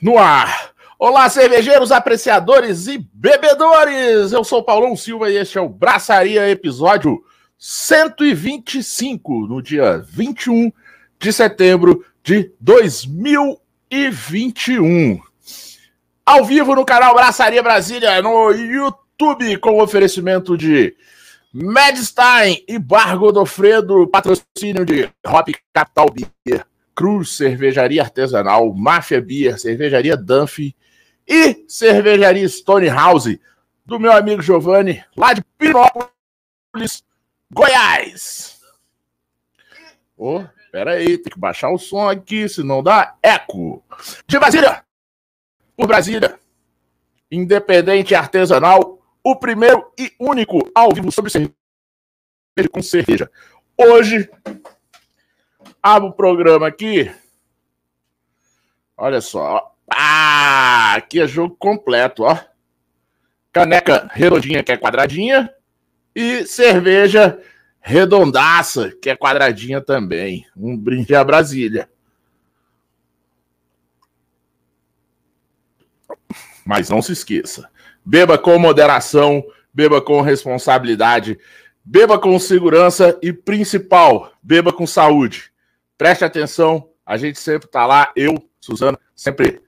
No 0.00 0.16
ar. 0.18 0.70
Olá, 0.98 1.28
cervejeiros, 1.28 1.90
apreciadores 1.90 2.86
e 2.86 2.98
bebedores! 3.12 4.30
Eu 4.32 4.44
sou 4.44 4.62
Paulão 4.62 4.96
Silva 4.96 5.28
e 5.30 5.36
este 5.36 5.58
é 5.58 5.60
o 5.60 5.68
Braçaria, 5.68 6.48
episódio 6.48 7.22
125, 7.58 9.48
no 9.48 9.60
dia 9.60 9.98
21 10.08 10.72
de 11.18 11.32
setembro 11.32 12.06
de 12.22 12.52
2021. 12.60 15.20
Ao 16.24 16.44
vivo 16.44 16.76
no 16.76 16.84
canal 16.84 17.14
Braçaria 17.14 17.62
Brasília, 17.62 18.22
no 18.22 18.52
YouTube, 18.52 19.56
com 19.58 19.80
oferecimento 19.80 20.56
de 20.56 20.94
Medstein 21.52 22.62
e 22.68 22.78
Bar 22.78 23.18
Godofredo, 23.18 24.06
patrocínio 24.06 24.84
de 24.84 25.10
Hop 25.26 25.48
Capital 25.72 26.06
Beer, 26.10 26.64
Cruz 26.94 27.36
Cervejaria 27.36 28.02
Artesanal, 28.02 28.72
Máfia 28.74 29.20
Beer, 29.20 29.58
Cervejaria 29.58 30.16
Dunphy 30.16 30.74
e 31.26 31.64
Cervejaria 31.68 32.48
Stonehouse, 32.48 33.40
do 33.84 33.98
meu 33.98 34.12
amigo 34.12 34.42
Giovanni, 34.42 35.04
lá 35.16 35.32
de 35.32 35.42
Pinópolis, 35.58 37.04
Goiás. 37.50 38.60
Ô, 40.16 40.38
oh, 40.38 40.44
pera 40.70 40.92
aí, 40.92 41.18
tem 41.18 41.32
que 41.32 41.38
baixar 41.38 41.70
o 41.70 41.78
som 41.78 42.08
aqui, 42.08 42.48
senão 42.48 42.82
dá 42.82 43.16
eco. 43.22 43.84
De 44.26 44.38
Brasília, 44.38 44.84
por 45.76 45.86
Brasília, 45.86 46.38
independente 47.30 48.14
artesanal, 48.14 49.00
o 49.24 49.36
primeiro 49.36 49.92
e 49.98 50.12
único 50.18 50.70
ao 50.74 50.92
vivo 50.92 51.10
sobre 51.10 51.30
cerveja. 52.82 53.30
Hoje, 53.76 54.28
abro 55.82 56.10
o 56.10 56.12
programa 56.12 56.68
aqui. 56.68 57.10
Olha 58.96 59.20
só. 59.20 59.74
Ah, 59.90 60.94
aqui 60.94 61.20
é 61.20 61.26
jogo 61.26 61.56
completo, 61.58 62.22
ó. 62.22 62.38
Caneca 63.52 64.08
redondinha, 64.12 64.62
que 64.62 64.72
é 64.72 64.76
quadradinha. 64.76 65.52
E 66.14 66.46
cerveja 66.46 67.40
redondaça, 67.80 68.92
que 69.02 69.10
é 69.10 69.16
quadradinha 69.16 69.80
também. 69.80 70.46
Um 70.56 70.76
brinde 70.76 71.14
a 71.14 71.24
Brasília. 71.24 71.90
Mas 76.64 76.88
não 76.88 77.02
se 77.02 77.12
esqueça. 77.12 77.68
Beba 78.04 78.38
com 78.38 78.58
moderação, 78.58 79.44
beba 79.74 80.00
com 80.00 80.20
responsabilidade, 80.20 81.38
beba 81.84 82.18
com 82.18 82.38
segurança 82.38 83.18
e, 83.20 83.32
principal, 83.32 84.32
beba 84.42 84.72
com 84.72 84.86
saúde. 84.86 85.51
Preste 86.02 86.24
atenção, 86.24 86.88
a 87.06 87.16
gente 87.16 87.38
sempre 87.38 87.66
está 87.66 87.86
lá, 87.86 88.10
eu, 88.16 88.34
Suzana, 88.60 88.98
sempre 89.14 89.62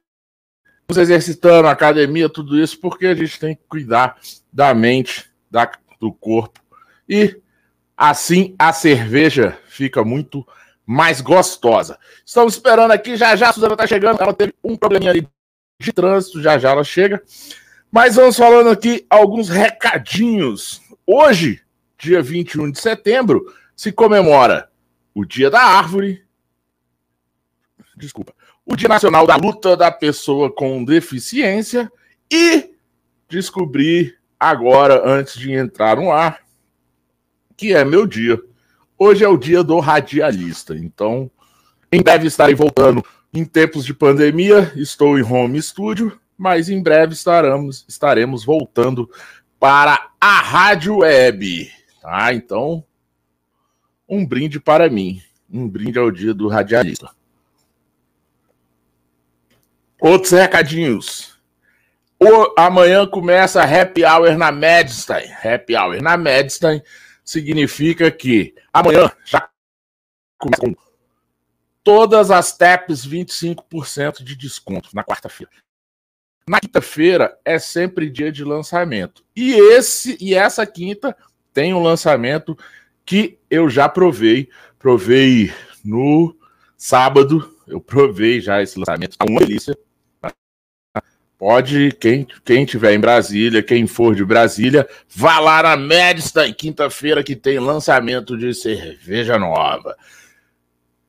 nos 0.89 0.99
exercitando, 0.99 1.69
academia, 1.69 2.29
tudo 2.29 2.59
isso, 2.59 2.77
porque 2.81 3.07
a 3.07 3.15
gente 3.15 3.39
tem 3.39 3.55
que 3.55 3.63
cuidar 3.69 4.19
da 4.53 4.75
mente, 4.75 5.31
da, 5.49 5.71
do 6.01 6.13
corpo. 6.13 6.59
E 7.09 7.41
assim 7.97 8.53
a 8.59 8.73
cerveja 8.73 9.57
fica 9.69 10.03
muito 10.03 10.45
mais 10.85 11.21
gostosa. 11.21 12.01
Estamos 12.27 12.55
esperando 12.55 12.91
aqui, 12.91 13.17
já 13.17 13.37
já 13.37 13.51
a 13.51 13.53
Suzana 13.53 13.75
está 13.75 13.87
chegando, 13.87 14.21
ela 14.21 14.35
teve 14.35 14.53
um 14.65 14.77
probleminha 14.77 15.13
ali 15.13 15.29
de 15.81 15.93
trânsito, 15.93 16.43
já 16.43 16.59
já 16.59 16.71
ela 16.71 16.83
chega. 16.83 17.23
Mas 17.93 18.17
vamos 18.17 18.37
falando 18.37 18.71
aqui 18.71 19.07
alguns 19.09 19.49
recadinhos. 19.49 20.83
Hoje, 21.07 21.63
dia 21.97 22.21
21 22.21 22.73
de 22.73 22.81
setembro, 22.81 23.55
se 23.77 23.93
comemora 23.93 24.69
o 25.15 25.25
Dia 25.25 25.49
da 25.49 25.63
Árvore. 25.63 26.24
Desculpa. 27.97 28.33
O 28.65 28.77
Dia 28.77 28.89
Nacional 28.89 29.27
da 29.27 29.37
Luta 29.37 29.77
da 29.77 29.91
Pessoa 29.91 30.53
com 30.53 30.85
Deficiência. 30.85 31.91
E 32.31 32.71
descobri 33.29 34.15
agora, 34.39 35.03
antes 35.05 35.39
de 35.39 35.53
entrar 35.53 35.97
no 35.97 36.11
ar, 36.11 36.41
que 37.57 37.75
é 37.75 37.85
meu 37.85 38.07
dia. 38.07 38.41
Hoje 38.99 39.25
é 39.25 39.29
o 39.29 39.37
dia 39.37 39.63
do 39.63 39.79
radialista. 39.79 40.77
Então, 40.77 41.31
em 41.93 42.03
breve 42.03 42.27
estarei 42.27 42.55
voltando. 42.55 43.05
Em 43.33 43.45
tempos 43.45 43.85
de 43.85 43.93
pandemia, 43.93 44.73
estou 44.77 45.19
em 45.19 45.23
home 45.23 45.61
studio 45.61 46.19
mas 46.37 46.69
em 46.69 46.83
breve 46.83 47.15
estaremos, 47.15 47.85
estaremos 47.89 48.45
voltando 48.45 49.11
para 49.59 50.11
a 50.21 50.41
Rádio 50.41 50.99
Web. 50.99 51.71
Tá? 52.01 52.35
Então, 52.35 52.85
um 54.09 54.27
brinde 54.27 54.61
para 54.61 54.91
mim. 54.91 55.23
Um 55.51 55.69
brinde 55.69 55.99
ao 55.99 56.11
dia 56.11 56.35
do 56.35 56.49
radialista. 56.49 57.11
Outros 60.05 60.33
recadinhos. 60.33 61.35
O, 62.21 62.53
amanhã 62.59 63.07
começa 63.07 63.63
Happy 63.63 64.05
Hour 64.05 64.37
na 64.37 64.53
Medstein. 64.53 65.33
Happy 65.43 65.75
Hour 65.75 66.03
na 66.03 66.15
Medstein 66.15 66.83
significa 67.25 68.11
que 68.11 68.55
amanhã 68.71 69.11
já 69.25 69.49
começa 70.39 70.61
com 70.61 70.75
todas 71.83 72.31
as 72.31 72.55
TAPs 72.55 73.07
25% 73.07 74.23
de 74.23 74.37
desconto 74.37 74.91
na 74.93 75.03
quarta-feira. 75.03 75.51
Na 76.47 76.61
quinta-feira 76.61 77.39
é 77.43 77.59
sempre 77.59 78.11
dia 78.11 78.31
de 78.31 78.45
lançamento. 78.45 79.25
E 79.35 79.55
esse 79.55 80.19
e 80.21 80.35
essa 80.35 80.67
quinta 80.67 81.17
tem 81.51 81.73
um 81.73 81.83
lançamento 81.83 82.59
que 83.07 83.39
eu 83.49 83.71
já 83.71 83.89
provei. 83.89 84.51
Provei 84.79 85.51
no 85.83 86.37
sábado. 86.77 87.57
Eu 87.67 87.81
provei 87.81 88.39
já 88.39 88.63
esse 88.63 88.79
lançamento. 88.79 89.17
Tá 89.17 89.25
uma 89.27 89.41
delícia. 89.41 89.75
Pode, 91.39 91.91
quem, 92.01 92.27
quem 92.45 92.65
tiver 92.65 92.95
em 92.95 93.01
Brasília, 93.01 93.63
quem 93.63 93.87
for 93.87 94.15
de 94.15 94.25
Brasília, 94.25 94.89
vá 95.15 95.39
lá 95.39 95.63
na 95.63 95.77
Medsta 95.77 96.51
quinta-feira 96.53 97.23
que 97.23 97.35
tem 97.35 97.59
lançamento 97.59 98.37
de 98.37 98.55
cerveja 98.55 99.39
nova. 99.39 99.97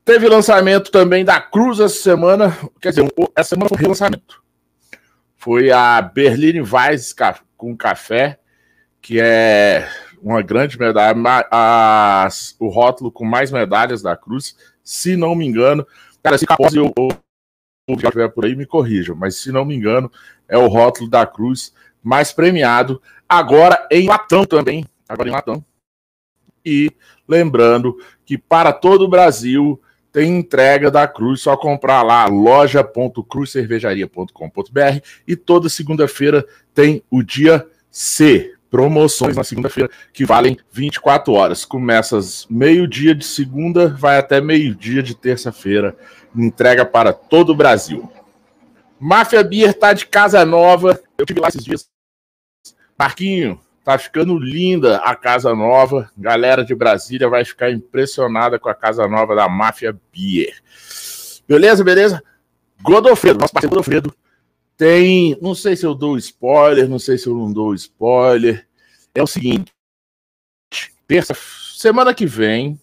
Teve 0.03 0.27
lançamento 0.27 0.91
também 0.91 1.23
da 1.23 1.39
Cruz 1.39 1.79
essa 1.79 1.95
semana. 1.95 2.57
Quer 2.81 2.89
dizer, 2.89 3.07
essa 3.35 3.49
semana 3.49 3.69
foi 3.69 3.77
relançamento 3.77 4.45
foi 5.45 5.69
a 5.69 6.01
Berlin 6.01 6.61
Weiss 6.61 7.13
com 7.55 7.77
café, 7.77 8.39
que 8.99 9.19
é 9.21 9.87
uma 10.19 10.41
grande 10.41 10.75
medalha, 10.79 11.15
a, 11.51 12.27
o 12.59 12.67
rótulo 12.67 13.11
com 13.11 13.23
mais 13.23 13.51
medalhas 13.51 14.01
da 14.01 14.17
Cruz, 14.17 14.57
se 14.83 15.15
não 15.15 15.35
me 15.35 15.45
engano. 15.45 15.85
Cara, 16.23 16.35
se 16.39 16.47
capaz 16.47 16.73
eu, 16.73 16.91
eu, 16.97 17.09
eu 17.87 17.95
estiver 17.95 18.27
por 18.29 18.45
aí, 18.45 18.55
me 18.55 18.65
corrijam, 18.65 19.15
mas 19.15 19.35
se 19.35 19.51
não 19.51 19.63
me 19.63 19.75
engano, 19.75 20.11
é 20.47 20.57
o 20.57 20.65
rótulo 20.67 21.07
da 21.09 21.25
Cruz 21.25 21.73
mais 22.03 22.31
premiado, 22.31 23.01
agora 23.29 23.87
em 23.91 24.07
Latão 24.07 24.43
também, 24.43 24.83
agora 25.07 25.29
em 25.29 25.31
Latão. 25.31 25.63
E 26.65 26.91
lembrando 27.27 27.95
que 28.25 28.39
para 28.39 28.73
todo 28.73 29.03
o 29.03 29.07
Brasil 29.07 29.79
tem 30.11 30.39
entrega 30.39 30.89
da 30.89 31.07
Cruz, 31.07 31.41
só 31.41 31.55
comprar 31.55 32.01
lá 32.01 32.25
loja.cruzcervejaria.com.br 32.25 34.99
e 35.27 35.35
toda 35.35 35.69
segunda-feira 35.69 36.43
tem 36.73 37.03
o 37.11 37.21
dia 37.21 37.67
C, 37.91 38.55
promoções 38.71 39.35
na 39.35 39.43
segunda-feira 39.43 39.91
que 40.11 40.25
valem 40.25 40.57
24 40.71 41.31
horas. 41.33 41.63
Começa 41.65 42.19
meio-dia 42.49 43.13
de 43.13 43.25
segunda, 43.25 43.89
vai 43.89 44.17
até 44.17 44.41
meio-dia 44.41 45.03
de 45.03 45.15
terça-feira. 45.15 45.95
Entrega 46.35 46.85
para 46.85 47.13
todo 47.13 47.51
o 47.51 47.55
Brasil. 47.55 48.11
Máfia 48.99 49.43
Beer 49.43 49.73
tá 49.73 49.93
de 49.93 50.05
casa 50.05 50.45
nova. 50.45 50.99
Eu 51.17 51.25
tive 51.25 51.39
lá 51.39 51.47
esses 51.47 51.63
dias. 51.63 51.89
Marquinho, 52.97 53.59
Tá 53.85 53.99
ficando 53.99 54.39
linda 54.39 54.97
a 54.97 55.15
casa 55.15 55.53
nova. 55.53 56.11
Galera 56.17 56.65
de 56.65 56.73
Brasília 56.73 57.29
vai 57.29 57.45
ficar 57.45 57.69
impressionada 57.69 58.57
com 58.57 58.67
a 58.67 58.73
casa 58.73 59.07
nova 59.07 59.35
da 59.35 59.47
Máfia 59.47 59.95
Beer. 60.11 60.55
Beleza, 61.47 61.83
beleza? 61.83 62.23
Godofredo, 62.81 63.37
nosso 63.37 63.53
parceiro 63.53 63.75
Godofredo, 63.75 64.11
tem. 64.75 65.37
Não 65.39 65.53
sei 65.53 65.75
se 65.75 65.85
eu 65.85 65.93
dou 65.93 66.17
spoiler, 66.17 66.89
não 66.89 66.97
sei 66.97 67.19
se 67.19 67.27
eu 67.27 67.35
não 67.35 67.53
dou 67.53 67.75
spoiler. 67.75 68.67
É 69.13 69.21
o 69.21 69.27
seguinte: 69.27 69.71
terça, 71.07 71.35
semana 71.75 72.11
que 72.11 72.25
vem, 72.25 72.81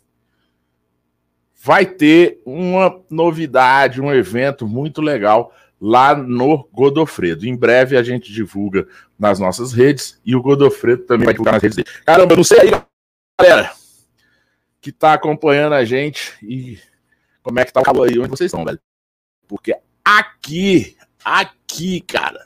vai 1.65 1.87
ter 1.87 2.43
uma 2.45 3.01
novidade, 3.09 4.01
um 4.01 4.13
evento 4.13 4.67
muito 4.67 5.01
legal 5.01 5.55
lá 5.81 6.13
no 6.13 6.69
Godofredo. 6.73 7.47
Em 7.47 7.57
breve 7.57 7.97
a 7.97 8.03
gente 8.03 8.33
divulga 8.33 8.89
nas 9.17 9.39
nossas 9.39 9.73
redes 9.73 10.21
e 10.25 10.35
o 10.35 10.43
Godofredo 10.43 11.05
também 11.05 11.25
vai 11.25 11.35
divulgar 11.35 11.55
nas 11.55 11.63
redes 11.63 11.77
dele. 11.77 11.89
Caramba, 12.05 12.35
não 12.35 12.43
sei 12.43 12.63
aí, 12.63 12.71
galera, 13.41 13.73
que 14.81 14.91
tá 14.91 15.13
acompanhando 15.13 15.75
a 15.75 15.85
gente 15.85 16.35
e 16.43 16.81
como 17.45 17.61
é 17.61 17.65
que 17.65 17.73
tá 17.73 17.81
o 17.81 17.85
calor 17.85 18.09
aí 18.09 18.19
onde 18.19 18.31
vocês 18.31 18.49
estão, 18.49 18.65
velho. 18.65 18.81
Porque 19.47 19.77
aqui, 20.05 20.97
aqui, 21.25 22.01
cara, 22.01 22.45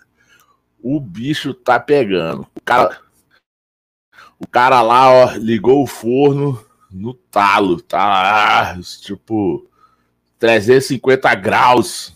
o 0.79 1.01
bicho 1.01 1.55
tá 1.55 1.81
pegando. 1.81 2.47
O 2.55 2.61
cara, 2.63 3.01
o 4.39 4.47
cara 4.47 4.83
lá, 4.83 5.11
ó, 5.11 5.33
ligou 5.37 5.83
o 5.83 5.87
forno 5.87 6.66
no 6.91 7.15
talo, 7.15 7.81
tá? 7.81 8.79
Tipo, 9.03 9.69
350 10.39 11.35
graus 11.35 12.09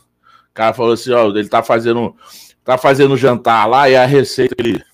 O 0.50 0.54
cara 0.54 0.72
falou 0.74 0.92
assim: 0.92 1.12
ó, 1.12 1.28
ele 1.28 1.48
tá 1.48 1.62
fazendo, 1.62 2.14
tá 2.64 2.78
fazendo 2.78 3.16
jantar 3.16 3.66
lá 3.66 3.88
e 3.88 3.96
a 3.96 4.06
receita 4.06 4.54
que 4.54 4.62
ele, 4.62 4.84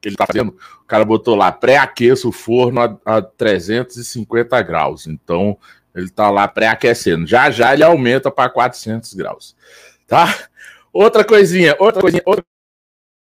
que 0.00 0.08
ele 0.08 0.16
tá 0.16 0.26
fazendo, 0.26 0.50
o 0.50 0.84
cara 0.86 1.04
botou 1.04 1.34
lá: 1.34 1.52
pré-aqueça 1.52 2.28
o 2.28 2.32
forno 2.32 2.80
a, 2.80 3.16
a 3.16 3.22
350 3.22 4.60
graus. 4.62 5.06
Então, 5.06 5.58
ele 5.94 6.10
tá 6.10 6.30
lá 6.30 6.46
pré-aquecendo. 6.46 7.26
Já 7.26 7.50
já 7.50 7.74
ele 7.74 7.84
aumenta 7.84 8.30
para 8.30 8.50
400 8.50 9.14
graus. 9.14 9.56
Tá? 10.06 10.26
Outra 10.92 11.24
coisinha, 11.24 11.76
outra 11.78 12.00
coisinha, 12.00 12.22
outra 12.24 12.44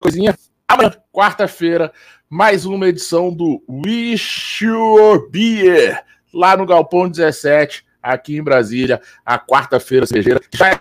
coisinha. 0.00 0.38
Amanhã, 0.70 0.93
quarta-feira, 1.11 1.91
mais 2.29 2.67
uma 2.67 2.87
edição 2.87 3.32
do 3.32 3.65
Wish 3.67 4.62
Your 4.62 5.31
Beer, 5.31 6.05
lá 6.32 6.59
no 6.59 6.67
Galpão 6.67 7.09
17, 7.09 7.87
aqui 8.03 8.37
em 8.37 8.43
Brasília, 8.43 9.00
a 9.25 9.38
quarta-feira 9.38 10.06
cervejeira, 10.06 10.41
já 10.55 10.79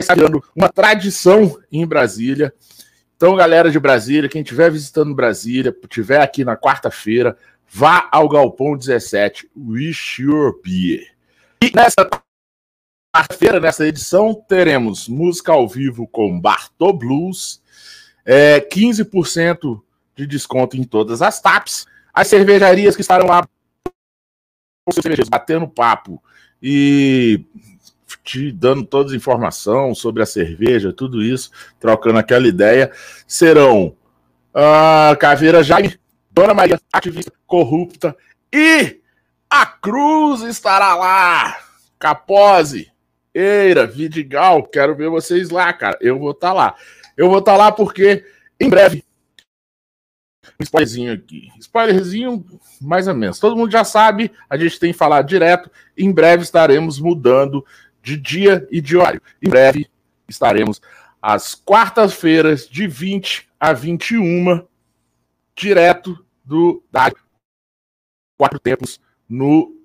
está 0.00 0.14
virando 0.14 0.40
uma 0.54 0.68
tradição 0.68 1.60
em 1.72 1.84
Brasília. 1.84 2.54
Então, 3.16 3.34
galera 3.34 3.68
de 3.68 3.80
Brasília, 3.80 4.28
quem 4.28 4.42
estiver 4.42 4.70
visitando 4.70 5.12
Brasília, 5.12 5.76
estiver 5.82 6.20
aqui 6.20 6.44
na 6.44 6.56
quarta-feira, 6.56 7.36
vá 7.68 8.08
ao 8.12 8.28
Galpão 8.28 8.76
17, 8.76 9.50
Wish 9.56 10.22
Your 10.22 10.60
Beer. 10.62 11.16
E 11.60 11.72
nessa 11.74 12.08
quarta-feira, 13.12 13.58
nessa 13.58 13.88
edição, 13.88 14.32
teremos 14.48 15.08
música 15.08 15.50
ao 15.50 15.68
vivo 15.68 16.06
com 16.06 16.40
Bartô 16.40 16.92
Blues, 16.92 17.60
é, 18.24 18.60
15% 18.60 19.80
de 20.14 20.26
desconto 20.26 20.76
em 20.76 20.84
todas 20.84 21.22
as 21.22 21.40
TAPs. 21.40 21.86
As 22.12 22.28
cervejarias 22.28 22.94
que 22.94 23.02
estarão 23.02 23.26
lá 23.26 23.46
batendo 25.30 25.66
papo 25.66 26.22
e 26.62 27.44
te 28.22 28.52
dando 28.52 28.84
todas 28.84 29.12
as 29.12 29.16
informações 29.16 29.98
sobre 29.98 30.22
a 30.22 30.26
cerveja, 30.26 30.92
tudo 30.92 31.22
isso, 31.22 31.50
trocando 31.78 32.18
aquela 32.18 32.46
ideia, 32.46 32.90
serão 33.26 33.96
uh, 34.54 35.16
Caveira 35.18 35.62
Jaime, 35.62 35.98
Dona 36.30 36.54
Maria, 36.54 36.80
ativista 36.92 37.32
corrupta, 37.46 38.16
e 38.52 39.00
a 39.50 39.66
Cruz 39.66 40.42
estará 40.42 40.94
lá, 40.94 41.58
Capose, 41.98 42.90
Eira, 43.34 43.86
Vidigal, 43.86 44.62
quero 44.62 44.94
ver 44.94 45.10
vocês 45.10 45.50
lá, 45.50 45.72
cara, 45.72 45.98
eu 46.00 46.18
vou 46.18 46.30
estar 46.30 46.48
tá 46.48 46.54
lá. 46.54 46.74
Eu 47.16 47.28
vou 47.28 47.38
estar 47.38 47.52
tá 47.52 47.58
lá 47.58 47.72
porque, 47.72 48.24
em 48.60 48.68
breve, 48.68 49.04
um 50.60 50.62
spoilerzinho 50.62 51.12
aqui. 51.12 51.50
Spoilerzinho, 51.58 52.44
mais 52.80 53.08
ou 53.08 53.14
menos. 53.14 53.38
Todo 53.38 53.56
mundo 53.56 53.70
já 53.70 53.84
sabe, 53.84 54.30
a 54.48 54.56
gente 54.56 54.78
tem 54.78 54.92
falado 54.92 55.26
direto. 55.26 55.70
Em 55.96 56.12
breve 56.12 56.42
estaremos 56.42 57.00
mudando 57.00 57.64
de 58.02 58.16
dia 58.16 58.66
e 58.70 58.80
de 58.80 58.96
horário. 58.96 59.22
Em 59.42 59.48
breve 59.48 59.88
estaremos 60.28 60.80
às 61.20 61.54
quartas-feiras, 61.54 62.68
de 62.68 62.86
20 62.86 63.48
a 63.58 63.72
21, 63.72 64.66
direto 65.56 66.24
do 66.44 66.84
da 66.92 67.10
Quatro 68.36 68.58
Tempos 68.58 69.00
no 69.28 69.80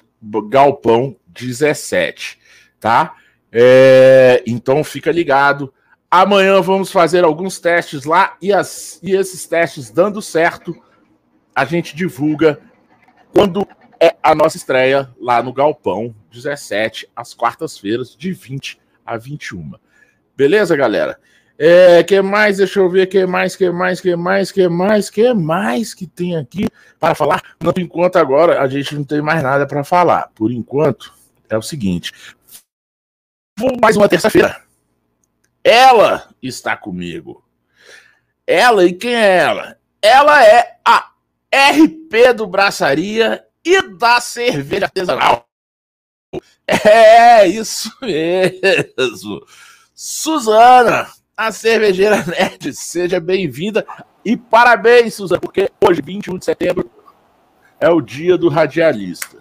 Galpão 0.49 1.15
17, 1.27 2.37
tá? 2.79 3.15
É, 3.51 4.43
então 4.45 4.83
fica 4.83 5.11
ligado. 5.11 5.73
Amanhã 6.11 6.59
vamos 6.59 6.91
fazer 6.91 7.23
alguns 7.23 7.59
testes 7.59 8.03
lá 8.03 8.35
e, 8.41 8.51
as, 8.51 8.99
e 9.03 9.11
esses 9.11 9.45
testes 9.45 9.91
dando 9.91 10.23
certo, 10.23 10.75
a 11.53 11.63
gente 11.65 11.95
divulga 11.95 12.59
quando 13.31 13.67
é 13.99 14.15
a 14.23 14.33
nossa 14.33 14.57
estreia 14.57 15.07
lá 15.21 15.43
no 15.43 15.53
Galpão 15.53 16.15
17, 16.31 17.07
às 17.15 17.35
quartas-feiras, 17.35 18.15
de 18.15 18.31
20 18.31 18.79
a 19.05 19.17
21. 19.17 19.73
Beleza, 20.35 20.75
galera? 20.75 21.19
É, 21.59 22.01
que 22.01 22.19
mais? 22.23 22.57
Deixa 22.57 22.79
eu 22.79 22.89
ver 22.89 23.05
que 23.05 23.27
mais, 23.27 23.55
que 23.55 23.69
mais, 23.69 24.01
que 24.01 24.15
mais, 24.15 24.51
que 24.51 24.67
mais, 24.67 25.09
que 25.11 25.33
mais 25.33 25.93
que 25.93 26.07
tem 26.07 26.35
aqui 26.35 26.67
para 26.99 27.13
falar. 27.13 27.43
Por 27.59 27.77
enquanto 27.77 28.15
agora 28.15 28.61
a 28.63 28.67
gente 28.67 28.95
não 28.95 29.03
tem 29.03 29.21
mais 29.21 29.43
nada 29.43 29.67
para 29.67 29.83
falar. 29.83 30.31
Por 30.33 30.51
enquanto 30.51 31.13
é 31.47 31.57
o 31.57 31.61
seguinte. 31.61 32.13
Vou 33.59 33.77
mais 33.79 33.95
uma 33.95 34.09
terça-feira 34.09 34.68
ela 35.63 36.29
está 36.41 36.75
comigo. 36.75 37.43
Ela 38.45 38.85
e 38.85 38.93
quem 38.93 39.13
é 39.13 39.37
ela? 39.37 39.77
Ela 40.01 40.45
é 40.45 40.77
a 40.83 41.11
RP 41.53 42.33
do 42.35 42.47
Braçaria 42.47 43.45
e 43.63 43.81
da 43.81 44.19
Cerveja 44.21 44.85
Artesanal. 44.85 45.45
É 46.67 47.47
isso 47.47 47.91
mesmo. 48.01 49.43
Suzana, 49.93 51.07
a 51.35 51.51
cervejeira 51.51 52.23
nerd, 52.25 52.73
seja 52.73 53.19
bem-vinda 53.19 53.85
e 54.23 54.37
parabéns, 54.37 55.15
Suzana, 55.15 55.41
porque 55.41 55.69
hoje, 55.81 56.01
21 56.01 56.37
de 56.37 56.45
setembro, 56.45 56.89
é 57.79 57.89
o 57.89 58.01
dia 58.01 58.37
do 58.37 58.49
radialista. 58.49 59.37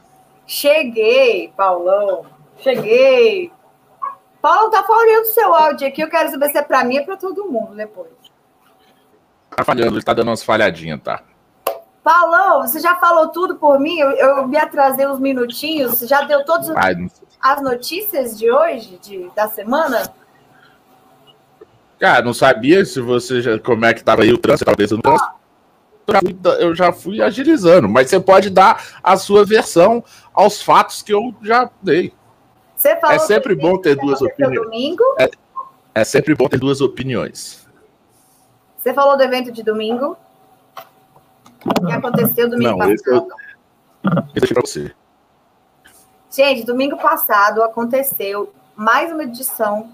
Cheguei, 0.47 1.53
Paulão. 1.57 2.25
Cheguei. 2.61 3.53
Paulo, 4.41 4.71
tá 4.71 4.83
falhando 4.85 5.23
o 5.23 5.33
seu 5.33 5.53
áudio 5.53 5.89
aqui. 5.89 6.01
Eu 6.01 6.09
quero 6.09 6.31
saber 6.31 6.51
se 6.51 6.59
é 6.59 6.63
para 6.63 6.85
mim 6.85 6.99
ou 6.99 7.05
para 7.05 7.17
todo 7.17 7.51
mundo 7.51 7.75
depois. 7.75 8.11
Tá 9.51 9.65
falhando, 9.65 9.97
ele 9.97 10.05
tá 10.05 10.15
dando 10.15 10.29
umas 10.29 10.43
falhadinhas, 10.43 11.01
tá? 11.03 11.23
Paulão, 12.03 12.63
você 12.63 12.81
já 12.81 12.97
falou 12.97 13.29
tudo 13.29 13.57
por 13.57 13.79
mim? 13.79 13.99
Eu, 13.99 14.11
eu 14.13 14.49
me 14.49 14.57
atrasei 14.57 15.07
uns 15.07 15.19
minutinhos. 15.19 15.91
Você 15.91 16.07
já 16.07 16.23
deu 16.23 16.45
todas 16.45 16.71
as 17.41 17.63
notícias 17.63 18.39
de 18.39 18.51
hoje, 18.51 18.99
de, 19.03 19.31
da 19.35 19.49
semana? 19.49 20.03
Cara, 21.99 22.23
não 22.25 22.33
sabia 22.33 22.85
se 22.85 23.01
você 23.01 23.43
já, 23.43 23.59
como 23.59 23.85
é 23.85 23.93
que 23.93 24.05
tava 24.05 24.23
aí 24.23 24.33
o 24.33 24.39
trânsito, 24.39 24.65
talvez 24.65 24.91
no 24.93 25.03
trânsito. 25.03 26.49
Eu 26.59 26.75
já 26.75 26.93
fui 26.93 27.21
agilizando, 27.21 27.89
mas 27.89 28.09
você 28.09 28.19
pode 28.19 28.49
dar 28.49 28.83
a 29.03 29.17
sua 29.17 29.45
versão 29.45 30.03
aos 30.33 30.63
fatos 30.63 31.03
que 31.03 31.13
eu 31.13 31.35
já 31.43 31.69
dei. 31.83 32.15
Você 32.79 32.95
falou 32.97 33.17
é 33.17 33.19
sempre 33.19 33.57
bom 33.57 33.77
ter 33.77 33.97
duas 33.97 34.23
opiniões. 34.23 34.65
Domingo. 34.65 35.03
É, 35.19 35.29
é 35.97 36.05
sempre 36.05 36.33
bom 36.37 36.49
ter 36.49 36.61
duas 36.61 36.81
opiniões. 36.81 37.67
Você 38.77 38.95
falou 38.95 39.17
do 39.17 39.23
evento 39.25 39.51
de 39.51 39.65
domingo? 39.65 40.17
que 41.59 41.93
aconteceu 41.93 42.49
domingo 42.49 42.71
Não, 42.71 42.79
passado? 42.79 42.95
Esse 42.95 43.11
eu... 43.11 44.55
para 44.55 44.61
você. 44.61 44.95
Gente, 46.31 46.65
domingo 46.65 46.97
passado 46.97 47.65
aconteceu 47.65 48.53
mais 48.77 49.13
uma 49.13 49.25
edição 49.25 49.91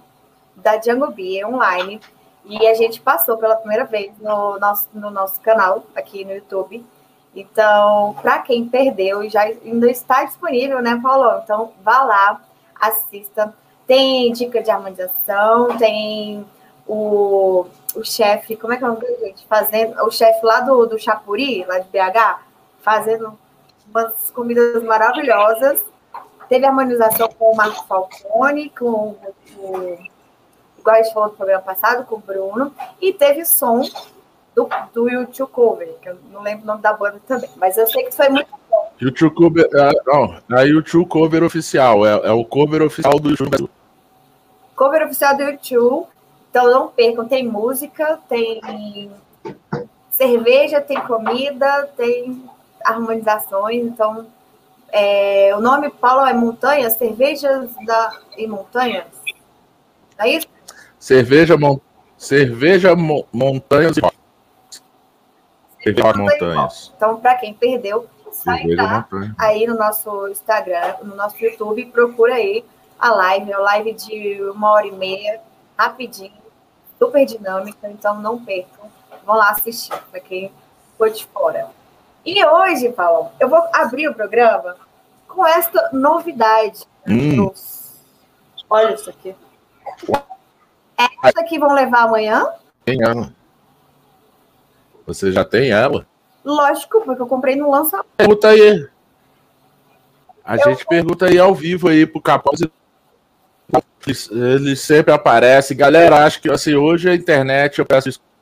da 0.54 0.76
Django 0.76 1.10
Beer 1.10 1.48
online 1.48 2.02
e 2.44 2.66
a 2.66 2.74
gente 2.74 3.00
passou 3.00 3.38
pela 3.38 3.56
primeira 3.56 3.86
vez 3.86 4.12
no 4.20 4.58
nosso, 4.58 4.88
no 4.92 5.10
nosso 5.10 5.40
canal 5.40 5.86
aqui 5.96 6.22
no 6.22 6.32
YouTube. 6.32 6.84
Então, 7.34 8.14
para 8.20 8.40
quem 8.40 8.68
perdeu, 8.68 9.26
já 9.30 9.40
ainda 9.40 9.90
está 9.90 10.24
disponível, 10.24 10.82
né, 10.82 11.00
Paulo? 11.02 11.40
Então, 11.42 11.72
vá 11.82 12.02
lá, 12.02 12.40
assista. 12.80 13.54
Tem 13.86 14.32
dica 14.32 14.62
de 14.62 14.70
harmonização, 14.70 15.76
tem 15.76 16.44
o, 16.86 17.66
o 17.94 18.04
chefe, 18.04 18.56
como 18.56 18.72
é 18.72 18.76
que 18.76 18.84
é 18.84 18.88
o 18.88 18.94
nome 18.94 19.06
gente? 19.20 19.46
Fazendo, 19.46 20.02
o 20.04 20.10
chefe 20.10 20.44
lá 20.44 20.60
do, 20.60 20.86
do 20.86 20.98
Chapuri, 20.98 21.64
lá 21.64 21.78
de 21.78 21.88
BH, 21.88 22.40
fazendo 22.80 23.38
umas 23.88 24.30
comidas 24.30 24.82
maravilhosas. 24.82 25.80
Teve 26.48 26.66
harmonização 26.66 27.28
com 27.38 27.52
o 27.52 27.56
Marco 27.56 27.86
Falcone, 27.86 28.70
com 28.70 29.16
o, 29.58 29.98
igual 30.78 30.96
a 30.96 31.02
gente 31.02 31.14
falou 31.14 31.30
no 31.30 31.36
programa 31.36 31.62
passado, 31.62 32.04
com 32.04 32.16
o 32.16 32.18
Bruno, 32.18 32.74
e 33.00 33.12
teve 33.12 33.44
som 33.46 33.82
do, 34.54 34.68
do 34.92 35.08
YouTube 35.08 35.50
Cover, 35.50 35.94
que 36.00 36.08
eu 36.10 36.18
não 36.30 36.42
lembro 36.42 36.64
o 36.64 36.66
nome 36.66 36.82
da 36.82 36.92
banda 36.92 37.20
também, 37.26 37.50
mas 37.56 37.78
eu 37.78 37.86
sei 37.86 38.04
que 38.04 38.12
foi 38.14 38.28
muito 38.28 38.50
YouTube 39.00 39.34
Cover. 39.34 39.68
É, 39.72 39.90
não, 40.06 40.36
é 40.50 40.60
a 40.60 40.62
YouTube 40.62 41.08
Cover 41.08 41.42
oficial. 41.42 42.06
É, 42.06 42.28
é 42.28 42.32
o 42.32 42.44
cover 42.44 42.82
oficial 42.82 43.18
do 43.18 43.30
YouTube. 43.30 43.68
Cover 44.74 45.04
oficial 45.04 45.36
do 45.36 45.42
YouTube. 45.42 46.06
Então 46.50 46.70
não 46.70 46.88
percam, 46.88 47.26
tem 47.26 47.46
música, 47.46 48.18
tem 48.28 48.60
cerveja, 50.10 50.80
tem 50.80 51.00
comida, 51.00 51.90
tem 51.96 52.44
harmonizações. 52.84 53.84
Então, 53.84 54.26
é, 54.92 55.52
o 55.56 55.60
nome 55.60 55.90
Paulo 55.90 56.24
é 56.26 56.32
Montanha, 56.32 56.88
Cervejas 56.90 57.70
da, 57.84 58.12
e 58.36 58.46
Montanhas. 58.46 59.06
É 60.18 60.28
isso? 60.28 60.46
Cerveja, 60.98 61.56
mon, 61.56 61.80
cerveja 62.16 62.94
mo, 62.94 63.26
Montanhas 63.32 63.96
e 63.96 64.00
Cerveja 65.82 66.16
Montanhas. 66.16 66.92
Então, 66.96 67.16
para 67.20 67.34
quem 67.34 67.52
perdeu, 67.52 68.06
vai 68.44 68.64
estar 68.64 69.08
aí 69.38 69.66
no 69.66 69.76
nosso 69.76 70.28
Instagram, 70.28 70.96
no 71.02 71.14
nosso 71.14 71.42
YouTube, 71.42 71.86
procura 71.86 72.34
aí 72.34 72.64
a 72.98 73.10
live, 73.10 73.52
é 73.52 73.56
uma 73.56 73.64
live 73.64 73.92
de 73.92 74.42
uma 74.50 74.70
hora 74.70 74.86
e 74.86 74.92
meia, 74.92 75.40
rapidinho, 75.76 76.32
super 76.98 77.24
dinâmica, 77.26 77.88
então 77.90 78.20
não 78.20 78.42
percam, 78.42 78.90
vão 79.24 79.36
lá 79.36 79.50
assistir, 79.50 79.96
para 80.10 80.20
quem 80.20 80.52
for 80.96 81.10
de 81.10 81.26
fora. 81.26 81.68
E 82.24 82.44
hoje, 82.44 82.90
Paulo, 82.90 83.30
eu 83.38 83.48
vou 83.48 83.62
abrir 83.72 84.08
o 84.08 84.14
programa 84.14 84.76
com 85.28 85.46
esta 85.46 85.90
novidade. 85.92 86.84
Hum. 87.06 87.50
Olha 88.70 88.94
isso 88.94 89.10
aqui. 89.10 89.34
Essa 91.22 91.40
aqui 91.40 91.58
vão 91.58 91.74
levar 91.74 92.04
amanhã? 92.04 92.48
Tem 92.84 93.02
ela. 93.02 93.32
Você 95.06 95.30
já 95.32 95.44
tem 95.44 95.70
ela? 95.70 96.06
Lógico, 96.44 97.00
porque 97.00 97.22
eu 97.22 97.26
comprei 97.26 97.56
no 97.56 97.70
lançamento. 97.70 98.06
Pergunta 98.16 98.48
aí. 98.48 98.86
A 100.44 100.56
eu... 100.56 100.64
gente 100.64 100.86
pergunta 100.86 101.26
aí 101.26 101.38
ao 101.38 101.54
vivo 101.54 101.88
aí 101.88 102.06
pro 102.06 102.20
Capaz. 102.20 102.60
Ele 104.30 104.76
sempre 104.76 105.12
aparece. 105.12 105.74
Galera, 105.74 106.26
acho 106.26 106.40
que 106.40 106.50
assim, 106.50 106.74
hoje 106.74 107.08
a 107.08 107.14
internet, 107.14 107.78
eu 107.78 107.86
peço 107.86 108.08
desculpa. 108.08 108.34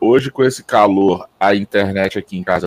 Hoje, 0.00 0.30
com 0.30 0.42
esse 0.42 0.64
calor, 0.64 1.28
a 1.38 1.54
internet 1.54 2.18
aqui 2.18 2.38
em 2.38 2.42
casa. 2.42 2.66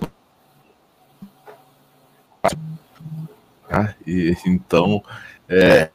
Ah, 3.68 3.92
e, 4.06 4.34
então, 4.46 5.02
é, 5.48 5.90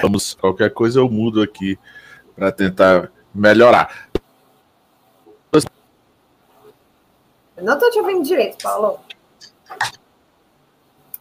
vamos, 0.00 0.34
qualquer 0.34 0.70
coisa 0.70 1.00
eu 1.00 1.08
mudo 1.10 1.42
aqui 1.42 1.78
para 2.36 2.52
tentar 2.52 3.10
melhorar. 3.34 4.07
Não 7.62 7.74
estou 7.74 7.90
te 7.90 7.98
ouvindo 7.98 8.22
direito, 8.22 8.62
Paulo. 8.62 9.00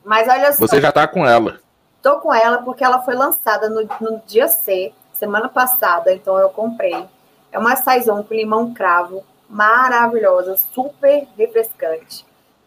Mas 0.04 0.28
olha 0.28 0.54
só. 0.54 0.66
Você 0.66 0.82
já 0.82 0.90
está 0.90 1.08
com 1.08 1.26
ela. 1.26 1.60
Estou 1.98 2.20
com 2.20 2.34
ela 2.34 2.60
porque 2.60 2.84
ela 2.84 3.02
foi 3.02 3.16
lançada 3.16 3.70
no, 3.70 3.88
no, 4.00 4.22
dia 4.26 4.48
C, 4.48 4.94
semana 5.14 5.50
passada, 5.50 6.14
então 6.14 6.38
eu 6.38 6.50
comprei. 6.50 7.06
É 7.52 7.60
uma 7.60 7.76
saison 7.76 8.24
com 8.24 8.34
limão 8.34 8.74
cravo, 8.74 9.24
maravilhosa, 9.50 10.56
super 10.74 11.28
refrescante. 11.38 12.26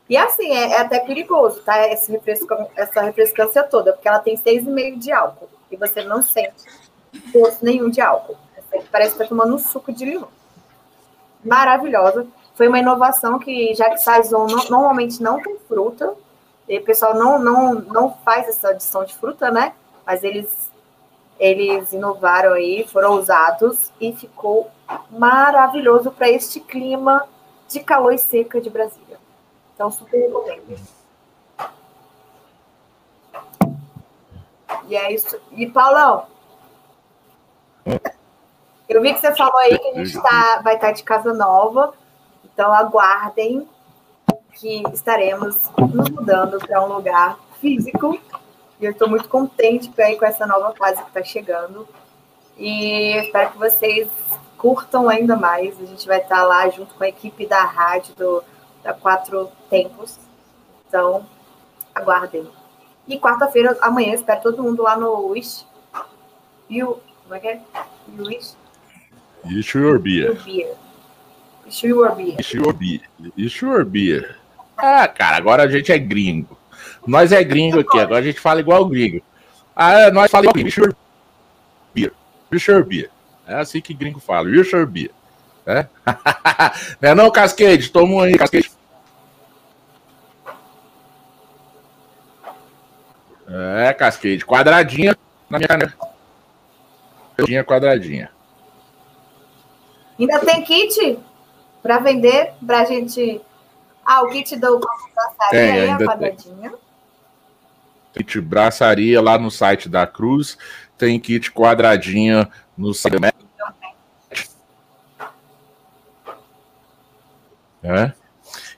E 0.08 0.16
assim, 0.16 0.52
é, 0.52 0.72
é 0.72 0.80
até 0.80 0.98
perigoso, 1.00 1.62
tá? 1.62 1.86
Esse 1.88 2.10
refresca, 2.10 2.68
essa 2.76 3.00
refrescância 3.00 3.62
toda, 3.62 3.92
porque 3.92 4.08
ela 4.08 4.18
tem 4.18 4.36
6,5 4.36 4.98
de 4.98 5.12
álcool. 5.12 5.48
E 5.70 5.76
você 5.76 6.02
não 6.02 6.20
sente 6.20 6.64
gosto 7.32 7.64
nenhum 7.64 7.90
de 7.90 8.00
álcool. 8.00 8.36
Parece 8.90 9.16
que 9.16 9.22
está 9.22 9.26
tomando 9.26 9.54
um 9.54 9.58
suco 9.58 9.92
de 9.92 10.04
limão. 10.04 10.28
Maravilhosa. 11.44 12.26
Foi 12.60 12.68
uma 12.68 12.78
inovação 12.78 13.38
que, 13.38 13.74
já 13.74 13.88
que 13.88 13.96
Saison 13.96 14.46
normalmente 14.68 15.22
não 15.22 15.40
tem 15.40 15.56
fruta, 15.60 16.14
e 16.68 16.76
o 16.76 16.84
pessoal 16.84 17.14
não, 17.14 17.38
não, 17.38 17.74
não 17.76 18.12
faz 18.22 18.48
essa 18.48 18.68
adição 18.68 19.02
de 19.02 19.14
fruta, 19.14 19.50
né? 19.50 19.72
Mas 20.04 20.22
eles, 20.22 20.70
eles 21.38 21.90
inovaram 21.94 22.52
aí, 22.52 22.86
foram 22.86 23.14
usados 23.14 23.90
e 23.98 24.12
ficou 24.12 24.70
maravilhoso 25.08 26.10
para 26.10 26.28
este 26.28 26.60
clima 26.60 27.26
de 27.66 27.80
calor 27.80 28.12
e 28.12 28.18
seca 28.18 28.60
de 28.60 28.68
Brasília. 28.68 29.18
Então, 29.74 29.90
super 29.90 30.20
recomendo. 30.20 30.86
E 34.86 34.96
é 34.96 35.10
isso. 35.14 35.40
E, 35.52 35.66
Paulão, 35.66 36.26
eu 38.86 39.00
vi 39.00 39.14
que 39.14 39.20
você 39.20 39.34
falou 39.34 39.56
aí 39.56 39.78
que 39.78 39.88
a 39.88 40.04
gente 40.04 40.20
tá, 40.20 40.60
vai 40.62 40.74
estar 40.74 40.92
de 40.92 41.02
casa 41.02 41.32
nova, 41.32 41.94
então 42.60 42.74
aguardem 42.74 43.66
que 44.52 44.82
estaremos 44.92 45.56
nos 45.78 46.10
mudando 46.10 46.58
para 46.58 46.84
um 46.84 46.92
lugar 46.92 47.38
físico. 47.58 48.20
E 48.78 48.84
eu 48.84 48.90
estou 48.90 49.08
muito 49.08 49.30
contente 49.30 49.90
aí 49.98 50.18
com 50.18 50.26
essa 50.26 50.46
nova 50.46 50.74
fase 50.76 51.00
que 51.00 51.08
está 51.08 51.22
chegando. 51.22 51.88
E 52.58 53.16
espero 53.16 53.52
que 53.52 53.58
vocês 53.58 54.10
curtam 54.58 55.08
ainda 55.08 55.36
mais. 55.36 55.80
A 55.80 55.86
gente 55.86 56.06
vai 56.06 56.18
estar 56.18 56.42
lá 56.42 56.68
junto 56.68 56.94
com 56.94 57.02
a 57.02 57.08
equipe 57.08 57.46
da 57.46 57.64
rádio 57.64 58.14
do, 58.14 58.44
da 58.82 58.92
Quatro 58.92 59.50
Tempos. 59.70 60.18
Então, 60.86 61.24
aguardem. 61.94 62.46
E 63.08 63.18
quarta-feira, 63.18 63.74
amanhã, 63.80 64.12
espero 64.12 64.42
todo 64.42 64.62
mundo 64.62 64.82
lá 64.82 64.98
no 64.98 65.28
Wish. 65.28 65.64
You, 66.68 67.00
como 67.22 67.36
é 67.36 67.40
que 67.40 67.48
é? 67.48 67.60
Wish? 68.18 68.54
Wish 69.46 69.78
your 69.78 69.98
beer. 69.98 70.34
Your 70.34 70.44
beer. 70.44 70.89
Your 71.82 72.14
beer. 72.14 72.36
Wish 73.36 73.62
your 73.62 73.84
beer. 73.84 74.36
Ah, 74.76 75.06
cara, 75.06 75.36
agora 75.36 75.62
a 75.62 75.68
gente 75.68 75.92
é 75.92 75.98
gringo. 75.98 76.58
Nós 77.06 77.32
é 77.32 77.44
gringo 77.44 77.80
aqui, 77.80 77.98
agora 77.98 78.18
a 78.20 78.22
gente 78.22 78.40
fala 78.40 78.60
igual 78.60 78.84
gringo. 78.86 79.22
Ah, 79.76 80.10
nós 80.10 80.30
falamos 80.30 80.50
igual 80.60 80.72
gringo. 80.72 80.96
Beer. 81.94 82.12
Richard 82.50 82.88
Beer. 82.88 83.10
É 83.46 83.54
assim 83.54 83.80
que 83.80 83.94
gringo 83.94 84.20
fala. 84.20 84.48
Richard 84.48 84.90
Beer. 84.90 85.10
É? 85.66 85.86
não 87.00 87.10
é 87.10 87.14
não, 87.14 87.30
Cascade? 87.30 87.90
Toma 87.90 88.14
um 88.14 88.20
aí, 88.20 88.36
Cascade. 88.36 88.70
É, 93.48 93.92
Cascade. 93.92 94.44
Quadradinha 94.44 95.16
na 95.48 95.58
minha 95.58 95.68
caneta. 95.68 95.94
Quadradinha, 97.36 97.64
quadradinha. 97.64 98.30
Ainda 100.18 100.38
tem 100.40 100.62
kit 100.62 101.18
para 101.82 101.98
vender, 101.98 102.52
para 102.64 102.84
gente 102.84 103.40
ah, 104.04 104.22
o 104.22 104.30
kit 104.30 104.56
do 104.56 104.80
braçaria 104.80 105.50
tem, 105.50 105.70
aí, 105.70 105.90
a 105.90 105.98
quadradinha. 105.98 106.74
Kit 108.12 108.40
braçaria 108.40 109.22
lá 109.22 109.38
no 109.38 109.50
site 109.50 109.88
da 109.88 110.06
Cruz. 110.06 110.58
Tem 110.98 111.18
kit 111.20 111.52
quadradinha 111.52 112.48
no 112.76 112.92
site 112.92 113.16
É. 117.82 118.12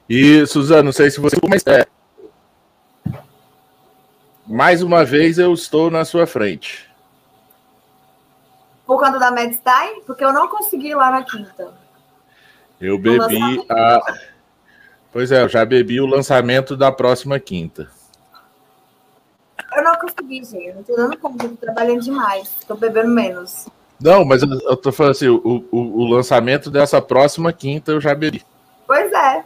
E, 0.09 0.47
Suzana, 0.47 0.82
não 0.82 0.92
sei 0.92 1.11
se 1.11 1.18
você. 1.18 1.37
Mas 1.49 1.66
é. 1.66 1.87
Mais 4.47 4.82
uma 4.82 5.04
vez 5.04 5.38
eu 5.38 5.52
estou 5.54 5.90
na 5.90 6.04
sua 6.04 6.26
frente. 6.26 6.90
Por 8.87 9.00
conta 9.00 9.18
da 9.18 9.30
Medstein? 9.30 10.02
Porque 10.04 10.25
eu 10.25 10.32
não 10.32 10.49
consegui 10.49 10.88
ir 10.88 10.94
lá 10.94 11.11
na 11.11 11.25
quinta. 11.25 11.82
Eu 12.83 12.99
bebi 12.99 13.65
a. 13.71 14.01
Pois 15.12 15.31
é, 15.31 15.43
eu 15.43 15.49
já 15.49 15.65
bebi 15.65 16.01
o 16.01 16.07
lançamento 16.07 16.77
da 16.77 16.91
próxima 16.91 17.39
quinta. 17.39 17.89
Eu 19.73 19.85
não 19.85 19.95
consegui, 19.95 20.45
gente. 20.45 20.75
Não 20.75 20.83
tô 20.83 20.97
dando 20.97 21.17
conta, 21.17 21.49
tô 21.49 21.57
trabalhando 21.57 22.01
demais. 22.01 22.51
Tô 22.67 22.75
bebendo 22.75 23.11
menos. 23.11 23.69
Não, 24.01 24.25
mas 24.25 24.43
eu, 24.43 24.49
eu 24.49 24.77
tô 24.77 24.91
falando 24.91 25.12
assim, 25.12 25.29
o, 25.29 25.65
o, 25.71 25.79
o, 26.01 26.07
lançamento 26.09 26.71
dessa 26.71 27.01
próxima 27.01 27.53
quinta 27.53 27.93
eu 27.93 28.01
já 28.01 28.17
bebi. 28.17 28.45
Pois 28.85 29.12
é. 29.12 29.45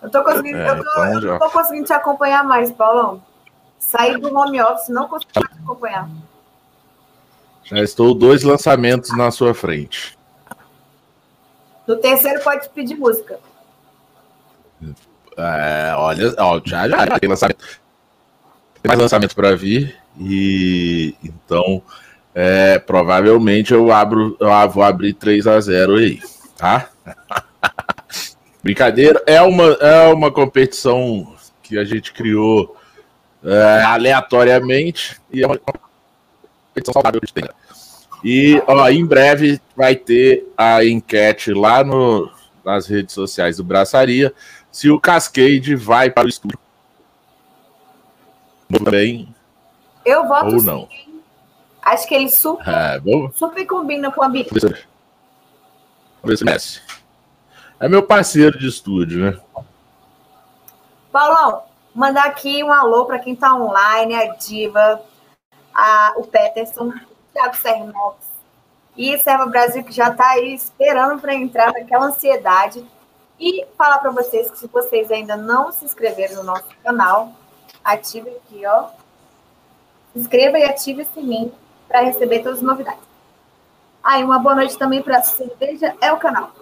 Eu 0.00 0.08
tô 0.08 0.22
conseguindo, 0.22 0.58
é, 0.58 0.70
eu, 0.70 0.76
tô, 0.76 0.90
então 0.90 1.12
eu 1.14 1.20
não 1.20 1.38
tô 1.40 1.50
conseguindo 1.50 1.86
te 1.86 1.92
acompanhar 1.92 2.44
mais, 2.44 2.70
Paulão. 2.70 3.20
Saí 3.76 4.16
do 4.20 4.32
home 4.32 4.60
office, 4.62 4.88
não 4.88 5.08
consigo 5.08 5.32
te 5.32 5.58
acompanhar. 5.64 6.08
Já 7.64 7.82
estou 7.82 8.14
dois 8.14 8.44
lançamentos 8.44 9.16
na 9.16 9.32
sua 9.32 9.52
frente. 9.52 10.16
No 11.86 11.96
terceiro 11.96 12.42
pode 12.42 12.68
pedir 12.70 12.94
música. 12.94 13.38
É, 15.36 15.94
olha, 15.96 16.34
ó, 16.38 16.60
já, 16.64 16.88
já, 16.88 17.06
já 17.06 17.18
tem 17.18 17.28
lançamento. 17.28 17.64
Tem 18.82 18.88
mais 18.88 19.00
lançamento 19.00 19.34
para 19.34 19.56
vir. 19.56 19.96
E 20.18 21.14
então, 21.22 21.82
é, 22.34 22.78
provavelmente 22.78 23.72
eu 23.72 23.92
abro, 23.92 24.36
eu 24.38 24.70
vou 24.70 24.82
abrir 24.82 25.14
3 25.14 25.46
a 25.46 25.60
0 25.60 25.96
aí, 25.96 26.20
tá? 26.56 26.88
Brincadeira, 28.62 29.22
é 29.26 29.42
uma, 29.42 29.72
é 29.74 30.12
uma 30.12 30.32
competição 30.32 31.34
que 31.62 31.78
a 31.78 31.84
gente 31.84 32.12
criou 32.12 32.76
é, 33.44 33.82
aleatoriamente 33.82 35.20
e 35.32 35.42
é 35.42 35.46
uma 35.46 35.58
competição 35.58 36.92
saudável 36.92 37.20
de 37.20 37.32
ter. 37.32 37.50
E 38.24 38.62
ó, 38.66 38.88
em 38.88 39.04
breve 39.04 39.60
vai 39.76 39.94
ter 39.94 40.50
a 40.56 40.82
enquete 40.82 41.52
lá 41.52 41.84
no, 41.84 42.32
nas 42.64 42.86
redes 42.86 43.14
sociais 43.14 43.58
do 43.58 43.64
Braçaria 43.64 44.32
se 44.72 44.90
o 44.90 44.98
Cascade 44.98 45.76
vai 45.76 46.10
para 46.10 46.24
o 46.24 46.28
estúdio. 46.28 46.58
Bem. 48.90 49.32
Eu 50.06 50.26
voto 50.26 50.56
ou 50.56 50.62
não. 50.62 50.88
Sim. 50.88 51.20
Acho 51.82 52.08
que 52.08 52.14
ele 52.14 52.30
super, 52.30 52.66
é, 52.66 52.98
super 53.34 53.66
combina 53.66 54.10
com 54.10 54.22
a. 54.22 54.28
Messi. 54.28 54.48
É 57.78 57.88
meu 57.88 58.02
parceiro 58.02 58.58
de 58.58 58.66
estúdio, 58.66 59.20
né? 59.20 59.38
Paulão, 61.12 61.64
mandar 61.94 62.24
aqui 62.24 62.64
um 62.64 62.72
alô 62.72 63.04
para 63.04 63.18
quem 63.18 63.34
está 63.34 63.54
online, 63.54 64.14
a 64.14 64.34
Diva, 64.34 65.02
a, 65.74 66.14
o 66.16 66.26
Peterson, 66.26 66.90
Thiago 67.34 67.56
Sernox 67.56 68.16
e 68.96 69.18
Serva 69.18 69.46
Brasil, 69.46 69.82
que 69.82 69.92
já 69.92 70.08
está 70.08 70.30
aí 70.30 70.54
esperando 70.54 71.20
para 71.20 71.34
entrar 71.34 71.72
naquela 71.72 72.06
ansiedade. 72.06 72.84
E 73.38 73.66
falar 73.76 73.98
para 73.98 74.10
vocês 74.10 74.48
que 74.48 74.58
se 74.58 74.68
vocês 74.68 75.10
ainda 75.10 75.36
não 75.36 75.72
se 75.72 75.84
inscreveram 75.84 76.36
no 76.36 76.44
nosso 76.44 76.68
canal, 76.84 77.32
ative 77.84 78.30
aqui, 78.30 78.64
ó. 78.64 78.86
Inscreva 80.14 80.56
e 80.56 80.64
ative 80.64 81.02
o 81.02 81.06
sininho 81.12 81.52
para 81.88 82.02
receber 82.02 82.38
todas 82.38 82.58
as 82.58 82.64
novidades. 82.64 83.02
Aí, 84.02 84.22
ah, 84.22 84.24
uma 84.24 84.38
boa 84.38 84.54
noite 84.54 84.78
também 84.78 85.02
para 85.02 85.20
Cerveja 85.22 85.94
é 86.00 86.12
o 86.12 86.18
canal. 86.18 86.52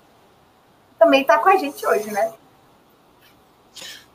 Também 0.99 1.21
está 1.21 1.39
com 1.39 1.51
a 1.51 1.57
gente 1.57 1.87
hoje, 1.87 2.11
né? 2.11 2.33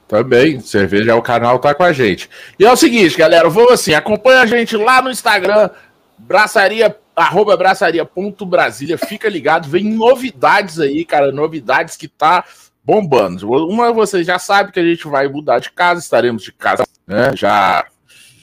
Também, 0.08 0.60
Cerveja 0.62 1.12
é 1.12 1.14
o 1.14 1.22
canal, 1.22 1.60
tá 1.60 1.76
com 1.76 1.84
a 1.84 1.92
gente. 1.92 2.30
E 2.58 2.66
é 2.66 2.72
o 2.72 2.78
seguinte, 2.78 3.18
galera, 3.18 3.50
vou 3.50 3.70
assim, 3.72 3.94
acompanha 3.94 4.42
a 4.42 4.46
gente 4.46 4.76
lá 4.78 5.02
no 5.02 5.12
Instagram, 5.12 5.70
braçaria, 6.18 6.98
arroba 7.16 7.56
braçaria.brasília, 7.56 8.98
fica 8.98 9.30
ligado, 9.30 9.70
vem 9.70 9.84
novidades 9.84 10.80
aí, 10.80 11.06
cara, 11.06 11.32
novidades 11.32 11.96
que 11.96 12.08
tá 12.08 12.44
bombando. 12.84 13.50
Uma 13.68 13.92
vocês 13.92 14.26
já 14.26 14.40
sabem 14.40 14.72
que 14.72 14.80
a 14.80 14.86
gente 14.86 15.08
vai 15.08 15.28
mudar 15.28 15.60
de 15.60 15.72
casa, 15.72 16.00
estaremos 16.00 16.44
de 16.44 16.52
casa, 16.52 16.86
né? 17.06 17.36
Já 17.36 17.86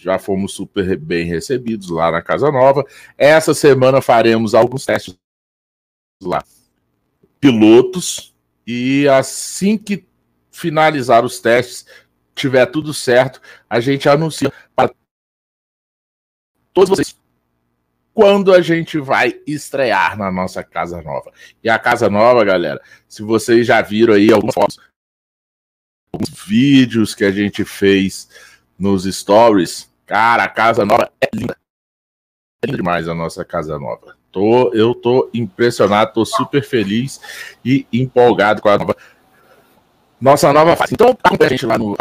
já 0.00 0.18
fomos 0.18 0.52
super 0.52 0.98
bem 0.98 1.24
recebidos 1.24 1.88
lá 1.88 2.10
na 2.10 2.20
casa 2.20 2.52
nova. 2.52 2.84
Essa 3.16 3.54
semana 3.54 4.02
faremos 4.02 4.54
alguns 4.54 4.84
testes 4.84 5.16
lá, 6.22 6.44
pilotos, 7.40 8.34
e 8.66 9.08
assim 9.08 9.78
que 9.78 10.06
finalizar 10.50 11.24
os 11.24 11.40
testes, 11.40 11.86
tiver 12.34 12.66
tudo 12.66 12.92
certo, 12.92 13.40
a 13.68 13.80
gente 13.80 14.08
anuncia 14.08 14.52
para 14.76 14.92
todos 16.72 16.90
vocês 16.90 17.16
quando 18.14 18.54
a 18.54 18.60
gente 18.60 18.98
vai 18.98 19.40
estrear 19.44 20.16
na 20.16 20.30
nossa 20.30 20.62
casa 20.62 21.02
nova. 21.02 21.32
E 21.62 21.68
a 21.68 21.76
casa 21.78 22.08
nova, 22.08 22.42
galera, 22.44 22.80
se 23.08 23.24
vocês 23.24 23.66
já 23.66 23.82
viram 23.82 24.14
aí 24.14 24.32
algumas 24.32 24.54
fotos, 24.54 24.78
alguns 26.12 26.30
vídeos 26.46 27.12
que 27.14 27.24
a 27.24 27.32
gente 27.32 27.64
fez 27.64 28.28
nos 28.78 29.02
stories, 29.04 29.92
cara, 30.06 30.44
a 30.44 30.48
casa 30.48 30.86
nova 30.86 31.10
é 31.20 31.28
linda. 31.34 31.56
É 32.62 32.66
linda 32.66 32.78
demais 32.78 33.08
a 33.08 33.14
nossa 33.14 33.44
casa 33.44 33.80
nova. 33.80 34.16
Tô, 34.30 34.72
eu 34.72 34.94
tô 34.94 35.28
impressionado, 35.34 36.12
tô 36.12 36.24
super 36.24 36.62
feliz 36.62 37.20
e 37.64 37.84
empolgado 37.92 38.62
com 38.62 38.68
a 38.68 38.78
nova 38.78 38.96
nossa 40.20 40.52
nova 40.52 40.76
fase. 40.76 40.94
Então, 40.94 41.18
acompanha 41.22 41.48
a 41.48 41.50
gente 41.50 41.66
lá 41.66 41.76
no 41.76 41.96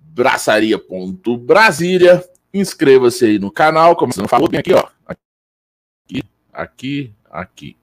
braçaria.brasília 0.00 2.28
Inscreva-se 2.52 3.24
aí 3.24 3.38
no 3.38 3.50
canal, 3.50 3.94
como 3.96 4.12
você 4.12 4.20
não 4.20 4.28
falou, 4.28 4.48
bem 4.48 4.60
aqui, 4.60 4.72
ó. 4.72 4.88
Aqui, 5.06 6.24
aqui, 6.52 7.12
aqui. 7.30 7.76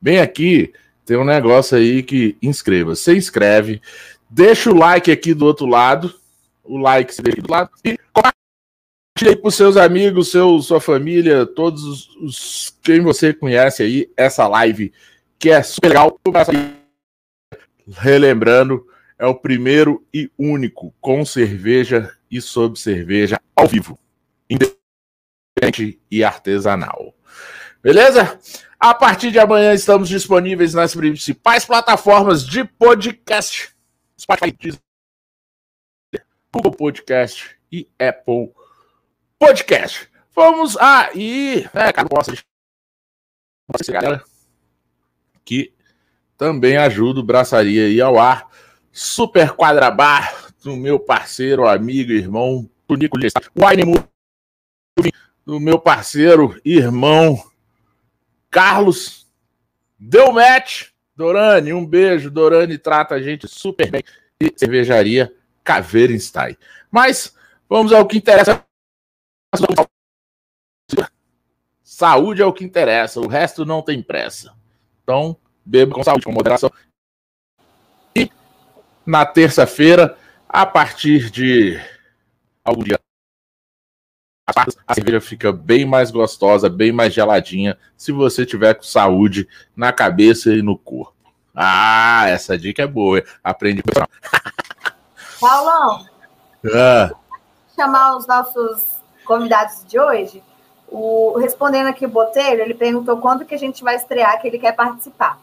Bem 0.00 0.20
aqui 0.20 0.72
tem 1.04 1.16
um 1.16 1.24
negócio 1.24 1.76
aí 1.76 2.02
que 2.02 2.36
inscreva. 2.40 2.94
Você 2.94 3.14
inscreve, 3.14 3.80
deixa 4.28 4.70
o 4.70 4.74
like 4.74 5.10
aqui 5.10 5.34
do 5.34 5.44
outro 5.44 5.66
lado, 5.66 6.12
o 6.62 6.78
like 6.78 7.14
se 7.14 7.22
deixa 7.22 7.42
do 7.42 7.50
lado 7.50 7.70
e 7.84 7.98
compartilha 8.12 9.30
aí 9.30 9.36
para 9.36 9.48
os 9.48 9.54
seus 9.54 9.76
amigos, 9.76 10.30
seu, 10.30 10.60
sua 10.62 10.80
família, 10.80 11.44
todos 11.44 11.84
os, 11.84 12.16
os, 12.16 12.78
quem 12.82 13.00
você 13.00 13.34
conhece 13.34 13.82
aí 13.82 14.10
essa 14.16 14.48
live 14.48 14.92
que 15.38 15.50
é 15.50 15.62
super 15.62 15.88
legal. 15.88 16.18
Relembrando, 17.86 18.86
é 19.18 19.26
o 19.26 19.34
primeiro 19.34 20.02
e 20.12 20.30
único 20.38 20.92
com 21.00 21.24
cerveja 21.24 22.10
e 22.30 22.40
sob 22.40 22.78
cerveja 22.78 23.38
ao 23.54 23.66
vivo 23.66 23.98
independente 24.48 26.00
e 26.10 26.24
artesanal. 26.24 27.14
Beleza? 27.82 28.38
A 28.78 28.94
partir 28.94 29.30
de 29.30 29.38
amanhã 29.38 29.72
estamos 29.72 30.08
disponíveis 30.08 30.74
nas 30.74 30.94
principais 30.94 31.64
plataformas 31.64 32.44
de 32.46 32.64
podcast: 32.64 33.74
Spotify, 34.18 34.78
Google 36.52 36.72
Podcast 36.72 37.56
e 37.70 37.88
Apple 37.98 38.52
Podcast. 39.38 40.08
Vamos 40.34 40.76
aí, 40.76 41.68
né, 41.72 41.92
cara, 41.92 42.08
posso 42.08 42.30
deixar 42.30 43.92
galera 43.92 44.24
que 45.44 45.72
também 46.36 46.76
ajuda 46.76 47.20
o 47.20 47.24
Braçaria 47.24 47.86
aí 47.86 48.00
ao 48.00 48.18
ar. 48.18 48.48
Super 48.90 49.52
Quadrabar 49.52 50.52
do 50.62 50.76
meu 50.76 50.98
parceiro, 50.98 51.66
amigo, 51.66 52.12
irmão, 52.12 52.68
Tunico 52.86 53.18
Wine 53.18 54.04
do 55.44 55.60
meu 55.60 55.78
parceiro, 55.78 56.60
irmão 56.64 57.42
Carlos. 58.50 59.26
Deu 59.98 60.32
match. 60.32 60.90
Dorani, 61.16 61.72
um 61.72 61.84
beijo. 61.84 62.30
Dorani 62.30 62.78
trata 62.78 63.14
a 63.14 63.22
gente 63.22 63.48
super 63.48 63.90
bem. 63.90 64.02
E 64.40 64.52
cervejaria 64.56 65.34
Caveirenstein. 65.62 66.56
Mas 66.90 67.34
vamos 67.68 67.92
ao 67.92 68.06
que 68.06 68.18
interessa. 68.18 68.64
Saúde 71.82 72.42
é 72.42 72.44
o 72.44 72.52
que 72.52 72.64
interessa, 72.64 73.20
o 73.20 73.28
resto 73.28 73.64
não 73.64 73.80
tem 73.80 74.02
pressa. 74.02 74.52
Então, 75.02 75.36
beba 75.64 75.94
com 75.94 76.02
saúde, 76.02 76.24
com 76.24 76.32
moderação. 76.32 76.70
E 78.16 78.28
na 79.06 79.24
terça-feira, 79.24 80.18
a 80.48 80.66
partir 80.66 81.30
de 81.30 81.80
algum 82.64 82.82
dia 82.82 82.98
a 84.46 84.94
cerveja 84.94 85.20
fica 85.20 85.52
bem 85.52 85.86
mais 85.86 86.10
gostosa, 86.10 86.68
bem 86.68 86.92
mais 86.92 87.14
geladinha, 87.14 87.78
se 87.96 88.12
você 88.12 88.44
tiver 88.44 88.74
com 88.74 88.82
saúde 88.82 89.48
na 89.74 89.92
cabeça 89.92 90.50
e 90.50 90.60
no 90.60 90.76
corpo. 90.76 91.14
Ah, 91.54 92.24
essa 92.28 92.58
dica 92.58 92.82
é 92.82 92.86
boa. 92.86 93.22
Aprendi 93.42 93.82
com 93.82 93.92
Paulão, 95.40 96.06
ah. 96.74 97.10
chamar 97.74 98.16
os 98.16 98.26
nossos 98.26 98.82
convidados 99.24 99.84
de 99.86 99.98
hoje. 99.98 100.42
O, 100.88 101.38
respondendo 101.38 101.88
aqui 101.88 102.04
o 102.04 102.08
Botelho, 102.08 102.62
ele 102.62 102.74
perguntou 102.74 103.16
quando 103.18 103.44
que 103.44 103.54
a 103.54 103.58
gente 103.58 103.82
vai 103.82 103.96
estrear, 103.96 104.40
que 104.40 104.48
ele 104.48 104.58
quer 104.58 104.72
participar. 104.72 105.38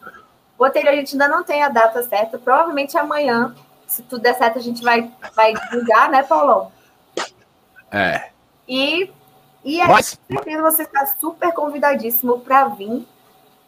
Botelho, 0.57 0.89
a 0.89 0.95
gente 0.95 1.13
ainda 1.13 1.27
não 1.27 1.43
tem 1.43 1.63
a 1.63 1.69
data 1.69 2.03
certa, 2.03 2.37
provavelmente 2.37 2.97
amanhã, 2.97 3.55
se 3.87 4.03
tudo 4.03 4.21
der 4.21 4.35
certo, 4.35 4.59
a 4.59 4.61
gente 4.61 4.81
vai, 4.83 5.11
vai 5.35 5.53
divulgar, 5.53 6.09
né, 6.09 6.23
Paulão? 6.23 6.71
É. 7.91 8.29
E, 8.67 9.11
e 9.63 9.81
aí, 9.81 9.87
mas, 9.87 10.19
você 10.61 10.83
está 10.83 11.05
super 11.05 11.53
convidadíssimo 11.53 12.39
para 12.39 12.67
vir, 12.69 13.07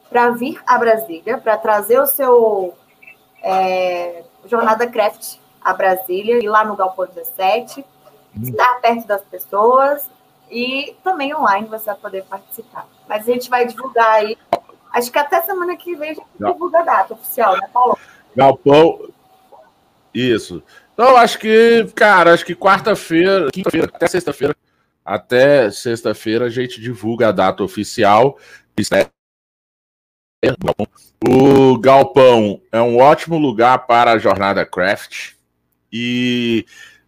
para 0.10 0.29
vir 0.32 0.62
a 0.65 0.77
Brasília, 0.77 1.38
para 1.38 1.58
trazer 1.58 1.99
o 1.99 2.08
seu 2.08 2.73
é, 3.41 4.23
Jornada 4.45 4.88
Craft 4.88 5.38
a 5.62 5.73
Brasília, 5.73 6.43
ir 6.43 6.49
lá 6.49 6.65
no 6.65 6.75
Galpão 6.75 7.08
17, 7.08 7.82
hum. 7.82 8.43
estar 8.43 8.82
perto 8.82 9.08
das 9.08 9.21
pessoas 9.23 10.10
e 10.51 10.95
também 11.03 11.34
online 11.34 11.67
você 11.67 11.86
vai 11.86 11.95
poder 11.95 12.23
participar. 12.25 12.88
Mas 13.08 13.27
a 13.27 13.32
gente 13.32 13.49
vai 13.49 13.65
divulgar 13.65 14.15
aí. 14.15 14.38
Acho 14.91 15.12
que 15.12 15.17
até 15.17 15.41
semana 15.41 15.75
que 15.75 15.95
vem 15.95 16.12
a 16.12 16.13
gente 16.13 16.27
divulga 16.39 16.79
a 16.79 16.84
data 16.84 17.13
oficial, 17.13 17.58
né, 17.58 17.67
Paulo? 17.73 17.97
Galpão. 18.36 19.10
Isso. 20.13 20.62
Então, 20.93 21.17
acho 21.17 21.39
que, 21.39 21.88
cara, 21.95 22.34
acho 22.34 22.45
que 22.45 22.53
quarta-feira, 22.53 23.49
quinta-feira, 23.51 23.89
até 23.91 24.06
sexta-feira, 24.06 24.56
até 25.05 25.69
sexta-feira 25.69 26.45
a 26.45 26.49
gente 26.49 26.79
divulga 26.79 27.29
a 27.29 27.31
data 27.31 27.63
oficial. 27.63 28.37
O 31.25 31.77
Galpão 31.77 32.61
é 32.71 32.81
um 32.81 32.97
ótimo 32.97 33.37
lugar 33.37 33.85
para 33.87 34.13
a 34.13 34.17
jornada 34.17 34.65
craft. 34.65 35.33
E, 35.91 36.65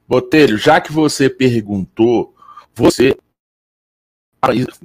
Botelho, 0.08 0.58
já 0.58 0.80
que 0.80 0.92
você 0.92 1.30
perguntou, 1.30 2.36
você 2.74 3.18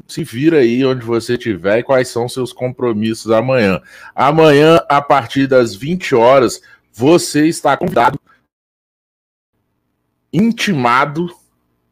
se 0.08 0.24
vira 0.24 0.58
aí 0.58 0.84
onde 0.84 1.04
você 1.04 1.34
estiver 1.34 1.80
e 1.80 1.82
quais 1.82 2.08
são 2.08 2.28
seus 2.28 2.52
compromissos 2.52 3.30
amanhã. 3.30 3.82
Amanhã, 4.14 4.80
a 4.88 5.02
partir 5.02 5.46
das 5.46 5.74
20 5.74 6.14
horas, 6.14 6.62
você 6.92 7.46
está 7.46 7.76
convidado, 7.76 8.18
intimado 10.32 11.28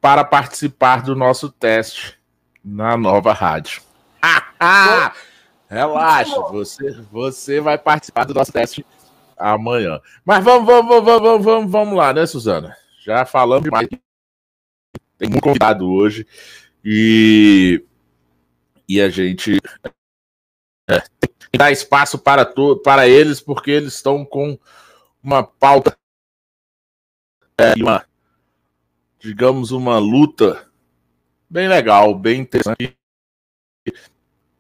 para 0.01 0.25
participar 0.25 1.03
do 1.03 1.15
nosso 1.17 1.51
teste 1.51 2.19
na 2.65 2.97
nova 2.97 3.33
rádio. 3.33 3.83
Relaxa, 5.69 6.41
você, 6.43 6.93
você 7.13 7.61
vai 7.61 7.77
participar 7.77 8.25
do 8.25 8.35
nosso 8.35 8.53
teste 8.53 8.85
amanhã. 9.37 10.01
Mas 10.25 10.43
vamos, 10.43 10.67
vamos, 10.67 11.05
vamos, 11.05 11.23
vamos, 11.23 11.45
vamos, 11.45 11.71
vamos 11.71 11.97
lá, 11.97 12.13
né, 12.13 12.27
Suzana? 12.27 12.77
Já 13.05 13.25
falamos 13.25 13.65
demais. 13.65 13.89
Tem 15.19 15.29
um 15.29 15.41
convidado 15.41 15.91
hoje 15.91 16.27
e, 16.85 17.85
e 18.89 19.01
a 19.01 19.11
gente 19.11 19.59
é, 20.89 21.03
dar 21.57 21.73
espaço 21.73 22.19
para, 22.19 22.45
to, 22.45 22.77
para 22.79 23.09
eles, 23.09 23.41
porque 23.41 23.71
eles 23.71 23.95
estão 23.95 24.25
com 24.25 24.59
uma 25.23 25.43
pauta 25.43 25.97
é, 27.59 27.75
e 27.77 27.83
uma 27.83 28.07
digamos, 29.19 29.71
uma 29.71 29.99
luta 29.99 30.71
bem 31.49 31.69
legal, 31.69 32.15
bem 32.15 32.41
interessante. 32.41 32.97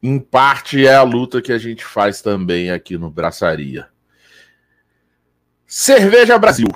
Em 0.02 0.18
parte 0.18 0.86
é 0.86 0.94
a 0.94 1.02
luta 1.02 1.42
que 1.42 1.52
a 1.52 1.58
gente 1.58 1.84
faz 1.84 2.22
também 2.22 2.70
aqui 2.70 2.96
no 2.96 3.10
Braçaria. 3.10 3.90
Cerveja 5.66 6.38
Brasil. 6.38 6.68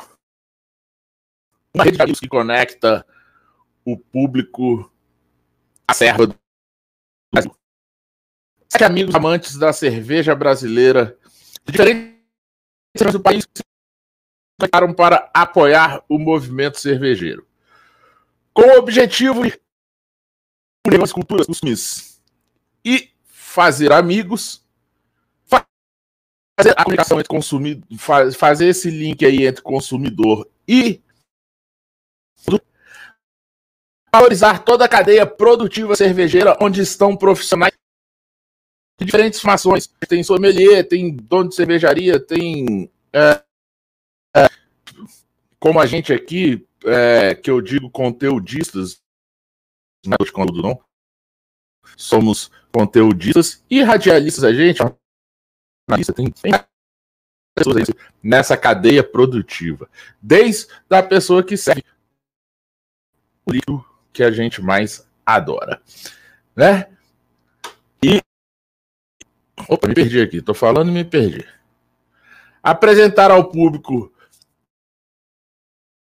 Uma 1.75 1.85
rede 1.85 1.97
de 1.97 2.03
amigos 2.03 2.21
que 2.21 2.29
conecta 2.29 3.07
o 3.85 3.97
público 3.97 4.93
à 5.87 5.95
serva 5.95 6.27
do 6.27 6.37
Brasil. 7.33 7.57
Sete 8.69 8.85
amigos 8.85 9.15
amantes 9.15 9.57
da 9.57 9.73
cerveja 9.73 10.35
brasileira 10.35 11.17
de 11.65 11.73
diferentes 11.73 12.13
do 13.13 13.21
país 13.21 13.47
para 14.71 15.31
apoiar 15.33 16.05
o 16.09 16.19
movimento 16.19 16.79
cervejeiro. 16.79 17.47
Com 18.53 18.63
o 18.63 18.79
objetivo 18.79 19.45
de 19.45 19.59
unir 20.87 21.03
as 21.03 21.13
culturas 21.13 21.47
costumes 21.47 22.23
e 22.85 23.11
fazer 23.25 23.93
amigos, 23.93 24.63
fazer 25.47 26.75
a 26.77 26.85
comunicação 26.85 27.19
entre 27.19 27.29
consumidor, 27.29 27.87
fazer 28.35 28.69
esse 28.69 28.91
link 28.91 29.25
aí 29.25 29.47
entre 29.47 29.63
consumidor 29.63 30.49
e 30.67 31.03
valorizar 34.15 34.63
toda 34.63 34.85
a 34.85 34.89
cadeia 34.89 35.27
produtiva 35.27 35.97
cervejeira 35.97 36.57
onde 36.61 36.83
estão 36.83 37.17
profissionais 37.17 37.73
de 38.99 39.07
diferentes 39.07 39.41
formações. 39.41 39.87
Tem 40.09 40.23
sommelier, 40.23 40.87
tem 40.87 41.17
dono 41.17 41.49
de 41.49 41.55
cervejaria, 41.55 42.21
tem 42.21 42.91
é, 43.13 43.43
é, 44.37 44.49
como 45.59 45.81
a 45.81 45.87
gente 45.87 46.13
aqui, 46.13 46.67
é, 46.85 47.35
que 47.35 47.51
eu 47.51 47.61
digo 47.61 47.91
conteudistas, 47.91 49.01
não 50.05 50.17
é 50.21 50.31
conteúdo 50.31 50.63
não, 50.63 50.85
somos 51.97 52.51
conteudistas 52.73 53.65
e 53.69 53.83
radialistas, 53.83 54.45
a 54.45 54.53
gente, 54.53 54.83
tem, 56.15 56.31
tem 56.31 56.53
pessoas 57.55 57.89
nessa 58.23 58.57
cadeia 58.57 59.03
produtiva, 59.03 59.89
desde 60.21 60.69
a 60.89 61.03
pessoa 61.03 61.43
que 61.43 61.57
serve 61.57 61.85
o 63.45 63.53
líquido 63.53 63.85
que 64.13 64.23
a 64.23 64.31
gente 64.31 64.61
mais 64.61 65.09
adora, 65.25 65.83
né? 66.55 66.91
E 68.03 68.21
opa, 69.69 69.89
me 69.89 69.95
perdi 69.95 70.21
aqui, 70.21 70.43
tô 70.43 70.55
falando 70.55 70.89
e 70.89 70.93
me 70.93 71.05
perdi. 71.05 71.47
Apresentar 72.63 73.31
ao 73.31 73.49
público 73.51 74.13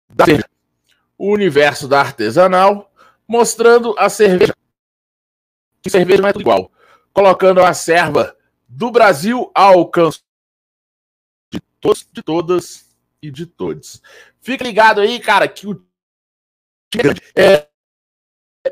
da 0.09 0.25
o 1.19 1.33
universo 1.33 1.85
da 1.85 1.99
artesanal, 1.99 2.89
mostrando 3.27 3.93
a 3.99 4.09
cerveja. 4.09 4.55
Que 5.81 5.89
cerveja 5.89 6.21
não 6.21 6.29
é 6.29 6.33
tudo 6.33 6.41
igual. 6.41 6.71
Colocando 7.11 7.61
a 7.61 7.73
serva 7.73 8.35
do 8.67 8.89
Brasil 8.89 9.51
ao 9.53 9.79
alcance 9.79 10.21
de 11.51 11.59
todos, 11.81 12.07
de 12.11 12.23
todas 12.23 12.95
e 13.21 13.29
de 13.29 13.45
todos. 13.45 14.01
Fique 14.41 14.63
ligado 14.63 15.01
aí, 15.01 15.19
cara, 15.19 15.47
que 15.47 15.67
o 15.67 15.85
é, 17.35 17.67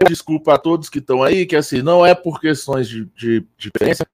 desculpa 0.08 0.56
a 0.56 0.58
todos 0.58 0.90
que 0.90 1.00
estão 1.00 1.22
aí, 1.22 1.46
que 1.46 1.56
assim, 1.56 1.82
não 1.82 2.06
é 2.06 2.16
por 2.16 2.40
questões 2.40 2.88
de, 2.88 3.06
de, 3.08 3.42
de 3.42 3.72
diferença, 3.72 4.08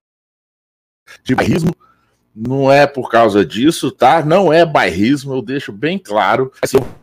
de 1.24 1.36
bairrismo, 1.36 1.74
não 2.36 2.72
é 2.72 2.88
por 2.88 3.10
causa 3.10 3.46
disso, 3.46 3.91
tá? 3.91 4.26
Não 4.26 4.52
é 4.52 4.65
bairrismo, 4.65 5.36
eu 5.36 5.41
deixo 5.41 5.72
bem 5.72 6.00
claro. 6.00 6.52
Assim, 6.62 6.78
eu 6.78 7.03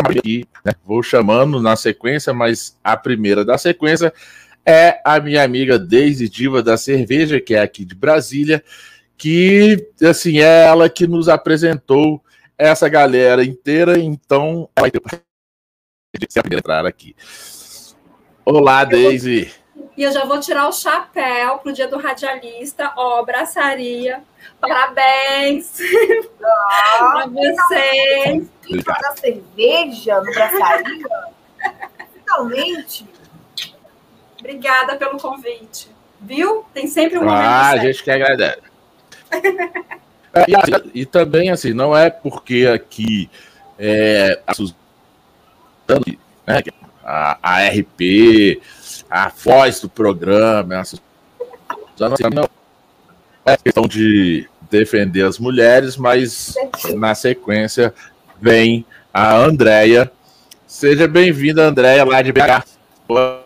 vou, 0.00 0.18
aqui, 0.18 0.44
né? 0.64 0.72
vou 0.84 1.02
chamando 1.02 1.60
na 1.60 1.76
sequência, 1.76 2.32
mas 2.32 2.78
a 2.82 2.96
primeira 2.96 3.44
da 3.44 3.58
sequência 3.58 4.12
é 4.64 5.00
a 5.04 5.20
minha 5.20 5.42
amiga 5.42 5.78
Daisy 5.78 6.28
Diva 6.28 6.62
da 6.62 6.76
Cerveja, 6.76 7.40
que 7.40 7.54
é 7.54 7.60
aqui 7.60 7.84
de 7.84 7.94
Brasília, 7.94 8.64
que, 9.16 9.88
assim, 10.02 10.38
é 10.38 10.64
ela 10.64 10.88
que 10.88 11.06
nos 11.06 11.28
apresentou 11.28 12.22
essa 12.56 12.88
galera 12.88 13.44
inteira, 13.44 13.98
então 13.98 14.68
ela 14.76 14.88
vai 14.88 14.90
ter 14.90 16.56
entrar 16.56 16.86
aqui. 16.86 17.14
Olá, 18.44 18.84
Daisy. 18.84 19.52
E 20.02 20.04
eu 20.04 20.10
já 20.10 20.24
vou 20.24 20.40
tirar 20.40 20.68
o 20.68 20.72
chapéu 20.72 21.58
pro 21.58 21.72
dia 21.72 21.86
do 21.86 21.96
radialista, 21.96 22.92
ó, 22.96 23.20
abraçaria. 23.20 24.20
Parabéns 24.60 25.78
ah, 26.42 26.98
para 27.12 27.26
vocês. 27.26 28.48
Da 28.84 29.14
cerveja 29.14 30.20
no 30.20 30.32
braçaria? 30.32 31.06
Finalmente. 32.14 33.06
Obrigada 34.40 34.96
pelo 34.96 35.20
convite. 35.20 35.88
Viu? 36.20 36.64
Tem 36.74 36.88
sempre 36.88 37.18
um 37.18 37.20
momento. 37.20 37.38
Ah, 37.38 37.70
a 37.70 37.78
gente 37.78 38.02
que 38.02 38.10
agradece. 38.10 38.62
É, 40.34 40.46
e, 40.48 41.02
e, 41.02 41.04
também, 41.04 41.50
assim, 41.50 41.74
não 41.74 41.94
é 41.94 42.08
porque 42.08 42.66
aqui 42.66 43.30
é, 43.78 44.40
a 44.46 44.54
Suzana, 44.54 44.74
né, 46.46 46.62
a, 47.04 47.38
a 47.42 47.68
RP, 47.68 48.62
a 49.12 49.28
voz 49.28 49.78
do 49.78 49.90
programa, 49.90 50.80
assim, 50.80 50.96
não 52.34 52.48
é 53.44 53.56
questão 53.58 53.86
de 53.86 54.48
defender 54.70 55.26
as 55.26 55.38
mulheres, 55.38 55.98
mas 55.98 56.54
na 56.94 57.14
sequência 57.14 57.92
vem 58.40 58.86
a 59.12 59.36
Andréia. 59.36 60.10
Seja 60.66 61.06
bem-vinda, 61.06 61.62
Andréia, 61.62 62.04
lá 62.04 62.22
de 62.22 62.32
BH. 62.32 62.64
Boa 63.06 63.44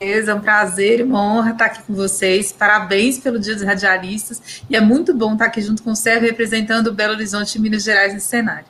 É 0.00 0.34
um 0.34 0.40
prazer 0.40 1.00
e 1.00 1.02
uma 1.02 1.20
honra 1.20 1.50
estar 1.50 1.66
aqui 1.66 1.82
com 1.82 1.92
vocês. 1.92 2.50
Parabéns 2.50 3.18
pelo 3.18 3.38
Dia 3.38 3.54
dos 3.54 3.64
Radialistas. 3.64 4.62
E 4.70 4.74
é 4.74 4.80
muito 4.80 5.12
bom 5.12 5.34
estar 5.34 5.44
aqui 5.44 5.60
junto 5.60 5.82
com 5.82 5.90
o 5.90 5.96
Sérgio, 5.96 6.26
representando 6.26 6.86
o 6.86 6.94
Belo 6.94 7.12
Horizonte 7.12 7.56
e 7.56 7.60
Minas 7.60 7.82
Gerais 7.82 8.14
nesse 8.14 8.28
cenário. 8.28 8.64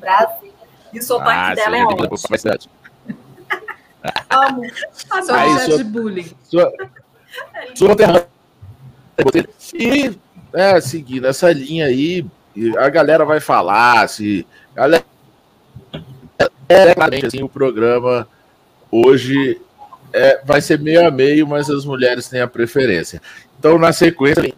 Prazer. 0.00 0.52
E 0.92 0.98
o 0.98 1.02
sotaque 1.02 1.52
ah, 1.52 1.54
dela 1.54 1.76
é 1.76 1.84
ótimo. 1.84 2.74
Amo. 4.30 4.62
Sou 4.92 5.34
Aí, 5.34 5.76
de 5.76 5.84
bullying. 5.84 6.30
Sua, 6.42 6.72
sua 7.74 7.96
E, 9.72 10.18
é, 10.52 10.80
seguindo 10.80 11.26
essa 11.26 11.50
linha 11.52 11.86
aí, 11.86 12.26
a 12.78 12.88
galera 12.88 13.24
vai 13.24 13.40
falar 13.40 14.08
se. 14.08 14.46
Galera, 14.74 15.04
é, 16.68 16.94
claramente, 16.94 17.26
assim, 17.26 17.42
o 17.42 17.48
programa 17.48 18.28
hoje 18.90 19.60
é, 20.12 20.40
vai 20.44 20.60
ser 20.60 20.78
meio 20.78 21.06
a 21.06 21.10
meio, 21.10 21.46
mas 21.46 21.70
as 21.70 21.84
mulheres 21.84 22.28
têm 22.28 22.40
a 22.40 22.48
preferência. 22.48 23.20
Então, 23.58 23.78
na 23.78 23.92
sequência, 23.92 24.54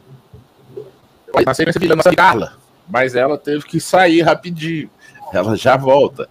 na 1.45 1.55
sequência, 1.55 1.93
a 1.93 1.97
nossa 1.97 2.15
Carla, 2.15 2.55
mas 2.89 3.15
ela 3.15 3.39
teve 3.39 3.65
que 3.65 3.81
sair 3.81 4.23
rapidinho. 4.23 4.91
Ela 5.33 5.57
já 5.57 5.77
volta. 5.77 6.29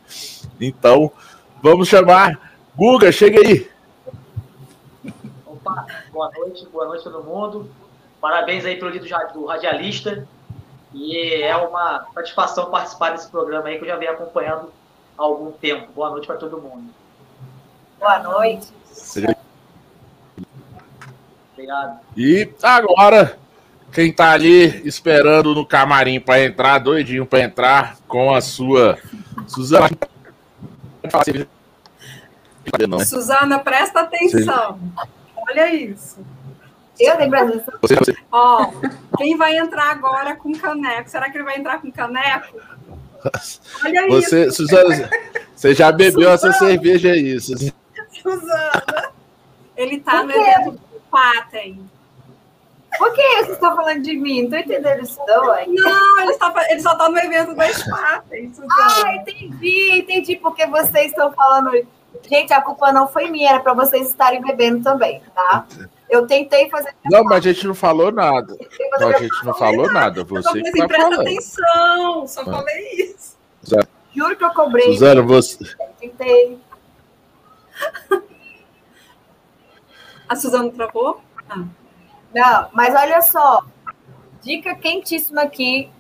Então, 0.59 1.11
vamos 1.61 1.87
chamar. 1.87 2.44
Guga, 2.77 3.09
chega 3.09 3.39
aí. 3.39 3.69
Opa, 5.45 5.85
boa 6.11 6.29
noite, 6.37 6.65
boa 6.67 6.85
noite 6.87 7.07
a 7.07 7.11
todo 7.11 7.23
mundo. 7.23 7.69
Parabéns 8.19 8.65
aí 8.65 8.75
pelo 8.75 8.91
dia 8.91 9.17
do 9.33 9.45
radialista. 9.45 10.27
E 10.93 11.41
é 11.41 11.55
uma 11.55 12.05
satisfação 12.13 12.69
participar 12.69 13.11
desse 13.11 13.29
programa 13.29 13.69
aí 13.69 13.77
que 13.77 13.85
eu 13.85 13.87
já 13.87 13.95
venho 13.95 14.11
acompanhando 14.11 14.73
há 15.17 15.23
algum 15.23 15.51
tempo. 15.53 15.91
Boa 15.93 16.09
noite 16.09 16.27
para 16.27 16.35
todo 16.35 16.61
mundo. 16.61 16.89
Boa 17.97 18.19
noite. 18.19 18.67
Obrigado. 21.53 21.99
E 22.17 22.49
agora, 22.61 23.37
quem 23.93 24.09
está 24.09 24.31
ali 24.31 24.85
esperando 24.85 25.55
no 25.55 25.65
camarim 25.65 26.19
para 26.19 26.43
entrar, 26.43 26.79
doidinho 26.79 27.25
para 27.25 27.39
entrar, 27.39 27.97
com 28.05 28.35
a 28.35 28.41
sua 28.41 28.97
Suzana. 29.47 29.89
Suzana, 33.05 33.59
presta 33.59 34.01
atenção. 34.01 34.79
Olha 35.47 35.73
isso. 35.73 36.19
Eu 36.99 37.29
Brasil. 37.29 37.61
Ó, 38.31 38.71
quem 39.17 39.37
vai 39.37 39.57
entrar 39.57 39.91
agora 39.91 40.35
com 40.35 40.53
caneco? 40.53 41.09
Será 41.09 41.29
que 41.29 41.37
ele 41.37 41.43
vai 41.43 41.57
entrar 41.57 41.81
com 41.81 41.91
caneco? 41.91 42.57
Olha 43.83 44.07
você, 44.07 44.45
isso. 44.45 44.57
Suzana, 44.57 45.09
você 45.55 45.73
já 45.73 45.91
bebeu 45.91 46.31
Suzana. 46.31 46.53
essa 46.53 46.53
cerveja 46.53 47.11
aí, 47.11 47.39
Suzana. 47.39 49.11
Ele 49.75 49.99
tá 49.99 50.23
no 50.23 50.31
evento 50.31 50.71
do 50.71 50.99
Patem. 51.11 51.85
Por 52.97 53.13
que 53.13 53.21
vocês 53.21 53.49
estão 53.49 53.75
falando 53.75 54.01
de 54.01 54.15
mim? 54.15 54.43
Não 54.43 54.51
tô 54.51 54.57
entendendo 54.57 55.03
isso, 55.03 55.19
não, 55.27 55.57
hein? 55.57 55.67
Não, 55.69 56.21
ele, 56.21 56.31
está, 56.31 56.53
ele 56.69 56.79
só 56.79 56.95
tá 56.95 57.09
no 57.09 57.17
evento 57.17 57.53
da 57.53 57.67
Spaten. 57.73 58.53
Ah, 58.69 59.15
entendi, 59.15 59.99
entendi 59.99 60.35
porque 60.37 60.65
vocês 60.67 61.07
estão 61.07 61.31
falando. 61.33 61.71
Gente, 62.27 62.53
a 62.53 62.61
culpa 62.61 62.91
não 62.91 63.07
foi 63.07 63.29
minha, 63.29 63.51
era 63.51 63.59
para 63.59 63.73
vocês 63.73 64.09
estarem 64.09 64.41
bebendo 64.41 64.83
também, 64.83 65.21
tá? 65.33 65.65
Eu 66.09 66.27
tentei 66.27 66.69
fazer. 66.69 66.93
Não, 67.05 67.23
mas 67.23 67.37
a 67.37 67.51
gente 67.51 67.65
não 67.67 67.75
falou 67.75 68.11
nada. 68.11 68.55
Não, 68.99 69.09
a 69.09 69.17
gente 69.17 69.45
não 69.45 69.53
falou 69.53 69.91
nada. 69.91 70.23
Você 70.23 70.61
que 70.61 70.69
assim, 70.69 70.79
tá 70.79 70.87
presta 70.87 71.03
falando. 71.03 71.21
atenção, 71.21 72.27
só 72.27 72.41
ah. 72.41 72.45
falei 72.45 72.91
isso. 72.93 73.37
Juro 74.15 74.35
que 74.35 74.43
eu 74.43 74.53
cobrei. 74.53 74.93
Suzana, 74.93 75.21
você. 75.21 75.57
Tentei. 75.99 76.59
A 80.27 80.35
Suzana 80.35 80.71
travou? 80.71 81.21
Ah. 81.49 81.65
Não, 82.33 82.69
mas 82.73 82.95
olha 82.95 83.21
só. 83.21 83.63
Dica 84.41 84.75
quentíssima 84.75 85.43
aqui. 85.43 85.91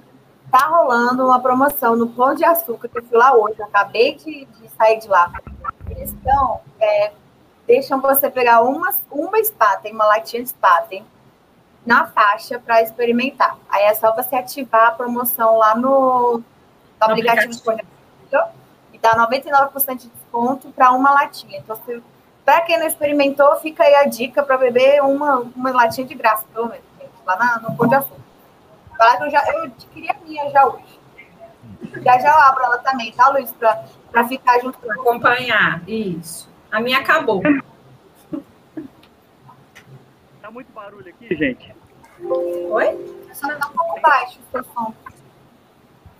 Tá 0.51 0.67
rolando 0.67 1.25
uma 1.25 1.39
promoção 1.39 1.95
no 1.95 2.07
Pão 2.07 2.35
de 2.35 2.45
Açúcar, 2.45 2.87
que 2.87 2.99
eu 2.99 3.03
fui 3.03 3.17
lá 3.17 3.35
hoje. 3.35 3.61
acabei 3.61 4.15
de, 4.15 4.45
de, 4.45 4.69
sair 4.77 4.99
de 4.99 5.07
lá. 5.07 5.31
Estão. 5.97 6.61
É, 6.79 7.11
deixam 7.67 7.99
você 8.01 8.29
pegar 8.29 8.61
uma, 8.61 8.93
uma 9.11 9.43
Spaten, 9.43 9.93
uma 9.93 10.05
latinha 10.05 10.43
de 10.43 10.49
Spaten, 10.49 11.05
na 11.85 12.07
faixa 12.07 12.59
para 12.59 12.81
experimentar. 12.81 13.57
Aí 13.69 13.83
é 13.83 13.93
só 13.93 14.13
você 14.13 14.35
ativar 14.35 14.87
a 14.87 14.91
promoção 14.91 15.57
lá 15.57 15.75
no, 15.75 16.37
no 16.37 16.43
aplicativo, 16.99 17.53
aplicativo. 17.69 18.53
e 18.93 18.97
dá 18.97 19.15
99% 19.15 19.97
de 19.97 20.09
desconto 20.09 20.69
para 20.69 20.91
uma 20.91 21.11
latinha. 21.11 21.59
Então, 21.59 21.79
para 22.43 22.61
quem 22.61 22.77
não 22.77 22.87
experimentou, 22.87 23.55
fica 23.57 23.83
aí 23.83 23.95
a 23.95 24.05
dica 24.05 24.43
para 24.43 24.57
beber 24.57 25.01
uma, 25.01 25.39
uma 25.55 25.71
latinha 25.71 26.07
de 26.07 26.13
graça, 26.13 26.45
pelo 26.53 26.69
menos, 26.69 26.83
lá 27.25 27.35
na, 27.37 27.59
no 27.59 27.75
Pão 27.75 27.87
de 27.87 27.95
Açúcar. 27.95 28.25
Falar 28.97 29.17
que 29.17 29.23
eu 29.23 29.29
já 29.29 29.43
eu 29.51 29.63
adquiri 29.63 30.09
a 30.09 30.15
minha 30.25 30.49
já 30.51 30.65
hoje. 30.65 30.94
Já 32.03 32.19
já 32.19 32.29
eu 32.29 32.39
abro 32.41 32.63
ela 32.63 32.77
também, 32.79 33.11
tá, 33.11 33.29
Luiz? 33.29 33.51
Para 33.53 34.27
ficar 34.27 34.59
junto 34.59 34.77
com 34.77 34.91
Acompanhar, 34.91 35.81
isso. 35.87 36.49
A 36.71 36.79
minha 36.79 36.99
acabou. 36.99 37.41
Tá 40.41 40.51
muito 40.51 40.71
barulho 40.73 41.09
aqui, 41.09 41.35
gente. 41.35 41.73
Oi? 42.21 43.25
Só 43.33 43.47
tá 43.55 43.67
um 43.67 43.71
pouco 43.71 43.99
baixo 43.99 44.39
o 44.39 44.51
seu 44.51 44.63
som. 44.63 44.93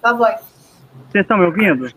Sua 0.01 0.13
voz. 0.13 0.41
Vocês 1.11 1.21
estão 1.21 1.37
me 1.37 1.45
ouvindo? 1.45 1.93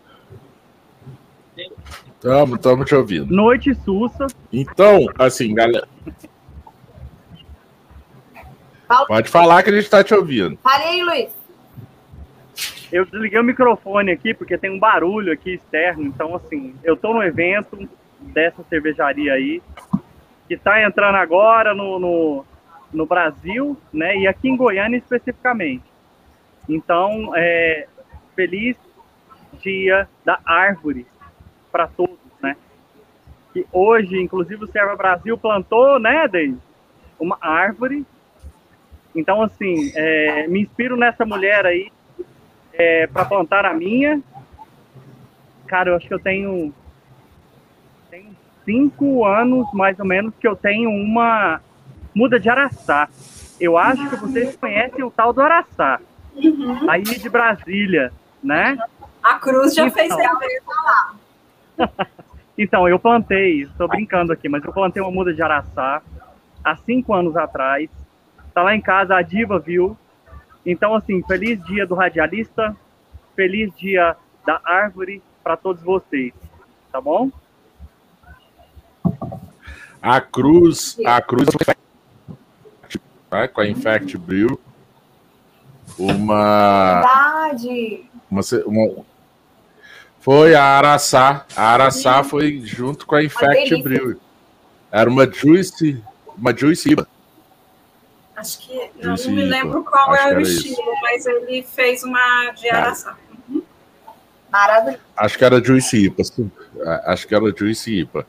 Estamos, 1.57 2.57
estamos 2.57 2.85
te 2.85 2.93
ouvindo. 2.93 3.33
Noite 3.33 3.73
Sussa. 3.83 4.27
Então, 4.53 5.07
assim, 5.17 5.55
galera. 5.55 5.87
Pode 9.07 9.29
falar 9.29 9.63
que 9.63 9.69
a 9.69 9.73
gente 9.73 9.85
está 9.85 10.03
te 10.03 10.13
ouvindo. 10.13 10.57
Fale 10.61 10.83
aí, 10.83 11.03
Luiz. 11.03 11.38
Eu 12.91 13.05
desliguei 13.05 13.39
o 13.39 13.43
microfone 13.43 14.11
aqui 14.11 14.33
porque 14.33 14.57
tem 14.57 14.71
um 14.71 14.79
barulho 14.79 15.31
aqui 15.31 15.53
externo. 15.53 16.03
Então, 16.03 16.35
assim, 16.35 16.75
eu 16.83 16.95
estou 16.95 17.13
no 17.13 17.23
evento 17.23 17.87
dessa 18.19 18.63
cervejaria 18.63 19.33
aí, 19.33 19.61
que 20.47 20.55
está 20.55 20.81
entrando 20.81 21.15
agora 21.15 21.73
no, 21.73 21.99
no, 21.99 22.45
no, 22.91 23.05
Brasil, 23.05 23.77
né? 23.93 24.17
E 24.17 24.27
aqui 24.27 24.49
em 24.49 24.57
Goiânia 24.57 24.97
especificamente. 24.97 25.83
Então, 26.67 27.31
é, 27.35 27.87
feliz 28.35 28.75
dia 29.61 30.07
da 30.25 30.39
árvore 30.45 31.05
para 31.71 31.87
todos, 31.87 32.17
né? 32.41 32.55
Que 33.53 33.65
hoje, 33.71 34.19
inclusive, 34.19 34.63
o 34.63 34.67
Serva 34.67 34.95
Brasil 34.95 35.37
plantou, 35.37 35.99
né, 35.99 36.27
Deise? 36.27 36.59
Uma 37.19 37.37
árvore 37.41 38.05
então, 39.15 39.41
assim, 39.41 39.91
é, 39.95 40.47
me 40.47 40.61
inspiro 40.61 40.95
nessa 40.95 41.25
mulher 41.25 41.65
aí 41.65 41.91
é, 42.79 43.05
para 43.07 43.25
plantar 43.25 43.65
a 43.65 43.73
minha. 43.73 44.21
Cara, 45.67 45.89
eu 45.91 45.95
acho 45.95 46.07
que 46.07 46.13
eu 46.13 46.19
tenho, 46.19 46.73
tenho 48.09 48.35
cinco 48.63 49.25
anos, 49.25 49.67
mais 49.73 49.99
ou 49.99 50.05
menos, 50.05 50.33
que 50.39 50.47
eu 50.47 50.55
tenho 50.55 50.89
uma 50.89 51.61
muda 52.15 52.39
de 52.39 52.49
araçá. 52.49 53.09
Eu 53.59 53.77
acho 53.77 54.09
que 54.09 54.15
vocês 54.15 54.55
conhecem 54.55 55.03
o 55.03 55.11
tal 55.11 55.33
do 55.33 55.41
araçá. 55.41 55.99
Uhum. 56.33 56.89
Aí 56.89 57.03
de 57.03 57.29
Brasília, 57.29 58.13
né? 58.41 58.77
A 59.21 59.35
Cruz 59.35 59.75
já 59.75 59.85
então, 59.85 59.95
fez 59.97 60.15
lá. 60.15 61.13
então, 62.57 62.87
eu 62.87 62.97
plantei, 62.97 63.63
estou 63.63 63.89
brincando 63.89 64.31
aqui, 64.31 64.47
mas 64.47 64.63
eu 64.63 64.71
plantei 64.71 65.01
uma 65.01 65.11
muda 65.11 65.33
de 65.33 65.41
araçá 65.41 66.01
há 66.63 66.77
cinco 66.77 67.13
anos 67.13 67.35
atrás. 67.35 67.89
Tá 68.53 68.63
lá 68.63 68.73
em 68.73 68.81
casa, 68.81 69.15
a 69.15 69.21
Diva 69.21 69.59
viu. 69.59 69.97
Então, 70.69 70.93
assim, 70.93 71.23
feliz 71.23 71.59
dia 71.65 71.83
do 71.87 71.95
radialista, 71.95 72.77
feliz 73.35 73.75
dia 73.75 74.15
da 74.45 74.61
árvore 74.63 75.19
para 75.43 75.57
todos 75.57 75.81
vocês, 75.81 76.31
tá 76.91 77.01
bom? 77.01 77.31
A 79.99 80.21
Cruz, 80.21 80.95
a 81.03 81.19
Cruz 81.23 81.47
né, 83.31 83.47
com 83.47 83.61
a 83.61 83.67
Infect 83.67 84.15
Brew, 84.15 84.59
uma, 85.97 87.01
Verdade. 87.01 88.05
uma, 88.29 88.41
uma 88.67 89.05
foi 90.21 90.53
a 90.53 90.63
Araçá. 90.63 91.47
A 91.55 91.63
Araçá 91.63 92.23
foi 92.23 92.61
junto 92.63 93.07
com 93.07 93.15
a 93.15 93.23
Infect 93.23 93.81
Brew. 93.81 94.21
Era 94.91 95.09
uma 95.09 95.25
Juice, 95.25 95.99
uma 96.37 96.55
Juice 96.55 96.91
Iba. 96.91 97.07
Acho 98.39 98.59
que. 98.59 98.91
Não, 99.01 99.15
não 99.15 99.31
me 99.31 99.43
lembro 99.43 99.83
qual 99.83 100.15
é 100.15 100.33
o 100.33 100.39
estilo, 100.39 100.71
isso. 100.73 101.01
mas 101.01 101.25
ele 101.25 101.61
fez 101.61 102.03
uma 102.03 102.51
de 102.51 102.69
araçá. 102.69 103.17
Uhum. 103.49 103.61
Maravilhoso. 104.49 105.03
Acho 105.17 105.37
que 105.37 105.43
era 105.43 105.61
Juicy 105.63 106.05
Ipa. 106.05 106.23
Acho 107.03 107.27
que 107.27 107.35
era 107.35 107.53
Juicy 107.55 107.99
Ipa. 107.99 108.25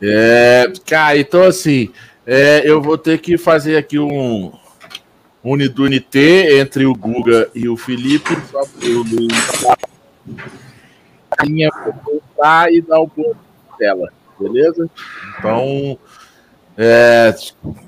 É, 0.00 0.72
cara, 0.86 1.18
então 1.18 1.42
assim, 1.42 1.92
é, 2.24 2.62
eu 2.64 2.80
vou 2.80 2.96
ter 2.96 3.18
que 3.18 3.36
fazer 3.36 3.76
aqui 3.76 3.98
um 3.98 4.52
Unidunité 5.42 6.60
entre 6.60 6.86
o 6.86 6.94
Guga 6.94 7.50
e 7.52 7.68
o 7.68 7.76
Felipe, 7.76 8.36
só 8.52 8.64
para 8.64 8.86
eu 8.86 9.02
voltar 12.04 12.72
e 12.72 12.80
dar 12.82 13.00
um 13.00 13.08
pouco 13.08 13.34
de 13.34 13.78
tela, 13.78 14.12
beleza? 14.38 14.88
Então, 15.38 15.98
é, 16.82 17.34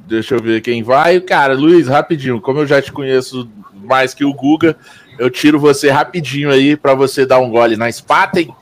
deixa 0.07 0.35
eu 0.35 0.43
ver 0.43 0.61
quem 0.61 0.83
vai. 0.83 1.19
Cara, 1.19 1.55
Luiz, 1.55 1.89
rapidinho, 1.89 2.43
como 2.43 2.59
eu 2.59 2.67
já 2.67 2.83
te 2.83 2.93
conheço 2.93 3.51
mais 3.73 4.13
que 4.13 4.23
o 4.23 4.35
Guga, 4.35 4.77
eu 5.19 5.31
tiro 5.31 5.59
você 5.59 5.89
rapidinho 5.91 6.51
aí 6.51 6.77
para 6.77 6.95
você 6.95 7.25
dar 7.25 7.39
um 7.39 7.49
gole 7.49 7.75
na 7.75 7.91
Spaten. 7.91 8.55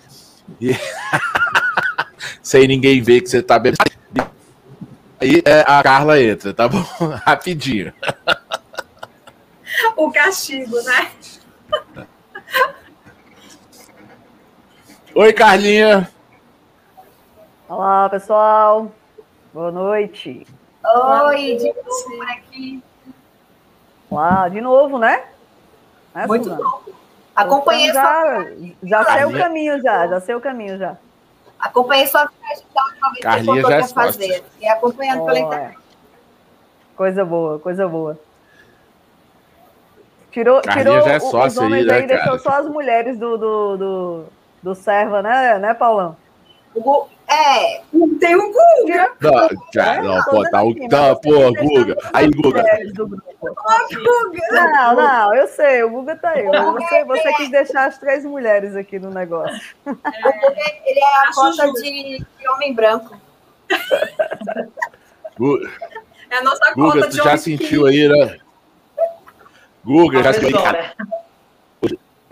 E... 0.61 0.71
Sem 2.41 2.69
ninguém 2.69 3.03
ver 3.03 3.23
que 3.23 3.29
você 3.29 3.43
tá 3.43 3.59
bebendo. 3.59 3.79
Aí 5.21 5.43
é, 5.45 5.65
a 5.67 5.83
Carla 5.83 6.23
entra, 6.23 6.55
tá 6.55 6.69
bom? 6.69 6.85
Rapidinho. 7.27 7.93
O 9.97 10.13
castigo, 10.13 10.81
né? 10.83 11.11
Oi, 15.13 15.33
Carlinha. 15.33 16.09
Olá, 17.69 18.09
pessoal. 18.09 18.95
Boa 19.53 19.73
noite. 19.73 20.47
Oi, 20.85 21.57
de 21.57 21.73
novo 21.73 22.05
por 22.05 22.31
aqui. 22.31 22.83
Olá, 24.09 24.49
de 24.49 24.61
novo, 24.61 24.97
né? 24.97 25.25
né 26.15 26.27
Muito 26.27 26.45
Suzana? 26.45 26.63
bom. 26.63 26.83
Acompanhei 27.35 27.89
então, 27.89 28.03
já, 28.03 28.45
já 28.85 29.05
sei 29.05 29.25
o 29.25 29.33
caminho 29.33 29.83
já, 29.83 30.07
já 30.07 30.21
sei 30.21 30.35
o 30.37 30.41
caminho 30.41 30.79
já. 30.79 30.97
Acompanhei 31.59 32.07
sua 32.07 32.27
viagem 32.27 32.65
da 32.73 32.83
última 32.85 33.11
vez 33.11 33.23
Carlinha 33.23 33.63
que 33.63 33.83
você 33.83 33.95
fazer. 33.95 34.45
E 34.61 34.69
acompanhando 34.69 35.23
oh, 35.23 35.27
pela 35.27 35.39
internet. 35.41 35.77
É. 35.77 36.97
Coisa 36.97 37.25
boa, 37.25 37.59
coisa 37.59 37.89
boa. 37.89 38.19
Tirou, 40.31 40.61
tirou 40.63 41.01
já 41.03 41.15
é 41.15 41.17
os 41.17 41.57
homens 41.57 41.59
aí, 41.59 41.85
né, 41.85 41.95
aí, 41.95 42.07
deixou 42.07 42.39
só 42.39 42.51
as 42.51 42.69
mulheres 42.69 43.19
do, 43.19 43.37
do, 43.37 43.77
do, 43.77 44.25
do 44.63 44.75
Serva, 44.77 45.21
né, 45.23 45.59
né, 45.59 45.75
Paulão? 45.75 46.17
O, 46.73 47.09
é. 47.31 47.83
Tem 48.19 48.35
o 48.35 48.53
Guga. 48.53 49.13
Não, 49.21 49.49
cara, 49.73 50.03
não, 50.03 50.23
pô, 50.25 50.51
tá 50.51 50.63
o. 50.63 50.89
Tá, 50.89 51.15
pô, 51.15 51.53
Guga. 51.53 51.97
Aí, 52.13 52.29
Guga. 52.29 52.65
Não, 54.51 54.97
não, 54.97 55.35
eu 55.35 55.47
sei, 55.49 55.83
o 55.85 55.91
Guga 55.91 56.17
tá 56.17 56.31
aí. 56.31 56.45
Você, 56.45 57.05
você 57.05 57.33
quis 57.35 57.51
deixar 57.51 57.87
as 57.87 57.99
três 57.99 58.25
mulheres 58.25 58.75
aqui 58.75 58.99
no 58.99 59.11
negócio. 59.11 59.75
É, 59.87 60.91
ele 60.91 61.01
é 61.01 61.29
a 61.29 61.33
cota 61.33 61.73
de, 61.73 62.19
de 62.19 62.49
homem 62.49 62.75
branco. 62.75 63.17
É 66.31 66.37
a 66.37 66.43
nossa 66.43 66.75
Guga, 66.75 66.93
cota 66.93 67.09
tu 67.09 67.17
de 67.17 67.17
já 67.17 67.37
sentiu 67.37 67.87
aí, 67.87 68.09
né? 68.09 68.39
Guga, 69.85 70.23
já 70.23 70.33
sentiu. 70.33 70.61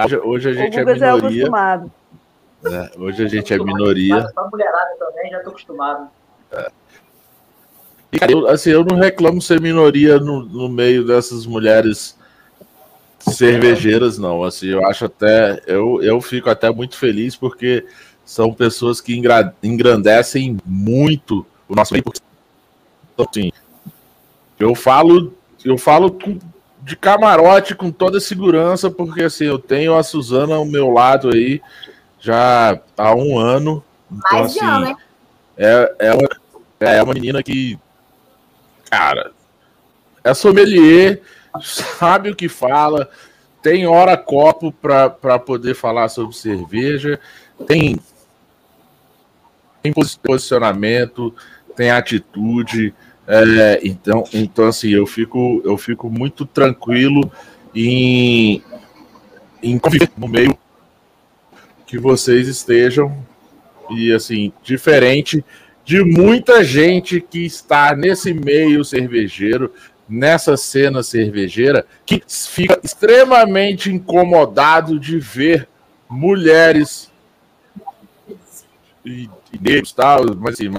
Hoje, 0.01 0.17
hoje 0.19 0.49
a 0.51 0.53
gente 0.53 0.79
é 0.79 0.85
minoria. 0.85 0.99
Já 0.99 1.07
é 1.07 1.11
acostumado. 1.11 1.93
Né? 2.63 2.91
Hoje 2.97 3.25
a 3.25 3.29
gente 3.29 3.53
é 3.53 3.59
minoria. 3.59 4.29
Pra 4.35 4.49
mulherada 4.51 4.97
também, 4.99 5.31
já 5.31 5.41
tô 5.41 5.51
acostumado. 5.51 6.09
É. 6.53 6.71
E, 8.13 8.19
cara, 8.19 8.33
eu, 8.33 8.49
assim, 8.49 8.71
eu 8.71 8.85
não 8.85 8.97
reclamo 8.97 9.41
ser 9.41 9.61
minoria 9.61 10.19
no, 10.19 10.45
no 10.45 10.69
meio 10.69 11.07
dessas 11.07 11.47
mulheres 11.47 12.19
cervejeiras, 13.19 14.19
não. 14.19 14.43
Assim, 14.43 14.69
eu 14.69 14.87
acho 14.87 15.05
até. 15.05 15.63
Eu, 15.67 16.03
eu 16.03 16.21
fico 16.21 16.49
até 16.49 16.71
muito 16.71 16.97
feliz 16.97 17.37
porque 17.37 17.87
são 18.25 18.53
pessoas 18.53 19.01
que 19.01 19.21
engrandecem 19.63 20.57
muito 20.65 21.47
o 21.69 21.75
nosso 21.75 21.93
meio. 21.93 22.05
Assim, 23.19 23.53
eu 24.59 24.75
falo, 24.75 25.35
eu 25.65 25.77
falo 25.77 26.17
de 26.83 26.97
camarote 26.97 27.75
com 27.75 27.91
toda 27.91 28.21
segurança, 28.21 28.91
porque 28.91 29.25
assim, 29.25 29.45
eu 29.45 29.59
tenho 29.59 29.95
a 29.95 30.03
Suzana 30.03 30.55
ao 30.55 30.65
meu 30.65 30.91
lado 30.91 31.31
aí 31.35 31.61
já 32.19 32.81
há 32.97 33.15
um 33.15 33.39
ano. 33.39 33.85
Então, 34.11 34.39
Mais 34.41 34.57
assim, 34.57 34.65
ano, 34.65 34.87
hein? 34.87 34.97
É, 35.57 35.95
é, 35.99 36.15
uma, 36.15 36.29
é 36.81 37.03
uma 37.03 37.15
menina 37.15 37.43
que, 37.43 37.79
cara, 38.91 39.33
é 40.23 40.33
sommelier, 40.35 41.21
sabe 41.63 42.31
o 42.31 42.37
que 42.37 42.49
fala, 42.49 43.11
tem 43.63 43.87
hora 43.87 44.17
copo 44.17 44.73
para 44.73 45.39
poder 45.39 45.75
falar 45.75 46.09
sobre 46.09 46.37
cerveja, 46.37 47.19
tem, 47.67 47.97
tem 49.83 49.93
posicionamento, 50.23 51.35
tem 51.77 51.91
atitude, 51.91 52.95
É, 53.31 53.81
então, 53.83 54.25
então, 54.33 54.67
assim, 54.67 54.89
eu 54.89 55.07
fico, 55.07 55.61
eu 55.63 55.77
fico 55.77 56.09
muito 56.09 56.47
tranquilo 56.47 57.31
em, 57.75 58.63
em 59.63 59.79
conviver 59.79 60.11
no 60.17 60.27
meio 60.27 60.59
que 61.89 61.99
vocês 61.99 62.47
estejam. 62.47 63.27
E, 63.91 64.13
assim, 64.13 64.53
diferente 64.63 65.43
de 65.83 66.05
muita 66.05 66.63
gente 66.63 67.19
que 67.19 67.47
está 67.47 67.97
nesse 67.97 68.35
meio 68.35 68.85
cervejeiro, 68.85 69.73
nessa 70.07 70.55
cena 70.55 71.03
cervejeira, 71.03 71.87
que 72.05 72.23
fica 72.29 72.79
extremamente 72.85 73.91
incomodado 73.91 75.01
de 75.01 75.19
ver 75.19 75.67
mulheres 76.07 77.11
e, 79.03 79.31
e 79.51 79.59
negros, 79.59 79.93
tal, 79.93 80.27
mas, 80.37 80.55
assim, 80.55 80.75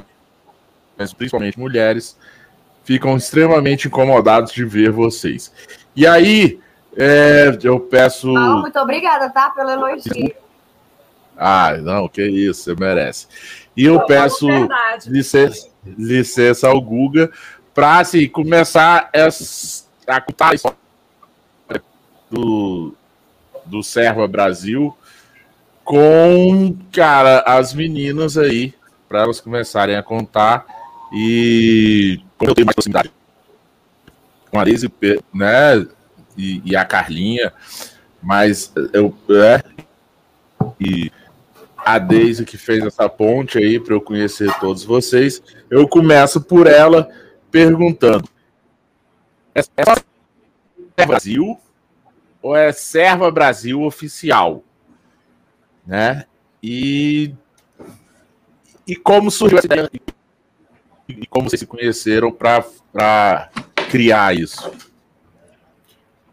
mas 0.95 1.11
principalmente 1.11 1.59
mulheres, 1.59 2.15
ficam 2.83 3.17
extremamente 3.17 3.87
incomodados 3.87 4.51
de 4.51 4.63
ver 4.63 4.91
vocês. 4.91 5.51
E 5.95 6.05
aí, 6.05 6.59
é, 6.95 7.57
eu 7.63 7.79
peço. 7.79 8.31
Não, 8.31 8.61
muito 8.61 8.77
obrigada, 8.77 9.27
tá? 9.31 9.49
Pelo 9.49 9.71
elogio. 9.71 10.35
Ah, 11.39 11.77
não, 11.81 12.09
que 12.09 12.21
isso, 12.21 12.63
você 12.63 12.75
merece. 12.75 13.27
E 13.75 13.85
eu 13.85 14.01
peço 14.05 14.45
licença, 15.07 15.69
licença 15.97 16.67
ao 16.67 16.81
Guga 16.81 17.31
para 17.73 17.99
assim, 17.99 18.27
começar 18.27 19.09
a 20.05 20.21
contar 20.21 20.49
a 20.49 20.53
história 20.55 20.77
do, 22.29 22.93
do 23.65 23.81
Serva 23.81 24.27
Brasil 24.27 24.95
com, 25.85 26.77
cara, 26.91 27.39
as 27.47 27.73
meninas 27.73 28.37
aí, 28.37 28.73
para 29.07 29.21
elas 29.21 29.39
começarem 29.39 29.95
a 29.95 30.03
contar. 30.03 30.65
E 31.13 32.21
como 32.37 32.51
eu 32.51 32.55
tenho 32.55 32.65
mais 32.65 32.75
proximidade 32.75 33.11
com 34.51 34.59
a 34.59 34.63
Liz, 34.63 34.83
né, 35.33 35.87
e, 36.37 36.61
e, 36.65 36.75
a 36.75 36.83
Carlinha, 36.83 37.53
mas 38.21 38.73
eu, 38.93 39.15
é, 39.29 39.63
e 40.79 41.11
a 41.95 41.99
Deise 41.99 42.45
que 42.45 42.57
fez 42.57 42.85
essa 42.85 43.09
ponte 43.09 43.57
aí 43.57 43.79
para 43.79 43.93
eu 43.93 44.01
conhecer 44.01 44.53
todos 44.59 44.83
vocês, 44.83 45.41
eu 45.69 45.87
começo 45.87 46.41
por 46.41 46.67
ela 46.67 47.09
perguntando: 47.49 48.27
é, 49.55 49.61
Serva 49.61 50.03
Brasil 51.07 51.59
ou 52.41 52.55
é 52.55 52.71
Serva 52.71 53.31
Brasil 53.31 53.81
oficial? 53.81 54.63
Né? 55.85 56.25
E, 56.61 57.33
e 58.85 58.95
como 58.95 59.31
surgiu 59.31 59.57
essa 59.57 59.67
ideia? 59.67 59.89
E 61.07 61.25
como 61.25 61.49
vocês 61.49 61.61
se 61.61 61.65
conheceram 61.65 62.31
para 62.31 63.49
criar 63.89 64.35
isso? 64.35 64.71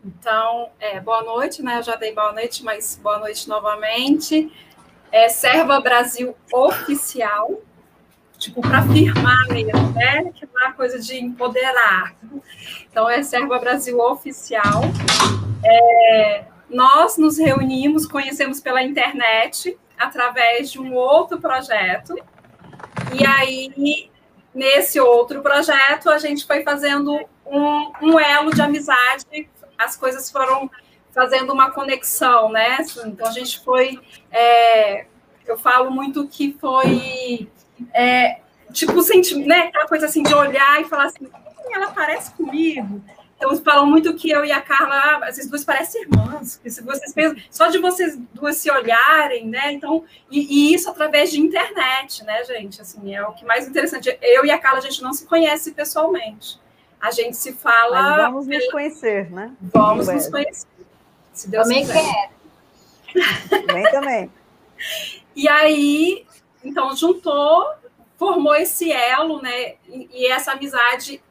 Então, 0.05 0.69
é, 0.79 1.01
boa 1.01 1.23
noite, 1.23 1.63
né? 1.63 1.79
Eu 1.79 1.83
já 1.83 1.97
dei 1.97 2.13
boa 2.15 2.33
noite, 2.33 2.63
mas 2.63 3.01
boa 3.03 3.19
noite 3.19 3.49
novamente. 3.49 4.53
É 5.13 5.29
Serva 5.29 5.81
Brasil 5.81 6.37
Oficial, 6.53 7.61
tipo, 8.39 8.61
para 8.61 8.83
firmar 8.83 9.49
mesmo, 9.49 9.93
né? 9.93 10.31
Que 10.35 10.45
é 10.45 10.49
uma 10.49 10.73
coisa 10.73 10.99
de 10.99 11.17
empoderar. 11.17 12.15
Então, 12.91 13.09
é 13.09 13.23
Serva 13.23 13.59
Brasil 13.59 13.99
Oficial. 13.99 14.83
É, 15.65 16.45
nós 16.69 17.17
nos 17.17 17.39
reunimos, 17.39 18.07
conhecemos 18.07 18.61
pela 18.61 18.83
internet, 18.83 19.79
através 19.99 20.71
de 20.71 20.81
um 20.81 20.95
outro 20.95 21.41
projeto. 21.41 22.15
E 23.19 23.25
aí, 23.25 24.11
nesse 24.55 25.01
outro 25.01 25.43
projeto, 25.43 26.11
a 26.11 26.19
gente 26.19 26.47
foi 26.47 26.63
fazendo 26.63 27.19
um, 27.47 27.93
um 28.03 28.21
elo 28.21 28.53
de 28.53 28.61
amizade, 28.61 29.49
as 29.79 29.97
coisas 29.97 30.31
foram 30.31 30.71
fazendo 31.17 31.51
uma 31.51 31.71
conexão, 31.71 32.53
né? 32.53 32.77
Então, 33.07 33.27
a 33.27 33.33
gente 33.33 33.65
foi. 33.65 33.99
É, 34.31 35.07
eu 35.47 35.57
falo 35.57 35.91
muito 35.91 36.29
que 36.29 36.55
foi 36.61 37.49
é, 37.95 38.41
tipo, 38.71 39.01
sentimento, 39.01 39.49
né? 39.49 39.61
Aquela 39.69 39.89
coisa 39.89 40.05
assim 40.05 40.23
de 40.23 40.35
olhar 40.35 40.79
e 40.79 40.85
falar 40.85 41.07
assim, 41.07 41.27
ela 41.73 41.91
parece 41.91 42.33
comigo. 42.35 43.03
Então, 43.37 43.55
falam 43.57 43.87
muito 43.87 44.15
que 44.15 44.31
eu 44.31 44.45
e 44.45 44.53
a 44.53 44.61
Carla, 44.61 45.31
vocês 45.31 45.49
duas 45.49 45.65
parecem 45.65 46.03
irmãs, 46.03 46.61
se 46.67 46.83
vocês 46.83 47.13
pensam, 47.13 47.37
só 47.51 47.69
de 47.69 47.79
vocês 47.79 48.19
duas 48.33 48.57
se 48.57 48.71
olharem, 48.71 49.47
né? 49.47 49.73
Então, 49.73 50.05
e, 50.31 50.41
e, 50.41 50.75
isso 50.75 50.91
através 50.91 51.31
de 51.31 51.41
internet, 51.41 52.25
né, 52.25 52.45
gente? 52.45 52.81
Assim, 52.81 53.15
é 53.15 53.27
o 53.27 53.33
que 53.33 53.45
mais 53.45 53.67
interessante. 53.67 54.19
Eu 54.21 54.45
e 54.45 54.51
a 54.51 54.59
Carla, 54.59 54.79
a 54.79 54.83
gente 54.83 55.03
não 55.03 55.13
se 55.13 55.27
conhece 55.27 55.73
pessoalmente. 55.73 56.59
A 57.01 57.11
gente 57.11 57.37
se 57.37 57.53
fala. 57.53 58.03
Mas 58.03 58.17
vamos 58.23 58.47
nos 58.47 58.71
conhecer, 58.71 59.31
né? 59.31 59.53
Vamos 59.61 60.09
nos 60.09 60.29
conhecer. 60.29 60.76
Se 61.37 61.51
Deus 61.51 61.69
também 61.69 61.87
quiser. 61.87 62.31
quero. 63.13 63.67
Vem 63.73 63.91
também. 63.91 64.33
E 65.35 65.47
aí, 65.49 66.27
então, 66.65 66.97
juntou, 66.97 67.69
formou 68.17 68.55
esse 68.55 68.91
elo, 68.91 69.43
né? 69.43 69.75
E, 69.87 70.09
e 70.13 70.27
essa 70.27 70.53
amizade 70.53 71.23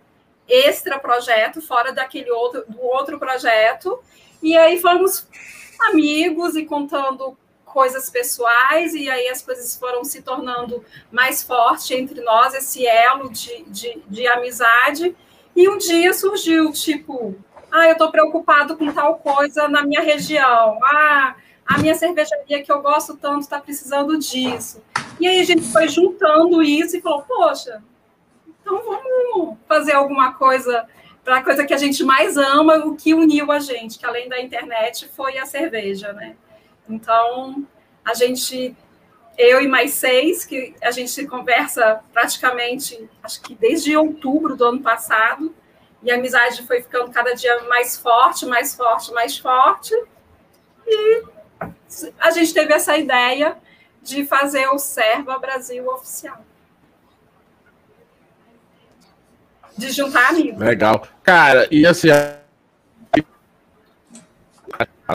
extra 0.47 0.99
projeto, 0.99 1.59
fora 1.59 1.91
daquele 1.91 2.29
outro, 2.29 2.63
do 2.67 2.79
outro 2.81 3.17
projeto. 3.17 3.99
E 4.43 4.55
aí 4.55 4.79
fomos 4.79 5.27
amigos 5.89 6.55
e 6.55 6.65
contando 6.65 7.35
coisas 7.65 8.09
pessoais, 8.09 8.93
e 8.93 9.09
aí 9.09 9.27
as 9.27 9.41
coisas 9.41 9.75
foram 9.75 10.03
se 10.03 10.21
tornando 10.21 10.85
mais 11.11 11.41
fortes 11.41 11.89
entre 11.91 12.21
nós, 12.21 12.53
esse 12.53 12.85
elo 12.85 13.29
de, 13.29 13.63
de, 13.63 14.01
de 14.07 14.27
amizade. 14.27 15.15
E 15.55 15.67
um 15.67 15.79
dia 15.79 16.13
surgiu, 16.13 16.71
tipo, 16.71 17.35
ah, 17.75 17.87
eu 17.87 17.91
estou 17.91 18.09
preocupado 18.09 18.77
com 18.77 18.89
tal 18.93 19.17
coisa 19.17 19.67
na 19.67 19.83
minha 19.83 20.01
região. 20.01 20.79
Ah, 20.81 21.35
a 21.65 21.77
minha 21.77 21.93
cervejaria 21.93 22.63
que 22.63 22.71
eu 22.71 22.81
gosto 22.81 23.17
tanto 23.17 23.41
está 23.41 23.59
precisando 23.59 24.17
disso. 24.17 24.81
E 25.19 25.27
aí 25.27 25.41
a 25.41 25.43
gente 25.43 25.63
foi 25.63 25.89
juntando 25.89 26.63
isso 26.63 26.95
e 26.95 27.01
falou, 27.01 27.23
poxa, 27.23 27.83
então 28.47 28.81
vamos 28.81 29.57
fazer 29.67 29.91
alguma 29.91 30.33
coisa 30.35 30.87
para 31.21 31.37
a 31.37 31.43
coisa 31.43 31.65
que 31.65 31.73
a 31.73 31.77
gente 31.77 32.01
mais 32.01 32.37
ama, 32.37 32.77
o 32.77 32.95
que 32.95 33.13
uniu 33.13 33.51
a 33.51 33.59
gente, 33.59 33.99
que 33.99 34.05
além 34.05 34.29
da 34.29 34.39
internet 34.39 35.09
foi 35.09 35.37
a 35.37 35.45
cerveja, 35.45 36.13
né? 36.13 36.37
Então, 36.87 37.67
a 38.05 38.13
gente, 38.13 38.73
eu 39.37 39.59
e 39.59 39.67
mais 39.67 39.91
seis, 39.91 40.45
que 40.45 40.73
a 40.81 40.91
gente 40.91 41.27
conversa 41.27 41.99
praticamente, 42.13 43.09
acho 43.21 43.41
que 43.41 43.53
desde 43.53 43.97
outubro 43.97 44.55
do 44.55 44.63
ano 44.63 44.81
passado, 44.81 45.53
e 46.05 46.11
a 46.11 46.15
amizade 46.15 46.61
foi 46.67 46.83
ficando 46.83 47.11
cada 47.11 47.33
dia 47.33 47.63
mais 47.63 47.97
forte, 47.97 48.45
mais 48.45 48.75
forte, 48.75 49.11
mais 49.11 49.37
forte, 49.37 49.91
e 50.85 51.23
a 52.19 52.29
gente 52.29 52.53
teve 52.53 52.71
essa 52.71 52.95
ideia 52.95 53.57
de 54.03 54.23
fazer 54.23 54.67
o 54.67 54.77
Serva 54.77 55.39
Brasil 55.39 55.87
oficial. 55.87 56.45
De 59.75 59.91
juntar 59.91 60.29
amigos. 60.29 60.59
Legal. 60.59 61.07
Cara, 61.23 61.67
e 61.71 61.87
assim, 61.87 62.09
a, 62.11 62.35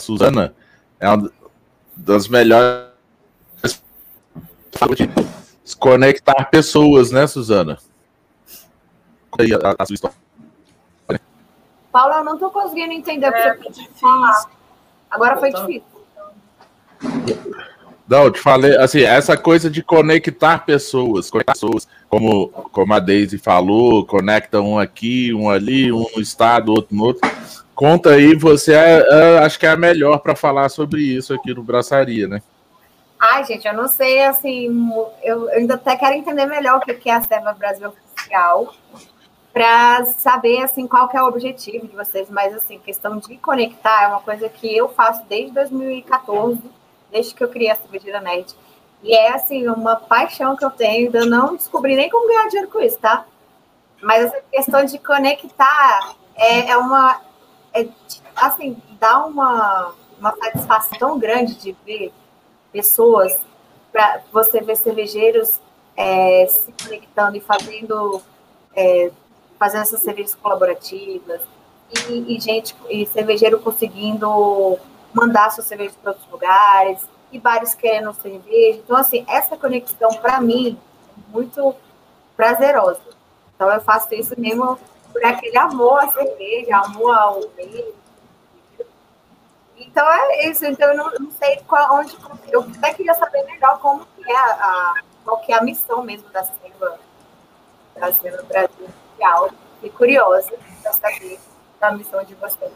Suzana 0.00 0.55
é 0.98 1.09
uma 1.09 1.33
das 1.96 2.26
melhores 2.26 2.90
conectar 5.79 6.44
pessoas, 6.46 7.12
né, 7.12 7.29
Suzana? 7.29 7.79
Aí 9.38 9.55
a, 9.55 9.76
a 9.79 9.87
sua 9.87 9.94
história. 9.94 10.30
Paula, 11.92 12.16
eu 12.18 12.24
não 12.24 12.35
estou 12.35 12.50
conseguindo 12.50 12.92
entender 12.92 13.31
o 13.31 13.35
é, 13.35 13.57
que 13.57 13.72
você 13.72 13.88
falar. 14.00 14.50
Agora 15.11 15.37
foi 15.37 15.53
difícil. 15.53 15.85
Não, 18.07 18.24
eu 18.24 18.33
te 18.33 18.40
falei, 18.40 18.76
assim, 18.76 19.03
essa 19.03 19.37
coisa 19.37 19.70
de 19.70 19.85
conectar 19.85 20.64
pessoas, 20.64 21.31
conectar 21.31 21.53
pessoas, 21.53 21.87
como, 22.09 22.48
como 22.48 22.92
a 22.92 22.98
Daisy 22.98 23.38
falou, 23.38 24.05
conecta 24.05 24.61
um 24.61 24.79
aqui, 24.79 25.33
um 25.33 25.48
ali, 25.48 25.92
um 25.92 26.05
no 26.14 26.20
estado, 26.20 26.72
outro 26.72 26.96
no 26.96 27.05
outro. 27.05 27.31
Conta 27.72 28.11
aí, 28.11 28.35
você 28.35 28.75
é, 28.75 29.06
é, 29.08 29.38
acho 29.38 29.58
que 29.58 29.65
é 29.65 29.71
a 29.71 29.77
melhor 29.77 30.19
para 30.19 30.35
falar 30.35 30.69
sobre 30.69 31.00
isso 31.02 31.33
aqui 31.33 31.54
no 31.54 31.62
Braçaria, 31.62 32.27
né? 32.27 32.42
Ai, 33.19 33.44
gente, 33.44 33.69
eu 33.69 33.75
não 33.75 33.87
sei, 33.87 34.25
assim, 34.25 34.67
eu, 35.23 35.48
eu 35.48 35.48
ainda 35.50 35.75
até 35.75 35.96
quero 35.96 36.17
entender 36.17 36.46
melhor 36.46 36.79
o 36.79 36.81
que 36.81 37.08
é 37.08 37.15
a 37.15 37.23
Serva 37.23 37.52
Brasil 37.52 37.88
Oficial, 37.88 38.75
para 39.53 40.05
saber, 40.05 40.63
assim, 40.63 40.87
qual 40.87 41.09
que 41.09 41.17
é 41.17 41.23
o 41.23 41.27
objetivo 41.27 41.87
de 41.87 41.96
vocês, 41.96 42.31
mas, 42.31 42.55
assim, 42.55 42.79
questão 42.79 43.19
de 43.19 43.37
conectar 43.38 44.05
é 44.05 44.09
uma 44.09 44.21
coisa 44.21 44.48
que 44.48 44.77
eu 44.77 44.88
faço 44.88 45.25
desde 45.29 45.53
2014, 45.53 46.61
desde 47.11 47.35
que 47.35 47.42
eu 47.42 47.48
criei 47.48 47.71
a 47.71 47.77
Cervejeira 47.77 48.21
Nerd. 48.21 48.55
E 49.03 49.15
é, 49.15 49.33
assim, 49.33 49.67
uma 49.67 49.96
paixão 49.96 50.55
que 50.57 50.65
eu 50.65 50.71
tenho, 50.71 51.07
ainda 51.07 51.25
não 51.25 51.57
descobri 51.57 51.96
nem 51.96 52.09
como 52.09 52.29
ganhar 52.29 52.48
dinheiro 52.48 52.71
com 52.71 52.81
isso, 52.81 52.98
tá? 52.98 53.27
Mas 54.01 54.27
essa 54.27 54.42
questão 54.53 54.85
de 54.85 54.98
conectar 54.98 56.15
é, 56.35 56.71
é 56.71 56.77
uma. 56.77 57.21
É, 57.73 57.87
assim, 58.37 58.77
dá 58.98 59.25
uma, 59.25 59.94
uma 60.19 60.35
satisfação 60.37 60.98
tão 60.98 61.19
grande 61.19 61.55
de 61.55 61.77
ver 61.85 62.13
pessoas, 62.73 63.38
para 63.90 64.23
você 64.33 64.61
ver 64.61 64.77
cervejeiros 64.77 65.61
é, 65.96 66.46
se 66.46 66.73
conectando 66.83 67.37
e 67.37 67.40
fazendo. 67.40 68.23
É, 68.75 69.11
fazendo 69.61 69.83
essas 69.83 70.00
cervejas 70.00 70.35
colaborativas, 70.35 71.42
e, 72.08 72.37
e 72.37 72.40
gente, 72.40 72.75
e 72.88 73.04
cervejeiro 73.04 73.61
conseguindo 73.61 74.79
mandar 75.13 75.50
suas 75.50 75.67
cervejas 75.67 75.94
para 75.96 76.13
outros 76.13 76.31
lugares, 76.31 77.06
e 77.31 77.38
bares 77.38 77.75
querendo 77.75 78.15
cerveja. 78.15 78.79
Então, 78.79 78.96
assim, 78.96 79.23
essa 79.29 79.58
conexão, 79.58 80.11
para 80.15 80.40
mim, 80.40 80.79
é 81.19 81.33
muito 81.33 81.75
prazerosa. 82.35 83.02
Então, 83.54 83.71
eu 83.71 83.83
faço 83.83 84.15
isso 84.15 84.35
mesmo 84.40 84.79
por 85.13 85.23
aquele 85.25 85.58
amor 85.58 86.02
à 86.04 86.08
cerveja, 86.08 86.79
amor 86.79 87.15
ao 87.15 87.40
meio. 87.54 87.94
Então, 89.77 90.11
é 90.11 90.48
isso. 90.48 90.65
Então, 90.65 90.88
eu 90.88 90.96
não, 90.96 91.11
não 91.21 91.31
sei 91.33 91.61
qual, 91.69 91.96
onde... 91.96 92.17
Eu 92.48 92.63
até 92.63 92.94
queria 92.94 93.15
saber 93.15 93.44
melhor 93.44 93.79
como 93.81 94.06
que 94.17 94.31
é 94.31 94.37
a, 94.37 94.94
qual 95.23 95.38
que 95.42 95.52
é 95.52 95.58
a 95.58 95.63
missão 95.63 96.02
mesmo 96.02 96.29
da 96.31 96.40
da 98.00 98.13
Silva 98.15 98.42
Brasil. 98.48 98.88
Fiquei 99.75 99.90
curiosa 99.90 100.52
para 100.83 100.92
saber 100.92 101.38
da 101.81 101.92
missão 101.92 102.23
de 102.25 102.35
vocês 102.35 102.73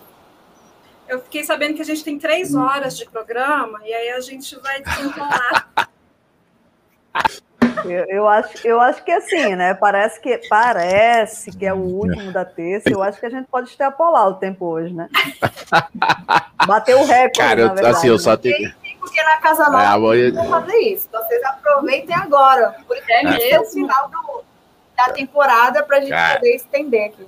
eu 1.08 1.20
fiquei 1.20 1.44
sabendo 1.44 1.74
que 1.74 1.82
a 1.82 1.84
gente 1.84 2.02
tem 2.02 2.18
três 2.18 2.54
horas 2.54 2.96
de 2.96 3.08
programa 3.08 3.80
e 3.84 3.92
aí 3.92 4.10
a 4.10 4.20
gente 4.20 4.58
vai 4.60 4.82
desenrolar. 4.82 5.68
Eu, 7.84 8.04
eu, 8.08 8.28
acho, 8.28 8.66
eu 8.66 8.80
acho 8.80 9.04
que 9.04 9.10
assim, 9.10 9.56
né? 9.56 9.74
Parece 9.74 10.18
que 10.20 10.40
parece 10.48 11.50
que 11.50 11.66
é 11.66 11.74
o 11.74 11.78
último 11.78 12.32
da 12.32 12.44
terça. 12.44 12.88
Eu 12.88 13.02
acho 13.02 13.20
que 13.20 13.26
a 13.26 13.30
gente 13.30 13.46
pode 13.46 13.68
extrapolar 13.68 14.28
o 14.28 14.34
tempo 14.34 14.64
hoje, 14.64 14.94
né? 14.94 15.08
Bater 16.66 16.94
o 16.94 17.04
recorde. 17.04 17.38
Cara, 17.38 17.60
eu, 17.60 17.74
verdade, 17.74 17.96
assim, 17.96 18.08
eu 18.08 18.18
só 18.18 18.30
né? 18.30 18.36
tenho 18.38 18.74
porque 19.00 19.22
na 19.22 19.36
Casa 19.36 19.68
Nova 19.68 20.16
é, 20.16 20.30
vão 20.30 20.48
fazer 20.48 20.76
isso. 20.78 21.06
Então 21.08 21.22
vocês 21.24 21.42
aproveitem 21.44 22.16
agora. 22.16 22.74
Porque 22.86 23.12
é, 23.12 23.50
é 23.50 23.60
o 23.60 23.64
final 23.64 24.08
do, 24.08 24.44
da 24.96 25.12
temporada 25.12 25.82
para 25.82 25.98
a 25.98 26.00
gente 26.00 26.10
Cara. 26.10 26.34
poder 26.36 26.54
estender 26.54 27.06
aqui. 27.06 27.26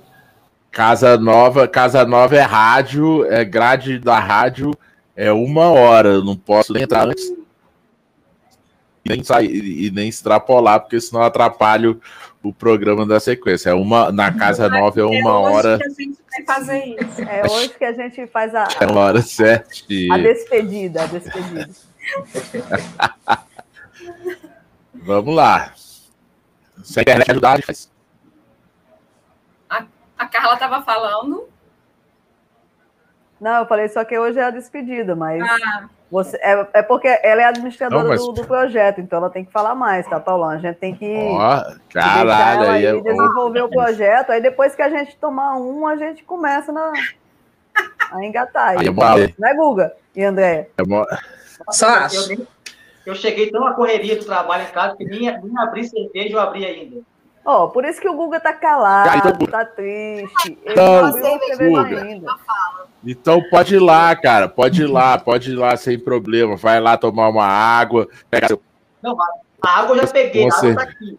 Casa 0.71 1.17
Nova, 1.17 1.67
Casa 1.67 2.05
Nova 2.05 2.35
é 2.35 2.41
rádio, 2.41 3.25
é 3.25 3.43
grade 3.43 3.99
da 3.99 4.19
rádio, 4.19 4.71
é 5.15 5.31
uma 5.31 5.69
hora. 5.69 6.21
Não 6.21 6.35
posso 6.35 6.73
nem 6.73 6.83
entrar 6.83 7.07
antes 7.07 7.33
e 9.03 9.09
nem 9.09 9.23
sair 9.23 9.85
e 9.85 9.89
nem 9.91 10.09
extrapolar, 10.09 10.81
porque 10.81 10.99
senão 10.99 11.23
atrapalho 11.23 11.99
o 12.43 12.53
programa 12.53 13.05
da 13.05 13.19
sequência. 13.19 13.71
É 13.71 13.73
uma 13.73 14.11
na 14.11 14.31
Casa 14.33 14.69
Nova 14.69 14.99
é 14.99 15.03
uma 15.03 15.31
é 15.31 15.33
hora. 15.33 15.77
Que 15.77 15.83
a 15.83 15.89
gente 15.89 16.17
vai 16.29 16.45
fazer 16.45 16.83
isso. 16.85 17.21
É 17.21 17.41
hoje 17.49 17.69
que 17.69 17.85
a 17.85 17.93
gente 17.93 18.27
faz 18.27 18.53
a, 18.53 18.67
é 18.79 18.85
uma 18.85 19.01
hora 19.01 19.21
certa. 19.21 19.69
A 20.11 20.17
despedida, 20.17 21.03
a 21.03 21.05
despedida. 21.05 21.69
Vamos 24.93 25.35
lá. 25.35 25.73
Se 26.87 26.99
a 26.99 27.01
internet 27.01 27.29
ajudar, 27.31 27.51
a 27.51 27.55
gente 27.57 27.65
faz. 27.65 27.91
A 30.17 30.25
Carla 30.25 30.53
estava 30.53 30.81
falando. 30.81 31.47
Não, 33.39 33.59
eu 33.59 33.65
falei 33.67 33.89
só 33.89 34.03
que 34.05 34.17
hoje 34.17 34.39
é 34.39 34.45
a 34.45 34.49
despedida, 34.49 35.15
mas 35.15 35.43
ah. 35.43 35.89
você, 36.09 36.37
é, 36.37 36.67
é 36.73 36.81
porque 36.81 37.07
ela 37.21 37.41
é 37.41 37.45
administradora 37.45 38.03
Não, 38.03 38.09
mas... 38.09 38.21
do, 38.21 38.31
do, 38.31 38.45
projeto, 38.45 38.99
então 38.99 39.19
ela 39.19 39.29
tem 39.29 39.45
que 39.45 39.51
falar 39.51 39.75
mais, 39.75 40.07
tá, 40.07 40.19
Paulão? 40.19 40.49
A 40.49 40.57
gente 40.57 40.77
tem 40.77 40.95
que 40.95 41.05
oh, 41.05 41.77
caralho, 41.93 42.71
aí 42.71 42.85
é... 42.85 42.99
desenvolver 42.99 43.61
o 43.61 43.69
projeto, 43.69 44.31
aí 44.31 44.41
depois 44.41 44.73
que 44.73 44.81
a 44.81 44.89
gente 44.89 45.15
tomar 45.17 45.55
um, 45.57 45.85
a 45.85 45.97
gente 45.97 46.23
começa 46.23 46.71
na, 46.71 46.91
a 48.11 48.25
engatar. 48.25 48.69
Aí, 48.69 48.87
aí, 48.87 49.35
né, 49.37 49.53
Guga 49.53 49.93
e 50.15 50.23
André? 50.23 50.69
É 50.77 50.83
Só 51.69 51.89
acho. 51.89 52.33
Eu, 52.33 52.47
eu 53.07 53.15
cheguei 53.15 53.49
tão 53.49 53.65
a 53.65 53.73
correria 53.73 54.17
do 54.17 54.25
trabalho 54.25 54.63
em 54.63 54.71
casa 54.71 54.97
que 54.97 55.05
nem, 55.05 55.21
nem 55.21 55.57
abri 55.57 55.87
cerveja 55.87 56.35
eu 56.35 56.39
abri 56.41 56.65
ainda. 56.65 57.01
Ó, 57.45 57.63
oh, 57.63 57.69
por 57.69 57.85
isso 57.85 58.01
que 58.01 58.09
o 58.09 58.13
Guga 58.13 58.37
tá 58.41 58.51
calado, 58.51 59.09
ah, 59.09 59.17
então, 59.17 59.47
tá 59.47 59.63
triste. 59.63 60.57
Ele 60.65 60.73
então, 60.73 61.11
Guga, 61.57 62.37
então 63.05 63.41
pode 63.49 63.75
ir 63.75 63.79
lá, 63.79 64.13
cara. 64.13 64.49
Pode 64.49 64.81
ir 64.81 64.87
lá, 64.87 65.17
pode 65.17 65.51
ir 65.51 65.55
lá 65.55 65.77
sem 65.77 65.97
problema. 65.97 66.57
Vai 66.57 66.81
lá 66.81 66.97
tomar 66.97 67.29
uma 67.29 67.45
água. 67.45 68.09
Pega 68.29 68.47
seu... 68.47 68.61
Não, 69.01 69.15
a 69.61 69.69
água 69.79 69.95
eu 69.95 70.01
já 70.01 70.07
peguei, 70.11 70.43
a 70.43 70.53
água 70.53 70.75
tá 70.75 70.81
aqui. 70.81 71.17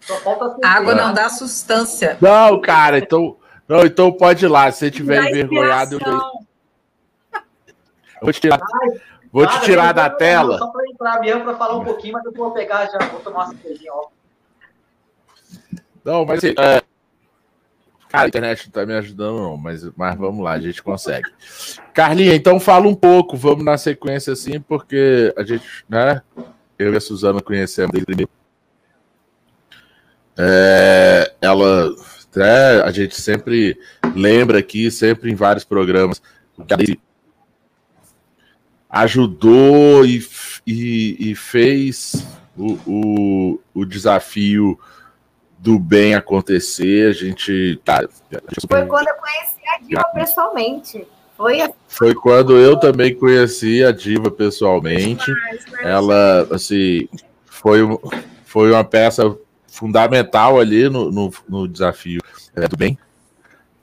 Só 0.00 0.16
falta 0.16 0.54
a 0.62 0.68
água 0.68 0.94
não 0.94 1.14
dá 1.14 1.30
sustância. 1.30 2.18
Não, 2.20 2.60
cara, 2.60 2.98
então. 2.98 3.38
Não, 3.66 3.86
então 3.86 4.12
pode 4.12 4.44
ir 4.44 4.48
lá. 4.48 4.70
Se 4.70 4.80
você 4.80 4.90
tiver 4.90 5.30
envergonhado, 5.30 5.98
eu... 6.04 7.40
vou 8.20 8.30
te 8.30 8.42
tirar. 8.42 8.60
Vou 9.32 9.46
cara, 9.46 9.58
te 9.58 9.64
tirar 9.64 9.92
da 9.92 10.10
tela. 10.10 10.58
Só 10.58 10.66
para 10.66 10.86
entrar 10.86 11.20
mesmo 11.20 11.44
para 11.44 11.56
falar 11.56 11.78
um 11.78 11.84
pouquinho, 11.84 12.12
mas 12.12 12.24
eu 12.26 12.32
vou 12.32 12.50
pegar 12.50 12.84
já, 12.86 12.98
vou 13.08 13.20
tomar 13.20 13.46
uma 13.46 13.54
cervejinha, 13.54 13.90
ó. 13.92 14.08
Não, 16.04 16.26
mas 16.26 16.44
é... 16.44 16.82
Cara, 18.12 18.24
a 18.24 18.28
internet 18.28 18.66
não 18.66 18.72
tá 18.72 18.84
me 18.84 18.92
ajudando, 18.92 19.38
não, 19.38 19.56
mas, 19.56 19.88
mas 19.96 20.18
vamos 20.18 20.44
lá, 20.44 20.52
a 20.52 20.60
gente 20.60 20.82
consegue. 20.82 21.30
Carlinha, 21.94 22.34
então 22.34 22.60
fala 22.60 22.86
um 22.86 22.94
pouco, 22.94 23.38
vamos 23.38 23.64
na 23.64 23.78
sequência 23.78 24.34
assim, 24.34 24.60
porque 24.60 25.32
a 25.34 25.42
gente, 25.42 25.64
né? 25.88 26.20
Eu 26.78 26.92
e 26.92 26.96
a 26.98 27.00
Suzana 27.00 27.40
conhecemos 27.40 27.92
desde 27.92 28.04
primeiro. 28.04 28.30
É, 30.36 31.32
ela, 31.40 31.94
é, 32.36 32.82
a 32.84 32.90
gente 32.90 33.18
sempre 33.18 33.78
lembra 34.14 34.58
aqui, 34.58 34.90
sempre 34.90 35.30
em 35.30 35.34
vários 35.34 35.64
programas, 35.64 36.20
que 36.68 37.00
ajudou 38.92 40.04
e, 40.04 40.22
e, 40.66 41.30
e 41.30 41.34
fez 41.34 42.26
o, 42.54 42.78
o, 42.86 43.60
o 43.72 43.84
desafio 43.86 44.78
do 45.58 45.78
bem 45.78 46.14
acontecer, 46.14 47.08
a 47.08 47.12
gente 47.12 47.80
tá. 47.84 48.06
Foi 48.68 48.84
quando 48.84 49.08
eu 49.08 49.14
conheci 49.14 49.68
a 49.68 49.78
Diva 49.78 50.04
pessoalmente. 50.12 51.06
Foi, 51.36 51.60
assim. 51.62 51.74
Foi 51.88 52.14
quando 52.14 52.56
eu 52.58 52.78
também 52.78 53.14
conheci 53.14 53.82
a 53.82 53.90
Diva 53.90 54.30
pessoalmente. 54.30 55.32
Ela, 55.80 56.46
assim, 56.50 57.08
foi, 57.46 57.78
foi 58.44 58.70
uma 58.70 58.84
peça 58.84 59.36
fundamental 59.66 60.60
ali 60.60 60.88
no, 60.88 61.10
no, 61.10 61.30
no 61.48 61.66
desafio 61.66 62.20
é, 62.54 62.68
do 62.68 62.76
bem. 62.76 62.98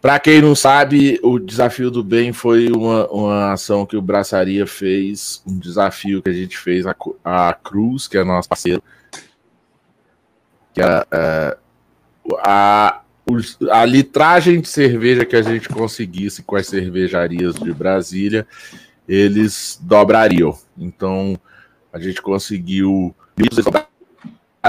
Para 0.02 0.18
quem 0.18 0.42
não 0.42 0.56
sabe, 0.56 1.20
o 1.22 1.38
desafio 1.38 1.92
do 1.92 2.02
bem 2.02 2.32
foi 2.32 2.72
uma, 2.72 3.08
uma 3.08 3.52
ação 3.52 3.86
que 3.86 3.98
o 3.98 4.02
Braçaria 4.02 4.66
fez, 4.66 5.44
um 5.46 5.60
desafio 5.60 6.22
que 6.22 6.30
a 6.30 6.34
gente 6.34 6.58
fez 6.58 6.86
a, 6.88 6.96
a 7.24 7.54
Cruz, 7.54 8.08
que 8.08 8.18
é 8.18 8.24
nosso 8.24 8.48
parceiro, 8.48 8.82
que 10.74 10.82
era, 10.82 11.06
é, 11.12 11.58
a, 12.40 13.02
a 13.72 13.86
litragem 13.86 14.62
de 14.62 14.70
cerveja 14.70 15.26
que 15.26 15.36
a 15.36 15.42
gente 15.42 15.68
conseguisse 15.68 16.44
com 16.44 16.56
as 16.56 16.68
cervejarias 16.68 17.56
de 17.56 17.74
Brasília, 17.74 18.48
eles 19.06 19.78
dobrariam. 19.82 20.58
Então, 20.78 21.38
a 21.92 22.00
gente 22.00 22.22
conseguiu. 22.22 23.14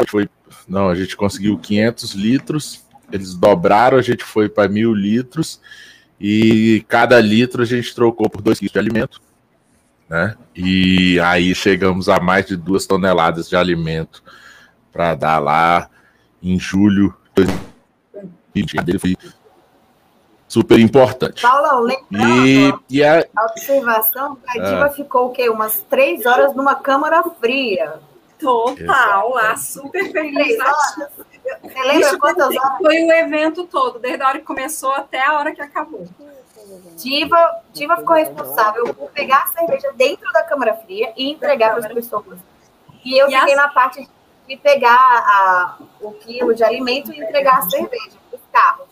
Foi, 0.08 0.28
não, 0.66 0.88
a 0.88 0.94
gente 0.94 1.16
conseguiu 1.16 1.56
500 1.58 2.12
litros, 2.14 2.84
eles 3.12 3.34
dobraram, 3.34 3.98
a 3.98 4.02
gente 4.02 4.24
foi 4.24 4.48
para 4.48 4.68
mil 4.68 4.92
litros, 4.94 5.60
e 6.20 6.84
cada 6.88 7.20
litro 7.20 7.62
a 7.62 7.66
gente 7.66 7.94
trocou 7.94 8.28
por 8.28 8.42
dois 8.42 8.58
quilos 8.58 8.72
de 8.72 8.78
alimento. 8.78 9.20
Né? 10.08 10.36
E 10.54 11.20
aí 11.20 11.54
chegamos 11.54 12.08
a 12.08 12.18
mais 12.18 12.46
de 12.46 12.56
duas 12.56 12.84
toneladas 12.86 13.48
de 13.48 13.56
alimento 13.56 14.22
para 14.92 15.14
dar 15.14 15.38
lá 15.38 15.88
em 16.42 16.58
julho 16.58 17.14
dele 18.54 18.98
foi 18.98 19.16
super 20.48 20.78
importante. 20.78 21.42
Paulão, 21.42 21.80
lembrando, 21.80 22.46
e, 22.46 22.74
e 22.90 23.04
a... 23.04 23.24
a 23.36 23.46
observação, 23.46 24.38
a 24.46 24.52
Diva 24.54 24.86
ah. 24.86 24.90
ficou 24.90 25.28
o 25.28 25.30
quê? 25.30 25.48
Umas 25.48 25.80
três 25.88 26.26
horas 26.26 26.54
numa 26.54 26.74
câmara 26.74 27.22
fria. 27.40 27.94
Total, 28.38 29.30
lá, 29.34 29.56
super 29.56 30.10
feliz. 30.10 30.58
Você 31.62 31.82
lembra 31.82 32.00
Isso 32.00 32.18
quantas 32.18 32.56
horas? 32.56 32.78
Foi 32.78 33.02
o 33.02 33.12
evento 33.12 33.66
todo, 33.66 33.98
desde 33.98 34.22
a 34.22 34.28
hora 34.28 34.38
que 34.38 34.44
começou 34.44 34.92
até 34.92 35.24
a 35.24 35.38
hora 35.38 35.54
que 35.54 35.62
acabou. 35.62 36.06
Diva, 36.96 37.62
Diva 37.72 37.96
ficou 37.96 38.16
responsável 38.16 38.94
por 38.94 39.10
pegar 39.10 39.44
a 39.44 39.46
cerveja 39.46 39.92
dentro 39.94 40.30
da 40.32 40.42
câmara 40.42 40.74
fria 40.74 41.12
e 41.16 41.30
entregar 41.30 41.74
para 41.74 41.86
as 41.86 41.92
pessoas. 41.92 42.38
E 43.04 43.18
eu 43.18 43.28
e 43.28 43.34
fiquei 43.34 43.54
as... 43.54 43.60
na 43.60 43.68
parte 43.68 44.08
de 44.46 44.56
pegar 44.56 44.96
a, 44.96 45.78
o 46.00 46.12
quilo 46.12 46.54
de 46.54 46.62
alimento 46.62 47.12
e 47.12 47.20
entregar 47.20 47.58
a 47.58 47.62
cerveja 47.62 48.18
para 48.28 48.36
os 48.36 48.42
carros. 48.52 48.89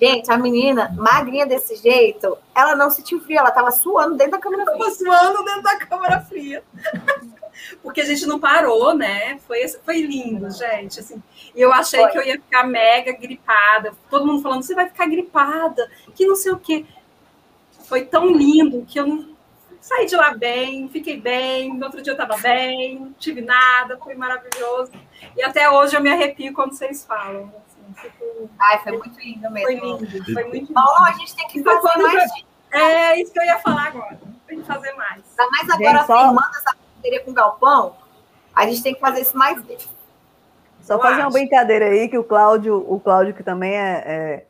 Gente, 0.00 0.30
a 0.30 0.36
menina, 0.36 0.94
magrinha 0.96 1.46
desse 1.46 1.76
jeito, 1.76 2.36
ela 2.54 2.76
não 2.76 2.90
sentiu 2.90 3.20
frio, 3.20 3.38
ela 3.38 3.48
estava 3.48 3.70
suando 3.70 4.14
dentro 4.14 4.32
da 4.32 4.38
câmara 4.38 4.64
fria. 4.64 4.88
Estava 4.88 4.94
suando 4.94 5.44
dentro 5.44 5.62
da 5.62 5.76
câmara 5.78 6.20
fria. 6.20 6.64
Porque 7.82 8.02
a 8.02 8.04
gente 8.04 8.26
não 8.26 8.38
parou, 8.38 8.94
né? 8.94 9.38
Foi, 9.46 9.66
foi 9.68 10.02
lindo, 10.02 10.50
gente. 10.50 11.00
Assim, 11.00 11.22
eu 11.54 11.72
achei 11.72 12.00
foi. 12.00 12.10
que 12.10 12.18
eu 12.18 12.24
ia 12.24 12.34
ficar 12.34 12.64
mega 12.64 13.12
gripada. 13.12 13.94
Todo 14.10 14.26
mundo 14.26 14.42
falando, 14.42 14.62
você 14.62 14.74
vai 14.74 14.86
ficar 14.86 15.06
gripada, 15.06 15.90
que 16.14 16.26
não 16.26 16.36
sei 16.36 16.52
o 16.52 16.58
quê. 16.58 16.84
Foi 17.84 18.04
tão 18.04 18.30
lindo 18.30 18.84
que 18.86 19.00
eu 19.00 19.06
não, 19.06 19.36
saí 19.80 20.06
de 20.06 20.16
lá 20.16 20.34
bem, 20.34 20.88
fiquei 20.88 21.16
bem, 21.16 21.72
no 21.72 21.86
outro 21.86 22.02
dia 22.02 22.12
eu 22.12 22.20
estava 22.20 22.36
bem, 22.36 22.98
não 22.98 23.12
tive 23.12 23.40
nada, 23.40 23.96
foi 23.96 24.14
maravilhoso. 24.14 24.92
E 25.36 25.42
até 25.42 25.70
hoje 25.70 25.96
eu 25.96 26.02
me 26.02 26.10
arrepio 26.10 26.52
quando 26.52 26.72
vocês 26.72 27.04
falam. 27.04 27.52
Assim, 28.36 28.48
Ai, 28.58 28.78
foi 28.82 28.92
muito 28.98 29.18
lindo 29.20 29.50
mesmo. 29.50 29.66
Foi 29.66 29.74
lindo, 29.74 30.24
foi 30.34 30.44
muito 30.44 30.54
lindo. 30.68 30.74
Bom, 30.74 31.04
a 31.04 31.12
gente 31.12 31.34
tem 31.36 31.46
que 31.48 31.62
fazer 31.62 32.02
mais. 32.02 32.30
É 32.72 33.20
isso 33.20 33.32
que 33.32 33.38
eu 33.38 33.44
ia 33.44 33.58
falar 33.58 33.86
agora. 33.88 34.18
Tem 34.46 34.60
que 34.60 34.66
fazer 34.66 34.92
mais. 34.94 35.22
Ainda 35.38 35.50
mais 35.50 35.70
agora 35.70 35.98
Gente, 35.98 36.06
só- 36.06 36.18
firmando 36.24 36.48
essa 36.56 36.76
parceria 36.94 37.24
com 37.24 37.30
o 37.30 37.34
Galpão, 37.34 37.96
a 38.54 38.66
gente 38.66 38.82
tem 38.82 38.94
que 38.94 39.00
fazer 39.00 39.20
isso 39.22 39.36
mais 39.36 39.62
vezes. 39.64 39.88
Só 40.82 40.94
Eu 40.94 41.00
fazer 41.00 41.16
uma 41.16 41.26
acho. 41.26 41.32
brincadeira 41.32 41.86
aí, 41.86 42.08
que 42.08 42.18
o 42.18 42.24
Cláudio, 42.24 42.76
o 42.76 43.00
Cláudio, 43.00 43.34
que 43.34 43.42
também 43.42 43.74
é, 43.74 44.02
é 44.06 44.44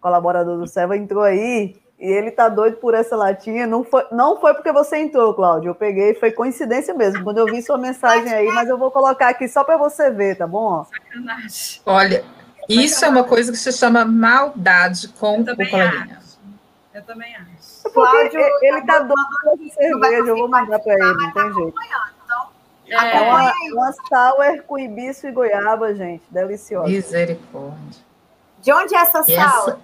colaborador 0.00 0.58
do 0.58 0.66
Serva, 0.66 0.96
entrou 0.96 1.22
aí 1.22 1.76
e 1.98 2.06
ele 2.10 2.30
tá 2.30 2.48
doido 2.48 2.76
por 2.78 2.92
essa 2.94 3.14
latinha. 3.16 3.66
Não 3.66 3.84
foi, 3.84 4.04
não 4.10 4.40
foi 4.40 4.54
porque 4.54 4.72
você 4.72 4.96
entrou, 4.98 5.32
Cláudio. 5.34 5.70
Eu 5.70 5.74
peguei, 5.74 6.14
foi 6.14 6.32
coincidência 6.32 6.92
mesmo. 6.94 7.22
Quando 7.22 7.38
eu 7.38 7.46
vi 7.46 7.62
sua 7.62 7.78
mensagem 7.78 8.32
aí, 8.32 8.46
mas 8.52 8.68
eu 8.68 8.76
vou 8.78 8.90
colocar 8.90 9.28
aqui 9.28 9.46
só 9.48 9.62
para 9.62 9.76
você 9.76 10.10
ver, 10.10 10.36
tá 10.36 10.46
bom? 10.46 10.84
Sacanagem. 10.84 11.82
Olha, 11.86 12.24
isso 12.68 13.04
é 13.04 13.08
uma 13.08 13.24
coisa 13.24 13.50
que 13.52 13.58
se 13.58 13.72
chama 13.72 14.04
maldade 14.04 15.08
com 15.08 15.36
Eu 15.36 15.40
o 15.42 15.44
também 15.44 15.70
coleguinha. 15.70 16.18
acho. 16.18 16.38
Eu 16.94 17.02
também 17.04 17.34
acho. 17.36 17.82
Porque 17.82 17.92
Cláudio, 18.00 18.40
ele, 18.40 18.66
ele 18.66 18.80
tá 18.82 18.92
tá 18.94 18.98
doido 19.00 19.14
por 19.42 19.52
essa 19.66 19.74
cerveja, 19.74 20.28
eu 20.30 20.36
vou 20.36 20.48
mandar 20.48 20.78
para 20.80 20.92
ele, 20.94 21.12
não 21.12 21.32
tem 21.32 21.54
jeito. 21.54 21.74
É 22.88 22.94
É, 23.16 23.20
uma, 23.20 23.52
uma 23.72 23.92
sour 23.92 24.62
com 24.66 24.78
ibiço 24.78 25.26
e 25.26 25.32
goiaba, 25.32 25.92
gente. 25.94 26.22
Deliciosa. 26.30 26.88
Misericórdia. 26.88 28.00
De 28.60 28.72
onde 28.72 28.94
é 28.94 28.98
essa 28.98 29.22
sala? 29.24 29.70
essa- 29.70 29.78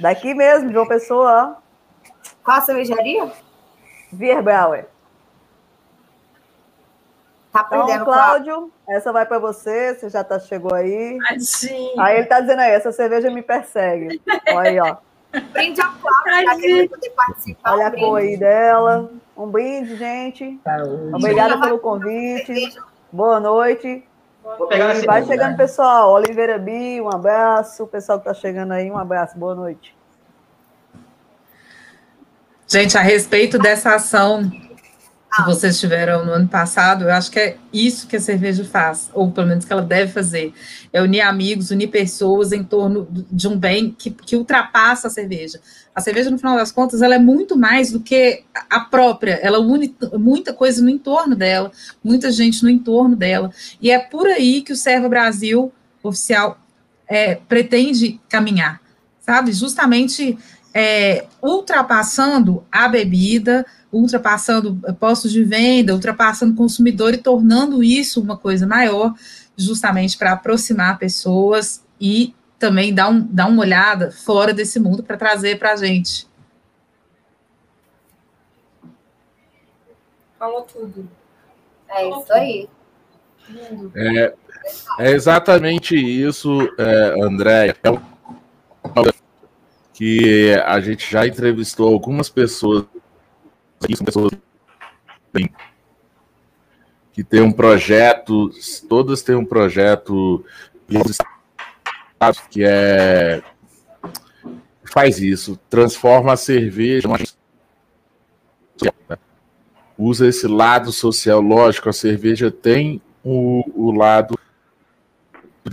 Daqui 0.00 0.34
mesmo, 0.34 0.70
de 0.70 0.76
uma 0.76 0.88
pessoa, 0.88 1.58
ó. 1.58 2.20
Qual 2.42 2.56
a 2.58 2.60
cervejaria? 2.62 3.30
Vierbrauer. 4.12 4.86
Tá 7.56 7.64
Então, 7.66 7.86
perdendo, 7.86 8.04
Cláudio. 8.04 8.52
Cláudio, 8.54 8.72
essa 8.86 9.12
vai 9.12 9.24
para 9.24 9.38
você, 9.38 9.94
você 9.94 10.10
já 10.10 10.22
tá, 10.22 10.38
chegou 10.38 10.74
aí. 10.74 11.16
Tadinho. 11.26 12.00
Aí 12.00 12.18
ele 12.18 12.26
tá 12.26 12.40
dizendo 12.40 12.60
aí, 12.60 12.72
essa 12.72 12.92
cerveja 12.92 13.30
me 13.30 13.40
persegue. 13.40 14.20
Olha 14.52 14.70
aí, 14.70 14.78
ó. 14.78 14.96
Brinde 15.52 15.80
ao 15.80 15.92
Cláudio, 15.92 16.76
vai 16.76 16.88
poder 16.88 17.10
participar. 17.10 17.72
Olha 17.72 17.84
um 17.84 17.86
a 17.86 17.90
cor 17.92 18.18
aí 18.20 18.36
dela. 18.36 19.10
Um 19.34 19.46
brinde, 19.46 19.96
gente. 19.96 20.60
Saúde. 20.62 21.14
Obrigada 21.14 21.58
pelo 21.60 21.78
convite. 21.78 22.78
Boa 23.10 23.40
noite. 23.40 24.06
Vou 24.58 24.68
pegar 24.68 24.90
E 24.90 24.94
nesse 24.94 25.06
vai 25.06 25.24
chegando, 25.24 25.52
né? 25.52 25.56
pessoal. 25.56 26.10
Oliveira 26.12 26.58
Bi, 26.58 27.00
um 27.00 27.08
abraço. 27.08 27.84
O 27.84 27.86
pessoal 27.86 28.18
que 28.18 28.26
tá 28.26 28.34
chegando 28.34 28.72
aí, 28.72 28.90
um 28.90 28.98
abraço. 28.98 29.38
Boa 29.38 29.54
noite. 29.54 29.96
Gente, 32.68 32.98
a 32.98 33.00
respeito 33.00 33.58
dessa 33.58 33.94
ação 33.94 34.42
que 35.34 35.42
vocês 35.44 35.78
tiveram 35.78 36.24
no 36.24 36.32
ano 36.32 36.48
passado, 36.48 37.04
eu 37.04 37.12
acho 37.12 37.30
que 37.30 37.38
é 37.38 37.56
isso 37.72 38.06
que 38.06 38.16
a 38.16 38.20
cerveja 38.20 38.64
faz, 38.64 39.10
ou 39.12 39.30
pelo 39.30 39.46
menos 39.46 39.64
que 39.64 39.72
ela 39.72 39.82
deve 39.82 40.10
fazer, 40.10 40.54
é 40.92 41.02
unir 41.02 41.20
amigos, 41.20 41.70
unir 41.70 41.88
pessoas 41.88 42.52
em 42.52 42.64
torno 42.64 43.06
de 43.10 43.46
um 43.46 43.58
bem 43.58 43.94
que, 43.96 44.10
que 44.10 44.36
ultrapassa 44.36 45.08
a 45.08 45.10
cerveja. 45.10 45.60
A 45.94 46.00
cerveja, 46.00 46.30
no 46.30 46.38
final 46.38 46.56
das 46.56 46.72
contas, 46.72 47.02
ela 47.02 47.14
é 47.14 47.18
muito 47.18 47.56
mais 47.56 47.90
do 47.90 48.00
que 48.00 48.44
a 48.70 48.80
própria, 48.80 49.34
ela 49.42 49.58
une 49.58 49.94
muita 50.18 50.54
coisa 50.54 50.82
no 50.82 50.88
entorno 50.88 51.36
dela, 51.36 51.70
muita 52.02 52.30
gente 52.30 52.62
no 52.62 52.70
entorno 52.70 53.14
dela, 53.14 53.50
e 53.80 53.90
é 53.90 53.98
por 53.98 54.26
aí 54.26 54.62
que 54.62 54.72
o 54.72 54.76
Serva 54.76 55.08
Brasil 55.08 55.72
oficial 56.02 56.58
é, 57.08 57.34
pretende 57.34 58.20
caminhar, 58.28 58.80
sabe? 59.20 59.52
Justamente 59.52 60.38
é, 60.72 61.24
ultrapassando 61.42 62.64
a 62.70 62.86
bebida, 62.86 63.64
ultrapassando 63.96 64.76
postos 64.98 65.32
de 65.32 65.42
venda, 65.42 65.94
ultrapassando 65.94 66.52
o 66.52 66.56
consumidor 66.56 67.14
e 67.14 67.18
tornando 67.18 67.82
isso 67.82 68.20
uma 68.20 68.36
coisa 68.36 68.66
maior, 68.66 69.14
justamente 69.56 70.16
para 70.16 70.32
aproximar 70.32 70.98
pessoas 70.98 71.82
e 72.00 72.34
também 72.58 72.94
dar, 72.94 73.08
um, 73.08 73.20
dar 73.20 73.46
uma 73.46 73.62
olhada 73.62 74.10
fora 74.10 74.52
desse 74.52 74.78
mundo 74.78 75.02
para 75.02 75.16
trazer 75.16 75.58
para 75.58 75.72
a 75.72 75.76
gente. 75.76 76.26
Falou 80.38 80.62
tudo. 80.62 81.08
É 81.88 82.08
isso 82.08 82.32
aí. 82.32 82.68
É, 83.94 84.34
é 84.98 85.10
exatamente 85.12 85.96
isso, 85.96 86.58
é, 86.78 87.14
André. 87.22 87.74
É 87.82 87.90
um- 87.90 88.16
que 89.92 90.52
a 90.66 90.78
gente 90.78 91.10
já 91.10 91.26
entrevistou 91.26 91.90
algumas 91.90 92.28
pessoas, 92.28 92.84
aqui, 93.82 93.96
são 93.96 94.04
pessoas 94.04 94.32
que 97.12 97.24
tem 97.24 97.40
um 97.40 97.52
projeto, 97.52 98.50
todas 98.88 99.22
têm 99.22 99.34
um 99.34 99.44
projeto 99.44 100.44
que 102.50 102.64
é 102.64 103.42
faz 104.84 105.18
isso, 105.18 105.58
transforma 105.68 106.32
a 106.32 106.36
cerveja 106.36 107.08
usa 109.98 110.28
esse 110.28 110.46
lado 110.46 110.92
social, 110.92 111.40
lógico, 111.40 111.88
a 111.88 111.92
cerveja 111.92 112.50
tem 112.50 113.00
o, 113.24 113.64
o 113.74 113.92
lado 113.92 114.38
a 115.64 115.70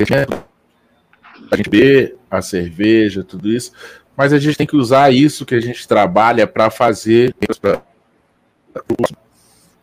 gente 1.58 1.70
beber 1.70 2.18
a 2.32 2.42
cerveja, 2.42 3.24
tudo 3.24 3.50
isso, 3.50 3.72
mas 4.18 4.34
a 4.34 4.40
gente 4.40 4.58
tem 4.58 4.66
que 4.66 4.76
usar 4.76 5.12
isso 5.12 5.46
que 5.46 5.54
a 5.54 5.60
gente 5.60 5.88
trabalha 5.88 6.48
para 6.48 6.70
fazer 6.70 7.36
pra, 7.62 7.82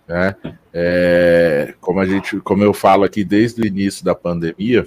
né? 0.06 0.34
É, 0.72 1.74
como 1.80 2.00
a 2.00 2.06
gente, 2.06 2.38
como 2.40 2.64
eu 2.64 2.74
falo 2.74 3.04
aqui 3.04 3.24
desde 3.24 3.62
o 3.62 3.66
início 3.66 4.04
da 4.04 4.14
pandemia, 4.14 4.86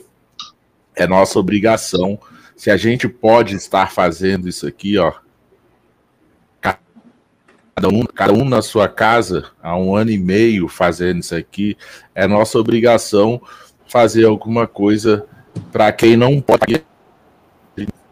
é 0.96 1.08
nossa 1.08 1.40
obrigação. 1.40 2.20
Se 2.56 2.70
a 2.70 2.78
gente 2.78 3.08
pode 3.08 3.56
estar 3.56 3.92
fazendo 3.92 4.48
isso 4.48 4.68
aqui, 4.68 4.98
ó, 4.98 5.14
cada 6.62 7.88
um, 7.90 8.06
cada 8.06 8.34
um 8.34 8.46
na 8.46 8.62
sua 8.62 8.88
casa, 8.88 9.52
há 9.62 9.78
um 9.78 9.96
ano 9.96 10.12
e 10.12 10.18
meio 10.18 10.68
fazendo 10.68 11.20
isso 11.20 11.36
aqui, 11.36 11.78
é 12.14 12.28
nossa 12.28 12.60
obrigação 12.60 13.42
fazer 13.88 14.26
alguma 14.26 14.68
coisa 14.68 15.26
para 15.72 15.92
quem 15.92 16.16
não 16.16 16.42
pode 16.42 16.84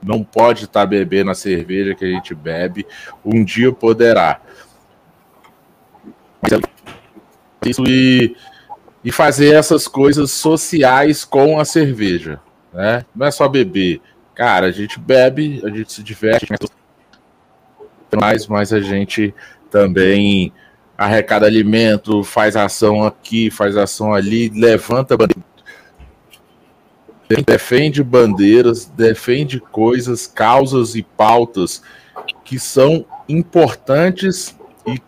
não 0.04 0.24
pode 0.24 0.66
estar 0.66 0.86
bebendo 0.88 1.30
a 1.30 1.36
cerveja 1.36 1.94
que 1.94 2.04
a 2.04 2.08
gente 2.08 2.34
bebe, 2.34 2.88
um 3.24 3.44
dia 3.44 3.72
poderá. 3.72 4.42
Isso 7.66 7.84
e, 7.88 8.36
e 9.04 9.12
fazer 9.12 9.54
essas 9.54 9.88
coisas 9.88 10.32
sociais 10.32 11.24
com 11.24 11.60
a 11.60 11.66
cerveja, 11.66 12.40
né? 12.74 13.06
Não 13.16 13.28
é 13.28 13.32
só 13.32 13.48
beber. 13.48 14.02
Cara, 14.34 14.68
a 14.68 14.72
gente 14.72 15.00
bebe, 15.00 15.62
a 15.64 15.70
gente 15.70 15.92
se 15.94 16.02
diverte, 16.02 16.48
mais, 18.16 18.48
mas 18.48 18.74
a 18.74 18.80
gente 18.80 19.34
também 19.70 20.52
arrecada 20.98 21.46
alimento, 21.46 22.24
faz 22.24 22.56
ação 22.56 23.04
aqui, 23.04 23.50
faz 23.50 23.78
ação 23.78 24.14
ali, 24.14 24.50
levanta 24.50 25.18
bandeira, 25.18 25.44
defende 27.46 28.04
bandeiras, 28.04 28.86
defende 28.86 29.60
coisas, 29.60 30.28
causas 30.28 30.96
e 30.96 31.02
pautas 31.02 31.82
que 32.44 32.60
são 32.60 33.06
importantes 33.28 34.58
e 34.86 35.00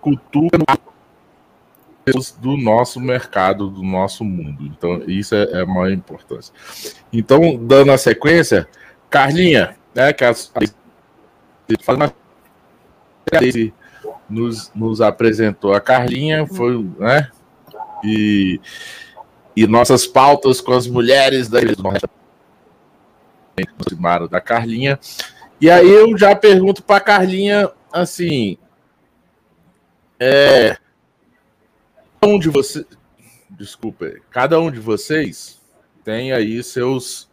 culturam 2.04 2.42
do 2.42 2.58
nosso 2.58 3.00
mercado, 3.00 3.70
do 3.70 3.84
nosso 3.84 4.24
mundo. 4.24 4.66
Então, 4.66 5.04
isso 5.08 5.36
é, 5.36 5.44
é 5.44 5.62
a 5.62 5.66
maior 5.66 5.92
importância. 5.92 6.54
Então, 7.12 7.56
dando 7.56 7.92
a 7.92 7.98
sequência, 7.98 8.68
Carlinha, 9.10 9.76
né, 9.94 10.12
que 10.12 10.24
a, 10.24 10.32
a, 10.32 10.34
nos, 14.30 14.72
nos 14.74 15.02
apresentou 15.02 15.74
a 15.74 15.82
Carlinha, 15.82 16.46
foi, 16.48 16.84
né, 17.00 17.30
e, 18.04 18.60
e 19.56 19.66
nossas 19.68 20.06
pautas 20.06 20.60
com 20.60 20.74
as 20.74 20.88
mulheres 20.88 21.48
da 21.48 21.60
aproximaram 23.72 24.28
da 24.28 24.42
Carlinha. 24.42 25.00
E 25.62 25.70
aí 25.70 25.90
eu 25.90 26.18
já 26.18 26.36
pergunto 26.36 26.84
para 26.84 27.00
Carlinha 27.00 27.72
assim, 27.92 28.58
é, 30.20 30.78
um 32.26 32.40
de 32.40 32.50
vocês, 32.50 32.86
desculpa, 33.50 34.12
cada 34.30 34.60
um 34.60 34.72
de 34.72 34.80
vocês 34.80 35.62
tem 36.04 36.32
aí 36.32 36.62
seus 36.64 37.30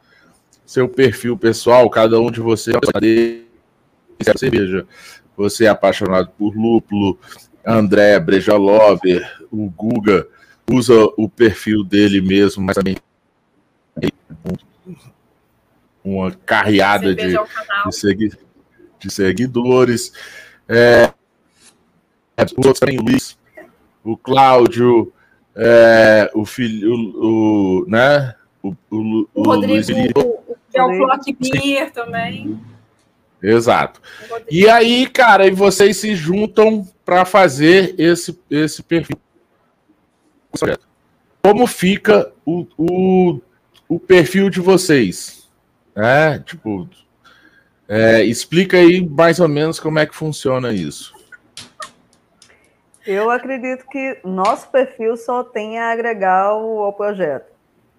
seu 0.64 0.88
perfil 0.88 1.36
pessoal, 1.36 1.90
cada 1.90 2.20
um 2.20 2.30
de 2.30 2.40
vocês 2.40 2.76
é 4.24 4.38
cerveja. 4.38 4.86
Você 5.36 5.64
é 5.64 5.68
apaixonado 5.68 6.30
por 6.38 6.54
lúpulo, 6.54 7.18
André 7.66 8.20
Breja 8.20 8.56
Lover, 8.56 9.46
o 9.50 9.68
Guga 9.68 10.28
usa 10.70 10.94
o 11.16 11.28
perfil 11.28 11.82
dele 11.82 12.20
mesmo, 12.20 12.62
mas 12.62 12.76
também 12.76 12.96
uma 16.04 16.30
carreada 16.30 17.14
de, 17.14 17.32
de, 17.32 17.92
segui 17.92 18.32
de, 18.98 19.10
seguidores. 19.10 20.12
É, 20.68 21.12
o 22.56 22.66
outro 22.66 22.80
também, 22.80 22.98
o 22.98 23.02
Luiz, 23.02 23.36
o 24.04 24.16
Cláudio, 24.16 25.12
é, 25.54 26.30
o 26.34 26.44
filho, 26.44 26.94
o, 26.94 27.82
o, 27.82 27.86
né? 27.88 28.34
O, 28.62 28.74
o, 28.90 29.28
o 29.34 29.42
Rodrigo, 29.42 30.18
o, 30.18 30.56
é 30.74 30.82
o 30.82 30.98
Clock 30.98 31.36
Beer 31.40 31.90
também. 31.92 32.60
Exato. 33.42 34.00
E 34.50 34.68
aí, 34.68 35.06
cara, 35.06 35.46
e 35.46 35.50
vocês 35.50 35.96
se 35.96 36.14
juntam 36.14 36.86
para 37.04 37.24
fazer 37.24 37.94
esse, 37.98 38.38
esse 38.50 38.82
perfil. 38.82 39.16
Como 41.42 41.66
fica 41.66 42.30
o, 42.44 42.66
o, 42.76 43.40
o 43.88 43.98
perfil 43.98 44.50
de 44.50 44.60
vocês? 44.60 45.48
É, 45.96 46.38
tipo, 46.38 46.88
é, 47.88 48.22
explica 48.24 48.76
aí 48.76 49.04
mais 49.04 49.40
ou 49.40 49.48
menos 49.48 49.80
como 49.80 49.98
é 49.98 50.06
que 50.06 50.14
funciona 50.14 50.72
isso. 50.72 51.14
Eu 53.06 53.30
acredito 53.30 53.86
que 53.86 54.18
nosso 54.22 54.68
perfil 54.68 55.16
só 55.16 55.42
tem 55.42 55.78
a 55.78 55.90
agregar 55.90 56.42
ao, 56.42 56.82
ao 56.82 56.92
projeto. 56.92 57.50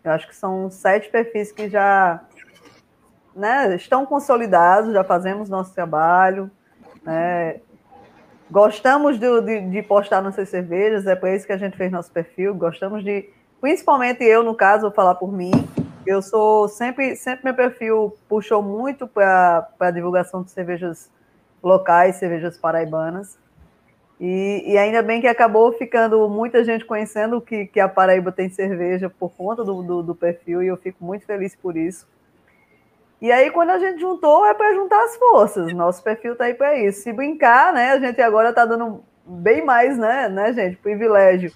Eu 0.04 0.12
acho 0.12 0.28
que 0.28 0.36
são 0.36 0.70
sete 0.70 1.10
perfis 1.10 1.52
que 1.52 1.70
já 1.70 2.22
né, 3.36 3.76
estão 3.76 4.06
consolidados, 4.06 4.94
já 4.94 5.04
fazemos 5.04 5.50
nosso 5.50 5.74
trabalho. 5.74 6.52
Né, 7.04 7.62
gostamos 8.50 9.20
de, 9.20 9.42
de, 9.42 9.62
de, 9.70 9.82
postar 9.82 10.22
nossas 10.22 10.50
cervejas, 10.50 11.08
é 11.08 11.16
por 11.16 11.30
isso 11.30 11.48
que 11.48 11.54
a 11.54 11.58
gente 11.58 11.78
fez 11.78 11.92
nosso 11.92 12.12
perfil. 12.12 12.54
Gostamos 12.54 13.04
de, 13.04 13.30
principalmente 13.60 14.24
eu, 14.24 14.44
no 14.44 14.54
caso, 14.54 14.84
vou 14.84 14.92
falar 14.92 15.16
por 15.16 15.32
mim. 15.32 15.52
Eu 16.06 16.22
sou 16.22 16.68
sempre, 16.68 17.16
sempre 17.16 17.46
meu 17.46 17.54
perfil 17.54 18.18
puxou 18.28 18.62
muito 18.62 19.08
para 19.08 19.68
a 19.80 19.92
divulgação 19.92 20.44
de 20.44 20.52
cervejas 20.52 21.10
locais, 21.62 22.16
cervejas 22.16 22.58
paraibanas. 22.58 23.38
E, 24.24 24.74
e, 24.74 24.78
ainda 24.78 25.02
bem 25.02 25.20
que 25.20 25.26
acabou 25.26 25.74
ficando 25.74 26.30
muita 26.30 26.64
gente 26.64 26.86
conhecendo 26.86 27.42
que, 27.42 27.66
que 27.66 27.80
a 27.80 27.90
Paraíba 27.90 28.32
tem 28.32 28.50
cerveja 28.50 29.10
por 29.10 29.32
conta 29.32 29.64
do, 29.64 29.82
do, 29.82 30.04
do 30.04 30.16
perfil, 30.16 30.62
e 30.62 30.68
eu 30.68 30.78
fico 30.78 31.04
muito 31.04 31.26
feliz 31.26 31.56
por 31.56 31.76
isso. 31.76 32.08
E 33.20 33.32
aí, 33.32 33.50
quando 33.50 33.72
a 33.72 33.80
gente 33.80 34.00
juntou, 34.00 34.46
é 34.46 34.54
para 34.54 34.76
juntar 34.76 35.04
as 35.04 35.16
forças. 35.16 35.74
Nosso 35.74 36.04
perfil 36.04 36.34
está 36.34 36.46
aí 36.46 36.54
para 36.54 36.78
isso. 36.78 37.02
Se 37.02 37.12
brincar, 37.12 37.74
né? 37.74 37.94
A 37.94 38.00
gente 38.00 38.22
agora 38.22 38.50
está 38.50 38.64
dando 38.64 39.04
bem 39.26 39.66
mais, 39.66 39.98
né, 39.98 40.30
né, 40.30 40.54
gente? 40.54 40.78
Privilégio 40.78 41.52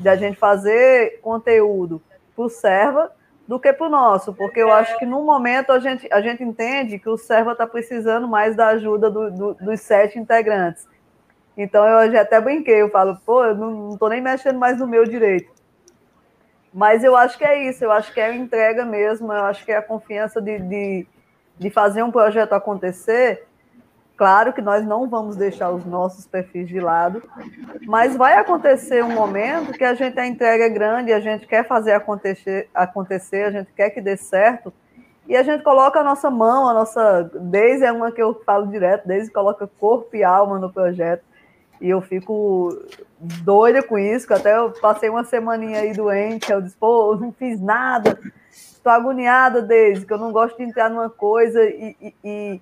de 0.00 0.08
a 0.08 0.16
gente 0.16 0.36
fazer 0.36 1.20
conteúdo 1.20 2.02
para 2.34 2.44
o 2.44 2.48
Serva 2.48 3.12
do 3.46 3.60
que 3.60 3.72
para 3.72 3.86
o 3.86 3.90
nosso, 3.90 4.32
porque 4.32 4.60
eu 4.60 4.72
acho 4.72 4.98
que 4.98 5.06
no 5.06 5.22
momento 5.22 5.70
a 5.70 5.78
gente, 5.78 6.08
a 6.12 6.20
gente 6.20 6.42
entende 6.42 6.98
que 6.98 7.08
o 7.08 7.16
Serva 7.16 7.52
está 7.52 7.66
precisando 7.66 8.26
mais 8.26 8.56
da 8.56 8.68
ajuda 8.68 9.10
do, 9.10 9.30
do, 9.30 9.54
dos 9.54 9.80
sete 9.80 10.18
integrantes. 10.18 10.86
Então 11.56 11.86
eu 11.86 12.10
já 12.10 12.22
até 12.22 12.40
brinquei, 12.40 12.80
eu 12.80 12.90
falo, 12.90 13.16
pô, 13.24 13.44
eu 13.44 13.54
não, 13.54 13.90
estou 13.92 14.08
nem 14.08 14.20
mexendo 14.20 14.58
mais 14.58 14.78
no 14.78 14.86
meu 14.86 15.04
direito. 15.04 15.50
Mas 16.72 17.04
eu 17.04 17.14
acho 17.14 17.36
que 17.36 17.44
é 17.44 17.68
isso, 17.68 17.84
eu 17.84 17.92
acho 17.92 18.12
que 18.12 18.20
é 18.20 18.26
a 18.26 18.34
entrega 18.34 18.84
mesmo, 18.84 19.32
eu 19.32 19.44
acho 19.44 19.64
que 19.64 19.72
é 19.72 19.76
a 19.76 19.82
confiança 19.82 20.40
de, 20.40 20.58
de, 20.58 21.06
de 21.58 21.70
fazer 21.70 22.02
um 22.02 22.10
projeto 22.10 22.54
acontecer. 22.54 23.46
Claro 24.16 24.52
que 24.52 24.62
nós 24.62 24.86
não 24.86 25.08
vamos 25.08 25.36
deixar 25.36 25.70
os 25.70 25.84
nossos 25.84 26.26
perfis 26.26 26.68
de 26.68 26.80
lado, 26.80 27.22
mas 27.86 28.16
vai 28.16 28.34
acontecer 28.34 29.02
um 29.04 29.12
momento 29.12 29.72
que 29.72 29.84
a 29.84 29.94
gente 29.94 30.18
a 30.18 30.26
entrega 30.26 30.64
é 30.64 30.68
grande, 30.68 31.12
a 31.12 31.20
gente 31.20 31.46
quer 31.46 31.66
fazer 31.66 31.92
acontecer, 31.92 32.68
acontecer, 32.72 33.44
a 33.44 33.50
gente 33.50 33.72
quer 33.72 33.90
que 33.90 34.00
dê 34.00 34.16
certo, 34.16 34.72
e 35.26 35.36
a 35.36 35.42
gente 35.42 35.62
coloca 35.62 36.00
a 36.00 36.04
nossa 36.04 36.30
mão, 36.30 36.68
a 36.68 36.74
nossa. 36.74 37.30
Desde 37.34 37.84
é 37.84 37.92
uma 37.92 38.10
que 38.10 38.22
eu 38.22 38.34
falo 38.44 38.66
direto, 38.66 39.06
desde 39.06 39.32
coloca 39.32 39.66
corpo 39.78 40.14
e 40.16 40.24
alma 40.24 40.58
no 40.58 40.72
projeto. 40.72 41.24
E 41.82 41.90
eu 41.90 42.00
fico 42.00 42.80
doida 43.18 43.82
com 43.82 43.98
isso, 43.98 44.24
que 44.24 44.32
até 44.32 44.56
eu 44.56 44.70
passei 44.80 45.10
uma 45.10 45.24
semaninha 45.24 45.80
aí 45.80 45.92
doente, 45.92 46.52
eu 46.52 46.62
disse, 46.62 46.76
pô, 46.76 47.12
eu 47.12 47.18
não 47.18 47.32
fiz 47.32 47.60
nada, 47.60 48.16
estou 48.52 48.92
agoniada 48.92 49.60
desde 49.60 50.06
que 50.06 50.12
eu 50.12 50.18
não 50.18 50.30
gosto 50.30 50.56
de 50.56 50.62
entrar 50.62 50.88
numa 50.88 51.10
coisa 51.10 51.60
e, 51.64 52.14
e, 52.22 52.60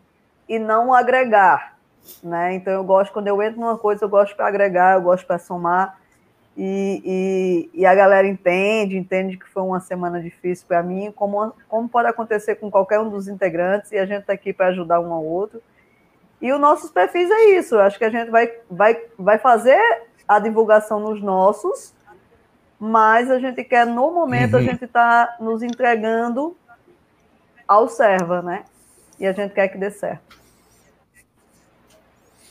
e 0.49 0.59
não 0.59 0.95
agregar, 0.95 1.77
né? 2.25 2.55
Então 2.55 2.73
eu 2.73 2.83
gosto, 2.83 3.13
quando 3.13 3.27
eu 3.27 3.43
entro 3.43 3.61
numa 3.61 3.77
coisa, 3.77 4.07
eu 4.07 4.09
gosto 4.09 4.35
para 4.35 4.47
agregar, 4.47 4.95
eu 4.95 5.03
gosto 5.03 5.27
para 5.27 5.39
somar, 5.39 6.01
e, 6.57 7.69
e, 7.75 7.81
e, 7.81 7.87
a 7.87 7.95
galera 7.95 8.27
entende, 8.27 8.97
entende 8.97 9.37
que 9.37 9.49
foi 9.51 9.63
uma 9.63 9.81
semana 9.81 10.19
difícil 10.19 10.67
para 10.67 10.83
mim, 10.83 11.13
como, 11.15 11.53
como 11.69 11.91
pode 11.91 12.09
acontecer 12.09 12.55
com 12.55 12.71
qualquer 12.71 13.01
um 13.01 13.11
dos 13.11 13.29
integrantes, 13.29 13.93
e 13.93 13.99
a 13.99 14.07
gente 14.07 14.23
está 14.23 14.33
aqui 14.33 14.51
para 14.51 14.69
ajudar 14.69 14.99
um 14.99 15.13
ao 15.13 15.23
outro. 15.23 15.63
E 16.41 16.53
os 16.53 16.61
nossos 16.61 16.91
perfis 16.91 17.31
é 17.31 17.45
isso. 17.51 17.75
Eu 17.75 17.81
acho 17.81 17.99
que 17.99 18.05
a 18.05 18.11
gente 18.11 18.31
vai, 18.31 18.51
vai, 18.71 19.01
vai 19.19 19.39
fazer 19.39 19.81
a 20.27 20.39
divulgação 20.39 21.01
nos 21.01 21.21
nossos, 21.23 21.95
mas 22.79 23.31
a 23.31 23.39
gente 23.39 23.63
quer, 23.65 23.87
no 23.87 24.11
momento, 24.11 24.55
uhum. 24.55 24.61
a 24.61 24.63
gente 24.63 24.85
está 24.85 25.37
nos 25.41 25.63
entregando 25.63 26.57
ao 27.69 27.89
serva, 27.89 28.41
né? 28.41 28.65
E 29.19 29.27
a 29.27 29.33
gente 29.33 29.53
quer 29.53 29.69
que 29.69 29.77
dê 29.77 29.91
certo. 29.91 30.41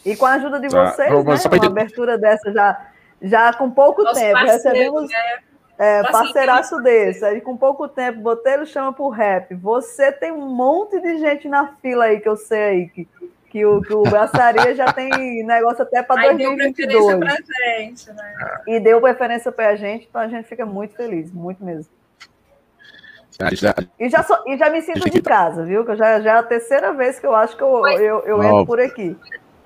E 0.05 0.15
com 0.15 0.25
a 0.25 0.33
ajuda 0.33 0.59
de 0.59 0.67
ah, 0.67 0.69
vocês, 0.69 1.11
ah, 1.11 1.23
né, 1.23 1.57
uma 1.57 1.67
abertura 1.67 2.17
dessa 2.17 2.51
já, 2.51 2.87
já 3.21 3.53
com 3.53 3.69
pouco 3.69 4.03
Nosso 4.03 4.19
tempo, 4.19 4.39
recebemos 4.39 5.09
né? 5.09 5.39
é, 5.77 6.03
parceiraço 6.03 6.81
desse, 6.81 7.25
aí 7.25 7.41
com 7.41 7.57
pouco 7.57 7.87
tempo, 7.87 8.21
Botelho 8.21 8.65
chama 8.65 8.93
pro 8.93 9.09
rap. 9.09 9.53
Você 9.55 10.11
tem 10.11 10.31
um 10.31 10.47
monte 10.47 10.99
de 11.01 11.17
gente 11.17 11.47
na 11.47 11.75
fila 11.81 12.05
aí 12.05 12.19
que 12.19 12.29
eu 12.29 12.37
sei 12.37 12.61
aí 12.61 12.89
que 12.89 13.07
que 13.49 13.65
o, 13.65 13.81
que 13.81 13.93
o 13.93 14.03
Braçaria 14.03 14.75
já 14.75 14.93
tem 14.93 15.43
negócio 15.43 15.81
até 15.81 16.03
para 16.03 16.21
2022. 16.35 16.87
Deu 16.87 17.19
preferência 17.19 17.43
pra 17.45 17.79
gente, 17.79 18.13
né? 18.13 18.61
E 18.67 18.79
deu 18.79 19.01
preferência 19.01 19.51
para 19.51 19.69
a 19.69 19.75
gente, 19.75 20.07
então 20.09 20.21
a 20.21 20.27
gente 20.27 20.47
fica 20.47 20.65
muito 20.65 20.95
feliz, 20.95 21.31
muito 21.31 21.63
mesmo. 21.63 21.91
E 23.99 24.09
já, 24.09 24.25
e 24.45 24.57
já 24.57 24.69
me 24.69 24.81
sinto 24.81 25.09
de 25.09 25.21
casa, 25.21 25.63
viu? 25.63 25.85
Que 25.85 25.95
já, 25.95 26.19
já 26.19 26.35
é 26.35 26.39
a 26.39 26.43
terceira 26.43 26.93
vez 26.93 27.19
que 27.19 27.25
eu 27.25 27.33
acho 27.33 27.55
que 27.55 27.63
eu, 27.63 27.87
eu, 27.87 28.19
eu 28.25 28.43
entro 28.43 28.65
por 28.65 28.79
aqui. 28.81 29.15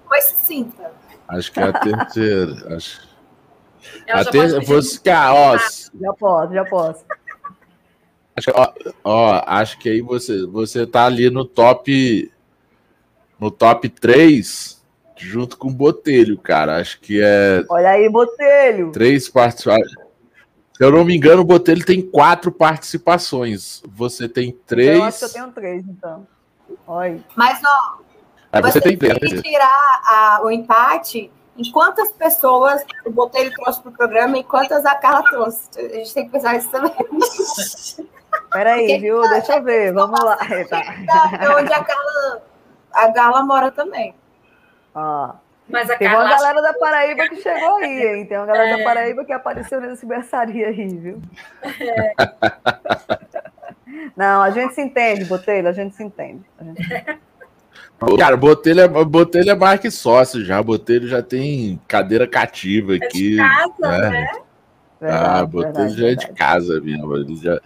Pois 0.07 0.25
sinta. 0.25 0.91
Acho 1.27 1.51
que 1.51 1.59
é 1.59 1.63
a 1.63 1.73
terceira. 1.73 2.75
Acho... 2.75 3.09
a 4.09 4.25
terceira, 4.25 4.61
você, 4.61 4.99
ó, 5.09 5.57
já 5.57 6.13
posso, 6.13 6.53
já 6.53 6.65
posso. 6.65 7.05
Acho, 8.35 8.51
ó, 8.53 8.73
ó, 9.03 9.43
acho 9.45 9.79
que 9.79 9.89
aí 9.89 10.01
você, 10.01 10.45
você 10.45 10.85
tá 10.85 11.05
ali 11.05 11.31
no 11.31 11.43
top 11.43 12.31
no 13.43 13.51
top 13.51 13.89
3, 13.89 14.81
junto 15.17 15.57
com 15.57 15.67
o 15.67 15.73
Botelho, 15.73 16.37
cara. 16.37 16.77
Acho 16.77 16.99
que 17.01 17.21
é. 17.21 17.63
Olha 17.69 17.89
aí, 17.89 18.09
Botelho! 18.09 18.91
Três 18.91 19.27
participações. 19.27 19.91
Se 20.75 20.83
eu 20.83 20.91
não 20.91 21.03
me 21.03 21.15
engano, 21.15 21.41
o 21.41 21.45
Botelho 21.45 21.85
tem 21.85 22.01
quatro 22.01 22.51
participações. 22.51 23.83
Você 23.93 24.29
tem 24.29 24.57
três. 24.65 24.97
Eu 24.97 25.03
acho 25.03 25.19
que 25.19 25.25
eu 25.25 25.29
tenho 25.29 25.51
três, 25.51 25.85
então. 25.87 26.25
Olha. 26.87 27.19
Mas, 27.35 27.59
ó. 27.63 27.97
Aí 28.51 28.61
você, 28.61 28.79
você 28.79 28.81
tem 28.81 28.97
três. 28.97 29.19
Tem 29.19 29.29
que 29.29 29.41
tirar 29.41 30.01
a, 30.05 30.41
o 30.43 30.49
empate 30.49 31.29
em 31.57 31.71
quantas 31.71 32.11
pessoas 32.11 32.81
o 33.05 33.11
Botelho 33.11 33.51
trouxe 33.51 33.81
para 33.81 33.91
o 33.91 33.93
programa 33.93 34.37
e 34.37 34.43
quantas 34.43 34.85
a 34.85 34.95
Carla 34.95 35.23
trouxe. 35.29 35.69
A 35.77 35.95
gente 35.95 36.13
tem 36.13 36.25
que 36.25 36.31
pensar 36.31 36.55
isso 36.55 36.71
também. 36.71 36.93
Peraí, 38.51 38.99
viu? 38.99 39.21
Deixa 39.29 39.57
eu 39.57 39.63
ver. 39.63 39.93
Vamos 39.93 40.19
lá. 40.23 40.37
Tá. 40.69 41.55
Onde 41.59 41.73
a 41.73 41.83
Carla 41.83 42.52
a 42.93 43.07
Gala 43.09 43.43
mora 43.43 43.71
também. 43.71 44.13
Ah. 44.93 45.35
Mas 45.67 45.89
a 45.89 45.97
Tem 45.97 46.09
uma 46.09 46.29
galera 46.29 46.61
da 46.61 46.73
Paraíba 46.73 47.29
que 47.29 47.37
chegou 47.37 47.77
aí, 47.77 48.07
hein? 48.07 48.25
Tem 48.25 48.37
uma 48.37 48.45
galera 48.45 48.69
é. 48.69 48.77
da 48.77 48.83
Paraíba 48.83 49.25
que 49.25 49.31
apareceu 49.31 49.79
nesse 49.79 50.05
berçaria 50.05 50.67
aí, 50.67 50.87
viu? 50.87 51.21
É. 51.63 52.13
Não, 54.15 54.41
a 54.41 54.51
gente 54.51 54.75
se 54.75 54.81
entende, 54.81 55.25
Botelho, 55.25 55.67
a 55.67 55.71
gente 55.71 55.95
se 55.95 56.03
entende. 56.03 56.43
Gente... 56.61 57.19
Cara, 58.17 58.35
Botelho 58.35 58.81
é, 58.81 58.87
Botelho 58.87 59.49
é 59.49 59.55
mais 59.55 59.79
que 59.79 59.89
sócio 59.89 60.43
já. 60.43 60.61
Botelho 60.61 61.07
já 61.07 61.21
tem 61.21 61.79
cadeira 61.87 62.27
cativa 62.27 62.95
aqui. 62.95 63.39
É 63.39 63.43
de 63.43 63.49
casa, 63.49 63.73
né? 63.79 64.09
né? 64.09 64.31
Verdade, 64.99 65.25
ah, 65.25 65.45
Botelho 65.45 65.73
verdade, 65.73 66.01
já 66.01 66.07
é 66.07 66.15
de 66.15 66.27
casa 66.33 66.81
mesmo. 66.81 67.15
Ele 67.15 67.35
já... 67.37 67.61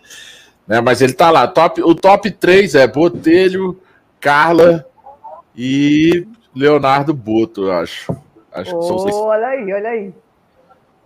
Né, 0.68 0.82
mas 0.82 1.02
ele 1.02 1.14
tá 1.14 1.32
lá. 1.32 1.48
Top, 1.48 1.82
o 1.82 1.96
top 1.96 2.30
3 2.30 2.76
é 2.76 2.88
Botelho, 2.88 3.80
Carla 4.20 4.86
e 5.58 6.28
Leonardo 6.56 7.14
Boto, 7.14 7.64
eu 7.64 7.72
acho. 7.74 8.16
acho 8.52 8.76
oh, 8.76 8.80
que 8.80 9.12
são 9.12 9.22
Olha 9.24 9.48
aí, 9.48 9.74
olha 9.74 9.90
aí. 9.90 10.14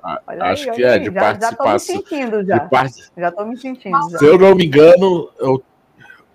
Ah, 0.03 0.21
olha 0.27 0.43
acho 0.45 0.69
aí, 0.69 0.75
que 0.75 0.83
é, 0.83 0.89
aí. 0.93 0.99
de 0.99 1.05
já, 1.05 1.21
participação. 1.21 1.65
Já 1.65 1.73
estou 1.73 1.73
me 1.73 1.79
sentindo 1.79 2.45
já. 2.45 2.59
Part... 2.59 3.11
Já 3.17 3.29
estou 3.29 3.45
me 3.45 3.57
sentindo. 3.57 4.17
Se 4.17 4.25
eu 4.25 4.37
não 4.37 4.55
me 4.55 4.65
engano, 4.65 5.29
eu, 5.39 5.63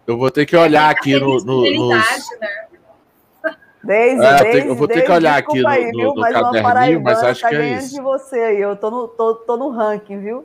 eu 0.07 0.17
vou 0.17 0.31
ter 0.31 0.47
que 0.47 0.57
olhar 0.57 0.91
aqui 0.91 1.19
no, 1.19 1.37
no, 1.39 1.71
nos... 1.71 2.29
Né? 2.41 2.67
Desde, 3.85 4.25
é, 4.25 4.43
desde, 4.43 4.69
eu 4.69 4.75
vou 4.75 4.89
ter 4.89 5.03
que 5.03 5.13
olhar 5.13 5.37
aqui 5.37 5.61
no, 5.61 5.69
aí, 5.69 5.93
no, 5.93 6.15
no 6.15 6.21
mas 6.21 6.33
caderninho, 6.33 7.03
mas 7.03 7.23
acho 7.23 7.41
tá 7.43 7.49
que 7.51 7.55
é 7.55 7.75
isso. 7.75 7.95
de 7.95 8.01
você 8.01 8.37
aí, 8.37 8.61
eu 8.61 8.75
tô 8.75 8.91
no, 8.91 9.07
tô, 9.07 9.35
tô 9.37 9.57
no 9.57 9.69
ranking, 9.71 10.19
viu? 10.19 10.45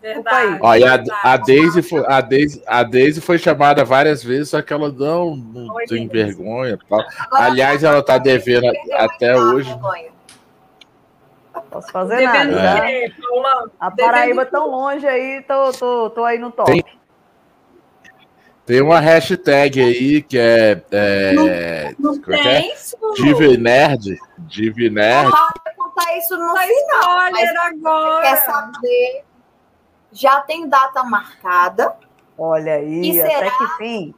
Verdade. 0.00 0.58
Olha, 0.62 1.04
a, 1.22 1.32
a, 1.32 1.36
Daisy 1.36 1.82
foi, 1.82 2.02
a, 2.06 2.20
Daisy, 2.22 2.62
a 2.66 2.82
Daisy 2.82 3.20
foi 3.20 3.38
chamada 3.38 3.84
várias 3.84 4.24
vezes, 4.24 4.48
só 4.48 4.62
que 4.62 4.72
ela 4.72 4.90
não, 4.90 5.36
não 5.36 5.74
tem 5.86 6.08
vergonha. 6.08 6.78
Tal. 6.88 7.04
Aliás, 7.32 7.84
ela 7.84 7.98
está 7.98 8.16
devendo 8.16 8.72
até 8.92 9.36
hoje. 9.36 9.78
Posso 11.70 11.92
fazer 11.92 12.22
nada. 12.22 12.90
É. 12.90 13.06
A 13.78 13.90
Paraíba 13.90 14.46
tão 14.46 14.68
longe 14.68 15.06
aí, 15.06 15.42
tô, 15.46 15.72
tô, 15.72 16.10
tô 16.10 16.24
aí 16.24 16.38
no 16.38 16.50
top. 16.50 16.72
Tem, 16.72 16.84
Tem 18.64 18.80
uma 18.80 19.00
hashtag 19.00 19.80
aí 19.80 20.22
que 20.22 20.38
é. 20.38 20.82
é 20.90 21.94
Não 21.98 22.20
como 22.20 22.36
é 22.36 22.58
é? 22.58 22.74
Divinerd. 23.16 24.18
Divinerd. 24.38 25.30
Vai 25.30 25.74
contar 25.76 26.16
isso 26.16 26.36
no 26.38 26.54
Tá 26.54 26.62
final. 26.62 27.30
Mas 27.30 27.44
spoiler 27.44 27.66
agora. 27.66 28.22
quer 28.22 28.36
saber? 28.38 29.29
Já 30.12 30.40
tem 30.40 30.68
data 30.68 31.02
marcada. 31.04 31.94
Olha 32.38 32.74
aí, 32.74 33.12
E 33.12 33.20
até 33.20 33.30
será? 33.38 33.50
que 33.50 33.66
fim. 33.76 34.14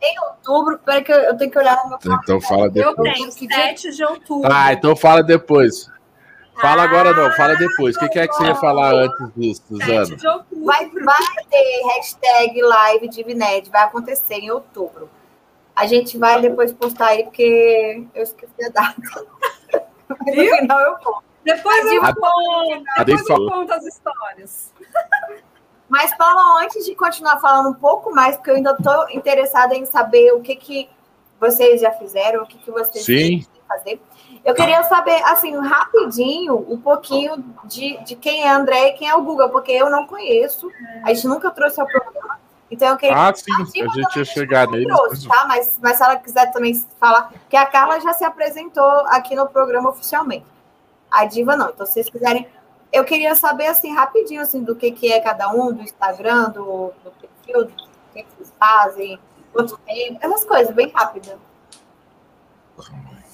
Em 0.00 0.18
outubro, 0.20 0.78
peraí 0.80 1.02
que 1.04 1.12
eu, 1.12 1.16
eu 1.18 1.36
tenho 1.36 1.50
que 1.50 1.58
olhar 1.58 1.76
no 1.84 1.90
meu 1.90 1.98
Então 2.22 2.40
fala 2.40 2.66
Eu 2.66 2.70
depois. 2.72 3.12
tenho 3.14 3.32
Que 3.32 3.46
dia- 3.46 3.56
7 3.56 3.90
de 3.92 4.04
outubro. 4.04 4.50
Ah, 4.52 4.72
então 4.72 4.94
fala 4.96 5.22
depois. 5.22 5.90
Fala 6.60 6.82
agora 6.82 7.14
não, 7.14 7.30
fala 7.32 7.54
depois. 7.56 7.96
O 7.96 8.00
que, 8.00 8.08
que 8.10 8.18
é 8.18 8.28
que 8.28 8.34
você 8.34 8.44
ia 8.44 8.54
falar 8.56 8.92
antes 8.92 9.32
disso, 9.34 9.62
7 9.78 9.80
Suzana? 9.86 10.16
de 10.16 10.26
outubro. 10.28 10.64
Vai, 10.66 10.88
vai 10.90 11.44
ter 11.48 11.82
hashtag 11.94 12.60
live 12.60 13.08
Divinet, 13.08 13.70
vai 13.70 13.82
acontecer 13.84 14.34
em 14.34 14.50
outubro. 14.50 15.08
A 15.74 15.86
gente 15.86 16.18
vai 16.18 16.40
depois 16.40 16.72
postar 16.72 17.06
aí, 17.06 17.24
porque 17.24 18.04
eu 18.14 18.22
esqueci 18.22 18.52
a 18.66 18.68
data. 18.68 18.96
Mas 20.08 20.36
no 20.36 20.42
Viu? 20.42 20.56
final 20.56 20.80
eu 20.80 20.94
conto. 20.96 21.24
Depois 21.44 21.86
eu 21.92 22.04
A- 22.04 22.14
conto. 22.14 22.84
a 22.98 23.02
Depois 23.04 23.20
eu 23.20 23.26
falou. 23.26 23.50
conto 23.50 23.72
as 23.72 23.84
histórias. 23.86 24.71
Mas, 25.88 26.16
Paulo, 26.16 26.58
antes 26.58 26.86
de 26.86 26.94
continuar 26.94 27.38
falando 27.38 27.68
um 27.68 27.74
pouco 27.74 28.14
mais, 28.14 28.36
porque 28.36 28.50
eu 28.50 28.56
ainda 28.56 28.72
estou 28.72 29.10
interessada 29.10 29.74
em 29.74 29.84
saber 29.84 30.32
o 30.32 30.40
que, 30.40 30.56
que 30.56 30.88
vocês 31.38 31.80
já 31.80 31.90
fizeram, 31.90 32.42
o 32.42 32.46
que, 32.46 32.56
que 32.56 32.70
vocês 32.70 33.04
Sim. 33.04 33.14
querem 33.14 33.46
fazer. 33.68 34.00
Eu 34.44 34.54
queria 34.54 34.82
saber, 34.84 35.22
assim, 35.24 35.54
rapidinho, 35.58 36.64
um 36.68 36.80
pouquinho 36.80 37.44
de, 37.64 37.98
de 38.04 38.16
quem 38.16 38.44
é 38.44 38.50
André 38.50 38.88
e 38.88 38.92
quem 38.92 39.08
é 39.08 39.14
o 39.14 39.22
Guga, 39.22 39.48
porque 39.48 39.72
eu 39.72 39.90
não 39.90 40.06
conheço. 40.06 40.70
A 41.04 41.12
gente 41.12 41.26
nunca 41.26 41.50
trouxe 41.50 41.80
ao 41.80 41.86
programa. 41.86 42.40
Então 42.70 42.88
eu 42.88 42.96
queria. 42.96 43.28
Ah, 43.28 43.34
sim, 43.34 43.52
a 43.82 43.88
gente 43.88 44.16
ia 44.16 44.24
chegar 44.24 44.66
nele. 44.68 44.86
trouxe, 44.86 45.28
tá? 45.28 45.44
Mas, 45.46 45.78
mas 45.82 45.98
se 45.98 46.02
ela 46.02 46.16
quiser 46.16 46.50
também 46.52 46.74
falar, 46.98 47.30
que 47.50 47.56
a 47.56 47.66
Carla 47.66 48.00
já 48.00 48.14
se 48.14 48.24
apresentou 48.24 48.90
aqui 49.08 49.34
no 49.34 49.46
programa 49.46 49.90
oficialmente. 49.90 50.46
A 51.10 51.26
Diva 51.26 51.54
não. 51.54 51.68
Então, 51.68 51.84
se 51.84 51.92
vocês 51.92 52.08
quiserem. 52.08 52.48
Eu 52.92 53.04
queria 53.04 53.34
saber, 53.34 53.66
assim, 53.68 53.94
rapidinho, 53.94 54.42
assim, 54.42 54.62
do 54.62 54.76
que, 54.76 54.90
que 54.92 55.10
é 55.10 55.18
cada 55.20 55.48
um, 55.50 55.72
do 55.72 55.82
Instagram, 55.82 56.50
do, 56.50 56.92
do 57.02 57.10
perfil, 57.12 57.64
do 57.64 57.72
que, 58.12 58.26
vocês 58.36 58.52
fazem, 58.58 59.18
quanto 59.50 59.78
tempo, 59.78 60.18
essas 60.20 60.44
coisas, 60.44 60.74
bem 60.74 60.90
rápido. 60.90 61.40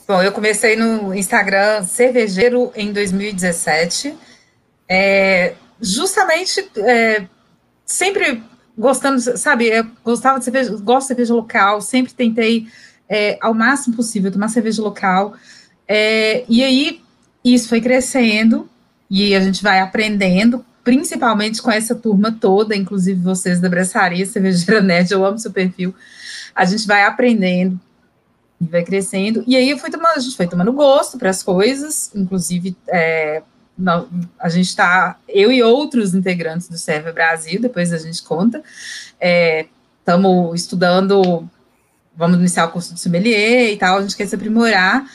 Bom, 0.07 0.23
eu 0.23 0.33
comecei 0.33 0.77
no 0.77 1.13
Instagram 1.13 1.83
cervejeiro 1.83 2.73
em 2.75 2.93
2017, 2.93 4.17
é, 4.89 5.55
justamente 5.81 6.71
é, 6.77 7.27
sempre 7.85 8.43
gostando, 8.77 9.21
sabe, 9.37 9.67
eu 9.67 9.85
gostava 10.05 10.39
de 10.39 10.45
cerveja, 10.45 10.77
gosto 10.77 11.01
de 11.01 11.09
cerveja 11.09 11.35
local, 11.35 11.81
sempre 11.81 12.15
tentei 12.15 12.69
é, 13.09 13.37
ao 13.41 13.53
máximo 13.53 13.97
possível 13.97 14.31
tomar 14.31 14.49
cerveja 14.49 14.81
local, 14.81 15.35
é, 15.87 16.45
e 16.49 16.63
aí 16.63 17.03
isso 17.45 17.69
foi 17.69 17.81
crescendo 17.81 18.69
e 19.11 19.35
a 19.35 19.41
gente 19.41 19.63
vai 19.63 19.81
aprendendo, 19.81 20.65
principalmente 20.85 21.63
com 21.63 21.71
essa 21.71 21.95
turma 21.95 22.33
toda, 22.33 22.77
inclusive 22.77 23.21
vocês 23.21 23.61
da 23.61 23.69
Bressaria 23.69 24.25
Cervejeira 24.27 24.81
Nerd, 24.81 25.13
eu 25.13 25.25
amo 25.25 25.39
seu 25.39 25.51
perfil, 25.51 25.95
a 26.55 26.65
gente 26.65 26.87
vai 26.87 27.05
aprendendo 27.05 27.79
e 28.61 28.67
vai 28.67 28.85
crescendo. 28.85 29.45
E 29.47 29.57
aí 29.57 29.79
tomando, 29.79 30.17
a 30.17 30.21
gente 30.21 30.37
foi 30.37 30.47
tomando 30.47 30.73
gosto 30.73 31.17
para 31.19 31.31
as 31.31 31.43
coisas, 31.43 32.11
inclusive 32.15 32.77
é, 32.89 33.43
a 34.39 34.49
gente 34.49 34.67
está, 34.67 35.19
eu 35.29 35.53
e 35.53 35.63
outros 35.63 36.15
integrantes 36.15 36.69
do 36.69 36.77
Serve 36.77 37.13
Brasil, 37.13 37.61
depois 37.61 37.93
a 37.93 37.99
gente 37.99 38.23
conta, 38.23 38.63
estamos 40.01 40.61
estudando, 40.61 41.49
vamos 42.17 42.39
iniciar 42.39 42.67
o 42.67 42.73
curso 42.73 42.93
de 42.95 43.01
sommelier 43.01 43.73
e 43.73 43.77
tal, 43.77 43.99
a 43.99 44.03
gente 44.03 44.17
quer 44.17 44.27
se 44.27 44.35
aprimorar. 44.35 45.07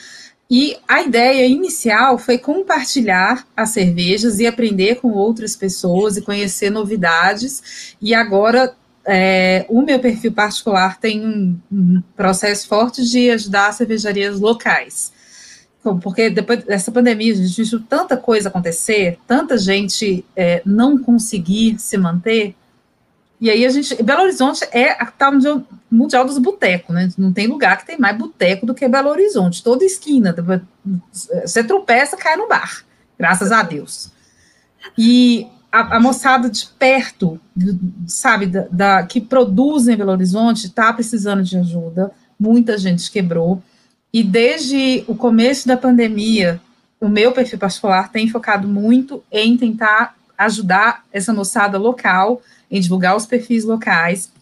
E 0.50 0.76
a 0.86 1.02
ideia 1.02 1.46
inicial 1.46 2.18
foi 2.18 2.38
compartilhar 2.38 3.46
as 3.56 3.70
cervejas 3.70 4.38
e 4.38 4.46
aprender 4.46 4.96
com 4.96 5.10
outras 5.10 5.56
pessoas 5.56 6.16
e 6.16 6.22
conhecer 6.22 6.70
novidades. 6.70 7.96
E 8.00 8.14
agora 8.14 8.74
é, 9.06 9.66
o 9.68 9.82
meu 9.82 9.98
perfil 9.98 10.32
particular 10.32 10.98
tem 10.98 11.60
um, 11.70 12.02
processo 12.16 12.66
forte 12.66 13.02
de 13.04 13.30
ajudar 13.30 13.72
cervejarias 13.72 14.40
locais. 14.40 15.12
Porque 16.02 16.30
depois 16.30 16.64
dessa 16.64 16.90
pandemia, 16.90 17.34
a 17.34 17.36
gente 17.36 17.62
viu 17.62 17.80
tanta 17.80 18.16
coisa 18.16 18.48
acontecer, 18.48 19.18
tanta 19.26 19.58
gente 19.58 20.24
é, 20.34 20.62
não 20.64 20.96
conseguir 20.96 21.78
se 21.78 21.98
manter. 21.98 22.54
E 23.40 23.50
aí 23.50 23.64
a 23.66 23.68
gente. 23.68 24.00
Belo 24.02 24.22
Horizonte 24.22 24.66
é 24.72 24.90
a 24.90 25.06
capital 25.06 25.32
mundial, 25.90 26.24
dos 26.24 26.38
botecos, 26.38 26.94
né? 26.94 27.08
Não 27.18 27.32
tem 27.32 27.46
lugar 27.46 27.76
que 27.78 27.86
tem 27.86 27.98
mais 27.98 28.16
boteco 28.16 28.64
do 28.64 28.74
que 28.74 28.88
Belo 28.88 29.10
Horizonte. 29.10 29.62
Toda 29.62 29.84
esquina. 29.84 30.34
Você 31.44 31.62
tropeça, 31.64 32.16
cai 32.16 32.36
no 32.36 32.48
bar. 32.48 32.84
Graças 33.18 33.52
a 33.52 33.62
Deus. 33.62 34.10
E 34.96 35.46
a, 35.70 35.96
a 35.96 36.00
moçada 36.00 36.48
de 36.48 36.66
perto, 36.78 37.40
sabe, 38.06 38.46
da, 38.46 38.66
da- 38.70 39.02
que 39.06 39.20
produz 39.20 39.88
em 39.88 39.96
Belo 39.96 40.12
Horizonte, 40.12 40.66
está 40.66 40.92
precisando 40.92 41.42
de 41.42 41.56
ajuda. 41.56 42.12
Muita 42.38 42.78
gente 42.78 43.10
quebrou. 43.10 43.62
E 44.12 44.22
desde 44.22 45.04
o 45.08 45.14
começo 45.14 45.66
da 45.66 45.76
pandemia, 45.76 46.60
o 47.00 47.08
meu 47.08 47.32
perfil 47.32 47.58
particular 47.58 48.10
tem 48.12 48.28
focado 48.28 48.68
muito 48.68 49.22
em 49.30 49.56
tentar 49.56 50.14
ajudar 50.38 51.04
essa 51.12 51.32
moçada 51.32 51.78
local, 51.78 52.40
em 52.74 52.80
divulgar 52.80 53.16
os 53.16 53.24
perfis 53.24 53.64
locais. 53.64 54.32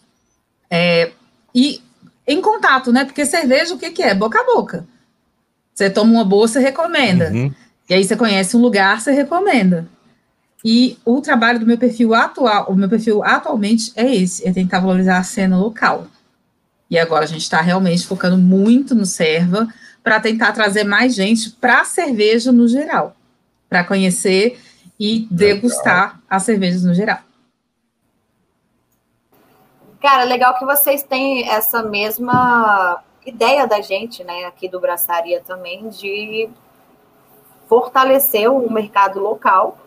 É, 0.69 1.11
e 1.53 1.83
em 2.25 2.41
contato, 2.41 2.91
né? 2.91 3.05
Porque 3.05 3.27
cerveja, 3.27 3.75
o 3.75 3.77
que, 3.77 3.91
que 3.91 4.01
é? 4.01 4.15
Boca 4.15 4.41
a 4.41 4.43
boca. 4.43 4.87
Você 5.71 5.87
toma 5.87 6.11
uma 6.11 6.25
boa, 6.25 6.47
você 6.47 6.59
recomenda. 6.59 7.31
Uhum. 7.31 7.53
E 7.87 7.93
aí 7.93 8.03
você 8.03 8.15
conhece 8.15 8.57
um 8.57 8.61
lugar, 8.61 8.99
você 8.99 9.11
recomenda. 9.11 9.87
E 10.65 10.97
o 11.05 11.21
trabalho 11.21 11.59
do 11.59 11.65
meu 11.65 11.77
perfil 11.77 12.15
atual, 12.15 12.65
o 12.69 12.75
meu 12.75 12.89
perfil 12.89 13.23
atualmente 13.23 13.91
é 13.95 14.15
esse, 14.15 14.47
é 14.47 14.51
tentar 14.51 14.79
valorizar 14.79 15.19
a 15.19 15.23
cena 15.23 15.55
local. 15.55 16.07
E 16.89 16.97
agora 16.97 17.25
a 17.25 17.27
gente 17.27 17.41
está 17.41 17.61
realmente 17.61 18.07
focando 18.07 18.37
muito 18.37 18.95
no 18.95 19.05
serva 19.05 19.67
para 20.03 20.19
tentar 20.19 20.53
trazer 20.53 20.83
mais 20.83 21.13
gente 21.13 21.51
para 21.51 21.81
a 21.81 21.85
cerveja 21.85 22.51
no 22.51 22.67
geral, 22.67 23.15
para 23.69 23.83
conhecer 23.83 24.59
e 24.99 25.27
degustar 25.29 26.19
as 26.27 26.43
cervejas 26.43 26.83
no 26.83 26.95
geral. 26.95 27.19
Cara, 30.03 30.25
legal 30.25 30.53
que 30.55 30.65
vocês 30.65 31.01
têm 31.01 31.49
essa 31.49 31.81
mesma 31.81 33.01
ideia 33.25 33.65
da 33.65 33.79
gente, 33.79 34.21
né, 34.21 34.43
aqui 34.43 34.67
do 34.67 34.77
Braçaria 34.77 35.41
também, 35.41 35.87
de 35.87 36.49
fortalecer 37.69 38.51
o 38.51 38.69
mercado 38.69 39.21
local, 39.21 39.77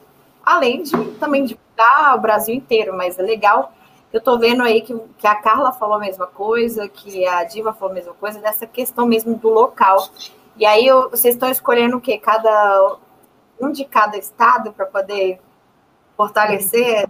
além 0.42 0.82
de 0.82 0.92
também 1.20 1.44
divulgar 1.44 2.16
o 2.16 2.18
Brasil 2.18 2.54
inteiro, 2.54 2.96
mas 2.96 3.18
é 3.18 3.22
legal. 3.22 3.74
Eu 4.10 4.18
tô 4.18 4.38
vendo 4.38 4.62
aí 4.62 4.80
que, 4.80 4.98
que 5.18 5.26
a 5.26 5.34
Carla 5.34 5.70
falou 5.70 5.96
a 5.96 6.00
mesma 6.00 6.26
coisa, 6.26 6.88
que 6.88 7.26
a 7.26 7.44
Diva 7.44 7.74
falou 7.74 7.92
a 7.92 7.96
mesma 7.96 8.14
coisa, 8.14 8.40
dessa 8.40 8.66
questão 8.66 9.04
mesmo 9.04 9.36
do 9.36 9.50
local. 9.50 10.08
E 10.56 10.64
aí 10.64 10.86
eu- 10.86 11.10
vocês 11.10 11.34
estão 11.34 11.50
escolhendo 11.50 11.98
o 11.98 12.00
quê? 12.00 12.16
Cada 12.16 12.96
um 13.60 13.70
de 13.70 13.84
cada 13.84 14.16
estado 14.16 14.72
para 14.72 14.86
poder 14.86 15.38
fortalecer 16.16 17.06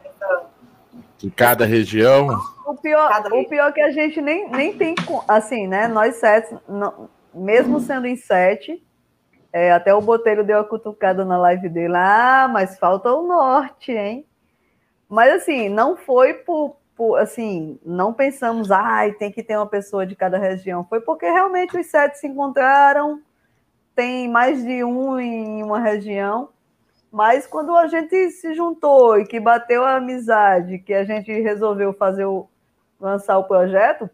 Em 1.23 1.31
cada 1.31 1.65
região. 1.65 2.56
O 2.67 2.75
pior, 2.75 3.09
o 3.33 3.49
pior 3.49 3.69
é 3.69 3.73
que 3.73 3.81
a 3.81 3.91
gente 3.93 4.21
nem, 4.21 4.51
nem 4.51 4.77
tem, 4.77 4.95
assim, 5.29 5.69
né? 5.69 5.87
Nós 5.87 6.17
sete, 6.17 6.53
não- 6.69 7.09
mesmo 7.33 7.79
sendo 7.79 8.07
em 8.07 8.17
sete, 8.17 8.83
é, 9.53 9.71
até 9.73 9.95
o 9.95 10.01
Botelho 10.01 10.45
deu 10.45 10.59
a 10.59 10.65
cutucada 10.65 11.25
na 11.25 11.39
live 11.39 11.69
dele. 11.69 11.95
Ah, 11.97 12.49
mas 12.53 12.79
falta 12.79 13.13
o 13.13 13.23
norte, 13.27 13.93
hein? 13.93 14.27
Mas 15.09 15.33
assim, 15.43 15.69
não 15.69 15.97
foi 15.97 16.35
por, 16.35 16.77
por 16.97 17.17
assim, 17.19 17.79
não 17.85 18.13
pensamos, 18.13 18.71
ai, 18.73 19.13
tem 19.13 19.31
que 19.31 19.43
ter 19.45 19.57
uma 19.57 19.67
pessoa 19.67 20.05
de 20.05 20.17
cada 20.17 20.37
região. 20.37 20.85
Foi 20.85 21.01
porque 21.01 21.27
realmente 21.27 21.79
os 21.79 21.87
sete 21.87 22.19
se 22.19 22.27
encontraram, 22.27 23.21
tem 23.95 24.29
mais 24.29 24.65
de 24.65 24.83
um 24.83 25.21
em 25.21 25.63
uma 25.63 25.79
região. 25.79 26.49
Mas 27.13 27.47
quando 27.47 27.75
a 27.77 27.87
gente 27.87 28.31
se 28.33 28.53
juntou 28.55 29.19
e 29.19 29.25
que 29.25 29.39
bateu 29.41 29.85
a 29.85 29.97
amizade, 29.97 30.81
que 30.81 30.93
a 30.93 31.05
gente 31.05 31.33
resolveu 31.41 31.95
fazer 31.95 32.25
o, 32.27 32.49
lançar 33.01 33.39
o 33.39 33.45
projeto, 33.45 34.09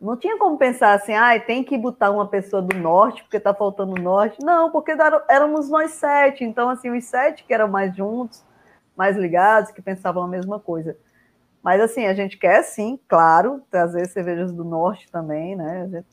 não 0.00 0.16
tinha 0.16 0.38
como 0.38 0.58
pensar 0.58 0.92
assim, 0.92 1.14
ah, 1.14 1.38
tem 1.40 1.64
que 1.64 1.76
botar 1.78 2.10
uma 2.10 2.26
pessoa 2.26 2.60
do 2.60 2.76
norte, 2.76 3.22
porque 3.22 3.38
está 3.38 3.54
faltando 3.54 3.92
o 3.92 4.02
norte. 4.02 4.38
Não, 4.42 4.70
porque 4.70 4.92
éramos 5.28 5.70
nós 5.70 5.92
sete. 5.92 6.44
Então, 6.44 6.68
assim, 6.68 6.90
os 6.90 7.04
sete 7.04 7.44
que 7.44 7.54
eram 7.54 7.68
mais 7.68 7.96
juntos, 7.96 8.44
mais 8.96 9.16
ligados, 9.16 9.70
que 9.70 9.80
pensavam 9.80 10.22
a 10.22 10.28
mesma 10.28 10.60
coisa. 10.60 10.96
Mas, 11.62 11.80
assim, 11.80 12.06
a 12.06 12.14
gente 12.14 12.36
quer, 12.38 12.62
sim, 12.62 12.98
claro, 13.08 13.62
trazer 13.70 14.06
cervejas 14.06 14.52
do 14.52 14.64
norte 14.64 15.10
também, 15.10 15.56
né? 15.56 16.04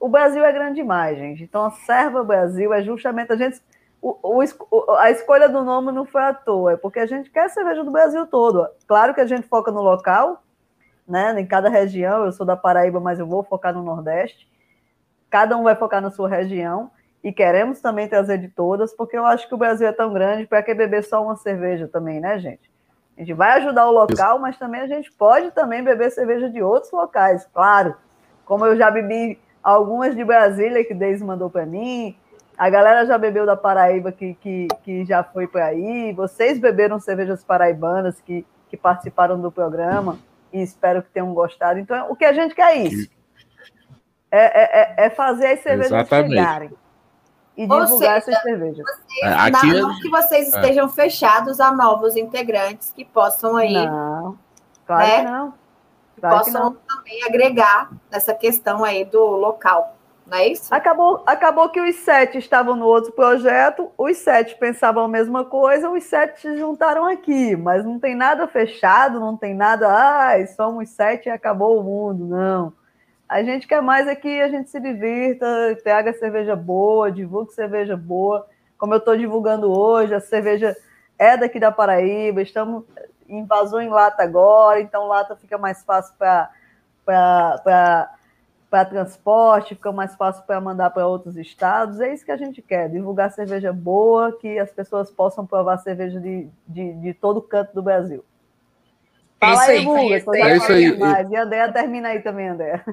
O 0.00 0.08
Brasil 0.08 0.44
é 0.44 0.52
grande 0.52 0.76
demais, 0.76 1.18
gente. 1.18 1.42
Então, 1.42 1.64
a 1.64 1.70
Serva 1.72 2.22
Brasil 2.22 2.72
é 2.72 2.82
justamente 2.82 3.32
a 3.32 3.36
gente. 3.36 3.60
o- 4.00 4.16
o- 4.22 4.92
a 4.92 5.10
escolha 5.10 5.48
do 5.48 5.64
nome 5.64 5.90
não 5.90 6.04
foi 6.06 6.22
à 6.22 6.32
toa, 6.32 6.74
é 6.74 6.76
porque 6.76 7.00
a 7.00 7.06
gente 7.06 7.30
quer 7.30 7.50
cerveja 7.50 7.82
do 7.82 7.90
Brasil 7.90 8.24
todo. 8.28 8.68
Claro 8.86 9.12
que 9.12 9.20
a 9.20 9.26
gente 9.26 9.48
foca 9.48 9.72
no 9.72 9.82
local, 9.82 10.40
né? 11.08 11.40
Em 11.40 11.46
cada 11.46 11.68
região, 11.68 12.24
eu 12.24 12.32
sou 12.32 12.44
da 12.44 12.56
Paraíba, 12.56 13.00
mas 13.00 13.18
eu 13.18 13.26
vou 13.26 13.42
focar 13.42 13.72
no 13.72 13.82
Nordeste. 13.82 14.46
Cada 15.30 15.56
um 15.56 15.62
vai 15.62 15.74
focar 15.74 16.02
na 16.02 16.10
sua 16.10 16.28
região 16.28 16.90
e 17.24 17.32
queremos 17.32 17.80
também 17.80 18.08
trazer 18.08 18.38
de 18.38 18.48
todas, 18.48 18.94
porque 18.94 19.16
eu 19.16 19.24
acho 19.24 19.48
que 19.48 19.54
o 19.54 19.58
Brasil 19.58 19.88
é 19.88 19.92
tão 19.92 20.12
grande 20.12 20.46
para 20.46 20.62
que 20.62 20.74
beber 20.74 21.02
só 21.02 21.22
uma 21.22 21.36
cerveja 21.36 21.88
também, 21.88 22.20
né, 22.20 22.38
gente? 22.38 22.70
A 23.16 23.20
gente 23.20 23.32
vai 23.32 23.58
ajudar 23.58 23.88
o 23.88 23.92
local, 23.92 24.38
mas 24.38 24.56
também 24.58 24.82
a 24.82 24.86
gente 24.86 25.10
pode 25.10 25.50
também 25.50 25.82
beber 25.82 26.10
cerveja 26.10 26.48
de 26.48 26.62
outros 26.62 26.92
locais, 26.92 27.48
claro. 27.52 27.96
Como 28.44 28.64
eu 28.64 28.76
já 28.76 28.90
bebi 28.90 29.38
algumas 29.62 30.14
de 30.14 30.24
Brasília 30.24 30.84
que 30.84 30.94
Deise 30.94 31.24
mandou 31.24 31.50
para 31.50 31.66
mim, 31.66 32.16
a 32.56 32.70
galera 32.70 33.04
já 33.04 33.18
bebeu 33.18 33.44
da 33.44 33.56
Paraíba 33.56 34.12
que, 34.12 34.34
que, 34.34 34.68
que 34.84 35.04
já 35.04 35.24
foi 35.24 35.48
para 35.48 35.66
aí, 35.66 36.12
vocês 36.12 36.58
beberam 36.58 37.00
cervejas 37.00 37.42
paraibanas 37.42 38.20
que, 38.20 38.46
que 38.68 38.76
participaram 38.76 39.40
do 39.40 39.50
programa 39.50 40.18
e 40.52 40.62
espero 40.62 41.02
que 41.02 41.10
tenham 41.10 41.32
gostado. 41.34 41.78
Então, 41.78 42.10
o 42.10 42.16
que 42.16 42.24
a 42.24 42.32
gente 42.32 42.54
quer 42.54 42.76
é 42.76 42.82
isso. 42.82 43.10
É, 44.30 45.04
é, 45.04 45.06
é 45.06 45.10
fazer 45.10 45.46
as 45.46 45.60
cervejas 45.60 45.92
Exatamente. 45.92 46.30
chegarem 46.30 46.70
e 47.58 47.66
divulgar 47.66 48.22
seja, 48.22 48.38
essas 48.38 48.42
cervejas. 48.42 48.86
Vocês, 48.86 49.22
é, 49.22 49.34
aqui 49.34 49.66
não 49.72 49.90
é... 49.90 50.00
que 50.00 50.08
vocês 50.08 50.54
é. 50.54 50.60
estejam 50.60 50.88
fechados 50.88 51.58
a 51.58 51.72
novos 51.72 52.14
integrantes 52.16 52.92
que 52.92 53.04
possam 53.04 53.56
aí. 53.56 53.74
Não, 53.74 54.38
claro 54.86 55.02
né, 55.02 55.16
que 55.16 55.24
não. 55.24 55.54
Claro 56.20 56.38
possam 56.38 56.52
que 56.52 56.78
não. 56.88 56.96
também 56.96 57.24
agregar 57.24 57.90
nessa 58.08 58.32
questão 58.32 58.84
aí 58.84 59.04
do 59.04 59.20
local. 59.20 59.97
Não 60.28 60.36
é 60.36 60.48
isso? 60.48 60.72
Acabou, 60.72 61.22
acabou 61.26 61.70
que 61.70 61.80
os 61.80 61.96
sete 61.96 62.36
estavam 62.36 62.76
no 62.76 62.84
outro 62.86 63.12
projeto, 63.12 63.90
os 63.96 64.18
sete 64.18 64.56
pensavam 64.56 65.04
a 65.04 65.08
mesma 65.08 65.44
coisa, 65.44 65.88
os 65.88 66.04
sete 66.04 66.42
se 66.42 66.56
juntaram 66.58 67.06
aqui, 67.06 67.56
mas 67.56 67.82
não 67.82 67.98
tem 67.98 68.14
nada 68.14 68.46
fechado, 68.46 69.18
não 69.18 69.36
tem 69.36 69.54
nada, 69.54 69.88
ai, 69.88 70.46
somos 70.46 70.90
sete 70.90 71.28
e 71.28 71.30
acabou 71.30 71.80
o 71.80 71.82
mundo, 71.82 72.26
não. 72.26 72.72
A 73.26 73.42
gente 73.42 73.66
quer 73.66 73.80
mais 73.80 74.06
é 74.06 74.14
que 74.14 74.40
a 74.40 74.48
gente 74.48 74.68
se 74.68 74.78
divirta, 74.78 75.46
traga 75.82 76.12
cerveja 76.12 76.54
boa, 76.54 77.10
divulgue 77.10 77.52
cerveja 77.52 77.96
boa. 77.96 78.46
Como 78.76 78.94
eu 78.94 78.98
estou 78.98 79.16
divulgando 79.16 79.70
hoje, 79.70 80.14
a 80.14 80.20
cerveja 80.20 80.76
é 81.18 81.36
daqui 81.36 81.58
da 81.58 81.72
Paraíba, 81.72 82.42
estamos 82.42 82.84
invasou 83.28 83.80
em 83.80 83.88
lata 83.88 84.22
agora, 84.22 84.80
então 84.80 85.06
lata 85.06 85.36
fica 85.36 85.58
mais 85.58 85.84
fácil 85.84 86.14
para 86.16 86.50
transporte, 88.70 89.74
fica 89.74 89.90
mais 89.90 90.14
fácil 90.14 90.44
para 90.44 90.60
mandar 90.60 90.90
para 90.90 91.06
outros 91.06 91.36
estados. 91.36 92.00
É 92.00 92.12
isso 92.12 92.24
que 92.24 92.30
a 92.30 92.36
gente 92.36 92.60
quer, 92.60 92.88
divulgar 92.90 93.32
cerveja 93.32 93.72
boa, 93.72 94.32
que 94.32 94.58
as 94.58 94.70
pessoas 94.70 95.10
possam 95.10 95.46
provar 95.46 95.78
cerveja 95.78 96.20
de, 96.20 96.46
de, 96.66 96.92
de 96.94 97.14
todo 97.14 97.40
canto 97.40 97.74
do 97.74 97.82
Brasil. 97.82 98.24
É 99.40 99.46
Fala 99.46 99.62
aí, 99.62 99.84
Guga, 99.84 100.36
é 100.36 100.56
isso 100.56 100.72
aí. 100.72 100.98
Mais. 100.98 101.30
E 101.30 101.36
a 101.36 101.44
André 101.44 101.68
termina 101.72 102.08
aí 102.08 102.20
também, 102.20 102.48
André. 102.48 102.82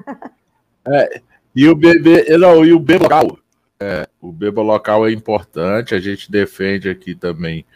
É, 0.88 1.20
e 1.52 1.68
o 1.68 1.74
bebê, 1.74 2.38
não, 2.38 2.64
e 2.64 2.72
o 2.72 2.78
bebê 2.78 3.02
local. 3.02 3.36
É, 3.80 4.06
o 4.20 4.30
bebê 4.30 4.60
local 4.60 5.04
é 5.04 5.10
importante, 5.10 5.96
a 5.96 5.98
gente 5.98 6.30
defende 6.30 6.88
aqui 6.88 7.12
também 7.12 7.66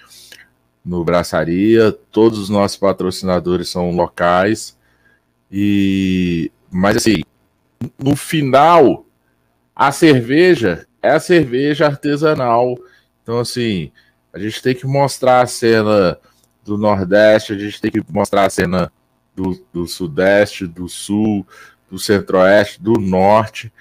no 0.85 1.05
Braçaria, 1.05 1.91
todos 2.13 2.39
os 2.39 2.49
nossos 2.49 2.77
patrocinadores 2.77 3.69
são 3.69 3.91
locais. 3.91 4.79
E 5.51 6.53
mas 6.71 6.97
assim, 6.99 7.23
no 7.99 8.15
final 8.17 9.07
a 9.75 9.93
cerveja 9.93 10.87
é 11.03 11.11
a 11.11 11.21
cerveja 11.21 11.87
artesanal. 11.87 12.79
Então 13.23 13.39
assim, 13.39 13.91
a 14.33 14.39
gente 14.39 14.63
tem 14.63 14.75
que 14.75 14.87
mostrar 14.87 15.41
a 15.41 15.47
cena 15.47 16.19
do 16.65 16.77
Nordeste, 16.77 17.53
a 17.53 17.59
gente 17.59 17.81
tem 17.81 17.91
que 17.91 18.03
mostrar 18.11 18.47
a 18.47 18.51
cena 18.51 18.93
do, 19.35 19.65
do 19.73 19.87
Sudeste, 19.87 20.67
do 20.67 20.89
Sul, 20.89 21.47
do 21.91 21.99
Centro-Oeste, 21.99 22.81
do 22.81 22.93
Norte. 22.93 23.73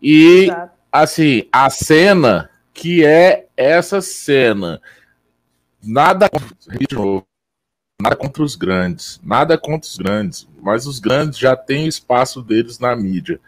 E, 0.00 0.44
Exato. 0.44 0.72
assim, 0.92 1.48
a 1.50 1.70
cena 1.70 2.50
que 2.72 3.04
é 3.04 3.46
essa 3.56 4.00
cena. 4.00 4.80
Nada, 5.82 6.28
de 6.78 6.94
novo, 6.94 7.26
nada 8.04 8.16
contra 8.16 8.42
os 8.42 8.54
grandes, 8.54 9.18
nada 9.24 9.56
contra 9.56 9.88
os 9.88 9.96
grandes, 9.96 10.46
mas 10.60 10.86
os 10.86 10.98
grandes 10.98 11.38
já 11.38 11.56
têm 11.56 11.86
o 11.86 11.88
espaço 11.88 12.42
deles 12.42 12.78
na 12.78 12.94
mídia. 12.94 13.40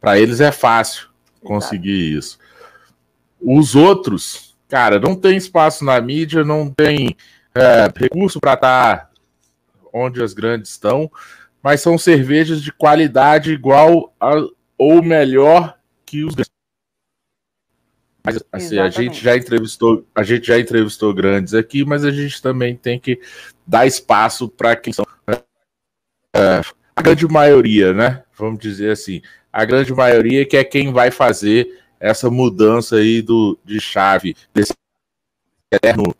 Para 0.00 0.18
eles 0.18 0.40
é 0.40 0.50
fácil 0.50 1.08
conseguir 1.44 2.16
isso. 2.16 2.38
Os 3.38 3.74
outros, 3.74 4.56
cara, 4.66 4.98
não 4.98 5.14
tem 5.14 5.36
espaço 5.36 5.84
na 5.84 6.00
mídia, 6.00 6.42
não 6.42 6.70
tem 6.70 7.14
é, 7.54 7.92
recurso 7.94 8.40
para 8.40 8.54
estar 8.54 8.96
tá 8.96 9.10
onde 9.92 10.22
as 10.22 10.32
grandes 10.32 10.70
estão, 10.70 11.10
mas 11.62 11.82
são 11.82 11.98
cervejas 11.98 12.62
de 12.62 12.72
qualidade 12.72 13.52
igual 13.52 14.14
a, 14.18 14.32
ou 14.78 15.02
melhor 15.02 15.76
que 16.06 16.24
os 16.24 16.34
grandes. 16.34 16.51
Mas 18.24 18.42
assim, 18.52 18.78
a 18.78 18.88
gente 18.88 19.20
já 19.22 19.36
entrevistou, 19.36 20.06
a 20.14 20.22
gente 20.22 20.46
já 20.46 20.58
entrevistou 20.58 21.12
grandes 21.12 21.52
aqui, 21.54 21.84
mas 21.84 22.04
a 22.04 22.10
gente 22.10 22.40
também 22.40 22.74
tem 22.76 23.00
que 23.00 23.20
dar 23.66 23.86
espaço 23.86 24.48
para 24.48 24.76
quem 24.76 24.92
são 24.92 25.04
é, 26.34 26.60
a 26.94 27.02
grande 27.02 27.26
maioria, 27.26 27.92
né? 27.92 28.22
Vamos 28.36 28.60
dizer 28.60 28.92
assim, 28.92 29.20
a 29.52 29.64
grande 29.64 29.92
maioria 29.92 30.46
que 30.46 30.56
é 30.56 30.62
quem 30.62 30.92
vai 30.92 31.10
fazer 31.10 31.82
essa 31.98 32.30
mudança 32.30 32.94
aí 32.96 33.20
do, 33.22 33.58
de 33.64 33.80
chave 33.80 34.36
desse 34.54 34.72
eterno 35.70 36.14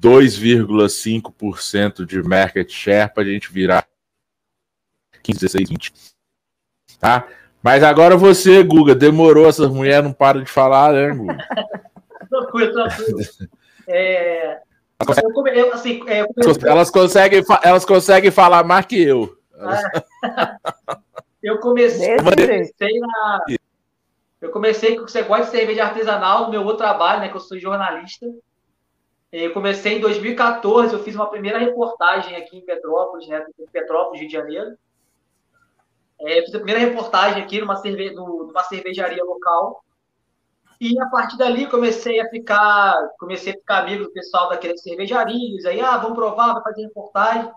2,5% 0.00 2.04
de 2.04 2.20
market 2.22 2.70
share 2.70 3.12
para 3.12 3.22
a 3.22 3.26
gente 3.26 3.52
virar 3.52 3.86
15, 5.22 5.40
16, 5.40 5.68
20. 5.70 5.92
Tá? 6.98 7.28
Mas 7.64 7.82
agora 7.82 8.14
você, 8.14 8.62
Guga, 8.62 8.94
demorou, 8.94 9.48
essas 9.48 9.70
mulheres 9.70 10.04
não 10.04 10.12
param 10.12 10.42
de 10.42 10.50
falar, 10.50 10.92
né, 10.92 11.14
Guga? 11.14 11.38
tranquilo, 12.28 12.74
tranquilo. 12.74 13.20
É, 13.88 14.60
eu, 15.00 15.46
eu, 15.46 15.72
assim, 15.72 16.02
é, 16.06 16.20
eu 16.20 16.26
elas, 16.66 16.90
conseguem, 16.90 17.42
elas 17.62 17.86
conseguem 17.86 18.30
falar 18.30 18.64
mais 18.64 18.84
que 18.84 19.02
eu. 19.02 19.38
eu 21.42 21.58
comecei, 21.58 22.16
comecei 22.18 23.00
na, 23.00 23.40
eu 24.42 24.50
comecei 24.50 24.96
com 24.96 25.08
você 25.08 25.22
gosta 25.22 25.46
de 25.46 25.50
cerveja 25.52 25.84
artesanal 25.84 26.44
no 26.44 26.50
meu 26.50 26.60
outro 26.60 26.76
trabalho, 26.76 27.20
né? 27.20 27.30
Que 27.30 27.36
eu 27.36 27.40
sou 27.40 27.58
jornalista. 27.58 28.26
Eu 29.32 29.54
comecei 29.54 29.96
em 29.96 30.00
2014, 30.00 30.92
eu 30.92 31.02
fiz 31.02 31.14
uma 31.14 31.30
primeira 31.30 31.58
reportagem 31.58 32.36
aqui 32.36 32.58
em 32.58 32.60
Petrópolis, 32.60 33.26
né, 33.26 33.44
em 33.58 33.66
Petrópolis, 33.66 34.20
Rio 34.20 34.28
de 34.28 34.34
Janeiro. 34.34 34.76
É, 36.24 36.42
fiz 36.42 36.54
a 36.54 36.58
primeira 36.58 36.80
reportagem 36.80 37.42
aqui 37.42 37.60
numa, 37.60 37.76
cerve 37.76 38.10
numa 38.12 38.62
cervejaria 38.64 39.22
local. 39.22 39.84
E 40.80 40.98
a 41.00 41.06
partir 41.06 41.36
dali 41.36 41.66
comecei 41.66 42.20
a 42.20 42.28
ficar, 42.28 42.94
comecei 43.18 43.52
a 43.52 43.56
ficar 43.56 43.78
amigo 43.78 44.04
do 44.04 44.12
pessoal 44.12 44.48
daqueles 44.48 44.82
cervejarias, 44.82 45.64
aí, 45.64 45.80
ah, 45.80 45.96
vamos 45.96 46.16
provar, 46.16 46.54
vai 46.54 46.62
fazer 46.62 46.82
reportagem. 46.82 47.50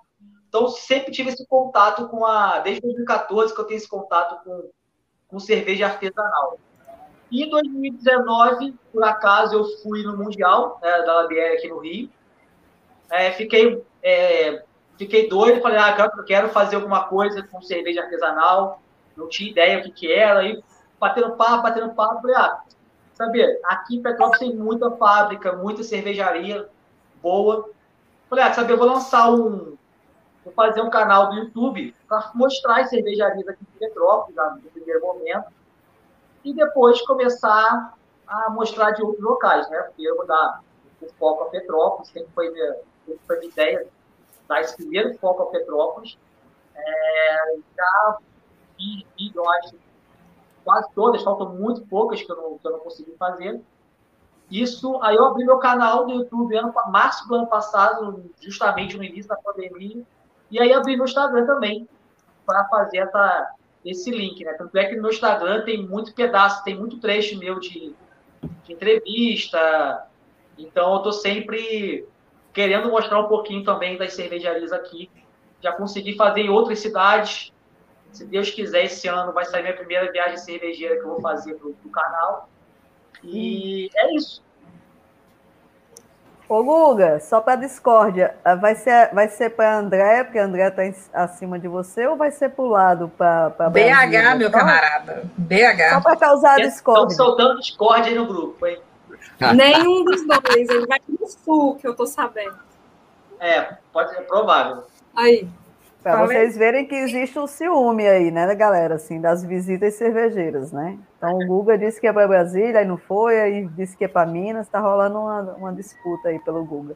Então, 0.47 0.67
sempre 0.69 1.11
tive 1.11 1.29
esse 1.29 1.45
contato 1.47 2.07
com 2.07 2.25
a, 2.25 2.59
desde 2.59 2.81
2014 2.81 3.53
que 3.53 3.59
eu 3.59 3.65
tenho 3.65 3.77
esse 3.77 3.89
contato 3.89 4.43
com, 4.43 4.69
com 5.27 5.39
cerveja 5.39 5.87
artesanal. 5.87 6.57
E 7.29 7.43
em 7.43 7.49
2019, 7.49 8.73
por 8.93 9.03
acaso, 9.03 9.55
eu 9.55 9.65
fui 9.79 10.03
no 10.03 10.15
Mundial 10.15 10.79
né, 10.81 11.01
da 11.03 11.21
LBR 11.21 11.57
aqui 11.57 11.67
no 11.67 11.79
Rio. 11.79 12.09
É, 13.09 13.31
fiquei, 13.31 13.83
é, 14.01 14.63
fiquei 14.97 15.29
doido, 15.29 15.61
falei, 15.61 15.77
ah, 15.79 16.11
eu 16.17 16.23
quero 16.23 16.49
fazer 16.49 16.75
alguma 16.75 17.03
coisa 17.05 17.43
com 17.43 17.61
cerveja 17.61 18.01
artesanal. 18.01 18.81
Não 19.15 19.27
tinha 19.27 19.49
ideia 19.49 19.79
o 19.79 19.83
que, 19.83 19.91
que 19.91 20.11
era. 20.11 20.39
Aí, 20.39 20.61
batendo 20.99 21.35
papo, 21.35 21.63
batendo 21.63 21.93
papo, 21.93 22.21
falei, 22.21 22.35
ah, 22.35 22.61
sabe, 23.13 23.41
aqui 23.65 23.97
em 23.97 24.01
Petrópolis 24.01 24.39
tem 24.39 24.55
muita 24.55 24.91
fábrica, 24.91 25.53
muita 25.53 25.83
cervejaria 25.83 26.67
boa. 27.21 27.69
Falei, 28.29 28.45
ah, 28.45 28.53
sabe, 28.53 28.73
eu 28.73 28.77
vou 28.77 28.87
lançar 28.87 29.31
um. 29.31 29.77
Vou 30.43 30.53
fazer 30.53 30.81
um 30.81 30.89
canal 30.89 31.29
do 31.29 31.35
YouTube 31.35 31.93
para 32.07 32.31
mostrar 32.33 32.81
as 32.81 32.89
cervejarias 32.89 33.47
aqui 33.47 33.63
em 33.63 33.79
Petrópolis, 33.79 34.35
no 34.63 34.69
primeiro 34.71 35.01
momento 35.01 35.57
e 36.47 36.53
depois 36.53 37.01
começar 37.01 37.93
a 38.25 38.49
mostrar 38.49 38.91
de 38.91 39.03
outros 39.03 39.21
locais, 39.21 39.69
né? 39.69 39.79
Porque 39.79 40.03
eu 40.03 40.15
vou 40.15 40.25
dar 40.25 40.61
o 41.01 41.07
foco 41.19 41.43
a 41.43 41.49
Petrópolis, 41.49 42.09
sempre 42.09 42.29
foi 42.33 42.49
minha, 42.51 42.77
sempre 43.05 43.21
foi 43.27 43.39
minha 43.39 43.51
ideia 43.51 43.87
dar 44.47 44.61
esse 44.61 44.75
primeiro 44.75 45.17
foco 45.17 45.43
a 45.43 45.45
Petrópolis. 45.47 46.17
É, 46.75 47.55
já 47.75 48.17
fiz, 48.77 49.33
acho, 49.35 49.75
quase 50.63 50.89
todas, 50.93 51.23
faltam 51.23 51.55
muito 51.55 51.81
poucas 51.87 52.21
que 52.21 52.31
eu 52.31 52.35
não, 52.35 52.57
que 52.57 52.67
eu 52.67 52.71
não 52.71 52.79
consegui 52.79 53.15
fazer. 53.17 53.61
Isso, 54.49 54.97
aí 55.01 55.15
eu 55.15 55.25
abri 55.25 55.43
meu 55.43 55.57
canal 55.57 56.05
do 56.05 56.13
YouTube 56.13 56.55
ano, 56.55 56.73
março 56.89 57.27
do 57.27 57.35
ano 57.35 57.47
passado, 57.47 58.23
justamente 58.39 58.95
no 58.95 59.03
início 59.03 59.27
da 59.27 59.35
pandemia, 59.35 60.03
e 60.49 60.59
aí 60.59 60.71
abri 60.71 60.95
meu 60.95 61.05
Instagram 61.05 61.45
também, 61.45 61.87
para 62.45 62.63
fazer 62.69 62.99
essa, 62.99 63.53
esse 63.83 64.09
link, 64.09 64.43
né? 64.45 64.53
Tanto 64.53 64.77
é 64.77 64.85
que 64.85 64.95
no 64.95 65.01
meu 65.01 65.11
Instagram 65.11 65.65
tem 65.65 65.85
muito 65.85 66.13
pedaço, 66.13 66.63
tem 66.63 66.77
muito 66.77 66.99
trecho 66.99 67.37
meu 67.37 67.59
de, 67.59 67.93
de 68.63 68.73
entrevista. 68.73 70.07
Então 70.57 70.93
eu 70.93 70.99
tô 70.99 71.11
sempre 71.11 72.07
querendo 72.57 72.89
mostrar 72.89 73.19
um 73.19 73.27
pouquinho 73.27 73.63
também 73.63 73.99
das 73.99 74.15
cervejarias 74.15 74.73
aqui 74.73 75.11
já 75.61 75.71
consegui 75.73 76.15
fazer 76.15 76.41
em 76.41 76.49
outras 76.49 76.79
cidades. 76.79 77.53
Se 78.11 78.25
Deus 78.25 78.49
quiser, 78.49 78.85
esse 78.85 79.07
ano 79.07 79.31
vai 79.31 79.45
sair 79.45 79.61
minha 79.61 79.75
primeira 79.75 80.11
viagem 80.11 80.37
cervejeira 80.37 80.95
que 80.95 81.01
eu 81.01 81.09
vou 81.09 81.21
fazer 81.21 81.53
pro, 81.53 81.73
pro 81.73 81.91
canal. 81.91 82.49
E 83.23 83.91
é 83.95 84.15
isso. 84.15 84.41
Ô, 86.49 86.63
Guga, 86.63 87.19
só 87.19 87.41
para 87.41 87.57
discórdia, 87.57 88.35
ah, 88.43 88.55
vai 88.55 88.73
ser, 88.73 89.13
vai 89.13 89.27
ser 89.27 89.51
para 89.51 89.77
André, 89.77 90.23
porque 90.23 90.39
a 90.39 90.45
André 90.45 90.67
está 90.67 91.23
acima 91.23 91.59
de 91.59 91.67
você, 91.67 92.07
ou 92.07 92.15
vai 92.15 92.31
ser 92.31 92.49
para 92.49 92.65
o 92.65 92.69
lado, 92.69 93.11
para 93.15 93.69
BH, 93.69 94.35
meu 94.35 94.49
camarada. 94.49 95.29
BH. 95.37 95.93
Só 95.93 96.01
para 96.01 96.15
causar 96.15 96.55
discórdia. 96.55 97.11
Estão 97.11 97.25
soltando 97.25 97.59
discórdia 97.59 98.13
aí 98.13 98.17
no 98.17 98.25
grupo, 98.25 98.65
hein? 98.65 98.79
Nenhum 99.55 100.03
dos 100.03 100.25
dois, 100.25 100.69
ele 100.69 100.87
vai 100.87 100.99
pro 100.99 101.27
sul, 101.27 101.75
que 101.75 101.87
eu 101.87 101.95
tô 101.95 102.05
sabendo. 102.05 102.57
É, 103.39 103.77
pode 103.91 104.11
ser 104.11 104.21
provável. 104.21 104.83
Aí. 105.15 105.47
Para 106.01 106.25
vocês 106.25 106.55
verem 106.55 106.85
que 106.87 106.95
existe 106.95 107.37
um 107.37 107.47
ciúme 107.47 108.07
aí, 108.07 108.31
né, 108.31 108.55
galera, 108.55 108.95
assim, 108.95 109.19
das 109.19 109.43
visitas 109.43 109.95
cervejeiras, 109.95 110.71
né? 110.71 110.97
Então 111.17 111.37
o 111.37 111.45
Guga 111.45 111.77
disse 111.77 111.99
que 111.99 112.07
é 112.07 112.13
para 112.13 112.27
Brasília, 112.27 112.79
aí 112.79 112.85
não 112.85 112.97
foi, 112.97 113.37
aí 113.37 113.65
disse 113.65 113.97
que 113.97 114.05
é 114.05 114.07
para 114.07 114.25
Minas, 114.25 114.69
tá 114.69 114.79
rolando 114.79 115.19
uma, 115.19 115.41
uma 115.55 115.73
disputa 115.73 116.29
aí 116.29 116.39
pelo 116.39 116.63
Guga. 116.63 116.95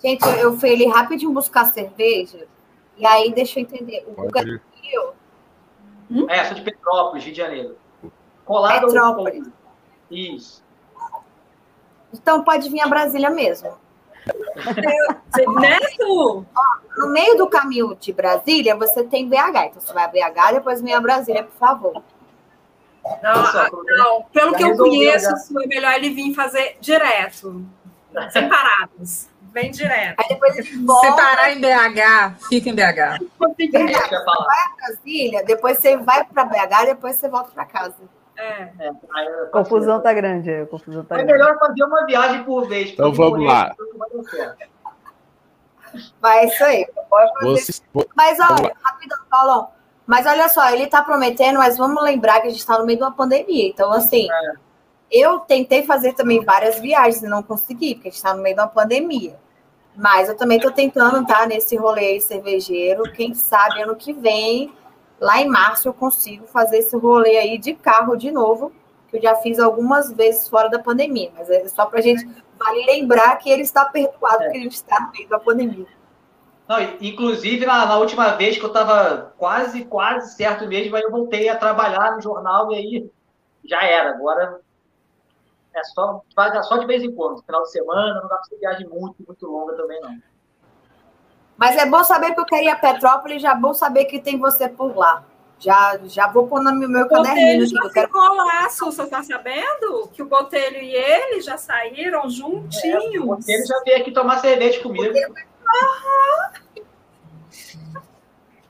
Gente, 0.00 0.24
eu 0.38 0.56
fui 0.56 0.72
ali 0.72 0.86
rapidinho 0.86 1.32
buscar 1.32 1.64
cerveja, 1.64 2.46
e 2.96 3.04
aí 3.04 3.32
deixa 3.34 3.58
eu 3.58 3.62
entender. 3.62 4.04
O 4.06 4.12
Guga 4.12 4.42
é 4.42 4.44
do 4.44 4.60
Rio? 4.80 5.12
Hum? 6.10 6.30
É, 6.30 6.44
sou 6.44 6.54
de 6.54 6.62
Petrópolis, 6.62 7.24
Rio 7.24 7.32
de 7.32 7.38
Janeiro. 7.38 7.76
Colado 8.44 8.86
Petrópolis. 8.86 9.48
Isso. 10.14 10.62
Então 12.12 12.42
pode 12.44 12.70
vir 12.70 12.80
a 12.80 12.86
Brasília 12.86 13.30
mesmo. 13.30 13.72
Neto? 15.60 16.46
No 16.96 17.08
meio 17.08 17.36
do 17.36 17.48
caminho 17.48 17.94
de 17.96 18.12
Brasília, 18.12 18.76
você 18.76 19.02
tem 19.02 19.28
BH. 19.28 19.66
Então 19.66 19.80
você 19.80 19.92
vai 19.92 20.04
a 20.04 20.08
BH, 20.08 20.52
depois 20.54 20.80
vem 20.80 20.94
a 20.94 21.00
Brasília, 21.00 21.42
por 21.42 21.58
favor. 21.58 22.02
Não, 23.22 23.42
não 23.98 24.22
pelo 24.32 24.54
que 24.54 24.62
eu 24.62 24.76
conheço, 24.76 25.28
é 25.62 25.66
melhor 25.66 25.92
ele 25.94 26.10
vir 26.10 26.34
fazer 26.34 26.78
direto. 26.80 27.66
Separados. 28.30 29.28
Vem 29.52 29.70
direto. 29.70 30.18
Aí 30.18 30.28
depois 30.28 30.56
ele 30.56 30.84
volta. 30.84 31.08
Se 31.08 31.16
parar 31.16 31.52
em 31.52 31.60
BH, 31.60 32.48
fica 32.48 32.70
em 32.70 32.74
BH. 32.74 33.18
Verdade, 33.70 34.08
você 34.08 34.24
vai 34.24 34.58
a 34.58 34.76
Brasília, 34.76 35.44
depois 35.44 35.78
você 35.78 35.96
vai 35.96 36.24
para 36.24 36.44
BH, 36.44 36.86
depois 36.86 37.16
você 37.16 37.28
volta 37.28 37.50
para 37.50 37.64
casa. 37.64 37.96
É. 38.36 38.70
É, 38.78 38.92
Confusão 39.52 40.00
tá 40.00 40.12
grande, 40.12 40.50
é, 40.50 40.64
confusão 40.66 41.04
tá 41.04 41.14
É 41.14 41.18
grande. 41.24 41.32
melhor 41.32 41.58
fazer 41.58 41.84
uma 41.84 42.04
viagem 42.04 42.44
por 42.44 42.66
vez. 42.66 42.90
Então 42.90 43.12
porque 43.12 43.22
vamos 43.22 43.38
por 43.38 43.46
lá. 43.46 43.74
Mas 46.20 46.36
é 46.36 46.46
isso 46.46 46.64
aí. 46.64 46.86
Pode 47.08 47.32
fazer. 47.34 47.50
Vocês, 47.50 47.82
Mas 48.16 48.38
olha, 48.40 48.74
rapidão, 48.82 49.18
Paulão. 49.30 49.68
Mas 50.06 50.26
olha 50.26 50.48
só, 50.48 50.68
ele 50.70 50.86
tá 50.86 51.02
prometendo, 51.02 51.58
mas 51.58 51.78
vamos 51.78 52.02
lembrar 52.02 52.40
que 52.40 52.48
a 52.48 52.50
gente 52.50 52.58
está 52.58 52.78
no 52.78 52.84
meio 52.84 52.98
de 52.98 53.04
uma 53.04 53.12
pandemia. 53.12 53.68
Então, 53.68 53.90
assim, 53.92 54.28
eu 55.10 55.40
tentei 55.40 55.84
fazer 55.84 56.12
também 56.12 56.44
várias 56.44 56.78
viagens 56.78 57.22
e 57.22 57.26
não 57.26 57.42
consegui, 57.42 57.94
porque 57.94 58.08
a 58.08 58.10
gente 58.10 58.18
está 58.18 58.34
no 58.34 58.42
meio 58.42 58.54
de 58.54 58.60
uma 58.60 58.68
pandemia. 58.68 59.36
Mas 59.96 60.28
eu 60.28 60.36
também 60.36 60.58
tô 60.58 60.70
tentando 60.72 61.22
estar 61.22 61.46
nesse 61.46 61.76
rolê 61.76 62.06
aí 62.06 62.20
cervejeiro. 62.20 63.04
Quem 63.12 63.32
sabe 63.32 63.80
ano 63.82 63.94
que 63.94 64.12
vem, 64.12 64.72
lá 65.20 65.40
em 65.40 65.48
março, 65.48 65.88
eu 65.88 65.94
consigo 65.94 66.46
fazer 66.46 66.78
esse 66.78 66.96
rolê 66.96 67.36
aí 67.36 67.58
de 67.58 67.74
carro 67.74 68.16
de 68.16 68.30
novo, 68.30 68.72
que 69.08 69.16
eu 69.16 69.22
já 69.22 69.34
fiz 69.36 69.58
algumas 69.58 70.12
vezes 70.12 70.48
fora 70.48 70.68
da 70.68 70.78
pandemia. 70.78 71.30
Mas 71.34 71.48
é 71.50 71.66
só 71.68 71.86
pra 71.86 72.00
gente 72.00 72.26
vale 72.58 72.84
lembrar 72.86 73.36
que 73.36 73.50
ele 73.50 73.62
está 73.62 73.84
perdoado, 73.84 74.44
porque 74.44 74.58
a 74.58 74.62
gente 74.62 74.74
está 74.74 75.00
no 75.00 75.12
meio 75.12 75.28
da 75.28 75.38
pandemia. 75.38 75.86
Não, 76.66 76.80
inclusive, 77.00 77.66
na, 77.66 77.84
na 77.84 77.98
última 77.98 78.36
vez 78.36 78.56
que 78.56 78.64
eu 78.64 78.68
estava 78.68 79.34
quase, 79.36 79.84
quase 79.84 80.34
certo 80.34 80.66
mesmo, 80.66 80.96
aí 80.96 81.02
eu 81.02 81.10
voltei 81.10 81.48
a 81.48 81.58
trabalhar 81.58 82.12
no 82.12 82.22
jornal 82.22 82.72
e 82.72 82.74
aí 82.74 83.10
já 83.64 83.82
era. 83.82 84.10
Agora 84.10 84.60
é 85.74 85.84
só, 85.84 86.22
faz 86.34 86.66
só 86.66 86.78
de 86.78 86.86
vez 86.86 87.02
em 87.02 87.14
quando. 87.14 87.42
Final 87.42 87.62
de 87.62 87.70
semana, 87.70 88.14
não 88.14 88.28
dá 88.28 88.36
para 88.36 88.44
ser 88.44 88.56
viagem 88.56 88.88
muito, 88.88 89.16
muito 89.26 89.46
longa 89.46 89.74
também, 89.74 90.00
não. 90.00 90.18
Mas 91.56 91.76
é 91.76 91.86
bom 91.86 92.02
saber 92.02 92.34
que 92.34 92.40
eu 92.40 92.44
queria 92.44 92.76
Petrópolis, 92.76 93.40
já 93.40 93.52
é 93.52 93.56
bom 93.56 93.72
saber 93.72 94.06
que 94.06 94.20
tem 94.20 94.38
você 94.38 94.68
por 94.68 94.96
lá. 94.96 95.24
Já, 95.58 95.98
já 96.04 96.26
vou 96.28 96.46
pôr 96.46 96.62
no 96.62 96.74
meu, 96.74 96.88
meu 96.88 97.06
O 97.06 97.08
Botelho 97.08 97.24
caderninho 97.24 97.66
já 97.66 97.80
Eu 97.82 97.90
quero... 97.90 98.06
ficou 98.08 98.34
lá, 98.34 98.68
Su, 98.68 98.86
você 98.86 99.06
tá 99.06 99.22
sabendo? 99.22 100.08
Que 100.12 100.22
o 100.22 100.26
Botelho 100.26 100.78
e 100.78 100.94
ele 100.94 101.40
já 101.40 101.56
saíram 101.56 102.28
juntinhos. 102.28 103.48
Ele 103.48 103.64
já 103.64 103.80
veio 103.84 103.98
aqui 103.98 104.10
tomar 104.10 104.40
cerveja 104.40 104.82
comigo. 104.82 105.14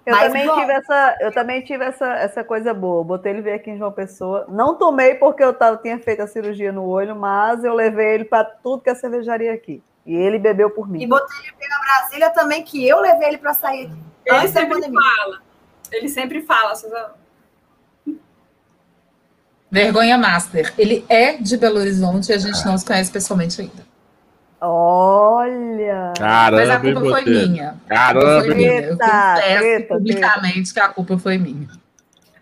Eu 0.06 0.14
Mas, 0.14 0.26
também 0.26 0.46
bom. 0.46 0.54
tive 0.54 0.72
essa, 0.72 1.16
eu 1.18 1.32
também 1.32 1.62
tive 1.62 1.84
essa, 1.84 2.06
essa 2.16 2.44
coisa 2.44 2.74
boa. 2.74 3.02
Botei 3.02 3.32
ele 3.32 3.40
ver 3.40 3.54
aqui 3.54 3.70
em 3.70 3.78
João 3.78 3.90
Pessoa. 3.90 4.44
Não 4.50 4.74
tomei 4.76 5.14
porque 5.14 5.42
eu 5.42 5.54
tava, 5.54 5.78
tinha 5.78 5.98
feito 5.98 6.20
a 6.20 6.26
cirurgia 6.26 6.70
no 6.70 6.84
olho, 6.84 7.16
mas 7.16 7.64
eu 7.64 7.72
levei 7.72 8.14
ele 8.14 8.24
para 8.26 8.44
tudo 8.44 8.82
que 8.82 8.90
é 8.90 8.94
cervejaria 8.94 9.52
aqui. 9.52 9.82
E 10.06 10.14
ele 10.14 10.38
bebeu 10.38 10.70
por 10.70 10.86
E 10.88 10.90
mim. 10.90 11.08
botei 11.08 11.36
ele 11.46 11.52
pra 11.56 11.78
Brasília 11.78 12.30
também, 12.30 12.62
que 12.62 12.86
eu 12.86 13.00
levei 13.00 13.28
ele 13.28 13.38
para 13.38 13.54
sair. 13.54 13.90
Ele 14.26 14.36
Antes 14.36 14.52
da 14.52 14.66
pandemia. 14.66 15.00
fala. 15.00 15.40
Ele 15.92 16.08
sempre 16.08 16.42
fala, 16.42 16.74
Suzana. 16.74 17.12
Vergonha 19.70 20.16
Master. 20.16 20.72
Ele 20.78 21.04
é 21.08 21.36
de 21.36 21.56
Belo 21.56 21.78
Horizonte 21.80 22.30
e 22.30 22.32
a 22.34 22.38
gente 22.38 22.64
não 22.64 22.78
se 22.78 22.84
conhece 22.86 23.10
pessoalmente 23.10 23.60
ainda. 23.60 23.84
Olha! 24.60 26.12
Mas 26.18 26.20
a 26.20 26.22
Caramba, 26.22 26.80
culpa 26.80 27.00
foi 27.10 27.24
minha. 27.24 27.76
Caramba, 27.88 28.44
foi 28.44 28.54
minha. 28.54 28.72
Eu 28.80 28.96
Treta, 28.96 29.34
confesso 29.34 29.58
treta, 29.60 29.94
publicamente 29.94 30.72
que 30.74 30.80
a 30.80 30.88
culpa 30.88 31.18
foi 31.18 31.38
minha. 31.38 31.68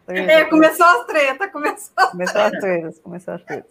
É, 0.09 0.45
começou 0.45 0.85
as 0.87 1.07
tretas, 1.07 1.51
começou. 1.51 2.09
Começou 2.11 2.41
as 2.43 2.51
tretas, 2.53 2.99
começou 2.99 3.35
as 3.35 3.43
tretas. 3.43 3.71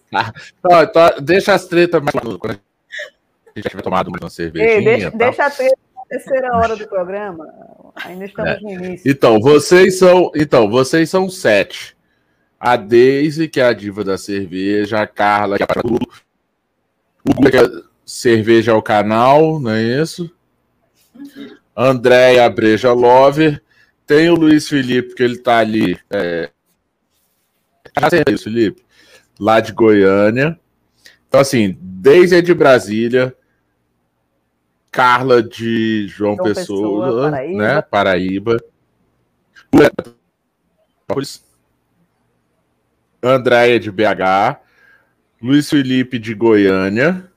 Então, 0.59 0.81
então, 0.81 1.09
deixa 1.21 1.53
as 1.53 1.65
tretas 1.65 2.01
mais 2.01 2.13
quando 2.13 2.59
a 3.55 3.59
gente 3.59 3.69
tiver 3.69 3.81
tomado 3.81 4.09
uma 4.09 4.29
cervejinha. 4.29 4.71
Ei, 4.71 4.83
deixa, 4.83 5.11
deixa 5.11 5.45
a 5.45 5.49
treta 5.49 5.77
na 5.95 6.05
terceira 6.05 6.57
hora 6.57 6.75
do 6.75 6.87
programa. 6.87 7.47
Ainda 8.05 8.25
estamos 8.25 8.61
no 8.61 8.69
início. 8.69 9.09
Então, 9.09 9.39
vocês 9.39 9.97
são, 9.97 10.31
então, 10.35 10.69
vocês 10.69 11.09
são 11.09 11.29
sete. 11.29 11.95
A 12.59 12.75
Daisy, 12.75 13.47
que 13.47 13.59
é 13.59 13.65
a 13.65 13.73
diva 13.73 14.03
da 14.03 14.17
cerveja, 14.17 15.01
a 15.01 15.07
Carla, 15.07 15.57
que 15.57 15.63
é 15.63 15.65
a 15.67 15.81
tudo. 15.81 16.07
O 17.27 17.33
Guga, 17.33 17.51
que 17.51 17.57
é 17.57 17.83
cerveja 18.05 18.71
ao 18.71 18.81
canal, 18.81 19.59
não 19.59 19.71
é 19.71 19.81
isso? 19.81 20.31
Andréia 21.75 22.49
Breja 22.49 22.93
Lover. 22.93 23.61
Tem 24.05 24.29
o 24.29 24.35
Luiz 24.35 24.67
Felipe, 24.67 25.15
que 25.15 25.23
ele 25.23 25.37
tá 25.37 25.57
ali. 25.57 25.97
É... 26.09 26.49
Ah, 27.95 28.07
é 28.11 28.37
Felipe. 28.37 28.83
Lá 29.39 29.59
de 29.59 29.71
Goiânia. 29.71 30.59
Então, 31.27 31.39
assim, 31.39 31.77
Daisy 31.81 32.35
é 32.35 32.41
de 32.41 32.53
Brasília. 32.53 33.35
Carla 34.91 35.41
de 35.41 36.05
João, 36.07 36.35
João 36.35 36.45
Pessoa, 36.45 37.05
Pessoa, 37.05 37.31
Paraíba. 37.31 37.57
né? 37.63 37.81
Paraíba. 37.81 38.57
Andréia 43.23 43.79
de 43.79 43.89
BH. 43.89 44.59
Luiz 45.41 45.69
Felipe 45.69 46.19
de 46.19 46.33
Goiânia. 46.35 47.31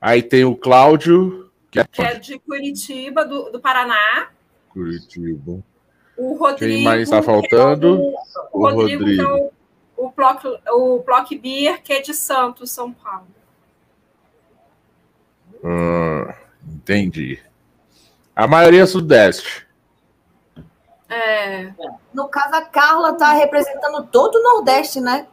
Aí 0.00 0.22
tem 0.22 0.44
o 0.44 0.54
Cláudio, 0.54 1.50
que 1.70 1.80
é 1.80 1.84
Que 1.84 2.02
é 2.02 2.14
de 2.14 2.38
Curitiba, 2.38 3.24
do, 3.24 3.50
do 3.50 3.60
Paraná. 3.60 4.30
Curitiba. 4.68 5.60
O 6.16 6.34
Rodrigo. 6.34 6.74
Quem 6.74 6.84
mais 6.84 7.10
tá 7.10 7.20
faltando? 7.20 7.88
é 7.88 7.90
o, 7.90 8.14
o 8.52 8.60
O 8.60 8.70
Rodrigo, 8.70 9.04
que 9.04 9.20
é 9.20 9.24
Rodrigo. 9.24 9.52
o, 9.96 10.06
o, 10.06 10.10
Plock, 11.02 11.34
o 11.34 11.40
Beer, 11.40 11.82
que 11.82 11.92
é 11.92 12.00
de 12.00 12.14
Santos, 12.14 12.70
São 12.70 12.92
Paulo. 12.92 13.26
Ah, 15.64 16.34
entendi. 16.66 17.38
A 18.34 18.46
maioria 18.46 18.82
é 18.82 18.86
Sudeste. 18.86 19.66
É, 21.08 21.72
No 22.12 22.28
caso, 22.28 22.54
a 22.54 22.62
Carla 22.62 23.14
tá 23.14 23.32
representando 23.32 24.06
todo 24.08 24.36
o 24.36 24.42
Nordeste, 24.42 25.00
né? 25.00 25.26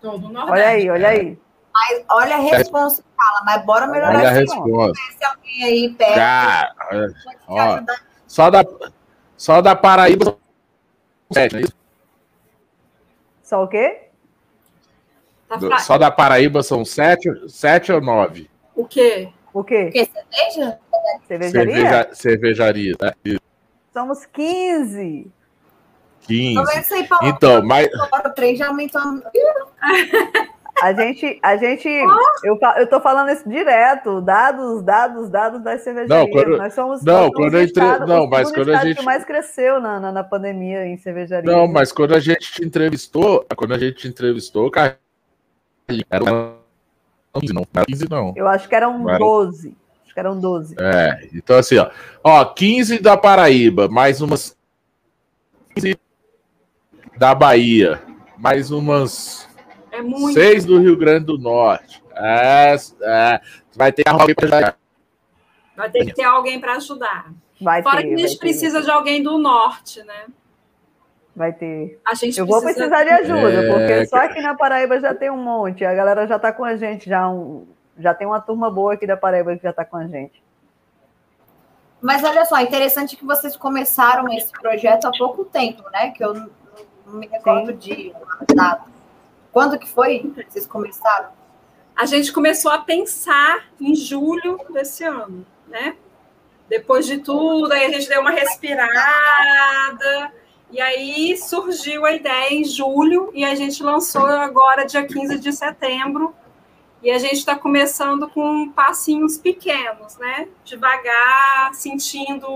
todo 0.00 0.26
o 0.26 0.28
Nordeste. 0.28 0.52
Olha 0.52 0.68
aí, 0.68 0.90
olha 0.90 1.08
aí. 1.08 1.38
Mas 1.72 2.04
olha 2.10 2.34
a 2.36 2.38
resposta, 2.38 3.02
Carla. 3.16 3.42
Mas 3.44 3.64
bora 3.64 3.86
melhorar 3.86 4.18
Olha 4.18 4.30
a 4.30 4.42
esse 4.42 4.54
nome. 4.56 4.70
resposta. 4.72 5.02
Se 5.18 5.24
alguém 5.24 5.64
aí 5.64 5.94
perto 5.94 6.14
Cara, 6.14 6.74
ó. 7.48 7.60
ajudar. 7.74 7.96
só 8.26 8.50
da, 8.50 8.64
só 9.36 9.60
da 9.60 9.74
Paraíba 9.76 10.24
são 10.24 10.38
sete, 11.32 11.52
não 11.54 11.60
é? 11.60 11.64
Só 13.42 13.64
o 13.64 13.68
quê? 13.68 14.08
Do- 15.58 15.78
Só 15.80 15.96
da 15.98 16.10
Paraíba 16.10 16.62
são 16.62 16.84
sete, 16.84 17.28
sete 17.48 17.92
ou 17.92 18.00
nove? 18.00 18.50
O 18.74 18.84
quê? 18.84 19.32
O 19.54 19.62
quê? 19.64 19.84
O 19.88 19.92
quê? 19.92 20.08
Cerveja? 20.12 20.78
Cervejaria? 21.28 21.74
Cerveja, 21.74 22.08
cervejaria, 22.12 22.94
né? 23.00 23.12
Somos 23.92 24.26
15. 24.26 25.30
15. 26.22 26.60
Então. 26.98 27.18
Então, 27.22 27.64
mas 27.64 27.88
Agora 27.94 28.28
o 28.28 28.32
trem 28.32 28.56
já 28.56 28.66
aumentou. 28.68 29.00
A 30.82 30.92
gente, 30.92 31.38
a 31.40 31.56
gente, 31.56 31.86
eu, 32.44 32.58
eu 32.78 32.86
tô 32.88 33.00
falando 33.00 33.30
isso 33.30 33.48
direto, 33.48 34.20
dados, 34.20 34.82
dados, 34.82 35.30
dados 35.30 35.62
das 35.62 35.82
cervejarias. 35.82 36.26
Não, 36.26 36.30
quando- 36.32 36.56
Nós 36.58 36.74
somos, 36.74 37.02
não, 37.04 37.30
quando 37.30 37.54
o 37.54 37.58
entre- 37.60 37.66
estado- 37.84 38.06
não, 38.08 38.24
o 38.24 38.28
mas 38.30 38.50
quando 38.50 38.72
a 38.74 38.78
gente- 38.84 38.98
que 38.98 39.04
mais 39.04 39.24
cresceu 39.24 39.80
na, 39.80 40.00
na, 40.00 40.10
na 40.10 40.24
pandemia 40.24 40.84
em 40.86 40.96
cervejaria. 40.96 41.48
Não, 41.50 41.68
mas 41.68 41.92
quando 41.92 42.12
a 42.14 42.18
gente 42.18 42.50
te 42.52 42.64
entrevistou, 42.64 43.46
quando 43.56 43.72
a 43.74 43.78
gente 43.78 43.94
te 43.98 44.08
entrevistou, 44.08 44.68
cara, 44.68 44.98
era 46.10 46.24
15, 47.40 47.52
não, 47.52 47.62
não 47.62 47.68
era 47.74 47.86
15 47.86 48.08
não. 48.10 48.32
Eu 48.36 48.48
acho 48.48 48.68
que 48.68 48.74
eram 48.74 49.08
Era- 49.08 49.18
12. 49.18 49.76
Acho 50.04 50.14
que 50.14 50.20
eram 50.20 50.40
12. 50.40 50.74
É, 50.78 51.28
então 51.34 51.56
assim, 51.58 51.76
ó, 51.78 51.90
ó, 52.22 52.44
15 52.44 52.98
da 53.00 53.16
Paraíba, 53.16 53.88
mais 53.88 54.20
umas 54.20 54.56
15 55.74 55.98
da 57.16 57.34
Bahia, 57.34 58.00
mais 58.38 58.70
umas 58.70 59.48
É 59.90 60.00
muito. 60.02 60.34
6 60.34 60.64
do 60.64 60.78
Rio 60.80 60.96
Grande 60.96 61.26
do 61.26 61.38
Norte. 61.38 62.02
É, 62.16 62.76
é, 63.02 63.40
vai 63.74 63.90
ter 63.92 64.08
alguém 64.08 64.34
pra 64.34 64.46
ajudar. 64.46 64.76
Vai 65.76 65.90
ter 65.90 66.04
que 66.06 66.14
ter 66.14 66.22
alguém 66.22 66.60
para 66.60 66.76
ajudar. 66.76 67.32
Vai 67.60 67.82
Fora 67.82 67.96
ter, 68.02 68.08
que 68.08 68.14
a 68.14 68.16
gente 68.18 68.32
ter, 68.32 68.38
precisa 68.38 68.82
de 68.82 68.90
alguém 68.90 69.22
do 69.22 69.38
norte, 69.38 70.02
né? 70.04 70.26
Vai 71.36 71.52
ter. 71.52 72.00
A 72.06 72.14
gente 72.14 72.38
Eu 72.38 72.46
vou 72.46 72.62
precisa- 72.62 72.88
precisar 72.88 73.04
de 73.04 73.10
ajuda, 73.32 73.64
É, 73.64 73.70
porque 73.72 74.06
só 74.06 74.16
aqui 74.18 74.40
na 74.40 74.54
Paraíba 74.54 75.00
já 75.00 75.12
tem 75.14 75.30
um 75.30 75.36
monte. 75.36 75.84
A 75.84 75.92
galera 75.94 76.26
já 76.28 76.38
tá 76.38 76.52
com 76.52 76.64
a 76.64 76.76
gente, 76.76 77.08
já, 77.10 77.28
um, 77.28 77.66
já 77.98 78.14
tem 78.14 78.24
uma 78.26 78.40
turma 78.40 78.70
boa 78.70 78.94
aqui 78.94 79.04
da 79.06 79.16
Paraíba 79.16 79.56
que 79.56 79.62
já 79.62 79.72
tá 79.72 79.84
com 79.84 79.96
a 79.96 80.06
gente. 80.06 80.42
Mas 82.00 82.22
olha 82.22 82.44
só, 82.44 82.60
interessante 82.60 83.16
que 83.16 83.24
vocês 83.24 83.56
começaram 83.56 84.30
esse 84.32 84.52
projeto 84.52 85.06
há 85.06 85.12
pouco 85.16 85.44
tempo, 85.44 85.82
né? 85.90 86.10
Que 86.10 86.22
eu 86.24 86.34
não, 86.34 86.50
não 87.06 87.14
me 87.14 87.26
recordo 87.26 87.72
de 87.72 88.14
data. 88.54 88.84
Quando 89.50 89.78
que 89.78 89.88
foi 89.88 90.18
que 90.20 90.44
vocês 90.52 90.66
começaram? 90.66 91.30
A 91.96 92.06
gente 92.06 92.32
começou 92.32 92.70
a 92.70 92.78
pensar 92.78 93.64
em 93.80 93.94
julho 93.94 94.58
desse 94.70 95.02
ano, 95.04 95.44
né? 95.66 95.96
Depois 96.68 97.06
de 97.06 97.18
tudo, 97.18 97.72
aí 97.72 97.86
a 97.86 97.90
gente 97.90 98.08
deu 98.08 98.20
uma 98.20 98.30
respirada, 98.32 98.92
e 100.74 100.80
aí 100.80 101.36
surgiu 101.36 102.04
a 102.04 102.10
ideia 102.10 102.52
em 102.52 102.64
julho, 102.64 103.30
e 103.32 103.44
a 103.44 103.54
gente 103.54 103.80
lançou 103.80 104.26
agora, 104.26 104.84
dia 104.84 105.06
15 105.06 105.38
de 105.38 105.52
setembro, 105.52 106.34
e 107.00 107.12
a 107.12 107.18
gente 107.18 107.34
está 107.34 107.54
começando 107.54 108.28
com 108.28 108.68
passinhos 108.72 109.38
pequenos, 109.38 110.16
né? 110.16 110.48
Devagar, 110.64 111.72
sentindo 111.74 112.48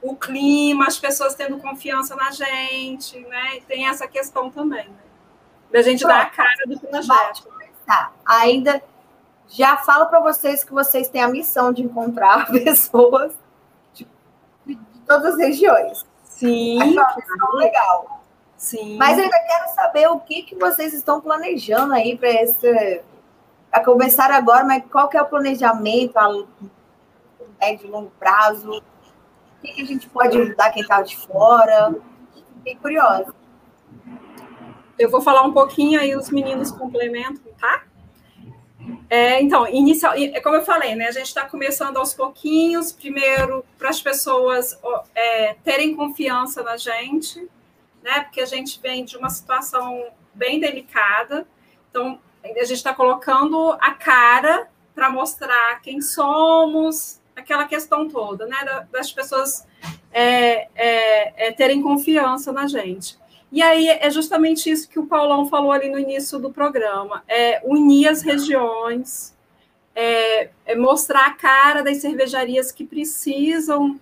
o 0.00 0.16
clima, 0.16 0.86
as 0.86 0.98
pessoas 0.98 1.34
tendo 1.34 1.58
confiança 1.58 2.16
na 2.16 2.30
gente, 2.30 3.20
né? 3.26 3.58
E 3.58 3.60
tem 3.60 3.86
essa 3.86 4.08
questão 4.08 4.48
também, 4.50 4.88
né? 4.88 4.96
Da 5.70 5.82
gente 5.82 6.02
dar 6.02 6.22
a 6.22 6.30
cara 6.30 6.64
do 6.66 6.80
projeto. 6.80 7.46
Tá, 7.84 8.10
ainda 8.24 8.82
já 9.48 9.76
falo 9.76 10.06
para 10.06 10.20
vocês 10.20 10.64
que 10.64 10.72
vocês 10.72 11.10
têm 11.10 11.22
a 11.22 11.28
missão 11.28 11.74
de 11.74 11.82
encontrar 11.82 12.46
pessoas 12.64 13.34
de, 13.92 14.08
de 14.64 14.78
todas 15.06 15.34
as 15.34 15.38
regiões. 15.38 16.08
Sim, 16.40 16.78
legal. 17.52 18.22
sim. 18.56 18.96
Mas 18.96 19.18
eu 19.18 19.24
ainda 19.24 19.38
quero 19.40 19.74
saber 19.74 20.08
o 20.08 20.18
que, 20.20 20.42
que 20.42 20.54
vocês 20.56 20.94
estão 20.94 21.20
planejando 21.20 21.92
aí 21.92 22.16
para 22.16 22.30
esse. 22.30 23.02
A 23.70 23.84
começar 23.84 24.32
agora, 24.32 24.64
mas 24.64 24.82
qual 24.90 25.08
que 25.08 25.18
é 25.18 25.22
o 25.22 25.26
planejamento 25.26 26.16
a 26.16 26.28
médio 27.60 27.86
e 27.86 27.90
longo 27.90 28.10
prazo? 28.18 28.70
O 28.70 29.60
que, 29.60 29.74
que 29.74 29.82
a 29.82 29.86
gente 29.86 30.08
pode 30.08 30.36
ajudar 30.36 30.70
quem 30.70 30.82
está 30.82 31.02
de 31.02 31.16
fora? 31.16 31.94
Fiquei 32.56 32.74
curiosa. 32.76 33.34
Eu 34.98 35.10
vou 35.10 35.20
falar 35.20 35.42
um 35.42 35.52
pouquinho 35.52 36.00
aí, 36.00 36.16
os 36.16 36.30
meninos 36.30 36.72
complementam, 36.72 37.52
tá? 37.60 37.84
É, 39.08 39.42
então, 39.42 39.66
inicial, 39.68 40.14
como 40.42 40.56
eu 40.56 40.62
falei, 40.64 40.94
né? 40.94 41.06
A 41.08 41.12
gente 41.12 41.26
está 41.26 41.44
começando 41.46 41.96
aos 41.96 42.14
pouquinhos, 42.14 42.92
primeiro 42.92 43.64
para 43.78 43.88
as 43.90 44.00
pessoas 44.00 44.78
é, 45.14 45.54
terem 45.64 45.94
confiança 45.96 46.62
na 46.62 46.76
gente, 46.76 47.40
né? 48.02 48.20
Porque 48.20 48.40
a 48.40 48.46
gente 48.46 48.80
vem 48.80 49.04
de 49.04 49.16
uma 49.16 49.28
situação 49.30 50.06
bem 50.32 50.60
delicada, 50.60 51.46
então 51.90 52.20
a 52.44 52.48
gente 52.64 52.72
está 52.72 52.94
colocando 52.94 53.72
a 53.80 53.90
cara 53.92 54.68
para 54.94 55.10
mostrar 55.10 55.80
quem 55.82 56.00
somos, 56.00 57.20
aquela 57.34 57.66
questão 57.66 58.08
toda, 58.08 58.46
né? 58.46 58.64
da- 58.64 58.86
Das 58.92 59.12
pessoas 59.12 59.66
é, 60.12 60.68
é, 60.74 61.48
é, 61.48 61.52
terem 61.52 61.82
confiança 61.82 62.52
na 62.52 62.66
gente. 62.66 63.18
E 63.52 63.62
aí 63.62 63.88
é 63.88 64.08
justamente 64.10 64.70
isso 64.70 64.88
que 64.88 64.98
o 64.98 65.06
Paulão 65.06 65.48
falou 65.48 65.72
ali 65.72 65.90
no 65.90 65.98
início 65.98 66.38
do 66.38 66.52
programa: 66.52 67.24
é 67.26 67.60
unir 67.64 68.08
as 68.08 68.22
regiões, 68.22 69.34
é, 69.94 70.50
é 70.64 70.76
mostrar 70.76 71.26
a 71.26 71.32
cara 71.32 71.82
das 71.82 71.98
cervejarias 71.98 72.70
que 72.70 72.84
precisam 72.84 73.98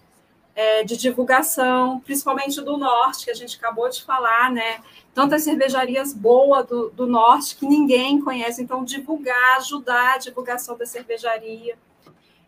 é, 0.54 0.82
de 0.82 0.96
divulgação, 0.96 2.00
principalmente 2.00 2.60
do 2.60 2.76
norte, 2.76 3.26
que 3.26 3.30
a 3.30 3.34
gente 3.34 3.56
acabou 3.56 3.88
de 3.88 4.02
falar, 4.02 4.50
né? 4.50 4.80
Tantas 5.14 5.44
cervejarias 5.44 6.12
boas 6.12 6.66
do, 6.66 6.90
do 6.90 7.06
norte 7.06 7.56
que 7.56 7.64
ninguém 7.64 8.20
conhece, 8.20 8.60
então 8.60 8.84
divulgar, 8.84 9.56
ajudar 9.58 10.14
a 10.14 10.18
divulgação 10.18 10.76
da 10.76 10.84
cervejaria, 10.84 11.78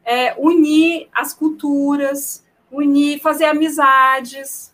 é, 0.05 0.35
unir 0.37 1.09
as 1.13 1.33
culturas, 1.33 2.45
unir, 2.71 3.21
fazer 3.21 3.45
amizades, 3.45 4.70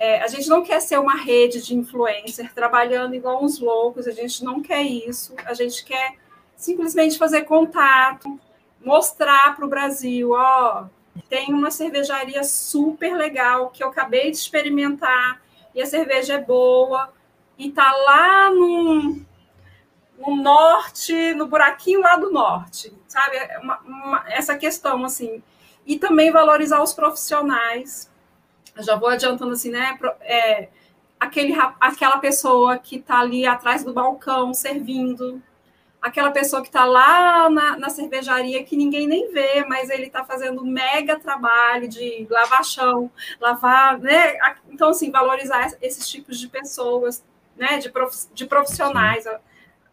é, 0.00 0.22
a 0.22 0.28
gente 0.28 0.48
não 0.48 0.62
quer 0.62 0.80
ser 0.80 0.98
uma 0.98 1.14
rede 1.14 1.60
de 1.60 1.76
influencer 1.76 2.54
trabalhando 2.54 3.14
igual 3.14 3.44
uns 3.44 3.60
loucos, 3.60 4.08
a 4.08 4.12
gente 4.12 4.42
não 4.42 4.62
quer 4.62 4.82
isso, 4.82 5.34
a 5.44 5.52
gente 5.52 5.84
quer 5.84 6.14
simplesmente 6.56 7.18
fazer 7.18 7.42
contato, 7.42 8.40
mostrar 8.82 9.54
para 9.54 9.66
o 9.66 9.68
Brasil, 9.68 10.30
ó, 10.32 10.86
tem 11.28 11.52
uma 11.52 11.70
cervejaria 11.70 12.42
super 12.42 13.14
legal 13.14 13.68
que 13.68 13.84
eu 13.84 13.88
acabei 13.88 14.30
de 14.30 14.38
experimentar 14.38 15.42
e 15.74 15.82
a 15.82 15.86
cerveja 15.86 16.34
é 16.34 16.38
boa 16.38 17.12
e 17.58 17.70
tá 17.70 17.92
lá 17.92 18.50
no, 18.50 19.20
no 20.18 20.36
norte, 20.36 21.34
no 21.34 21.46
buraquinho 21.46 22.00
lá 22.00 22.16
do 22.16 22.30
norte, 22.30 22.90
sabe? 23.06 23.36
É 23.36 23.58
Uma, 23.58 23.78
uma, 23.80 24.24
essa 24.28 24.56
questão 24.56 25.04
assim. 25.04 25.42
E 25.84 25.98
também 25.98 26.30
valorizar 26.30 26.82
os 26.82 26.94
profissionais 26.94 28.09
eu 28.76 28.82
já 28.82 28.96
vou 28.96 29.08
adiantando 29.08 29.52
assim, 29.52 29.70
né? 29.70 29.98
É, 30.20 30.68
aquele, 31.18 31.54
aquela 31.80 32.18
pessoa 32.18 32.78
que 32.78 32.96
está 32.96 33.20
ali 33.20 33.46
atrás 33.46 33.84
do 33.84 33.92
balcão 33.92 34.54
servindo, 34.54 35.42
aquela 36.00 36.30
pessoa 36.30 36.62
que 36.62 36.68
está 36.68 36.84
lá 36.84 37.50
na, 37.50 37.76
na, 37.76 37.90
cervejaria 37.90 38.64
que 38.64 38.76
ninguém 38.76 39.06
nem 39.06 39.30
vê, 39.30 39.64
mas 39.66 39.90
ele 39.90 40.06
está 40.06 40.24
fazendo 40.24 40.62
um 40.62 40.66
mega 40.66 41.18
trabalho 41.18 41.88
de 41.88 42.26
lavar 42.30 42.64
chão, 42.64 43.10
lavar, 43.38 43.98
né? 43.98 44.38
Então, 44.70 44.90
assim, 44.90 45.10
valorizar 45.10 45.76
esses 45.82 46.08
tipos 46.08 46.38
de 46.38 46.48
pessoas, 46.48 47.22
né? 47.56 47.78
De, 47.78 47.90
prof, 47.90 48.16
de 48.32 48.46
profissionais. 48.46 49.26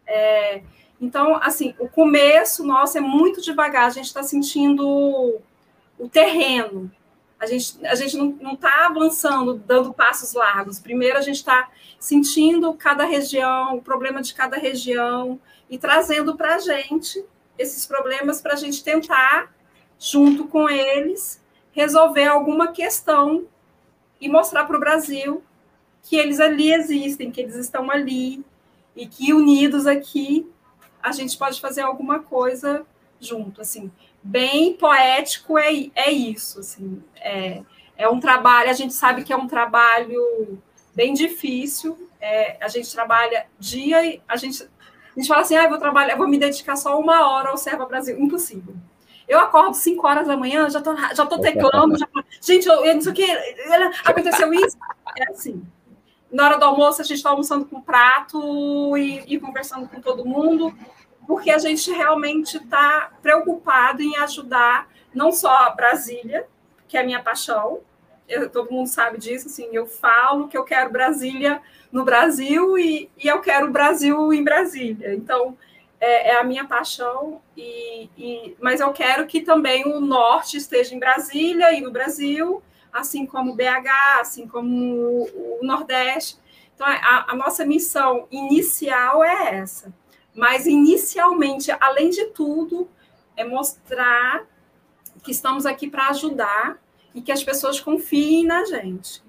É, 0.06 0.62
então, 1.00 1.36
assim, 1.36 1.74
o 1.78 1.88
começo 1.88 2.64
nosso 2.64 2.96
é 2.96 3.00
muito 3.00 3.42
devagar, 3.42 3.84
a 3.84 3.90
gente 3.90 4.06
está 4.06 4.22
sentindo 4.22 5.38
o 5.98 6.08
terreno, 6.08 6.90
a 7.38 7.46
gente, 7.46 7.86
a 7.86 7.94
gente 7.94 8.16
não 8.16 8.54
está 8.54 8.86
avançando, 8.86 9.54
dando 9.54 9.92
passos 9.92 10.34
largos. 10.34 10.80
Primeiro, 10.80 11.18
a 11.18 11.22
gente 11.22 11.36
está 11.36 11.70
sentindo 11.98 12.74
cada 12.74 13.04
região, 13.04 13.76
o 13.76 13.82
problema 13.82 14.20
de 14.20 14.34
cada 14.34 14.56
região, 14.56 15.40
e 15.70 15.78
trazendo 15.78 16.36
para 16.36 16.56
a 16.56 16.58
gente 16.58 17.24
esses 17.56 17.86
problemas 17.86 18.40
para 18.40 18.52
a 18.52 18.56
gente 18.56 18.82
tentar, 18.82 19.52
junto 19.98 20.46
com 20.46 20.68
eles, 20.68 21.42
resolver 21.72 22.26
alguma 22.26 22.72
questão 22.72 23.46
e 24.20 24.28
mostrar 24.28 24.64
para 24.64 24.76
o 24.76 24.80
Brasil 24.80 25.42
que 26.02 26.16
eles 26.16 26.40
ali 26.40 26.72
existem, 26.72 27.30
que 27.30 27.40
eles 27.40 27.56
estão 27.56 27.90
ali, 27.90 28.44
e 28.96 29.06
que 29.06 29.32
unidos 29.32 29.86
aqui 29.86 30.50
a 31.00 31.12
gente 31.12 31.38
pode 31.38 31.60
fazer 31.60 31.82
alguma 31.82 32.20
coisa 32.20 32.84
junto, 33.20 33.60
assim 33.60 33.90
bem 34.22 34.74
poético 34.74 35.58
é, 35.58 35.90
é 35.94 36.10
isso, 36.10 36.60
assim, 36.60 37.02
é, 37.16 37.62
é 37.96 38.08
um 38.08 38.20
trabalho, 38.20 38.70
a 38.70 38.74
gente 38.74 38.94
sabe 38.94 39.22
que 39.22 39.32
é 39.32 39.36
um 39.36 39.46
trabalho 39.46 40.60
bem 40.94 41.14
difícil, 41.14 42.08
é, 42.20 42.56
a 42.60 42.68
gente 42.68 42.92
trabalha 42.92 43.46
dia 43.58 44.04
e 44.04 44.20
a 44.28 44.36
gente, 44.36 44.62
a 44.62 45.18
gente 45.18 45.28
fala 45.28 45.42
assim, 45.42 45.56
ah, 45.56 45.68
vou 45.68 45.78
trabalhar, 45.78 46.16
vou 46.16 46.28
me 46.28 46.38
dedicar 46.38 46.76
só 46.76 46.98
uma 46.98 47.28
hora 47.28 47.50
ao 47.50 47.56
Serva 47.56 47.86
Brasil, 47.86 48.20
impossível. 48.20 48.74
Eu 49.26 49.38
acordo 49.38 49.74
5 49.74 50.06
horas 50.06 50.26
da 50.26 50.36
manhã, 50.36 50.68
já 50.70 50.80
tô, 50.80 50.96
já 50.96 51.26
tô 51.26 51.38
teclando, 51.38 51.98
já, 51.98 52.06
gente, 52.40 52.66
eu, 52.66 52.84
eu 52.84 52.94
não 52.94 53.00
sei 53.02 53.12
o 53.12 53.14
que, 53.14 53.30
aconteceu 54.04 54.52
isso, 54.54 54.76
é 55.16 55.30
assim. 55.30 55.62
Na 56.30 56.44
hora 56.44 56.58
do 56.58 56.64
almoço, 56.64 57.00
a 57.00 57.04
gente 57.04 57.16
está 57.16 57.30
almoçando 57.30 57.64
com 57.64 57.80
prato 57.80 58.96
e, 58.98 59.34
e 59.34 59.40
conversando 59.40 59.88
com 59.88 60.00
todo 60.00 60.26
mundo, 60.26 60.74
porque 61.28 61.50
a 61.50 61.58
gente 61.58 61.92
realmente 61.92 62.56
está 62.56 63.12
preocupado 63.20 64.02
em 64.02 64.16
ajudar 64.16 64.88
não 65.14 65.30
só 65.30 65.70
Brasília, 65.76 66.46
que 66.88 66.96
é 66.96 67.02
a 67.02 67.04
minha 67.04 67.22
paixão, 67.22 67.80
eu, 68.26 68.48
todo 68.48 68.72
mundo 68.72 68.88
sabe 68.88 69.18
disso, 69.18 69.46
assim, 69.46 69.68
eu 69.70 69.86
falo 69.86 70.48
que 70.48 70.56
eu 70.56 70.64
quero 70.64 70.90
Brasília 70.90 71.60
no 71.92 72.02
Brasil 72.02 72.78
e, 72.78 73.10
e 73.22 73.28
eu 73.28 73.42
quero 73.42 73.68
o 73.68 73.70
Brasil 73.70 74.32
em 74.32 74.42
Brasília. 74.42 75.14
Então, 75.14 75.56
é, 76.00 76.30
é 76.30 76.40
a 76.40 76.44
minha 76.44 76.66
paixão, 76.66 77.42
e, 77.54 78.08
e, 78.16 78.56
mas 78.58 78.80
eu 78.80 78.90
quero 78.92 79.26
que 79.26 79.42
também 79.42 79.86
o 79.86 80.00
norte 80.00 80.56
esteja 80.56 80.94
em 80.94 80.98
Brasília 80.98 81.74
e 81.74 81.82
no 81.82 81.90
Brasil, 81.90 82.62
assim 82.90 83.26
como 83.26 83.52
o 83.52 83.54
BH, 83.54 84.20
assim 84.20 84.48
como 84.48 84.70
o, 84.94 85.58
o 85.60 85.66
Nordeste. 85.66 86.38
Então, 86.74 86.86
a, 86.86 87.32
a 87.32 87.36
nossa 87.36 87.66
missão 87.66 88.26
inicial 88.30 89.22
é 89.22 89.56
essa. 89.56 89.92
Mas, 90.38 90.66
inicialmente, 90.66 91.68
além 91.80 92.10
de 92.10 92.26
tudo, 92.26 92.88
é 93.36 93.44
mostrar 93.44 94.46
que 95.20 95.32
estamos 95.32 95.66
aqui 95.66 95.90
para 95.90 96.10
ajudar 96.10 96.80
e 97.12 97.20
que 97.20 97.32
as 97.32 97.42
pessoas 97.42 97.80
confiem 97.80 98.46
na 98.46 98.64
gente. 98.64 99.20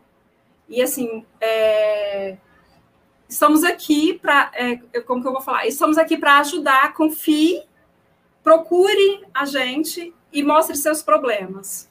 E, 0.69 0.83
assim, 0.83 1.25
é, 1.41 2.37
estamos 3.27 3.63
aqui 3.63 4.19
para, 4.19 4.51
é, 4.53 4.75
como 5.01 5.19
que 5.19 5.27
eu 5.27 5.31
vou 5.31 5.41
falar? 5.41 5.65
Estamos 5.65 5.97
aqui 5.97 6.15
para 6.15 6.41
ajudar, 6.41 6.93
confie, 6.93 7.63
procure 8.43 9.25
a 9.33 9.45
gente 9.45 10.13
e 10.31 10.43
mostre 10.43 10.75
seus 10.77 11.01
problemas. 11.01 11.89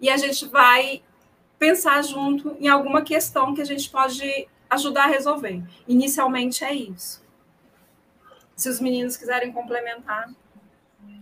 E 0.00 0.10
a 0.10 0.16
gente 0.16 0.44
vai 0.44 1.04
pensar 1.56 2.02
junto 2.02 2.56
em 2.58 2.66
alguma 2.66 3.02
questão 3.02 3.54
que 3.54 3.62
a 3.62 3.64
gente 3.64 3.88
pode 3.88 4.48
ajudar 4.68 5.04
a 5.04 5.06
resolver. 5.06 5.62
Inicialmente 5.86 6.64
é 6.64 6.74
isso. 6.74 7.24
Se 8.56 8.70
os 8.70 8.80
meninos 8.80 9.16
quiserem 9.16 9.52
complementar. 9.52 10.28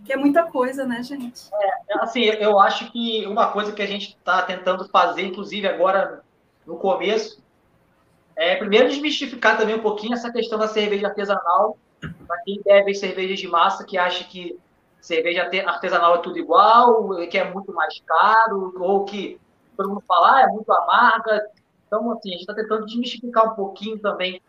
Que 0.05 0.13
é 0.13 0.15
muita 0.15 0.43
coisa, 0.43 0.85
né, 0.85 1.03
gente? 1.03 1.49
É, 1.53 1.99
assim, 1.99 2.23
eu 2.23 2.59
acho 2.59 2.91
que 2.91 3.25
uma 3.27 3.51
coisa 3.51 3.73
que 3.73 3.81
a 3.81 3.85
gente 3.85 4.09
está 4.09 4.41
tentando 4.43 4.87
fazer, 4.87 5.23
inclusive 5.23 5.67
agora 5.67 6.23
no 6.65 6.77
começo, 6.77 7.43
é, 8.35 8.55
primeiro, 8.55 8.87
desmistificar 8.87 9.57
também 9.57 9.75
um 9.75 9.81
pouquinho 9.81 10.13
essa 10.13 10.31
questão 10.31 10.57
da 10.57 10.67
cerveja 10.67 11.07
artesanal. 11.07 11.77
Para 12.27 12.37
quem 12.43 12.61
bebe 12.63 12.93
cerveja 12.93 13.35
de 13.35 13.47
massa, 13.47 13.83
que 13.83 13.97
acha 13.97 14.23
que 14.23 14.57
cerveja 15.01 15.49
artesanal 15.65 16.15
é 16.15 16.17
tudo 16.19 16.37
igual, 16.37 17.09
que 17.27 17.37
é 17.37 17.51
muito 17.51 17.73
mais 17.73 17.99
caro, 18.05 18.73
ou 18.79 19.05
que 19.05 19.39
todo 19.75 19.89
mundo 19.89 20.03
fala, 20.07 20.37
ah, 20.37 20.41
é 20.43 20.47
muito 20.47 20.71
amarga. 20.71 21.47
Então, 21.87 22.11
assim, 22.11 22.29
a 22.29 22.31
gente 22.33 22.41
está 22.41 22.53
tentando 22.53 22.85
desmistificar 22.85 23.51
um 23.51 23.55
pouquinho 23.55 23.99
também 23.99 24.41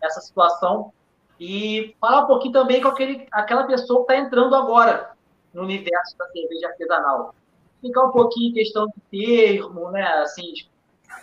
essa 0.00 0.20
situação 0.20 0.92
e 1.38 1.94
falar 2.00 2.24
um 2.24 2.26
pouquinho 2.26 2.52
também 2.52 2.80
com 2.80 2.88
aquele, 2.88 3.26
aquela 3.30 3.64
pessoa 3.64 4.04
que 4.04 4.12
está 4.12 4.24
entrando 4.24 4.54
agora 4.54 5.12
no 5.52 5.62
universo 5.62 6.16
da 6.18 6.26
cerveja 6.28 6.68
artesanal. 6.68 7.34
Ficar 7.80 8.04
um 8.04 8.10
pouquinho 8.10 8.50
em 8.50 8.54
questão 8.54 8.86
de 8.86 9.00
termo, 9.10 9.90
né? 9.90 10.04
Assim, 10.22 10.52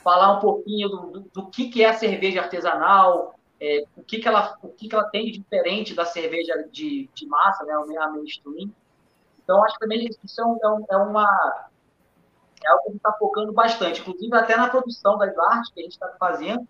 falar 0.03 0.37
um 0.37 0.39
pouquinho 0.39 0.89
do, 0.89 0.97
do, 1.07 1.19
do 1.33 1.47
que, 1.47 1.69
que 1.69 1.83
é 1.83 1.89
a 1.89 1.93
cerveja 1.93 2.41
artesanal, 2.41 3.35
é, 3.59 3.83
o, 3.95 4.03
que, 4.03 4.19
que, 4.19 4.27
ela, 4.27 4.57
o 4.61 4.69
que, 4.69 4.87
que 4.87 4.95
ela 4.95 5.09
tem 5.09 5.25
de 5.25 5.39
diferente 5.39 5.93
da 5.93 6.05
cerveja 6.05 6.67
de, 6.71 7.09
de 7.13 7.27
massa, 7.27 7.63
né, 7.65 7.73
a 7.73 8.09
mainstream. 8.09 8.69
Então, 9.43 9.63
acho 9.63 9.75
que 9.75 9.79
também 9.81 10.07
isso 10.23 10.41
é, 10.41 10.45
um, 10.45 10.55
é, 10.55 10.95
é 10.95 10.97
uma, 10.97 11.67
é 12.63 12.69
algo 12.69 12.83
que 12.83 12.89
a 12.89 12.91
gente 12.91 12.97
está 12.97 13.13
focando 13.13 13.53
bastante. 13.53 14.01
Inclusive, 14.01 14.35
até 14.35 14.55
na 14.55 14.69
produção 14.69 15.17
das 15.17 15.37
artes 15.37 15.71
que 15.71 15.79
a 15.81 15.83
gente 15.83 15.93
está 15.93 16.09
fazendo, 16.19 16.67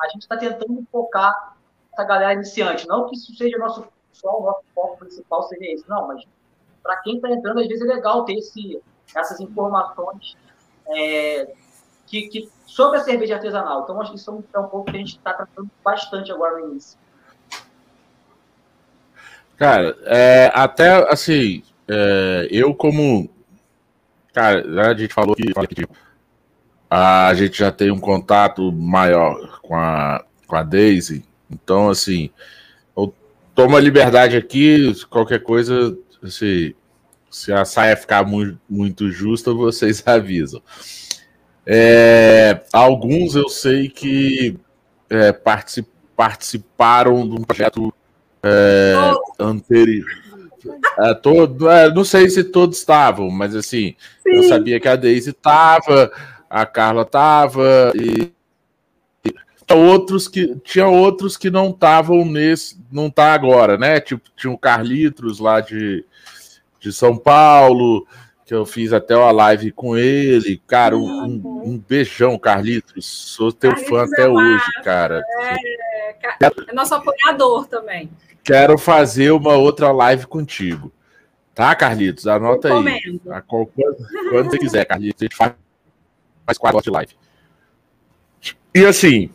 a 0.00 0.08
gente 0.08 0.22
está 0.22 0.36
tentando 0.36 0.86
focar 0.90 1.53
essa 1.94 2.04
galera 2.04 2.34
iniciante. 2.34 2.86
Não 2.86 3.08
que 3.08 3.16
isso 3.16 3.34
seja 3.36 3.56
nosso, 3.56 3.86
só 4.12 4.38
o 4.38 4.44
nosso 4.44 4.64
foco 4.74 4.98
principal 4.98 5.42
seja 5.44 5.64
esse, 5.72 5.88
não, 5.88 6.08
mas 6.08 6.24
para 6.82 6.96
quem 6.96 7.16
está 7.16 7.30
entrando, 7.30 7.60
às 7.60 7.68
vezes 7.68 7.88
é 7.88 7.94
legal 7.94 8.24
ter 8.24 8.34
esse, 8.34 8.82
essas 9.16 9.40
informações 9.40 10.36
é, 10.88 11.50
que, 12.06 12.28
que, 12.28 12.50
sobre 12.66 12.98
a 12.98 13.02
cerveja 13.02 13.36
artesanal. 13.36 13.82
Então, 13.82 14.00
acho 14.00 14.10
que 14.10 14.18
isso 14.18 14.44
é 14.52 14.58
um 14.58 14.68
pouco 14.68 14.90
que 14.90 14.96
a 14.96 15.00
gente 15.00 15.16
está 15.16 15.32
tratando 15.32 15.70
bastante 15.82 16.30
agora 16.30 16.58
no 16.58 16.70
início. 16.70 16.98
Cara, 19.56 19.96
é, 20.04 20.50
até 20.52 21.10
assim, 21.10 21.62
é, 21.88 22.48
eu 22.50 22.74
como. 22.74 23.30
Cara, 24.32 24.90
a 24.90 24.94
gente 24.94 25.14
falou 25.14 25.34
que, 25.36 25.44
a 26.90 27.32
gente 27.34 27.58
já 27.58 27.70
tem 27.70 27.90
um 27.90 28.00
contato 28.00 28.70
maior 28.72 29.60
com 29.60 29.76
a, 29.76 30.24
com 30.46 30.56
a 30.56 30.62
Daisy, 30.62 31.24
então, 31.54 31.88
assim, 31.88 32.30
eu 32.96 33.14
tomo 33.54 33.76
a 33.76 33.80
liberdade 33.80 34.36
aqui, 34.36 34.92
qualquer 35.08 35.42
coisa, 35.42 35.96
assim, 36.22 36.74
se 37.30 37.52
a 37.52 37.64
saia 37.64 37.96
ficar 37.96 38.24
muito, 38.26 38.60
muito 38.68 39.10
justa, 39.10 39.52
vocês 39.54 40.02
avisam. 40.06 40.62
É, 41.66 42.62
alguns 42.72 43.34
eu 43.34 43.48
sei 43.48 43.88
que 43.88 44.58
é, 45.08 45.32
particip, 45.32 45.88
participaram 46.14 47.26
de 47.26 47.34
um 47.34 47.42
projeto 47.42 47.92
é, 48.42 48.94
anterior. 49.40 50.06
É, 50.98 51.14
todo, 51.14 51.70
é, 51.70 51.92
não 51.92 52.04
sei 52.04 52.28
se 52.28 52.44
todos 52.44 52.78
estavam, 52.78 53.30
mas 53.30 53.54
assim, 53.54 53.96
Sim. 54.22 54.30
eu 54.30 54.42
sabia 54.44 54.78
que 54.78 54.88
a 54.88 54.96
Daisy 54.96 55.30
estava, 55.30 56.10
a 56.48 56.64
Carla 56.64 57.02
estava, 57.02 57.92
e 57.94 58.32
outros 59.72 60.28
que 60.28 60.56
tinha 60.64 60.86
outros 60.86 61.36
que 61.36 61.50
não 61.50 61.70
estavam 61.70 62.24
nesse, 62.24 62.78
não 62.90 63.10
tá 63.10 63.32
agora, 63.32 63.78
né? 63.78 64.00
Tipo, 64.00 64.28
tinha 64.36 64.52
o 64.52 64.58
Carlitos 64.58 65.38
lá 65.38 65.60
de, 65.60 66.04
de 66.80 66.92
São 66.92 67.16
Paulo, 67.16 68.06
que 68.44 68.54
eu 68.54 68.66
fiz 68.66 68.92
até 68.92 69.16
uma 69.16 69.30
live 69.30 69.72
com 69.72 69.96
ele. 69.96 70.60
Cara, 70.66 70.96
um, 70.96 71.02
um, 71.02 71.62
um 71.64 71.78
beijão, 71.78 72.38
Carlitos. 72.38 73.06
Sou 73.06 73.52
teu 73.52 73.70
Carlitos 73.70 73.90
fã 73.90 74.04
até 74.04 74.22
é 74.22 74.28
hoje, 74.28 74.82
cara. 74.82 75.22
É, 75.40 76.46
é 76.68 76.74
nosso 76.74 76.94
apoiador 76.94 77.66
também. 77.66 78.10
Quero 78.42 78.76
fazer 78.76 79.30
uma 79.30 79.54
outra 79.54 79.90
live 79.90 80.26
contigo. 80.26 80.92
Tá, 81.54 81.74
Carlitos? 81.74 82.26
Anota 82.26 82.68
aí. 82.68 83.20
A 83.30 83.40
quando, 83.40 83.70
quando 84.30 84.50
você 84.50 84.58
quiser, 84.58 84.84
Carlitos, 84.84 85.22
a 85.22 85.24
gente 85.24 85.36
faz, 85.36 85.52
faz 86.44 86.58
quatro 86.58 86.82
de 86.82 86.90
live. 86.90 87.16
E 88.74 88.84
assim, 88.84 89.30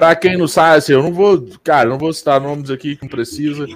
para 0.00 0.16
quem 0.16 0.34
não 0.34 0.48
sabe, 0.48 0.78
assim, 0.78 0.94
eu 0.94 1.02
não 1.02 1.12
vou, 1.12 1.46
cara, 1.62 1.86
não 1.86 1.98
vou 1.98 2.10
citar 2.10 2.40
nomes 2.40 2.70
aqui 2.70 2.96
que 2.96 3.02
não 3.02 3.10
precisa, 3.10 3.66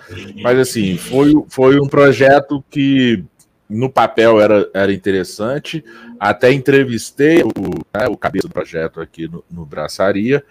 mas 0.43 0.59
assim, 0.59 0.97
foi, 0.97 1.35
foi 1.51 1.79
um 1.79 1.87
projeto 1.87 2.65
que 2.71 3.23
no 3.69 3.91
papel 3.91 4.41
era, 4.41 4.67
era 4.73 4.91
interessante. 4.91 5.85
Até 6.19 6.51
entrevistei 6.51 7.43
o, 7.43 7.51
né, 7.95 8.09
o 8.09 8.17
cabeça 8.17 8.49
do 8.49 8.55
projeto 8.55 9.03
aqui 9.03 9.29
no, 9.29 9.45
no 9.51 9.67
Braçaria, 9.67 10.43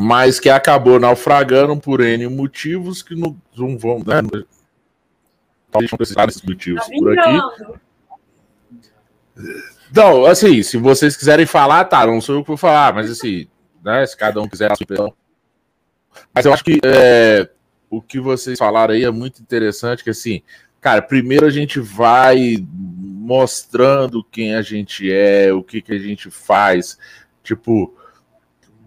mas 0.00 0.40
que 0.40 0.48
acabou 0.48 0.98
naufragando 0.98 1.76
por 1.76 2.00
N 2.00 2.26
motivos 2.28 3.02
que 3.02 3.14
não, 3.14 3.36
não 3.54 3.76
vão. 3.76 3.98
Né, 3.98 4.22
talvez 5.70 5.90
não 5.92 5.98
precisar 5.98 6.24
desses 6.24 6.40
motivos 6.40 6.86
tá 6.86 6.92
por 6.98 7.18
aqui. 7.18 7.76
Não, 9.94 10.24
assim, 10.24 10.62
se 10.62 10.78
vocês 10.78 11.18
quiserem 11.18 11.44
falar, 11.44 11.84
tá, 11.84 12.06
não 12.06 12.18
sou 12.18 12.36
eu 12.36 12.40
que 12.40 12.48
vou 12.48 12.56
falar, 12.56 12.94
mas 12.94 13.10
assim, 13.10 13.46
né, 13.88 14.06
se 14.06 14.16
cada 14.16 14.40
um 14.40 14.48
quiser. 14.48 14.70
Mas 16.34 16.46
eu 16.46 16.52
acho 16.52 16.64
que 16.64 16.78
é, 16.84 17.48
o 17.90 18.00
que 18.00 18.20
vocês 18.20 18.58
falaram 18.58 18.94
aí 18.94 19.04
é 19.04 19.10
muito 19.10 19.40
interessante, 19.40 20.04
que 20.04 20.10
assim, 20.10 20.42
Cara, 20.80 21.02
primeiro 21.02 21.44
a 21.44 21.50
gente 21.50 21.80
vai 21.80 22.64
mostrando 22.70 24.22
quem 24.22 24.54
a 24.54 24.62
gente 24.62 25.10
é, 25.12 25.52
o 25.52 25.62
que, 25.62 25.82
que 25.82 25.92
a 25.92 25.98
gente 25.98 26.30
faz, 26.30 26.96
tipo, 27.42 27.94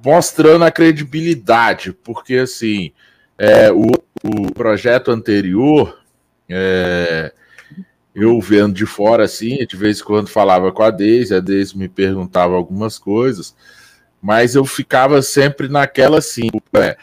mostrando 0.04 0.64
a 0.64 0.72
credibilidade, 0.72 1.92
porque 1.92 2.36
assim, 2.36 2.94
é, 3.38 3.72
o, 3.72 3.92
o 4.24 4.54
projeto 4.54 5.12
anterior, 5.12 6.00
é, 6.48 7.34
eu 8.16 8.40
vendo 8.40 8.74
de 8.74 8.86
fora 8.86 9.26
assim, 9.26 9.58
de 9.66 9.76
vez 9.76 10.00
em 10.00 10.04
quando 10.04 10.30
falava 10.30 10.72
com 10.72 10.84
a 10.84 10.92
Deise, 10.92 11.36
a 11.36 11.42
Deise 11.42 11.78
me 11.78 11.90
perguntava 11.90 12.56
algumas 12.56 12.98
coisas, 12.98 13.54
mas 14.22 14.56
eu 14.56 14.64
ficava 14.66 15.22
sempre 15.22 15.68
naquela 15.68 16.20
assim, 16.20 16.50
é, 16.74 16.98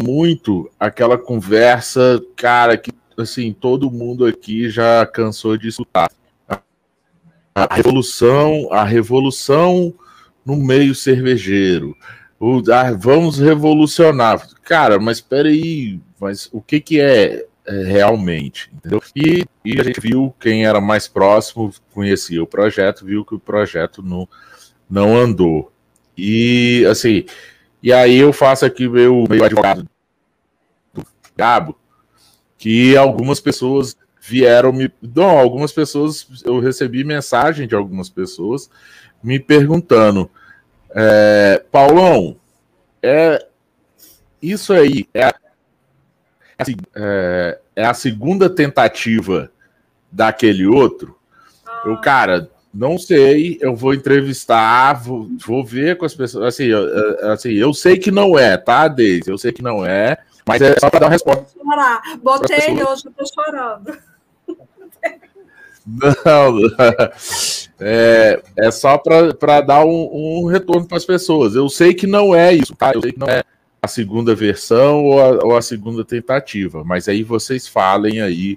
muito 0.00 0.70
aquela 0.78 1.16
conversa, 1.16 2.22
cara, 2.36 2.76
que 2.76 2.92
assim, 3.16 3.52
todo 3.52 3.90
mundo 3.90 4.26
aqui 4.26 4.68
já 4.68 5.06
cansou 5.06 5.56
de 5.56 5.68
escutar. 5.68 6.10
A 7.54 7.74
revolução, 7.74 8.68
a 8.72 8.84
revolução 8.84 9.94
no 10.44 10.56
meio 10.56 10.94
cervejeiro. 10.94 11.96
O, 12.40 12.62
ah, 12.72 12.92
vamos 12.92 13.38
revolucionar. 13.38 14.48
Cara, 14.62 14.98
mas 14.98 15.18
espera 15.18 15.48
aí, 15.48 16.00
mas 16.18 16.48
o 16.50 16.60
que 16.60 16.80
que 16.80 17.00
é, 17.00 17.46
é 17.66 17.82
realmente, 17.84 18.70
entendeu? 18.72 19.02
E, 19.14 19.44
e, 19.64 19.80
a 19.80 19.84
gente 19.84 20.00
viu 20.00 20.34
quem 20.40 20.66
era 20.66 20.80
mais 20.80 21.06
próximo, 21.06 21.70
conhecia 21.92 22.42
o 22.42 22.46
projeto, 22.46 23.04
viu 23.04 23.24
que 23.24 23.34
o 23.34 23.38
projeto 23.38 24.02
não, 24.02 24.28
não 24.92 25.16
andou. 25.16 25.72
E 26.16 26.84
assim, 26.90 27.24
e 27.82 27.90
aí 27.90 28.18
eu 28.18 28.30
faço 28.30 28.66
aqui 28.66 28.86
meu 28.86 29.24
meio 29.26 29.42
advogado 29.42 29.88
do 30.92 31.02
Gabo, 31.34 31.78
que 32.58 32.94
algumas 32.94 33.40
pessoas 33.40 33.96
vieram 34.20 34.70
me. 34.70 34.92
Não, 35.00 35.38
algumas 35.38 35.72
pessoas. 35.72 36.26
Eu 36.44 36.60
recebi 36.60 37.04
mensagem 37.04 37.66
de 37.66 37.74
algumas 37.74 38.10
pessoas 38.10 38.68
me 39.22 39.40
perguntando: 39.40 40.30
é, 40.90 41.64
Paulão, 41.72 42.36
é, 43.02 43.46
isso 44.42 44.74
aí 44.74 45.08
é, 45.14 45.32
assim, 46.58 46.76
é, 46.94 47.58
é 47.76 47.86
a 47.86 47.94
segunda 47.94 48.50
tentativa 48.50 49.50
daquele 50.10 50.66
outro. 50.66 51.16
Eu, 51.82 51.98
cara, 51.98 52.50
não 52.72 52.96
sei, 52.96 53.58
eu 53.60 53.76
vou 53.76 53.92
entrevistar, 53.92 54.94
vou, 54.94 55.28
vou 55.44 55.64
ver 55.64 55.98
com 55.98 56.06
as 56.06 56.14
pessoas. 56.14 56.46
Assim 56.46 56.64
eu, 56.64 57.30
assim, 57.30 57.50
eu 57.50 57.74
sei 57.74 57.98
que 57.98 58.10
não 58.10 58.38
é, 58.38 58.56
tá, 58.56 58.88
Deise? 58.88 59.30
Eu 59.30 59.36
sei 59.36 59.52
que 59.52 59.62
não 59.62 59.84
é, 59.84 60.16
mas 60.46 60.62
é 60.62 60.78
só 60.78 60.88
para 60.88 61.00
dar 61.00 61.06
uma 61.06 61.12
resposta. 61.12 61.46
Chorar. 61.54 62.00
Botei 62.22 62.82
hoje, 62.82 63.02
eu 63.06 63.12
tô 63.12 63.24
chorando. 63.26 63.98
Não, 65.84 66.58
é, 67.80 68.40
é 68.56 68.70
só 68.70 68.96
para 68.96 69.60
dar 69.60 69.84
um, 69.84 70.44
um 70.44 70.46
retorno 70.46 70.86
para 70.86 70.96
as 70.96 71.04
pessoas. 71.04 71.56
Eu 71.56 71.68
sei 71.68 71.92
que 71.92 72.06
não 72.06 72.32
é 72.32 72.54
isso, 72.54 72.72
tá? 72.76 72.92
Eu 72.94 73.00
sei 73.02 73.10
que 73.10 73.18
não 73.18 73.26
é 73.26 73.42
a 73.82 73.88
segunda 73.88 74.32
versão 74.32 75.04
ou 75.04 75.20
a, 75.20 75.44
ou 75.44 75.56
a 75.56 75.60
segunda 75.60 76.04
tentativa, 76.04 76.84
mas 76.84 77.08
aí 77.08 77.24
vocês 77.24 77.66
falem 77.66 78.20
aí 78.20 78.56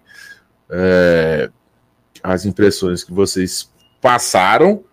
é, 0.69 1.49
as 2.21 2.45
impressões 2.45 3.03
que 3.03 3.11
vocês 3.11 3.73
passaram 4.05 4.83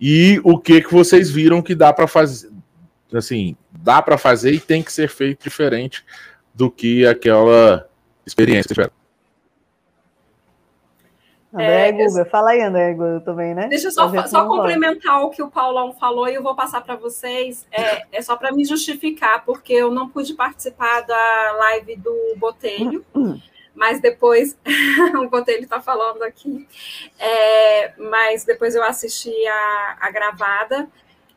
e 0.00 0.40
o 0.42 0.58
que 0.58 0.80
que 0.80 0.92
vocês 0.92 1.30
viram 1.30 1.62
que 1.62 1.76
dá 1.76 1.92
para 1.92 2.08
fazer, 2.08 2.50
assim, 3.14 3.56
dá 3.70 4.02
para 4.02 4.18
fazer 4.18 4.52
e 4.52 4.58
tem 4.58 4.82
que 4.82 4.92
ser 4.92 5.08
feito 5.08 5.44
diferente 5.44 6.04
do 6.52 6.68
que 6.68 7.06
aquela 7.06 7.88
experiência 8.26 8.74
André 11.54 11.88
é, 11.88 11.92
Guga, 11.92 12.24
fala 12.24 12.50
aí, 12.50 12.60
André 12.60 12.94
Guga, 12.94 13.20
também, 13.20 13.54
né? 13.54 13.68
Deixa 13.68 13.86
eu 13.86 13.92
só, 13.92 14.26
só 14.26 14.48
complementar 14.48 15.22
o 15.22 15.30
que 15.30 15.40
o 15.40 15.48
Paulão 15.48 15.92
falou 15.92 16.28
e 16.28 16.34
eu 16.34 16.42
vou 16.42 16.56
passar 16.56 16.80
para 16.80 16.96
vocês. 16.96 17.64
É, 17.70 18.06
é 18.10 18.22
só 18.22 18.34
para 18.34 18.50
me 18.50 18.64
justificar, 18.64 19.44
porque 19.44 19.72
eu 19.72 19.92
não 19.92 20.08
pude 20.08 20.34
participar 20.34 21.02
da 21.02 21.52
live 21.58 21.94
do 21.94 22.34
Botelho, 22.36 23.04
mas 23.78 24.00
depois 24.00 24.58
o 25.22 25.28
Botelho 25.28 25.62
está 25.62 25.80
falando 25.80 26.22
aqui. 26.22 26.66
É, 27.18 27.92
mas 27.96 28.44
depois 28.44 28.74
eu 28.74 28.82
assisti 28.82 29.32
a, 29.46 29.96
a 30.00 30.10
gravada. 30.10 30.88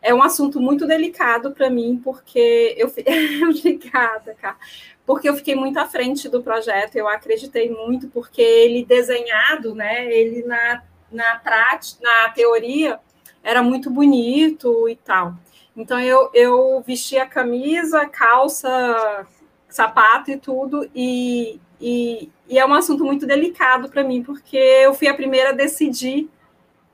É 0.02 0.12
um 0.12 0.24
assunto 0.24 0.60
muito 0.60 0.88
delicado 0.88 1.52
para 1.52 1.70
mim, 1.70 2.02
porque 2.04 2.76
eu. 2.76 2.92
Obrigada, 3.48 4.34
cara 4.34 4.58
porque 5.06 5.28
eu 5.28 5.36
fiquei 5.36 5.56
muito 5.56 5.78
à 5.78 5.86
frente 5.86 6.30
do 6.30 6.42
projeto, 6.42 6.96
eu 6.96 7.06
acreditei 7.06 7.70
muito, 7.70 8.08
porque 8.08 8.42
ele 8.42 8.86
desenhado, 8.86 9.76
né, 9.76 10.10
ele 10.10 10.44
na, 10.44 10.84
na 11.12 11.36
prática, 11.38 12.02
na 12.02 12.30
teoria, 12.30 12.98
era 13.44 13.62
muito 13.62 13.90
bonito 13.90 14.88
e 14.88 14.96
tal. 14.96 15.36
Então 15.76 16.00
eu, 16.00 16.30
eu 16.34 16.82
vesti 16.86 17.18
a 17.18 17.26
camisa, 17.26 18.06
calça, 18.06 19.28
sapato 19.68 20.32
e 20.32 20.38
tudo, 20.38 20.90
e, 20.96 21.60
e, 21.82 22.30
e 22.48 22.60
é 22.60 22.66
um 22.66 22.74
assunto 22.74 23.04
muito 23.04 23.26
delicado 23.26 23.90
para 23.90 24.04
mim, 24.04 24.24
porque 24.24 24.58
eu 24.58 24.94
fui 24.94 25.08
a 25.08 25.14
primeira 25.14 25.50
a 25.50 25.54
decidir 25.54 26.30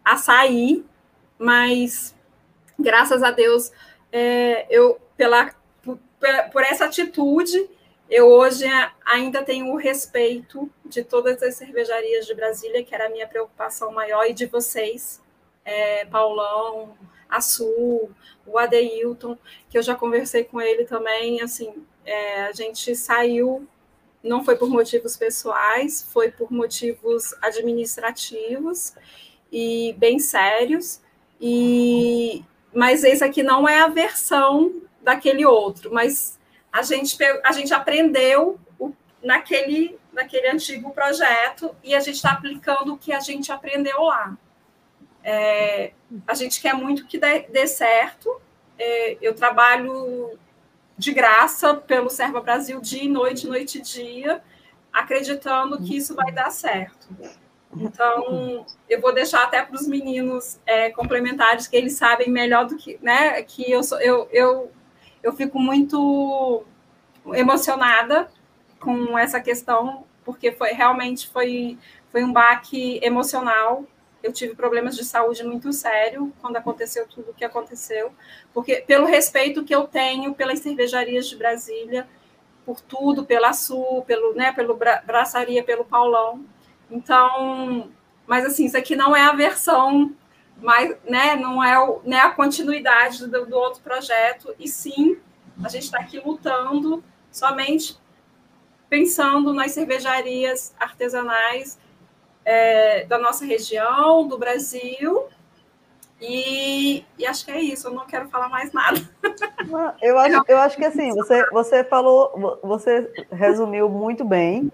a 0.04 0.16
sair, 0.16 0.86
mas 1.38 2.16
graças 2.80 3.22
a 3.22 3.32
Deus, 3.32 3.72
é, 4.12 4.66
eu 4.70 5.00
pela 5.18 5.54
por, 5.84 6.00
por 6.52 6.64
essa 6.64 6.86
atitude 6.86 7.70
eu 8.10 8.28
hoje 8.28 8.66
ainda 9.06 9.44
tenho 9.44 9.68
o 9.74 9.76
respeito 9.76 10.70
de 10.86 11.04
todas 11.04 11.44
as 11.44 11.56
cervejarias 11.56 12.26
de 12.26 12.34
Brasília, 12.34 12.84
que 12.84 12.96
era 12.96 13.08
a 13.08 13.10
minha 13.10 13.28
preocupação 13.28 13.92
maior, 13.92 14.26
e 14.26 14.34
de 14.34 14.46
vocês, 14.46 15.22
é, 15.66 16.06
Paulão, 16.06 16.98
a 17.30 17.42
Sul, 17.42 18.10
o 18.46 18.58
Adeilton, 18.58 19.38
que 19.70 19.78
eu 19.78 19.84
já 19.84 19.94
conversei 19.94 20.46
com 20.46 20.62
ele 20.62 20.86
também, 20.86 21.42
assim, 21.42 21.86
é, 22.06 22.44
a 22.44 22.54
gente 22.54 22.96
saiu, 22.96 23.68
não 24.24 24.44
foi 24.44 24.56
por 24.56 24.70
motivos 24.70 25.16
pessoais, 25.16 26.08
foi 26.12 26.32
por 26.32 26.52
motivos 26.52 27.34
administrativos 27.42 28.94
e 29.52 29.96
bem 29.98 30.20
sérios, 30.20 31.02
e 31.40 32.44
mas 32.74 33.04
esse 33.04 33.24
aqui 33.24 33.42
não 33.42 33.68
é 33.68 33.80
a 33.80 33.88
versão 33.88 34.82
daquele 35.02 35.46
outro, 35.46 35.92
mas 35.94 36.38
a 36.72 36.82
gente, 36.82 37.18
a 37.44 37.52
gente 37.52 37.74
aprendeu 37.74 38.60
o, 38.78 38.94
naquele, 39.24 39.98
naquele 40.12 40.48
antigo 40.50 40.92
projeto 40.92 41.76
e 41.84 41.96
a 41.96 42.00
gente 42.00 42.16
está 42.16 42.32
aplicando 42.32 42.94
o 42.94 42.98
que 42.98 43.14
a 43.14 43.20
gente 43.20 43.52
aprendeu 43.52 44.04
lá. 44.04 44.38
É, 45.24 45.92
a 46.28 46.34
gente 46.34 46.62
quer 46.62 46.74
muito 46.74 47.08
que 47.08 47.18
dê, 47.18 47.48
dê 47.50 47.66
certo. 47.68 48.40
É, 48.78 49.18
eu 49.22 49.34
trabalho 49.34 50.38
de 50.98 51.12
graça 51.12 51.76
pelo 51.76 52.10
Serva 52.10 52.42
Brasil 52.42 52.82
dia 52.82 53.04
e 53.04 53.10
noite, 53.10 53.48
noite 53.48 53.78
e 53.78 53.82
dia, 53.82 54.42
acreditando 54.92 55.82
que 55.82 55.96
isso 55.96 56.16
vai 56.16 56.32
dar 56.32 56.50
certo. 56.50 57.08
Então, 57.76 58.66
eu 58.90 59.00
vou 59.00 59.14
deixar 59.14 59.44
até 59.44 59.62
para 59.62 59.76
os 59.76 59.88
meninos 59.88 60.60
é, 60.66 60.90
complementares, 60.90 61.68
que 61.68 61.76
eles 61.76 61.94
sabem 61.94 62.30
melhor 62.30 62.66
do 62.66 62.78
que, 62.78 62.98
né? 63.02 63.42
Que 63.44 63.70
eu, 63.70 63.84
sou, 63.84 64.00
eu, 64.00 64.28
eu 64.32 64.72
eu 65.28 65.34
fico 65.34 65.60
muito 65.60 66.64
emocionada 67.34 68.30
com 68.80 69.18
essa 69.18 69.42
questão, 69.42 70.06
porque 70.24 70.52
foi 70.52 70.70
realmente 70.70 71.28
foi, 71.28 71.78
foi 72.10 72.24
um 72.24 72.32
baque 72.32 73.00
emocional. 73.04 73.84
Eu 74.28 74.34
tive 74.34 74.56
problemas 74.56 74.96
de 74.96 75.06
saúde 75.06 75.44
muito 75.44 75.72
sério 75.72 76.34
quando 76.42 76.58
aconteceu 76.58 77.08
tudo 77.08 77.32
o 77.32 77.34
que 77.34 77.46
aconteceu, 77.46 78.12
porque 78.54 78.84
pelo 78.86 79.06
respeito 79.06 79.64
que 79.64 79.74
eu 79.74 79.88
tenho 79.88 80.34
pelas 80.34 80.60
cervejarias 80.60 81.28
de 81.28 81.36
Brasília, 81.36 82.08
por 82.66 82.82
tudo, 82.82 83.26
pela 83.26 83.54
Sul, 83.54 84.04
pelo, 84.06 84.34
né, 84.36 84.52
pelo 84.52 84.76
Bra 84.76 85.02
Braçaria, 85.06 85.64
pelo 85.64 85.86
Paulão. 85.86 86.46
Então, 86.92 87.90
mas 88.28 88.46
assim, 88.46 88.66
isso 88.66 88.78
aqui 88.78 88.96
não 88.96 89.16
é 89.16 89.22
a 89.22 89.32
versão 89.32 90.14
mas 90.62 90.96
né, 91.08 91.36
não 91.36 91.64
é 91.64 91.80
o, 91.80 92.02
né, 92.04 92.18
a 92.18 92.32
continuidade 92.32 93.28
do, 93.28 93.46
do 93.46 93.56
outro 93.56 93.82
projeto, 93.82 94.54
e 94.60 94.68
sim 94.68 95.18
a 95.64 95.70
gente 95.70 95.84
está 95.84 96.00
aqui 96.00 96.20
lutando 96.20 97.04
somente 97.32 97.98
pensando 98.90 99.54
nas 99.54 99.72
cervejarias 99.72 100.74
artesanais 100.80 101.78
é, 102.48 103.04
da 103.04 103.20
nossa 103.20 103.46
região, 103.46 104.26
do 104.26 104.38
Brasil. 104.38 105.26
E, 106.22 107.04
e, 107.20 107.26
acho 107.28 107.44
que 107.44 107.52
é 107.52 107.60
isso, 107.60 107.90
eu 107.90 107.94
não 107.94 108.08
quero 108.08 108.30
falar 108.30 108.48
mais 108.48 108.72
nada. 108.72 108.98
Eu 110.02 110.18
acho, 110.18 110.44
eu 110.48 110.58
acho 110.58 110.78
que 110.78 110.86
assim, 110.86 111.14
você, 111.14 111.46
você 111.52 111.84
falou, 111.84 112.58
você 112.64 113.28
resumiu 113.32 113.90
muito 113.90 114.24
bem, 114.24 114.72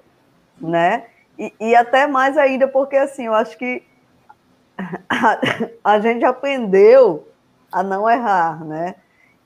né? 0.61 1.07
E, 1.37 1.51
e 1.59 1.75
até 1.75 2.05
mais 2.05 2.37
ainda, 2.37 2.67
porque 2.67 2.95
assim, 2.95 3.25
eu 3.25 3.33
acho 3.33 3.57
que 3.57 3.83
a, 5.09 5.39
a 5.95 5.99
gente 5.99 6.23
aprendeu 6.23 7.27
a 7.71 7.81
não 7.81 8.07
errar, 8.07 8.63
né? 8.63 8.95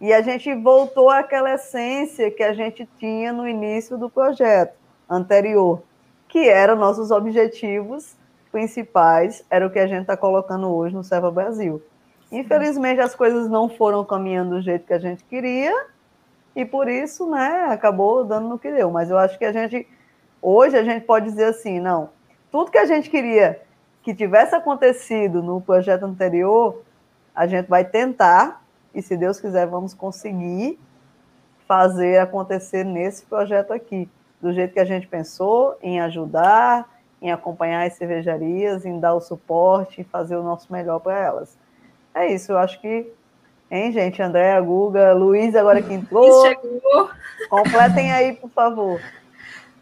E 0.01 0.13
a 0.13 0.21
gente 0.21 0.53
voltou 0.53 1.09
àquela 1.09 1.53
essência 1.53 2.29
que 2.29 2.43
a 2.43 2.53
gente 2.53 2.87
tinha 2.99 3.31
no 3.31 3.47
início 3.47 3.97
do 3.97 4.09
projeto 4.09 4.75
anterior, 5.09 5.81
que 6.27 6.49
eram 6.49 6.75
nossos 6.75 7.09
objetivos 7.09 8.16
principais, 8.57 9.45
era 9.51 9.67
o 9.67 9.69
que 9.69 9.77
a 9.77 9.85
gente 9.85 10.01
está 10.01 10.17
colocando 10.17 10.67
hoje 10.73 10.95
no 10.95 11.03
Serva 11.03 11.29
Brasil. 11.29 11.79
Infelizmente, 12.31 12.99
as 12.99 13.13
coisas 13.13 13.47
não 13.47 13.69
foram 13.69 14.03
caminhando 14.03 14.55
do 14.55 14.61
jeito 14.63 14.87
que 14.87 14.93
a 14.93 14.99
gente 14.99 15.23
queria, 15.25 15.71
e 16.55 16.65
por 16.65 16.89
isso, 16.89 17.29
né, 17.29 17.67
acabou 17.69 18.23
dando 18.23 18.49
no 18.49 18.57
que 18.57 18.71
deu. 18.71 18.89
Mas 18.89 19.11
eu 19.11 19.17
acho 19.19 19.37
que 19.37 19.45
a 19.45 19.51
gente, 19.51 19.87
hoje, 20.41 20.75
a 20.75 20.83
gente 20.83 21.05
pode 21.05 21.25
dizer 21.25 21.43
assim: 21.43 21.79
não, 21.79 22.09
tudo 22.51 22.71
que 22.71 22.79
a 22.79 22.85
gente 22.85 23.11
queria 23.11 23.61
que 24.01 24.15
tivesse 24.15 24.55
acontecido 24.55 25.43
no 25.43 25.61
projeto 25.61 26.05
anterior, 26.05 26.81
a 27.35 27.45
gente 27.45 27.67
vai 27.67 27.85
tentar, 27.85 28.63
e 28.91 29.03
se 29.03 29.15
Deus 29.15 29.39
quiser, 29.39 29.67
vamos 29.67 29.93
conseguir 29.93 30.79
fazer 31.67 32.17
acontecer 32.17 32.83
nesse 32.83 33.23
projeto 33.23 33.71
aqui, 33.71 34.09
do 34.41 34.51
jeito 34.51 34.73
que 34.73 34.79
a 34.79 34.85
gente 34.85 35.07
pensou, 35.07 35.77
em 35.79 36.01
ajudar, 36.01 36.96
em 37.21 37.31
acompanhar 37.31 37.85
as 37.85 37.93
cervejarias, 37.93 38.85
em 38.85 38.99
dar 38.99 39.13
o 39.13 39.21
suporte, 39.21 40.01
em 40.01 40.03
fazer 40.03 40.35
o 40.35 40.43
nosso 40.43 40.71
melhor 40.71 40.99
para 40.99 41.17
elas. 41.17 41.57
É 42.13 42.31
isso, 42.33 42.51
eu 42.51 42.57
acho 42.57 42.79
que, 42.79 43.07
hein, 43.69 43.91
gente? 43.91 44.21
André, 44.21 44.59
Guga, 44.61 45.13
Luiz, 45.13 45.55
agora 45.55 45.81
que 45.81 45.93
entrou. 45.93 46.45
Chegou. 46.47 47.09
Completem 47.49 48.11
aí, 48.11 48.33
por 48.33 48.49
favor. 48.49 49.01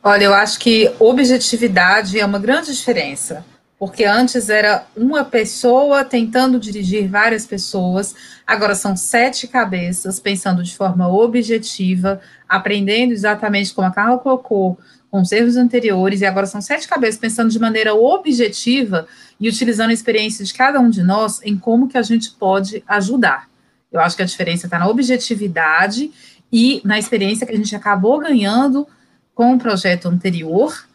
Olha, 0.03 0.25
eu 0.25 0.33
acho 0.33 0.59
que 0.59 0.93
objetividade 0.99 2.19
é 2.19 2.25
uma 2.25 2.39
grande 2.39 2.71
diferença 2.71 3.43
porque 3.77 4.05
antes 4.05 4.49
era 4.49 4.85
uma 4.95 5.25
pessoa 5.25 6.05
tentando 6.05 6.59
dirigir 6.59 7.09
várias 7.09 7.45
pessoas, 7.45 8.15
agora 8.47 8.73
são 8.73 8.95
sete 8.95 9.47
cabeças 9.47 10.19
pensando 10.19 10.63
de 10.63 10.75
forma 10.75 11.09
objetiva, 11.09 12.21
aprendendo 12.47 13.11
exatamente 13.11 13.73
como 13.73 13.87
a 13.87 13.91
Carla 13.91 14.17
colocou, 14.17 14.79
com 15.15 15.21
os 15.21 15.31
erros 15.31 15.55
anteriores, 15.55 16.19
e 16.19 16.25
agora 16.25 16.45
são 16.45 16.59
sete 16.59 16.89
cabeças 16.89 17.17
pensando 17.17 17.49
de 17.49 17.57
maneira 17.57 17.95
objetiva 17.95 19.07
e 19.39 19.47
utilizando 19.47 19.91
a 19.91 19.93
experiência 19.93 20.43
de 20.43 20.53
cada 20.53 20.77
um 20.77 20.89
de 20.89 21.01
nós 21.01 21.39
em 21.41 21.57
como 21.57 21.87
que 21.87 21.97
a 21.97 22.01
gente 22.01 22.31
pode 22.31 22.83
ajudar. 22.85 23.47
Eu 23.93 24.01
acho 24.01 24.17
que 24.17 24.23
a 24.23 24.25
diferença 24.25 24.67
está 24.67 24.77
na 24.77 24.89
objetividade 24.89 26.11
e 26.51 26.81
na 26.83 26.99
experiência 26.99 27.47
que 27.47 27.53
a 27.53 27.55
gente 27.55 27.73
acabou 27.73 28.19
ganhando 28.19 28.85
com 29.33 29.53
o 29.53 29.57
projeto 29.57 30.09
anterior, 30.09 30.85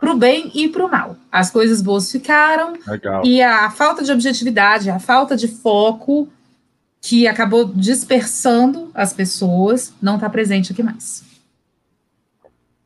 para 0.00 0.10
o 0.10 0.16
bem 0.16 0.50
e 0.52 0.66
para 0.66 0.84
o 0.84 0.90
mal. 0.90 1.16
As 1.30 1.52
coisas 1.52 1.80
boas 1.80 2.10
ficaram 2.10 2.72
Legal. 2.84 3.24
e 3.24 3.40
a 3.40 3.70
falta 3.70 4.02
de 4.02 4.10
objetividade, 4.10 4.90
a 4.90 4.98
falta 4.98 5.36
de 5.36 5.46
foco 5.46 6.28
que 7.00 7.28
acabou 7.28 7.64
dispersando 7.64 8.90
as 8.92 9.12
pessoas 9.12 9.94
não 10.02 10.16
está 10.16 10.28
presente 10.28 10.72
aqui 10.72 10.82
mais. 10.82 11.29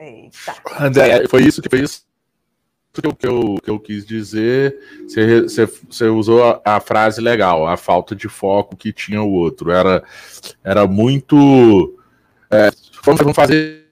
Eita. 0.05 0.55
André, 0.79 1.27
foi 1.29 1.43
isso 1.43 1.63
que 1.63 1.69
foi 1.69 1.81
isso 1.81 2.05
que 2.93 3.07
eu, 3.07 3.15
que 3.15 3.27
eu, 3.27 3.55
que 3.63 3.71
eu 3.71 3.81
quis 3.81 4.05
dizer. 4.05 4.79
Você, 5.07 5.43
você, 5.43 5.67
você 5.67 6.05
usou 6.07 6.45
a, 6.45 6.61
a 6.65 6.81
frase 6.81 7.21
legal, 7.21 7.67
a 7.67 7.77
falta 7.77 8.15
de 8.15 8.29
foco 8.29 8.77
que 8.77 8.93
tinha 8.93 9.23
o 9.23 9.33
outro. 9.33 9.71
Era, 9.71 10.05
era 10.63 10.87
muito. 10.87 11.99
é, 12.51 12.71
vamos, 13.05 13.21
vamos 13.21 13.37
fazer, 13.37 13.87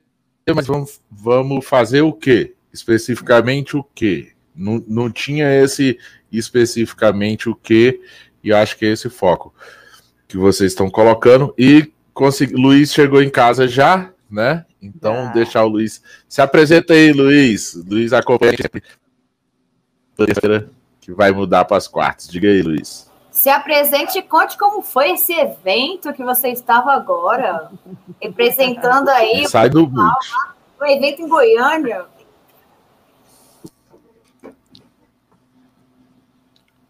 mas 0.55 0.66
vamos, 0.66 1.01
vamos 1.10 1.64
fazer 1.64 2.02
o 2.02 2.12
quê? 2.12 2.55
Especificamente 2.72 3.76
o 3.76 3.84
quê? 3.94 4.32
Não, 4.55 4.84
não 4.86 5.10
tinha 5.10 5.52
esse 5.52 5.98
especificamente 6.30 7.48
o 7.48 7.55
quê, 7.55 8.01
e 8.43 8.48
eu 8.51 8.56
acho 8.56 8.76
que 8.78 8.86
é 8.86 8.93
esse 8.93 9.10
foco 9.10 9.55
que 10.26 10.39
vocês 10.39 10.72
estão 10.72 10.89
colocando. 10.89 11.55
E 11.59 11.93
consegui, 12.14 12.55
Luiz 12.55 12.93
chegou 12.93 13.22
em 13.22 13.28
casa 13.28 13.68
já, 13.68 14.12
né? 14.32 14.64
Então, 14.80 15.14
Já. 15.26 15.32
deixar 15.32 15.64
o 15.64 15.68
Luiz. 15.68 16.02
Se 16.28 16.40
apresenta 16.40 16.94
aí, 16.94 17.12
Luiz. 17.12 17.74
Luiz 17.86 18.12
acompanha 18.12 18.54
Que 21.00 21.12
vai 21.12 21.30
mudar 21.32 21.64
para 21.66 21.76
as 21.76 21.86
quartas. 21.86 22.28
Diga 22.28 22.48
aí, 22.48 22.62
Luiz. 22.62 23.10
Se 23.30 23.48
apresente 23.48 24.18
e 24.18 24.22
conte 24.22 24.59
como 24.59 24.82
foi 24.82 25.12
esse 25.12 25.32
evento 25.32 26.12
que 26.12 26.22
você 26.22 26.48
estava 26.48 26.92
agora, 26.92 27.70
representando 28.20 29.09
aí 29.09 29.46
Sai 29.48 29.70
do 29.70 29.86
boot. 29.86 30.14
o 30.80 30.84
evento 30.84 31.22
em 31.22 31.28
Goiânia. 31.28 32.04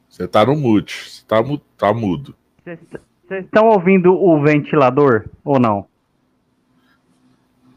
Você 0.08 0.28
tá 0.28 0.44
no 0.44 0.56
mute. 0.56 1.10
Você 1.10 1.24
tá, 1.26 1.42
mu- 1.42 1.58
tá 1.76 1.92
mudo. 1.92 2.34
Vocês 2.64 3.44
estão 3.44 3.68
ouvindo 3.68 4.12
o 4.12 4.40
ventilador 4.42 5.24
ou 5.44 5.58
não? 5.58 5.86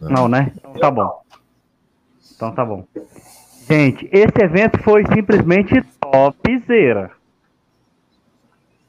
Não, 0.10 0.28
né? 0.28 0.52
Então 0.56 0.74
tá 0.74 0.92
bom. 0.92 1.22
Então 2.36 2.52
tá 2.52 2.66
bom. 2.66 2.86
Gente, 3.68 4.08
esse 4.12 4.44
evento 4.44 4.78
foi 4.84 5.04
simplesmente 5.14 5.82
topzera. 6.00 7.12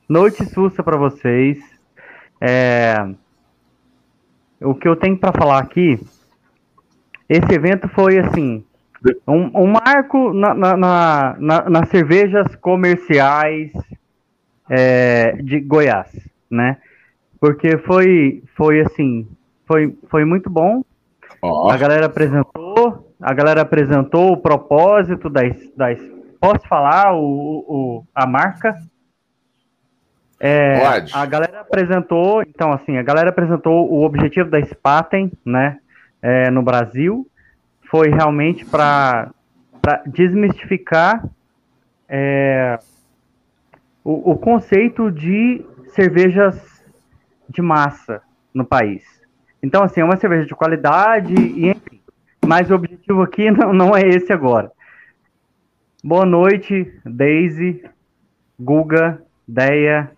Noite 0.09 0.45
sussa 0.47 0.83
pra 0.83 0.97
vocês. 0.97 1.59
É, 2.41 2.95
O 4.61 4.75
que 4.75 4.87
eu 4.89 4.97
tenho 4.97 5.17
pra 5.19 5.33
falar 5.33 5.59
aqui, 5.59 5.99
esse 7.29 7.53
evento 7.53 7.89
foi 7.89 8.19
assim, 8.19 8.65
um, 9.27 9.51
um 9.63 9.67
marco 9.67 10.33
na, 10.33 10.55
na- 10.55 10.77
na- 10.77 11.37
na- 11.39 11.71
nas 11.71 11.89
cervejas 11.89 12.55
comerciais 12.57 13.71
é, 14.69 15.33
de 15.43 15.61
Goiás, 15.61 16.11
né? 16.51 16.79
Porque 17.41 17.77
foi, 17.79 18.43
foi 18.55 18.81
assim, 18.81 19.29
foi, 19.67 19.97
foi 20.09 20.25
muito 20.25 20.49
bom. 20.51 20.83
Ó, 21.47 21.71
A 21.71 21.77
galera 21.77 22.07
apresentou, 22.07 23.15
a 23.21 23.35
galera 23.35 23.63
apresentou 23.63 24.33
o 24.33 24.37
propósito 24.37 25.29
das, 25.31 25.57
das 25.77 25.99
posso 26.41 26.67
falar 26.69 27.15
o, 27.15 27.65
o, 27.67 28.05
a 28.15 28.27
marca? 28.27 28.77
É, 30.39 30.79
Pode. 30.79 31.13
A 31.15 31.27
galera 31.27 31.61
apresentou, 31.61 32.43
então 32.43 32.73
assim, 32.73 32.99
a 32.99 33.03
galera 33.03 33.31
apresentou 33.31 33.91
o 33.91 34.05
objetivo 34.05 34.51
da 34.51 34.63
Spaten, 34.63 35.33
né, 35.45 35.79
é, 36.21 36.51
no 36.51 36.63
Brasil, 36.63 37.27
foi 37.91 38.11
realmente 38.11 38.65
para 38.65 39.31
desmistificar 40.07 41.25
é, 42.09 42.79
o, 44.05 44.33
o 44.33 44.39
conceito 44.39 45.11
de 45.11 45.65
cervejas 45.95 46.85
de 47.49 47.63
massa 47.63 48.21
no 48.53 48.65
país. 48.65 49.16
Então, 49.67 49.83
assim, 49.83 50.01
é 50.01 50.05
uma 50.05 50.17
cerveja 50.17 50.47
de 50.47 50.55
qualidade 50.55 51.35
e 51.35 51.71
enfim. 51.71 52.01
Mas 52.47 52.71
o 52.71 52.75
objetivo 52.77 53.21
aqui 53.21 53.51
não, 53.51 53.73
não 53.73 53.97
é 53.97 54.03
esse 54.03 54.33
agora. 54.33 54.71
Boa 56.05 56.25
noite, 56.25 56.95
Daisy, 57.05 57.83
Guga, 58.61 59.21
Deia, 59.47 60.13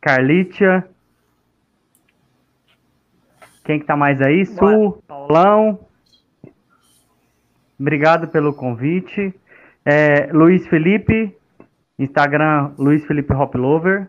Carlitia. 0.00 0.84
Quem 3.62 3.78
que 3.78 3.86
tá 3.86 3.96
mais 3.96 4.20
aí? 4.20 4.44
Su, 4.44 5.00
Paulão. 5.06 5.78
Obrigado 7.78 8.26
pelo 8.26 8.52
convite. 8.52 9.32
É, 9.84 10.28
Luiz 10.32 10.66
Felipe, 10.66 11.32
Instagram 11.96 12.72
Luiz 12.76 13.06
Felipe 13.06 13.32
Hop 13.32 13.54
Lover. 13.54 14.08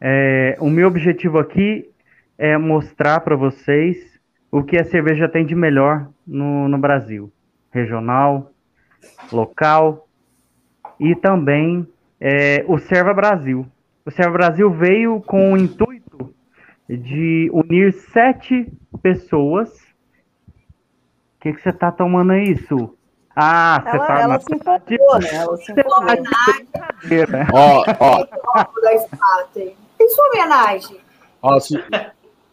É, 0.00 0.56
o 0.60 0.70
meu 0.70 0.86
objetivo 0.86 1.40
aqui 1.40 1.90
é 2.38 2.56
mostrar 2.58 3.20
para 3.20 3.36
vocês 3.36 3.96
o 4.50 4.62
que 4.62 4.78
a 4.78 4.84
cerveja 4.84 5.28
tem 5.28 5.44
de 5.44 5.54
melhor 5.54 6.08
no, 6.26 6.68
no 6.68 6.78
Brasil. 6.78 7.32
Regional, 7.70 8.52
local 9.30 10.06
e 10.98 11.14
também 11.14 11.86
é, 12.20 12.64
o 12.66 12.78
Serva 12.78 13.12
Brasil. 13.12 13.66
O 14.04 14.10
Serva 14.10 14.32
Brasil 14.32 14.70
veio 14.70 15.20
com 15.20 15.52
o 15.52 15.56
intuito 15.56 16.32
de 16.88 17.50
unir 17.52 17.92
sete 17.92 18.72
pessoas. 19.02 19.68
O 21.36 21.40
que 21.40 21.52
que 21.52 21.60
você 21.62 21.72
tá 21.72 21.90
tomando 21.92 22.32
aí, 22.32 22.56
Su? 22.66 22.96
Ah, 23.34 23.82
você 23.82 23.96
Ela, 23.96 24.06
tá 24.06 24.20
ela 24.20 24.28
na 24.34 24.40
se 24.40 24.54
empolgou, 24.54 25.18
né? 25.20 25.28
Ela 25.34 25.56
se 25.58 25.72
empolgou. 25.72 26.06
brincadeira. 26.06 27.46
ó, 27.52 27.84
ó, 28.00 28.24
homenagem. 30.32 31.00
ó, 31.42 31.60
Su- 31.60 31.74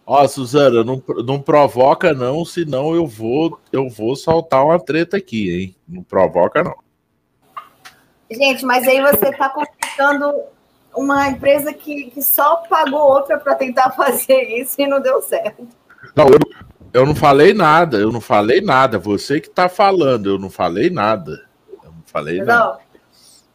ó, 0.06 0.28
Suzana, 0.28 0.84
não, 0.84 1.02
não 1.26 1.42
provoca 1.42 2.14
não, 2.14 2.44
senão 2.46 2.94
eu 2.94 3.06
vou, 3.08 3.60
eu 3.72 3.90
vou 3.90 4.16
soltar 4.16 4.64
uma 4.66 4.80
treta 4.80 5.18
aqui, 5.18 5.52
hein? 5.52 5.76
Não 5.88 6.04
provoca 6.04 6.64
não. 6.64 6.76
Gente, 8.32 8.66
mas 8.66 8.88
aí 8.88 9.02
você 9.02 9.30
está 9.30 9.50
confrontando 9.50 10.34
uma 10.96 11.28
empresa 11.28 11.74
que, 11.74 12.12
que 12.12 12.22
só 12.22 12.58
pagou 12.70 13.00
outra 13.00 13.38
para 13.38 13.56
tentar 13.56 13.92
fazer 13.92 14.42
isso 14.60 14.82
e 14.82 14.88
não 14.88 15.02
deu 15.02 15.22
certo. 15.22 15.68
Não, 16.16 16.26
eu, 16.28 16.40
não- 16.40 16.74
eu 16.94 17.06
não 17.08 17.16
falei 17.16 17.54
nada, 17.54 17.98
eu 17.98 18.12
não 18.12 18.22
falei 18.22 18.62
nada. 18.62 19.00
Você 19.00 19.42
que 19.42 19.50
tá 19.50 19.68
falando, 19.68 20.30
eu 20.30 20.38
não 20.38 20.50
falei 20.50 20.90
nada. 20.90 21.46
Eu 21.84 21.92
não 21.92 22.04
falei 22.06 22.40
nada. 22.40 22.80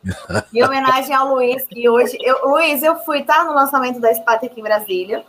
Entendeu? 0.05 0.43
Em 0.53 0.65
homenagem 0.65 1.15
ao 1.15 1.35
Luiz, 1.35 1.65
que 1.67 1.89
hoje. 1.89 2.17
Eu, 2.21 2.49
Luiz, 2.49 2.83
eu 2.83 2.97
fui 2.97 3.23
tá, 3.23 3.45
no 3.45 3.55
lançamento 3.55 4.01
da 4.01 4.13
Spate 4.15 4.47
aqui 4.47 4.61
em 4.61 4.63
Brasília. 4.63 5.25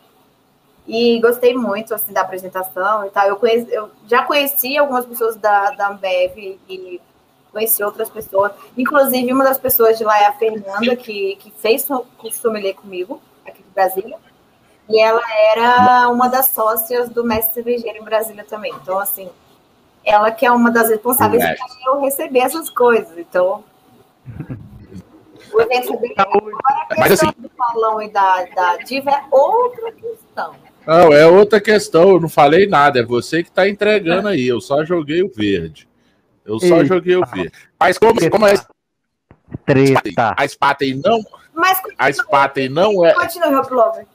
E 0.88 1.19
gostei 1.22 1.53
muito 1.53 1.93
assim, 1.93 2.11
da 2.11 2.22
apresentação 2.22 3.06
e 3.06 3.10
tal. 3.11 3.27
Eu, 3.27 3.35
conheci, 3.35 3.72
eu 3.72 3.89
já 4.07 4.23
conheci 4.23 4.77
algumas 4.77 5.06
pessoas 5.06 5.35
da, 5.35 5.72
da 5.72 5.89
Ambev 5.89 6.38
e 6.68 6.99
conheci 7.51 7.84
outras 7.84 8.10
pessoas. 8.10 8.51
Inclusive, 8.77 9.31
uma 9.31 9.43
das 9.43 9.57
pessoas 9.57 9.97
de 9.97 10.03
lá 10.03 10.19
é 10.19 10.26
a 10.26 10.34
Fernanda, 10.34 10.95
que, 10.95 11.35
que 11.35 11.51
fez 11.51 11.88
curso 12.18 12.39
sommelier 12.41 12.73
comigo, 12.76 13.22
aqui 13.45 13.61
de 13.61 13.69
Brasília. 13.69 14.18
E 14.89 14.99
ela 14.99 15.22
era 15.56 16.10
uma 16.10 16.27
das 16.27 16.47
sócias 16.47 17.10
do 17.10 17.23
Mestre 17.23 17.56
Cervejeiro 17.56 17.99
em 17.99 18.03
Brasília 18.03 18.43
também. 18.43 18.73
Então, 18.81 18.97
assim, 18.97 19.30
ela 20.03 20.31
que 20.31 20.43
é 20.43 20.51
uma 20.51 20.72
das 20.72 20.89
responsáveis 20.89 21.43
por 21.60 21.93
eu 21.93 22.01
receber 22.01 22.39
essas 22.39 22.68
coisas. 22.72 23.15
Então, 23.15 23.64
o 25.53 25.61
evento 25.61 25.99
legal. 26.01 26.27
Agora, 26.31 26.57
a 26.89 26.95
Mas, 26.97 27.07
questão 27.10 27.30
assim- 27.30 27.41
do 27.41 27.49
Paulão 27.49 28.01
e 28.01 28.10
da, 28.10 28.45
da 28.45 28.77
Diva 28.77 29.11
é 29.11 29.23
outra 29.30 29.91
questão. 29.91 30.56
Não, 30.90 31.14
é 31.14 31.24
outra 31.28 31.61
questão, 31.61 32.10
eu 32.10 32.20
não 32.20 32.28
falei 32.28 32.66
nada, 32.66 32.99
é 32.99 33.03
você 33.03 33.44
que 33.44 33.52
tá 33.52 33.70
entregando 33.70 34.28
aí, 34.28 34.48
eu 34.48 34.60
só 34.60 34.84
joguei 34.84 35.22
o 35.22 35.30
verde. 35.30 35.88
Eu 36.44 36.60
só 36.60 36.78
Eita. 36.78 36.86
joguei 36.86 37.16
o 37.16 37.24
verde. 37.28 37.52
Mas 37.80 37.99
como, 37.99 38.28
como 38.28 38.48
a 38.48 38.53
Treta. 39.68 40.34
a 40.36 40.48
Spaten 40.48 40.99
não, 41.06 41.22
Mas 41.53 41.80
a 41.95 42.11
Spaten 42.11 42.70
não 42.70 43.06
é, 43.06 43.14
continue, 43.14 43.56
Hop 43.56 43.70
Lover. 43.70 44.07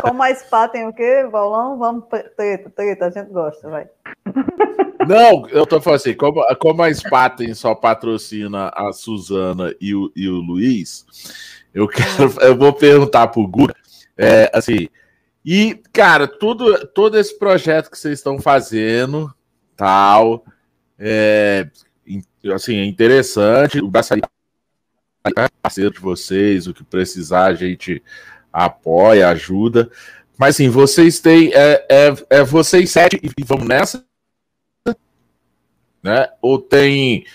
Como 0.00 0.22
a 0.22 0.32
SPA 0.32 0.68
tem 0.68 0.86
o 0.86 0.92
quê, 0.92 1.28
Paulão? 1.32 1.76
Vamos, 1.76 2.04
treta, 2.36 2.70
treta, 2.70 3.06
a 3.06 3.10
gente 3.10 3.32
gosta, 3.32 3.68
vai. 3.68 3.88
Não, 5.08 5.48
eu 5.48 5.66
tô 5.66 5.80
falando 5.80 5.96
assim, 5.96 6.14
como, 6.14 6.46
como 6.60 6.84
a 6.84 6.94
Spaten 6.94 7.52
só 7.54 7.74
patrocina 7.74 8.70
a 8.72 8.92
Suzana 8.92 9.74
e 9.80 9.96
o, 9.96 10.12
e 10.14 10.28
o 10.28 10.36
Luiz, 10.36 11.04
eu 11.74 11.88
quero, 11.88 12.32
eu 12.40 12.56
vou 12.56 12.72
perguntar 12.72 13.26
pro 13.26 13.46
Guga, 13.48 13.74
é, 14.16 14.50
assim, 14.52 14.88
e, 15.44 15.80
cara, 15.92 16.26
tudo, 16.26 16.86
todo 16.88 17.18
esse 17.18 17.38
projeto 17.38 17.90
que 17.90 17.98
vocês 17.98 18.18
estão 18.18 18.38
fazendo, 18.38 19.32
tal, 19.76 20.44
é, 20.98 21.68
assim, 22.54 22.76
é 22.76 22.84
interessante, 22.84 23.78
o 23.78 23.88
Braçaria 23.88 24.24
é 25.24 25.48
parceiro 25.60 25.90
de 25.92 26.00
vocês, 26.00 26.66
o 26.66 26.74
que 26.74 26.84
precisar 26.84 27.46
a 27.46 27.54
gente 27.54 28.02
apoia, 28.52 29.28
ajuda, 29.28 29.90
mas 30.38 30.56
assim, 30.56 30.68
vocês 30.68 31.20
têm, 31.20 31.52
é, 31.54 31.86
é, 31.88 32.14
é 32.30 32.44
vocês 32.44 32.90
sete 32.90 33.20
e 33.22 33.44
vamos 33.44 33.66
nessa? 33.66 34.04
né? 36.06 36.28
Ou 36.40 36.60
tem 36.60 37.26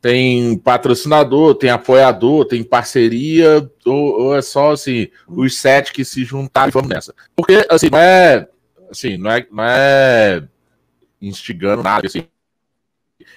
tem 0.00 0.56
patrocinador, 0.56 1.54
tem 1.54 1.70
apoiador, 1.70 2.46
tem 2.46 2.64
parceria, 2.64 3.70
ou, 3.84 4.20
ou, 4.20 4.36
é 4.36 4.40
só 4.40 4.72
assim, 4.72 5.08
os 5.28 5.58
sete 5.58 5.92
que 5.92 6.04
se 6.04 6.24
juntaram 6.24 6.68
e 6.68 6.72
vamos 6.72 6.88
nessa. 6.88 7.14
Porque, 7.36 7.66
assim, 7.68 7.90
não 7.90 7.98
é. 7.98 8.48
Assim, 8.90 9.16
não 9.16 9.30
é, 9.30 9.46
não 9.50 9.64
é 9.64 10.42
instigando 11.20 11.82
nada, 11.82 12.06
assim. 12.06 12.24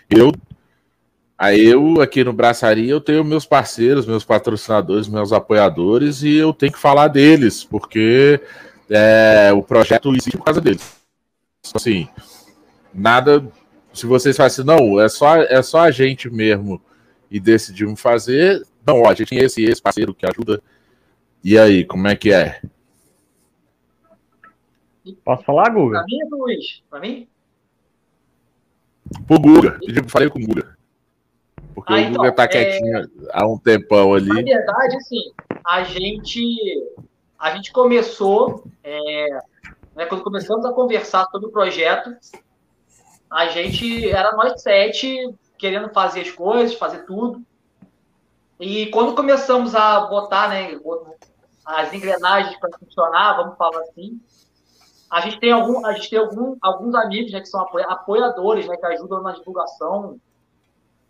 Eu. 0.10 0.32
Aí 1.38 1.66
eu, 1.66 2.00
aqui 2.00 2.24
no 2.24 2.32
Braçaria, 2.32 2.90
eu 2.90 3.02
tenho 3.02 3.24
meus 3.24 3.46
parceiros, 3.46 4.06
meus 4.06 4.24
patrocinadores, 4.24 5.10
meus 5.10 5.34
apoiadores, 5.34 6.24
e 6.24 6.36
eu 6.36 6.54
tenho 6.54 6.72
que 6.72 6.80
falar 6.80 7.10
deles, 7.10 7.66
porque 7.66 8.40
é, 8.90 9.52
o 9.54 9.62
projeto 9.62 10.12
existe 10.12 10.38
por 10.38 10.46
causa 10.46 10.62
deles. 10.62 10.96
Assim, 11.74 12.08
nada 12.94 13.46
se 13.94 14.06
vocês 14.06 14.36
falam 14.36 14.48
assim, 14.48 14.64
não, 14.64 15.00
é 15.00 15.08
só, 15.08 15.38
é 15.38 15.62
só 15.62 15.82
a 15.82 15.92
gente 15.92 16.30
mesmo 16.30 16.82
e 17.30 17.40
decidimos 17.40 18.02
fazer, 18.02 18.64
não, 18.86 19.02
ó, 19.02 19.10
a 19.10 19.14
gente 19.14 19.30
tem 19.30 19.40
esse 19.40 19.64
esse 19.64 19.82
parceiro 19.82 20.14
que 20.14 20.26
ajuda. 20.26 20.62
E 21.44 21.58
aí, 21.58 21.86
como 21.86 22.08
é 22.08 22.16
que 22.16 22.34
é? 22.34 22.62
Posso 25.24 25.44
falar, 25.44 25.70
Guga? 25.70 26.00
Pra 26.00 26.06
mim, 26.06 26.20
Luiz? 26.32 26.84
Pra 26.90 27.00
mim? 27.00 27.28
Pro 29.28 29.40
Guga. 29.40 29.80
Eu 29.82 30.10
falei 30.10 30.30
com 30.30 30.40
o 30.40 30.46
Guga. 30.46 30.78
Porque 31.76 31.92
ah, 31.92 31.96
o 31.96 32.00
então, 32.00 32.14
Guga 32.14 32.32
tá 32.32 32.44
é... 32.44 32.48
quietinho 32.48 33.12
há 33.32 33.48
um 33.48 33.58
tempão 33.58 34.14
ali. 34.14 34.30
Na 34.30 34.36
verdade, 34.36 34.96
assim, 34.96 35.34
a 35.66 35.84
gente, 35.84 36.42
a 37.38 37.56
gente 37.56 37.72
começou, 37.72 38.64
é, 38.84 39.28
né, 39.96 40.06
quando 40.06 40.24
começamos 40.24 40.66
a 40.66 40.72
conversar 40.72 41.26
sobre 41.32 41.48
o 41.48 41.52
projeto, 41.52 42.16
a 43.34 43.48
gente 43.48 44.10
era 44.12 44.32
nós 44.34 44.62
sete 44.62 45.34
querendo 45.58 45.90
fazer 45.90 46.22
as 46.22 46.32
coisas, 46.32 46.78
fazer 46.78 47.00
tudo. 47.06 47.44
E 48.60 48.88
quando 48.92 49.16
começamos 49.16 49.74
a 49.74 50.02
botar 50.02 50.50
né, 50.50 50.80
as 51.66 51.92
engrenagens 51.92 52.56
para 52.60 52.78
funcionar, 52.78 53.38
vamos 53.38 53.58
falar 53.58 53.82
assim, 53.82 54.22
a 55.10 55.20
gente 55.22 55.40
tem, 55.40 55.52
algum, 55.52 55.84
a 55.84 55.94
gente 55.94 56.12
tem 56.12 56.20
algum, 56.20 56.56
alguns 56.62 56.94
amigos 56.94 57.32
né, 57.32 57.40
que 57.40 57.48
são 57.48 57.66
apoiadores, 57.88 58.68
né, 58.68 58.78
que 58.78 58.86
ajudam 58.86 59.24
na 59.24 59.32
divulgação, 59.32 60.20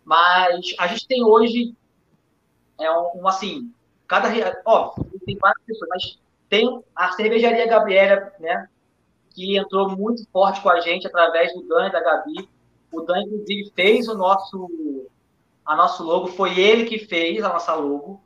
mas 0.02 0.74
a 0.78 0.86
gente 0.86 1.06
tem 1.06 1.22
hoje 1.22 1.74
é 2.80 2.90
um, 2.90 3.22
um 3.22 3.28
assim, 3.28 3.70
cada 4.08 4.28
ó, 4.64 4.94
tem 5.26 5.36
várias 5.36 5.62
pessoas, 5.66 5.88
mas 5.90 6.18
tem 6.48 6.82
a 6.96 7.12
cervejaria 7.12 7.66
Gabriela, 7.66 8.32
né, 8.40 8.68
que 9.34 9.58
entrou 9.58 9.90
muito 9.90 10.24
forte 10.30 10.60
com 10.60 10.70
a 10.70 10.80
gente 10.80 11.06
através 11.06 11.52
do 11.52 11.66
Dan 11.66 11.88
e 11.88 11.92
da 11.92 12.00
Gabi. 12.00 12.48
O 12.92 13.00
Dan, 13.00 13.22
inclusive, 13.22 13.72
fez 13.74 14.08
o 14.08 14.14
nosso, 14.14 15.08
a 15.66 15.74
nosso 15.74 16.04
logo, 16.04 16.28
foi 16.28 16.58
ele 16.58 16.84
que 16.84 17.00
fez 17.00 17.42
a 17.42 17.48
nossa 17.48 17.74
logo. 17.74 18.22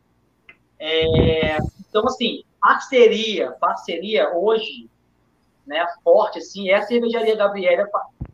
É, 0.79 1.57
então, 1.89 2.05
assim, 2.05 2.45
parceria, 2.61 3.53
parceria 3.53 4.37
hoje, 4.37 4.89
né, 5.67 5.87
forte, 6.05 6.39
assim, 6.39 6.69
é 6.69 6.75
a 6.75 6.83
cervejaria 6.83 7.35
Gabriela 7.35 7.89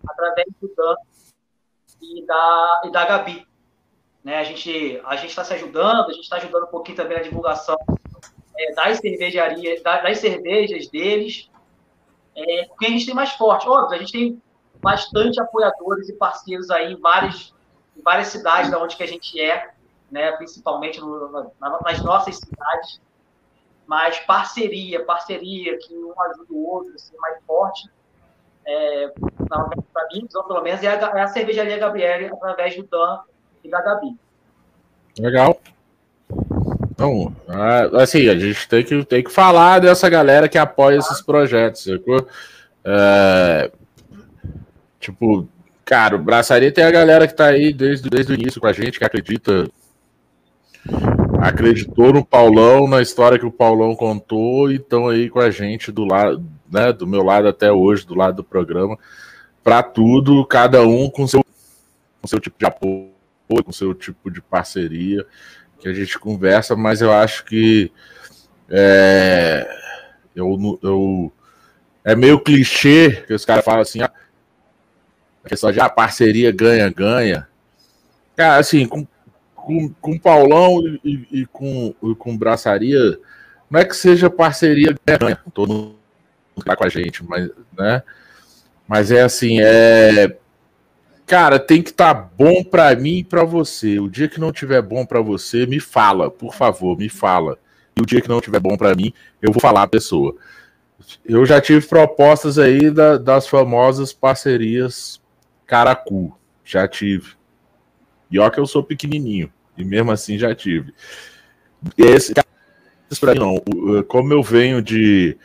através 0.09 0.49
do 0.61 0.73
Dan 0.77 0.97
e 2.03 2.27
da, 2.27 2.83
e 2.85 2.91
da 2.91 3.07
Gabi. 3.07 3.47
Né, 4.23 4.39
a 4.39 4.45
gente 4.45 5.01
a 5.05 5.15
está 5.15 5.45
se 5.45 5.55
ajudando, 5.55 6.09
a 6.09 6.13
gente 6.13 6.25
está 6.25 6.37
ajudando 6.37 6.65
um 6.65 6.71
pouquinho 6.71 6.97
também 6.97 7.19
na 7.19 7.23
divulgação 7.23 7.77
é, 8.59 8.75
das 8.75 8.99
cervejarias, 8.99 9.83
das 9.83 10.19
cervejas 10.19 10.89
deles, 10.89 11.49
é, 12.37 12.67
porque 12.67 12.87
a 12.87 12.91
gente 12.91 13.07
tem 13.07 13.15
mais 13.15 13.33
forte. 13.33 13.69
Óbvio, 13.69 13.97
a 13.97 13.99
gente 13.99 14.13
tem 14.13 14.43
bastante 14.81 15.41
apoiadores 15.41 16.09
e 16.09 16.13
parceiros 16.15 16.71
aí 16.71 16.93
em 16.93 17.01
várias, 17.01 17.55
em 17.97 18.03
várias 18.03 18.29
cidades 18.29 18.71
da 18.71 18.79
onde 18.79 18.97
que 18.97 19.03
a 19.03 19.09
gente 19.09 19.41
é, 19.41 19.71
né, 20.11 20.33
principalmente 20.33 21.01
no, 21.01 21.53
nas 21.61 22.03
nossas 22.03 22.37
cidades. 22.37 23.01
Mas 23.87 24.19
parceria, 24.21 25.05
parceria, 25.05 25.79
que 25.79 25.95
um 25.95 26.21
ajuda 26.23 26.53
o 26.53 26.67
outro, 26.67 26.95
assim, 26.95 27.17
mais 27.19 27.43
forte, 27.45 27.89
é, 28.67 29.13
para 29.47 30.09
mim, 30.13 30.27
pelo 30.27 30.63
menos, 30.63 30.83
é 30.83 30.89
a, 30.89 31.19
é 31.19 31.23
a 31.23 31.29
cervejaria 31.29 31.79
Gabriele 31.79 32.27
através 32.27 32.75
do 32.77 32.83
Dan 32.85 33.21
e 33.63 33.69
da 33.69 33.83
Gabi. 33.83 34.17
Legal. 35.19 35.61
Então, 36.95 37.35
assim, 37.95 38.29
a 38.29 38.39
gente 38.39 38.69
tem 38.69 38.85
que, 38.85 39.05
tem 39.05 39.23
que 39.23 39.31
falar 39.31 39.81
dessa 39.81 40.09
galera 40.09 40.49
que 40.49 40.57
apoia 40.57 40.99
esses 40.99 41.21
projetos, 41.21 41.83
sacou? 41.83 42.25
É, 42.85 43.73
tipo, 45.01 45.49
cara, 45.85 46.15
o 46.15 46.21
Braçaria 46.21 46.71
tem 46.71 46.85
a 46.85 46.93
galera 46.93 47.27
que 47.27 47.35
tá 47.35 47.47
aí 47.47 47.73
desde, 47.73 48.09
desde 48.09 48.33
o 48.33 48.37
início 48.37 48.61
com 48.61 48.69
a 48.69 48.73
gente, 48.73 48.99
que 48.99 49.05
acredita. 49.05 49.69
Acreditou 51.41 52.13
no 52.13 52.25
Paulão, 52.25 52.87
na 52.87 53.03
história 53.03 53.39
que 53.39 53.47
o 53.47 53.51
Paulão 53.51 53.97
contou, 53.97 54.71
e 54.71 54.77
estão 54.77 55.09
aí 55.09 55.29
com 55.29 55.41
a 55.41 55.51
gente 55.51 55.91
do 55.91 56.05
lado, 56.05 56.45
né? 56.71 56.93
Do 56.93 57.09
meu 57.09 57.25
lado 57.25 57.49
até 57.49 57.73
hoje, 57.73 58.07
do 58.07 58.15
lado 58.15 58.37
do 58.37 58.45
programa, 58.45 58.97
para 59.65 59.83
tudo, 59.83 60.47
cada 60.47 60.83
um 60.83 61.11
com 61.11 61.27
seu, 61.27 61.45
com 62.23 62.29
seu 62.29 62.39
tipo 62.39 62.57
de 62.57 62.67
apoio, 62.67 63.11
com 63.65 63.73
seu 63.73 63.93
tipo 63.95 64.31
de 64.31 64.41
parceria 64.41 65.27
que 65.85 65.91
a 65.91 65.93
gente 65.93 66.19
conversa, 66.19 66.75
mas 66.75 67.03
eu 67.03 67.13
acho 67.13 67.45
que 67.45 67.93
é, 68.71 69.69
eu, 70.35 70.79
eu, 70.83 71.33
é 72.03 72.17
meio 72.17 72.41
clichê 72.41 73.23
que 73.27 73.35
os 73.35 73.45
caras 73.45 73.63
falam 73.63 73.83
assim, 73.83 74.01
a 74.01 74.11
questão 75.47 75.71
de 75.71 75.81
ah, 75.81 75.91
parceria 75.91 76.51
ganha-ganha. 76.51 77.47
Cara, 78.35 78.57
assim, 78.57 78.87
com, 78.87 79.07
com, 79.55 79.91
com 80.01 80.19
Paulão 80.19 80.81
e, 81.05 81.29
e, 81.31 81.47
com, 81.47 81.95
e 82.03 82.15
com 82.15 82.35
Braçaria, 82.35 83.19
não 83.69 83.79
é 83.79 83.85
que 83.85 83.95
seja 83.95 84.31
parceria 84.31 84.97
ganha-ganha, 85.07 85.39
todo 85.53 85.71
mundo 85.71 85.97
tá 86.65 86.75
com 86.75 86.85
a 86.87 86.89
gente, 86.89 87.23
mas, 87.23 87.51
né? 87.77 88.03
Mas 88.89 89.13
é 89.13 89.21
assim, 89.21 89.59
é 89.61 90.35
Cara, 91.27 91.59
tem 91.59 91.83
que 91.83 91.91
estar 91.91 92.15
tá 92.15 92.31
bom 92.37 92.63
para 92.63 92.95
mim 92.95 93.19
e 93.19 93.25
para 93.25 93.45
você. 93.45 93.99
O 93.99 94.09
dia 94.09 94.29
que 94.29 94.39
não 94.39 94.53
tiver 94.53 94.83
bom 94.83 95.07
para 95.07 95.21
você, 95.21 95.67
me 95.67 95.81
fala, 95.81 96.31
por 96.31 96.55
favor, 96.55 96.99
me 96.99 97.09
fala. 97.09 97.59
E 97.97 98.03
o 98.03 98.07
dia 98.07 98.21
que 98.21 98.29
não 98.29 98.41
tiver 98.41 98.61
bom 98.61 98.77
para 98.77 98.95
mim, 98.95 99.13
eu 99.41 99.53
vou 99.53 99.61
falar 99.61 99.83
a 99.83 99.89
pessoa. 99.89 100.37
Eu 101.25 101.45
já 101.47 101.61
tive 101.61 101.87
propostas 101.87 102.59
aí 102.59 102.91
da, 102.91 103.17
das 103.17 103.47
famosas 103.47 104.13
parcerias 104.13 105.21
Caracu. 105.67 106.37
Já 106.65 106.87
tive. 106.87 107.33
E 108.31 108.39
ó 108.39 108.49
que 108.51 108.61
eu 108.61 108.67
sou 108.67 108.83
pequenininho. 108.83 109.53
E 109.77 109.85
mesmo 109.85 110.11
assim 110.11 110.39
já 110.39 110.55
tive. 110.55 110.95
Esse 111.97 112.35
para 113.21 113.35
não. 113.35 113.63
Como 114.09 114.33
eu 114.33 114.43
venho 114.43 114.83
de 114.83 115.37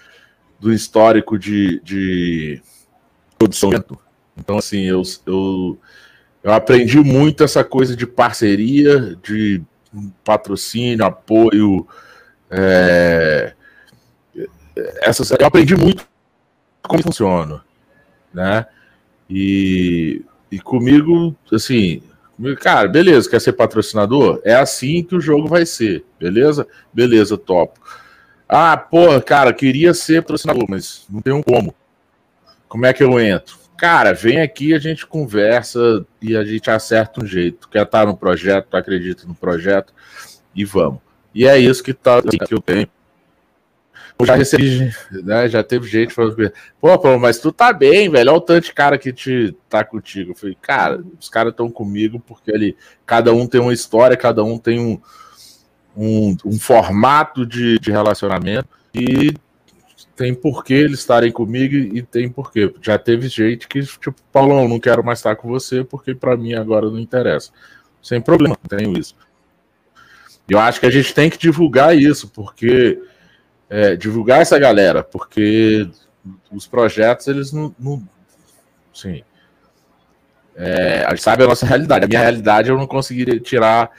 do 0.60 0.74
histórico 0.74 1.38
de, 1.38 1.80
de 1.82 2.62
produção 3.38 3.72
então, 4.40 4.58
assim, 4.58 4.84
eu, 4.84 5.02
eu, 5.26 5.78
eu 6.44 6.54
aprendi 6.54 7.00
muito 7.00 7.44
essa 7.44 7.64
coisa 7.64 7.96
de 7.96 8.08
parceria, 8.08 9.16
de 9.22 9.62
patrocínio, 10.24 11.06
apoio. 11.06 11.88
É, 12.50 13.54
essas, 15.02 15.32
eu 15.32 15.46
aprendi 15.46 15.76
muito 15.76 16.08
como 16.82 17.04
funciona, 17.04 17.64
né? 18.34 18.66
E, 19.30 20.24
e 20.52 20.60
comigo, 20.60 21.36
assim, 21.52 22.02
cara, 22.60 22.88
beleza, 22.88 23.30
quer 23.30 23.42
ser 23.42 23.54
patrocinador? 23.54 24.42
É 24.44 24.56
assim 24.56 25.04
que 25.04 25.16
o 25.16 25.22
jogo 25.22 25.48
vai 25.48 25.66
ser, 25.66 26.04
beleza? 26.20 26.66
Beleza, 26.92 27.38
topo. 27.38 27.80
Ah, 28.48 28.76
porra, 28.76 29.22
cara, 29.22 29.54
queria 29.54 29.94
ser 29.94 30.22
patrocinador, 30.22 30.66
mas 30.68 31.06
não 31.10 31.22
tem 31.22 31.34
um 31.34 31.44
como. 31.44 31.76
Como 32.68 32.86
é 32.86 32.94
que 32.94 33.04
eu 33.04 33.20
entro? 33.20 33.59
Cara, 33.80 34.14
vem 34.14 34.42
aqui, 34.42 34.74
a 34.74 34.80
gente 34.80 35.08
conversa 35.08 36.06
e 36.22 36.36
a 36.36 36.44
gente 36.44 36.70
acerta 36.70 37.24
um 37.24 37.26
jeito. 37.26 37.70
Quer 37.70 37.84
estar 37.84 38.06
no 38.06 38.16
projeto, 38.16 38.76
acredita 38.76 39.26
no 39.26 39.34
projeto 39.34 39.94
e 40.54 40.66
vamos. 40.66 41.00
E 41.34 41.48
é 41.48 41.58
isso 41.58 41.82
que, 41.82 41.94
tá, 41.94 42.20
assim, 42.20 42.38
que 42.38 42.54
eu 42.54 42.60
tenho. 42.60 42.90
Já 44.22 44.36
recebi, 44.36 44.92
né, 45.24 45.48
já 45.48 45.64
teve 45.64 45.88
gente 45.88 46.14
falando, 46.14 46.52
pô, 46.82 47.00
pô, 47.00 47.18
mas 47.18 47.40
tu 47.40 47.54
tá 47.54 47.72
bem, 47.72 48.10
velho, 48.10 48.32
olha 48.32 48.38
o 48.38 48.42
tanto 48.42 48.66
de 48.66 48.74
cara 48.74 48.98
que 48.98 49.14
te 49.14 49.56
tá 49.70 49.82
contigo. 49.82 50.32
Eu 50.32 50.36
falei, 50.36 50.58
cara, 50.62 51.02
os 51.18 51.30
caras 51.30 51.52
estão 51.52 51.72
comigo 51.72 52.20
porque 52.20 52.52
ali, 52.52 52.76
cada 53.06 53.34
um 53.34 53.48
tem 53.48 53.62
uma 53.62 53.74
história, 53.74 54.18
cada 54.18 54.44
um 54.44 54.58
tem 54.58 54.78
um, 54.78 55.00
um, 55.96 56.36
um 56.44 56.60
formato 56.60 57.46
de, 57.46 57.80
de 57.80 57.92
relacionamento 57.92 58.68
e 58.94 59.34
tem 60.20 60.36
porquê 60.36 60.74
eles 60.74 61.00
estarem 61.00 61.32
comigo 61.32 61.74
e 61.74 62.02
tem 62.02 62.30
porquê. 62.30 62.76
Já 62.82 63.00
teve 63.00 63.30
gente 63.30 63.70
que, 63.70 63.82
tipo, 63.82 64.22
Paulão, 64.34 64.68
não 64.68 64.78
quero 64.78 65.02
mais 65.02 65.20
estar 65.20 65.34
com 65.38 65.48
você 65.48 65.82
porque 65.82 66.14
para 66.14 66.36
mim 66.36 66.54
agora 66.56 66.90
não 66.90 67.00
interessa. 67.00 67.54
Sem 68.04 68.20
problema, 68.20 68.58
tenho 68.68 69.00
isso. 69.00 69.16
Eu 70.50 70.60
acho 70.60 70.78
que 70.78 70.86
a 70.86 70.90
gente 70.90 71.14
tem 71.14 71.30
que 71.30 71.38
divulgar 71.38 71.96
isso, 71.96 72.28
porque 72.28 73.02
é, 73.70 73.96
divulgar 73.96 74.42
essa 74.42 74.60
galera, 74.60 75.06
porque 75.06 75.90
os 76.52 76.68
projetos 76.68 77.26
eles 77.30 77.54
não, 77.54 77.74
não 77.80 78.06
sim, 78.94 79.24
É, 80.54 81.06
a 81.06 81.12
gente 81.12 81.24
sabe 81.24 81.46
a 81.46 81.48
nossa 81.48 81.66
realidade. 81.66 82.04
A 82.04 82.08
minha 82.10 82.20
realidade 82.20 82.70
eu 82.70 82.78
não 82.78 82.88
conseguiria 82.88 83.40
tirar 83.40 83.90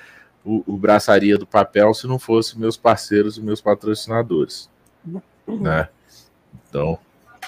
o, 0.44 0.62
o 0.66 0.76
braçaria 0.76 1.38
do 1.38 1.46
papel 1.46 1.94
se 1.94 2.06
não 2.06 2.18
fosse 2.18 2.58
meus 2.58 2.76
parceiros 2.76 3.38
e 3.38 3.40
meus 3.40 3.62
patrocinadores. 3.62 4.68
Né? 5.46 5.88
Então, 6.70 6.98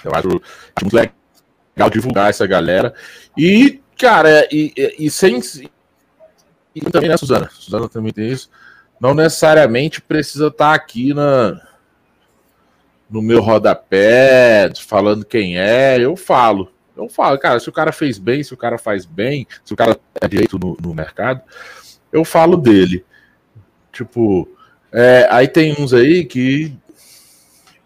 eu 0.05 0.13
acho, 0.13 0.29
acho 0.29 0.83
muito 0.83 0.95
legal 0.95 1.91
divulgar 1.91 2.29
essa 2.29 2.47
galera. 2.47 2.93
E, 3.39 3.81
cara, 3.99 4.47
e, 4.53 4.73
e, 4.77 5.07
e 5.07 5.11
sem. 5.11 5.41
E 6.75 6.81
também, 6.81 7.09
né, 7.09 7.17
Suzana? 7.17 7.49
Suzana 7.51 7.89
também 7.89 8.13
tem 8.13 8.29
isso. 8.29 8.51
Não 9.01 9.15
necessariamente 9.15 10.01
precisa 10.01 10.49
estar 10.49 10.75
aqui 10.75 11.15
na, 11.15 11.61
no 13.09 13.23
meu 13.23 13.41
rodapé, 13.41 14.71
falando 14.87 15.25
quem 15.25 15.59
é. 15.59 15.99
Eu 15.99 16.17
falo. 16.17 16.71
Eu 16.97 17.09
falo, 17.09 17.39
cara, 17.39 17.59
se 17.59 17.69
o 17.69 17.73
cara 17.73 17.93
fez 17.93 18.19
bem, 18.19 18.43
se 18.43 18.53
o 18.53 18.57
cara 18.57 18.77
faz 18.77 19.07
bem, 19.07 19.47
se 19.65 19.73
o 19.73 19.77
cara 19.77 19.99
é 20.21 20.29
direito 20.29 20.59
no, 20.59 20.77
no 20.81 20.95
mercado, 20.95 21.41
eu 22.13 22.25
falo 22.25 22.57
dele. 22.57 23.05
Tipo, 23.91 24.49
é, 24.93 25.27
aí 25.31 25.49
tem 25.49 25.75
uns 25.79 25.95
aí 25.95 26.25
que 26.25 26.77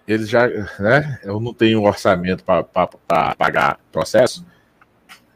eles 0.07 0.29
já, 0.29 0.47
né? 0.79 1.19
Eu 1.23 1.41
não 1.41 1.53
tenho 1.53 1.83
orçamento 1.83 2.45
para 2.45 2.65
pagar 3.37 3.79
processo. 3.91 4.45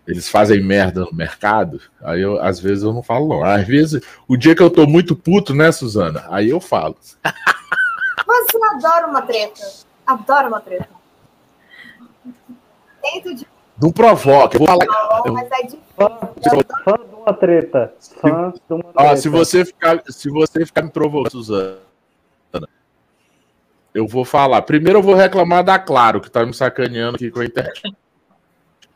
Eles 0.06 0.28
fazem 0.28 0.62
merda 0.62 1.00
no 1.00 1.12
mercado. 1.12 1.80
Aí 2.02 2.20
eu, 2.20 2.40
às 2.40 2.58
vezes 2.58 2.82
eu 2.82 2.92
não 2.92 3.02
falo, 3.02 3.28
não. 3.28 3.44
Às 3.44 3.66
vezes, 3.66 4.02
o 4.26 4.36
dia 4.36 4.54
que 4.54 4.62
eu 4.62 4.70
tô 4.70 4.86
muito 4.86 5.14
puto, 5.14 5.54
né, 5.54 5.70
Suzana? 5.70 6.24
Aí 6.28 6.50
eu 6.50 6.60
falo. 6.60 6.96
Você 8.26 8.58
adora 8.74 9.06
uma 9.06 9.22
treta. 9.22 9.60
Adora 10.06 10.48
uma 10.48 10.60
treta. 10.60 10.88
Tento 13.02 13.34
de 13.34 13.46
não 13.80 13.90
provoca. 13.90 14.56
Eu 14.56 14.58
vou 14.58 14.68
falar. 14.68 14.84
Não, 15.24 15.34
mas 15.34 15.50
é 15.50 15.62
difícil. 15.62 15.80
Fã, 15.96 16.18
fã 16.84 16.94
de 16.98 17.14
uma 17.14 17.32
treta. 17.32 17.94
Fã 18.20 18.52
de 18.52 18.74
uma 18.74 18.82
treta. 18.82 18.92
Ó, 18.94 19.16
se 19.16 19.28
você 19.28 19.64
ficar, 19.64 20.02
se 20.06 20.28
você 20.28 20.66
ficar 20.66 20.82
me 20.82 20.90
provocando, 20.90 21.30
Suzana, 21.30 21.78
eu 23.94 24.06
vou 24.06 24.24
falar. 24.24 24.62
Primeiro 24.62 24.98
eu 24.98 25.02
vou 25.02 25.14
reclamar 25.14 25.64
da 25.64 25.78
Claro, 25.78 26.20
que 26.20 26.30
tá 26.30 26.44
me 26.44 26.54
sacaneando 26.54 27.16
aqui 27.16 27.30
com 27.30 27.40
a 27.40 27.44
internet. 27.44 27.82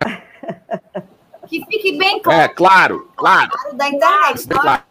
Que 1.48 1.64
fique 1.66 1.96
bem 1.96 2.20
claro. 2.20 2.40
É, 2.40 2.48
claro, 2.48 3.10
claro. 3.16 3.50
claro 3.50 3.76
da 3.76 3.88
internet. 3.88 4.48
Bem 4.48 4.58
claro. 4.58 4.82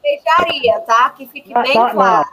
Fecharia, 0.00 0.80
tá? 0.80 1.10
Que 1.10 1.26
fique 1.26 1.52
bem 1.52 1.74
Não, 1.74 1.84
não, 1.84 1.90
claro. 1.90 2.28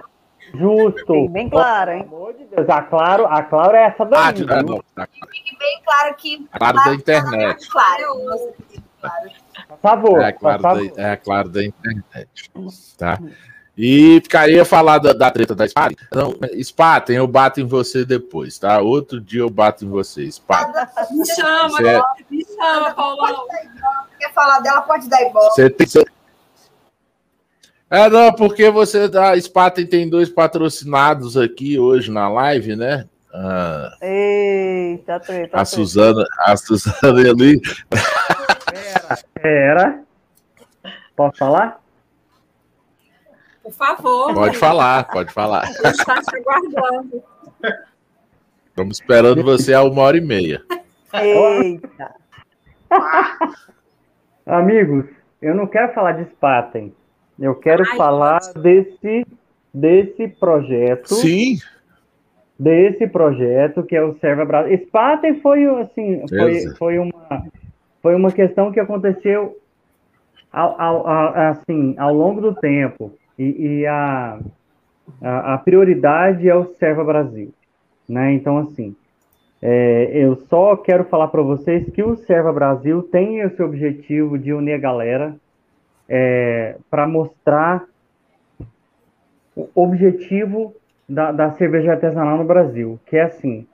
Justo. 0.53 1.13
Bem, 1.13 1.31
bem 1.31 1.49
claro, 1.49 1.91
hein? 1.91 2.03
Pelo 2.03 2.15
amor 2.15 2.33
de 2.33 2.45
Deus. 2.45 2.69
A 2.69 2.81
Claro, 2.83 3.25
a 3.27 3.41
claro 3.41 3.75
é 3.75 3.85
essa 3.85 4.05
daí. 4.05 4.21
Ah, 4.49 4.63
não, 4.63 4.83
tá 4.93 5.07
Que 5.07 5.19
fique 5.31 5.57
bem 5.57 5.81
claro 5.83 6.15
que. 6.15 6.47
claro 6.57 6.77
da 6.77 6.93
internet. 6.93 7.69
Claro. 7.69 8.05
Claro. 9.01 9.29
Por 9.67 9.77
favor. 9.79 10.21
É 10.21 10.31
claro, 10.31 10.61
por 10.61 10.69
favor. 10.69 10.91
da, 10.91 11.03
é 11.03 11.15
claro 11.15 11.49
da 11.49 11.63
internet. 11.65 12.51
Tá? 12.97 13.19
E 13.75 14.21
ficaria 14.21 14.63
falar 14.63 14.99
da, 14.99 15.13
da 15.13 15.31
treta 15.31 15.55
da 15.55 15.67
Spaten. 15.67 15.97
Não, 16.13 16.35
Spaten, 16.61 17.15
eu 17.15 17.27
bato 17.27 17.59
em 17.59 17.65
você 17.65 18.05
depois, 18.05 18.59
tá? 18.59 18.79
Outro 18.79 19.19
dia 19.19 19.41
eu 19.41 19.49
bato 19.49 19.83
em 19.83 19.89
você, 19.89 20.29
Spaten. 20.31 20.73
Me 21.11 21.25
chama, 21.25 21.69
Você 21.69 21.87
é- 21.87 22.01
me 22.29 22.45
chama, 22.45 22.91
Paulão. 22.93 23.47
Quer 24.19 24.31
falar 24.31 24.59
dela, 24.59 24.81
pode 24.83 25.09
dar 25.09 25.21
ibope. 25.23 25.55
Você 25.55 25.69
tem. 25.71 25.87
É, 27.89 28.09
não, 28.09 28.31
porque 28.33 28.69
você. 28.69 29.09
A 29.17 29.39
Spaten 29.41 29.87
tem 29.87 30.07
dois 30.09 30.29
patrocinados 30.29 31.35
aqui 31.35 31.79
hoje 31.79 32.11
na 32.11 32.29
live, 32.29 32.75
né? 32.75 33.07
Ah, 33.33 33.97
Eita, 34.01 35.19
treta. 35.19 35.59
a. 35.59 35.65
Suzana, 35.65 36.23
a 36.39 36.55
Suzana 36.55 37.31
ali. 37.31 37.59
Pera. 39.41 39.99
Posso 41.15 41.37
falar? 41.37 41.82
Por 43.63 43.71
favor. 43.71 44.33
Pode 44.33 44.57
falar, 44.57 45.05
pode 45.09 45.31
falar. 45.33 45.61
A 45.63 45.65
gente 45.67 45.99
está 45.99 46.21
te 46.21 46.35
aguardando. 46.35 47.23
Estamos 48.67 48.99
esperando 48.99 49.43
você 49.43 49.73
há 49.73 49.81
uma 49.83 50.01
hora 50.01 50.17
e 50.17 50.21
meia. 50.21 50.61
Eita. 51.13 52.15
Amigos, 54.45 55.05
eu 55.41 55.55
não 55.55 55.65
quero 55.67 55.93
falar 55.93 56.13
de 56.13 56.29
Spaten. 56.31 56.93
Eu 57.39 57.55
quero 57.55 57.83
Ai, 57.89 57.97
falar 57.97 58.33
nossa. 58.33 58.59
desse, 58.59 59.25
desse 59.73 60.27
projeto. 60.27 61.13
Sim, 61.15 61.57
desse 62.59 63.07
projeto 63.07 63.83
que 63.83 63.95
é 63.95 64.03
o 64.03 64.17
Serva 64.19 64.45
Brasil. 64.45 64.77
Spaten 64.87 65.39
foi 65.41 65.65
assim, 65.81 66.23
foi, 66.27 66.67
foi 66.77 66.99
uma 66.99 67.43
foi 68.01 68.15
uma 68.15 68.31
questão 68.31 68.71
que 68.71 68.79
aconteceu 68.79 69.57
ao, 70.51 70.79
ao- 70.79 71.07
ao- 71.07 71.35
assim 71.51 71.95
ao 71.97 72.13
longo 72.13 72.41
do 72.41 72.53
tempo 72.53 73.13
e, 73.37 73.79
e 73.79 73.87
a, 73.87 74.39
a 75.21 75.53
a 75.53 75.57
prioridade 75.57 76.47
é 76.47 76.55
o 76.55 76.65
Serva 76.75 77.03
Brasil, 77.03 77.53
né? 78.07 78.33
Então 78.33 78.57
assim, 78.57 78.95
é, 79.61 80.11
eu 80.13 80.35
só 80.35 80.75
quero 80.75 81.05
falar 81.05 81.27
para 81.29 81.41
vocês 81.41 81.89
que 81.89 82.03
o 82.03 82.15
Serva 82.15 82.51
Brasil 82.51 83.03
tem 83.03 83.39
esse 83.39 83.61
objetivo 83.61 84.37
de 84.37 84.53
unir 84.53 84.73
a 84.73 84.77
galera 84.77 85.35
para 86.91 87.07
mostrar 87.07 87.85
o 89.55 89.67
objetivo 89.73 90.75
da, 91.07 91.31
da 91.31 91.51
cerveja 91.53 91.93
artesanal 91.93 92.37
no 92.37 92.43
Brasil, 92.43 92.99
que 93.05 93.17
é 93.17 93.23
assim, 93.23 93.65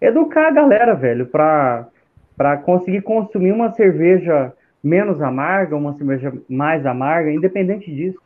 educar 0.00 0.48
a 0.48 0.52
galera, 0.52 0.94
velho, 0.94 1.26
para 1.26 1.88
para 2.36 2.56
conseguir 2.56 3.02
consumir 3.02 3.50
uma 3.50 3.72
cerveja 3.72 4.52
menos 4.82 5.20
amarga, 5.20 5.74
uma 5.74 5.94
cerveja 5.94 6.32
mais 6.48 6.86
amarga, 6.86 7.32
independente 7.32 7.92
disso. 7.92 8.20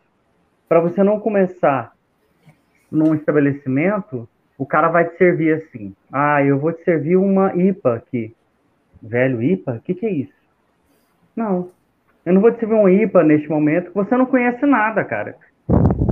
Para 0.68 0.80
você 0.80 1.02
não 1.02 1.20
começar 1.20 1.92
num 2.90 3.14
estabelecimento, 3.14 4.28
o 4.58 4.66
cara 4.66 4.88
vai 4.88 5.08
te 5.08 5.16
servir 5.16 5.54
assim. 5.54 5.94
Ah, 6.12 6.42
eu 6.42 6.58
vou 6.58 6.72
te 6.72 6.84
servir 6.84 7.16
uma 7.16 7.54
IPA 7.56 7.94
aqui. 7.94 8.34
Velho, 9.02 9.42
IPA? 9.42 9.72
O 9.72 9.80
que, 9.80 9.94
que 9.94 10.06
é 10.06 10.10
isso? 10.10 10.42
Não. 11.34 11.70
Eu 12.24 12.34
não 12.34 12.40
vou 12.40 12.52
te 12.52 12.60
servir 12.60 12.74
uma 12.74 12.90
IPA 12.90 13.24
neste 13.24 13.48
momento, 13.48 13.90
que 13.90 13.94
você 13.94 14.16
não 14.16 14.26
conhece 14.26 14.64
nada, 14.64 15.04
cara. 15.04 15.36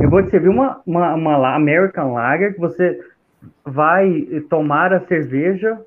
Eu 0.01 0.11
vou 0.11 0.23
te 0.23 0.31
servir 0.31 0.49
uma, 0.49 0.81
uma, 0.87 1.15
uma 1.15 1.55
American 1.55 2.15
Lager 2.15 2.55
que 2.55 2.61
você 2.61 2.99
vai 3.65 4.27
tomar 4.49 4.93
a 4.93 5.07
cerveja 5.07 5.81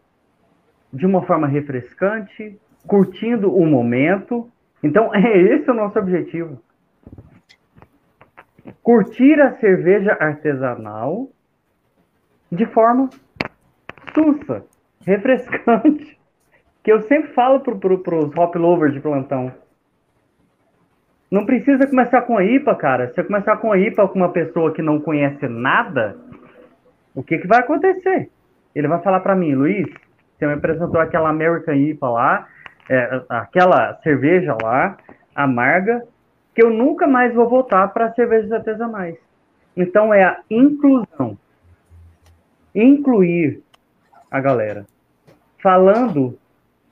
de 0.92 1.06
uma 1.06 1.24
forma 1.24 1.48
refrescante, 1.48 2.58
curtindo 2.88 3.54
o 3.54 3.66
momento. 3.66 4.50
Então, 4.82 5.14
é 5.16 5.38
esse 5.38 5.70
o 5.70 5.74
nosso 5.74 5.98
objetivo. 5.98 6.62
Curtir 8.84 9.40
a 9.40 9.54
cerveja 9.54 10.18
artesanal 10.20 11.30
de 12.52 12.66
forma 12.66 13.10
sussa, 14.14 14.64
refrescante. 15.06 16.20
Que 16.84 16.92
eu 16.92 17.02
sempre 17.04 17.32
falo 17.32 17.62
para 17.62 17.76
pro, 17.76 18.00
pros 18.00 18.36
hop 18.36 18.56
lovers 18.56 18.94
de 18.94 19.00
plantão. 19.00 19.54
Não 21.32 21.46
precisa 21.46 21.88
começar 21.88 22.22
com 22.24 22.38
a 22.38 22.44
IPA, 22.44 22.76
cara. 22.76 23.08
Se 23.08 23.16
você 23.16 23.24
começar 23.24 23.58
com 23.58 23.72
a 23.72 23.78
IPA 23.78 24.08
com 24.10 24.20
uma 24.20 24.34
pessoa 24.34 24.74
que 24.74 24.82
não 24.82 25.00
conhece 25.00 25.48
nada, 25.48 26.16
o 27.16 27.24
que, 27.24 27.38
que 27.38 27.48
vai 27.48 27.60
acontecer? 27.60 28.30
Ele 28.76 28.88
vai 28.88 29.02
falar 29.02 29.22
para 29.22 29.36
mim, 29.36 29.56
Luiz, 29.56 29.88
você 30.38 30.46
me 30.46 30.54
apresentou 30.54 31.00
aquela 31.00 31.30
American 31.30 31.74
IPA 31.74 32.10
lá, 32.10 32.48
é, 32.90 33.22
aquela 33.30 33.96
cerveja 34.04 34.58
lá, 34.62 34.98
amarga, 35.34 36.04
que 36.54 36.64
eu 36.64 36.70
nunca 36.70 37.08
mais 37.08 37.34
vou 37.34 37.50
voltar 37.50 37.88
para 37.90 38.14
cervejas 38.14 38.52
artesanais. 38.52 39.18
Então 39.76 40.14
é 40.14 40.24
a 40.24 40.40
inclusão. 40.50 41.38
Incluir 42.74 43.62
a 44.30 44.40
galera. 44.40 44.86
Falando 45.62 46.38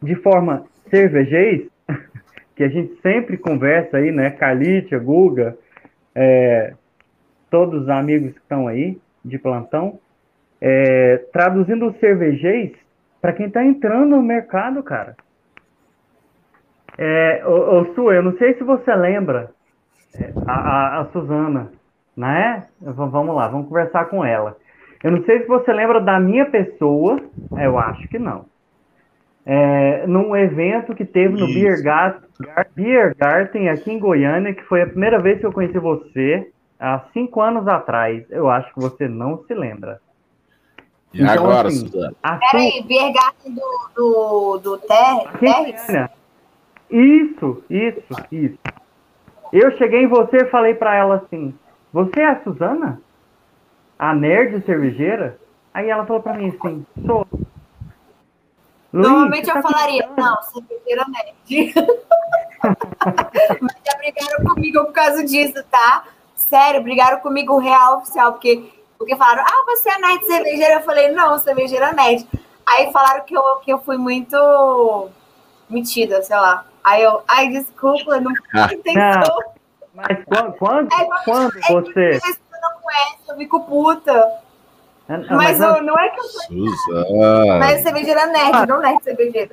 de 0.02 0.16
forma 0.16 0.66
cervejês, 0.90 1.68
que 2.56 2.64
a 2.64 2.70
gente 2.70 3.00
sempre 3.02 3.38
conversa 3.38 3.98
aí, 3.98 4.12
né? 4.12 4.32
Carlitia, 4.32 5.00
Guga, 5.00 5.58
é, 6.16 6.74
todos 7.50 7.84
os 7.84 7.90
amigos 7.90 8.34
que 8.34 8.40
estão 8.40 8.68
aí 8.68 9.00
de 9.24 9.38
plantão, 9.38 10.00
é, 10.60 11.18
traduzindo 11.32 11.88
o 11.88 11.94
cervejês 12.00 12.72
para 13.20 13.34
quem 13.34 13.48
está 13.48 13.64
entrando 13.64 14.16
no 14.16 14.24
mercado, 14.24 14.82
cara. 14.82 15.16
É, 16.98 17.44
ô, 17.46 17.80
ô, 17.80 17.94
Su, 17.94 18.12
eu 18.12 18.22
não 18.22 18.38
sei 18.38 18.54
se 18.56 18.64
você 18.64 18.94
lembra 18.96 19.52
é, 20.14 20.32
a, 20.46 20.54
a, 20.54 21.00
a 21.02 21.06
Suzana, 21.12 21.72
né? 22.16 22.68
V- 22.82 22.92
Vamos 22.94 23.36
lá, 23.36 23.48
vamos 23.48 23.68
conversar 23.68 24.06
com 24.06 24.24
ela. 24.24 24.58
Eu 25.04 25.12
não 25.12 25.24
sei 25.24 25.42
se 25.42 25.48
você 25.48 25.72
lembra 25.74 26.00
da 26.00 26.20
minha 26.20 26.46
pessoa, 26.46 27.20
eu 27.58 27.78
acho 27.80 28.08
que 28.10 28.20
não. 28.20 28.46
É, 29.44 30.06
num 30.06 30.36
evento 30.36 30.94
que 30.94 31.04
teve 31.04 31.36
no 31.36 31.48
Isso. 31.48 31.54
Beer, 31.56 31.84
Gar- 31.84 32.22
Gar- 32.40 32.68
Beer 32.76 33.16
Garden 33.18 33.70
aqui 33.70 33.92
em 33.92 34.00
Goiânia, 34.00 34.54
que 34.54 34.62
foi 34.64 34.84
a 34.84 34.88
primeira 34.88 35.20
vez 35.20 35.40
que 35.40 35.46
eu 35.46 35.52
conheci 35.52 35.80
você, 35.80 36.52
há 36.80 37.06
cinco 37.14 37.42
anos 37.42 37.68
atrás. 37.68 38.24
Eu 38.30 38.50
acho 38.50 38.72
que 38.74 38.80
você 38.80 39.08
não 39.08 39.44
se 39.46 39.54
lembra. 39.56 40.00
E 41.14 41.24
Então, 41.24 41.46
agora, 41.46 41.70
assim, 41.70 41.88
Suzana? 41.88 42.16
Peraí, 42.52 42.84
Biergarten 42.88 43.56
do, 43.56 43.90
do, 43.96 44.58
do 44.60 44.78
Ter, 44.78 45.28
aqui? 45.28 45.46
Goiânia. 45.48 46.21
Isso, 46.92 47.64
isso, 47.70 48.14
isso. 48.30 48.60
Eu 49.54 49.78
cheguei 49.78 50.04
em 50.04 50.08
você 50.08 50.38
e 50.38 50.50
falei 50.50 50.76
para 50.76 50.94
ela 50.96 51.16
assim: 51.16 51.58
Você 51.94 52.20
é 52.20 52.28
a 52.28 52.44
Suzana? 52.44 53.02
A 53.98 54.14
nerd 54.14 54.66
cervejeira? 54.66 55.40
Aí 55.74 55.90
ela 55.90 56.06
falou 56.06 56.22
para 56.22 56.34
mim 56.34 56.50
assim: 56.50 56.86
Sou. 57.06 57.26
Normalmente 58.92 59.48
eu 59.48 59.54
tá 59.54 59.62
falaria: 59.62 60.10
Não, 60.18 60.42
cervejeira 60.44 61.06
nerd. 61.08 61.74
Mas 63.62 63.76
já 63.86 63.98
brigaram 63.98 64.46
comigo 64.46 64.86
por 64.86 64.94
causa 64.94 65.24
disso, 65.24 65.64
tá? 65.72 66.04
Sério, 66.36 66.84
brigaram 66.84 67.20
comigo 67.22 67.58
real 67.58 68.00
oficial, 68.00 68.34
porque, 68.34 68.70
porque 68.98 69.16
falaram: 69.16 69.44
Ah, 69.46 69.64
você 69.66 69.90
é 69.90 69.98
nerd 69.98 70.26
cervejeira? 70.26 70.74
Eu 70.76 70.82
falei: 70.82 71.12
Não, 71.12 71.40
cervejeira 71.40 71.94
nerd. 71.94 72.28
Aí 72.66 72.92
falaram 72.92 73.24
que 73.24 73.36
eu, 73.36 73.42
que 73.64 73.72
eu 73.72 73.80
fui 73.80 73.98
muito 73.98 75.10
metida, 75.72 76.22
sei 76.22 76.36
lá. 76.36 76.66
Aí 76.84 77.04
eu, 77.04 77.22
ai, 77.28 77.50
desculpa, 77.50 78.20
não 78.20 78.32
foi 78.52 78.76
intenção. 78.76 79.38
Mas 79.94 80.24
quando, 80.26 80.54
quando, 80.54 80.94
é, 80.94 81.08
quando 81.26 81.58
é 81.58 81.72
você. 81.72 82.20
Você 82.20 82.40
não 82.62 82.72
conhece, 82.82 83.18
eu 83.30 83.38
fico 83.38 83.60
puta. 83.62 84.42
É, 85.10 85.18
não, 85.18 85.38
mas, 85.38 85.58
mas 85.58 85.60
não, 85.60 85.84
não 85.84 86.00
é 86.00 86.10
que 86.10 86.20
eu 86.20 86.24
sou. 86.24 87.60
Mas 87.60 87.82
cervejeira 87.82 88.28
nerd, 88.28 88.52
ah, 88.54 88.66
não 88.66 88.80
nerd 88.80 89.04
cervejeira. 89.04 89.50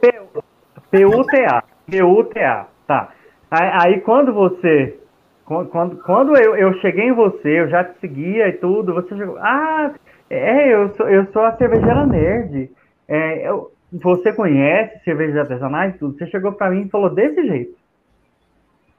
PUTA. 0.91 1.65
PUTA. 1.91 2.67
Tá. 2.87 3.09
Aí, 3.51 3.71
aí 3.73 4.01
quando 4.01 4.33
você. 4.33 4.99
Quando, 5.45 5.97
quando 6.03 6.37
eu, 6.37 6.57
eu 6.57 6.75
cheguei 6.81 7.07
em 7.07 7.15
você, 7.15 7.61
eu 7.61 7.71
já 7.71 7.83
te 7.83 7.99
seguia 8.01 8.49
e 8.49 8.53
tudo, 8.53 8.93
você 8.93 9.17
chegou. 9.17 9.39
Ah, 9.39 9.93
é, 10.29 10.75
eu 10.75 10.95
sou, 10.95 11.09
eu 11.09 11.27
sou 11.33 11.43
a 11.43 11.57
cervejeira 11.57 12.05
nerd. 12.05 12.71
É, 13.09 13.49
eu, 13.49 13.73
você 13.93 14.33
conhece 14.33 15.03
cervejas 15.05 15.37
artesanais 15.37 15.97
tudo, 15.99 16.17
você 16.17 16.27
chegou 16.27 16.53
para 16.53 16.71
mim 16.71 16.83
e 16.83 16.91
falou 16.91 17.15
desse 17.15 17.47
jeito. 17.47 17.75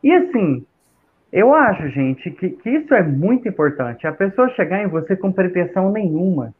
E 0.03 0.11
assim, 0.11 0.65
eu 1.31 1.53
acho, 1.53 1.87
gente, 1.89 2.31
que, 2.31 2.49
que 2.49 2.69
isso 2.69 2.93
é 2.93 3.03
muito 3.03 3.47
importante. 3.47 4.07
A 4.07 4.11
pessoa 4.11 4.49
chegar 4.49 4.81
em 4.83 4.87
você 4.87 5.15
com 5.15 5.31
pretensão 5.31 5.91
nenhuma. 5.91 6.53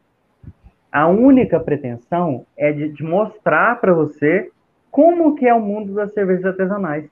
A 0.92 1.08
única 1.08 1.60
pretensão 1.60 2.46
é 2.58 2.72
de, 2.72 2.90
de 2.90 3.04
mostrar 3.04 3.80
para 3.80 3.94
você 3.94 4.52
como 4.92 5.36
que 5.36 5.48
é 5.48 5.54
o 5.54 5.62
mundo 5.62 5.94
das 5.94 6.14
cervejas 6.14 6.46
artesanais. 6.46 7.10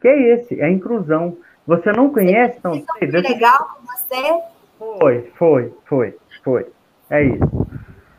Que 0.00 0.08
é 0.08 0.34
esse, 0.34 0.60
é 0.60 0.64
a 0.64 0.70
inclusão. 0.70 1.36
Você 1.66 1.90
não 1.92 2.10
conhece, 2.10 2.58
então... 2.58 2.82
Foi 2.98 3.08
legal 3.08 3.76
com 3.76 3.86
você? 3.86 4.42
Foi, 4.78 5.30
foi, 5.36 5.74
foi, 5.86 6.16
foi. 6.44 6.66
É 7.10 7.22
isso. 7.22 7.66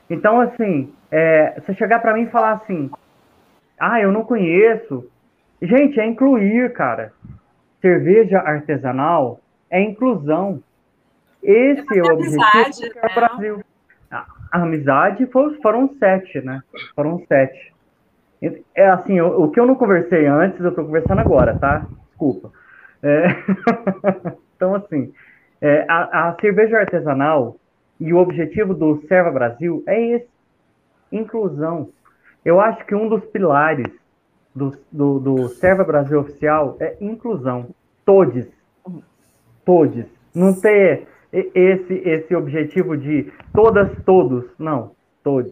Então, 0.09 0.41
assim, 0.41 0.91
é, 1.11 1.59
você 1.59 1.73
chegar 1.73 1.99
para 1.99 2.13
mim 2.13 2.23
e 2.23 2.29
falar 2.29 2.53
assim, 2.53 2.89
ah, 3.79 4.01
eu 4.01 4.11
não 4.11 4.23
conheço. 4.23 5.09
Gente, 5.61 5.99
é 5.99 6.05
incluir, 6.05 6.73
cara. 6.73 7.13
Cerveja 7.81 8.39
artesanal 8.39 9.39
é 9.69 9.81
inclusão. 9.81 10.61
Esse 11.41 11.85
é, 11.93 11.99
é 11.99 12.01
o 12.01 12.13
objetivo 12.13 12.89
do 12.89 12.95
né? 12.95 13.15
Brasil. 13.15 13.63
A, 14.11 14.25
a 14.51 14.61
amizade 14.63 15.25
foram, 15.27 15.55
foram 15.61 15.95
sete, 15.97 16.41
né? 16.41 16.61
Foram 16.95 17.23
sete. 17.27 17.73
É 18.75 18.89
assim, 18.89 19.19
o, 19.19 19.43
o 19.43 19.51
que 19.51 19.59
eu 19.59 19.65
não 19.65 19.75
conversei 19.75 20.25
antes, 20.27 20.59
eu 20.59 20.73
tô 20.73 20.85
conversando 20.85 21.19
agora, 21.19 21.57
tá? 21.57 21.87
Desculpa. 22.09 22.51
É... 23.01 23.27
então, 24.55 24.75
assim, 24.75 25.13
é, 25.61 25.85
a, 25.87 26.29
a 26.29 26.35
cerveja 26.39 26.77
artesanal 26.77 27.57
e 27.99 28.13
o 28.13 28.17
objetivo 28.17 28.73
do 28.73 29.01
Serva 29.07 29.31
Brasil 29.31 29.83
é 29.87 29.99
esse 30.15 30.36
inclusão. 31.11 31.89
Eu 32.43 32.59
acho 32.59 32.85
que 32.85 32.95
um 32.95 33.09
dos 33.09 33.23
pilares 33.25 33.87
do, 34.55 34.71
do, 34.91 35.19
do 35.19 35.49
Serva 35.49 35.83
Brasil 35.83 36.19
Oficial 36.19 36.77
é 36.79 36.97
inclusão. 37.01 37.69
Todos. 38.05 38.45
Todos. 39.65 40.05
Não 40.33 40.53
ter 40.53 41.07
esse, 41.31 41.93
esse 41.93 42.35
objetivo 42.35 42.97
de 42.97 43.31
todas, 43.53 43.91
todos. 44.05 44.45
Não, 44.57 44.91
todos. 45.23 45.51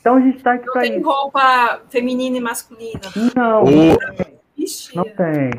Então 0.00 0.16
a 0.16 0.20
gente 0.20 0.38
está 0.38 0.54
aqui 0.54 0.64
para 0.64 0.84
isso. 0.84 0.94
Não 0.94 1.02
tem 1.02 1.12
roupa 1.12 1.80
feminina 1.88 2.36
e 2.36 2.40
masculina. 2.40 3.00
Não, 3.36 3.64
não 3.64 3.96
tem. 4.16 4.38
Não 4.94 5.04
tem. 5.04 5.50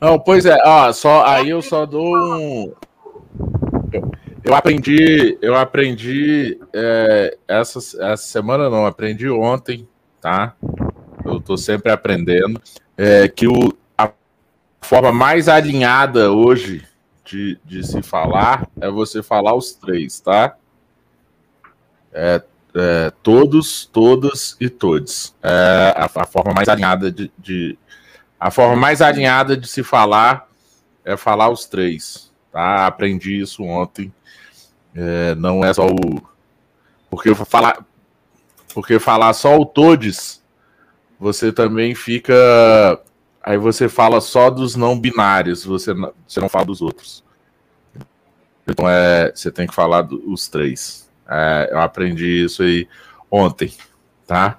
Não, 0.00 0.18
pois 0.18 0.46
é, 0.46 0.56
ó, 0.64 0.92
só, 0.92 1.24
aí 1.24 1.48
eu 1.48 1.62
só 1.62 1.86
dou 1.86 2.16
um, 2.16 2.72
eu 4.46 4.54
aprendi, 4.54 5.36
eu 5.42 5.56
aprendi 5.56 6.56
é, 6.72 7.36
essa, 7.48 7.80
essa 7.80 8.16
semana 8.16 8.70
não, 8.70 8.86
aprendi 8.86 9.28
ontem, 9.28 9.88
tá? 10.20 10.54
Eu 11.24 11.40
tô 11.40 11.56
sempre 11.56 11.90
aprendendo 11.90 12.62
é, 12.96 13.26
que 13.26 13.48
o, 13.48 13.76
a 13.98 14.08
forma 14.80 15.10
mais 15.10 15.48
alinhada 15.48 16.30
hoje 16.30 16.86
de, 17.24 17.58
de 17.64 17.84
se 17.84 18.00
falar 18.02 18.68
é 18.80 18.88
você 18.88 19.20
falar 19.20 19.52
os 19.56 19.72
três, 19.72 20.20
tá? 20.20 20.56
É, 22.12 22.40
é, 22.72 23.12
todos, 23.24 23.84
todas 23.84 24.56
e 24.60 24.70
todos. 24.70 25.34
É 25.42 25.92
a, 25.96 26.04
a 26.04 26.24
forma 26.24 26.54
mais 26.54 26.68
alinhada 26.68 27.10
de, 27.10 27.32
de, 27.36 27.76
a 28.38 28.52
forma 28.52 28.76
mais 28.76 29.02
alinhada 29.02 29.56
de 29.56 29.66
se 29.66 29.82
falar 29.82 30.48
é 31.04 31.16
falar 31.16 31.50
os 31.50 31.64
três, 31.64 32.32
tá? 32.52 32.86
Aprendi 32.86 33.40
isso 33.40 33.64
ontem 33.64 34.12
é, 34.96 35.34
não 35.34 35.64
é 35.64 35.72
só 35.74 35.86
o. 35.86 36.22
Porque 37.10 37.34
falar, 37.34 37.84
porque 38.74 38.98
falar 38.98 39.32
só 39.34 39.56
o 39.58 39.66
todes, 39.66 40.42
você 41.20 41.52
também 41.52 41.94
fica. 41.94 42.34
Aí 43.42 43.58
você 43.58 43.88
fala 43.88 44.20
só 44.20 44.50
dos 44.50 44.74
não 44.74 44.98
binários, 44.98 45.64
você 45.64 45.94
não, 45.94 46.12
você 46.26 46.40
não 46.40 46.48
fala 46.48 46.64
dos 46.64 46.82
outros. 46.82 47.22
Então 48.66 48.88
é, 48.88 49.30
você 49.32 49.52
tem 49.52 49.66
que 49.66 49.74
falar 49.74 50.02
dos 50.02 50.48
três. 50.48 51.08
É, 51.28 51.68
eu 51.70 51.78
aprendi 51.80 52.44
isso 52.44 52.62
aí 52.62 52.88
ontem, 53.30 53.72
tá? 54.26 54.58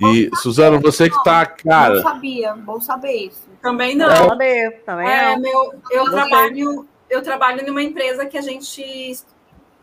E, 0.00 0.30
Suzana, 0.36 0.78
você 0.78 1.08
que 1.08 1.22
tá, 1.22 1.46
cara. 1.46 1.96
Não 1.96 2.02
sabia, 2.02 2.54
bom 2.56 2.80
saber 2.80 3.26
isso. 3.26 3.48
Também 3.60 3.94
não. 3.94 4.10
É, 4.40 4.70
também 4.70 5.08
é. 5.08 5.36
Meu, 5.36 5.74
eu, 5.90 6.10
trabalho, 6.10 6.88
eu 7.12 7.20
trabalho 7.22 7.64
numa 7.66 7.82
empresa 7.82 8.24
que 8.24 8.38
a 8.38 8.40
gente 8.40 8.82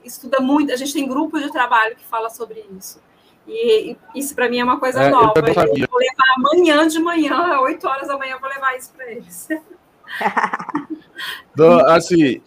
estuda 0.04 0.40
muito, 0.40 0.74
a 0.74 0.76
gente 0.76 0.92
tem 0.92 1.08
grupo 1.08 1.40
de 1.40 1.52
trabalho 1.52 1.96
que 1.96 2.04
fala 2.04 2.30
sobre 2.30 2.66
isso. 2.76 3.00
E 3.48 3.96
isso 4.16 4.34
para 4.34 4.50
mim 4.50 4.60
é 4.60 4.64
uma 4.64 4.80
coisa 4.80 5.04
é, 5.04 5.10
nova. 5.10 5.34
Eu, 5.38 5.46
eu, 5.48 5.88
vou 5.88 6.00
levar 6.00 6.34
amanhã 6.38 6.88
de 6.88 7.00
manhã, 7.00 7.60
8 7.62 7.88
horas 7.88 8.08
da 8.08 8.18
manhã, 8.18 8.34
eu 8.34 8.40
vou 8.40 8.50
levar 8.50 8.76
isso 8.76 8.92
para 8.94 9.12
eles. 9.12 9.48
Então, 11.52 11.86
assim, 11.90 12.42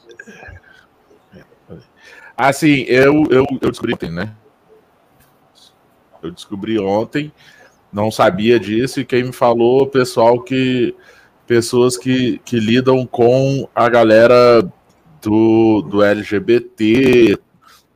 assim, 2.35 2.85
eu, 2.89 3.27
eu, 3.31 3.45
eu 3.61 3.71
descobri 3.71 3.93
ontem, 3.93 4.11
né? 4.11 4.35
Eu 6.23 6.31
descobri 6.31 6.81
ontem, 6.81 7.31
não 7.93 8.11
sabia 8.11 8.59
disso, 8.59 8.99
e 8.99 9.05
quem 9.05 9.25
me 9.25 9.33
falou, 9.33 9.87
pessoal 9.87 10.41
que. 10.41 10.97
Pessoas 11.47 11.97
que, 11.97 12.41
que 12.45 12.59
lidam 12.59 13.07
com 13.07 13.69
a 13.75 13.89
galera 13.89 14.63
do, 15.21 15.83
do 15.83 16.03
LGBT, 16.03 17.39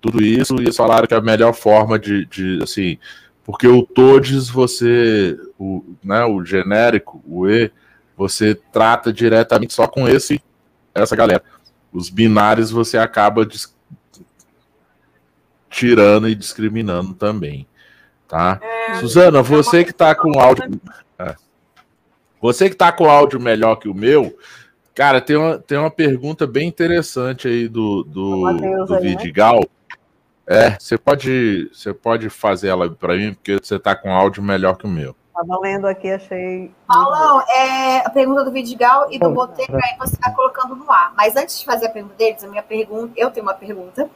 tudo 0.00 0.22
isso, 0.22 0.56
e 0.56 0.62
eles 0.62 0.76
falaram 0.76 1.06
que 1.06 1.14
a 1.14 1.20
melhor 1.20 1.52
forma 1.52 1.98
de, 1.98 2.26
de 2.26 2.60
assim, 2.62 2.98
porque 3.44 3.66
o 3.66 3.82
todes 3.82 4.48
você, 4.48 5.38
o, 5.58 5.84
né, 6.02 6.24
o 6.24 6.44
genérico, 6.44 7.22
o 7.26 7.48
E, 7.48 7.70
você 8.16 8.54
trata 8.54 9.12
diretamente 9.12 9.74
só 9.74 9.86
com 9.86 10.08
esse, 10.08 10.42
essa 10.94 11.14
galera. 11.14 11.42
Os 11.92 12.08
binários 12.08 12.70
você 12.70 12.98
acaba 12.98 13.46
tirando 15.70 16.28
e 16.28 16.34
discriminando 16.34 17.14
também, 17.14 17.66
tá? 18.26 18.58
É, 18.62 18.94
Suzana, 18.94 19.42
você 19.42 19.84
que 19.84 19.92
tá 19.92 20.14
com 20.14 20.40
áudio, 20.40 20.64
é, 20.64 21.05
você 22.40 22.68
que 22.68 22.76
tá 22.76 22.92
com 22.92 23.10
áudio 23.10 23.40
melhor 23.40 23.76
que 23.76 23.88
o 23.88 23.94
meu, 23.94 24.36
Cara, 24.96 25.20
tem 25.20 25.36
uma, 25.36 25.58
tem 25.58 25.76
uma 25.76 25.90
pergunta 25.90 26.46
bem 26.46 26.66
interessante 26.66 27.46
aí 27.46 27.68
do, 27.68 28.02
do, 28.02 28.40
do 28.40 28.46
aí, 28.46 28.60
né? 28.62 28.98
Vidigal. 28.98 29.60
Né? 29.60 29.66
É, 30.46 30.70
você 30.78 30.96
pode, 30.96 31.70
você 31.70 31.92
pode 31.92 32.30
fazer 32.30 32.68
ela 32.68 32.88
para 32.88 33.14
mim, 33.14 33.34
porque 33.34 33.58
você 33.62 33.78
tá 33.78 33.94
com 33.94 34.10
áudio 34.10 34.42
melhor 34.42 34.78
que 34.78 34.86
o 34.86 34.88
meu. 34.88 35.14
Estava 35.26 35.60
lendo 35.60 35.86
aqui, 35.86 36.10
achei. 36.10 36.70
Paulão, 36.86 37.42
é 37.42 38.06
a 38.06 38.08
pergunta 38.08 38.42
do 38.42 38.50
Vidigal 38.50 39.12
e 39.12 39.18
do 39.18 39.28
Boteiro 39.28 39.74
aí 39.76 39.98
você 39.98 40.14
está 40.14 40.30
colocando 40.30 40.74
no 40.74 40.90
ar. 40.90 41.12
Mas 41.14 41.36
antes 41.36 41.58
de 41.58 41.66
fazer 41.66 41.88
a 41.88 41.90
pergunta 41.90 42.14
deles, 42.14 42.42
a 42.42 42.48
minha 42.48 42.62
pergunta, 42.62 43.12
eu 43.18 43.30
tenho 43.30 43.44
uma 43.44 43.54
pergunta. 43.54 44.08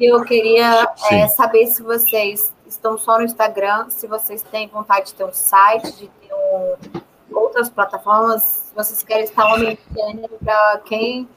Eu 0.00 0.24
queria 0.24 0.88
é, 1.12 1.28
saber 1.28 1.68
se 1.68 1.80
vocês 1.80 2.52
estão 2.66 2.98
só 2.98 3.18
no 3.18 3.24
Instagram, 3.24 3.88
se 3.88 4.08
vocês 4.08 4.42
têm 4.42 4.66
vontade 4.66 5.06
de 5.06 5.14
ter 5.14 5.24
um 5.24 5.32
site, 5.32 5.92
de 5.92 6.08
ter 6.08 6.34
um, 6.34 6.74
outras 7.30 7.68
plataformas 7.68 8.72
vocês 8.74 9.02
querem 9.02 9.24
estar 9.24 9.42
aumentando 9.42 10.28
para 10.42 10.80
quem 10.84 11.28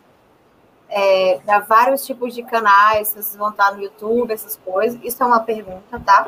é, 0.90 1.40
para 1.46 1.60
vários 1.60 2.06
tipos 2.06 2.34
de 2.36 2.44
canais, 2.44 3.10
vocês 3.10 3.36
vão 3.36 3.50
estar 3.50 3.74
no 3.74 3.82
YouTube, 3.82 4.32
essas 4.32 4.58
coisas. 4.58 5.00
Isso 5.04 5.24
é 5.24 5.26
uma 5.26 5.40
pergunta, 5.40 6.00
tá? 6.00 6.28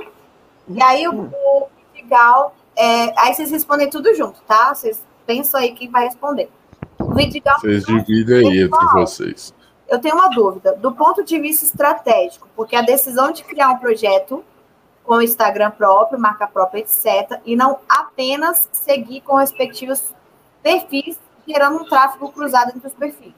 E 0.67 0.81
aí 0.81 1.07
o, 1.07 1.23
o 1.23 1.67
legal 1.93 2.55
é, 2.75 3.13
aí 3.19 3.33
vocês 3.33 3.51
respondem 3.51 3.89
tudo 3.89 4.13
junto, 4.15 4.41
tá? 4.41 4.73
Vocês 4.73 5.01
pensam 5.25 5.59
aí 5.59 5.73
quem 5.73 5.89
vai 5.89 6.05
responder. 6.05 6.49
O 6.99 7.13
Vidigal, 7.13 7.59
Vocês 7.59 7.83
dividem 7.85 8.47
aí 8.47 8.63
entre 8.63 8.85
vocês. 8.93 9.53
eu 9.89 9.99
tenho 9.99 10.15
uma 10.15 10.29
dúvida. 10.29 10.73
Do 10.75 10.91
ponto 10.93 11.23
de 11.23 11.39
vista 11.39 11.65
estratégico, 11.65 12.47
porque 12.55 12.75
a 12.75 12.81
decisão 12.81 13.31
de 13.31 13.43
criar 13.43 13.69
um 13.69 13.77
projeto 13.77 14.43
com 15.03 15.21
Instagram 15.21 15.71
próprio, 15.71 16.19
marca 16.19 16.47
própria, 16.47 16.79
etc., 16.79 17.39
e 17.45 17.55
não 17.55 17.79
apenas 17.87 18.69
seguir 18.71 19.21
com 19.21 19.35
respectivos 19.35 20.13
perfis, 20.61 21.19
gerando 21.47 21.81
um 21.81 21.85
tráfego 21.85 22.31
cruzado 22.31 22.71
entre 22.75 22.87
os 22.87 22.93
perfis. 22.93 23.33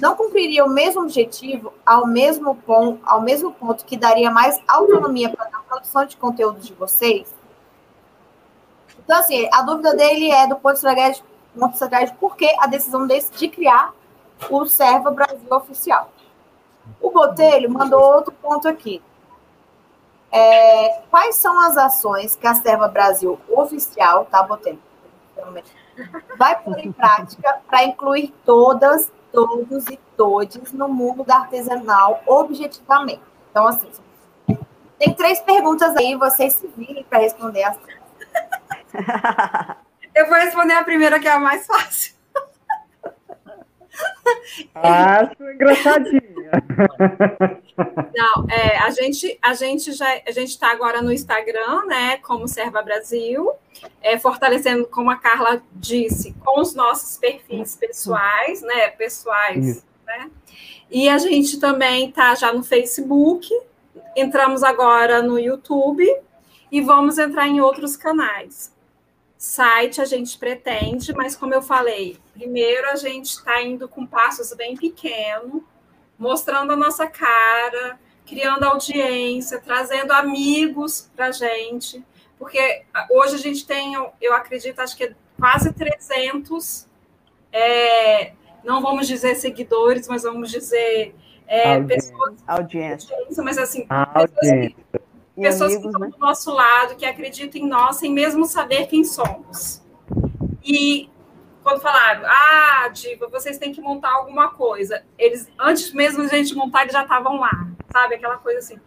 Não 0.00 0.14
cumpriria 0.14 0.64
o 0.64 0.70
mesmo 0.70 1.02
objetivo 1.02 1.72
ao 1.84 2.06
mesmo 2.06 2.54
ponto, 2.54 3.00
ao 3.04 3.20
mesmo 3.20 3.52
ponto 3.52 3.84
que 3.84 3.96
daria 3.96 4.30
mais 4.30 4.60
autonomia 4.68 5.28
para 5.28 5.46
a 5.46 5.62
produção 5.62 6.04
de 6.04 6.16
conteúdo 6.16 6.60
de 6.60 6.72
vocês? 6.72 7.34
Então, 9.00 9.18
assim, 9.18 9.48
a 9.52 9.62
dúvida 9.62 9.96
dele 9.96 10.30
é 10.30 10.46
do 10.46 10.54
ponto 10.54 10.74
estratégico, 10.74 11.26
ponto 11.58 11.72
estratégico 11.72 12.18
por 12.18 12.36
que 12.36 12.48
a 12.60 12.66
decisão 12.66 13.06
desse 13.06 13.32
de 13.32 13.48
criar 13.48 13.92
o 14.48 14.66
Serva 14.66 15.10
Brasil 15.10 15.48
Oficial. 15.50 16.12
O 17.00 17.10
Botelho 17.10 17.70
mandou 17.70 18.00
outro 18.00 18.32
ponto 18.32 18.68
aqui. 18.68 19.02
É, 20.30 21.00
quais 21.10 21.36
são 21.36 21.58
as 21.60 21.76
ações 21.76 22.36
que 22.36 22.46
a 22.46 22.54
Serva 22.54 22.88
Brasil 22.88 23.38
Oficial, 23.48 24.26
tá, 24.26 24.42
Botelho? 24.42 24.78
Vai 26.36 26.60
pôr 26.62 26.78
em 26.78 26.92
prática 26.92 27.60
para 27.66 27.84
incluir 27.84 28.34
todas, 28.44 29.10
todos 29.32 29.86
e 29.88 29.98
todes 30.16 30.72
no 30.72 30.88
mundo 30.88 31.24
da 31.24 31.36
artesanal 31.36 32.22
objetivamente. 32.26 33.22
Então, 33.50 33.66
assim, 33.66 33.90
tem 34.98 35.14
três 35.14 35.40
perguntas 35.40 35.96
aí, 35.96 36.14
vocês 36.16 36.54
se 36.54 36.66
virem 36.76 37.04
para 37.04 37.20
responder 37.20 37.64
as 37.64 37.76
três. 37.78 37.98
Eu 40.14 40.26
vou 40.26 40.36
responder 40.36 40.74
a 40.74 40.84
primeira, 40.84 41.20
que 41.20 41.28
é 41.28 41.32
a 41.32 41.38
mais 41.38 41.66
fácil. 41.66 42.14
Acho 44.74 45.50
engraçadinha. 45.50 46.37
Não, 48.16 48.46
é, 48.50 48.78
a 48.78 48.90
gente 48.90 49.38
a 49.40 49.54
gente 49.54 49.92
já 49.92 50.20
a 50.26 50.30
gente 50.30 50.50
está 50.50 50.70
agora 50.70 51.00
no 51.00 51.12
Instagram, 51.12 51.84
né, 51.86 52.16
como 52.18 52.48
Serva 52.48 52.82
Brasil, 52.82 53.52
é, 54.02 54.18
fortalecendo, 54.18 54.86
como 54.86 55.10
a 55.10 55.16
Carla 55.16 55.62
disse, 55.72 56.34
com 56.44 56.60
os 56.60 56.74
nossos 56.74 57.16
perfis 57.18 57.76
pessoais, 57.76 58.62
né, 58.62 58.88
pessoais, 58.88 59.66
Isso. 59.66 59.84
né? 60.06 60.30
E 60.90 61.08
a 61.08 61.18
gente 61.18 61.60
também 61.60 62.08
está 62.08 62.34
já 62.34 62.52
no 62.52 62.62
Facebook, 62.62 63.48
entramos 64.16 64.62
agora 64.62 65.22
no 65.22 65.38
YouTube 65.38 66.04
e 66.72 66.80
vamos 66.80 67.18
entrar 67.18 67.46
em 67.46 67.60
outros 67.60 67.96
canais. 67.96 68.72
Site 69.36 70.00
a 70.00 70.04
gente 70.04 70.36
pretende, 70.36 71.12
mas 71.12 71.36
como 71.36 71.54
eu 71.54 71.62
falei, 71.62 72.18
primeiro 72.34 72.88
a 72.88 72.96
gente 72.96 73.26
está 73.26 73.62
indo 73.62 73.88
com 73.88 74.04
passos 74.04 74.52
bem 74.54 74.76
pequenos, 74.76 75.62
mostrando 76.18 76.72
a 76.72 76.76
nossa 76.76 77.06
cara, 77.06 77.98
criando 78.26 78.64
audiência, 78.64 79.60
trazendo 79.60 80.12
amigos 80.12 81.10
para 81.14 81.26
a 81.26 81.32
gente, 81.32 82.04
porque 82.38 82.82
hoje 83.10 83.36
a 83.36 83.38
gente 83.38 83.66
tem, 83.66 83.94
eu 84.20 84.34
acredito, 84.34 84.78
acho 84.80 84.96
que 84.96 85.04
é 85.04 85.14
quase 85.38 85.72
300, 85.72 86.86
é, 87.52 88.32
não 88.64 88.82
vamos 88.82 89.06
dizer 89.06 89.34
seguidores, 89.36 90.08
mas 90.08 90.24
vamos 90.24 90.50
dizer 90.50 91.14
é, 91.46 91.76
Audiência. 91.76 92.10
pessoas, 92.10 92.34
Audiência. 92.46 93.16
mas 93.38 93.58
assim, 93.58 93.86
pessoas 93.86 94.28
que 94.40 94.46
audiência. 94.46 94.76
E 95.36 95.42
pessoas 95.42 95.70
que 95.70 95.78
amigos, 95.78 95.94
estão 95.94 96.00
né? 96.00 96.08
do 96.14 96.18
nosso 96.18 96.52
lado, 96.52 96.96
que 96.96 97.06
acreditam 97.06 97.60
em 97.60 97.66
nós, 97.66 97.96
sem 97.96 98.12
mesmo 98.12 98.44
saber 98.44 98.86
quem 98.86 99.04
somos. 99.04 99.82
E 100.62 101.08
quando 101.68 101.82
falaram, 101.82 102.22
ah, 102.24 102.88
Diva, 102.88 103.28
vocês 103.28 103.58
têm 103.58 103.74
que 103.74 103.80
montar 103.80 104.10
alguma 104.10 104.48
coisa, 104.48 105.04
eles, 105.18 105.50
antes 105.60 105.92
mesmo 105.92 106.26
de 106.26 106.34
a 106.34 106.38
gente 106.38 106.54
montar, 106.54 106.80
eles 106.80 106.94
já 106.94 107.02
estavam 107.02 107.38
lá, 107.38 107.68
sabe? 107.92 108.14
Aquela 108.14 108.38
coisa 108.38 108.60
assim. 108.60 108.80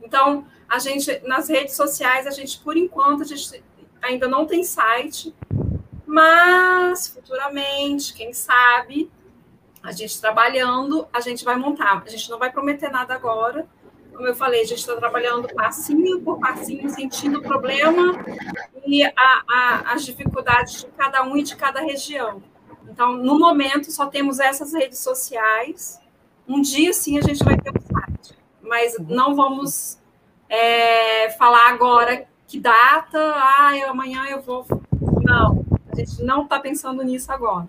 Então, 0.00 0.46
a 0.68 0.78
gente, 0.78 1.20
nas 1.26 1.48
redes 1.48 1.74
sociais, 1.74 2.28
a 2.28 2.30
gente, 2.30 2.60
por 2.60 2.76
enquanto, 2.76 3.22
a 3.22 3.24
gente 3.24 3.60
ainda 4.00 4.28
não 4.28 4.46
tem 4.46 4.62
site, 4.62 5.34
mas 6.06 7.08
futuramente, 7.08 8.14
quem 8.14 8.32
sabe, 8.32 9.10
a 9.82 9.90
gente 9.90 10.20
trabalhando, 10.20 11.08
a 11.12 11.20
gente 11.20 11.44
vai 11.44 11.56
montar. 11.56 12.04
A 12.06 12.08
gente 12.08 12.30
não 12.30 12.38
vai 12.38 12.52
prometer 12.52 12.88
nada 12.88 13.14
agora, 13.14 13.66
como 14.18 14.26
eu 14.26 14.34
falei, 14.34 14.62
a 14.62 14.64
gente 14.64 14.80
está 14.80 14.96
trabalhando 14.96 15.46
passinho 15.54 16.20
por 16.22 16.40
passinho, 16.40 16.90
sentindo 16.90 17.38
o 17.38 17.42
problema 17.42 18.18
e 18.84 19.04
a, 19.04 19.12
a, 19.16 19.92
as 19.92 20.04
dificuldades 20.04 20.80
de 20.80 20.86
cada 20.88 21.22
um 21.22 21.36
e 21.36 21.42
de 21.44 21.54
cada 21.54 21.80
região. 21.80 22.42
Então, 22.90 23.12
no 23.16 23.38
momento, 23.38 23.92
só 23.92 24.06
temos 24.06 24.40
essas 24.40 24.72
redes 24.72 24.98
sociais. 24.98 26.00
Um 26.48 26.60
dia, 26.60 26.92
sim, 26.92 27.16
a 27.16 27.20
gente 27.20 27.44
vai 27.44 27.56
ter 27.56 27.70
um 27.70 27.80
site, 27.80 28.36
mas 28.60 28.98
não 28.98 29.36
vamos 29.36 30.00
é, 30.48 31.30
falar 31.38 31.68
agora 31.68 32.26
que 32.48 32.58
data, 32.58 33.20
ah, 33.36 33.70
eu- 33.78 33.88
amanhã 33.88 34.24
eu 34.24 34.42
vou. 34.42 34.66
Não, 35.22 35.64
a 35.92 35.94
gente 35.94 36.24
não 36.24 36.42
está 36.42 36.58
pensando 36.58 37.04
nisso 37.04 37.30
agora. 37.30 37.68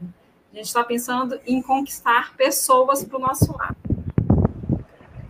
A 0.51 0.55
gente 0.55 0.65
está 0.65 0.83
pensando 0.83 1.39
em 1.45 1.61
conquistar 1.61 2.35
pessoas 2.35 3.03
para 3.03 3.17
o 3.17 3.21
nosso 3.21 3.55
lado. 3.55 3.77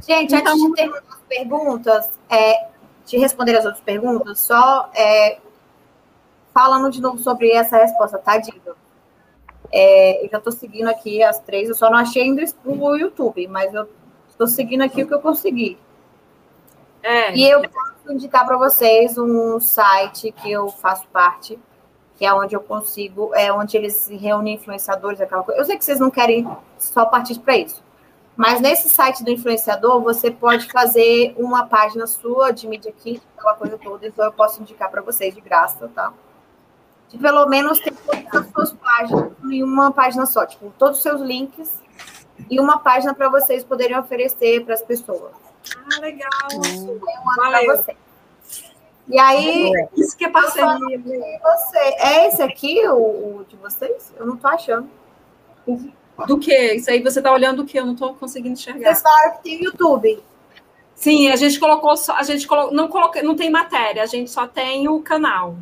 Gente, 0.05 0.33
Então- 0.35 0.53
antes 0.53 0.65
de 0.65 0.73
terminar 0.73 1.03
as 1.09 1.19
perguntas, 1.27 2.09
é, 2.29 2.67
de 3.05 3.17
responder 3.17 3.57
as 3.57 3.65
outras 3.65 3.83
perguntas, 3.83 4.39
só 4.39 4.89
é, 4.93 5.39
falando 6.53 6.89
de 6.91 7.01
novo 7.01 7.17
sobre 7.17 7.51
essa 7.51 7.77
resposta, 7.77 8.17
tá, 8.17 8.37
Diva? 8.37 8.75
É, 9.71 10.25
eu 10.25 10.29
já 10.29 10.37
estou 10.37 10.51
seguindo 10.53 10.87
aqui 10.87 11.21
as 11.21 11.39
três, 11.39 11.69
eu 11.69 11.75
só 11.75 11.89
não 11.89 11.97
achei 11.97 12.23
ainda 12.23 12.43
o 12.65 12.95
YouTube, 12.95 13.47
mas 13.47 13.73
eu 13.73 13.87
estou 14.27 14.47
seguindo 14.47 14.81
aqui 14.81 15.03
o 15.03 15.07
que 15.07 15.13
eu 15.13 15.19
consegui. 15.21 15.77
É, 17.03 17.35
E 17.35 17.47
eu 17.47 17.61
posso 17.61 18.11
indicar 18.13 18.45
para 18.45 18.57
vocês 18.57 19.17
um 19.17 19.59
site 19.59 20.31
que 20.31 20.51
eu 20.51 20.69
faço 20.69 21.07
parte, 21.09 21.57
que 22.17 22.25
é 22.25 22.33
onde 22.33 22.55
eu 22.55 22.61
consigo, 22.61 23.33
é 23.35 23.53
onde 23.53 23.77
eles 23.77 24.07
reúnem 24.09 24.55
influenciadores, 24.55 25.21
aquela 25.21 25.43
coisa. 25.43 25.61
Eu 25.61 25.65
sei 25.65 25.77
que 25.77 25.85
vocês 25.85 25.99
não 25.99 26.09
querem 26.09 26.47
só 26.77 27.05
partir 27.05 27.39
para 27.39 27.57
isso. 27.57 27.81
Mas 28.39 28.61
nesse 28.61 28.87
site 28.87 29.21
do 29.21 29.29
influenciador, 29.29 30.01
você 30.01 30.31
pode 30.31 30.71
fazer 30.71 31.35
uma 31.37 31.65
página 31.67 32.07
sua 32.07 32.51
de 32.51 32.69
mídia 32.69 32.89
kit, 32.89 33.21
aquela 33.37 33.53
coisa 33.53 33.77
toda. 33.77 34.07
Então, 34.07 34.23
eu 34.23 34.31
posso 34.31 34.61
indicar 34.61 34.89
para 34.89 35.01
vocês 35.01 35.35
de 35.35 35.41
graça, 35.41 35.91
tá? 35.93 36.13
De 37.09 37.17
pelo 37.17 37.45
menos 37.47 37.81
ter 37.81 37.93
todas 37.93 38.33
as 38.33 38.49
suas 38.49 38.71
páginas 38.71 39.33
em 39.43 39.61
uma 39.61 39.91
página 39.91 40.25
só. 40.25 40.45
Tipo, 40.45 40.73
todos 40.77 40.99
os 40.99 41.03
seus 41.03 41.19
links 41.19 41.83
e 42.49 42.61
uma 42.61 42.79
página 42.79 43.13
para 43.13 43.27
vocês 43.27 43.61
poderem 43.61 43.99
oferecer 43.99 44.63
para 44.63 44.73
as 44.73 44.81
pessoas. 44.81 45.33
ah, 45.75 45.99
legal. 45.99 46.29
Eu 46.53 46.97
mando 47.25 47.41
para 47.41 47.75
vocês. 47.75 47.97
E 49.09 49.19
aí, 49.19 49.69
Isso 49.97 50.15
que 50.15 50.23
é 50.23 50.29
parceria. 50.29 50.77
você, 51.43 51.77
é 51.77 52.27
esse 52.29 52.41
aqui 52.41 52.87
o, 52.87 53.39
o 53.39 53.45
de 53.49 53.57
vocês? 53.57 54.13
Eu 54.17 54.25
não 54.25 54.37
tô 54.37 54.47
achando. 54.47 54.89
Do 56.27 56.37
que? 56.37 56.73
Isso 56.73 56.89
aí 56.89 57.01
você 57.01 57.21
tá 57.21 57.31
olhando 57.31 57.61
o 57.61 57.65
que? 57.65 57.79
Eu 57.79 57.85
não 57.85 57.95
tô 57.95 58.13
conseguindo 58.13 58.53
enxergar. 58.53 58.79
Vocês 58.79 59.01
falaram 59.01 59.31
que 59.37 59.43
tem 59.43 59.63
YouTube. 59.63 60.23
Sim, 60.95 61.29
a 61.31 61.35
gente 61.37 61.59
colocou 61.59 61.95
só, 61.95 62.13
a 62.15 62.23
gente 62.23 62.45
colocou, 62.45 62.73
não 62.73 62.89
coloca, 62.89 63.23
não 63.23 63.35
tem 63.35 63.49
matéria, 63.49 64.03
a 64.03 64.05
gente 64.05 64.29
só 64.29 64.45
tem 64.45 64.87
o 64.89 64.99
canal. 65.01 65.55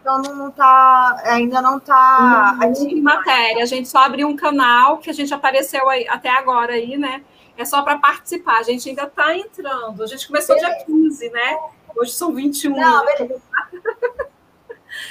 Então 0.00 0.22
não, 0.22 0.34
não 0.34 0.50
tá, 0.50 1.20
ainda 1.26 1.60
não 1.60 1.78
tá 1.78 2.56
não 2.58 2.68
ativo. 2.68 2.86
tem 2.88 3.02
matéria, 3.02 3.62
a 3.62 3.66
gente 3.66 3.86
só 3.86 3.98
abriu 3.98 4.26
um 4.26 4.34
canal 4.34 4.96
que 4.96 5.10
a 5.10 5.12
gente 5.12 5.34
apareceu 5.34 5.86
aí, 5.90 6.08
até 6.08 6.30
agora 6.30 6.72
aí, 6.72 6.96
né? 6.96 7.22
É 7.58 7.64
só 7.66 7.82
para 7.82 7.98
participar. 7.98 8.58
A 8.58 8.62
gente 8.62 8.88
ainda 8.88 9.06
tá 9.06 9.36
entrando. 9.36 10.02
A 10.02 10.06
gente 10.06 10.26
começou 10.26 10.56
dia 10.56 10.74
15, 10.86 11.28
né? 11.28 11.58
Hoje 11.94 12.12
são 12.12 12.32
21. 12.32 12.74
Não, 12.74 13.04
né? 13.04 13.12
beleza. 13.18 13.42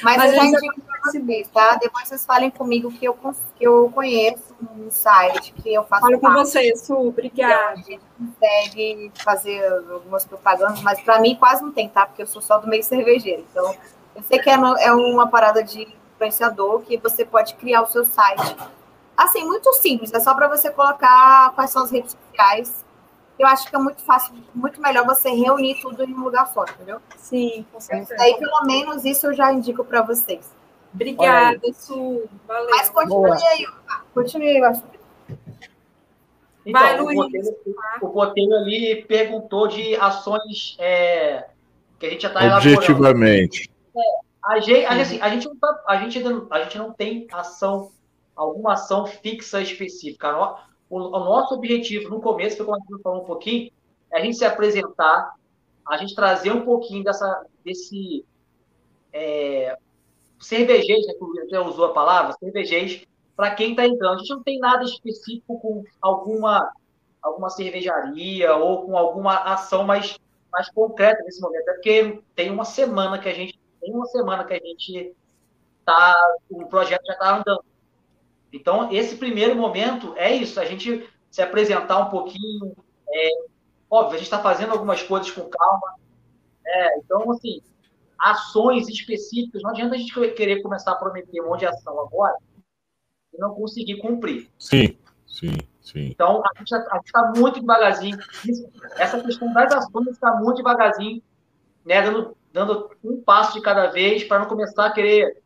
Mas, 0.01 0.17
Mas 0.17 0.31
eu 0.31 0.37
já 0.39 0.45
indico 0.45 0.81
para 0.81 0.99
vocês, 1.11 1.47
tá? 1.49 1.75
Depois 1.75 2.07
vocês 2.07 2.25
falem 2.25 2.49
comigo 2.49 2.91
que 2.91 3.05
eu, 3.05 3.13
que 3.57 3.63
eu 3.65 3.91
conheço 3.93 4.55
um 4.77 4.89
site 4.89 5.53
que 5.53 5.73
eu 5.73 5.83
faço 5.83 6.01
Falo 6.03 6.19
com 6.19 6.27
parte. 6.27 6.39
você, 6.49 6.75
Su, 6.75 6.95
obrigada. 7.09 7.71
a 7.71 7.75
gente 7.75 8.01
consegue 8.17 9.11
fazer 9.23 9.65
algumas 9.91 10.25
propagandas, 10.25 10.81
mas 10.81 10.99
para 11.01 11.19
mim 11.19 11.35
quase 11.35 11.61
não 11.63 11.71
tem, 11.71 11.89
tá? 11.89 12.05
Porque 12.05 12.21
eu 12.21 12.27
sou 12.27 12.41
só 12.41 12.57
do 12.57 12.67
meio 12.67 12.83
cervejeiro. 12.83 13.45
Então, 13.51 13.75
eu 14.15 14.23
sei 14.23 14.39
que 14.39 14.49
é, 14.49 14.57
no- 14.57 14.77
é 14.77 14.91
uma 14.93 15.27
parada 15.27 15.63
de 15.63 15.87
influenciador 16.15 16.81
que 16.81 16.97
você 16.97 17.23
pode 17.25 17.53
criar 17.55 17.81
o 17.81 17.87
seu 17.87 18.05
site. 18.05 18.55
Assim, 19.15 19.43
muito 19.45 19.71
simples, 19.73 20.13
é 20.13 20.19
só 20.19 20.33
para 20.33 20.47
você 20.47 20.69
colocar 20.71 21.51
quais 21.55 21.71
são 21.71 21.83
as 21.83 21.91
redes 21.91 22.15
sociais. 22.29 22.85
Eu 23.39 23.47
acho 23.47 23.69
que 23.69 23.75
é 23.75 23.79
muito 23.79 24.01
fácil, 24.01 24.35
muito 24.53 24.81
melhor 24.81 25.05
você 25.05 25.29
reunir 25.29 25.79
tudo 25.81 26.03
em 26.03 26.13
um 26.13 26.25
lugar 26.25 26.45
só, 26.47 26.65
entendeu? 26.65 26.99
Sim, 27.15 27.65
com 27.71 27.79
certeza. 27.79 28.15
Daí, 28.17 28.37
pelo 28.37 28.65
menos, 28.65 29.05
isso 29.05 29.27
eu 29.27 29.33
já 29.33 29.53
indico 29.53 29.85
para 29.85 30.01
vocês. 30.01 30.53
Obrigada, 30.93 31.57
Su. 31.73 32.27
Valeu. 32.45 32.69
Mas 32.69 32.89
continue 32.89 33.29
Boa. 33.29 33.35
aí, 33.35 33.67
continue 34.13 34.47
aí, 34.49 34.59
Marcelo. 34.59 34.89
Então, 36.65 36.81
Vai, 36.81 36.99
o 36.99 37.03
Luiz. 37.05 37.17
Botelho, 37.17 37.55
o 38.01 38.07
Botelho 38.09 38.55
ali 38.55 39.05
perguntou 39.07 39.67
de 39.69 39.95
ações 39.95 40.75
é, 40.77 41.47
que 41.97 42.05
a 42.05 42.09
gente 42.09 42.21
já 42.21 42.27
está 42.27 42.43
elaborando. 42.43 42.75
Objetivamente. 42.75 43.71
A 44.43 44.59
gente, 44.59 44.85
assim, 44.85 45.21
a 45.21 45.29
gente, 45.29 45.47
não 45.47 45.55
tá, 45.55 45.83
a, 45.87 45.97
gente 45.97 46.19
a 46.49 46.63
gente 46.63 46.77
não 46.77 46.91
tem 46.91 47.27
ação, 47.31 47.91
alguma 48.35 48.73
ação 48.73 49.05
fixa 49.05 49.61
específica. 49.61 50.27
O, 50.89 50.97
o 50.97 51.19
nosso 51.19 51.53
objetivo 51.53 52.09
no 52.09 52.21
começo, 52.21 52.57
foi 52.57 52.65
como 52.65 52.77
a 52.77 52.79
gente 52.79 53.01
falou 53.01 53.21
um 53.21 53.25
pouquinho, 53.25 53.71
é 54.11 54.19
a 54.19 54.21
gente 54.21 54.37
se 54.37 54.45
apresentar, 54.45 55.33
a 55.87 55.97
gente 55.97 56.15
trazer 56.15 56.51
um 56.51 56.61
pouquinho 56.61 57.03
dessa, 57.03 57.45
desse 57.63 58.25
é, 59.13 59.77
cervejeiro, 60.39 61.07
né, 61.07 61.13
que 61.45 61.49
já 61.49 61.61
usou 61.61 61.85
a 61.85 61.93
palavra, 61.93 62.33
cervejeiro, 62.39 63.07
para 63.35 63.53
quem 63.55 63.71
está 63.71 63.85
entrando. 63.85 64.15
A 64.15 64.17
gente 64.17 64.33
não 64.33 64.43
tem 64.43 64.59
nada 64.59 64.83
específico 64.83 65.59
com 65.59 65.83
alguma, 66.01 66.71
alguma 67.21 67.49
cervejaria 67.49 68.55
ou 68.55 68.85
com 68.85 68.97
alguma 68.97 69.35
ação 69.35 69.83
mais, 69.83 70.17
mais 70.51 70.69
concreta 70.71 71.23
nesse 71.23 71.41
momento, 71.41 71.69
é 71.69 71.73
porque 71.73 72.21
tem 72.35 72.49
uma 72.49 72.65
semana 72.65 73.19
que 73.19 73.29
a 73.29 73.33
gente 73.33 73.59
tem 73.79 73.93
uma 73.93 74.05
semana 74.07 74.43
que 74.43 74.53
a 74.53 74.59
gente 74.59 75.15
tá, 75.85 76.15
o 76.49 76.65
projeto 76.67 77.05
já 77.05 77.13
está 77.13 77.37
andando. 77.37 77.63
Então, 78.51 78.91
esse 78.91 79.15
primeiro 79.15 79.55
momento 79.55 80.13
é 80.17 80.35
isso, 80.35 80.59
a 80.59 80.65
gente 80.65 81.07
se 81.29 81.41
apresentar 81.41 81.99
um 81.99 82.09
pouquinho, 82.09 82.75
é, 83.07 83.29
óbvio, 83.89 84.15
a 84.15 84.17
gente 84.17 84.23
está 84.23 84.39
fazendo 84.39 84.71
algumas 84.71 85.03
coisas 85.03 85.29
com 85.31 85.47
calma, 85.47 85.95
é, 86.65 86.97
então, 86.97 87.31
assim, 87.31 87.61
ações 88.17 88.87
específicas, 88.87 89.61
não 89.61 89.69
adianta 89.69 89.95
a 89.95 89.97
gente 89.97 90.13
querer 90.33 90.61
começar 90.61 90.91
a 90.91 90.95
prometer 90.95 91.41
um 91.41 91.49
monte 91.49 91.61
de 91.61 91.67
ação 91.67 91.99
agora 91.99 92.35
e 93.33 93.37
não 93.37 93.53
conseguir 93.53 93.97
cumprir. 93.97 94.49
Sim, 94.57 94.97
sim, 95.25 95.57
sim. 95.81 96.07
Então, 96.07 96.43
a 96.43 96.59
gente 96.59 96.73
está 96.73 97.31
muito 97.35 97.59
devagarzinho. 97.59 98.17
Essa 98.97 99.21
questão 99.21 99.53
das 99.53 99.71
ações 99.73 100.07
está 100.07 100.35
muito 100.35 100.57
devagarzinho, 100.57 101.21
né, 101.85 102.01
dando, 102.01 102.35
dando 102.51 102.91
um 103.03 103.21
passo 103.21 103.53
de 103.53 103.61
cada 103.61 103.87
vez 103.87 104.23
para 104.23 104.39
não 104.39 104.47
começar 104.47 104.87
a 104.87 104.91
querer 104.91 105.41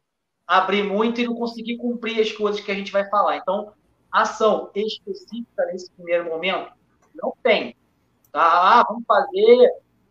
abrir 0.48 0.84
muito 0.84 1.22
e 1.22 1.26
não 1.26 1.36
conseguir 1.36 1.78
cumprir 1.78 2.20
as 2.20 2.32
coisas 2.32 2.62
que 2.62 2.72
a 2.72 2.76
gente 2.76 2.92
vai 2.92 3.10
falar. 3.10 3.38
Então, 3.38 3.74
ação 4.12 4.70
específica 4.76 5.66
nesse 5.66 5.90
primeiro 5.92 6.26
momento 6.26 6.72
não 7.16 7.34
tem. 7.42 7.76
Tá? 8.32 8.42
Ah, 8.80 8.86
vamos 8.88 9.04
fazer 9.06 9.70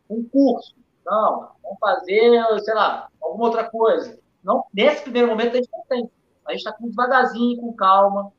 um 0.09 0.25
curso. 0.25 0.75
Não, 1.05 1.51
vamos 1.63 1.79
fazer, 1.81 2.61
sei 2.61 2.75
lá, 2.75 3.09
alguma 3.21 3.45
outra 3.47 3.69
coisa. 3.69 4.19
Não, 4.43 4.65
nesse 4.73 5.03
primeiro 5.03 5.29
momento 5.29 5.53
a 5.53 5.57
gente 5.57 5.71
não 5.73 5.85
tem. 5.89 6.11
A 6.45 6.53
gente 6.53 6.67
está 6.67 6.77
devagarzinho, 6.81 7.61
com 7.61 7.73
calma, 7.73 8.33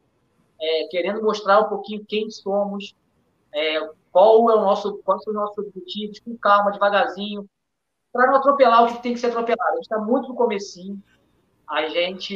é, 0.59 0.87
querendo 0.87 1.21
mostrar 1.21 1.61
um 1.61 1.69
pouquinho 1.69 2.05
quem 2.05 2.29
somos, 2.29 2.95
é, 3.53 3.89
qual 4.11 4.49
é 4.49 4.55
o 4.55 4.61
nosso, 4.61 4.97
quais 5.03 5.23
são 5.23 5.33
os 5.33 5.39
nossos 5.39 5.57
objetivos, 5.57 6.19
com 6.19 6.37
calma, 6.37 6.71
devagarzinho, 6.71 7.49
para 8.11 8.27
não 8.27 8.35
atropelar 8.35 8.83
o 8.83 8.87
que 8.87 9.01
tem 9.01 9.13
que 9.13 9.19
ser 9.19 9.27
atropelado. 9.27 9.71
A 9.71 9.75
gente 9.75 9.83
está 9.83 9.99
muito 9.99 10.29
no 10.29 10.35
comecinho, 10.35 11.01
a 11.69 11.87
gente 11.87 12.33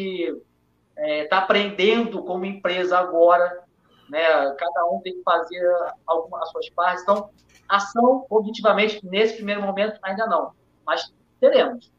está 0.95 1.07
é, 1.07 1.25
tá 1.25 1.37
aprendendo 1.39 2.23
como 2.23 2.45
empresa 2.45 2.97
agora, 2.97 3.63
né? 4.09 4.21
Cada 4.57 4.85
um 4.85 4.99
tem 5.01 5.13
que 5.13 5.23
fazer 5.23 5.61
algumas 6.05 6.43
as 6.43 6.51
suas 6.51 6.69
partes. 6.69 7.03
Então, 7.03 7.29
ação, 7.67 8.25
objetivamente, 8.29 9.05
nesse 9.05 9.35
primeiro 9.35 9.61
momento, 9.61 9.99
ainda 10.01 10.25
não. 10.25 10.51
Mas 10.85 11.13
teremos. 11.39 11.91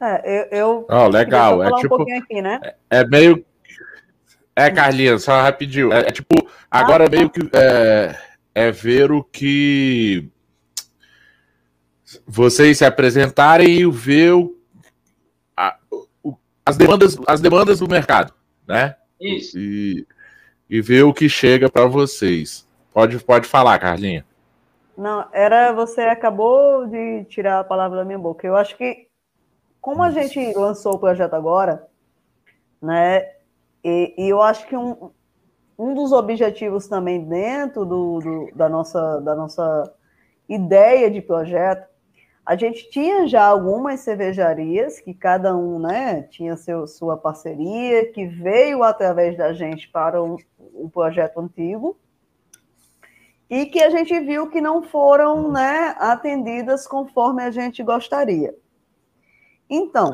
É, 0.00 0.48
eu. 0.50 0.58
eu 0.58 0.86
oh, 0.90 1.08
legal. 1.08 1.62
É 1.62 1.70
tipo. 1.80 2.02
Um 2.02 2.18
aqui, 2.18 2.42
né? 2.42 2.60
é, 2.62 3.00
é 3.00 3.06
meio. 3.06 3.44
É, 4.56 4.70
Carlinhos, 4.70 5.24
só 5.24 5.40
rapidinho. 5.40 5.92
É, 5.92 6.00
é 6.00 6.12
tipo, 6.12 6.34
agora 6.70 7.06
ah, 7.06 7.10
meio 7.10 7.30
que. 7.30 7.40
É, 7.52 8.16
é 8.54 8.70
ver 8.70 9.12
o 9.12 9.22
que. 9.22 10.30
Vocês 12.26 12.78
se 12.78 12.84
apresentarem 12.84 13.68
e 13.68 13.90
ver 13.90 14.32
o, 14.32 14.53
as, 16.74 16.78
demandas, 16.78 17.18
as 17.26 17.40
demandas 17.40 17.78
do 17.78 17.88
mercado, 17.88 18.32
né? 18.66 18.96
Isso. 19.20 19.58
E, 19.58 20.06
e 20.68 20.80
ver 20.80 21.04
o 21.04 21.14
que 21.14 21.28
chega 21.28 21.70
para 21.70 21.86
vocês. 21.86 22.66
Pode, 22.92 23.18
pode 23.24 23.46
falar, 23.46 23.78
Carlinha. 23.78 24.24
Não, 24.96 25.26
era 25.32 25.72
você 25.72 26.02
acabou 26.02 26.86
de 26.86 27.24
tirar 27.24 27.60
a 27.60 27.64
palavra 27.64 27.98
da 27.98 28.04
minha 28.04 28.18
boca. 28.18 28.46
Eu 28.46 28.56
acho 28.56 28.76
que 28.76 29.08
como 29.80 30.02
a 30.02 30.10
gente 30.10 30.52
lançou 30.54 30.94
o 30.94 30.98
projeto 30.98 31.34
agora, 31.34 31.86
né? 32.80 33.32
E, 33.82 34.14
e 34.16 34.28
eu 34.28 34.40
acho 34.40 34.66
que 34.66 34.76
um, 34.76 35.10
um 35.78 35.94
dos 35.94 36.12
objetivos 36.12 36.86
também 36.86 37.24
dentro 37.24 37.84
do, 37.84 38.18
do, 38.20 38.48
da, 38.54 38.68
nossa, 38.68 39.20
da 39.20 39.34
nossa 39.34 39.92
ideia 40.48 41.10
de 41.10 41.20
projeto, 41.20 41.86
a 42.46 42.56
gente 42.56 42.90
tinha 42.90 43.26
já 43.26 43.46
algumas 43.46 44.00
cervejarias 44.00 45.00
que 45.00 45.14
cada 45.14 45.56
um 45.56 45.78
né, 45.78 46.22
tinha 46.24 46.56
seu, 46.56 46.86
sua 46.86 47.16
parceria, 47.16 48.12
que 48.12 48.26
veio 48.26 48.82
através 48.82 49.36
da 49.36 49.52
gente 49.54 49.88
para 49.88 50.22
o, 50.22 50.36
o 50.58 50.90
projeto 50.90 51.40
antigo 51.40 51.96
e 53.48 53.66
que 53.66 53.82
a 53.82 53.88
gente 53.88 54.18
viu 54.20 54.50
que 54.50 54.60
não 54.60 54.82
foram 54.82 55.50
né, 55.50 55.94
atendidas 55.98 56.86
conforme 56.86 57.42
a 57.42 57.50
gente 57.50 57.82
gostaria. 57.82 58.54
Então, 59.68 60.12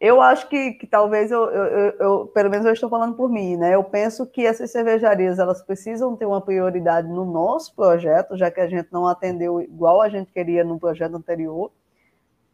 eu 0.00 0.20
acho 0.20 0.48
que, 0.48 0.72
que 0.74 0.86
talvez 0.86 1.30
eu, 1.30 1.44
eu, 1.50 1.90
eu, 1.98 2.26
pelo 2.28 2.48
menos 2.48 2.64
eu 2.64 2.72
estou 2.72 2.88
falando 2.88 3.16
por 3.16 3.28
mim, 3.28 3.56
né? 3.56 3.74
Eu 3.74 3.82
penso 3.82 4.24
que 4.26 4.46
essas 4.46 4.70
cervejarias 4.70 5.38
elas 5.40 5.60
precisam 5.60 6.16
ter 6.16 6.24
uma 6.24 6.40
prioridade 6.40 7.08
no 7.08 7.24
nosso 7.24 7.74
projeto, 7.74 8.36
já 8.36 8.50
que 8.50 8.60
a 8.60 8.68
gente 8.68 8.88
não 8.92 9.08
atendeu 9.08 9.60
igual 9.60 10.00
a 10.00 10.08
gente 10.08 10.32
queria 10.32 10.62
no 10.62 10.78
projeto 10.78 11.16
anterior. 11.16 11.72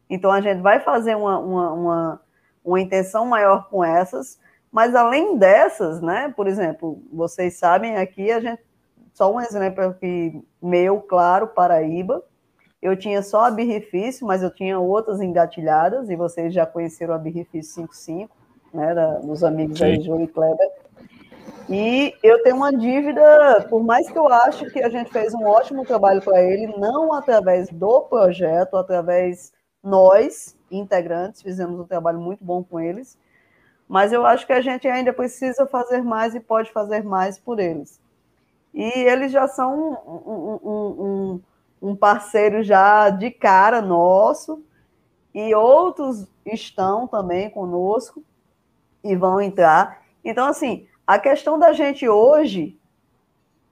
Então 0.09 0.31
a 0.31 0.41
gente 0.41 0.61
vai 0.61 0.79
fazer 0.79 1.15
uma, 1.15 1.37
uma, 1.39 1.71
uma, 1.73 2.21
uma 2.63 2.81
intenção 2.81 3.25
maior 3.27 3.69
com 3.69 3.83
essas, 3.83 4.39
mas 4.71 4.95
além 4.95 5.37
dessas, 5.37 6.01
né? 6.01 6.33
Por 6.35 6.47
exemplo, 6.47 6.99
vocês 7.13 7.59
sabem 7.59 7.97
aqui 7.97 8.31
a 8.31 8.39
gente 8.39 8.63
só 9.13 9.33
um 9.33 9.39
exemplo 9.39 9.83
aqui 9.85 10.43
meu, 10.61 10.99
claro, 10.99 11.47
Paraíba. 11.47 12.23
Eu 12.85 12.95
tinha 12.95 13.23
só 13.23 13.45
a 13.45 13.49
Birrifício, 13.49 14.27
mas 14.27 14.43
eu 14.43 14.51
tinha 14.51 14.79
outras 14.79 15.19
engatilhadas, 15.19 16.07
e 16.07 16.15
vocês 16.15 16.53
já 16.53 16.67
conheceram 16.67 17.15
a 17.15 17.17
Birrifício 17.17 17.73
55, 17.73 18.29
né, 18.71 18.93
da, 18.93 19.15
dos 19.15 19.43
amigos 19.43 19.79
Sim. 19.79 19.85
aí, 19.85 20.01
Júlio 20.01 20.25
e 20.25 20.27
Kleber. 20.27 20.71
E 21.67 22.13
eu 22.21 22.43
tenho 22.43 22.57
uma 22.57 22.71
dívida, 22.71 23.65
por 23.71 23.83
mais 23.83 24.07
que 24.07 24.15
eu 24.15 24.27
acho 24.27 24.69
que 24.69 24.83
a 24.83 24.89
gente 24.89 25.11
fez 25.11 25.33
um 25.33 25.45
ótimo 25.45 25.83
trabalho 25.83 26.21
para 26.21 26.39
ele, 26.43 26.67
não 26.77 27.11
através 27.11 27.69
do 27.69 28.01
projeto, 28.01 28.77
através 28.77 29.51
nós, 29.83 30.55
integrantes, 30.69 31.41
fizemos 31.41 31.79
um 31.79 31.85
trabalho 31.85 32.19
muito 32.19 32.45
bom 32.45 32.63
com 32.63 32.79
eles, 32.79 33.17
mas 33.87 34.13
eu 34.13 34.23
acho 34.27 34.45
que 34.45 34.53
a 34.53 34.61
gente 34.61 34.87
ainda 34.87 35.11
precisa 35.11 35.65
fazer 35.65 36.03
mais 36.03 36.35
e 36.35 36.39
pode 36.39 36.71
fazer 36.71 37.03
mais 37.03 37.39
por 37.39 37.59
eles. 37.59 37.99
E 38.71 38.91
eles 39.09 39.31
já 39.31 39.47
são 39.47 39.73
um, 39.73 40.61
um, 40.69 40.69
um, 40.69 41.41
um 41.85 41.95
parceiro 41.95 42.63
já 42.63 43.09
de 43.09 43.29
cara 43.29 43.81
nosso, 43.81 44.63
e 45.33 45.53
outros 45.53 46.27
estão 46.45 47.07
também 47.07 47.49
conosco 47.49 48.23
e 49.03 49.15
vão 49.15 49.39
entrar. 49.39 50.01
Então, 50.23 50.47
assim, 50.47 50.87
a 51.05 51.19
questão 51.19 51.59
da 51.59 51.73
gente 51.73 52.07
hoje 52.09 52.79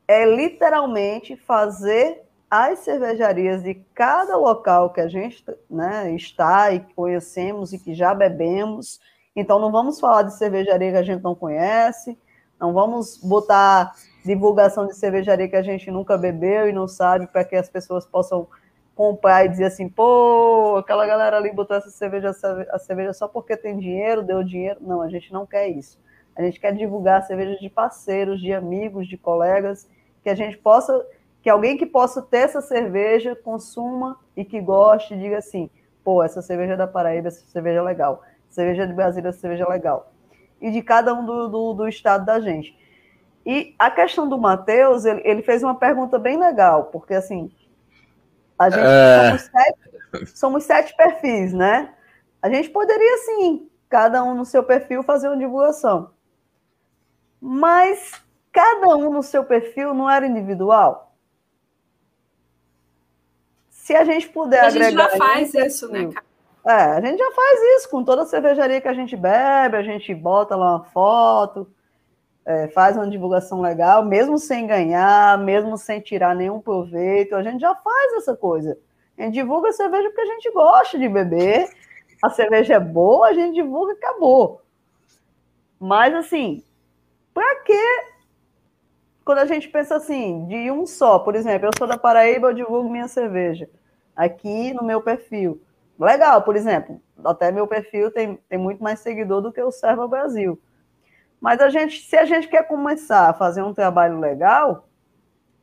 é 0.07 0.26
literalmente 0.26 1.35
fazer 1.35 2.22
as 2.52 2.80
cervejarias 2.80 3.64
de 3.64 3.73
cada 3.95 4.38
local 4.38 4.91
que 4.91 5.02
a 5.02 5.07
gente 5.07 5.44
né, 5.68 6.14
está 6.14 6.72
e 6.72 6.81
conhecemos 6.81 7.73
e 7.73 7.80
que 7.80 7.95
já 7.95 8.14
bebemos. 8.14 8.99
Então, 9.35 9.57
não 9.57 9.72
vamos 9.72 9.99
falar 9.99 10.22
de 10.22 10.38
cervejaria 10.38 10.91
que 10.91 10.98
a 10.98 11.03
gente 11.03 11.23
não 11.23 11.34
conhece, 11.34 12.15
não 12.60 12.73
vamos 12.73 13.18
botar 13.18 13.95
divulgação 14.24 14.88
de 14.88 14.95
cervejaria 14.95 15.50
que 15.50 15.56
a 15.56 15.62
gente 15.62 15.91
nunca 15.91 16.18
bebeu 16.18 16.68
e 16.68 16.74
não 16.74 16.88
sabe, 16.88 17.28
para 17.28 17.44
que 17.44 17.56
as 17.56 17.70
pessoas 17.70 18.06
possam 18.06 18.48
comprar 18.95 19.45
e 19.45 19.50
dizer 19.50 19.66
assim, 19.66 19.90
pô, 19.90 20.78
aquela 20.78 21.06
galera 21.06 21.38
ali 21.38 21.52
botou 21.52 21.76
essa 21.76 21.90
cerveja, 21.90 22.32
a 22.72 22.80
cerveja 22.80 23.14
só 23.14 23.28
porque 23.28 23.58
tem 23.58 23.78
dinheiro, 23.78 24.24
deu 24.24 24.44
dinheiro. 24.44 24.80
Não, 24.82 25.02
a 25.02 25.10
gente 25.10 25.34
não 25.34 25.45
quer 25.45 25.68
isso. 25.68 26.00
A 26.36 26.41
gente 26.41 26.60
quer 26.60 26.74
divulgar 26.74 27.24
cervejas 27.24 27.60
de 27.60 27.70
parceiros, 27.70 28.41
de 28.41 28.54
amigos, 28.54 29.08
de 29.08 29.18
colegas, 29.18 29.88
que 30.24 30.30
a 30.30 30.36
gente 30.36 30.58
possa, 30.58 31.06
que 31.41 31.50
alguém 31.50 31.78
que 31.78 31.86
possa 31.86 32.22
ter 32.22 32.38
essa 32.38 32.62
cerveja, 32.62 33.36
consuma 33.36 34.18
e 34.36 34.45
que 34.45 34.60
goste, 34.60 35.18
diga 35.18 35.38
assim, 35.38 35.70
pô, 36.04 36.24
essa 36.24 36.41
cerveja 36.41 36.74
é 36.74 36.78
da 36.78 36.88
Paraíba, 36.88 37.28
essa 37.28 37.45
cerveja 37.45 37.80
é 37.80 37.84
legal. 37.84 38.24
Cerveja 38.50 38.88
de 38.88 38.94
Brasília, 38.94 39.30
essa 39.30 39.40
cerveja 39.40 39.64
é 39.64 39.68
legal. 39.68 40.12
E 40.62 40.72
de 40.72 40.82
cada 40.82 41.14
um 41.14 41.26
do, 41.26 41.48
do, 41.48 41.74
do 41.74 41.88
estado 41.88 42.26
da 42.26 42.40
gente. 42.40 42.78
E 43.45 43.76
a 43.78 43.91
questão 43.91 44.28
do 44.28 44.38
Matheus, 44.38 45.03
ele, 45.03 45.22
ele, 45.26 45.41
fez 45.41 45.61
uma 45.64 45.76
pergunta 45.76 46.18
bem 46.18 46.40
legal, 46.40 46.86
porque 46.86 47.14
assim, 47.14 47.52
a 48.57 48.70
gente 48.70 48.86
é... 48.86 49.28
somos, 49.28 49.41
sete, 49.41 50.38
somos 50.38 50.64
sete 50.64 50.95
perfis, 50.95 51.53
né? 51.53 51.94
A 52.41 52.49
gente 52.49 52.70
poderia 52.70 53.18
sim, 53.20 53.70
cada 53.90 54.24
um 54.24 54.34
no 54.34 54.45
seu 54.45 54.64
perfil, 54.64 55.03
fazer 55.03 55.28
uma 55.28 55.38
divulgação. 55.38 56.11
Mas 57.40 58.14
cada 58.52 58.95
um 58.95 59.11
no 59.11 59.24
seu 59.24 59.44
perfil 59.44 59.94
não 59.94 60.10
era 60.10 60.26
individual? 60.26 61.14
Se 63.70 63.94
a 63.94 64.06
gente 64.06 64.30
puder 64.30 64.64
a 64.64 64.68
agregar. 64.68 65.07
A 65.07 65.10
gente 65.10 65.20
já 65.20 65.26
faz 65.26 65.53
isso, 65.53 65.91
né, 65.91 66.10
cara? 66.11 66.26
É, 66.65 66.98
a 66.98 67.02
gente 67.02 67.18
já 67.20 67.32
faz 67.32 67.60
isso 67.76 67.90
com 67.90 68.06
toda 68.06 68.26
cervejaria 68.26 68.80
que 68.80 68.88
a 68.88 68.94
gente 68.94 69.18
bebe, 69.18 69.76
a 69.76 69.84
gente 69.84 70.15
bota 70.15 70.56
lá 70.56 70.78
uma 70.78 70.86
foto, 70.86 71.70
é, 72.45 72.68
faz 72.70 72.95
uma 72.98 73.10
divulgação 73.10 73.61
legal, 73.61 74.03
mesmo 74.03 74.38
sem 74.38 74.68
ganhar, 74.68 75.38
mesmo 75.38 75.78
sem 75.78 75.99
tirar 75.99 76.36
nenhum 76.36 76.60
proveito, 76.60 77.36
a 77.36 77.44
gente 77.44 77.61
já 77.61 77.74
faz 77.76 78.14
essa 78.14 78.36
coisa. 78.36 78.78
A 79.18 79.24
gente 79.24 79.34
divulga 79.34 79.70
a 79.70 79.74
cerveja 79.74 80.10
porque 80.10 80.22
a 80.22 80.26
gente 80.26 80.52
gosta 80.52 80.98
de 80.98 81.07
beber, 81.07 81.70
a 82.22 82.30
cerveja 82.30 82.76
é 82.76 82.80
boa, 82.80 83.28
a 83.28 83.34
gente 83.34 83.53
divulga 83.53 83.94
e 83.94 83.98
acabou. 83.98 84.61
Mas, 85.80 86.14
assim, 86.14 86.64
para 87.34 87.56
que 87.64 88.14
quando 89.24 89.40
a 89.40 89.45
gente 89.45 89.70
pensa 89.70 89.95
assim, 89.95 90.45
de 90.48 90.70
um 90.70 90.86
só, 90.86 91.20
por 91.20 91.36
exemplo, 91.36 91.68
eu 91.68 91.72
sou 91.78 91.88
da 91.88 91.98
Paraíba, 91.98 92.49
eu 92.49 92.53
divulgo 92.53 92.90
minha 92.90 93.07
cerveja 93.07 93.70
aqui 94.15 94.74
no 94.74 94.84
meu 94.84 95.02
perfil. 95.02 95.61
Legal, 95.98 96.41
por 96.41 96.56
exemplo, 96.56 96.99
até 97.24 97.52
meu 97.52 97.68
perfil 97.68 98.11
tem, 98.11 98.38
tem 98.49 98.60
muito 98.60 98.84
mais 98.84 98.99
seguidor 98.99 99.41
do 99.41 99.52
que 99.52 99.61
o 99.61 99.72
Serva 99.72 100.07
Brasil. 100.07 100.60
Mas 101.44 101.60
a 101.60 101.68
gente, 101.68 101.99
se 101.99 102.15
a 102.15 102.24
gente 102.24 102.48
quer 102.48 102.65
começar 102.65 103.30
a 103.30 103.34
fazer 103.34 103.61
um 103.61 103.74
trabalho 103.74 104.18
legal, 104.18 104.88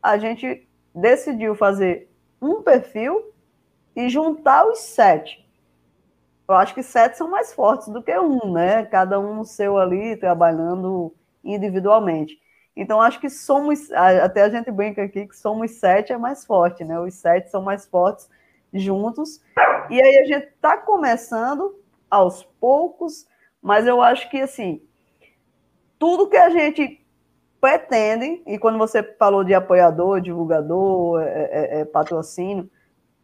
a 0.03 0.19
gente 0.19 0.69
decidiu 0.95 1.55
fazer 1.55 2.07
um 2.39 2.61
perfil 2.63 3.33
e 3.97 4.11
juntar 4.11 4.67
os 4.67 4.81
sete. 4.81 5.43
Eu 6.47 6.55
acho 6.57 6.75
que 6.75 6.83
sete 6.83 7.17
são 7.17 7.31
mais 7.31 7.55
fortes 7.55 7.89
do 7.89 8.03
que 8.03 8.15
um, 8.19 8.53
né? 8.53 8.85
Cada 8.85 9.19
um 9.19 9.37
no 9.37 9.45
seu 9.47 9.79
ali, 9.79 10.19
trabalhando 10.19 11.15
individualmente. 11.43 12.39
Então, 12.77 13.01
acho 13.01 13.19
que 13.19 13.31
somos, 13.31 13.91
até 13.91 14.43
a 14.43 14.51
gente 14.51 14.71
brinca 14.71 15.03
aqui 15.03 15.27
que 15.27 15.35
somos 15.35 15.71
sete 15.71 16.13
é 16.13 16.19
mais 16.19 16.45
forte, 16.45 16.85
né? 16.85 17.01
Os 17.01 17.15
sete 17.15 17.51
são 17.51 17.63
mais 17.63 17.87
fortes 17.87 18.29
juntos. 18.71 19.43
E 19.89 19.99
aí 19.99 20.19
a 20.19 20.25
gente 20.27 20.49
está 20.49 20.77
começando 20.77 21.75
aos 22.11 22.43
poucos, 22.61 23.27
mas 23.63 23.87
eu 23.87 24.03
acho 24.03 24.29
que, 24.29 24.43
assim, 24.43 24.83
tudo 26.01 26.27
que 26.27 26.37
a 26.37 26.49
gente 26.49 27.01
pretende, 27.61 28.43
e 28.47 28.59
quando 28.59 28.79
você 28.79 29.03
falou 29.03 29.45
de 29.45 29.53
apoiador, 29.53 30.21
divulgador, 30.21 31.21
é, 31.21 31.49
é, 31.53 31.81
é 31.81 31.85
patrocínio, 31.85 32.69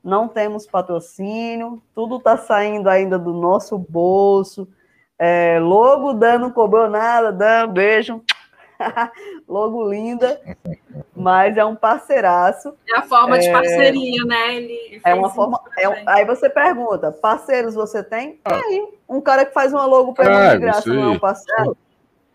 não 0.05 0.29
temos 0.29 0.67
patrocínio, 0.67 1.83
tudo 1.95 2.19
está 2.19 2.37
saindo 2.37 2.89
ainda 2.89 3.19
do 3.19 3.33
nosso 3.33 3.77
bolso. 3.79 4.69
É, 5.19 5.59
logo 5.59 6.13
dando, 6.13 6.53
cobrou 6.53 6.89
nada, 6.89 7.33
dando 7.33 7.73
beijo 7.73 8.23
Logo 9.49 9.91
linda, 9.91 10.41
mas 11.15 11.57
é 11.57 11.65
um 11.65 11.75
parceiraço. 11.75 12.75
É 12.89 12.99
a 12.99 13.03
forma 13.03 13.37
é... 13.37 13.41
de 13.41 13.51
parceria, 13.51 14.25
né? 14.25 14.57
Ele 14.57 15.01
é 15.05 15.15
uma 15.15 15.31
forma. 15.31 15.61
É. 15.79 16.03
Aí 16.07 16.25
você 16.25 16.49
pergunta: 16.51 17.11
parceiros 17.11 17.75
você 17.75 18.03
tem? 18.03 18.39
Ah. 18.45 18.61
Tem. 18.61 18.93
Um 19.09 19.21
cara 19.21 19.45
que 19.45 19.53
faz 19.53 19.73
uma 19.73 19.87
logo 19.87 20.13
para 20.13 20.55
de 20.55 20.59
graça 20.59 20.93
não 20.93 21.05
é 21.05 21.09
um 21.09 21.19
parceiro? 21.19 21.77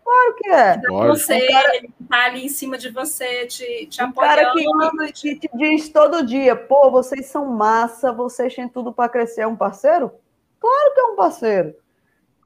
Claro 0.04 0.34
que 0.36 0.48
é. 0.48 0.80
Você, 1.06 1.34
um 1.34 1.52
cara... 1.52 1.76
ele 1.76 1.90
tá 2.08 2.24
ali 2.24 2.46
em 2.46 2.48
cima 2.48 2.76
de 2.76 2.90
você, 2.90 3.46
te, 3.46 3.86
te 3.86 4.02
um 4.02 4.06
apoiando. 4.06 4.36
cara 4.36 5.12
que, 5.12 5.36
que 5.36 5.48
te 5.48 5.56
diz 5.56 5.88
todo 5.88 6.26
dia, 6.26 6.56
pô, 6.56 6.90
vocês 6.90 7.26
são 7.26 7.46
massa, 7.46 8.12
vocês 8.12 8.54
têm 8.54 8.68
tudo 8.68 8.92
para 8.92 9.08
crescer. 9.08 9.42
É 9.42 9.46
um 9.46 9.56
parceiro? 9.56 10.12
Claro 10.60 10.94
que 10.94 11.00
é 11.00 11.04
um 11.04 11.16
parceiro 11.16 11.74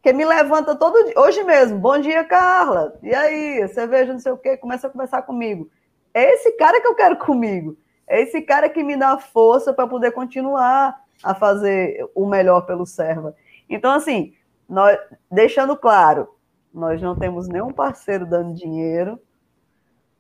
que 0.07 0.13
me 0.13 0.25
levanta 0.25 0.77
todo 0.77 1.05
dia, 1.05 1.15
hoje 1.17 1.43
mesmo, 1.43 1.81
bom 1.81 1.99
dia, 1.99 2.23
Carla, 2.23 2.97
e 3.03 3.13
aí, 3.13 3.67
cerveja, 3.67 4.13
não 4.13 4.21
sei 4.21 4.31
o 4.31 4.37
quê, 4.37 4.57
começa 4.57 4.87
a 4.87 4.91
conversar 4.91 5.23
comigo. 5.23 5.69
É 6.15 6.33
esse 6.33 6.53
cara 6.53 6.81
que 6.81 6.87
eu 6.87 6.95
quero 6.95 7.17
comigo, 7.27 7.77
é 8.07 8.23
esse 8.23 8.41
cara 8.41 8.69
que 8.69 8.85
me 8.85 8.97
dá 8.97 9.19
força 9.19 9.73
para 9.73 9.89
poder 9.89 10.13
continuar 10.13 10.97
a 11.25 11.35
fazer 11.35 12.09
o 12.15 12.25
melhor 12.25 12.61
pelo 12.67 12.87
Serva. 12.87 13.35
Então, 13.69 13.91
assim, 13.91 14.33
nós, 14.69 14.97
deixando 15.29 15.77
claro, 15.77 16.36
nós 16.77 17.01
não 17.01 17.17
temos 17.17 17.49
nenhum 17.49 17.73
parceiro 17.73 18.27
dando 18.27 18.53
dinheiro, 18.55 19.19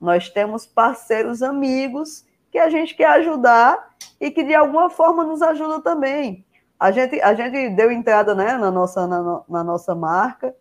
nós 0.00 0.30
temos 0.30 0.66
parceiros 0.66 1.42
amigos 1.42 2.24
que 2.50 2.58
a 2.58 2.70
gente 2.70 2.94
quer 2.94 3.10
ajudar 3.18 3.90
e 4.18 4.30
que 4.30 4.42
de 4.42 4.54
alguma 4.54 4.88
forma 4.88 5.22
nos 5.22 5.42
ajudam 5.42 5.80
também. 5.80 6.44
A 6.80 6.90
gente, 6.90 7.20
a 7.20 7.34
gente 7.34 7.70
deu 7.76 7.90
entrada 7.90 8.34
né, 8.34 8.56
na, 8.56 8.70
nossa, 8.70 9.06
na, 9.06 9.42
na 9.46 9.62
nossa 9.62 9.94
marca. 9.94 10.54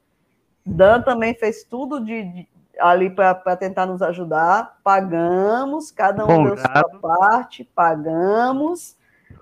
Dan 0.66 1.02
também 1.02 1.34
fez 1.34 1.64
tudo 1.64 2.00
de, 2.00 2.24
de 2.24 2.48
ali 2.80 3.10
para 3.10 3.56
tentar 3.56 3.86
nos 3.86 4.02
ajudar. 4.02 4.78
Pagamos, 4.84 5.92
cada 5.92 6.26
um 6.26 6.28
Bom, 6.28 6.44
deu 6.46 6.58
sua 6.58 7.00
parte, 7.02 7.64
pagamos 7.64 8.98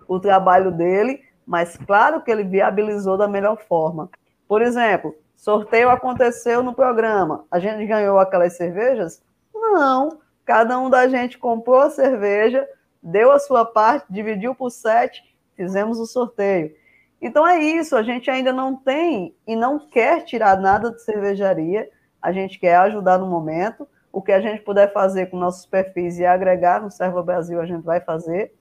o 0.07 0.19
trabalho 0.19 0.71
dele, 0.71 1.23
mas 1.45 1.77
claro 1.77 2.21
que 2.21 2.29
ele 2.29 2.43
viabilizou 2.43 3.17
da 3.17 3.27
melhor 3.27 3.57
forma. 3.57 4.09
Por 4.47 4.61
exemplo, 4.61 5.15
sorteio 5.43 5.89
aconteceu 5.89 6.63
no 6.63 6.73
programa. 6.73 7.45
A 7.51 7.59
gente 7.59 7.85
ganhou 7.85 8.17
aquelas 8.17 8.55
cervejas? 8.55 9.21
Não. 9.53 10.19
Cada 10.45 10.79
um 10.79 10.89
da 10.89 11.07
gente 11.07 11.37
comprou 11.37 11.79
a 11.79 11.89
cerveja, 11.89 12.67
deu 13.01 13.31
a 13.31 13.39
sua 13.39 13.65
parte, 13.65 14.05
dividiu 14.09 14.55
por 14.55 14.69
sete 14.69 15.33
fizemos 15.55 15.99
o 15.99 16.05
sorteio. 16.05 16.73
Então 17.21 17.47
é 17.47 17.59
isso, 17.59 17.95
a 17.95 18.03
gente 18.03 18.29
ainda 18.29 18.51
não 18.51 18.75
tem 18.75 19.35
e 19.47 19.55
não 19.55 19.79
quer 19.79 20.23
tirar 20.23 20.59
nada 20.59 20.91
de 20.91 21.01
cervejaria, 21.01 21.89
a 22.21 22.31
gente 22.31 22.59
quer 22.59 22.75
ajudar 22.77 23.17
no 23.17 23.27
momento. 23.27 23.87
O 24.11 24.21
que 24.21 24.31
a 24.31 24.41
gente 24.41 24.61
puder 24.61 24.91
fazer 24.93 25.27
com 25.27 25.37
nossos 25.37 25.65
perfis 25.65 26.19
e 26.19 26.25
agregar 26.25 26.81
no 26.81 26.91
Serva 26.91 27.23
Brasil, 27.23 27.59
a 27.59 27.65
gente 27.65 27.83
vai 27.83 27.99
fazer. 27.99 28.53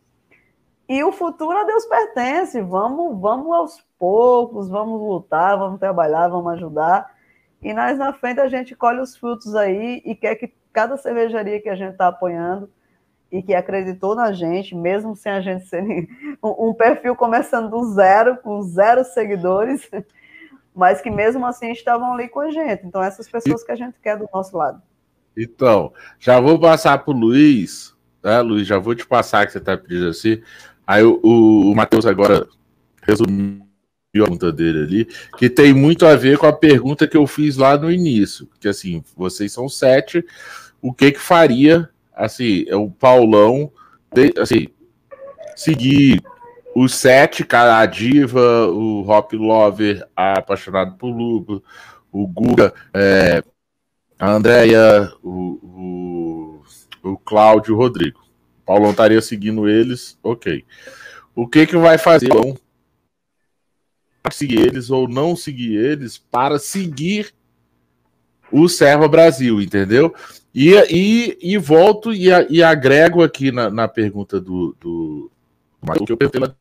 E 0.93 1.03
o 1.03 1.11
futuro 1.11 1.57
a 1.57 1.65
Deus 1.65 1.87
pertence. 1.87 2.61
Vamos, 2.61 3.19
vamos 3.19 3.51
aos 3.51 3.81
poucos, 3.99 4.69
vamos 4.69 5.01
lutar, 5.01 5.57
vamos 5.57 5.81
trabalhar, 5.81 6.29
vamos 6.29 6.53
ajudar. 6.53 7.11
E 7.63 7.73
nós 7.73 7.97
na 7.97 8.13
frente 8.13 8.41
a 8.41 8.47
gente 8.47 8.77
colhe 8.77 9.01
os 9.01 9.17
frutos 9.17 9.55
aí 9.55 10.03
e 10.05 10.15
quer 10.15 10.35
que 10.35 10.53
cada 10.71 10.99
cervejaria 10.99 11.63
que 11.63 11.71
a 11.71 11.75
gente 11.75 11.93
está 11.93 12.09
apoiando 12.09 12.69
e 13.31 13.43
que 13.43 13.55
acreditou 13.55 14.15
na 14.15 14.33
gente, 14.33 14.75
mesmo 14.75 15.17
sem 15.17 15.33
a 15.33 15.41
gente 15.41 15.67
ser 15.67 15.83
um 16.45 16.75
perfil 16.75 17.17
começando 17.17 17.71
do 17.71 17.83
zero, 17.95 18.37
com 18.37 18.61
zero 18.61 19.03
seguidores, 19.03 19.91
mas 20.77 21.01
que 21.01 21.11
mesmo 21.11 21.47
assim 21.47 21.73
estavam 21.73 22.13
ali 22.13 22.29
com 22.29 22.41
a 22.41 22.51
gente. 22.51 22.85
Então, 22.85 23.03
essas 23.03 23.27
pessoas 23.31 23.65
que 23.65 23.73
a 23.73 23.77
gente 23.77 23.99
quer 23.99 24.19
do 24.19 24.29
nosso 24.31 24.55
lado. 24.55 24.83
Então, 25.35 25.91
já 26.19 26.39
vou 26.39 26.61
passar 26.61 27.03
para 27.03 27.15
o 27.15 27.17
Luiz, 27.17 27.97
né, 28.23 28.43
Luiz? 28.43 28.67
Já 28.67 28.79
vou 28.79 28.95
te 28.95 29.07
passar 29.07 29.47
que 29.47 29.53
você 29.53 29.59
está 29.59 29.75
pedindo 29.75 30.11
assim. 30.11 30.43
Aí 30.87 31.03
o, 31.03 31.21
o, 31.23 31.71
o 31.71 31.75
Matheus 31.75 32.07
agora 32.07 32.47
resumiu 33.03 33.63
a 33.63 34.13
pergunta 34.13 34.53
dele 34.53 34.83
ali, 34.83 35.09
que 35.39 35.49
tem 35.49 35.73
muito 35.73 36.05
a 36.07 36.15
ver 36.17 36.39
com 36.39 36.47
a 36.47 36.53
pergunta 36.53 37.07
que 37.09 37.17
eu 37.17 37.27
fiz 37.27 37.57
lá 37.57 37.77
no 37.77 37.91
início. 37.91 38.49
Que 38.61 38.69
assim, 38.69 39.03
vocês 39.17 39.53
são 39.53 39.69
sete, 39.69 40.25
o 40.81 40.93
que 40.93 41.13
que 41.13 41.21
faria 41.21 41.89
assim, 42.15 42.65
é 42.69 42.77
o 42.77 42.91
Paulão, 42.91 43.73
assim, 44.41 44.69
seguir 45.57 46.23
os 46.75 46.95
sete, 46.95 47.45
cara, 47.45 47.79
a 47.79 47.87
Diva, 47.87 48.67
o 48.69 49.09
Hop 49.09 49.33
Lover, 49.33 50.07
Apaixonado 50.17 50.97
por 50.97 51.09
Lugo, 51.09 51.63
o 52.11 52.27
Guga, 52.27 52.73
é, 52.95 53.43
a 54.19 54.31
Andrea, 54.31 55.13
o, 55.23 56.63
o, 57.03 57.11
o 57.11 57.19
Cláudio, 57.19 57.75
o 57.75 57.79
Rodrigo. 57.79 58.22
O 58.63 58.67
Paulão 58.67 58.91
estaria 58.91 59.21
seguindo 59.21 59.69
eles, 59.69 60.19
ok. 60.23 60.65
O 61.35 61.47
que 61.47 61.67
que 61.67 61.77
vai 61.77 61.99
fazer 61.99 62.29
para 64.23 64.33
seguir 64.33 64.61
eles 64.61 64.89
ou 64.91 65.09
não 65.09 65.35
seguir 65.35 65.77
eles 65.77 66.17
para 66.17 66.59
seguir 66.59 67.35
o 68.51 68.69
Serva 68.69 69.09
Brasil, 69.09 69.61
entendeu? 69.61 70.15
E, 70.55 70.75
e, 70.91 71.39
e 71.41 71.59
volto 71.59 72.13
e, 72.13 72.29
e 72.51 72.63
agrego 72.63 73.23
aqui 73.23 73.51
na, 73.51 73.71
na 73.71 73.89
pergunta 73.89 74.39
do, 74.41 74.77
do 74.79 75.31
o 75.83 76.05
que 76.05 76.13
eu 76.13 76.17
perguntei 76.17 76.41
lá 76.41 76.55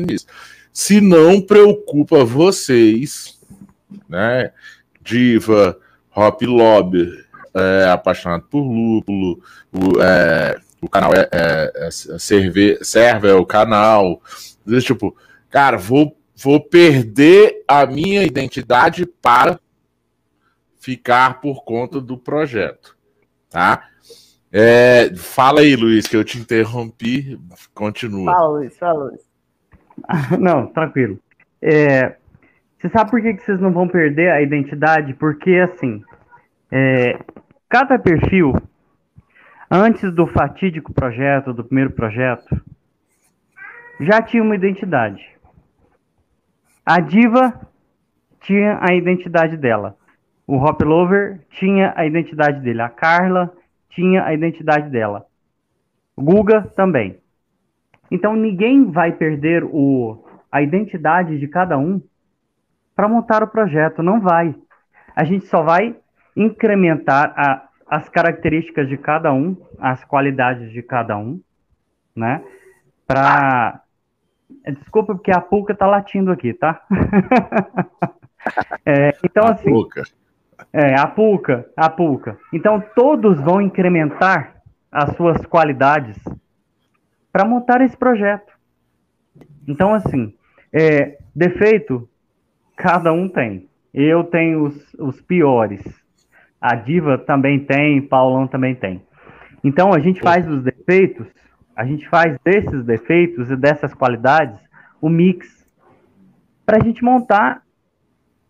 nisso. 0.00 0.26
Se 0.72 1.00
não 1.00 1.40
preocupa 1.40 2.24
vocês, 2.24 3.40
né, 4.08 4.52
Diva, 5.00 5.78
Hop 6.14 6.42
Lobby, 6.42 7.24
é, 7.54 7.88
apaixonado 7.88 8.42
por 8.50 8.62
lúpulo, 8.62 9.40
o, 9.72 10.02
é, 10.02 10.60
o 10.84 10.88
canal 10.88 11.12
é, 11.14 11.28
é, 11.32 11.86
é 11.86 11.90
serve, 11.90 12.78
serve 12.82 13.28
é 13.28 13.34
o 13.34 13.46
canal, 13.46 14.20
tipo, 14.80 15.16
cara, 15.50 15.76
vou, 15.76 16.16
vou 16.36 16.60
perder 16.60 17.64
a 17.66 17.86
minha 17.86 18.22
identidade 18.22 19.06
para 19.06 19.58
ficar 20.78 21.40
por 21.40 21.64
conta 21.64 22.00
do 22.00 22.18
projeto 22.18 22.94
tá? 23.54 23.84
É, 24.52 25.14
fala 25.14 25.60
aí, 25.60 25.76
Luiz, 25.76 26.08
que 26.08 26.16
eu 26.16 26.24
te 26.24 26.38
interrompi. 26.38 27.38
Continua. 27.72 28.32
Fala, 28.32 28.48
Luiz, 28.48 28.76
fala, 28.76 29.04
Luiz. 29.04 29.20
Não, 30.40 30.66
tranquilo. 30.66 31.18
É, 31.62 32.16
você 32.76 32.88
sabe 32.88 33.10
por 33.10 33.22
que, 33.22 33.34
que 33.34 33.42
vocês 33.42 33.60
não 33.60 33.72
vão 33.72 33.88
perder 33.88 34.30
a 34.30 34.42
identidade? 34.42 35.14
Porque, 35.14 35.52
assim, 35.52 36.02
é, 36.70 37.18
cada 37.68 37.98
perfil, 37.98 38.54
antes 39.70 40.12
do 40.14 40.26
fatídico 40.26 40.92
projeto, 40.92 41.52
do 41.52 41.64
primeiro 41.64 41.90
projeto, 41.90 42.60
já 44.00 44.20
tinha 44.20 44.42
uma 44.42 44.54
identidade. 44.54 45.24
A 46.84 47.00
diva 47.00 47.60
tinha 48.40 48.78
a 48.80 48.94
identidade 48.94 49.56
dela. 49.56 49.96
O 50.46 50.56
Hop 50.56 50.82
Lover 50.82 51.40
tinha 51.50 51.94
a 51.96 52.04
identidade 52.04 52.60
dele. 52.60 52.82
A 52.82 52.90
Carla 52.90 53.50
tinha 53.88 54.24
a 54.24 54.34
identidade 54.34 54.90
dela. 54.90 55.24
Guga 56.16 56.62
também. 56.76 57.18
Então 58.10 58.36
ninguém 58.36 58.90
vai 58.90 59.12
perder 59.12 59.64
o, 59.64 60.24
a 60.52 60.60
identidade 60.60 61.38
de 61.38 61.48
cada 61.48 61.78
um 61.78 62.02
para 62.94 63.08
montar 63.08 63.42
o 63.42 63.48
projeto. 63.48 64.02
Não 64.02 64.20
vai. 64.20 64.54
A 65.16 65.24
gente 65.24 65.46
só 65.46 65.62
vai 65.62 65.96
incrementar 66.36 67.32
a, 67.36 67.68
as 67.86 68.08
características 68.08 68.88
de 68.88 68.96
cada 68.96 69.32
um, 69.32 69.56
as 69.78 70.04
qualidades 70.04 70.72
de 70.72 70.82
cada 70.82 71.16
um, 71.16 71.40
né? 72.16 72.42
Para 73.06 73.84
Desculpa, 74.66 75.14
porque 75.14 75.30
a 75.30 75.40
Puca 75.40 75.74
tá 75.74 75.86
latindo 75.86 76.30
aqui, 76.30 76.52
tá? 76.54 76.82
é, 78.84 79.14
então, 79.22 79.44
a 79.44 79.52
assim. 79.52 79.70
É, 80.72 80.98
a 80.98 81.06
Puca, 81.06 81.66
a 81.76 81.90
Puca. 81.90 82.38
Então, 82.52 82.82
todos 82.94 83.40
vão 83.40 83.60
incrementar 83.60 84.56
as 84.90 85.14
suas 85.16 85.44
qualidades 85.46 86.16
para 87.32 87.44
montar 87.44 87.80
esse 87.80 87.96
projeto. 87.96 88.52
Então, 89.66 89.92
assim, 89.92 90.34
é, 90.72 91.18
defeito, 91.34 92.08
cada 92.76 93.12
um 93.12 93.28
tem. 93.28 93.68
Eu 93.92 94.24
tenho 94.24 94.64
os, 94.64 94.94
os 94.94 95.20
piores. 95.20 95.82
A 96.64 96.76
Diva 96.76 97.18
também 97.18 97.64
tem, 97.64 98.00
Paulão 98.00 98.46
também 98.46 98.74
tem. 98.74 99.02
Então, 99.62 99.92
a 99.92 99.98
gente 99.98 100.20
faz 100.20 100.48
os 100.48 100.62
defeitos 100.62 101.26
a 101.76 101.84
gente 101.84 102.08
faz 102.08 102.38
desses 102.44 102.84
defeitos 102.84 103.50
e 103.50 103.56
dessas 103.56 103.92
qualidades 103.92 104.60
o 105.00 105.08
mix 105.08 105.64
para 106.64 106.78
a 106.78 106.84
gente 106.84 107.02
montar 107.02 107.62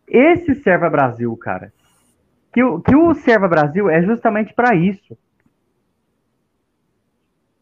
esse 0.07 0.55
Serva 0.57 0.91
Brasil, 0.91 1.35
cara. 1.37 1.73
Que, 2.53 2.61
que 2.83 2.95
o 2.95 3.15
Serva 3.15 3.49
Brasil 3.49 3.89
é 3.89 4.03
justamente 4.03 4.53
para 4.53 4.77
isso. 4.77 5.17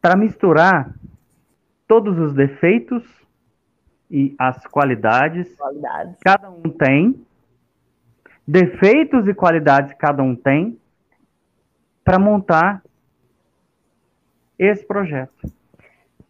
Para 0.00 0.16
misturar 0.16 0.92
todos 1.86 2.18
os 2.18 2.34
defeitos 2.34 3.04
e 4.10 4.34
as 4.38 4.66
qualidades. 4.66 5.54
qualidades. 5.54 6.18
Cada 6.22 6.50
um 6.50 6.62
tem. 6.62 7.24
Defeitos 8.46 9.26
e 9.28 9.34
qualidades 9.34 9.94
cada 9.98 10.22
um 10.22 10.34
tem. 10.34 10.78
Para 12.04 12.18
montar 12.18 12.82
esse 14.58 14.84
projeto. 14.84 15.52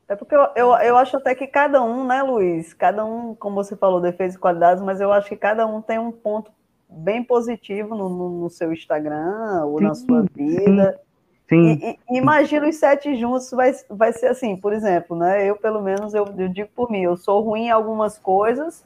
É 0.09 0.15
porque 0.17 0.35
eu, 0.35 0.47
eu, 0.55 0.75
eu, 0.75 0.97
acho 0.99 1.17
até 1.17 1.35
que 1.35 1.47
cada 1.47 1.83
um, 1.83 2.07
né, 2.07 2.23
Luiz? 2.23 2.75
Cada 2.75 3.05
um, 3.05 3.35
como 3.35 3.57
você 3.57 3.75
falou, 3.75 4.01
defeitos 4.01 4.37
e 4.37 4.39
qualidades, 4.39 4.83
mas 4.83 5.01
eu 5.01 5.11
acho 5.11 5.29
que 5.29 5.37
cada 5.37 5.67
um 5.67 5.81
tem 5.81 5.99
um 5.99 6.13
ponto 6.13 6.51
bem 6.87 7.25
positivo 7.25 7.95
no, 7.95 8.09
no, 8.11 8.29
no 8.43 8.51
seu 8.51 8.73
Instagram 8.73 9.65
ou 9.65 9.79
sim, 9.79 9.85
na 9.85 9.95
sua 9.95 10.27
vida. 10.35 11.01
Sim. 11.49 11.79
E, 11.83 11.99
e, 12.11 12.19
imagina 12.19 12.69
os 12.69 12.77
sete 12.77 13.15
juntos, 13.17 13.51
vai, 13.51 13.73
vai 13.89 14.13
ser 14.13 14.27
assim, 14.27 14.57
por 14.57 14.73
exemplo, 14.73 15.17
né? 15.17 15.47
Eu, 15.49 15.57
pelo 15.57 15.81
menos, 15.81 16.13
eu, 16.13 16.27
eu 16.37 16.49
digo 16.49 16.69
por 16.75 16.91
mim, 16.91 17.03
eu 17.03 17.17
sou 17.17 17.41
ruim 17.41 17.67
em 17.67 17.71
algumas 17.71 18.19
coisas, 18.19 18.85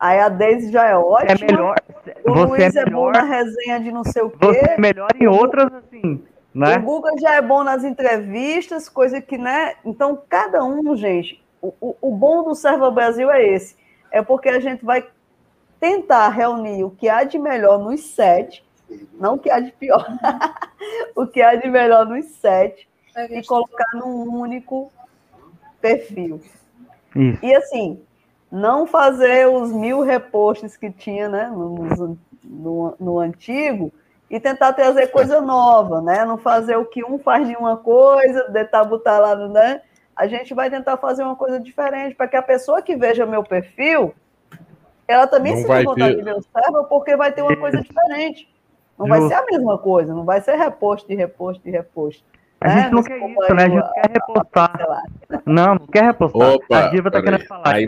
aí 0.00 0.18
a 0.18 0.28
Deise 0.28 0.72
já 0.72 0.86
é 0.86 0.96
ótima. 0.96 1.32
É 1.32 1.50
melhor. 1.50 1.76
O 2.30 2.44
Luiz 2.46 2.76
é, 2.76 2.80
é, 2.80 2.86
bom 2.86 3.10
na 3.10 3.22
resenha 3.22 3.80
de 3.80 3.90
não 3.90 4.04
sei 4.04 4.22
o 4.22 4.30
quê. 4.30 4.36
Você 4.40 4.58
é 4.58 4.78
melhor 4.78 5.10
em 5.18 5.26
outras, 5.26 5.72
assim. 5.72 6.22
Né? 6.54 6.76
O 6.76 6.82
Google 6.82 7.18
já 7.20 7.34
é 7.34 7.42
bom 7.42 7.62
nas 7.62 7.84
entrevistas, 7.84 8.88
coisa 8.88 9.20
que, 9.20 9.38
né? 9.38 9.74
Então, 9.84 10.20
cada 10.28 10.64
um, 10.64 10.96
gente, 10.96 11.42
o, 11.60 11.72
o, 11.80 11.96
o 12.00 12.10
bom 12.10 12.42
do 12.42 12.54
Serva 12.54 12.90
Brasil 12.90 13.30
é 13.30 13.46
esse. 13.46 13.76
É 14.10 14.22
porque 14.22 14.48
a 14.48 14.58
gente 14.60 14.84
vai 14.84 15.06
tentar 15.78 16.28
reunir 16.30 16.84
o 16.84 16.90
que 16.90 17.08
há 17.08 17.24
de 17.24 17.38
melhor 17.38 17.78
nos 17.78 18.00
sete, 18.00 18.64
não 19.12 19.34
o 19.34 19.38
que 19.38 19.50
há 19.50 19.60
de 19.60 19.70
pior, 19.72 20.06
o 21.14 21.26
que 21.26 21.42
há 21.42 21.54
de 21.54 21.68
melhor 21.68 22.06
nos 22.06 22.26
sete, 22.26 22.88
e 23.30 23.44
colocar 23.44 23.90
num 23.94 24.40
único 24.40 24.90
perfil. 25.80 26.40
Isso. 27.14 27.38
E 27.44 27.54
assim, 27.54 28.00
não 28.50 28.86
fazer 28.86 29.48
os 29.48 29.72
mil 29.72 30.00
repostes 30.02 30.76
que 30.76 30.90
tinha 30.90 31.28
né, 31.28 31.48
no, 31.48 32.18
no, 32.44 32.94
no 32.98 33.18
antigo, 33.18 33.92
e 34.30 34.38
tentar 34.38 34.72
trazer 34.74 35.08
coisa 35.08 35.40
nova, 35.40 36.02
né? 36.02 36.24
Não 36.24 36.36
fazer 36.36 36.76
o 36.76 36.84
que 36.84 37.04
um 37.04 37.18
faz 37.18 37.48
de 37.48 37.56
uma 37.56 37.76
coisa, 37.76 38.50
tentar 38.52 38.84
botar 38.84 39.18
lá, 39.18 39.34
né? 39.48 39.80
A 40.14 40.26
gente 40.26 40.52
vai 40.52 40.68
tentar 40.68 40.96
fazer 40.98 41.22
uma 41.22 41.36
coisa 41.36 41.58
diferente, 41.58 42.14
para 42.14 42.28
que 42.28 42.36
a 42.36 42.42
pessoa 42.42 42.82
que 42.82 42.96
veja 42.96 43.24
meu 43.24 43.42
perfil, 43.42 44.14
ela 45.06 45.26
também 45.26 45.52
não 45.54 45.62
se 45.62 45.84
vontade 45.84 46.10
ter... 46.10 46.16
de 46.16 46.22
ver 46.22 46.34
o 46.34 46.42
servo, 46.42 46.84
porque 46.84 47.16
vai 47.16 47.32
ter 47.32 47.42
uma 47.42 47.56
coisa 47.56 47.80
diferente. 47.80 48.52
Não 48.98 49.06
vai 49.06 49.20
ser 49.22 49.34
a 49.34 49.44
mesma 49.44 49.78
coisa, 49.78 50.12
não 50.12 50.24
vai 50.24 50.40
ser 50.40 50.56
reposto 50.56 51.08
de 51.08 51.14
reposto 51.14 51.62
de 51.62 51.70
reposto. 51.70 52.22
A 52.60 52.68
gente 52.68 52.84
né? 52.86 52.90
não 52.90 53.02
quer 53.04 53.16
isso, 53.16 53.54
né? 53.54 53.62
A 53.62 53.68
gente 53.68 53.76
não 53.76 53.92
quer 53.92 54.10
repostar. 54.12 55.02
Não, 55.46 55.74
não 55.74 55.86
quer 55.86 56.04
repostar. 56.04 56.54
Opa, 56.54 56.78
a 56.78 56.88
Diva 56.88 57.10
tá 57.10 57.22
querendo 57.22 57.46
falar. 57.46 57.74
Aí, 57.74 57.86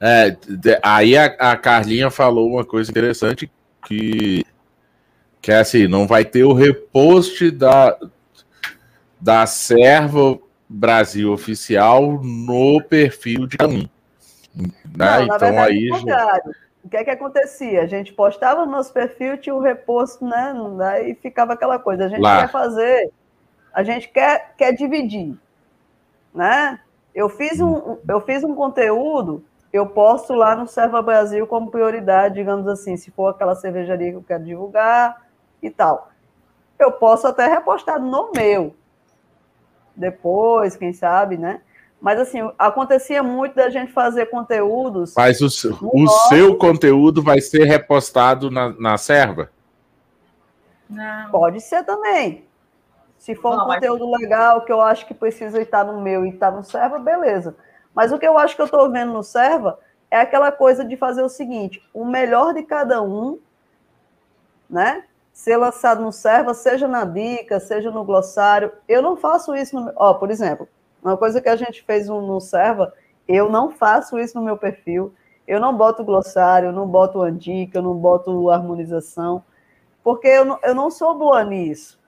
é, 0.00 0.36
aí 0.82 1.16
a, 1.16 1.24
a 1.24 1.56
Carlinha 1.56 2.10
falou 2.10 2.50
uma 2.50 2.64
coisa 2.64 2.90
interessante 2.90 3.50
que 3.86 4.44
que 5.42 5.50
é 5.50 5.58
assim, 5.58 5.88
não 5.88 6.06
vai 6.06 6.24
ter 6.24 6.44
o 6.44 6.52
repost 6.52 7.50
da, 7.50 7.98
da 9.20 9.44
Serva 9.44 10.38
Brasil 10.68 11.32
Oficial 11.32 12.22
no 12.22 12.80
perfil 12.80 13.48
de 13.48 13.58
cada 13.58 13.74
um. 13.74 13.88
Né? 14.54 14.68
Não, 14.96 15.22
então 15.24 15.60
aí. 15.60 15.90
O 16.84 16.88
que 16.88 16.96
é 16.96 17.04
que 17.04 17.10
acontecia? 17.10 17.82
A 17.82 17.86
gente 17.86 18.12
postava 18.12 18.64
no 18.64 18.70
nosso 18.70 18.92
perfil, 18.92 19.36
tinha 19.36 19.54
o 19.54 19.60
reposto, 19.60 20.24
né? 20.24 21.08
E 21.08 21.14
ficava 21.14 21.52
aquela 21.52 21.78
coisa. 21.78 22.06
A 22.06 22.08
gente 22.08 22.20
Lá. 22.20 22.42
quer 22.42 22.50
fazer, 22.50 23.10
a 23.72 23.82
gente 23.82 24.08
quer, 24.08 24.54
quer 24.56 24.72
dividir. 24.72 25.36
Né? 26.34 26.80
Eu 27.14 27.28
fiz 27.28 27.60
um, 27.60 27.98
eu 28.08 28.20
fiz 28.20 28.42
um 28.42 28.54
conteúdo, 28.54 29.44
eu 29.72 29.86
posto 29.86 30.34
lá 30.34 30.56
no 30.56 30.66
Serva 30.66 31.02
Brasil 31.02 31.46
como 31.46 31.70
prioridade, 31.70 32.34
digamos 32.34 32.66
assim, 32.66 32.96
se 32.96 33.10
for 33.10 33.28
aquela 33.28 33.54
cervejaria 33.54 34.10
que 34.10 34.16
eu 34.16 34.24
quero 34.26 34.44
divulgar, 34.44 35.22
e 35.62 35.70
tal. 35.70 36.10
Eu 36.78 36.92
posso 36.92 37.26
até 37.28 37.46
repostar 37.46 38.00
no 38.00 38.32
meu, 38.34 38.74
depois, 39.94 40.74
quem 40.74 40.92
sabe, 40.92 41.36
né? 41.36 41.60
Mas 42.00 42.18
assim, 42.18 42.40
acontecia 42.58 43.22
muito 43.22 43.54
da 43.54 43.70
gente 43.70 43.92
fazer 43.92 44.26
conteúdos. 44.26 45.14
Mas 45.16 45.40
o, 45.40 45.46
o 45.80 46.08
seu 46.28 46.56
conteúdo 46.56 47.22
vai 47.22 47.40
ser 47.40 47.64
repostado 47.64 48.50
na, 48.50 48.70
na 48.70 48.98
serva? 48.98 49.50
Não. 50.90 51.30
Pode 51.30 51.60
ser 51.60 51.84
também. 51.84 52.44
Se 53.22 53.36
for 53.36 53.56
Não, 53.56 53.64
um 53.64 53.66
conteúdo 53.68 54.10
mas... 54.10 54.20
legal 54.20 54.64
que 54.64 54.72
eu 54.72 54.80
acho 54.80 55.06
que 55.06 55.14
precisa 55.14 55.62
estar 55.62 55.84
no 55.84 56.00
meu 56.00 56.26
e 56.26 56.30
estar 56.30 56.50
no 56.50 56.64
serva, 56.64 56.98
beleza. 56.98 57.54
Mas 57.94 58.10
o 58.10 58.18
que 58.18 58.26
eu 58.26 58.36
acho 58.36 58.56
que 58.56 58.62
eu 58.62 58.66
estou 58.66 58.90
vendo 58.90 59.12
no 59.12 59.22
serva 59.22 59.78
é 60.10 60.18
aquela 60.18 60.50
coisa 60.50 60.84
de 60.84 60.96
fazer 60.96 61.22
o 61.22 61.28
seguinte: 61.28 61.80
o 61.94 62.04
melhor 62.04 62.52
de 62.52 62.64
cada 62.64 63.00
um, 63.00 63.38
né? 64.68 65.04
ser 65.32 65.56
lançado 65.56 66.02
no 66.02 66.10
Serva, 66.10 66.52
seja 66.52 66.88
na 66.88 67.04
dica, 67.04 67.60
seja 67.60 67.92
no 67.92 68.04
glossário. 68.04 68.72
Eu 68.88 69.00
não 69.00 69.16
faço 69.16 69.54
isso 69.54 69.78
no. 69.78 69.92
Ó, 69.94 70.14
por 70.14 70.28
exemplo, 70.28 70.68
uma 71.00 71.16
coisa 71.16 71.40
que 71.40 71.48
a 71.48 71.56
gente 71.56 71.84
fez 71.84 72.08
no 72.08 72.40
Serva, 72.40 72.92
eu 73.28 73.48
não 73.48 73.70
faço 73.70 74.18
isso 74.18 74.36
no 74.36 74.44
meu 74.44 74.56
perfil. 74.56 75.14
Eu 75.46 75.60
não 75.60 75.76
boto 75.76 76.02
glossário, 76.02 76.70
eu 76.70 76.72
não 76.72 76.88
boto 76.88 77.30
dica, 77.30 77.78
eu 77.78 77.82
não 77.82 77.94
boto 77.94 78.50
harmonização, 78.50 79.44
porque 80.02 80.26
eu 80.26 80.44
não, 80.44 80.58
eu 80.64 80.74
não 80.74 80.90
sou 80.90 81.16
boa 81.16 81.44
nisso. 81.44 82.01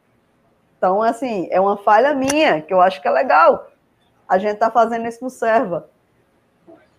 Então, 0.85 1.02
assim, 1.02 1.48
é 1.51 1.59
uma 1.59 1.78
falha 1.78 2.12
minha, 2.12 2.61
que 2.61 2.74
eu 2.74 2.78
acho 2.78 3.01
que 3.01 3.09
é 3.09 3.11
legal. 3.11 3.69
A 4.28 4.36
gente 4.36 4.52
está 4.52 4.70
fazendo 4.70 5.09
isso 5.09 5.24
no 5.24 5.31
Serva. 5.31 5.89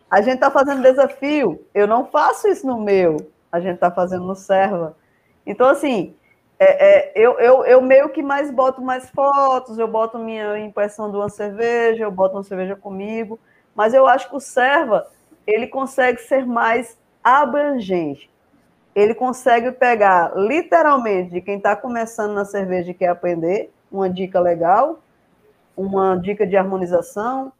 A 0.10 0.22
gente 0.22 0.34
está 0.36 0.49
fazendo 0.49 0.82
desafio. 0.82 1.64
Eu 1.72 1.86
não 1.86 2.07
faço 2.07 2.48
isso 2.48 2.66
no 2.66 2.82
meu. 2.82 3.18
A 3.52 3.60
gente 3.60 3.76
está 3.76 3.91
fazendo 3.91 4.26
no 4.26 4.36
Serva. 4.36 4.98
Então, 5.45 5.70
assim, 5.70 6.16
é, 6.57 6.66
é, 6.66 7.12
eu, 7.14 7.38
eu, 7.40 7.64
eu 7.64 7.80
meio 7.80 8.10
que 8.10 8.24
mais 8.24 8.49
boto 8.49 8.82
mais 8.82 9.07
fotos, 9.12 9.78
eu 9.78 9.88
boto 9.88 10.18
minha 10.18 10.57
impressão 10.57 11.12
de 11.12 11.18
uma 11.18 11.30
cerveja, 11.30 12.06
eu 12.06 12.12
boto 12.12 12.38
uma 12.38 12.44
cerveja 12.44 12.76
comigo, 12.76 13.40
mas 13.76 13.94
eu 13.94 14.07
acho 14.07 14.28
que 14.32 14.36
o 14.36 14.40
Serva, 14.40 15.06
ele 15.45 15.68
consegue 15.68 16.20
ser 16.22 16.44
mais 16.44 16.98
abrangente. 17.24 18.32
Ele 18.95 19.14
consegue 19.14 19.72
pegar, 19.74 20.32
literalmente, 20.36 21.30
de 21.30 21.41
quem 21.41 21.57
está 21.57 21.76
começando 21.76 22.34
na 22.34 22.45
cerveja 22.45 22.90
e 22.90 22.95
quer 22.95 23.10
aprender, 23.10 23.75
uma 23.91 24.10
dica 24.10 24.40
legal, 24.40 24.99
uma 25.76 26.16
dica 26.16 26.45
de 26.45 26.56
harmonização, 26.56 27.52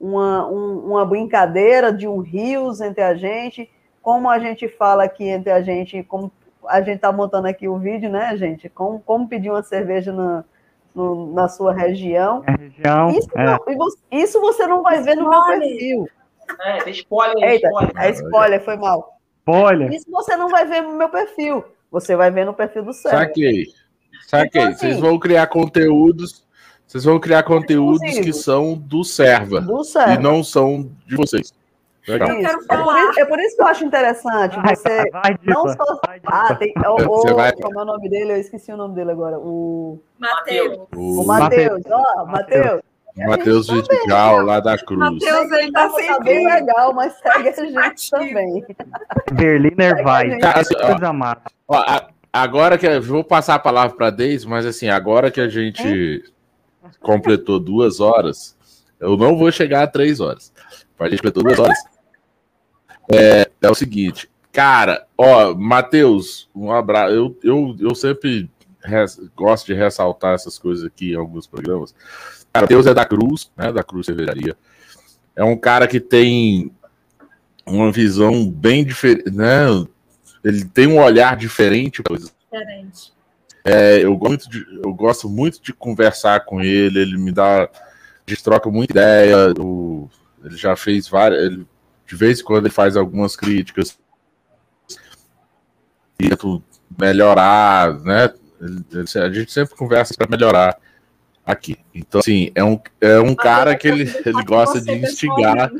uma, 0.00 0.46
um, 0.48 0.78
uma 0.90 1.04
brincadeira 1.04 1.92
de 1.92 2.08
um 2.08 2.18
rios 2.18 2.80
entre 2.80 3.02
a 3.02 3.14
gente, 3.14 3.70
como 4.00 4.28
a 4.28 4.38
gente 4.38 4.68
fala 4.68 5.04
aqui 5.04 5.24
entre 5.24 5.50
a 5.50 5.62
gente, 5.62 6.02
como 6.02 6.30
a 6.66 6.80
gente 6.80 6.96
está 6.96 7.12
montando 7.12 7.46
aqui 7.46 7.68
o 7.68 7.78
vídeo, 7.78 8.10
né, 8.10 8.36
gente? 8.36 8.68
Como, 8.68 9.00
como 9.00 9.28
pedir 9.28 9.50
uma 9.50 9.62
cerveja 9.62 10.12
na, 10.12 10.44
no, 10.94 11.32
na 11.32 11.48
sua 11.48 11.72
região. 11.72 12.40
região 12.40 13.10
isso, 13.10 13.28
é. 13.34 13.44
não, 13.44 13.58
isso 14.10 14.40
você 14.40 14.66
não 14.66 14.82
vai 14.82 15.02
ver 15.02 15.16
no 15.16 15.28
meu 15.28 15.44
perfil. 15.44 16.08
É, 16.60 16.90
spoiler 16.90 17.50
Eita, 17.50 17.68
spoiler. 17.68 17.96
é 17.96 18.10
spoiler, 18.10 18.64
foi 18.64 18.76
mal. 18.76 19.18
Olha, 19.46 19.94
Isso 19.94 20.10
você 20.10 20.36
não 20.36 20.48
vai 20.48 20.64
ver 20.66 20.82
no 20.82 20.94
meu 20.94 21.08
perfil. 21.08 21.64
Você 21.90 22.14
vai 22.14 22.30
ver 22.30 22.44
no 22.44 22.54
perfil 22.54 22.84
do 22.84 22.92
Sérgio. 22.92 23.18
Saquei. 23.18 23.66
Saquei. 24.34 24.48
Então, 24.62 24.62
assim- 24.72 24.78
Vocês 24.88 25.00
vão 25.00 25.18
criar 25.18 25.46
conteúdos. 25.46 26.42
Vocês 26.86 27.04
vão 27.04 27.18
criar 27.18 27.42
conteúdos 27.44 28.00
que 28.18 28.32
são 28.32 28.74
do 28.74 29.02
serva 29.04 29.60
Do 29.62 29.80
e 29.80 29.84
Sérgio. 29.84 30.20
não 30.20 30.42
são 30.44 30.90
de 31.06 31.16
vocês. 31.16 31.52
Legal. 32.06 32.28
Eu. 32.30 32.46
É, 32.46 32.52
por 32.56 32.66
falar. 32.66 33.10
isso, 33.10 33.20
é 33.20 33.24
por 33.24 33.38
isso 33.40 33.56
que 33.56 33.62
eu 33.62 33.66
acho 33.66 33.84
interessante 33.84 34.56
vai, 34.60 34.74
você 34.76 35.10
vai, 35.10 35.38
não 35.44 35.62
Diva. 35.62 35.76
só. 35.86 36.00
vai. 36.04 36.20
Ah, 36.26 36.54
tem. 36.56 36.74
O, 36.84 37.30
o, 37.30 37.34
vai- 37.36 37.52
Como 37.52 37.78
é 37.78 37.82
o 37.82 37.86
nome 37.86 38.08
dele? 38.10 38.32
Eu 38.32 38.36
esqueci 38.38 38.72
o 38.72 38.76
nome 38.76 38.94
dele 38.96 39.12
agora. 39.12 39.38
O, 39.38 40.00
Matheus. 40.18 40.78
o 40.96 41.24
Matheus. 41.24 41.80
Ó, 41.88 42.26
Matheus. 42.26 42.82
Matheus 43.16 43.68
Vidigal, 43.68 44.42
lá 44.42 44.58
da 44.58 44.76
Cruz. 44.78 44.98
Matheus, 44.98 45.52
ele 45.52 45.70
tá 45.70 45.88
Tá, 45.88 45.96
tá 46.14 46.18
bem 46.20 46.44
legal, 46.46 46.92
mas 46.94 47.14
segue 47.18 47.48
a 47.48 47.86
gente 47.86 48.10
também. 48.10 48.64
Berliner 49.32 50.02
vai. 50.02 50.38
Cara, 50.38 50.60
assim, 50.60 50.74
ó, 50.82 50.86
Coisa 50.88 51.12
massa. 51.12 51.42
Ó, 51.68 51.76
a- 51.76 52.08
agora 52.32 52.78
que 52.78 52.86
eu 52.86 53.02
vou 53.02 53.22
passar 53.22 53.54
a 53.56 53.58
palavra 53.58 53.96
para 53.96 54.10
Deise, 54.10 54.46
mas 54.46 54.64
assim, 54.64 54.88
agora 54.88 55.30
que 55.30 55.40
a 55.40 55.48
gente 55.48 56.24
completou 57.00 57.60
duas 57.60 58.00
horas, 58.00 58.56
eu 58.98 59.16
não 59.16 59.36
vou 59.36 59.50
chegar 59.52 59.82
a 59.82 59.86
três 59.86 60.20
horas. 60.20 60.52
A 60.98 61.08
gente 61.08 61.18
completou 61.18 61.42
duas 61.42 61.58
horas. 61.58 61.78
É, 63.12 63.50
é 63.60 63.70
o 63.70 63.74
seguinte, 63.74 64.30
cara, 64.52 65.06
ó, 65.18 65.54
Matheus, 65.54 66.48
um 66.54 66.70
abraço. 66.72 67.12
Eu, 67.14 67.36
eu, 67.42 67.76
eu 67.80 67.94
sempre 67.94 68.48
res- 68.82 69.20
gosto 69.36 69.66
de 69.66 69.74
ressaltar 69.74 70.34
essas 70.34 70.58
coisas 70.58 70.84
aqui 70.84 71.12
em 71.12 71.16
alguns 71.16 71.46
programas. 71.46 71.94
Matheus 72.54 72.86
é 72.86 72.94
da 72.94 73.04
Cruz, 73.04 73.50
né? 73.56 73.72
Da 73.72 73.82
Cruz 73.82 74.06
Cervejaria. 74.06 74.56
É 75.34 75.42
um 75.42 75.56
cara 75.56 75.88
que 75.88 75.98
tem 75.98 76.70
uma 77.66 77.90
visão 77.90 78.48
bem 78.48 78.84
diferente, 78.84 79.30
né? 79.30 79.66
Ele 80.44 80.64
tem 80.64 80.86
um 80.86 81.00
olhar 81.00 81.36
diferente. 81.36 82.02
Diferente. 82.02 83.12
É, 83.64 83.98
eu, 84.04 84.16
gosto 84.16 84.28
muito 84.28 84.50
de, 84.50 84.80
eu 84.82 84.92
gosto 84.92 85.28
muito 85.28 85.62
de 85.62 85.72
conversar 85.72 86.44
com 86.44 86.60
ele, 86.60 87.00
ele 87.00 87.16
me 87.16 87.30
dá. 87.30 87.62
A 87.64 87.70
gente 88.30 88.42
troca 88.42 88.68
muita 88.70 88.92
ideia. 88.92 89.36
ele 90.44 90.56
já 90.56 90.74
fez 90.74 91.08
várias. 91.08 91.42
Ele, 91.44 91.66
de 92.06 92.16
vez 92.16 92.40
em 92.40 92.44
quando 92.44 92.66
ele 92.66 92.74
faz 92.74 92.96
algumas 92.96 93.36
críticas. 93.36 93.98
E 96.18 96.28
tento 96.28 96.62
melhorar, 96.98 97.98
né? 98.00 98.32
Ele- 98.60 98.84
ele- 98.92 99.24
a 99.24 99.32
gente 99.32 99.52
sempre 99.52 99.74
conversa 99.76 100.14
para 100.14 100.28
melhorar 100.28 100.76
aqui. 101.44 101.76
Então, 101.94 102.20
assim, 102.20 102.50
é 102.54 102.62
um, 102.62 102.80
é 103.00 103.18
um 103.18 103.34
cara 103.34 103.76
que 103.76 103.88
ele, 103.88 104.02
ele 104.24 104.44
gosta 104.44 104.80
de 104.80 104.92
instigar. 104.92 105.70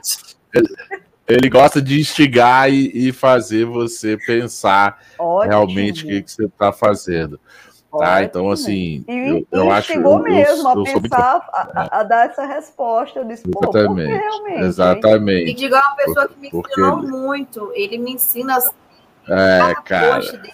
pessoalmente. 0.50 1.11
Ele 1.28 1.48
gosta 1.48 1.80
de 1.80 2.00
instigar 2.00 2.70
e, 2.70 3.08
e 3.08 3.12
fazer 3.12 3.64
você 3.64 4.16
pensar 4.16 5.00
Ótimo. 5.18 5.50
realmente 5.50 6.04
o 6.04 6.08
que, 6.08 6.22
que 6.22 6.30
você 6.30 6.44
está 6.46 6.72
fazendo. 6.72 7.38
Tá? 7.90 8.14
Ótimo. 8.14 8.24
Então, 8.24 8.50
assim, 8.50 9.04
E, 9.06 9.12
eu, 9.28 9.46
eu 9.52 9.70
acho 9.70 9.92
instigou 9.92 10.18
eu, 10.18 10.26
eu, 10.26 10.32
mesmo 10.34 10.68
a 10.68 10.72
eu 10.72 10.74
sou 10.86 10.94
muito. 10.94 11.02
pensar, 11.02 11.46
a, 11.52 12.00
a- 12.00 12.02
dar 12.02 12.26
essa 12.30 12.44
resposta. 12.46 13.18
Eu 13.20 13.24
disse, 13.24 13.42
pô, 13.48 13.60
por 13.60 13.70
que 13.70 13.78
Exatamente. 13.78 14.08
realmente? 14.10 14.56
hein? 14.56 14.62
E 14.62 14.66
Exatamente. 14.66 15.52
digo, 15.54 15.74
é 15.74 15.78
uma 15.78 15.96
pessoa 15.96 16.28
que 16.28 16.40
me 16.40 16.50
Porque 16.50 16.72
ensinou 16.72 16.98
ele- 16.98 17.06
muito. 17.12 17.72
Ele 17.74 17.98
me 17.98 18.12
ensina 18.14 18.58
É, 19.28 19.74
cara. 19.84 20.18
dele, 20.20 20.52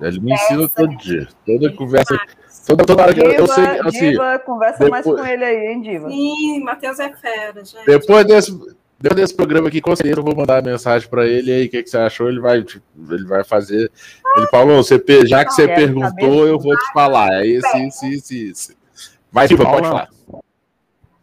Ele 0.00 0.20
me 0.20 0.32
ensina 0.32 0.68
todo 0.68 0.96
dia. 0.96 1.28
Toda 1.44 1.72
conversa. 1.72 2.18
Toda, 2.66 2.84
toda 2.84 3.02
hora 3.02 3.14
que 3.14 3.20
eu, 3.20 3.30
eu 3.32 3.46
sei, 3.46 3.64
Diva, 3.66 3.88
assim, 3.88 4.10
Diva, 4.10 4.38
conversa 4.40 4.88
mais 4.88 5.04
depois- 5.04 5.20
com 5.22 5.26
ele 5.28 5.44
aí, 5.44 5.66
hein, 5.72 5.82
Diva? 5.82 6.08
Sim, 6.08 6.64
Matheus 6.64 6.98
é 6.98 7.12
fera, 7.12 7.64
gente. 7.64 7.84
depois 7.86 8.26
desse, 8.26 8.50
depois 8.98 9.20
desse 9.20 9.34
programa 9.34 9.68
aqui, 9.68 9.80
com 9.80 9.94
certeza 9.94 10.20
eu 10.20 10.24
vou 10.24 10.34
mandar 10.34 10.62
mensagem 10.62 11.08
pra 11.08 11.26
ele 11.26 11.52
aí, 11.52 11.66
o 11.66 11.70
que, 11.70 11.82
que 11.82 11.90
você 11.90 11.98
achou? 11.98 12.28
Ele 12.28 12.40
vai, 12.40 12.62
tipo, 12.62 12.84
ele 13.12 13.24
vai 13.26 13.44
fazer. 13.44 13.90
Ele 14.36 14.46
falou, 14.48 14.82
você, 14.82 14.98
já 15.26 15.44
que 15.44 15.52
você 15.52 15.66
perguntou, 15.68 16.46
eu 16.46 16.58
vou 16.58 16.76
te 16.76 16.92
falar. 16.92 17.28
É 17.42 17.46
esse, 17.46 17.78
esse, 17.86 18.14
esse, 18.14 18.50
esse. 18.50 18.76
Mas, 19.30 19.48
Diva, 19.50 19.64
pode 19.64 19.86
falar. 19.88 20.08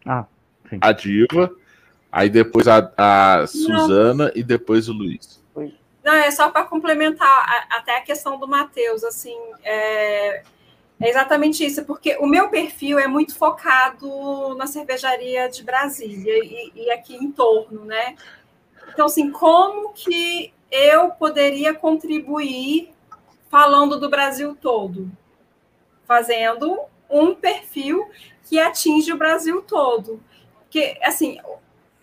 Ah, 0.05 0.25
sim. 0.69 0.77
A 0.81 0.91
Diva, 0.91 1.51
aí 2.11 2.29
depois 2.29 2.67
a, 2.67 2.91
a 2.97 3.47
Suzana 3.47 4.31
e 4.35 4.43
depois 4.43 4.87
o 4.89 4.93
Luiz. 4.93 5.41
Não, 6.03 6.13
é 6.13 6.29
só 6.31 6.49
para 6.49 6.65
complementar 6.65 7.25
a- 7.27 7.77
até 7.77 7.97
a 7.97 8.01
questão 8.01 8.37
do 8.37 8.45
Matheus, 8.47 9.03
assim, 9.05 9.35
é, 9.63 10.43
é 10.99 11.09
exatamente 11.09 11.65
isso, 11.65 11.83
porque 11.85 12.15
o 12.17 12.25
meu 12.25 12.49
perfil 12.49 12.97
é 12.97 13.07
muito 13.07 13.35
focado 13.35 14.55
na 14.55 14.67
cervejaria 14.67 15.49
de 15.49 15.63
Brasília 15.63 16.39
e, 16.43 16.71
e 16.75 16.91
aqui 16.91 17.15
em 17.15 17.31
torno, 17.31 17.83
né? 17.83 18.15
Então, 18.93 19.05
assim, 19.05 19.31
como 19.31 19.91
que 19.93 20.53
eu 20.71 21.09
poderia 21.11 21.73
contribuir 21.73 22.93
falando 23.49 23.99
do 23.99 24.09
Brasil 24.09 24.55
todo? 24.59 25.11
Fazendo 26.05 26.79
um 27.09 27.35
perfil 27.35 28.09
que 28.43 28.59
atinge 28.59 29.11
o 29.11 29.17
Brasil 29.17 29.61
todo. 29.61 30.21
Porque, 30.59 30.97
assim, 31.03 31.39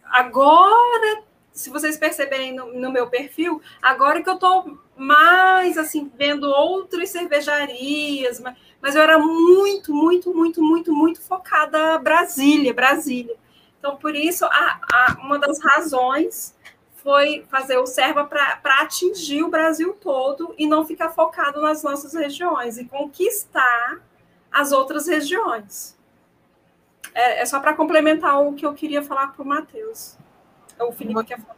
agora, 0.04 1.22
se 1.52 1.70
vocês 1.70 1.96
perceberem 1.96 2.54
no, 2.54 2.72
no 2.72 2.92
meu 2.92 3.08
perfil, 3.08 3.60
agora 3.80 4.22
que 4.22 4.28
eu 4.28 4.34
estou 4.34 4.78
mais, 4.96 5.78
assim, 5.78 6.10
vendo 6.14 6.44
outras 6.48 7.10
cervejarias, 7.10 8.40
mas, 8.40 8.56
mas 8.80 8.94
eu 8.94 9.02
era 9.02 9.18
muito, 9.18 9.92
muito, 9.94 10.34
muito, 10.34 10.62
muito, 10.62 10.92
muito 10.92 11.20
focada 11.20 11.98
Brasília, 11.98 12.72
Brasília. 12.72 13.36
Então, 13.78 13.96
por 13.96 14.14
isso, 14.14 14.44
a, 14.44 14.80
a- 14.92 15.16
uma 15.22 15.38
das 15.38 15.58
razões 15.62 16.54
foi 16.96 17.44
fazer 17.50 17.78
o 17.78 17.86
Serva 17.86 18.24
para 18.24 18.60
atingir 18.82 19.42
o 19.42 19.48
Brasil 19.48 19.94
todo 19.94 20.54
e 20.58 20.66
não 20.66 20.84
ficar 20.84 21.08
focado 21.10 21.60
nas 21.62 21.82
nossas 21.82 22.12
regiões 22.14 22.76
e 22.76 22.84
conquistar 22.84 24.00
as 24.52 24.70
outras 24.70 25.06
regiões. 25.06 25.98
É, 27.14 27.40
é 27.40 27.46
só 27.46 27.58
para 27.58 27.72
complementar 27.74 28.40
o 28.42 28.52
que 28.52 28.66
eu 28.66 28.74
queria 28.74 29.02
falar 29.02 29.28
para 29.28 29.42
o 29.42 29.46
Matheus. 29.46 30.16
O 30.78 30.92
Felipe 30.92 31.24
quer 31.24 31.40
falar. 31.40 31.56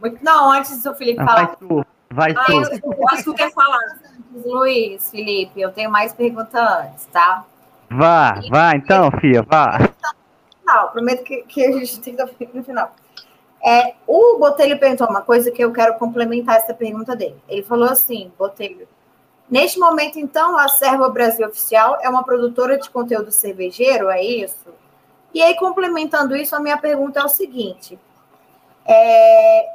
Muito... 0.00 0.24
Não, 0.24 0.50
antes 0.52 0.82
do 0.82 0.94
Felipe 0.94 1.20
Ah, 1.20 1.26
falar. 1.26 1.46
vai 1.46 1.56
tu, 1.56 1.86
vai 2.10 2.32
Ah, 2.36 2.44
tu. 2.46 2.52
eu, 2.52 2.92
eu 2.98 3.08
acho 3.08 3.16
que 3.18 3.24
tu 3.24 3.34
quer 3.34 3.52
falar. 3.52 3.78
Luiz, 4.32 5.10
Felipe, 5.10 5.60
eu 5.60 5.72
tenho 5.72 5.90
mais 5.90 6.12
perguntas 6.12 6.54
antes, 6.54 7.06
tá? 7.06 7.44
Vá, 7.90 8.40
vá 8.48 8.76
então, 8.76 9.10
filha, 9.20 9.42
vá. 9.42 9.78
Não, 10.64 10.88
prometo 10.88 11.24
que, 11.24 11.42
que 11.42 11.64
a 11.64 11.72
gente 11.72 12.00
tem 12.00 12.16
que 12.16 12.48
no 12.54 12.62
final. 12.62 12.94
É, 13.64 13.94
o 14.06 14.38
Botelho 14.38 14.78
perguntou 14.78 15.08
uma 15.08 15.20
coisa 15.20 15.50
que 15.50 15.62
eu 15.62 15.72
quero 15.72 15.98
complementar 15.98 16.56
essa 16.56 16.72
pergunta 16.72 17.16
dele. 17.16 17.36
Ele 17.48 17.62
falou 17.62 17.88
assim, 17.88 18.32
Botelho, 18.38 18.86
neste 19.50 19.78
momento, 19.78 20.18
então, 20.18 20.56
a 20.56 20.68
Serva 20.68 21.08
Brasil 21.08 21.46
Oficial 21.46 21.98
é 22.00 22.08
uma 22.08 22.22
produtora 22.22 22.78
de 22.78 22.88
conteúdo 22.88 23.32
cervejeiro, 23.32 24.08
é 24.08 24.22
isso? 24.22 24.68
E 25.34 25.42
aí, 25.42 25.56
complementando 25.56 26.36
isso, 26.36 26.54
a 26.54 26.60
minha 26.60 26.78
pergunta 26.78 27.20
é 27.20 27.24
o 27.24 27.28
seguinte: 27.28 27.98
é, 28.86 29.74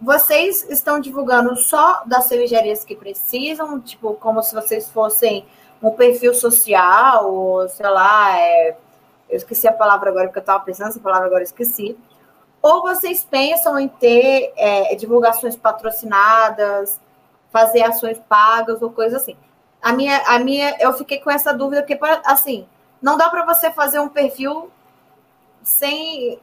vocês 0.00 0.68
estão 0.68 1.00
divulgando 1.00 1.56
só 1.56 2.02
das 2.04 2.24
cervejarias 2.24 2.84
que 2.84 2.94
precisam, 2.94 3.80
tipo, 3.80 4.14
como 4.14 4.42
se 4.42 4.54
vocês 4.54 4.88
fossem 4.90 5.46
um 5.82 5.90
perfil 5.90 6.34
social, 6.34 7.32
ou 7.32 7.68
sei 7.68 7.88
lá, 7.88 8.38
é, 8.38 8.76
eu 9.28 9.36
esqueci 9.36 9.66
a 9.66 9.72
palavra 9.72 10.10
agora, 10.10 10.26
porque 10.26 10.38
eu 10.38 10.42
estava 10.42 10.64
pensando 10.64 10.88
essa 10.88 11.00
palavra 11.00 11.26
agora, 11.26 11.42
esqueci. 11.42 11.96
Ou 12.60 12.82
vocês 12.82 13.24
pensam 13.24 13.78
em 13.78 13.88
ter 13.88 14.52
é, 14.56 14.94
divulgações 14.94 15.56
patrocinadas, 15.56 17.00
fazer 17.50 17.82
ações 17.82 18.20
pagas 18.28 18.82
ou 18.82 18.90
coisa 18.90 19.16
assim? 19.16 19.36
A 19.80 19.92
minha, 19.92 20.18
a 20.26 20.38
minha, 20.38 20.76
eu 20.80 20.92
fiquei 20.92 21.20
com 21.20 21.30
essa 21.30 21.52
dúvida, 21.52 21.82
porque, 21.82 21.98
assim, 22.24 22.66
não 23.00 23.16
dá 23.16 23.28
para 23.30 23.44
você 23.44 23.70
fazer 23.70 24.00
um 24.00 24.08
perfil 24.08 24.70
sem. 25.62 26.38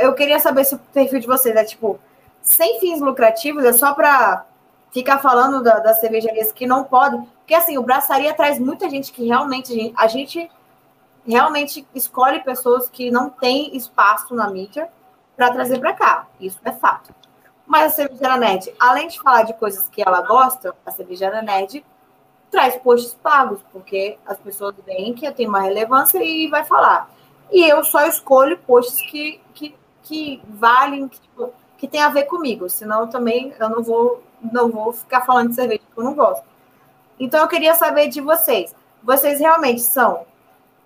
Eu 0.00 0.14
queria 0.14 0.38
saber 0.38 0.64
se 0.64 0.74
o 0.74 0.78
perfil 0.78 1.20
de 1.20 1.26
vocês 1.26 1.54
é 1.56 1.64
tipo 1.64 1.98
sem 2.48 2.80
fins 2.80 3.00
lucrativos, 3.00 3.62
é 3.62 3.72
só 3.74 3.92
para 3.92 4.46
ficar 4.90 5.18
falando 5.18 5.62
da, 5.62 5.78
das 5.80 6.00
cervejarias 6.00 6.50
que 6.50 6.66
não 6.66 6.82
podem. 6.82 7.20
Porque 7.40 7.54
assim, 7.54 7.76
o 7.76 7.82
braçaria 7.82 8.32
traz 8.32 8.58
muita 8.58 8.88
gente 8.88 9.12
que 9.12 9.26
realmente 9.26 9.92
a 9.94 10.06
gente 10.06 10.50
realmente 11.26 11.86
escolhe 11.94 12.40
pessoas 12.40 12.88
que 12.88 13.10
não 13.10 13.28
têm 13.28 13.76
espaço 13.76 14.34
na 14.34 14.48
mídia 14.48 14.88
para 15.36 15.52
trazer 15.52 15.78
para 15.78 15.92
cá. 15.92 16.26
Isso 16.40 16.58
é 16.64 16.72
fato. 16.72 17.14
Mas 17.66 17.92
a 17.92 17.96
cervejaria 17.96 18.38
nerd, 18.38 18.74
além 18.80 19.08
de 19.08 19.20
falar 19.20 19.42
de 19.42 19.52
coisas 19.52 19.86
que 19.90 20.00
ela 20.00 20.22
gosta, 20.22 20.74
a 20.86 20.90
cervejaria 20.90 21.42
nerd 21.42 21.84
traz 22.50 22.76
posts 22.76 23.12
pagos, 23.22 23.60
porque 23.70 24.18
as 24.26 24.38
pessoas 24.38 24.74
veem 24.86 25.12
que 25.12 25.30
tem 25.32 25.46
uma 25.46 25.60
relevância 25.60 26.24
e 26.24 26.48
vai 26.48 26.64
falar. 26.64 27.10
E 27.50 27.62
eu 27.62 27.84
só 27.84 28.06
escolho 28.06 28.58
posts 28.60 29.02
que, 29.10 29.38
que, 29.52 29.76
que 30.02 30.42
valem, 30.48 31.08
que, 31.08 31.20
tipo, 31.20 31.52
que 31.78 31.88
tem 31.88 32.02
a 32.02 32.10
ver 32.10 32.24
comigo, 32.24 32.68
senão 32.68 33.08
também 33.08 33.54
eu 33.58 33.70
não 33.70 33.82
vou, 33.82 34.22
não 34.52 34.68
vou 34.70 34.92
ficar 34.92 35.22
falando 35.22 35.48
de 35.48 35.54
cerveja 35.54 35.80
que 35.80 35.98
eu 35.98 36.04
não 36.04 36.14
gosto. 36.14 36.44
Então 37.18 37.40
eu 37.40 37.48
queria 37.48 37.74
saber 37.74 38.08
de 38.08 38.20
vocês. 38.20 38.74
Vocês 39.02 39.40
realmente 39.40 39.80
são 39.80 40.26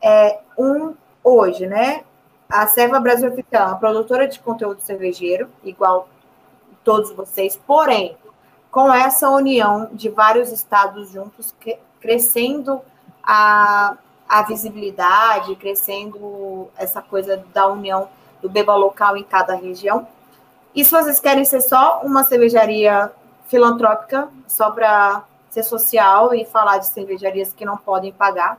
é, 0.00 0.38
um 0.56 0.94
hoje, 1.24 1.66
né? 1.66 2.04
a 2.52 2.66
Serva 2.66 3.00
Brasil 3.00 3.30
Oficial 3.30 3.62
é 3.62 3.66
uma 3.68 3.78
produtora 3.78 4.28
de 4.28 4.38
conteúdo 4.38 4.82
cervejeiro, 4.82 5.48
igual 5.64 6.06
todos 6.84 7.10
vocês, 7.12 7.58
porém, 7.66 8.14
com 8.70 8.92
essa 8.92 9.30
união 9.30 9.88
de 9.90 10.10
vários 10.10 10.52
estados 10.52 11.10
juntos, 11.10 11.54
crescendo 11.98 12.82
a, 13.22 13.96
a 14.28 14.42
visibilidade, 14.42 15.56
crescendo 15.56 16.68
essa 16.76 17.00
coisa 17.00 17.42
da 17.54 17.68
união 17.68 18.10
do 18.42 18.50
beba 18.50 18.74
local 18.74 19.16
em 19.16 19.24
cada 19.24 19.54
região. 19.54 20.06
E 20.74 20.84
se 20.84 20.90
vocês 20.90 21.20
querem 21.20 21.44
ser 21.44 21.60
só 21.60 22.00
uma 22.02 22.24
cervejaria 22.24 23.12
filantrópica, 23.46 24.28
só 24.46 24.70
para 24.70 25.24
ser 25.50 25.62
social 25.62 26.34
e 26.34 26.46
falar 26.46 26.78
de 26.78 26.86
cervejarias 26.86 27.52
que 27.52 27.64
não 27.64 27.76
podem 27.76 28.10
pagar. 28.12 28.58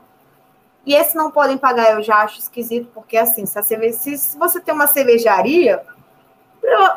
E 0.85 0.94
esse 0.94 1.15
não 1.15 1.31
podem 1.31 1.57
pagar 1.57 1.94
eu 1.94 2.03
já 2.03 2.18
acho 2.18 2.38
esquisito, 2.38 2.90
porque 2.94 3.18
assim, 3.18 3.45
se, 3.45 3.61
cerveja, 3.64 3.98
se 3.98 4.38
você 4.38 4.60
tem 4.60 4.73
uma 4.73 4.85
cervejaria, 4.85 5.84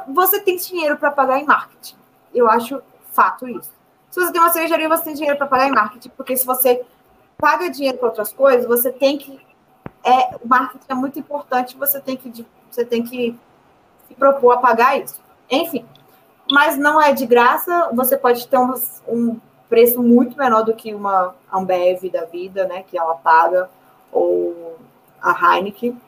você 0.08 0.40
tem 0.40 0.56
dinheiro 0.56 0.98
para 0.98 1.10
pagar 1.10 1.38
em 1.38 1.46
marketing. 1.46 1.96
Eu 2.34 2.50
acho 2.50 2.82
fato 3.12 3.48
isso. 3.48 3.72
Se 4.10 4.20
você 4.20 4.32
tem 4.32 4.40
uma 4.40 4.50
cervejaria, 4.50 4.88
você 4.88 5.04
tem 5.04 5.14
dinheiro 5.14 5.38
para 5.38 5.46
pagar 5.46 5.68
em 5.68 5.72
marketing, 5.72 6.10
porque 6.10 6.36
se 6.36 6.44
você 6.44 6.84
paga 7.38 7.70
dinheiro 7.70 7.96
para 7.96 8.08
outras 8.08 8.32
coisas, 8.32 8.66
você 8.66 8.92
tem 8.92 9.16
que 9.16 9.40
é, 10.04 10.36
o 10.36 10.46
marketing 10.46 10.84
é 10.88 10.94
muito 10.94 11.18
importante, 11.18 11.76
você 11.76 12.00
tem 12.00 12.16
que 12.16 12.46
você 12.70 12.84
tem 12.84 13.02
que 13.02 13.38
se 14.08 14.14
propor 14.14 14.52
a 14.52 14.56
pagar 14.58 14.98
isso. 14.98 15.20
Enfim, 15.50 15.84
mas 16.50 16.76
não 16.76 17.00
é 17.00 17.12
de 17.12 17.26
graça, 17.26 17.90
você 17.92 18.16
pode 18.16 18.46
ter 18.46 18.58
um, 18.58 18.74
um 19.08 19.40
preço 19.68 20.02
muito 20.02 20.36
menor 20.36 20.62
do 20.62 20.74
que 20.74 20.94
uma 20.94 21.34
Ambev 21.52 22.10
da 22.10 22.24
vida, 22.24 22.66
né, 22.66 22.84
que 22.86 22.98
ela 22.98 23.14
paga, 23.16 23.68
ou 24.12 24.78
a 25.20 25.56
Heineken. 25.56 26.00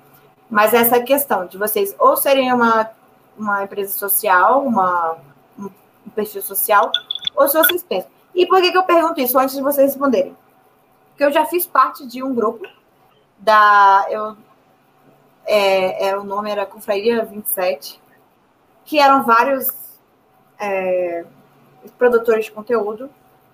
Mas 0.50 0.72
essa 0.72 0.96
é 0.96 1.02
questão 1.02 1.46
de 1.46 1.58
vocês 1.58 1.94
ou 1.98 2.16
serem 2.16 2.52
uma, 2.52 2.90
uma 3.36 3.64
empresa 3.64 3.92
social, 3.92 4.64
uma, 4.64 5.18
um 5.58 6.10
perfil 6.14 6.42
social, 6.42 6.90
ou 7.36 7.46
se 7.46 7.56
vocês 7.56 7.82
pensam. 7.82 8.10
E 8.34 8.46
por 8.46 8.60
que, 8.60 8.70
que 8.70 8.78
eu 8.78 8.84
pergunto 8.84 9.20
isso 9.20 9.38
antes 9.38 9.54
de 9.54 9.62
vocês 9.62 9.88
responderem? 9.92 10.36
Porque 11.10 11.24
eu 11.24 11.32
já 11.32 11.44
fiz 11.46 11.66
parte 11.66 12.06
de 12.06 12.22
um 12.22 12.34
grupo 12.34 12.66
da. 13.38 14.06
Eu, 14.08 14.36
é, 15.48 16.08
é, 16.08 16.18
o 16.18 16.22
nome 16.22 16.50
era 16.50 16.66
Confraria 16.66 17.24
27, 17.24 17.98
que 18.84 19.00
eram 19.00 19.24
vários 19.24 19.72
é, 20.60 21.24
produtores 21.96 22.44
de 22.44 22.52
conteúdo 22.52 23.08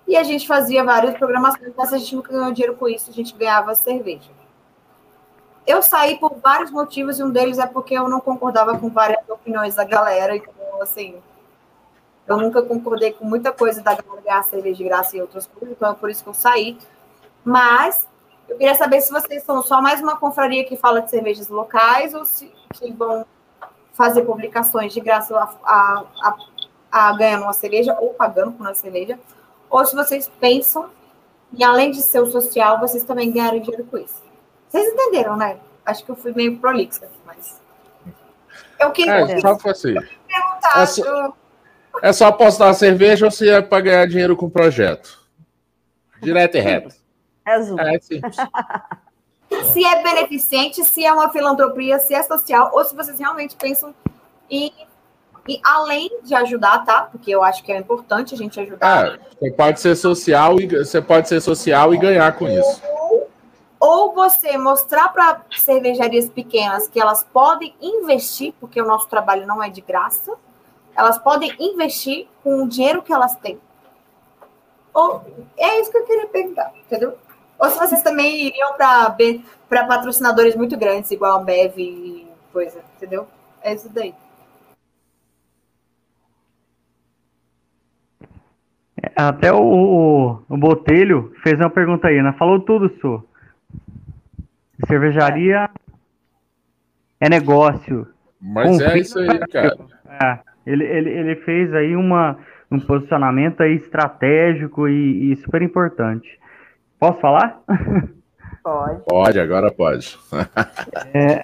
e 0.05 0.17
a 0.17 0.23
gente 0.23 0.45
fazia 0.45 0.83
várias 0.83 1.17
programações, 1.17 1.71
mas 1.75 1.93
a 1.93 1.97
gente 1.97 2.13
nunca 2.13 2.33
ganhou 2.33 2.51
dinheiro 2.51 2.75
com 2.75 2.87
isso, 2.89 3.09
a 3.09 3.13
gente 3.13 3.33
ganhava 3.33 3.73
cerveja. 3.73 4.29
Eu 5.65 5.81
saí 5.81 6.19
por 6.19 6.35
vários 6.35 6.69
motivos, 6.69 7.17
e 7.17 7.23
um 7.23 7.31
deles 7.31 7.57
é 7.57 7.65
porque 7.65 7.95
eu 7.95 8.09
não 8.09 8.19
concordava 8.19 8.77
com 8.77 8.89
várias 8.89 9.27
opiniões 9.29 9.73
da 9.73 9.85
galera, 9.85 10.35
então, 10.35 10.53
assim, 10.81 11.15
eu 12.27 12.37
nunca 12.37 12.61
concordei 12.61 13.13
com 13.13 13.23
muita 13.25 13.53
coisa 13.53 13.81
da 13.81 13.95
galera 13.95 14.21
ganhar 14.21 14.43
cerveja 14.43 14.77
de 14.77 14.83
graça 14.83 15.15
e 15.15 15.21
outras 15.21 15.47
coisas, 15.47 15.75
então 15.75 15.91
é 15.91 15.95
por 15.95 16.09
isso 16.09 16.23
que 16.23 16.29
eu 16.29 16.33
saí. 16.33 16.77
Mas 17.43 18.07
eu 18.47 18.57
queria 18.57 18.75
saber 18.75 19.01
se 19.01 19.11
vocês 19.11 19.43
são 19.43 19.61
só 19.61 19.81
mais 19.81 20.01
uma 20.01 20.17
confraria 20.17 20.63
que 20.65 20.75
fala 20.75 21.01
de 21.01 21.09
cervejas 21.09 21.47
locais 21.47 22.13
ou 22.13 22.25
se 22.25 22.51
que 22.73 22.91
vão 22.91 23.25
fazer 23.93 24.23
publicações 24.23 24.93
de 24.93 24.99
graça 24.99 25.35
a, 25.37 25.49
a, 25.63 26.03
a, 26.21 26.35
a 26.91 27.17
ganhando 27.17 27.43
uma 27.43 27.53
cerveja 27.53 27.97
ou 27.99 28.13
pagando 28.13 28.51
por 28.51 28.61
uma 28.61 28.73
cerveja 28.73 29.17
ou 29.69 29.85
se 29.85 29.95
vocês 29.95 30.31
pensam 30.39 30.89
e 31.57 31.63
além 31.63 31.91
de 31.91 32.01
ser 32.01 32.19
o 32.19 32.25
social, 32.25 32.79
vocês 32.79 33.03
também 33.03 33.31
ganharam 33.31 33.59
dinheiro 33.59 33.85
com 33.85 33.97
isso. 33.97 34.21
Vocês 34.67 34.87
entenderam, 34.87 35.37
né? 35.37 35.57
Acho 35.85 36.03
que 36.03 36.11
eu 36.11 36.15
fui 36.15 36.33
meio 36.33 36.57
prolixa, 36.57 37.07
mas. 37.25 37.61
Eu 38.79 38.91
queria. 38.91 39.21
É, 39.21 39.39
só 39.39 39.57
assim. 39.69 39.95
É 40.75 40.85
só, 40.85 41.33
é 42.01 42.13
só 42.13 42.27
apostar 42.27 42.69
a 42.69 42.73
cerveja 42.73 43.25
ou 43.25 43.31
se 43.31 43.47
é 43.49 43.61
para 43.61 43.81
ganhar 43.81 44.07
dinheiro 44.07 44.35
com 44.35 44.47
o 44.47 44.51
projeto? 44.51 45.23
Direto 46.21 46.57
e 46.57 46.59
reto. 46.59 46.95
É 47.45 47.53
azul. 47.53 47.79
É 47.79 47.99
simples. 47.99 48.35
se 49.71 49.85
é 49.85 50.01
beneficente, 50.01 50.83
se 50.83 51.05
é 51.05 51.13
uma 51.13 51.29
filantropia, 51.29 51.99
se 51.99 52.13
é 52.13 52.23
social, 52.23 52.71
ou 52.73 52.83
se 52.83 52.95
vocês 52.95 53.19
realmente 53.19 53.55
pensam 53.55 53.93
em 54.49 54.73
e 55.47 55.59
além 55.63 56.09
de 56.23 56.33
ajudar, 56.33 56.83
tá? 56.85 57.03
Porque 57.03 57.29
eu 57.29 57.43
acho 57.43 57.63
que 57.63 57.71
é 57.71 57.77
importante 57.77 58.33
a 58.33 58.37
gente 58.37 58.59
ajudar. 58.59 59.07
É, 59.07 59.19
você 59.39 59.51
pode 59.51 59.79
ser 59.79 59.95
social 59.95 60.59
e 60.59 60.67
você 60.67 61.01
pode 61.01 61.29
ser 61.29 61.39
social 61.39 61.93
e 61.93 61.97
ganhar 61.97 62.35
com 62.35 62.47
isso. 62.47 62.81
Ou, 62.83 63.29
ou 63.79 64.13
você 64.13 64.57
mostrar 64.57 65.09
para 65.09 65.41
cervejarias 65.55 66.27
pequenas 66.27 66.87
que 66.87 66.99
elas 66.99 67.23
podem 67.23 67.75
investir, 67.79 68.53
porque 68.59 68.81
o 68.81 68.87
nosso 68.87 69.07
trabalho 69.07 69.45
não 69.45 69.61
é 69.61 69.69
de 69.69 69.81
graça. 69.81 70.33
Elas 70.97 71.19
podem 71.19 71.55
investir 71.59 72.27
com 72.43 72.63
o 72.63 72.67
dinheiro 72.67 73.03
que 73.03 73.13
elas 73.13 73.35
têm. 73.35 73.59
Ou 74.93 75.21
é 75.57 75.79
isso 75.79 75.91
que 75.91 75.97
eu 75.97 76.05
queria 76.05 76.27
perguntar, 76.27 76.73
entendeu? 76.75 77.17
Ou 77.57 77.69
se 77.69 77.77
vocês 77.77 78.01
também 78.01 78.47
iriam 78.47 78.73
para 78.77 79.87
patrocinadores 79.87 80.55
muito 80.55 80.77
grandes, 80.77 81.11
igual 81.11 81.39
a 81.39 81.43
Bev 81.43 81.77
e 81.77 82.27
coisa, 82.51 82.81
entendeu? 82.95 83.27
É 83.61 83.73
isso 83.73 83.91
daí. 83.93 84.13
Até 89.15 89.51
o, 89.51 89.61
o, 89.61 90.43
o, 90.49 90.57
Botelho 90.57 91.33
fez 91.41 91.59
uma 91.59 91.69
pergunta 91.69 92.07
aí, 92.07 92.21
né? 92.21 92.33
Falou 92.37 92.59
tudo, 92.59 92.89
Su. 92.99 93.23
Cervejaria 94.87 95.69
é 97.19 97.29
negócio. 97.29 98.07
Mas 98.41 98.79
é 98.79 98.97
isso 98.97 99.19
aí, 99.19 99.39
cara. 99.47 99.77
É, 100.21 100.39
ele, 100.65 100.83
ele, 100.83 101.09
ele 101.09 101.35
fez 101.37 101.73
aí 101.73 101.95
uma, 101.95 102.37
um 102.69 102.79
posicionamento 102.79 103.61
aí 103.61 103.75
estratégico 103.75 104.87
e, 104.87 105.31
e 105.31 105.35
super 105.37 105.61
importante. 105.61 106.39
Posso 106.99 107.19
falar? 107.19 107.61
Pode. 108.63 109.03
Pode, 109.05 109.39
agora 109.39 109.71
pode. 109.71 110.17
é, 111.13 111.41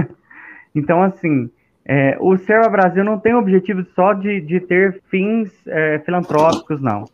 então, 0.74 1.02
assim, 1.02 1.50
é, 1.84 2.16
o 2.18 2.38
Serva 2.38 2.70
Brasil 2.70 3.04
não 3.04 3.18
tem 3.18 3.34
o 3.34 3.38
objetivo 3.38 3.84
só 3.94 4.14
de, 4.14 4.40
de 4.40 4.60
ter 4.60 5.02
fins 5.10 5.50
é, 5.66 5.98
filantrópicos, 5.98 6.80
não. 6.80 7.04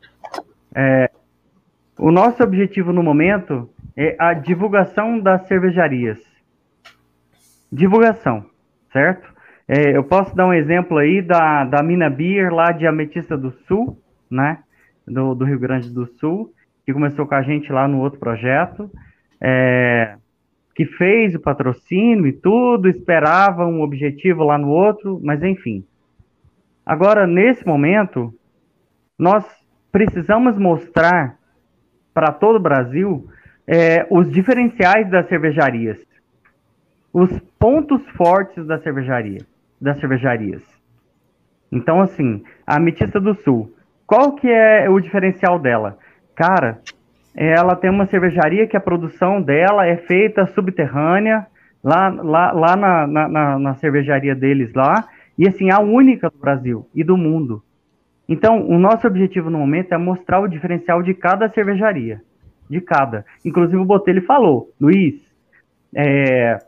É, 0.73 1.11
o 1.99 2.13
nosso 2.13 2.43
objetivo 2.43 2.93
no 2.93 3.03
momento 3.03 3.69
é 3.97 4.15
a 4.19 4.33
divulgação 4.33 5.19
das 5.19 5.49
cervejarias. 5.49 6.19
Divulgação, 7.73 8.47
certo? 8.93 9.29
É, 9.67 9.97
eu 9.97 10.05
posso 10.05 10.35
dar 10.35 10.47
um 10.47 10.55
exemplo 10.55 10.99
aí 10.99 11.21
da, 11.21 11.65
da 11.65 11.83
Mina 11.83 12.09
Beer, 12.09 12.53
lá 12.53 12.71
de 12.73 12.87
Ametista 12.87 13.37
do 13.37 13.51
Sul, 13.67 14.01
né? 14.31 14.59
Do, 15.07 15.35
do 15.35 15.45
Rio 15.45 15.59
Grande 15.59 15.91
do 15.91 16.07
Sul, 16.19 16.53
que 16.91 16.95
começou 16.95 17.27
com 17.27 17.35
a 17.35 17.43
gente 17.43 17.73
lá 17.73 17.87
no 17.87 18.01
outro 18.01 18.19
projeto. 18.19 18.91
É, 19.41 20.17
que 20.75 20.85
fez 20.85 21.35
o 21.35 21.41
patrocínio 21.41 22.27
e 22.27 22.33
tudo, 22.33 22.89
esperava 22.89 23.67
um 23.67 23.83
objetivo 23.83 24.45
lá 24.45 24.57
no 24.57 24.69
outro, 24.69 25.21
mas 25.23 25.43
enfim. 25.43 25.85
Agora, 26.85 27.27
nesse 27.27 27.67
momento, 27.67 28.33
nós 29.19 29.45
precisamos 29.93 30.57
mostrar 30.57 31.37
para 32.15 32.33
todo 32.33 32.57
o 32.57 32.63
Brasil 32.63 33.29
é, 33.67 34.07
os 34.11 34.31
diferenciais 34.31 35.11
das 35.11 35.29
cervejarias, 35.29 35.99
os 37.13 37.39
pontos 37.59 38.03
fortes 38.11 38.67
da 38.67 38.79
cervejaria, 38.79 39.41
das 39.81 39.99
cervejarias. 40.01 40.63
Então, 41.71 42.01
assim, 42.01 42.43
a 42.67 42.77
Ametista 42.77 43.21
do 43.21 43.35
Sul, 43.35 43.75
qual 44.07 44.35
que 44.35 44.49
é 44.49 44.89
o 44.89 44.99
diferencial 44.99 45.59
dela? 45.59 45.99
Cara, 46.41 46.81
ela 47.37 47.77
tem 47.77 47.91
uma 47.91 48.07
cervejaria 48.07 48.67
que 48.67 48.75
a 48.75 48.81
produção 48.81 49.43
dela 49.43 49.87
é 49.87 49.99
feita 49.99 50.47
subterrânea, 50.47 51.47
lá, 51.85 52.09
lá, 52.09 52.53
lá 52.53 52.77
na, 52.77 53.07
na, 53.07 53.59
na, 53.59 53.75
cervejaria 53.75 54.35
deles 54.35 54.73
lá, 54.73 55.07
e 55.37 55.47
assim, 55.47 55.71
a 55.71 55.81
única 55.81 56.31
do 56.31 56.39
Brasil 56.39 56.89
e 56.95 57.05
do 57.05 57.15
mundo. 57.15 57.63
Então, 58.27 58.67
o 58.67 58.79
nosso 58.79 59.07
objetivo 59.07 59.51
no 59.51 59.59
momento 59.59 59.93
é 59.93 59.99
mostrar 59.99 60.41
o 60.41 60.49
diferencial 60.49 61.03
de 61.03 61.13
cada 61.13 61.51
cervejaria, 61.51 62.23
de 62.71 62.81
cada. 62.81 63.23
Inclusive 63.45 63.77
o 63.77 63.85
Botelho 63.85 64.25
falou, 64.25 64.71
Luiz, 64.81 65.21
é, 65.95 66.59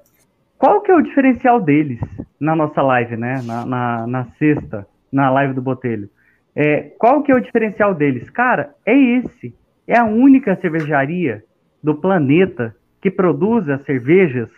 qual 0.59 0.83
que 0.83 0.91
é 0.91 0.95
o 0.95 1.01
diferencial 1.01 1.59
deles 1.59 1.99
na 2.39 2.55
nossa 2.55 2.83
live, 2.83 3.17
né, 3.17 3.41
na, 3.43 3.65
na, 3.65 4.07
na 4.07 4.25
sexta, 4.39 4.87
na 5.11 5.31
live 5.31 5.55
do 5.55 5.63
Botelho? 5.63 6.11
É, 6.55 6.93
qual 6.99 7.23
que 7.23 7.33
é 7.33 7.35
o 7.35 7.41
diferencial 7.41 7.95
deles? 7.95 8.29
Cara, 8.29 8.75
é 8.85 8.95
esse, 8.95 9.55
é 9.87 9.99
a 9.99 10.05
única 10.05 10.57
cervejaria 10.57 11.45
do 11.83 11.95
planeta 11.95 12.75
que 13.01 13.11
produz 13.11 13.69
as 13.69 13.83
cervejas 13.85 14.49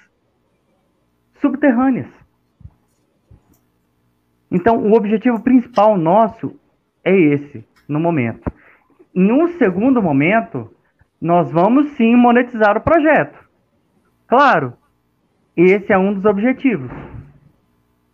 subterrâneas. 1.40 2.08
Então, 4.50 4.78
o 4.78 4.94
objetivo 4.94 5.40
principal 5.40 5.96
nosso 5.96 6.58
é 7.02 7.14
esse, 7.14 7.66
no 7.88 7.98
momento. 7.98 8.50
Em 9.14 9.32
um 9.32 9.48
segundo 9.58 10.02
momento, 10.02 10.70
nós 11.20 11.50
vamos 11.50 11.90
sim 11.92 12.14
monetizar 12.14 12.76
o 12.76 12.80
projeto. 12.80 13.38
Claro, 14.26 14.74
esse 15.56 15.92
é 15.92 15.98
um 15.98 16.12
dos 16.12 16.24
objetivos. 16.24 16.90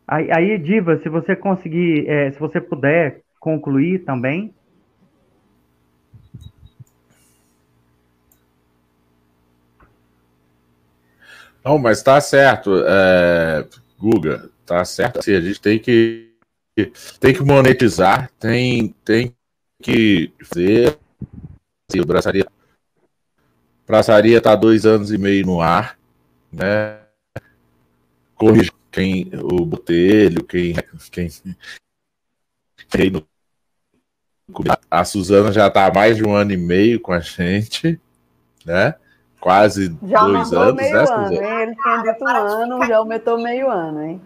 Aí, 0.06 0.58
Diva, 0.58 0.96
se 0.98 1.08
você 1.08 1.36
conseguir, 1.36 2.08
é, 2.08 2.30
se 2.32 2.38
você 2.40 2.60
puder 2.60 3.20
concluir 3.40 4.00
também. 4.00 4.54
Não, 11.64 11.78
mas 11.78 12.02
tá 12.02 12.20
certo, 12.20 12.70
é, 12.86 13.66
Guga, 13.98 14.50
tá 14.64 14.84
certo. 14.84 15.18
Assim, 15.18 15.34
a 15.34 15.40
gente 15.40 15.60
tem 15.60 15.78
que 15.78 16.30
tem 17.18 17.34
que 17.34 17.42
monetizar, 17.42 18.30
tem 18.38 18.94
tem 19.04 19.34
que 19.82 20.32
fazer. 20.42 20.98
Assim, 21.88 22.00
o 22.00 22.06
braçaria 22.06 22.46
braçaria 23.86 24.40
tá 24.40 24.54
dois 24.54 24.86
anos 24.86 25.12
e 25.12 25.18
meio 25.18 25.44
no 25.44 25.60
ar, 25.60 25.98
né? 26.52 27.00
Corrige 28.34 28.70
quem 28.90 29.30
o 29.34 29.64
Botelho, 29.66 30.44
quem 30.44 30.74
quem, 31.10 31.28
quem 32.88 33.26
a 34.90 35.04
Suzana 35.04 35.52
já 35.52 35.68
está 35.68 35.86
há 35.86 35.94
mais 35.94 36.16
de 36.16 36.24
um 36.24 36.34
ano 36.34 36.52
e 36.52 36.56
meio 36.56 37.00
com 37.00 37.12
a 37.12 37.20
gente, 37.20 38.00
né? 38.64 38.94
Quase 39.40 39.96
já 40.02 40.20
dois 40.20 40.52
anos, 40.52 40.74
meio 40.74 40.94
né, 40.94 41.04
ano, 41.08 41.32
hein? 41.32 41.62
Ele 41.62 41.74
tinha 41.74 41.96
dito 41.98 42.24
um 42.24 42.28
ano, 42.28 42.86
já 42.86 42.96
aumentou 42.98 43.38
meio 43.40 43.70
ano, 43.70 44.02
hein? 44.02 44.20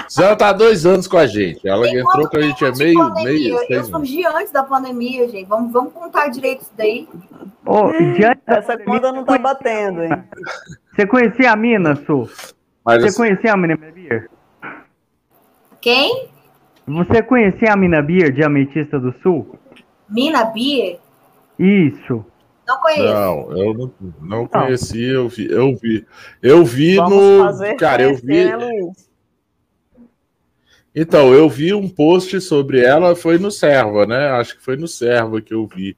Suzana 0.10 0.36
tá 0.36 0.50
há 0.50 0.54
dois 0.54 0.86
anos 0.86 1.08
com 1.08 1.18
a 1.18 1.26
gente. 1.26 1.68
Ela 1.68 1.84
Tem 1.84 2.00
entrou 2.00 2.30
com 2.30 2.38
a 2.38 2.42
gente 2.42 2.66
é 2.66 2.72
meio, 2.74 2.98
pandemia. 2.98 3.24
meio. 3.24 3.56
Eu 3.56 3.68
seis 3.68 3.88
surgi 3.88 4.26
antes 4.26 4.52
da 4.52 4.64
pandemia, 4.64 5.28
gente. 5.30 5.48
Vamos, 5.48 5.72
vamos 5.72 5.94
contar 5.94 6.28
direito 6.28 6.62
isso 6.62 6.74
daí. 6.76 7.08
Ô, 7.66 7.92
diante 7.92 8.42
da 8.46 8.58
Essa 8.58 8.78
conta 8.78 9.12
não 9.12 9.24
tá 9.24 9.38
batendo, 9.38 10.04
hein? 10.04 10.24
Você 10.94 11.08
conhecia 11.08 11.52
a 11.52 11.56
mina, 11.56 11.96
Su? 11.96 12.30
Mas 12.84 13.02
Você 13.02 13.08
assim, 13.08 13.18
conhecia 13.18 13.54
a 13.54 13.58
mina 13.58 13.78
Beer? 13.78 14.30
Quem? 15.80 16.28
Você 16.86 17.24
conhecia 17.24 17.72
a 17.72 17.78
mina 17.78 18.02
Beer 18.02 18.32
de 18.32 18.44
Ametista 18.44 19.00
do 19.00 19.14
Sul? 19.24 19.58
Mina 20.10 20.44
Beer? 20.46 21.00
Isso. 21.58 22.26
Não 22.74 22.82
conheço. 22.82 23.04
Não, 23.04 23.58
eu 23.58 23.74
não, 23.74 23.94
não 24.22 24.48
conheci, 24.48 25.04
eu 25.04 25.30
vi, 25.30 25.52
eu 25.52 25.76
vi. 25.76 26.06
Eu 26.42 26.66
vi 26.66 26.96
Vamos 26.96 27.18
no. 27.18 27.44
fazer 27.44 27.76
Cara, 27.76 28.04
eu 28.04 28.16
vi. 28.16 28.46
né? 28.46 28.92
Então, 30.96 31.34
eu 31.34 31.50
vi 31.50 31.74
um 31.74 31.90
post 31.90 32.40
sobre 32.42 32.82
ela, 32.82 33.16
foi 33.16 33.38
no 33.38 33.50
Serva, 33.50 34.06
né? 34.06 34.30
Acho 34.32 34.58
que 34.58 34.64
foi 34.64 34.76
no 34.76 34.88
Serva 34.88 35.42
que 35.42 35.54
eu 35.54 35.68
vi. 35.68 35.98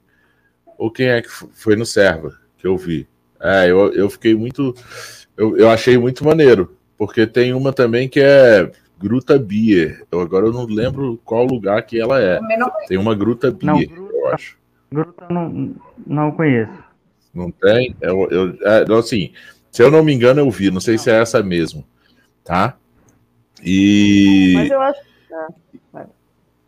Ou 0.78 0.90
quem 0.90 1.08
é 1.08 1.22
que 1.22 1.28
foi 1.28 1.76
no 1.76 1.84
Serva 1.84 2.34
que 2.58 2.66
eu 2.66 2.76
vi? 2.76 3.06
É, 3.40 3.70
eu, 3.70 3.92
eu 3.92 4.08
fiquei 4.08 4.34
muito. 4.34 4.74
Eu, 5.36 5.56
eu 5.56 5.70
achei 5.70 5.98
muito 5.98 6.24
maneiro, 6.24 6.76
porque 6.96 7.26
tem 7.26 7.52
uma 7.52 7.72
também 7.72 8.08
que 8.08 8.20
é 8.20 8.70
Gruta 8.98 9.38
Beer. 9.38 10.02
Eu, 10.10 10.20
agora 10.20 10.46
eu 10.46 10.52
não 10.52 10.64
lembro 10.64 11.20
qual 11.24 11.44
lugar 11.44 11.82
que 11.82 12.00
ela 12.00 12.20
é. 12.20 12.38
Também 12.38 12.58
não 12.58 12.70
conheço. 12.70 12.88
Tem 12.88 12.98
uma 12.98 13.14
Gruta 13.14 13.50
Beer, 13.50 13.90
Não, 13.90 14.10
eu 14.10 14.28
acho. 14.28 14.58
Gruta 14.90 15.26
não, 15.30 15.74
não 16.06 16.32
conheço. 16.32 16.72
Não 17.34 17.50
tem? 17.50 17.94
Eu, 18.00 18.28
eu, 18.30 18.58
é, 18.62 18.84
não, 18.86 18.98
assim, 18.98 19.32
se 19.70 19.82
eu 19.82 19.90
não 19.90 20.02
me 20.02 20.12
engano, 20.12 20.40
eu 20.40 20.50
vi. 20.50 20.70
Não 20.70 20.80
sei 20.80 20.96
se 20.96 21.10
é 21.10 21.20
essa 21.20 21.42
mesmo, 21.42 21.84
tá? 22.44 22.76
E. 23.62 24.52
Mas 24.54 24.70
eu 24.70 24.80
acho. 24.80 25.00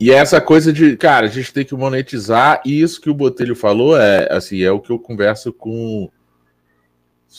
E 0.00 0.12
essa 0.12 0.40
coisa 0.40 0.72
de, 0.72 0.96
cara, 0.96 1.26
a 1.26 1.30
gente 1.30 1.52
tem 1.52 1.64
que 1.64 1.74
monetizar, 1.74 2.62
e 2.64 2.80
isso 2.80 3.00
que 3.00 3.10
o 3.10 3.14
Botelho 3.14 3.56
falou 3.56 3.98
é, 3.98 4.28
assim, 4.30 4.62
é 4.62 4.70
o 4.70 4.78
que 4.78 4.90
eu 4.90 4.98
converso 4.98 5.52
com 5.52 6.08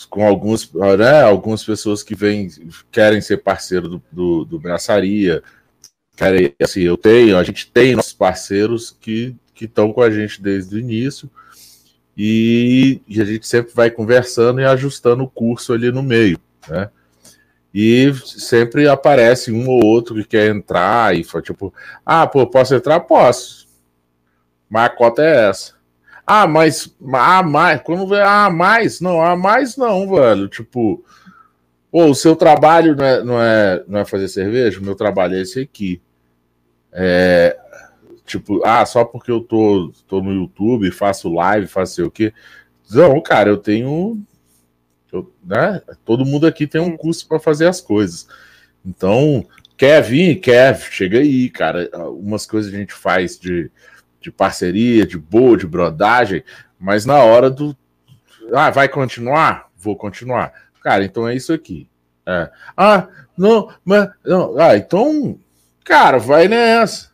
com 0.08 0.26
alguns, 0.26 0.72
né, 0.74 1.24
algumas 1.24 1.64
pessoas 1.64 2.04
que 2.04 2.14
vêm, 2.14 2.48
querem 2.92 3.22
ser 3.22 3.38
parceiro 3.38 3.90
do, 3.90 4.04
do, 4.12 4.46
do 4.46 4.60
Braçaria, 4.60 5.42
querem, 6.16 6.54
assim, 6.62 6.82
eu 6.82 6.96
tenho, 6.96 7.38
a 7.38 7.44
gente 7.44 7.72
tem 7.72 7.96
nossos 7.96 8.14
parceiros 8.14 8.96
que 9.00 9.36
que 9.60 9.66
estão 9.66 9.92
com 9.92 10.02
a 10.02 10.10
gente 10.10 10.42
desde 10.42 10.74
o 10.74 10.80
início, 10.80 11.30
e, 12.18 13.02
e 13.06 13.22
a 13.22 13.26
gente 13.26 13.46
sempre 13.46 13.74
vai 13.76 13.92
conversando 13.92 14.62
e 14.62 14.66
ajustando 14.66 15.24
o 15.24 15.30
curso 15.30 15.74
ali 15.74 15.92
no 15.92 16.02
meio, 16.02 16.40
né? 16.70 16.90
E 17.74 18.12
sempre 18.26 18.88
aparece 18.88 19.52
um 19.52 19.68
ou 19.68 19.86
outro 19.86 20.16
que 20.16 20.24
quer 20.24 20.50
entrar 20.50 21.14
e 21.16 21.26
fala, 21.26 21.44
tipo, 21.44 21.74
ah, 22.06 22.26
pô, 22.26 22.48
posso 22.48 22.74
entrar? 22.74 23.02
Posso. 23.02 23.68
Mas 24.70 24.86
a 24.86 24.90
cota 24.90 25.22
é 25.22 25.50
essa. 25.50 25.74
Ah, 26.26 26.48
mas 26.48 26.96
ah, 27.14 27.44
mais, 27.44 27.82
quando 27.82 28.08
vê, 28.08 28.22
ah, 28.22 28.50
mais, 28.50 29.02
não, 29.02 29.22
ah, 29.22 29.36
mais 29.36 29.76
não, 29.76 30.10
velho. 30.10 30.48
Tipo, 30.48 31.04
pô, 31.92 32.06
o 32.06 32.16
seu 32.16 32.36
trabalho 32.36 32.96
não 32.96 33.06
é, 33.06 33.24
não 33.24 33.42
é, 33.42 33.84
não 33.88 34.00
é 34.00 34.06
fazer 34.06 34.30
cerveja? 34.30 34.80
O 34.80 34.84
meu 34.84 34.96
trabalho 34.96 35.36
é 35.36 35.42
esse 35.42 35.60
aqui. 35.60 36.02
É, 36.92 37.58
tipo, 38.30 38.62
ah, 38.66 38.86
só 38.86 39.04
porque 39.04 39.32
eu 39.32 39.42
tô, 39.42 39.92
tô 40.08 40.22
no 40.22 40.32
YouTube, 40.32 40.92
faço 40.92 41.34
live, 41.34 41.68
faço 41.68 41.96
sei 41.96 42.06
o 42.06 42.12
quê. 42.12 42.34
Não, 42.92 43.20
cara, 43.22 43.50
eu 43.50 43.58
tenho. 43.58 44.22
eu- 45.12 45.34
né? 45.44 45.82
Todo 46.06 46.26
mundo 46.26 46.46
aqui 46.48 46.68
tem 46.68 46.80
um 46.80 46.96
curso 46.96 47.28
para 47.28 47.40
fazer 47.40 47.68
as 47.68 47.82
coisas. 47.82 48.28
Então, 48.86 49.46
quer 49.76 50.02
vir? 50.04 50.40
Quer, 50.40 50.78
chega 50.80 51.20
aí, 51.20 51.50
cara. 51.50 51.90
Umas 52.10 52.46
coisas 52.46 52.74
a 52.74 52.78
gente 52.78 52.94
faz 52.94 53.38
de, 53.40 53.72
de 54.22 54.32
parceria, 54.32 55.06
de 55.06 55.18
boa, 55.18 55.58
de 55.58 55.68
brodagem, 55.68 56.44
mas 56.80 57.06
na 57.06 57.24
hora 57.24 57.50
do. 57.50 57.76
Ah, 58.54 58.70
vai 58.70 58.88
continuar? 58.88 59.70
Vou 59.78 59.96
continuar. 59.96 60.54
Cara, 60.84 61.04
então 61.04 61.28
é 61.28 61.36
isso 61.36 61.52
aqui. 61.54 61.90
É. 62.26 62.50
Ah, 62.78 63.08
não, 63.38 63.74
mas. 63.84 64.10
Não. 64.24 64.58
Ah, 64.60 64.78
então. 64.78 65.40
Cara, 65.84 66.20
vai 66.20 66.48
nessa. 66.48 67.12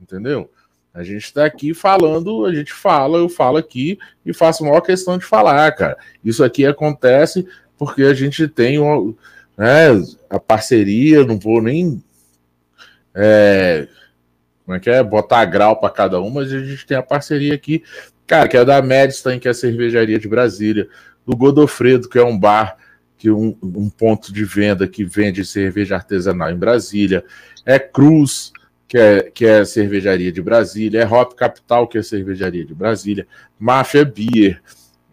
Entendeu? 0.00 0.50
A 0.98 1.04
gente 1.04 1.32
tá 1.32 1.44
aqui 1.44 1.72
falando, 1.72 2.44
a 2.44 2.52
gente 2.52 2.72
fala, 2.72 3.18
eu 3.18 3.28
falo 3.28 3.56
aqui 3.56 4.00
e 4.26 4.34
faço 4.34 4.64
maior 4.64 4.80
questão 4.80 5.16
de 5.16 5.24
falar, 5.24 5.70
cara. 5.70 5.96
Isso 6.24 6.42
aqui 6.42 6.66
acontece 6.66 7.46
porque 7.78 8.02
a 8.02 8.12
gente 8.12 8.48
tem 8.48 8.80
uma, 8.80 9.14
né, 9.56 9.90
a 10.28 10.40
parceria, 10.40 11.24
não 11.24 11.38
vou 11.38 11.62
nem. 11.62 12.02
é, 13.14 13.86
como 14.64 14.76
é 14.76 14.80
que 14.80 14.90
é? 14.90 15.00
Botar 15.00 15.44
grau 15.44 15.78
para 15.78 15.88
cada 15.88 16.20
um, 16.20 16.30
mas 16.30 16.52
a 16.52 16.58
gente 16.58 16.84
tem 16.84 16.96
a 16.96 17.02
parceria 17.02 17.54
aqui, 17.54 17.84
cara, 18.26 18.48
que 18.48 18.56
é 18.56 18.64
da 18.64 18.82
Medstein, 18.82 19.38
que 19.38 19.46
é 19.46 19.52
a 19.52 19.54
cervejaria 19.54 20.18
de 20.18 20.26
Brasília, 20.26 20.88
do 21.24 21.36
Godofredo, 21.36 22.08
que 22.08 22.18
é 22.18 22.24
um 22.24 22.36
bar, 22.36 22.76
que 23.16 23.30
um, 23.30 23.56
um 23.62 23.88
ponto 23.88 24.32
de 24.32 24.44
venda 24.44 24.88
que 24.88 25.04
vende 25.04 25.44
cerveja 25.44 25.94
artesanal 25.94 26.50
em 26.50 26.56
Brasília, 26.56 27.24
é 27.64 27.78
Cruz, 27.78 28.52
que 28.88 28.96
é, 28.96 29.22
que 29.30 29.44
é 29.44 29.64
cervejaria 29.64 30.32
de 30.32 30.40
Brasília, 30.40 31.02
é 31.02 31.06
Hop 31.06 31.34
Capital, 31.34 31.86
que 31.86 31.98
é 31.98 32.02
cervejaria 32.02 32.64
de 32.64 32.74
Brasília, 32.74 33.28
Máfia 33.58 34.04
Beer, 34.04 34.62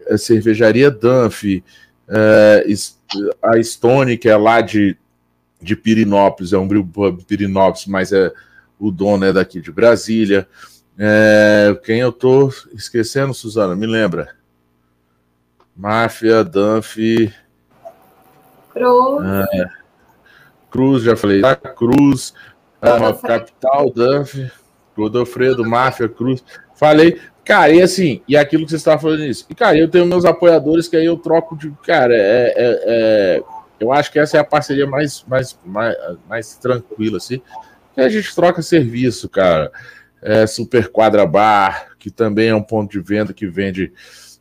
é 0.07 0.17
cervejaria 0.17 0.89
Dunphy, 0.89 1.63
é, 2.07 2.65
a 3.43 3.61
Stone, 3.61 4.17
que 4.17 4.29
é 4.29 4.37
lá 4.37 4.61
de, 4.61 4.97
de 5.61 5.75
Pirinópolis, 5.75 6.53
é 6.53 6.57
um 6.57 6.67
brew 6.67 6.85
pub 6.85 7.23
Pirinópolis, 7.25 7.85
mas 7.85 8.13
é 8.13 8.31
o 8.79 8.91
dono 8.91 9.25
é 9.25 9.33
daqui 9.33 9.61
de 9.61 9.71
Brasília. 9.71 10.47
É, 10.97 11.77
quem 11.83 11.99
eu 11.99 12.11
tô 12.11 12.49
esquecendo, 12.73 13.33
Suzana? 13.33 13.75
Me 13.75 13.85
lembra? 13.85 14.35
Máfia, 15.75 16.43
Dunphy, 16.43 17.33
Cruz. 18.75 19.23
Cruz, 20.69 21.03
já 21.03 21.15
falei, 21.15 21.41
tá? 21.41 21.55
Cruz, 21.55 22.33
Godofredo. 22.91 23.21
Capital, 23.21 23.89
Dunphy, 23.91 24.51
Godofredo, 24.95 25.69
Máfia, 25.69 26.07
Cruz. 26.09 26.43
Falei, 26.75 27.19
cara, 27.43 27.71
e 27.71 27.81
assim, 27.81 28.21
e 28.27 28.35
aquilo 28.35 28.65
que 28.65 28.71
você 28.71 28.77
estava 28.77 29.01
falando 29.01 29.23
isso. 29.23 29.45
E, 29.49 29.55
cara, 29.55 29.77
eu 29.77 29.89
tenho 29.89 30.05
meus 30.05 30.25
apoiadores 30.25 30.87
que 30.87 30.97
aí 30.97 31.05
eu 31.05 31.17
troco 31.17 31.55
de. 31.57 31.71
Cara, 31.85 32.15
é, 32.15 32.53
é- 32.55 32.81
é- 32.85 33.43
eu 33.79 33.91
acho 33.91 34.11
que 34.11 34.19
essa 34.19 34.37
é 34.37 34.39
a 34.39 34.43
parceria 34.43 34.87
mais, 34.87 35.23
mais, 35.27 35.57
mais, 35.65 35.95
mais 36.29 36.55
tranquila, 36.55 37.17
assim. 37.17 37.41
Que 37.93 38.01
a 38.01 38.09
gente 38.09 38.33
troca 38.33 38.61
serviço, 38.61 39.27
cara. 39.27 39.71
É, 40.21 40.47
Super 40.47 40.87
Quadra 40.89 41.25
Bar, 41.25 41.89
que 41.99 42.09
também 42.09 42.49
é 42.49 42.55
um 42.55 42.63
ponto 42.63 42.91
de 42.91 42.99
venda 42.99 43.33
que 43.33 43.47
vende 43.47 43.91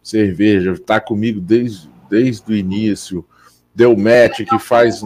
cerveja, 0.02 0.78
tá 0.78 1.00
comigo 1.00 1.40
desde, 1.40 1.90
desde 2.08 2.52
o 2.52 2.54
início. 2.54 3.24
Deu 3.74 3.96
match, 3.96 4.42
que 4.48 4.58
faz, 4.58 5.02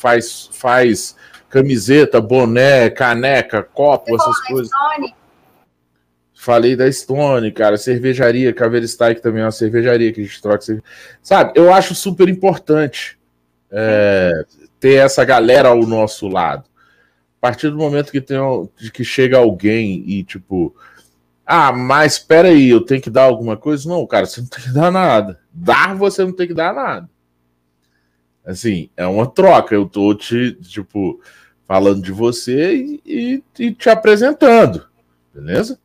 faz, 0.00 0.48
faz 0.52 1.16
camiseta, 1.48 2.20
boné, 2.20 2.90
caneca, 2.90 3.62
copo, 3.62 4.14
essas 4.14 4.40
coisas. 4.46 4.68
Stone. 4.68 5.14
Falei 6.34 6.76
da 6.76 6.90
Stone, 6.90 7.50
cara, 7.50 7.76
cervejaria, 7.76 8.52
Caveira 8.54 8.86
que 8.86 9.20
também 9.20 9.42
é 9.42 9.44
uma 9.44 9.50
cervejaria 9.50 10.12
que 10.12 10.20
a 10.20 10.24
gente 10.24 10.40
troca. 10.40 10.60
cerve- 10.60 10.82
Sabe, 11.22 11.52
eu 11.56 11.72
acho 11.72 11.94
super 11.94 12.28
importante 12.28 13.18
é, 13.70 14.44
ter 14.78 14.94
essa 14.94 15.24
galera 15.24 15.70
ao 15.70 15.80
nosso 15.84 16.28
lado. 16.28 16.64
A 17.38 17.40
partir 17.40 17.70
do 17.70 17.76
momento 17.76 18.12
que, 18.12 18.20
tem, 18.20 18.38
que 18.92 19.04
chega 19.04 19.36
alguém 19.38 20.04
e, 20.06 20.22
tipo, 20.24 20.74
ah, 21.44 21.72
mas 21.72 22.14
espera 22.14 22.48
aí, 22.48 22.68
eu 22.68 22.80
tenho 22.82 23.00
que 23.00 23.10
dar 23.10 23.22
alguma 23.24 23.56
coisa? 23.56 23.88
Não, 23.88 24.06
cara, 24.06 24.26
você 24.26 24.40
não 24.40 24.48
tem 24.48 24.62
que 24.64 24.70
dar 24.72 24.90
nada. 24.90 25.40
Dar, 25.52 25.94
você 25.96 26.24
não 26.24 26.32
tem 26.32 26.46
que 26.46 26.54
dar 26.54 26.72
nada. 26.74 27.08
Assim, 28.48 28.88
é 28.96 29.06
uma 29.06 29.26
troca. 29.26 29.74
Eu 29.74 29.86
tô 29.86 30.14
te, 30.14 30.54
tipo, 30.54 31.20
falando 31.66 32.00
de 32.00 32.10
você 32.10 32.74
e, 32.74 33.02
e, 33.04 33.44
e 33.58 33.74
te 33.74 33.90
apresentando, 33.90 34.88
beleza? 35.34 35.78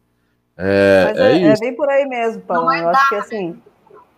É, 0.57 1.13
é, 1.13 1.21
é, 1.21 1.43
é 1.49 1.57
bem 1.59 1.75
por 1.75 1.89
aí 1.89 2.05
mesmo, 2.05 2.41
Paulo. 2.43 2.73
Eu 2.73 2.87
acho 2.87 3.09
que 3.09 3.15
assim, 3.15 3.61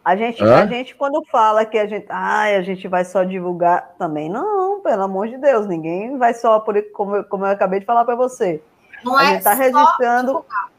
a 0.03 0.15
gente, 0.15 0.43
a 0.43 0.67
gente, 0.67 0.93
quando 0.93 1.25
fala 1.31 1.65
que 1.65 1.79
a 1.79 1.87
gente, 1.87 2.05
ai, 2.07 2.55
a 2.55 2.61
gente 2.61 2.87
vai 2.87 3.03
só 3.03 3.23
divulgar, 3.23 3.95
também 3.97 4.29
não, 4.29 4.79
pelo 4.81 5.01
amor 5.01 5.27
de 5.27 5.37
Deus, 5.37 5.65
ninguém 5.65 6.15
vai 6.19 6.35
só 6.35 6.59
por 6.59 6.79
como, 6.91 7.23
como 7.23 7.45
eu 7.45 7.49
acabei 7.49 7.79
de 7.79 7.85
falar 7.87 8.05
para 8.05 8.15
você. 8.15 8.61
Não 9.03 9.17
a 9.17 9.23
é 9.23 9.27
gente 9.29 9.37
está 9.39 9.55
registrando. 9.55 10.27
Divulgar. 10.27 10.69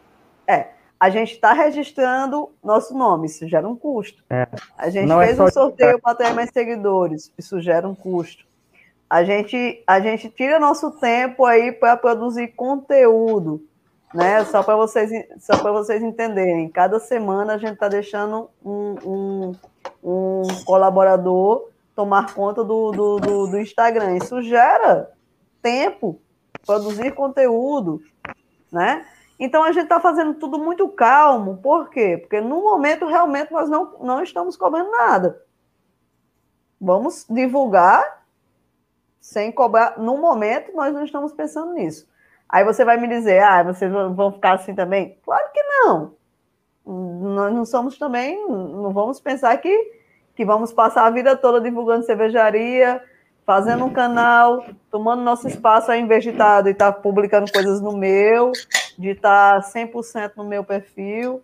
É, 0.46 0.68
a 0.98 1.10
gente 1.10 1.32
está 1.32 1.52
registrando 1.52 2.50
nosso 2.62 2.96
nome, 2.96 3.26
isso 3.26 3.46
gera 3.46 3.68
um 3.68 3.76
custo. 3.76 4.24
É. 4.30 4.46
A 4.76 4.88
gente 4.88 5.06
não 5.06 5.20
é 5.20 5.26
fez 5.26 5.38
é 5.38 5.42
um 5.42 5.50
sorteio 5.50 6.00
para 6.00 6.14
ter 6.14 6.32
mais 6.32 6.50
seguidores, 6.50 7.32
isso 7.36 7.60
gera 7.60 7.88
um 7.88 7.94
custo. 7.94 8.44
A 9.08 9.22
gente, 9.22 9.82
a 9.86 10.00
gente 10.00 10.28
tira 10.28 10.58
nosso 10.58 10.90
tempo 10.92 11.44
aí 11.44 11.70
para 11.70 11.96
produzir 11.96 12.48
conteúdo 12.48 13.62
né? 14.16 14.44
Só 14.46 14.62
para 14.62 14.76
vocês, 14.76 15.10
só 15.38 15.58
para 15.58 15.72
vocês 15.72 16.02
entenderem. 16.02 16.68
Cada 16.70 16.98
semana 16.98 17.54
a 17.54 17.58
gente 17.58 17.74
está 17.74 17.86
deixando 17.86 18.48
um, 18.64 18.94
um, 19.04 19.52
um, 20.02 20.42
colaborador 20.64 21.68
tomar 21.94 22.34
conta 22.34 22.64
do, 22.64 22.90
do, 22.92 23.20
do, 23.20 23.46
do 23.48 23.60
Instagram. 23.60 24.16
Isso 24.16 24.40
gera 24.42 25.10
tempo, 25.60 26.18
produzir 26.64 27.12
conteúdo, 27.12 28.02
né? 28.72 29.04
Então 29.38 29.62
a 29.62 29.72
gente 29.72 29.84
está 29.84 30.00
fazendo 30.00 30.34
tudo 30.34 30.58
muito 30.58 30.88
calmo. 30.88 31.58
Por 31.58 31.90
quê? 31.90 32.18
Porque 32.18 32.40
no 32.40 32.62
momento 32.62 33.06
realmente 33.06 33.52
nós 33.52 33.68
não, 33.68 33.98
não 34.00 34.22
estamos 34.22 34.56
cobrando 34.56 34.90
nada. 34.90 35.42
Vamos 36.80 37.26
divulgar 37.28 38.24
sem 39.20 39.50
cobrar. 39.50 39.98
No 39.98 40.16
momento, 40.16 40.72
nós 40.74 40.94
não 40.94 41.04
estamos 41.04 41.32
pensando 41.32 41.72
nisso. 41.72 42.08
Aí 42.48 42.64
você 42.64 42.84
vai 42.84 42.96
me 42.96 43.08
dizer, 43.08 43.42
ah, 43.42 43.62
vocês 43.62 43.90
vão 43.90 44.32
ficar 44.32 44.54
assim 44.54 44.74
também? 44.74 45.18
Claro 45.24 45.48
que 45.52 45.62
não. 45.62 46.14
Nós 46.86 47.52
não 47.52 47.64
somos 47.64 47.98
também, 47.98 48.48
não 48.48 48.92
vamos 48.92 49.18
pensar 49.18 49.56
que, 49.56 49.92
que 50.36 50.44
vamos 50.44 50.72
passar 50.72 51.04
a 51.06 51.10
vida 51.10 51.36
toda 51.36 51.60
divulgando 51.60 52.06
cervejaria, 52.06 53.02
fazendo 53.44 53.84
um 53.84 53.92
canal, 53.92 54.64
tomando 54.92 55.22
nosso 55.22 55.48
espaço 55.48 55.90
aí 55.90 56.00
invés 56.00 56.22
de 56.22 56.30
estar 56.30 56.92
publicando 57.02 57.50
coisas 57.50 57.80
no 57.80 57.96
meu, 57.96 58.52
de 58.98 59.10
estar 59.10 59.60
100% 59.60 60.32
no 60.36 60.44
meu 60.44 60.64
perfil. 60.64 61.42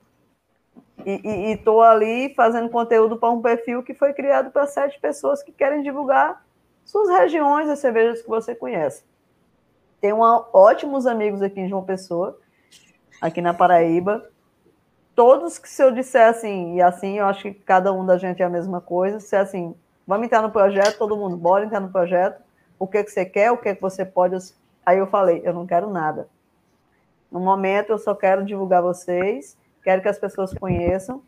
E 1.05 1.53
estou 1.53 1.83
ali 1.83 2.33
fazendo 2.35 2.69
conteúdo 2.69 3.17
para 3.17 3.31
um 3.31 3.43
perfil 3.43 3.83
que 3.83 3.93
foi 3.93 4.13
criado 4.13 4.51
para 4.51 4.67
sete 4.67 5.01
pessoas 5.01 5.43
que 5.43 5.51
querem 5.51 5.83
divulgar 5.83 6.45
suas 6.85 7.09
regiões, 7.09 7.69
as 7.69 7.79
cervejas 7.79 8.23
que 8.23 8.29
você 8.29 8.55
conhece. 8.55 9.05
Tenho 10.01 10.17
uma, 10.17 10.49
ótimos 10.53 11.07
amigos 11.07 11.43
aqui 11.43 11.61
em 11.61 11.69
João 11.69 11.85
Pessoa, 11.85 12.39
aqui 13.21 13.41
na 13.41 13.55
Paraíba. 13.55 14.29
Todos 15.15 15.59
que 15.59 15.69
se 15.69 15.83
eu 15.83 15.93
disser 15.93 16.29
assim, 16.29 16.77
e 16.77 16.83
assim, 16.83 17.19
eu 17.19 17.27
acho 17.27 17.43
que 17.43 17.55
cada 17.55 17.93
um 17.93 18.05
da 18.05 18.17
gente 18.17 18.43
é 18.43 18.45
a 18.45 18.51
mesma 18.51 18.81
coisa, 18.81 19.21
se 19.21 19.37
é 19.37 19.41
assim, 19.41 19.75
vamos 20.07 20.27
entrar 20.27 20.43
no 20.43 20.51
projeto, 20.51 20.99
todo 20.99 21.17
mundo, 21.17 21.37
bora 21.37 21.65
entrar 21.65 21.81
no 21.81 21.93
projeto, 21.93 22.43
o 22.79 22.87
que, 22.87 23.05
que 23.05 23.11
você 23.11 23.25
quer, 23.25 23.51
o 23.53 23.59
que, 23.59 23.75
que 23.75 23.83
você 23.83 24.05
pode. 24.05 24.37
Aí 24.85 24.99
eu 24.99 25.07
falei, 25.07 25.41
eu 25.45 25.53
não 25.53 25.67
quero 25.67 25.91
nada. 25.91 26.29
No 27.33 27.41
momento, 27.41 27.91
eu 27.91 27.99
só 27.99 28.15
quero 28.15 28.45
divulgar 28.45 28.83
vocês, 28.83 29.57
quero 29.83 30.03
que 30.03 30.09
as 30.09 30.19
pessoas 30.19 30.53
conheçam. 30.53 31.23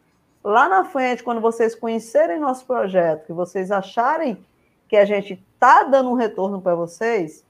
Lá 0.44 0.68
na 0.68 0.84
frente, 0.84 1.24
quando 1.24 1.40
vocês 1.40 1.74
conhecerem 1.74 2.38
nosso 2.38 2.66
projeto, 2.66 3.24
que 3.24 3.32
vocês 3.32 3.70
acharem 3.70 4.44
que 4.86 4.98
a 4.98 5.06
gente 5.06 5.42
está 5.54 5.82
dando 5.84 6.10
um 6.10 6.14
retorno 6.14 6.60
para 6.60 6.74
vocês, 6.74 7.42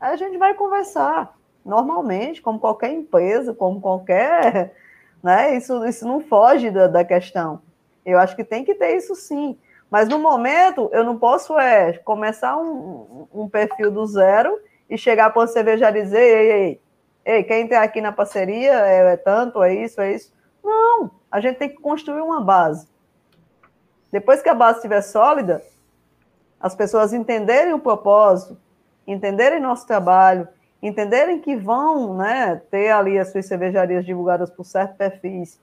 a 0.00 0.16
gente 0.16 0.36
vai 0.36 0.54
conversar 0.54 1.38
normalmente, 1.64 2.42
como 2.42 2.58
qualquer 2.58 2.90
empresa, 2.90 3.54
como 3.54 3.80
qualquer. 3.80 4.74
Né? 5.22 5.56
Isso, 5.56 5.86
isso 5.86 6.04
não 6.04 6.18
foge 6.20 6.68
da, 6.68 6.88
da 6.88 7.04
questão. 7.04 7.62
Eu 8.04 8.18
acho 8.18 8.34
que 8.34 8.42
tem 8.42 8.64
que 8.64 8.74
ter 8.74 8.96
isso 8.96 9.14
sim. 9.14 9.56
Mas 9.88 10.08
no 10.08 10.18
momento, 10.18 10.90
eu 10.92 11.04
não 11.04 11.16
posso 11.16 11.56
é, 11.56 11.92
começar 11.92 12.56
um, 12.56 13.28
um 13.32 13.48
perfil 13.48 13.92
do 13.92 14.04
zero 14.04 14.58
e 14.90 14.98
chegar 14.98 15.30
para 15.30 15.46
você 15.46 15.60
e 15.60 15.92
dizer: 15.92 16.18
ei, 16.18 16.34
ei, 16.34 16.50
ei, 16.50 16.80
quem 17.24 17.68
tem 17.68 17.78
aqui 17.78 18.00
na 18.00 18.12
parceria 18.12 18.72
é, 18.86 19.12
é 19.12 19.16
tanto, 19.16 19.62
é 19.62 19.74
isso, 19.74 20.00
é 20.00 20.12
isso. 20.14 20.32
Não, 20.62 21.10
a 21.30 21.40
gente 21.40 21.56
tem 21.56 21.68
que 21.68 21.76
construir 21.76 22.20
uma 22.20 22.40
base. 22.40 22.88
Depois 24.10 24.42
que 24.42 24.48
a 24.48 24.54
base 24.54 24.78
estiver 24.78 25.00
sólida, 25.00 25.62
as 26.60 26.74
pessoas 26.74 27.12
entenderem 27.12 27.72
o 27.72 27.78
propósito, 27.78 28.56
entenderem 29.06 29.60
nosso 29.60 29.86
trabalho, 29.86 30.46
entenderem 30.82 31.40
que 31.40 31.56
vão 31.56 32.16
né, 32.16 32.60
ter 32.70 32.90
ali 32.90 33.18
as 33.18 33.30
suas 33.30 33.46
cervejarias 33.46 34.04
divulgadas 34.04 34.50
por 34.50 34.64
certos 34.64 34.96
perfis, 34.96 35.60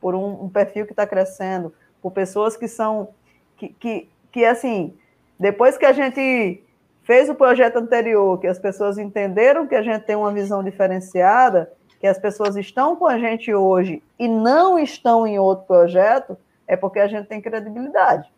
por 0.00 0.14
um, 0.14 0.44
um 0.44 0.48
perfil 0.48 0.86
que 0.86 0.92
está 0.92 1.06
crescendo, 1.06 1.74
por 2.00 2.12
pessoas 2.12 2.56
que 2.56 2.66
são, 2.66 3.08
que, 3.56 3.68
que, 3.68 4.08
que 4.32 4.44
assim, 4.44 4.96
depois 5.38 5.76
que 5.76 5.84
a 5.84 5.92
gente 5.92 6.64
fez 7.02 7.28
o 7.28 7.34
projeto 7.34 7.76
anterior, 7.76 8.38
que 8.38 8.46
as 8.46 8.58
pessoas 8.58 8.98
entenderam 8.98 9.66
que 9.66 9.74
a 9.74 9.82
gente 9.82 10.02
tem 10.02 10.16
uma 10.16 10.32
visão 10.32 10.62
diferenciada, 10.62 11.70
que 11.98 12.06
as 12.06 12.18
pessoas 12.18 12.56
estão 12.56 12.96
com 12.96 13.06
a 13.06 13.18
gente 13.18 13.52
hoje 13.52 14.02
e 14.18 14.26
não 14.26 14.78
estão 14.78 15.26
em 15.26 15.38
outro 15.38 15.66
projeto, 15.66 16.36
é 16.66 16.76
porque 16.76 16.98
a 16.98 17.08
gente 17.08 17.26
tem 17.26 17.40
credibilidade. 17.40 18.28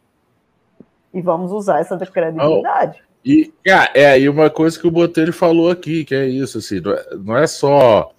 E 1.14 1.20
vamos 1.20 1.52
usar 1.52 1.80
essa 1.80 1.96
credibilidade. 1.98 3.02
Oh. 3.06 3.12
E, 3.24 3.52
cara, 3.64 3.90
é, 3.94 4.18
e 4.18 4.28
uma 4.28 4.50
coisa 4.50 4.78
que 4.78 4.86
o 4.86 4.90
Botelho 4.90 5.32
falou 5.32 5.70
aqui, 5.70 6.04
que 6.04 6.14
é 6.14 6.26
isso, 6.26 6.58
assim, 6.58 6.80
não 7.24 7.36
é, 7.36 7.44
é 7.44 7.46
só 7.46 8.12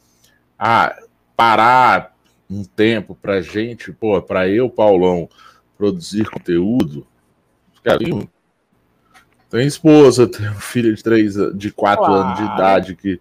ah, 0.58 0.96
parar 1.36 2.16
um 2.50 2.64
tempo 2.64 3.14
pra 3.16 3.42
gente, 3.42 3.92
pô, 3.92 4.22
pra 4.22 4.48
eu, 4.48 4.70
Paulão, 4.70 5.28
produzir 5.78 6.30
conteúdo. 6.30 7.06
Cara, 7.84 8.00
tem 9.54 9.68
esposa, 9.68 10.26
tem 10.28 10.50
um 10.50 10.60
filho 10.60 10.94
de 10.96 11.04
três, 11.04 11.36
de 11.56 11.72
quatro 11.72 12.06
claro. 12.06 12.26
anos 12.26 12.38
de 12.40 12.44
idade 12.44 12.96
que, 12.96 13.20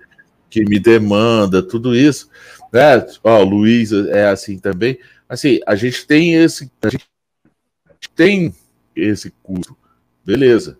que 0.48 0.64
me 0.64 0.78
demanda, 0.78 1.62
tudo 1.62 1.94
isso. 1.94 2.30
Né? 2.72 3.06
Ó, 3.22 3.42
Luiz 3.42 3.92
é 3.92 4.28
assim 4.28 4.58
também. 4.58 4.98
Assim, 5.28 5.60
a 5.66 5.74
gente 5.74 6.06
tem 6.06 6.34
esse. 6.34 6.70
A 6.82 6.88
gente 6.88 7.08
tem 8.16 8.54
esse 8.96 9.32
custo. 9.42 9.76
Beleza. 10.24 10.78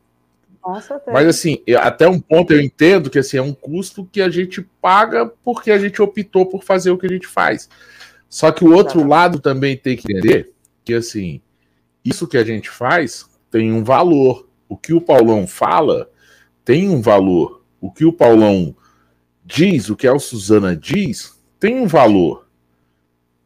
Mas 1.12 1.26
assim, 1.26 1.58
até 1.80 2.08
um 2.08 2.20
ponto 2.20 2.52
eu 2.52 2.60
entendo 2.60 3.10
que 3.10 3.18
assim, 3.18 3.36
é 3.36 3.42
um 3.42 3.52
custo 3.52 4.08
que 4.10 4.22
a 4.22 4.30
gente 4.30 4.62
paga 4.80 5.26
porque 5.26 5.72
a 5.72 5.78
gente 5.78 6.00
optou 6.00 6.46
por 6.46 6.62
fazer 6.62 6.92
o 6.92 6.98
que 6.98 7.06
a 7.06 7.08
gente 7.10 7.26
faz. 7.26 7.68
Só 8.28 8.52
que 8.52 8.64
o 8.64 8.72
outro 8.72 9.06
lado 9.06 9.40
também 9.40 9.76
tem 9.76 9.96
que 9.96 10.10
entender 10.10 10.52
que 10.84 10.94
assim, 10.94 11.40
isso 12.04 12.28
que 12.28 12.38
a 12.38 12.44
gente 12.44 12.70
faz 12.70 13.26
tem 13.50 13.72
um 13.72 13.82
valor. 13.82 14.48
O 14.72 14.76
que 14.78 14.94
o 14.94 15.02
Paulão 15.02 15.46
fala 15.46 16.10
tem 16.64 16.88
um 16.88 17.02
valor. 17.02 17.62
O 17.78 17.92
que 17.92 18.06
o 18.06 18.12
Paulão 18.12 18.74
diz, 19.44 19.90
o 19.90 19.96
que 19.96 20.08
a 20.08 20.18
Suzana 20.18 20.74
diz, 20.74 21.38
tem 21.60 21.78
um 21.78 21.86
valor. 21.86 22.48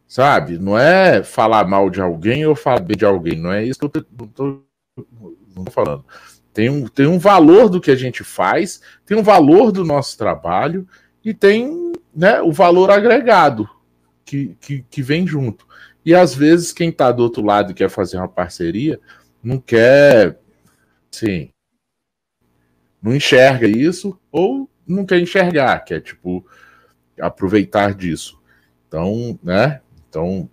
Sabe? 0.07 0.57
Não 0.57 0.79
é 0.79 1.25
falar 1.25 1.67
mal 1.67 1.91
de 1.91 2.01
alguém 2.01 2.47
ou 2.47 2.55
falar 2.55 2.79
bem 2.79 2.97
de 2.97 3.05
alguém. 3.05 3.37
Não 3.37 3.53
é 3.53 3.65
isso 3.65 3.81
que 3.81 3.99
eu 3.99 4.05
tô 4.35 4.63
falando. 5.73 6.05
Tem 6.55 6.71
um, 6.71 6.87
tem 6.87 7.09
um 7.09 7.19
valor 7.19 7.69
do 7.69 7.81
que 7.81 7.91
a 7.91 7.97
gente 7.97 8.23
faz, 8.23 8.81
tem 9.05 9.19
um 9.19 9.23
valor 9.25 9.73
do 9.73 9.85
nosso 9.85 10.17
trabalho 10.17 10.87
e 11.25 11.35
tem 11.35 11.93
né, 12.15 12.41
o 12.41 12.53
valor 12.53 12.89
agregado 12.89 13.69
que, 14.25 14.57
que, 14.61 14.85
que 14.89 15.03
vem 15.03 15.27
junto. 15.27 15.67
E 16.05 16.15
às 16.15 16.37
vezes 16.37 16.73
quem 16.73 16.91
está 16.91 17.11
do 17.11 17.25
outro 17.25 17.45
lado 17.45 17.73
e 17.73 17.75
quer 17.75 17.91
fazer 17.91 18.17
uma 18.17 18.29
parceria 18.29 19.01
não 19.43 19.59
quer, 19.59 20.39
sim, 21.11 21.51
não 23.03 23.15
enxerga 23.15 23.67
isso 23.67 24.19
ou 24.31 24.69
não 24.87 25.05
quer 25.05 25.21
enxergar, 25.21 25.81
quer 25.81 26.01
tipo 26.01 26.47
aproveitar 27.21 27.95
disso. 27.95 28.41
Então, 28.87 29.39
né? 29.43 29.81
Então 30.09 30.49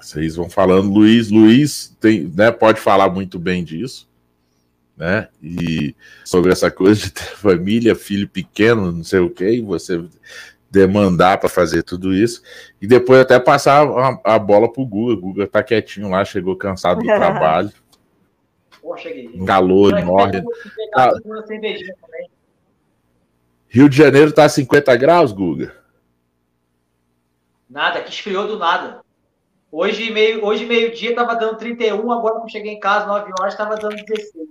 vocês 0.00 0.36
vão 0.36 0.50
falando, 0.50 0.92
Luiz, 0.92 1.30
Luiz 1.30 1.96
tem, 1.98 2.24
né, 2.34 2.50
pode 2.50 2.78
falar 2.78 3.08
muito 3.08 3.38
bem 3.38 3.64
disso 3.64 4.08
né? 4.96 5.28
E 5.42 5.94
sobre 6.24 6.52
essa 6.52 6.70
coisa 6.70 7.00
de 7.00 7.10
ter 7.10 7.36
família, 7.36 7.94
filho 7.94 8.28
pequeno, 8.28 8.92
não 8.92 9.04
sei 9.04 9.20
o 9.20 9.30
que, 9.30 9.48
e 9.48 9.60
você 9.60 10.02
demandar 10.70 11.38
para 11.38 11.48
fazer 11.48 11.84
tudo 11.84 12.12
isso, 12.12 12.42
e 12.82 12.86
depois 12.86 13.20
até 13.20 13.38
passar 13.38 13.86
a, 13.86 14.34
a 14.34 14.38
bola 14.38 14.72
pro 14.72 14.84
Guga. 14.84 15.12
O 15.14 15.20
Guga 15.20 15.46
tá 15.46 15.62
quietinho 15.62 16.10
lá, 16.10 16.24
chegou 16.24 16.56
cansado 16.56 16.98
do 16.98 17.06
trabalho. 17.06 17.72
Pô, 18.84 18.98
cheguei. 18.98 19.30
Um 19.34 19.46
calor 19.46 19.98
enorme. 19.98 20.44
Tá... 20.92 21.10
Rio 23.66 23.88
de 23.88 23.96
Janeiro 23.96 24.30
tá 24.30 24.44
a 24.44 24.48
50 24.48 24.94
graus, 24.96 25.32
Guga? 25.32 25.74
Nada, 27.68 28.02
que 28.02 28.10
esfriou 28.10 28.46
do 28.46 28.58
nada. 28.58 29.00
Hoje, 29.72 30.12
meio, 30.12 30.44
hoje 30.44 30.66
meio-dia 30.66 31.14
tava 31.14 31.34
dando 31.34 31.56
31, 31.56 32.12
agora 32.12 32.40
que 32.40 32.44
eu 32.44 32.48
cheguei 32.50 32.72
em 32.72 32.78
casa, 32.78 33.06
9 33.06 33.32
horas, 33.40 33.56
tava 33.56 33.74
dando 33.76 33.96
16. 33.96 34.48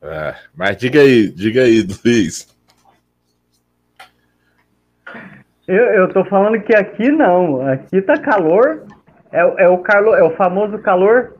É, 0.00 0.36
mas 0.54 0.78
diga 0.78 1.00
aí, 1.00 1.28
diga 1.28 1.60
aí, 1.60 1.86
Luiz. 2.02 2.56
Eu, 5.68 5.76
eu 5.76 6.12
tô 6.12 6.24
falando 6.24 6.62
que 6.62 6.74
aqui 6.74 7.10
não. 7.12 7.68
Aqui 7.68 8.00
tá 8.00 8.18
calor. 8.18 8.86
É, 9.30 9.64
é, 9.64 9.68
o 9.68 9.78
calor, 9.78 10.16
é 10.16 10.22
o 10.22 10.34
famoso 10.36 10.78
calor 10.78 11.36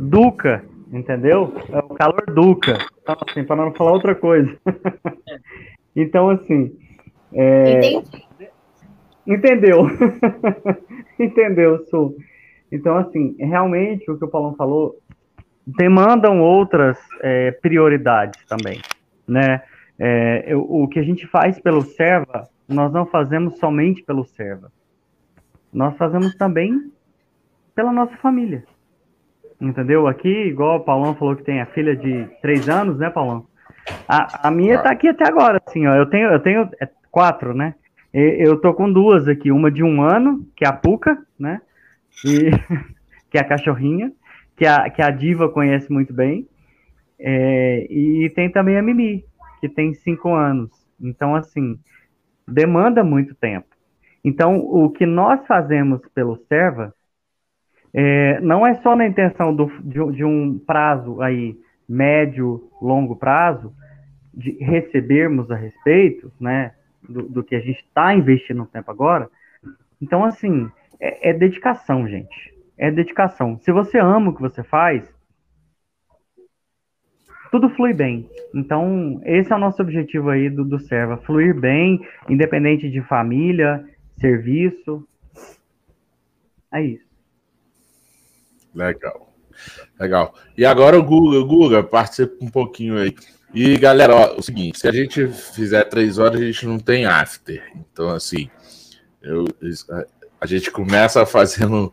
Duca, 0.00 0.64
entendeu? 0.92 1.52
É 1.70 1.78
o 1.78 1.94
calor 1.94 2.24
Duca. 2.26 2.78
Então, 3.02 3.16
assim, 3.28 3.44
para 3.44 3.56
não 3.56 3.74
falar 3.74 3.92
outra 3.92 4.14
coisa. 4.14 4.56
então, 5.94 6.30
assim. 6.30 6.76
É... 7.32 7.92
Entendi. 7.92 8.28
Entendeu? 9.26 9.82
Entendeu, 11.20 11.84
Su. 11.86 12.16
Então, 12.72 12.96
assim, 12.96 13.36
realmente 13.38 14.10
o 14.10 14.16
que 14.18 14.24
o 14.24 14.28
Paulão 14.28 14.54
falou 14.54 14.96
demandam 15.66 16.40
outras 16.40 16.98
é, 17.20 17.50
prioridades 17.50 18.42
também, 18.46 18.80
né? 19.26 19.62
É, 19.98 20.44
eu, 20.46 20.60
o 20.60 20.88
que 20.88 20.98
a 20.98 21.02
gente 21.02 21.26
faz 21.26 21.60
pelo 21.60 21.82
Serva, 21.82 22.48
nós 22.66 22.90
não 22.90 23.04
fazemos 23.04 23.58
somente 23.58 24.02
pelo 24.02 24.24
Serva. 24.24 24.72
Nós 25.70 25.94
fazemos 25.98 26.34
também 26.36 26.90
pela 27.74 27.92
nossa 27.92 28.16
família. 28.16 28.64
Entendeu? 29.60 30.06
Aqui, 30.06 30.28
igual 30.28 30.78
o 30.78 30.84
Paulão 30.84 31.14
falou 31.16 31.34
que 31.34 31.42
tem 31.42 31.60
a 31.60 31.66
filha 31.66 31.96
de 31.96 32.28
três 32.40 32.68
anos, 32.68 32.98
né, 32.98 33.10
Paulão? 33.10 33.46
A, 34.08 34.48
a 34.48 34.50
minha 34.50 34.78
tá 34.78 34.90
aqui 34.90 35.08
até 35.08 35.26
agora, 35.26 35.60
assim, 35.66 35.86
ó. 35.86 35.94
Eu 35.94 36.06
tenho, 36.06 36.28
eu 36.28 36.40
tenho 36.40 36.68
é, 36.80 36.88
quatro, 37.10 37.52
né? 37.54 37.74
Eu 38.12 38.60
tô 38.60 38.72
com 38.72 38.90
duas 38.90 39.28
aqui, 39.28 39.50
uma 39.50 39.70
de 39.70 39.82
um 39.82 40.02
ano, 40.02 40.46
que 40.56 40.64
é 40.64 40.68
a 40.68 40.72
Puca, 40.72 41.18
né? 41.38 41.60
E, 42.24 42.50
que 43.30 43.36
é 43.36 43.40
a 43.40 43.44
cachorrinha, 43.44 44.12
que 44.56 44.66
a, 44.66 44.88
que 44.88 45.02
a 45.02 45.10
Diva 45.10 45.48
conhece 45.48 45.92
muito 45.92 46.12
bem. 46.12 46.48
É, 47.18 47.86
e 47.90 48.30
tem 48.30 48.50
também 48.50 48.78
a 48.78 48.82
Mimi, 48.82 49.24
que 49.60 49.68
tem 49.68 49.92
cinco 49.92 50.34
anos. 50.34 50.70
Então, 51.00 51.34
assim, 51.34 51.78
demanda 52.46 53.02
muito 53.02 53.34
tempo. 53.34 53.66
Então, 54.24 54.58
o 54.58 54.90
que 54.90 55.04
nós 55.04 55.44
fazemos 55.46 56.00
pelo 56.14 56.36
Serva 56.48 56.94
é, 57.92 58.40
não 58.40 58.66
é 58.66 58.74
só 58.76 58.94
na 58.94 59.06
intenção 59.06 59.54
do, 59.54 59.66
de, 59.82 60.12
de, 60.12 60.24
um 60.24 60.58
prazo 60.58 61.20
aí, 61.22 61.56
médio, 61.88 62.68
longo 62.80 63.16
prazo, 63.16 63.72
de 64.32 64.52
recebermos 64.62 65.50
a 65.50 65.56
respeito, 65.56 66.30
né, 66.38 66.72
do, 67.08 67.22
do 67.22 67.42
que 67.42 67.54
a 67.54 67.60
gente 67.60 67.80
está 67.80 68.14
investindo 68.14 68.58
no 68.58 68.66
tempo 68.66 68.90
agora. 68.90 69.28
Então, 70.00 70.24
assim, 70.24 70.70
é, 71.00 71.30
é 71.30 71.32
dedicação, 71.32 72.06
gente. 72.06 72.54
É 72.76 72.90
dedicação. 72.90 73.58
Se 73.58 73.72
você 73.72 73.98
ama 73.98 74.30
o 74.30 74.34
que 74.34 74.40
você 74.40 74.62
faz, 74.62 75.12
tudo 77.50 77.70
flui 77.70 77.94
bem. 77.94 78.28
Então, 78.54 79.20
esse 79.24 79.52
é 79.52 79.56
o 79.56 79.58
nosso 79.58 79.82
objetivo 79.82 80.30
aí 80.30 80.50
do, 80.50 80.64
do 80.64 80.78
Serva, 80.78 81.16
fluir 81.16 81.58
bem, 81.58 82.00
independente 82.28 82.90
de 82.90 83.00
família, 83.02 83.84
serviço. 84.16 85.06
É 86.72 86.82
isso. 86.82 87.07
Legal. 88.78 89.34
Legal. 89.98 90.34
E 90.56 90.64
agora 90.64 90.96
o 90.96 91.02
Guga, 91.02 91.40
Guga, 91.40 91.82
participa 91.82 92.44
um 92.44 92.48
pouquinho 92.48 92.96
aí. 92.96 93.14
E 93.52 93.76
galera, 93.76 94.14
ó, 94.14 94.36
o 94.36 94.42
seguinte, 94.42 94.78
se 94.78 94.86
a 94.86 94.92
gente 94.92 95.26
fizer 95.26 95.82
três 95.84 96.18
horas, 96.18 96.40
a 96.40 96.44
gente 96.44 96.64
não 96.64 96.78
tem 96.78 97.06
after. 97.06 97.60
Então, 97.74 98.10
assim, 98.10 98.48
eu, 99.20 99.46
a 100.40 100.46
gente 100.46 100.70
começa 100.70 101.26
fazendo 101.26 101.92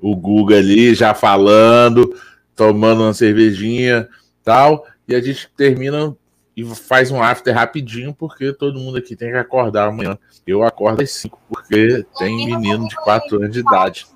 o 0.00 0.16
Guga 0.16 0.56
ali, 0.56 0.94
já 0.94 1.12
falando, 1.12 2.18
tomando 2.54 3.02
uma 3.02 3.12
cervejinha 3.12 4.08
tal, 4.42 4.86
e 5.06 5.14
a 5.14 5.20
gente 5.20 5.50
termina 5.54 6.16
e 6.56 6.64
faz 6.64 7.10
um 7.10 7.22
after 7.22 7.54
rapidinho, 7.54 8.14
porque 8.14 8.52
todo 8.52 8.80
mundo 8.80 8.96
aqui 8.96 9.14
tem 9.14 9.30
que 9.30 9.36
acordar 9.36 9.88
amanhã. 9.88 10.16
Eu 10.46 10.62
acordo 10.62 11.02
às 11.02 11.10
5, 11.10 11.38
porque 11.48 12.06
tem 12.18 12.46
menino 12.46 12.88
de 12.88 12.96
4 12.96 13.36
anos 13.36 13.50
de 13.50 13.60
idade. 13.60 14.06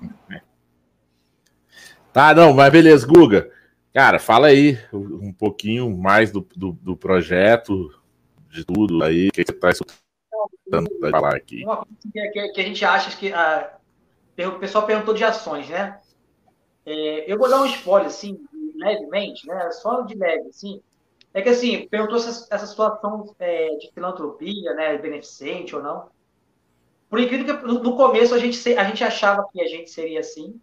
Tá, 2.13 2.33
não, 2.33 2.53
mas 2.53 2.71
beleza, 2.71 3.07
Guga. 3.07 3.49
Cara, 3.93 4.19
fala 4.19 4.47
aí 4.47 4.77
um 4.93 5.31
pouquinho 5.31 5.89
mais 5.97 6.31
do, 6.31 6.45
do, 6.55 6.73
do 6.73 6.95
projeto, 6.95 7.89
de 8.49 8.65
tudo 8.65 9.03
aí, 9.03 9.29
o 9.29 9.31
que 9.31 9.43
você 9.43 9.51
está 9.51 9.69
escutando 9.69 10.89
para 10.99 11.11
falar 11.11 11.35
aqui. 11.35 11.63
Uma 11.63 11.77
coisa 11.77 12.31
que, 12.31 12.49
que, 12.49 12.61
a 12.61 12.63
gente 12.63 12.83
acha 12.85 13.17
que. 13.17 13.33
A, 13.33 13.77
o 14.37 14.59
pessoal 14.59 14.85
perguntou 14.85 15.13
de 15.13 15.23
ações, 15.23 15.69
né? 15.69 15.99
É, 16.85 17.31
eu 17.31 17.37
vou 17.37 17.49
dar 17.49 17.61
um 17.61 17.65
spoiler, 17.65 18.07
assim, 18.07 18.43
levemente, 18.75 19.45
né? 19.47 19.69
Só 19.71 20.01
de 20.01 20.15
leve, 20.15 20.49
assim. 20.49 20.81
É 21.33 21.41
que, 21.41 21.49
assim, 21.49 21.87
perguntou 21.87 22.19
se 22.19 22.47
essa 22.51 22.65
situação 22.65 23.33
é, 23.39 23.75
de 23.75 23.91
filantropia, 23.93 24.73
né? 24.73 24.97
Beneficente 24.97 25.75
ou 25.75 25.81
não. 25.81 26.09
Por 27.09 27.19
incrível 27.19 27.57
que 27.57 27.65
no 27.65 27.95
começo 27.95 28.33
a 28.33 28.37
gente, 28.37 28.73
a 28.75 28.83
gente 28.85 29.03
achava 29.03 29.47
que 29.51 29.61
a 29.61 29.67
gente 29.67 29.89
seria 29.89 30.21
assim, 30.21 30.59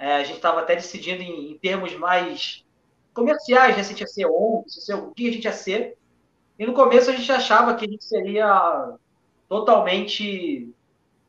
é, 0.00 0.14
a 0.14 0.24
gente 0.24 0.36
estava 0.36 0.60
até 0.60 0.74
decidindo 0.74 1.22
em, 1.22 1.52
em, 1.52 1.58
termos 1.58 1.94
mais 1.94 2.64
comerciais, 3.12 3.76
né? 3.76 3.82
se 3.82 3.90
a 3.90 3.92
gente 3.92 4.00
ia 4.00 4.06
ser 4.06 4.26
ONG, 4.26 4.70
se 4.70 4.94
o 4.94 5.10
que 5.10 5.28
a 5.28 5.32
gente 5.32 5.44
ia 5.44 5.52
ser. 5.52 5.98
E 6.58 6.64
no 6.64 6.72
começo 6.72 7.10
a 7.10 7.12
gente 7.12 7.30
achava 7.30 7.74
que 7.74 7.84
a 7.84 7.88
gente 7.88 8.02
seria 8.02 8.96
totalmente 9.46 10.72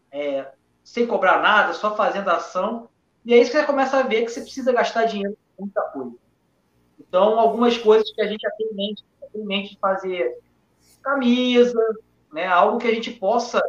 é, 0.10 0.50
sem 0.86 1.06
cobrar 1.06 1.42
nada, 1.42 1.74
só 1.74 1.98
fazendo 1.98 2.30
ação. 2.30 2.88
E 3.26 3.34
é 3.34 3.38
isso 3.38 3.52
que 3.52 3.58
você 3.58 3.66
começa 3.66 3.98
a 3.98 4.04
ver 4.04 4.24
que 4.24 4.32
você 4.32 4.40
precisa 4.40 4.72
gastar 4.72 5.04
dinheiro 5.04 5.38
com 5.58 5.64
muita 5.64 5.82
coisa. 5.82 6.16
Então, 6.98 7.38
algumas 7.38 7.78
coisas 7.78 8.10
que 8.14 8.22
a 8.22 8.28
gente 8.28 8.42
já 8.42 8.52
tem 8.52 8.68
em 8.68 8.76
mente, 8.76 9.04
tem 9.34 9.42
em 9.42 9.46
mente 9.46 9.78
fazer 9.82 10.40
camisa, 11.02 11.84
né? 12.32 12.48
algo 12.48 12.78
que 12.78 12.88
a 12.88 12.94
gente 12.94 13.12
possa, 13.12 13.62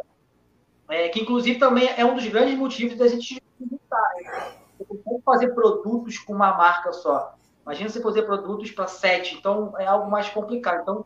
é, 0.87 1.09
que 1.09 1.19
inclusive 1.19 1.59
também 1.59 1.89
é 1.97 2.05
um 2.05 2.15
dos 2.15 2.25
grandes 2.27 2.57
motivos 2.57 2.97
da 2.97 3.07
gente 3.09 3.43
juntar. 3.59 4.13
Né? 4.15 4.62
Como 4.97 5.21
fazer 5.21 5.53
produtos 5.53 6.17
com 6.19 6.33
uma 6.33 6.55
marca 6.55 6.91
só. 6.93 7.35
Imagina 7.63 7.89
você 7.89 8.01
fazer 8.01 8.23
produtos 8.23 8.71
para 8.71 8.87
sete, 8.87 9.35
então 9.35 9.73
é 9.79 9.85
algo 9.85 10.11
mais 10.11 10.29
complicado. 10.29 10.81
Então, 10.81 11.05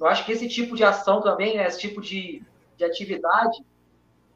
eu 0.00 0.06
acho 0.06 0.24
que 0.24 0.32
esse 0.32 0.48
tipo 0.48 0.74
de 0.74 0.84
ação 0.84 1.20
também, 1.20 1.56
né, 1.56 1.66
esse 1.66 1.78
tipo 1.78 2.00
de, 2.00 2.42
de 2.76 2.84
atividade, 2.84 3.64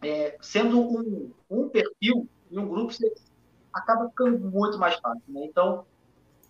é, 0.03 0.37
sendo 0.41 0.81
um, 0.81 1.33
um 1.51 1.69
perfil 1.69 2.29
e 2.51 2.59
um 2.59 2.69
grupo, 2.69 2.93
você 2.93 3.13
acaba 3.73 4.09
ficando 4.09 4.39
muito 4.39 4.79
mais 4.79 4.97
fácil. 4.97 5.23
Né? 5.29 5.45
Então, 5.45 5.85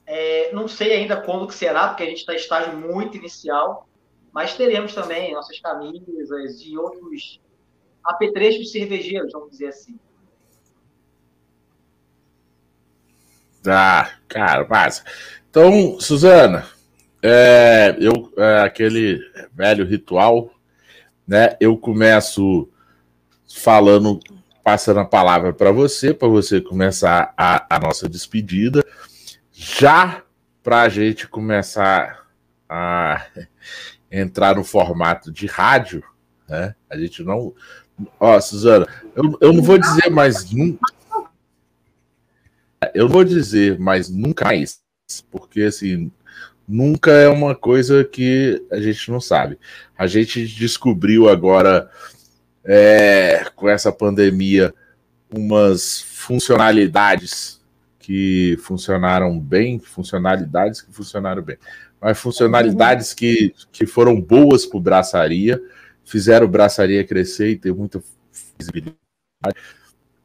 é, 0.05 0.53
não 0.53 0.69
sei 0.69 0.93
ainda 0.93 1.21
quando 1.21 1.47
que 1.47 1.55
será, 1.55 1.89
porque 1.89 2.03
a 2.03 2.07
gente 2.07 2.19
está 2.19 2.33
em 2.33 2.37
estágio 2.37 2.77
muito 2.77 3.17
inicial, 3.17 3.89
mas 4.33 4.57
teremos 4.57 4.95
também 4.95 5.35
nossas 5.35 5.59
camisas 5.61 6.61
e 6.61 6.77
outros 6.77 7.41
apetrechos 8.05 8.71
cervejeiros, 8.71 9.33
vamos 9.33 9.51
dizer 9.51 9.69
assim. 9.69 9.99
Ah, 13.67 14.11
cara, 14.29 14.67
massa. 14.69 15.03
Então, 15.51 15.99
Suzana, 16.01 16.67
é, 17.23 17.97
eu, 17.99 18.33
é, 18.37 18.61
aquele 18.61 19.21
velho 19.55 19.85
ritual, 19.87 20.51
né? 21.27 21.57
Eu 21.59 21.77
começo 21.77 22.69
falando, 23.55 24.21
passando 24.63 25.01
a 25.01 25.05
palavra 25.05 25.53
para 25.53 25.73
você, 25.73 26.13
para 26.13 26.29
você 26.29 26.61
começar 26.61 27.33
a, 27.37 27.75
a, 27.75 27.81
nossa 27.81 28.09
despedida, 28.09 28.85
já 29.53 30.23
para 30.63 30.83
a 30.83 30.89
gente 30.89 31.27
começar 31.27 32.27
a 32.69 33.27
entrar 34.11 34.57
no 34.57 34.65
formato 34.65 35.33
de 35.33 35.47
rádio, 35.47 36.05
né? 36.49 36.75
A 36.89 36.97
gente 36.97 37.23
não. 37.23 37.55
Ó, 38.21 38.39
Suzana, 38.41 38.87
eu, 39.15 39.39
eu 39.41 39.53
não 39.53 39.63
vou 39.63 39.79
dizer 39.79 40.11
mais 40.11 40.51
nunca 40.51 40.93
eu 42.95 43.09
vou 43.09 43.25
dizer, 43.25 43.79
mas 43.79 44.09
nunca 44.11 44.47
mais, 44.47 44.83
porque 45.31 45.63
assim, 45.63 46.11
nunca 46.67 47.13
é 47.13 47.29
uma 47.29 47.55
coisa 47.55 48.05
que 48.05 48.65
a 48.71 48.81
gente 48.81 49.11
não 49.11 49.21
sabe. 49.21 49.59
A 49.97 50.07
gente 50.07 50.47
descobriu 50.47 51.29
agora, 51.29 51.91
é, 52.65 53.45
com 53.55 53.69
essa 53.69 53.93
pandemia, 53.93 54.75
umas 55.31 56.03
funcionalidades 56.03 57.61
que 57.99 58.57
funcionaram 58.63 59.39
bem, 59.39 59.79
funcionalidades 59.79 60.81
que 60.81 60.93
funcionaram 60.93 61.43
bem, 61.43 61.57
mas 62.01 62.19
funcionalidades 62.19 63.13
que, 63.13 63.55
que 63.73 63.87
foram 63.87 64.21
boas 64.21 64.67
para 64.67 64.79
o 64.79 64.81
braçaria, 64.81 65.61
fizeram 66.05 66.47
o 66.47 66.49
braçaria 66.49 67.05
crescer 67.05 67.51
e 67.51 67.57
ter 67.57 67.75
muita 67.75 68.03
visibilidade, 68.59 68.97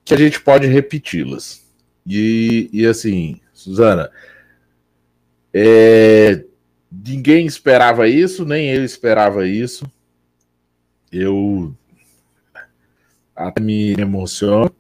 que 0.06 0.14
a 0.14 0.17
gente 0.17 0.40
pode 0.41 0.67
repeti-las. 0.67 1.60
E, 2.05 2.69
e 2.73 2.85
assim, 2.85 3.39
Suzana, 3.53 4.09
é, 5.53 6.43
ninguém 6.91 7.45
esperava 7.45 8.07
isso, 8.07 8.45
nem 8.45 8.69
eu 8.69 8.83
esperava 8.83 9.47
isso. 9.47 9.85
Eu 11.11 11.75
até 13.35 13.61
me 13.61 13.93
emociono. 13.93 14.73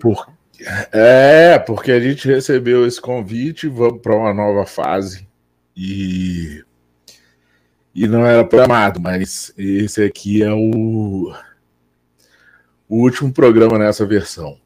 Por, 0.00 0.26
É, 0.92 1.58
porque 1.58 1.92
a 1.92 2.00
gente 2.00 2.26
recebeu 2.26 2.86
esse 2.86 3.00
convite, 3.00 3.68
vamos 3.68 4.00
para 4.00 4.16
uma 4.16 4.32
nova 4.32 4.64
fase. 4.64 5.26
E, 5.76 6.64
e 7.94 8.06
não 8.08 8.24
era 8.24 8.44
programado, 8.44 9.00
mas 9.00 9.52
esse 9.58 10.02
aqui 10.02 10.42
é 10.42 10.52
o, 10.52 11.34
o 12.88 13.02
último 13.02 13.32
programa 13.32 13.78
nessa 13.78 14.04
versão. 14.06 14.58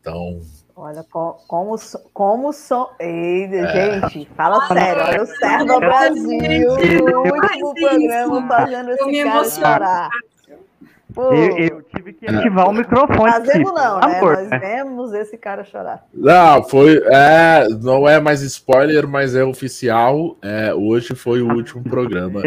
Então. 0.00 0.40
Olha, 0.74 1.04
como, 1.10 1.76
como 2.14 2.52
sou. 2.52 2.90
Ei, 2.98 3.44
é. 3.44 4.08
gente, 4.08 4.30
fala 4.34 4.66
sério. 4.66 5.02
Olha 5.02 5.22
o 5.22 5.26
Servo 5.26 5.80
Brasil, 5.80 6.70
o 6.70 7.32
último 7.32 7.74
programa 7.74 8.48
fazendo 8.48 8.90
esse 8.90 9.24
cara 9.24 9.44
chorar. 9.44 10.10
Eu, 11.16 11.58
eu, 11.58 11.82
tive 11.82 12.12
que 12.12 12.26
ativar 12.26 12.68
o 12.68 12.72
microfone. 12.72 13.32
Fazemos 13.32 13.72
não, 13.74 14.00
né? 14.00 14.16
Amor, 14.16 14.36
Nós 14.36 14.60
vemos 14.60 15.12
esse 15.12 15.36
cara 15.36 15.64
chorar. 15.64 16.06
Não, 16.14 16.62
foi. 16.62 17.02
É, 17.06 17.68
não 17.68 18.08
é 18.08 18.20
mais 18.20 18.42
spoiler, 18.42 19.08
mas 19.08 19.34
é 19.34 19.44
oficial. 19.44 20.36
É, 20.40 20.72
hoje 20.72 21.14
foi 21.14 21.42
o 21.42 21.52
último 21.52 21.82
programa 21.82 22.40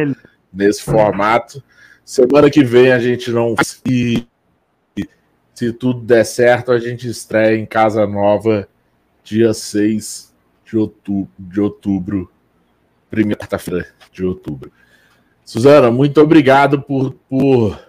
nesse 0.52 0.84
formato. 0.84 1.62
Semana 2.06 2.50
que 2.50 2.64
vem 2.64 2.92
a 2.92 3.00
gente 3.00 3.32
não. 3.32 3.56
Se, 3.62 4.28
se 5.54 5.72
tudo 5.72 6.02
der 6.02 6.26
certo, 6.26 6.72
a 6.72 6.80
gente 6.80 7.08
estreia 7.08 7.58
em 7.58 7.66
Casa 7.66 8.06
Nova, 8.08 8.68
dia 9.24 9.54
6 9.54 10.34
de 10.66 10.78
outubro, 10.78 11.30
de 11.38 11.62
outubro 11.62 12.30
primeira 13.14 13.40
quarta-feira 13.40 13.86
de 14.12 14.26
outubro. 14.26 14.72
Suzana, 15.46 15.92
muito 15.92 16.20
obrigado 16.20 16.82
por, 16.82 17.14
por 17.30 17.80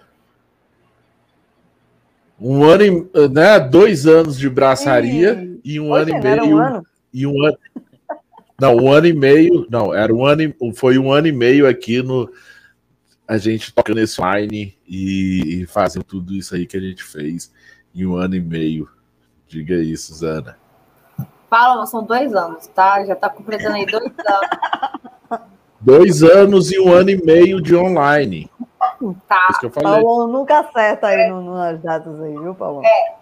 um 2.39 2.63
ano 2.63 2.83
e, 2.83 3.29
né, 3.29 3.59
dois 3.59 4.05
anos 4.05 4.37
de 4.37 4.47
braçaria 4.47 5.49
e 5.63 5.79
um 5.79 5.93
ano 5.95 6.11
e 6.11 6.21
meio. 6.21 6.45
Um 6.45 6.57
ano? 6.59 6.85
E 7.11 7.25
um 7.25 7.43
ano. 7.43 7.57
Não, 8.61 8.75
um 8.77 8.91
ano 8.91 9.07
e 9.07 9.13
meio. 9.13 9.65
Não, 9.69 9.93
era 9.93 10.13
um 10.13 10.23
ano 10.23 10.43
e, 10.43 10.55
foi 10.75 10.97
um 10.97 11.11
ano 11.11 11.27
e 11.27 11.31
meio 11.31 11.67
aqui 11.67 12.03
no. 12.03 12.29
A 13.27 13.37
gente 13.37 13.73
tocando 13.73 13.99
esse 13.99 14.21
online 14.21 14.77
e, 14.87 15.61
e 15.61 15.65
fazendo 15.65 16.03
tudo 16.03 16.33
isso 16.33 16.53
aí 16.55 16.65
que 16.65 16.77
a 16.77 16.81
gente 16.81 17.03
fez 17.03 17.51
em 17.93 18.05
um 18.05 18.15
ano 18.15 18.35
e 18.35 18.41
meio. 18.41 18.89
Diga 19.47 19.75
aí, 19.75 19.95
Suzana. 19.97 20.57
Fala, 21.49 21.85
são 21.85 22.03
dois 22.03 22.33
anos, 22.33 22.67
tá? 22.67 23.03
Já 23.05 23.15
tá 23.15 23.29
completando 23.29 23.75
aí 23.75 23.85
dois 23.85 24.03
anos. 24.05 25.45
Dois 25.79 26.23
anos 26.23 26.71
e 26.71 26.79
um 26.79 26.91
ano 26.91 27.11
e 27.11 27.23
meio 27.23 27.61
de 27.61 27.75
online. 27.75 28.49
Tá. 29.27 29.47
Isso 29.51 29.59
que 29.59 29.65
eu 29.67 29.71
falei. 29.71 30.01
Paulo 30.01 30.27
nunca 30.27 30.59
acerta 30.59 31.07
aí 31.07 31.29
no, 31.29 31.53
nas 31.53 31.79
datas 31.79 32.19
aí, 32.21 32.33
viu, 32.33 32.55
Paulo? 32.55 32.83
É. 32.83 33.15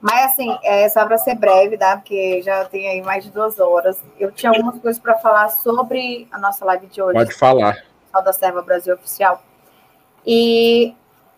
Mas 0.00 0.32
assim, 0.32 0.56
é 0.62 0.88
só 0.88 1.06
para 1.06 1.16
ser 1.16 1.36
breve, 1.36 1.78
tá? 1.78 1.96
Porque 1.96 2.42
já 2.42 2.64
tem 2.66 2.86
aí 2.88 3.02
mais 3.02 3.24
de 3.24 3.30
duas 3.30 3.58
horas. 3.58 4.00
Eu 4.18 4.30
tinha 4.30 4.52
algumas 4.52 4.78
coisas 4.78 5.00
para 5.00 5.18
falar 5.18 5.48
sobre 5.48 6.28
a 6.30 6.38
nossa 6.38 6.64
live 6.66 6.86
de 6.86 7.00
hoje. 7.00 7.14
Pode 7.14 7.34
falar. 7.34 7.82
Da 8.20 8.32
Serva 8.32 8.62
Brasil 8.62 8.94
Oficial. 8.94 9.42
E 10.26 10.94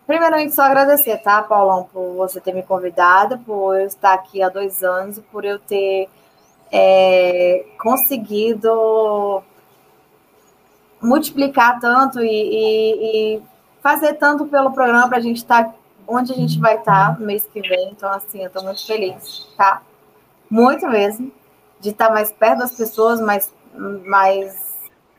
primeiramente 0.07 0.55
só 0.55 0.63
agradecer, 0.63 1.17
tá, 1.17 1.41
Paulão, 1.43 1.87
por 1.91 2.15
você 2.15 2.41
ter 2.41 2.53
me 2.53 2.63
convidado, 2.63 3.37
por 3.39 3.79
eu 3.79 3.85
estar 3.85 4.13
aqui 4.13 4.41
há 4.41 4.49
dois 4.49 4.83
anos, 4.83 5.19
por 5.31 5.45
eu 5.45 5.59
ter 5.59 6.09
é, 6.71 7.65
conseguido 7.79 9.43
multiplicar 11.01 11.79
tanto 11.79 12.19
e, 12.19 12.25
e, 12.25 13.35
e 13.37 13.41
fazer 13.81 14.15
tanto 14.15 14.45
pelo 14.47 14.71
programa 14.71 15.07
para 15.07 15.17
a 15.17 15.21
gente 15.21 15.37
estar 15.37 15.65
tá 15.65 15.73
onde 16.09 16.33
a 16.33 16.35
gente 16.35 16.59
vai 16.59 16.75
estar 16.77 17.13
tá 17.13 17.19
no 17.19 17.25
mês 17.25 17.47
que 17.53 17.61
vem. 17.61 17.91
Então, 17.91 18.11
assim, 18.11 18.41
eu 18.41 18.47
estou 18.47 18.63
muito 18.63 18.85
feliz, 18.85 19.47
tá? 19.55 19.83
Muito 20.49 20.87
mesmo, 20.87 21.31
de 21.79 21.89
estar 21.89 22.07
tá 22.07 22.13
mais 22.13 22.31
perto 22.31 22.59
das 22.59 22.73
pessoas, 22.73 23.21
mais, 23.21 23.53
mais 24.05 24.68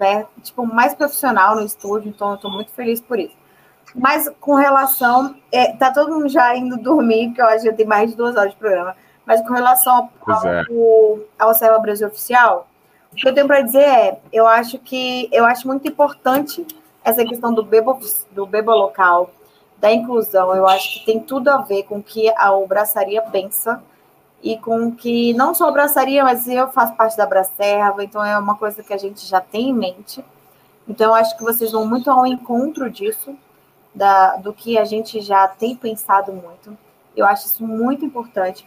perto, 0.01 0.41
tipo, 0.41 0.67
mais 0.67 0.95
profissional 0.95 1.55
no 1.55 1.63
estúdio. 1.63 2.09
Então, 2.09 2.31
eu 2.31 2.35
estou 2.37 2.51
muito 2.51 2.73
feliz 2.73 3.03
por 3.03 3.19
isso. 3.19 3.37
Mas 3.95 4.31
com 4.41 4.55
relação. 4.55 5.37
É, 5.53 5.73
tá 5.77 5.93
todo 5.93 6.13
mundo 6.13 6.29
já 6.29 6.57
indo 6.57 6.79
dormir, 6.79 7.29
porque 7.29 7.43
eu 7.43 7.47
acho 7.47 7.59
que 7.59 7.71
já 7.71 7.77
tem 7.77 7.87
mais 7.87 8.11
de 8.11 8.17
duas 8.17 8.35
horas 8.35 8.53
de 8.53 8.57
programa. 8.57 8.97
Mas 9.27 9.47
com 9.47 9.53
relação 9.53 10.11
ao, 10.27 10.47
é. 10.47 10.65
ao, 10.69 11.49
ao 11.49 11.55
Célula 11.55 11.79
Brasil 11.81 12.09
Oficial, 12.09 12.67
o 13.13 13.17
que 13.17 13.29
eu 13.29 13.35
tenho 13.35 13.47
para 13.47 13.61
dizer 13.61 13.83
é, 13.83 14.21
eu 14.33 14.47
acho 14.47 14.79
que 14.79 15.29
eu 15.31 15.45
acho 15.45 15.67
muito 15.67 15.87
importante 15.87 16.67
essa 17.05 17.25
questão 17.25 17.53
do 17.53 17.63
bebo, 17.63 17.99
do 18.31 18.47
bebo 18.47 18.73
local, 18.73 19.31
da 19.79 19.91
inclusão, 19.93 20.55
eu 20.55 20.69
acho 20.69 20.95
que 20.95 21.07
tem 21.07 21.19
tudo 21.19 21.49
a 21.49 21.59
ver 21.59 21.85
com 21.85 21.99
o 21.99 22.03
que 22.03 22.29
a 22.37 22.51
Braçaria 22.69 23.23
pensa 23.23 23.83
e 24.43 24.57
com 24.59 24.91
que 24.91 25.35
não 25.35 25.55
só 25.55 25.69
a 25.69 25.73
Braçaria, 25.73 26.25
mas 26.25 26.49
eu 26.49 26.69
faço 26.69 26.95
parte 26.95 27.17
da 27.17 27.27
Bracerva, 27.27 28.03
então 28.03 28.25
é 28.25 28.39
uma 28.39 28.57
coisa 28.57 28.83
que 28.83 28.93
a 28.93 28.97
gente 28.97 29.27
já 29.27 29.41
tem 29.41 29.71
em 29.71 29.75
mente. 29.75 30.25
Então, 30.89 31.15
acho 31.15 31.37
que 31.37 31.45
vocês 31.45 31.73
vão 31.73 31.87
muito 31.87 32.11
ao 32.11 32.27
encontro 32.27 32.91
disso, 32.91 33.37
da, 33.95 34.37
do 34.37 34.53
que 34.53 34.79
a 34.79 34.85
gente 34.85 35.21
já 35.21 35.47
tem 35.47 35.77
pensado 35.77 36.33
muito. 36.33 36.77
Eu 37.15 37.27
acho 37.27 37.47
isso 37.47 37.65
muito 37.65 38.05
importante. 38.05 38.67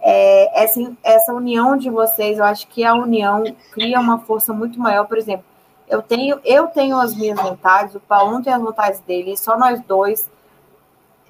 É, 0.00 0.62
essa, 0.62 0.80
essa 1.02 1.32
união 1.32 1.76
de 1.76 1.88
vocês, 1.88 2.38
eu 2.38 2.44
acho 2.44 2.66
que 2.68 2.84
a 2.84 2.94
união 2.94 3.44
cria 3.72 4.00
uma 4.00 4.18
força 4.18 4.52
muito 4.52 4.78
maior. 4.80 5.06
Por 5.06 5.16
exemplo, 5.16 5.44
eu 5.88 6.02
tenho, 6.02 6.40
eu 6.44 6.66
tenho 6.66 6.98
as 6.98 7.14
minhas 7.14 7.40
vontades, 7.40 7.94
o 7.94 8.00
Paulo 8.00 8.42
tem 8.42 8.52
as 8.52 8.60
vontades 8.60 9.00
dele, 9.00 9.36
só 9.36 9.56
nós 9.56 9.80
dois. 9.82 10.30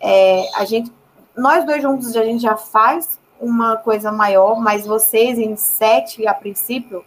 É, 0.01 0.49
a 0.57 0.65
gente, 0.65 0.93
nós 1.37 1.65
dois 1.65 1.83
juntos 1.83 2.17
a 2.17 2.25
gente 2.25 2.43
já 2.43 2.57
faz 2.57 3.21
uma 3.41 3.77
coisa 3.77 4.11
maior, 4.13 4.61
mas 4.61 4.87
vocês 4.87 5.39
em 5.39 5.57
sete 5.57 6.27
a 6.27 6.35
princípio, 6.35 7.05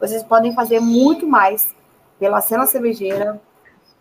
vocês 0.00 0.22
podem 0.22 0.54
fazer 0.54 0.80
muito 0.80 1.26
mais 1.26 1.74
pela 2.18 2.40
cena 2.40 2.66
cervejeira, 2.66 3.40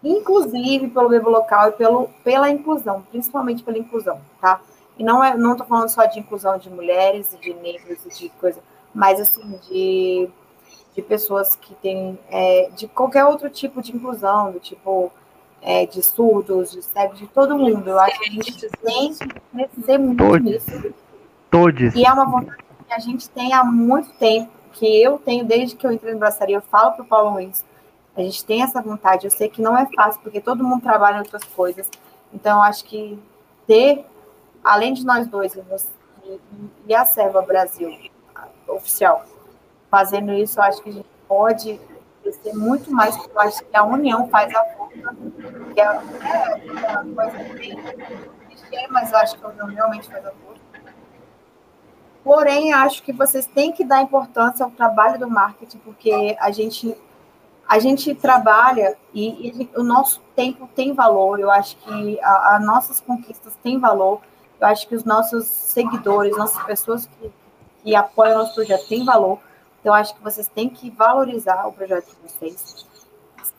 inclusive 0.04 0.88
pelo 0.90 1.10
bebo 1.10 1.30
local 1.30 1.70
e 1.70 1.72
pelo, 1.74 2.10
pela 2.24 2.50
inclusão, 2.50 3.02
principalmente 3.10 3.64
pela 3.64 3.78
inclusão, 3.78 4.20
tá? 4.40 4.62
E 4.98 5.04
não 5.04 5.24
é, 5.24 5.36
não 5.36 5.58
tô 5.58 5.66
falando 5.66 5.90
só 5.90 6.06
de 6.06 6.20
inclusão 6.20 6.58
de 6.58 6.70
mulheres 6.70 7.34
e 7.34 7.38
de 7.38 7.54
negros 7.54 8.06
e 8.06 8.10
de 8.10 8.30
coisa, 8.30 8.60
mas 8.94 9.20
assim 9.20 9.60
de 9.70 10.30
de 10.95 11.02
pessoas 11.02 11.56
que 11.56 11.76
têm 11.76 12.18
é, 12.30 12.70
de 12.74 12.88
qualquer 12.88 13.26
outro 13.26 13.50
tipo 13.50 13.82
de 13.82 13.94
inclusão, 13.94 14.54
do 14.54 14.60
tipo 14.62 15.12
é, 15.62 15.86
de 15.86 16.02
surdos, 16.02 16.72
de 16.72 16.82
cegos, 16.82 17.20
de 17.20 17.28
todo 17.28 17.58
mundo. 17.58 17.90
Eu 17.90 18.00
acho 18.00 18.18
que 18.20 18.30
a 18.30 18.32
gente 18.32 18.70
tem 18.82 19.14
que 19.14 19.28
crescer 19.52 19.98
muito 19.98 20.38
nisso. 20.38 20.94
Todos. 21.56 21.95
E 21.95 22.06
é 22.06 22.11
uma 22.11 22.25
vontade 22.25 22.64
que 22.85 22.93
a 22.93 23.00
gente 23.00 23.30
tem 23.30 23.53
há 23.53 23.64
muito 23.64 24.09
tempo, 24.17 24.51
que 24.74 24.85
eu 25.01 25.17
tenho 25.17 25.45
desde 25.45 25.74
que 25.74 25.88
eu 25.88 25.92
entrei 25.92 26.14
no 26.14 26.19
braçaria, 26.19 26.58
eu 26.58 26.61
falo 26.61 26.92
para 26.92 27.03
o 27.03 27.08
Paulo 27.08 27.35
Luiz, 27.35 27.64
a 28.14 28.22
gente 28.22 28.43
tem 28.43 28.61
essa 28.61 28.82
vontade, 28.82 29.25
eu 29.25 29.32
sei 29.32 29.48
que 29.48 29.61
não 29.61 29.77
é 29.77 29.88
fácil, 29.95 30.22
porque 30.22 30.42
todo 30.42 30.66
mundo 30.66 30.82
trabalha 30.82 31.16
em 31.16 31.19
outras 31.19 31.45
coisas, 31.45 31.90
então 32.34 32.61
acho 32.61 32.84
que 32.84 33.17
ter, 33.66 34.06
além 34.64 34.93
de 34.93 35.06
nós 35.06 35.27
dois, 35.27 35.56
e, 35.56 36.40
e 36.88 36.93
a 36.93 37.06
Serva 37.06 37.42
Brasil 37.42 37.90
oficial, 38.67 39.24
fazendo 39.90 40.34
isso, 40.34 40.61
acho 40.61 40.84
que 40.84 40.90
a 40.90 40.93
gente 40.93 41.09
pode 41.25 41.80
crescer 42.22 42.53
muito 42.53 42.92
mais, 42.92 43.16
porque 43.16 43.32
eu 43.32 43.42
acho 43.42 43.64
que 43.64 43.77
a 43.77 43.84
união 43.84 44.27
faz 44.27 44.53
a 44.53 44.64
força, 44.75 45.16
que 45.74 45.80
é, 45.80 45.85
é 45.85 47.00
uma 47.00 47.16
coisa 47.16 47.53
bem 47.53 47.82
clichê, 48.50 48.88
mas 48.90 49.11
eu 49.14 49.17
acho 49.19 49.38
que 49.38 49.45
a 49.45 49.50
união 49.50 49.67
realmente 49.67 50.09
faz 50.09 50.25
a 50.25 50.32
força. 50.32 50.65
Porém, 52.26 52.74
acho 52.74 53.04
que 53.04 53.14
vocês 53.14 53.45
têm 53.45 53.72
que 53.72 53.86
dar 53.86 54.02
importância 54.02 54.66
ao 54.66 54.72
trabalho 54.72 55.20
do 55.20 55.30
marketing, 55.30 55.78
porque 55.78 56.36
a 56.40 56.50
gente 56.50 56.98
a 57.68 57.78
gente 57.78 58.16
trabalha 58.16 58.98
e, 59.14 59.50
e 59.62 59.70
o 59.76 59.84
nosso 59.84 60.22
tempo 60.36 60.68
tem 60.76 60.92
valor. 60.92 61.40
Eu 61.40 61.52
acho 61.52 61.78
que 61.78 62.20
as 62.22 62.66
nossas 62.66 63.00
conquistas 63.00 63.56
têm 63.62 63.80
valor. 63.80 64.22
Eu 64.60 64.68
acho 64.68 64.88
que 64.88 64.95
os 64.95 65.04
nossos 65.04 65.45
seguidores, 65.45 66.36
nossas 66.36 66.64
pessoas 66.64 67.06
que, 67.06 67.32
que 67.84 67.95
apoiam 67.95 68.36
o 68.36 68.38
nosso 68.40 68.56
projeto 68.56 68.88
têm 68.88 69.06
valor. 69.06 69.40
Então, 69.80 69.94
acho 69.94 70.16
que 70.16 70.24
vocês 70.24 70.48
têm 70.48 70.68
que 70.68 70.90
valorizar 70.90 71.68
o 71.68 71.74
projeto 71.74 72.08
de 72.08 72.28
vocês. 72.28 72.88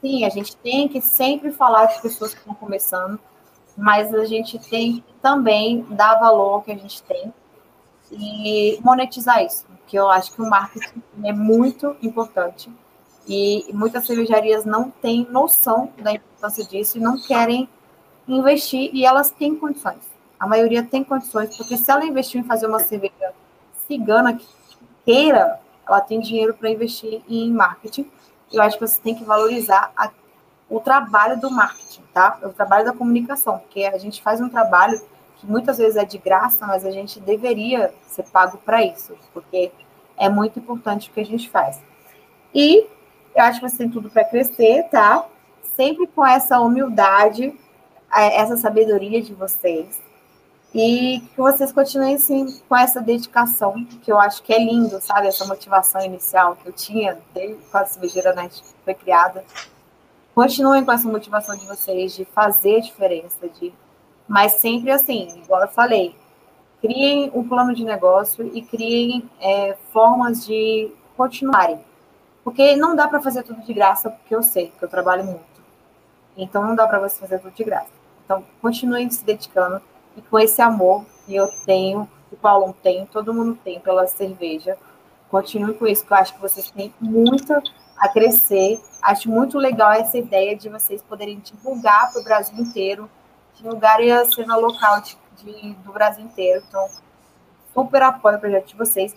Sim, 0.00 0.24
a 0.24 0.28
gente 0.28 0.56
tem 0.56 0.88
que 0.88 1.00
sempre 1.00 1.52
falar 1.52 1.86
de 1.86 2.02
pessoas 2.02 2.32
que 2.32 2.40
estão 2.40 2.54
começando, 2.54 3.18
mas 3.76 4.12
a 4.12 4.24
gente 4.24 4.58
tem 4.58 5.00
que 5.00 5.14
também 5.22 5.86
dar 5.90 6.16
valor 6.16 6.64
que 6.64 6.72
a 6.72 6.76
gente 6.76 7.00
tem 7.04 7.32
e 8.10 8.78
monetizar 8.82 9.42
isso, 9.42 9.64
porque 9.66 9.98
eu 9.98 10.08
acho 10.08 10.32
que 10.32 10.40
o 10.40 10.48
marketing 10.48 11.02
é 11.24 11.32
muito 11.32 11.96
importante 12.02 12.70
e 13.28 13.66
muitas 13.72 14.06
cervejarias 14.06 14.64
não 14.64 14.90
têm 14.90 15.26
noção 15.30 15.92
da 15.98 16.12
importância 16.12 16.64
disso 16.64 16.98
e 16.98 17.00
não 17.00 17.20
querem 17.20 17.68
investir 18.28 18.90
e 18.92 19.04
elas 19.04 19.30
têm 19.30 19.56
condições. 19.56 20.08
A 20.38 20.46
maioria 20.46 20.82
tem 20.82 21.02
condições, 21.02 21.56
porque 21.56 21.76
se 21.76 21.90
ela 21.90 22.04
investir 22.04 22.40
em 22.40 22.44
fazer 22.44 22.66
uma 22.66 22.80
cerveja 22.80 23.32
cigana 23.86 24.34
que 24.34 24.46
queira 25.04 25.60
ela 25.86 26.00
tem 26.00 26.20
dinheiro 26.20 26.52
para 26.54 26.68
investir 26.68 27.22
em 27.28 27.52
marketing. 27.52 28.10
Eu 28.52 28.62
acho 28.62 28.78
que 28.78 28.86
você 28.86 29.00
tem 29.00 29.14
que 29.14 29.24
valorizar 29.24 29.92
a, 29.96 30.10
o 30.68 30.80
trabalho 30.80 31.40
do 31.40 31.50
marketing, 31.50 32.02
tá? 32.12 32.38
O 32.42 32.50
trabalho 32.50 32.84
da 32.84 32.92
comunicação, 32.92 33.58
porque 33.58 33.84
a 33.84 33.96
gente 33.98 34.20
faz 34.20 34.40
um 34.40 34.48
trabalho 34.48 35.00
que 35.36 35.46
muitas 35.46 35.78
vezes 35.78 35.96
é 35.96 36.04
de 36.04 36.18
graça, 36.18 36.66
mas 36.66 36.84
a 36.84 36.90
gente 36.90 37.20
deveria 37.20 37.92
ser 38.06 38.24
pago 38.24 38.58
para 38.58 38.82
isso, 38.82 39.16
porque 39.32 39.70
é 40.16 40.28
muito 40.28 40.58
importante 40.58 41.10
o 41.10 41.12
que 41.12 41.20
a 41.20 41.24
gente 41.24 41.48
faz. 41.48 41.80
E 42.54 42.86
eu 43.34 43.44
acho 43.44 43.60
que 43.60 43.68
você 43.68 43.76
tem 43.76 43.90
tudo 43.90 44.08
para 44.08 44.24
crescer, 44.24 44.84
tá? 44.90 45.26
Sempre 45.76 46.06
com 46.06 46.26
essa 46.26 46.58
humildade, 46.58 47.54
essa 48.10 48.56
sabedoria 48.56 49.20
de 49.20 49.34
vocês. 49.34 50.00
E 50.74 51.20
que 51.34 51.36
vocês 51.36 51.70
continuem 51.72 52.16
assim, 52.16 52.60
com 52.68 52.76
essa 52.76 53.00
dedicação, 53.00 53.84
que 54.02 54.10
eu 54.10 54.18
acho 54.18 54.42
que 54.42 54.52
é 54.52 54.58
lindo, 54.58 55.00
sabe? 55.00 55.28
Essa 55.28 55.46
motivação 55.46 56.02
inicial 56.02 56.56
que 56.56 56.66
eu 56.66 56.72
tinha 56.72 57.18
desde 57.32 57.56
quando 57.70 57.84
a 57.84 57.86
Cervejeira 57.86 58.34
foi 58.84 58.94
criada. 58.94 59.44
Continuem 60.34 60.84
com 60.84 60.92
essa 60.92 61.08
motivação 61.08 61.56
de 61.56 61.66
vocês 61.66 62.14
de 62.14 62.24
fazer 62.26 62.80
diferença, 62.82 63.48
de 63.48 63.72
mas 64.28 64.52
sempre 64.54 64.90
assim, 64.90 65.28
igual 65.42 65.62
eu 65.62 65.68
falei, 65.68 66.14
criem 66.80 67.30
um 67.34 67.46
plano 67.46 67.74
de 67.74 67.84
negócio 67.84 68.50
e 68.52 68.62
criem 68.62 69.28
é, 69.40 69.76
formas 69.92 70.44
de 70.46 70.92
continuarem. 71.16 71.80
Porque 72.44 72.76
não 72.76 72.94
dá 72.94 73.08
para 73.08 73.20
fazer 73.20 73.42
tudo 73.42 73.62
de 73.62 73.72
graça, 73.72 74.10
porque 74.10 74.34
eu 74.34 74.42
sei 74.42 74.72
que 74.78 74.84
eu 74.84 74.88
trabalho 74.88 75.24
muito. 75.24 75.44
Então 76.36 76.62
não 76.62 76.74
dá 76.74 76.86
para 76.86 77.00
você 77.00 77.18
fazer 77.18 77.38
tudo 77.38 77.54
de 77.54 77.64
graça. 77.64 77.90
Então 78.24 78.44
continuem 78.60 79.10
se 79.10 79.24
dedicando 79.24 79.80
e 80.16 80.22
com 80.22 80.38
esse 80.38 80.60
amor 80.62 81.04
que 81.24 81.34
eu 81.34 81.48
tenho, 81.64 82.08
que 82.28 82.34
o 82.34 82.38
Paulo 82.38 82.74
tem, 82.82 83.06
todo 83.06 83.34
mundo 83.34 83.58
tem 83.64 83.80
pela 83.80 84.06
cerveja. 84.06 84.76
Continue 85.28 85.74
com 85.74 85.86
isso, 85.86 86.04
que 86.06 86.12
eu 86.12 86.16
acho 86.16 86.34
que 86.34 86.40
vocês 86.40 86.70
têm 86.70 86.94
muito 87.00 87.52
a 87.98 88.08
crescer. 88.08 88.80
Acho 89.02 89.28
muito 89.30 89.58
legal 89.58 89.92
essa 89.92 90.16
ideia 90.16 90.56
de 90.56 90.68
vocês 90.68 91.02
poderem 91.02 91.38
divulgar 91.40 92.12
para 92.12 92.20
o 92.20 92.24
Brasil 92.24 92.56
inteiro 92.58 93.10
divulgarem 93.56 94.12
a 94.12 94.24
cena 94.24 94.56
local 94.56 95.00
de, 95.00 95.16
de, 95.38 95.72
do 95.74 95.92
Brasil 95.92 96.24
inteiro. 96.24 96.62
Então, 96.68 96.88
super 97.74 98.02
apoio 98.02 98.36
o 98.36 98.40
projeto 98.40 98.68
de 98.68 98.76
vocês. 98.76 99.14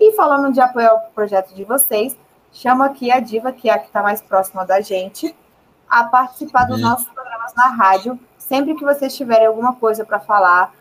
E 0.00 0.12
falando 0.12 0.52
de 0.52 0.60
apoio 0.60 0.90
ao 0.90 1.00
projeto 1.14 1.54
de 1.54 1.64
vocês, 1.64 2.16
chamo 2.52 2.82
aqui 2.82 3.10
a 3.10 3.20
Diva, 3.20 3.52
que 3.52 3.68
é 3.68 3.72
a 3.72 3.78
que 3.78 3.86
está 3.86 4.02
mais 4.02 4.20
próxima 4.20 4.64
da 4.64 4.80
gente, 4.80 5.34
a 5.88 6.04
participar 6.04 6.64
dos 6.64 6.82
uhum. 6.82 6.88
nossos 6.88 7.08
programas 7.08 7.54
na 7.54 7.68
rádio. 7.68 8.18
Sempre 8.38 8.74
que 8.74 8.84
vocês 8.84 9.14
tiverem 9.14 9.46
alguma 9.46 9.74
coisa 9.74 10.04
para 10.04 10.18
falar, 10.18 10.74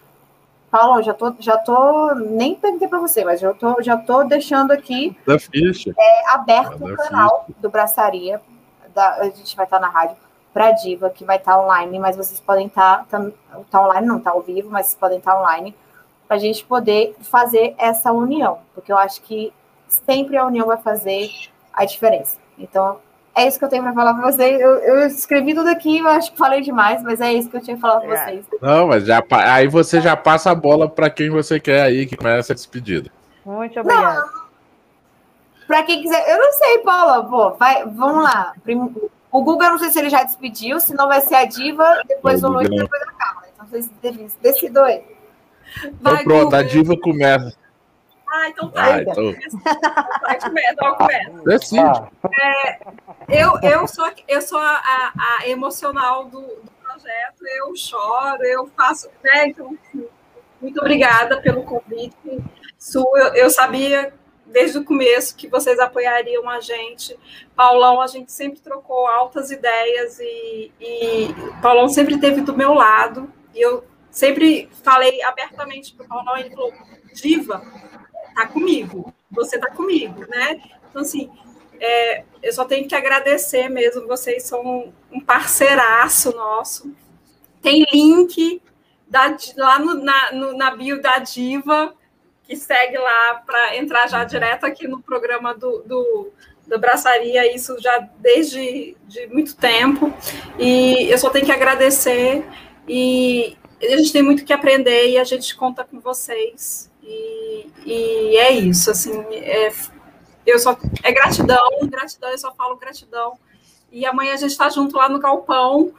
Paulo, 0.69 1.01
já 1.03 1.14
tô, 1.14 1.35
já 1.40 1.57
tô, 1.57 2.15
nem 2.15 2.56
perguntei 2.56 2.88
para 2.88 2.99
você, 2.99 3.23
mas 3.25 3.40
já 3.40 3.53
tô, 3.53 3.81
já 3.81 3.98
tô 3.98 4.23
deixando 4.23 4.72
aqui 4.72 5.15
da 5.27 5.38
ficha. 5.38 5.93
É, 5.98 6.30
aberto 6.31 6.83
o 6.83 6.95
canal 6.95 7.45
do 7.59 7.69
Braçaria. 7.69 8.41
Da, 8.93 9.15
a 9.15 9.25
gente 9.25 9.56
vai 9.56 9.65
estar 9.65 9.80
na 9.80 9.88
rádio 9.88 10.17
para 10.53 10.71
Diva, 10.71 11.09
que 11.09 11.23
vai 11.23 11.38
estar 11.38 11.53
tá 11.53 11.61
online, 11.61 11.99
mas 11.99 12.17
vocês 12.17 12.39
podem 12.39 12.67
estar, 12.67 13.05
tá, 13.09 13.19
tá, 13.19 13.59
tá, 13.69 13.81
online, 13.81 14.07
não 14.07 14.19
tá 14.19 14.31
ao 14.31 14.41
vivo, 14.41 14.69
mas 14.69 14.88
vocês 14.88 14.99
podem 14.99 15.17
estar 15.17 15.33
tá 15.33 15.39
online, 15.39 15.75
para 16.27 16.38
a 16.38 16.39
gente 16.39 16.63
poder 16.65 17.15
fazer 17.21 17.75
essa 17.77 18.11
união, 18.11 18.59
porque 18.73 18.91
eu 18.91 18.97
acho 18.97 19.21
que 19.21 19.53
sempre 19.88 20.38
a 20.38 20.45
união 20.45 20.67
vai 20.67 20.77
fazer 20.77 21.30
a 21.73 21.85
diferença. 21.85 22.38
Então, 22.57 22.99
é 23.35 23.47
isso 23.47 23.57
que 23.57 23.65
eu 23.65 23.69
tenho 23.69 23.83
para 23.83 23.93
falar 23.93 24.13
para 24.13 24.31
vocês. 24.31 24.59
Eu, 24.59 24.75
eu, 24.75 25.07
escrevi 25.07 25.53
tudo 25.53 25.69
aqui, 25.69 25.99
eu 25.99 26.07
acho 26.07 26.31
que 26.31 26.38
falei 26.38 26.61
demais, 26.61 27.01
mas 27.01 27.21
é 27.21 27.33
isso 27.33 27.49
que 27.49 27.57
eu 27.57 27.61
tinha 27.61 27.75
que 27.75 27.81
falar 27.81 28.01
para 28.01 28.13
é. 28.13 28.25
vocês. 28.25 28.45
Não, 28.61 28.88
mas 28.88 29.05
já, 29.05 29.23
aí 29.30 29.67
você 29.67 30.01
já 30.01 30.15
passa 30.17 30.51
a 30.51 30.55
bola 30.55 30.89
para 30.89 31.09
quem 31.09 31.30
você 31.30 31.59
quer 31.59 31.81
aí, 31.81 32.05
que 32.05 32.17
começa 32.17 32.51
a 32.51 32.55
despedida. 32.55 33.09
Muito 33.45 33.80
obrigada. 33.80 34.23
Para 35.65 35.83
quem 35.83 36.01
quiser, 36.01 36.30
eu 36.30 36.38
não 36.38 36.51
sei, 36.51 36.80
Paula, 36.80 37.23
pô, 37.23 37.51
vai, 37.51 37.85
vamos 37.85 38.23
lá. 38.23 38.53
O 39.32 39.43
Guga, 39.43 39.69
não 39.69 39.77
sei 39.77 39.90
se 39.90 40.00
ele 40.00 40.10
já 40.10 40.24
despediu, 40.24 40.80
se 40.80 40.93
não 40.93 41.08
vai 41.08 41.22
ser 41.22 41.35
a 41.35 41.45
Diva, 41.45 42.03
depois 42.08 42.43
o, 42.43 42.48
o 42.48 42.51
Luiz 42.51 42.68
e 42.68 42.76
depois 42.76 43.01
a 43.01 43.11
Carla. 43.14 43.43
Então 43.53 43.66
vocês 43.68 43.90
decidam 44.42 44.84
aí. 44.84 45.03
Vai, 46.01 46.14
então, 46.14 46.24
pronto, 46.24 46.45
Guga. 46.45 46.58
a 46.58 46.64
Diva 46.64 46.98
começa. 46.98 47.61
Ah, 48.27 48.50
então 48.50 48.69
tá. 48.69 48.84
Ah, 48.84 49.01
então... 49.01 49.35
Vai, 50.22 50.40
começa, 50.40 51.43
Decide. 51.45 52.01
É, 52.40 52.80
eu, 53.30 53.60
eu 53.61 53.88
sou, 53.88 54.10
eu 54.27 54.42
sou 54.42 54.60
a, 54.60 55.11
a, 55.18 55.48
emocional 55.48 56.26
do, 56.26 56.42
do, 56.42 56.72
projeto, 56.82 57.45
eu 57.58 57.76
choro, 57.76 58.43
eu 58.43 58.68
faço. 58.76 59.10
Né? 59.24 59.48
Então, 59.48 59.77
muito 60.61 60.80
obrigada 60.80 61.42
pelo 61.42 61.64
convite. 61.64 62.42
Su, 62.77 63.06
eu, 63.16 63.34
eu 63.34 63.50
sabia 63.50 64.14
desde 64.51 64.77
o 64.77 64.83
começo 64.83 65.35
que 65.35 65.47
vocês 65.47 65.80
apoiariam 65.80 66.47
a 66.49 66.59
gente. 66.59 67.17
Paulão, 67.55 68.01
a 68.01 68.07
gente 68.07 68.31
sempre 68.31 68.59
trocou 68.59 69.07
altas 69.07 69.51
ideias 69.51 70.19
e, 70.19 70.71
e 70.80 71.27
Paulão 71.61 71.88
sempre 71.89 72.15
esteve 72.15 72.41
do 72.41 72.55
meu 72.55 72.73
lado. 72.73 73.31
E 73.55 73.61
eu 73.61 73.83
sempre 74.09 74.69
falei 74.83 75.21
abertamente 75.23 75.93
para 75.93 76.05
o 76.05 76.09
Paulão, 76.09 76.38
ele 76.38 76.49
falou, 76.51 76.73
Diva, 77.13 77.61
tá 78.35 78.47
comigo, 78.47 79.13
você 79.30 79.57
tá 79.57 79.69
comigo, 79.71 80.25
né? 80.27 80.61
Então, 80.89 81.01
assim, 81.01 81.31
é, 81.80 82.23
eu 82.43 82.53
só 82.53 82.65
tenho 82.65 82.88
que 82.88 82.95
agradecer 82.95 83.69
mesmo, 83.69 84.07
vocês 84.07 84.43
são 84.43 84.93
um 85.11 85.19
parceiraço 85.19 86.35
nosso. 86.35 86.93
Tem 87.61 87.85
link 87.91 88.61
da, 89.07 89.35
lá 89.57 89.80
no, 89.80 89.95
na, 89.95 90.31
no, 90.31 90.57
na 90.57 90.75
bio 90.75 91.01
da 91.01 91.17
Diva, 91.19 91.93
que 92.51 92.57
segue 92.57 92.97
lá 92.97 93.35
para 93.45 93.77
entrar 93.77 94.07
já 94.07 94.25
direto 94.25 94.65
aqui 94.65 94.85
no 94.85 95.01
programa 95.01 95.53
do, 95.53 95.81
do, 95.83 96.33
do 96.67 96.77
Braçaria, 96.77 97.55
isso 97.55 97.77
já 97.80 97.97
desde 98.19 98.97
de 99.07 99.27
muito 99.27 99.55
tempo. 99.55 100.13
E 100.59 101.09
eu 101.09 101.17
só 101.17 101.30
tenho 101.30 101.45
que 101.45 101.51
agradecer. 101.51 102.45
E 102.85 103.55
a 103.81 103.95
gente 103.95 104.11
tem 104.11 104.21
muito 104.21 104.43
que 104.43 104.51
aprender 104.51 105.11
e 105.11 105.17
a 105.17 105.23
gente 105.23 105.55
conta 105.55 105.85
com 105.85 106.01
vocês. 106.01 106.91
E, 107.01 107.67
e 107.85 108.35
é 108.35 108.51
isso, 108.51 108.91
assim, 108.91 109.23
é, 109.31 109.71
eu 110.45 110.59
só 110.59 110.77
é 111.03 111.11
gratidão, 111.13 111.69
gratidão, 111.83 112.30
eu 112.31 112.38
só 112.38 112.53
falo 112.53 112.75
gratidão. 112.75 113.39
E 113.89 114.05
amanhã 114.05 114.33
a 114.33 114.38
gente 114.38 114.51
está 114.51 114.67
junto 114.67 114.97
lá 114.97 115.07
no 115.07 115.19
Galpão. 115.19 115.93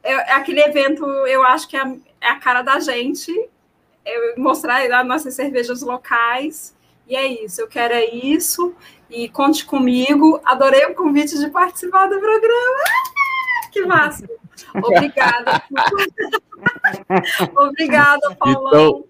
É, 0.00 0.12
é, 0.12 0.32
aquele 0.34 0.60
evento, 0.60 1.04
eu 1.26 1.42
acho 1.42 1.66
que 1.66 1.76
é 1.76 1.80
a, 1.80 1.96
é 2.20 2.28
a 2.28 2.38
cara 2.38 2.62
da 2.62 2.78
gente 2.78 3.32
mostrar 4.36 4.82
as 4.82 5.06
nossas 5.06 5.34
cervejas 5.34 5.82
locais. 5.82 6.74
E 7.06 7.16
é 7.16 7.26
isso, 7.26 7.60
eu 7.60 7.68
quero 7.68 7.94
é 7.94 8.04
isso. 8.04 8.74
E 9.10 9.28
conte 9.28 9.64
comigo. 9.64 10.40
Adorei 10.44 10.84
o 10.86 10.94
convite 10.94 11.38
de 11.38 11.48
participar 11.48 12.06
do 12.08 12.20
programa. 12.20 12.84
Que 13.72 13.84
massa! 13.86 14.28
Obrigada. 14.74 15.62
Obrigada, 17.56 18.36
Paulão. 18.36 19.04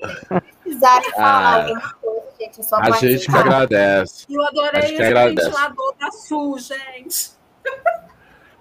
Então, 0.66 1.02
falar 1.12 1.18
ah, 1.18 1.54
alguma 1.62 1.92
coisa, 1.94 2.22
gente, 2.38 2.60
é 2.60 2.62
só 2.62 2.76
A 2.76 2.90
gente 2.90 3.26
que 3.26 3.36
agradece. 3.36 4.26
Eu 4.28 4.42
adorei 4.42 4.94
o 4.94 4.98
ventilador 4.98 5.94
da 5.98 6.10
Sul, 6.10 6.58
gente. 6.58 7.30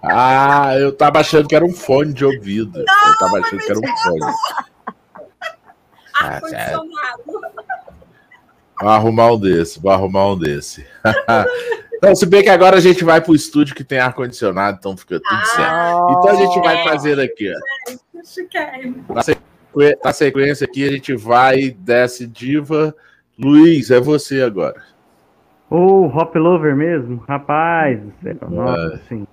Ah, 0.02 0.76
eu 0.78 0.92
tava 0.96 1.20
achando 1.20 1.48
que 1.48 1.56
era 1.56 1.64
um 1.64 1.72
fone 1.72 2.12
de 2.12 2.24
ouvido. 2.24 2.84
Não, 2.84 3.08
eu 3.08 3.18
tava 3.18 3.38
achando 3.38 3.58
que 3.58 3.70
era 3.70 3.78
um 3.78 3.96
fone. 3.96 4.34
Ar-condicionado. 6.20 7.22
Vou 8.80 8.90
arrumar 8.90 9.32
um 9.32 9.40
desse, 9.40 9.80
vou 9.80 9.90
arrumar 9.90 10.32
um 10.32 10.38
desse. 10.38 10.86
então, 11.94 12.14
se 12.14 12.24
bem 12.26 12.42
que 12.42 12.48
agora 12.48 12.76
a 12.76 12.80
gente 12.80 13.04
vai 13.04 13.20
para 13.20 13.32
o 13.32 13.34
estúdio 13.34 13.74
que 13.74 13.82
tem 13.82 13.98
ar-condicionado, 13.98 14.76
então 14.78 14.96
fica 14.96 15.18
tudo 15.18 15.40
ah, 15.40 15.44
certo. 15.46 16.10
Então 16.10 16.28
a 16.28 16.34
gente 16.34 16.60
vai 16.60 16.84
fazer 16.84 17.18
aqui, 17.18 17.52
ó. 17.52 19.12
Na, 19.12 19.22
sequ... 19.22 19.40
Na 20.04 20.12
sequência 20.12 20.64
aqui, 20.64 20.86
a 20.86 20.92
gente 20.92 21.14
vai, 21.14 21.70
desce 21.70 22.26
diva. 22.26 22.94
Luiz, 23.38 23.90
é 23.90 24.00
você 24.00 24.42
agora. 24.42 24.82
O 25.70 25.76
oh, 25.76 26.06
Hop 26.06 26.34
Lover 26.34 26.74
mesmo? 26.74 27.22
Rapaz 27.28 28.00
nossa, 28.48 28.94
é. 28.94 29.08
sim. 29.08 29.26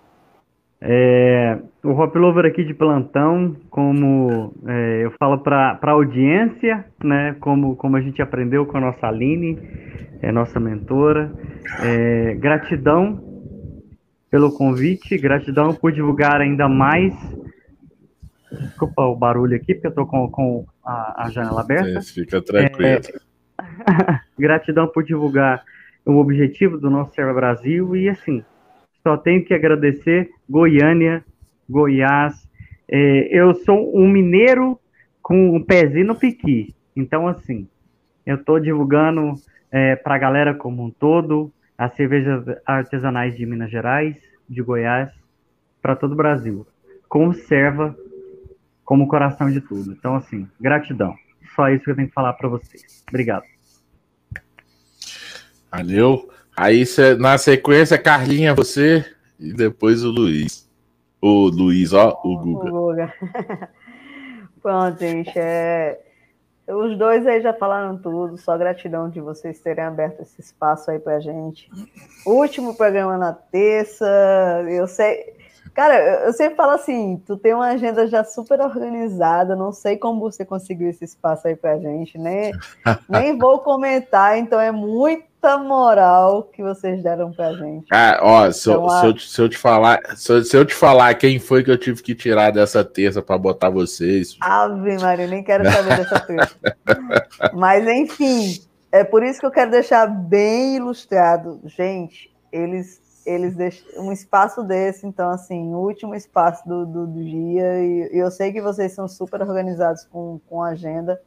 É, 0.81 1.57
o 1.95 2.01
Hop 2.01 2.13
Lover 2.15 2.45
aqui 2.45 2.65
de 2.65 2.73
plantão, 2.73 3.55
como 3.69 4.53
é, 4.67 5.05
eu 5.05 5.11
falo 5.11 5.39
para 5.39 5.79
a 5.81 5.91
audiência, 5.91 6.85
né, 7.01 7.37
como, 7.39 7.77
como 7.77 7.95
a 7.95 8.01
gente 8.01 8.21
aprendeu 8.21 8.65
com 8.65 8.77
a 8.77 8.81
nossa 8.81 9.07
Aline, 9.07 9.57
é 10.21 10.29
nossa 10.29 10.59
mentora. 10.59 11.31
É, 11.81 12.35
gratidão 12.35 13.23
pelo 14.29 14.51
convite, 14.51 15.17
gratidão 15.17 15.73
por 15.73 15.93
divulgar 15.93 16.41
ainda 16.41 16.67
mais. 16.67 17.13
Desculpa 18.51 19.03
o 19.03 19.15
barulho 19.15 19.55
aqui, 19.55 19.73
porque 19.73 19.87
eu 19.87 19.89
estou 19.89 20.05
com, 20.05 20.29
com 20.29 20.65
a, 20.85 21.25
a, 21.25 21.29
janela 21.29 21.61
aberta. 21.61 22.01
Sim, 22.01 22.21
fica 22.21 22.41
tranquilo. 22.41 22.89
É, 22.89 22.99
gratidão 24.37 24.87
por 24.87 25.03
divulgar 25.03 25.63
o 26.05 26.17
objetivo 26.17 26.77
do 26.77 26.89
nosso 26.89 27.13
Serva 27.13 27.33
Brasil 27.33 27.95
e 27.95 28.09
assim 28.09 28.43
só 29.05 29.15
tenho 29.15 29.45
que 29.45 29.53
agradecer 29.53 30.31
Goiânia, 30.49 31.23
Goiás. 31.69 32.47
É, 32.87 33.27
eu 33.31 33.53
sou 33.55 33.95
um 33.97 34.07
mineiro 34.07 34.79
com 35.21 35.55
um 35.55 35.63
pezinho 35.63 36.07
no 36.07 36.15
piqui. 36.15 36.73
Então, 36.95 37.27
assim, 37.27 37.67
eu 38.25 38.35
estou 38.35 38.59
divulgando 38.59 39.33
é, 39.71 39.95
para 39.95 40.15
a 40.15 40.19
galera 40.19 40.53
como 40.53 40.83
um 40.83 40.91
todo 40.91 41.51
as 41.77 41.93
cervejas 41.95 42.43
artesanais 42.65 43.35
de 43.35 43.45
Minas 43.45 43.69
Gerais, 43.69 44.15
de 44.47 44.61
Goiás, 44.61 45.11
para 45.81 45.95
todo 45.95 46.13
o 46.13 46.15
Brasil. 46.15 46.65
Conserva 47.09 47.95
como 48.83 49.07
coração 49.07 49.51
de 49.51 49.59
tudo. 49.59 49.91
Então, 49.91 50.15
assim, 50.15 50.47
gratidão. 50.59 51.13
Só 51.55 51.69
isso 51.69 51.83
que 51.83 51.91
eu 51.91 51.95
tenho 51.95 52.07
que 52.07 52.13
falar 52.13 52.33
para 52.33 52.47
vocês. 52.47 53.03
Obrigado. 53.09 53.43
Valeu. 55.71 56.29
Aí 56.55 56.85
na 57.19 57.37
sequência, 57.37 57.97
Carlinha, 57.97 58.53
você 58.53 59.05
e 59.37 59.51
depois 59.51 60.03
o 60.03 60.09
Luiz. 60.09 60.64
O 61.21 61.47
Luiz, 61.47 61.93
ó, 61.93 62.19
o 62.23 62.37
Guga. 62.37 62.69
O 62.69 62.71
Guga. 62.71 63.13
Pronto, 64.61 64.99
gente. 64.99 65.31
É... 65.35 65.99
Os 66.67 66.97
dois 66.97 67.27
aí 67.27 67.41
já 67.41 67.53
falaram 67.53 67.95
tudo, 67.95 68.37
só 68.37 68.57
gratidão 68.57 69.07
de 69.07 69.21
vocês 69.21 69.59
terem 69.59 69.83
aberto 69.83 70.21
esse 70.21 70.41
espaço 70.41 70.89
aí 70.89 70.97
pra 70.97 71.19
gente. 71.19 71.69
Último 72.25 72.75
programa 72.75 73.17
na 73.17 73.33
terça, 73.33 74.05
eu 74.67 74.87
sei. 74.87 75.35
Cara, 75.75 76.25
eu 76.25 76.33
sempre 76.33 76.55
falo 76.55 76.71
assim, 76.71 77.21
tu 77.25 77.37
tem 77.37 77.53
uma 77.53 77.67
agenda 77.67 78.07
já 78.07 78.23
super 78.23 78.61
organizada, 78.61 79.55
não 79.55 79.71
sei 79.71 79.97
como 79.97 80.21
você 80.21 80.43
conseguiu 80.43 80.89
esse 80.89 81.03
espaço 81.03 81.47
aí 81.47 81.55
pra 81.55 81.77
gente, 81.77 82.17
né? 82.17 82.51
Nem 83.07 83.37
vou 83.37 83.59
comentar, 83.59 84.37
então 84.37 84.59
é 84.59 84.71
muito 84.71 85.25
moral 85.57 86.43
que 86.43 86.61
vocês 86.63 87.01
deram 87.03 87.31
pra 87.31 87.53
gente. 87.53 87.85
Ah, 87.91 88.19
ó, 88.21 88.51
se, 88.51 88.69
então, 88.69 88.83
eu, 88.83 88.89
a... 88.89 88.99
se, 88.99 89.05
eu, 89.05 89.17
se, 89.17 89.41
eu, 89.41 89.49
te 89.49 89.57
falar, 89.57 89.99
se, 90.15 90.43
se, 90.43 90.57
eu 90.57 90.65
te 90.65 90.73
falar 90.73 91.13
quem 91.15 91.39
foi 91.39 91.63
que 91.63 91.71
eu 91.71 91.77
tive 91.77 92.01
que 92.01 92.15
tirar 92.15 92.51
dessa 92.51 92.83
terça 92.83 93.21
para 93.21 93.37
botar 93.37 93.69
vocês. 93.69 94.35
Ave 94.41 94.97
Maria, 94.97 95.27
nem 95.27 95.43
quero 95.43 95.69
saber 95.69 95.97
dessa 95.97 96.19
terça. 96.19 96.55
Mas 97.53 97.87
enfim, 97.87 98.59
é 98.91 99.03
por 99.03 99.23
isso 99.23 99.39
que 99.39 99.45
eu 99.45 99.51
quero 99.51 99.71
deixar 99.71 100.07
bem 100.07 100.77
ilustrado. 100.77 101.61
Gente, 101.65 102.33
eles 102.51 103.03
eles 103.25 103.55
deixam 103.55 104.05
um 104.05 104.11
espaço 104.11 104.63
desse, 104.63 105.07
então 105.07 105.31
assim, 105.31 105.73
o 105.73 105.79
último 105.79 106.13
espaço 106.13 106.67
do, 106.67 106.85
do, 106.85 107.07
do 107.07 107.23
dia, 107.23 107.79
e, 107.83 108.11
e 108.13 108.17
eu 108.19 108.29
sei 108.29 108.51
que 108.51 108.61
vocês 108.61 108.93
são 108.93 109.07
super 109.07 109.41
organizados 109.41 110.05
com, 110.05 110.39
com 110.47 110.61
a 110.61 110.69
agenda, 110.69 111.19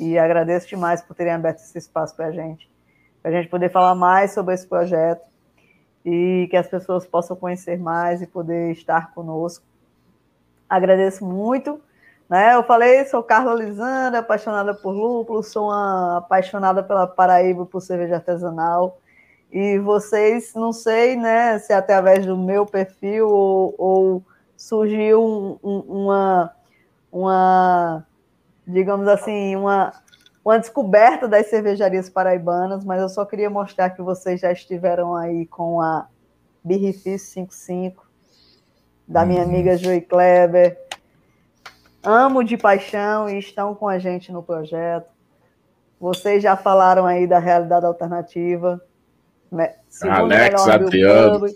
e 0.00 0.18
agradeço 0.18 0.66
demais 0.66 1.02
por 1.02 1.14
terem 1.14 1.34
aberto 1.34 1.58
esse 1.58 1.76
espaço 1.76 2.16
para 2.16 2.28
a 2.28 2.32
gente 2.32 2.72
para 3.24 3.30
a 3.30 3.34
gente 3.40 3.48
poder 3.48 3.70
falar 3.70 3.94
mais 3.94 4.32
sobre 4.34 4.52
esse 4.52 4.66
projeto 4.66 5.22
e 6.04 6.46
que 6.50 6.56
as 6.58 6.68
pessoas 6.68 7.06
possam 7.06 7.34
conhecer 7.34 7.78
mais 7.78 8.20
e 8.20 8.26
poder 8.26 8.70
estar 8.72 9.14
conosco. 9.14 9.64
Agradeço 10.68 11.24
muito. 11.24 11.80
Né? 12.28 12.54
Eu 12.54 12.62
falei, 12.64 13.02
sou 13.06 13.22
Carla 13.22 13.54
Lisandra, 13.54 14.18
apaixonada 14.18 14.74
por 14.74 14.90
lúpulo, 14.92 15.42
sou 15.42 15.68
uma 15.68 16.18
apaixonada 16.18 16.82
pela 16.82 17.06
Paraíba, 17.06 17.64
por 17.64 17.80
cerveja 17.80 18.16
artesanal. 18.16 18.98
E 19.50 19.78
vocês, 19.78 20.52
não 20.54 20.70
sei 20.70 21.16
né, 21.16 21.58
se 21.58 21.72
é 21.72 21.76
através 21.76 22.26
do 22.26 22.36
meu 22.36 22.66
perfil 22.66 23.26
ou, 23.26 23.74
ou 23.78 24.22
surgiu 24.54 25.24
um, 25.24 25.58
um, 25.64 25.78
uma, 26.02 26.54
uma, 27.10 28.06
digamos 28.66 29.08
assim, 29.08 29.56
uma 29.56 29.94
uma 30.44 30.58
descoberta 30.58 31.26
das 31.26 31.46
cervejarias 31.46 32.10
paraibanas, 32.10 32.84
mas 32.84 33.00
eu 33.00 33.08
só 33.08 33.24
queria 33.24 33.48
mostrar 33.48 33.90
que 33.90 34.02
vocês 34.02 34.40
já 34.40 34.52
estiveram 34.52 35.16
aí 35.16 35.46
com 35.46 35.80
a 35.80 36.06
Birrifis 36.62 37.22
55, 37.22 38.06
da 39.08 39.24
minha 39.24 39.42
uhum. 39.42 39.48
amiga 39.48 39.76
Joey 39.76 40.02
Kleber. 40.02 40.78
Amo 42.02 42.44
de 42.44 42.58
paixão 42.58 43.28
e 43.28 43.38
estão 43.38 43.74
com 43.74 43.88
a 43.88 43.98
gente 43.98 44.30
no 44.30 44.42
projeto. 44.42 45.08
Vocês 45.98 46.42
já 46.42 46.54
falaram 46.54 47.06
aí 47.06 47.26
da 47.26 47.38
realidade 47.38 47.86
alternativa. 47.86 48.78
Né? 49.50 49.74
Segundo 49.88 50.32
Alex 50.32 50.68
Adriano. 50.68 51.48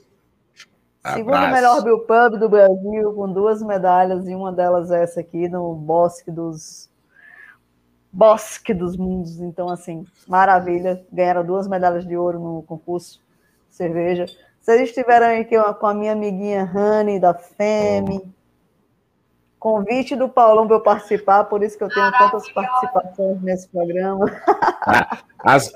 Segundo 1.13 1.49
melhor 1.49 1.83
Bill 1.83 2.01
Pub 2.01 2.39
do 2.39 2.49
Brasil, 2.49 3.13
com 3.15 3.33
duas 3.33 3.63
medalhas, 3.63 4.27
e 4.27 4.35
uma 4.35 4.53
delas 4.53 4.91
é 4.91 5.03
essa 5.03 5.21
aqui, 5.21 5.49
no 5.49 5.75
Bosque 5.75 6.31
dos 6.31 6.88
Bosque 8.13 8.73
dos 8.75 8.97
Mundos. 8.97 9.41
Então, 9.41 9.69
assim, 9.69 10.07
maravilha. 10.27 11.05
Ganharam 11.13 11.45
duas 11.45 11.69
medalhas 11.69 12.07
de 12.07 12.17
ouro 12.17 12.39
no 12.39 12.63
concurso 12.63 13.21
de 13.69 13.77
cerveja. 13.77 14.27
Vocês 14.61 14.83
estiveram 14.83 15.41
aqui 15.41 15.57
com 15.79 15.87
a 15.87 15.95
minha 15.95 16.13
amiguinha 16.13 16.65
Rani, 16.65 17.19
da 17.19 17.35
FEME. 17.35 18.23
Convite 19.59 20.15
do 20.15 20.29
Paulão 20.29 20.67
para 20.67 20.77
eu 20.77 20.81
participar, 20.81 21.45
por 21.45 21.63
isso 21.63 21.77
que 21.77 21.83
eu 21.83 21.89
tenho 21.89 22.13
tantas 22.13 22.49
participações 22.53 23.43
nesse 23.43 23.69
programa. 23.69 24.27
Ah, 24.83 25.19
as, 25.41 25.73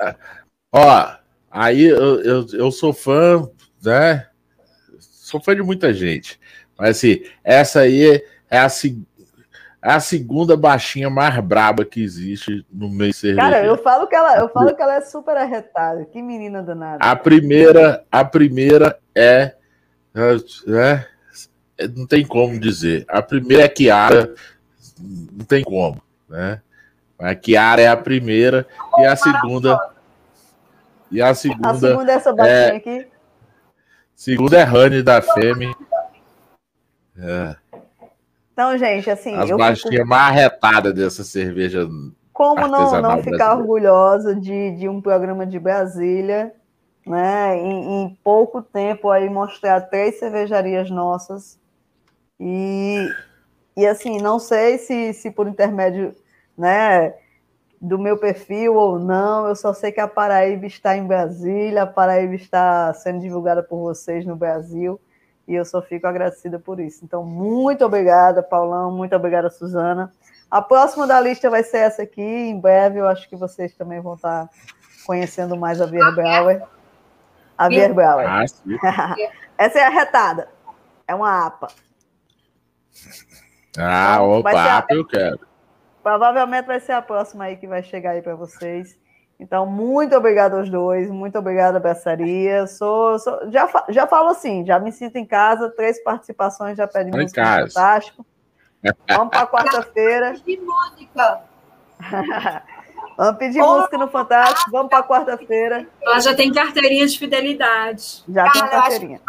ó, 0.73 1.17
aí 1.51 1.85
eu, 1.85 2.23
eu, 2.23 2.47
eu 2.53 2.71
sou 2.71 2.93
fã, 2.93 3.49
né? 3.83 4.29
Sou 5.01 5.41
fã 5.41 5.57
de 5.57 5.63
muita 5.63 5.93
gente. 5.93 6.39
Mas 6.79 6.99
assim, 6.99 7.23
essa 7.43 7.81
aí 7.81 8.23
é 8.49 8.59
a 8.59 8.69
segunda 8.69 9.07
a 9.83 9.99
segunda 9.99 10.57
baixinha 10.57 11.11
mais 11.11 11.37
braba 11.41 11.85
que 11.85 12.01
existe 12.01 12.65
no 12.73 12.89
meio 12.89 13.13
cervejeiro. 13.13 13.53
Cara, 13.53 13.67
eu 13.67 13.77
falo 13.77 14.07
que 14.07 14.15
ela, 14.15 14.39
eu 14.39 14.49
falo 14.49 14.75
que 14.77 14.81
ela 14.81 14.95
é 14.95 15.01
super 15.01 15.37
arretada. 15.37 16.05
Que 16.05 16.23
menina 16.23 16.63
danada. 16.63 16.99
A 17.05 17.17
primeira, 17.17 18.05
a 18.11 18.25
primeira 18.25 18.97
é, 19.13 19.57
é, 20.15 20.37
é 20.69 21.89
não 21.97 22.07
tem 22.07 22.25
como 22.25 22.61
dizer. 22.61 23.05
A 23.09 23.21
primeira 23.21 23.65
é 23.65 23.69
Kiara, 23.69 24.33
não 25.01 25.45
tem 25.45 25.65
como, 25.65 26.01
né? 26.29 26.63
A 27.19 27.35
Kiara 27.35 27.83
é 27.83 27.89
a 27.89 27.97
primeira 27.97 28.67
e 28.99 29.05
a 29.05 29.17
segunda 29.17 29.79
e 31.11 31.21
a 31.21 31.35
segunda, 31.35 31.71
a 31.71 31.75
segunda 31.75 32.13
é 32.13 32.15
essa 32.15 32.33
baixinha 32.33 32.57
é, 32.57 32.77
aqui. 32.77 33.07
Segunda 34.15 34.59
é 34.59 34.65
Honey 34.65 35.03
da 35.03 35.21
Femi. 35.21 35.75
É. 37.19 37.62
Então, 38.53 38.77
gente, 38.77 39.11
assim. 39.11 39.35
As 39.35 39.51
baixinhas 39.51 39.97
fico... 39.97 40.09
mais 40.09 40.29
arretadas 40.29 40.95
dessa 40.95 41.25
cerveja. 41.25 41.89
Como 42.33 42.67
não, 42.67 43.01
não 43.01 43.23
ficar 43.23 43.57
orgulhosa 43.57 44.35
de, 44.35 44.73
de 44.77 44.89
um 44.89 45.01
programa 45.01 45.47
de 45.47 45.59
Brasília, 45.59 46.53
né? 47.07 47.57
Em, 47.57 48.03
em, 48.03 48.19
pouco 48.23 48.63
tempo 48.63 49.11
aí 49.11 49.29
mostrar 49.29 49.81
três 49.83 50.19
cervejarias 50.19 50.91
nossas. 50.91 51.59
E, 52.39 53.09
e 53.77 53.87
assim, 53.87 54.19
não 54.19 54.39
sei 54.39 54.79
se, 54.79 55.13
se 55.13 55.31
por 55.31 55.47
intermédio 55.47 56.15
né, 56.57 57.15
do 57.81 57.99
meu 57.99 58.19
perfil 58.19 58.75
ou 58.75 58.99
não, 58.99 59.47
eu 59.49 59.57
só 59.57 59.73
sei 59.73 59.93
que 59.93 60.01
a 60.01 60.09
Paraíba 60.09 60.67
está 60.67 60.97
em 60.97 61.07
Brasília, 61.07 61.83
a 61.83 61.87
Paraíba 61.87 62.35
está 62.35 62.93
sendo 62.95 63.21
divulgada 63.21 63.63
por 63.63 63.79
vocês 63.79 64.25
no 64.25 64.37
Brasil. 64.37 65.01
E 65.47 65.55
eu 65.55 65.65
só 65.65 65.83
fico 65.83 66.07
agradecida 66.07 66.59
por 66.59 66.79
isso. 66.79 67.05
Então, 67.05 67.25
muito 67.25 67.85
obrigada, 67.85 68.43
Paulão. 68.43 68.93
Muito 68.93 69.15
obrigada, 69.15 69.51
Suzana. 69.51 70.13
A 70.51 70.63
próxima 70.63 71.07
da 71.07 71.21
lista 71.21 71.51
vai 71.51 71.63
ser 71.63 71.79
essa 71.79 72.03
aqui. 72.03 72.23
Em 72.23 72.59
breve, 72.59 73.01
eu 73.01 73.09
acho 73.09 73.29
que 73.29 73.37
vocês 73.37 73.75
também 73.75 74.01
vão 74.01 74.15
estar 74.15 74.49
conhecendo 75.07 75.57
mais 75.57 75.81
a 75.81 75.87
Beer 75.87 76.15
Brauer. 76.15 76.63
A 77.59 77.69
Beer 77.69 77.93
Brauer. 77.93 78.27
Ah, 78.29 78.45
essa 79.59 79.79
é 79.79 79.85
a 79.85 79.89
retada. 79.89 80.49
É 81.07 81.15
uma 81.15 81.47
APA. 81.47 81.69
Ah, 83.79 84.23
opa, 84.23 84.79
APA 84.79 84.95
eu 84.95 85.07
quero. 85.07 85.41
Provavelmente 86.03 86.67
vai 86.67 86.81
ser 86.81 86.93
a 86.93 87.03
próxima 87.03 87.45
aí 87.45 87.57
que 87.57 87.67
vai 87.67 87.83
chegar 87.83 88.11
aí 88.11 88.23
para 88.23 88.35
vocês. 88.35 88.99
Então, 89.43 89.67
muito 89.67 90.15
obrigada 90.15 90.57
aos 90.57 90.71
dois, 90.71 91.11
muito 91.11 91.37
obrigada, 91.37 91.81
Beçaria. 91.81 92.65
Sou, 92.69 93.19
sou, 93.19 93.51
já, 93.51 93.69
já 93.89 94.07
falo 94.07 94.29
assim, 94.29 94.65
já 94.65 94.79
me 94.79 94.93
sinto 94.93 95.17
em 95.17 95.27
casa, 95.27 95.69
três 95.69 96.03
participações 96.03 96.79
já 96.79 96.87
pede 96.87 97.11
música 97.11 97.67
fantástico. 97.67 98.25
Vamos 99.09 99.31
para 99.31 99.47
quarta-feira. 99.51 100.35
Pedir 100.45 100.61
música. 100.63 101.41
vamos 103.19 103.39
pedir 103.39 103.61
oh, 103.61 103.79
música 103.79 103.99
no 103.99 104.09
Fantástico, 104.09 104.71
vamos 104.71 104.89
para 104.89 105.03
quarta-feira. 105.03 105.89
Ela 106.01 106.21
já 106.21 106.37
tem 106.37 106.53
carteirinha 106.53 107.07
de 107.07 107.19
fidelidade. 107.19 108.23
Já 108.29 108.45
Cara, 108.45 108.53
tem 108.53 108.71
carteirinha 108.71 109.21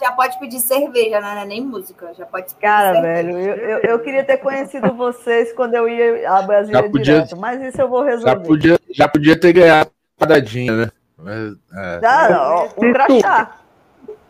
já 0.00 0.12
pode 0.12 0.38
pedir 0.38 0.60
cerveja, 0.60 1.20
né? 1.20 1.42
É 1.42 1.44
nem 1.44 1.60
música, 1.60 2.12
já 2.14 2.26
pode 2.26 2.54
Cara, 2.56 3.00
velho, 3.00 3.38
eu, 3.38 3.56
eu, 3.56 3.78
eu, 3.78 3.98
queria 4.00 4.24
ter 4.24 4.36
conhecido 4.38 4.92
vocês 4.94 5.52
quando 5.52 5.74
eu 5.74 5.88
ia 5.88 6.28
a 6.30 6.42
Brasília 6.42 6.82
podia, 6.82 7.02
direto, 7.02 7.36
mas 7.36 7.62
isso 7.62 7.80
eu 7.80 7.88
vou 7.88 8.02
resolver. 8.02 8.30
Já 8.30 8.36
podia, 8.36 8.80
já 8.90 9.08
podia 9.08 9.40
ter 9.40 9.52
ganhado 9.52 9.90
padadinha, 10.18 10.72
né? 10.72 10.90
Mas, 11.16 11.54
é. 11.74 12.00
Já, 12.00 12.68
um 12.76 12.92
crachá. 12.92 13.56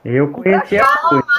Eu 0.05 0.33
conheci 0.33 0.79
a 0.79 0.87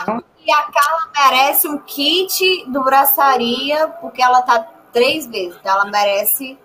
então... 0.02 0.24
E 0.46 0.52
a 0.52 0.64
Carla 0.64 1.10
merece 1.16 1.68
um 1.70 1.78
kit 1.78 2.66
do 2.70 2.84
Braçaria, 2.84 3.88
porque 4.02 4.22
ela 4.22 4.42
tá 4.42 4.68
três 4.92 5.26
vezes. 5.26 5.58
Então 5.60 5.72
ela 5.72 5.86
merece 5.86 6.58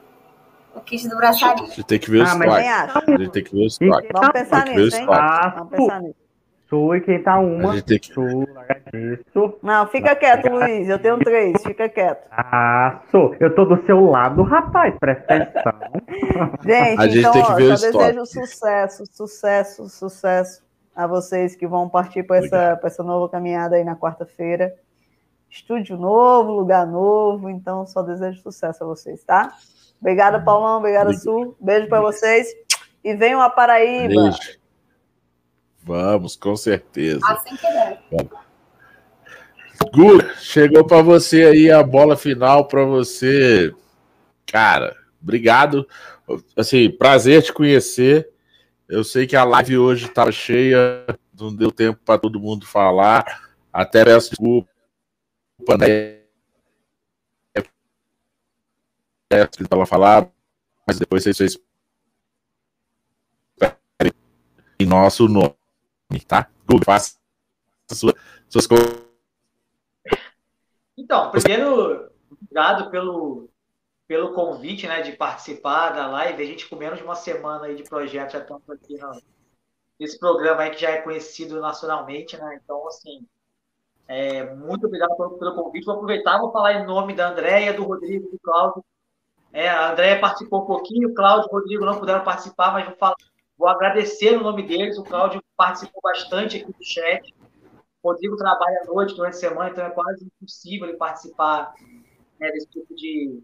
o 0.75 0.81
kit 0.81 1.09
do 1.09 1.17
Braçaria. 1.17 1.67
Você 1.67 1.83
tem 1.83 1.99
que 1.99 2.11
ver 2.11 2.19
o 2.19 2.23
ah, 2.23 2.27
estoque. 2.27 3.13
Você 3.13 3.29
tem 3.29 3.45
que 3.45 3.53
ver 3.53 3.63
o 3.63 3.67
estoque. 3.67 4.09
Vamos 4.13 4.31
pensar 4.31 4.67
nisso, 4.67 4.97
hein? 4.97 5.07
Vamos 5.07 5.71
pensar 5.71 6.03
nisso. 6.03 6.28
Sou 6.69 6.95
e 6.95 7.01
quem 7.01 7.23
tá 7.23 7.39
uma. 7.39 7.71
A 7.71 7.77
gente 7.77 7.85
tem 7.85 7.99
que... 7.99 8.13
Agradeço. 8.59 9.59
Não, 9.63 9.87
fica 9.89 10.15
quieto, 10.15 10.51
Luiz. 10.51 10.87
Eu 10.87 10.99
tenho 10.99 11.19
três, 11.19 11.63
fica 11.63 11.89
quieto. 11.89 12.27
Ah, 12.31 13.01
sou. 13.11 13.35
Eu 13.41 13.55
tô 13.55 13.65
do 13.65 13.83
seu 13.87 14.05
lado, 14.05 14.43
rapaz. 14.43 14.95
Presta 15.01 15.35
atenção. 15.35 15.73
Gente, 16.63 17.01
a 17.01 17.07
gente 17.07 17.19
então, 17.21 17.33
tem 17.33 17.45
que 17.45 17.55
ver 17.55 17.73
ó, 17.73 17.77
só 17.77 17.99
desejo 17.99 18.27
sucesso, 18.27 19.05
sucesso, 19.11 19.89
sucesso 19.89 20.63
a 20.95 21.07
vocês 21.07 21.57
que 21.57 21.67
vão 21.67 21.89
partir 21.89 22.23
para 22.25 22.39
essa, 22.39 22.81
essa 22.83 23.03
nova 23.03 23.29
caminhada 23.31 23.77
aí 23.77 23.85
na 23.85 23.97
quarta-feira. 23.97 24.75
estúdio 25.49 25.97
novo, 25.97 26.53
lugar 26.53 26.87
novo, 26.87 27.49
então 27.49 27.87
só 27.87 28.03
desejo 28.03 28.43
sucesso 28.43 28.85
a 28.85 28.87
vocês, 28.87 29.25
tá? 29.25 29.53
Obrigada, 30.01 30.41
Paulão, 30.41 30.79
obrigada, 30.79 31.13
Sul. 31.15 31.57
Beijo 31.59 31.89
para 31.89 32.01
vocês 32.03 32.49
e 33.03 33.15
venham 33.15 33.41
a 33.41 33.49
Paraíba. 33.49 34.23
Beijo. 34.23 34.58
Vamos, 35.89 36.37
com 36.37 36.55
certeza. 36.55 37.21
Assim 37.25 37.57
que 37.57 37.67
der. 37.67 38.03
Gu, 39.91 40.23
chegou 40.37 40.87
para 40.87 41.01
você 41.01 41.45
aí 41.45 41.71
a 41.71 41.83
bola 41.83 42.15
final 42.15 42.69
para 42.69 42.85
você. 42.85 43.75
Cara, 44.45 44.95
obrigado. 45.23 45.89
Assim, 46.55 46.91
prazer 46.91 47.43
te 47.43 47.55
conhecer. 47.55 48.29
Eu 48.87 49.03
sei 49.03 49.27
que 49.27 49.35
a 49.35 49.45
live 49.45 49.79
hoje 49.79 50.07
estava 50.07 50.31
cheia, 50.31 51.07
não 51.39 51.55
deu 51.55 51.73
tempo 51.73 51.99
para 52.05 52.19
todo 52.19 52.39
mundo 52.39 52.67
falar. 52.67 53.25
Até 53.73 54.05
peço 54.05 54.31
desculpa, 54.31 54.69
né? 55.79 56.19
É, 59.31 59.47
que 59.47 59.63
estava 59.63 59.87
falar, 59.87 60.31
mas 60.87 60.99
depois 60.99 61.25
vocês 61.25 61.59
em 64.81 64.87
nosso 64.87 65.29
nome, 65.29 65.58
tá? 66.27 66.49
Faça 66.85 67.19
sua, 67.93 68.15
suas 68.49 68.67
coisas. 68.67 69.09
Então, 70.97 71.31
primeiro, 71.31 72.11
obrigado 72.31 72.91
pelo, 72.91 73.49
pelo 74.07 74.33
convite, 74.33 74.87
né, 74.87 75.03
de 75.03 75.13
participar 75.13 75.91
da 75.91 76.07
live. 76.09 76.43
A 76.43 76.47
gente 76.47 76.69
com 76.69 76.77
menos 76.77 76.99
de 76.99 77.05
uma 77.05 77.15
semana 77.15 77.67
aí 77.67 77.77
de 77.77 77.85
projeto 77.85 78.33
já 78.33 78.39
estamos 78.39 78.69
aqui 78.69 78.97
no, 78.99 79.23
nesse 79.99 80.19
programa 80.19 80.63
aí 80.63 80.71
que 80.71 80.81
já 80.81 80.91
é 80.91 81.03
conhecido 81.03 81.61
nacionalmente, 81.61 82.37
né? 82.37 82.59
Então, 82.63 82.87
assim, 82.89 83.27
é, 84.07 84.55
muito 84.55 84.87
obrigado 84.87 85.15
pelo, 85.17 85.39
pelo, 85.39 85.55
convite. 85.55 85.85
Vou 85.85 85.95
aproveitar, 85.95 86.39
vou 86.39 86.51
falar 86.51 86.75
em 86.75 86.87
nome 86.87 87.15
da 87.15 87.31
Andréia, 87.31 87.75
do 87.75 87.85
Rodrigo, 87.85 88.31
do 88.31 88.39
Cláudio. 88.39 88.85
É, 89.53 89.69
a 89.69 89.93
Andréia 89.93 90.21
participou 90.21 90.63
um 90.63 90.67
pouquinho, 90.67 91.11
o 91.11 91.15
Cláudio 91.15 91.47
e 91.47 91.51
o 91.51 91.59
Rodrigo 91.59 91.85
não 91.85 91.99
puderam 91.99 92.25
participar, 92.25 92.73
mas 92.73 92.87
vou, 92.87 92.97
falar, 92.97 93.17
vou 93.59 93.69
agradecer 93.69 94.37
no 94.37 94.45
nome 94.45 94.63
deles. 94.63 94.97
O 94.97 95.05
Cláudio 95.05 95.43
participou 95.57 96.01
bastante 96.01 96.59
aqui 96.59 96.73
do 96.73 96.85
chat. 96.85 97.35
O 98.03 98.11
Rodrigo 98.11 98.37
trabalha 98.37 98.83
à 98.83 98.87
noite, 98.87 99.15
durante 99.15 99.35
a 99.35 99.39
semana, 99.39 99.71
então 99.71 99.85
é 99.85 99.91
quase 99.91 100.25
impossível 100.25 100.89
ele 100.89 100.97
participar 100.97 101.75
né, 102.39 102.51
desse 102.53 102.69
tipo 102.69 102.95
de, 102.95 103.43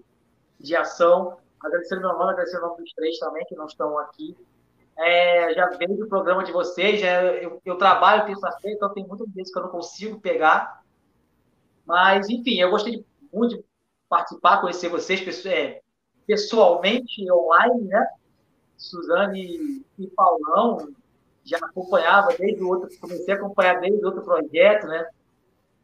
de 0.60 0.76
ação. 0.76 1.36
Agradecendo 1.60 2.02
meu 2.02 2.12
nome, 2.12 2.30
agradecendo 2.30 2.64
o 2.64 2.68
nome 2.68 2.82
dos 2.82 2.92
três 2.92 3.18
também, 3.18 3.44
que 3.46 3.56
não 3.56 3.66
estão 3.66 3.98
aqui. 3.98 4.36
É, 4.96 5.52
já 5.54 5.66
vejo 5.70 6.04
o 6.04 6.08
programa 6.08 6.44
de 6.44 6.52
vocês, 6.52 7.00
já, 7.00 7.22
eu, 7.22 7.60
eu 7.64 7.76
trabalho 7.76 8.26
terça-feira, 8.26 8.76
então 8.76 8.94
tem 8.94 9.04
muitas 9.04 9.28
vezes 9.32 9.52
que 9.52 9.58
eu 9.58 9.64
não 9.64 9.70
consigo 9.70 10.20
pegar. 10.20 10.82
Mas, 11.84 12.28
enfim, 12.28 12.60
eu 12.60 12.70
gostei 12.70 13.04
muito 13.32 13.56
de 13.56 13.64
participar, 14.08 14.60
conhecer 14.60 14.88
vocês 14.88 15.44
é, 15.46 15.80
pessoalmente, 16.26 17.30
online, 17.30 17.88
né? 17.88 18.06
Suzane 18.76 19.84
e 19.98 20.06
Paulão, 20.08 20.92
já 21.44 21.58
acompanhava 21.58 22.34
desde 22.38 22.62
o 22.62 22.68
outro, 22.68 22.88
comecei 22.98 23.34
a 23.34 23.36
acompanhar 23.36 23.80
desde 23.80 24.02
o 24.02 24.06
outro 24.06 24.22
projeto, 24.22 24.86
né? 24.86 25.06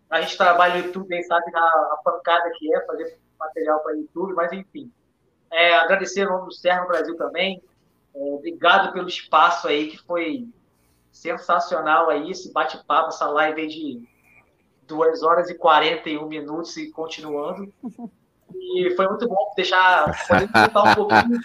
A 0.09 0.21
gente 0.23 0.37
trabalha 0.37 0.79
no 0.79 0.87
YouTube, 0.87 1.15
aí 1.15 1.23
sabe 1.25 1.45
a, 1.55 1.61
a 1.61 2.01
pancada 2.03 2.51
que 2.57 2.75
é 2.75 2.85
fazer 2.87 3.19
material 3.39 3.81
para 3.81 3.95
YouTube, 3.95 4.35
mas 4.35 4.53
enfim. 4.53 4.91
É, 5.53 5.75
agradecer 5.75 6.27
o 6.27 6.31
nome 6.31 6.47
do 6.47 6.53
Serra 6.53 6.87
Brasil 6.87 7.17
também, 7.17 7.63
é, 8.15 8.19
obrigado 8.19 8.93
pelo 8.93 9.09
espaço 9.09 9.69
aí, 9.69 9.89
que 9.89 9.99
foi 9.99 10.49
sensacional 11.13 12.09
aí, 12.09 12.31
esse 12.31 12.53
bate-papo, 12.53 13.09
essa 13.09 13.29
live 13.29 13.61
aí 13.61 13.69
de 13.69 14.09
2 14.87 15.23
horas 15.23 15.51
e 15.51 15.55
41 15.55 16.27
minutos 16.27 16.77
e 16.77 16.91
continuando. 16.91 17.73
E 18.53 18.95
foi 18.97 19.07
muito 19.07 19.29
bom 19.29 19.53
deixar, 19.55 20.27
poder 20.27 20.49
contar 20.49 20.83
um 20.83 20.95
pouquinho 20.97 21.41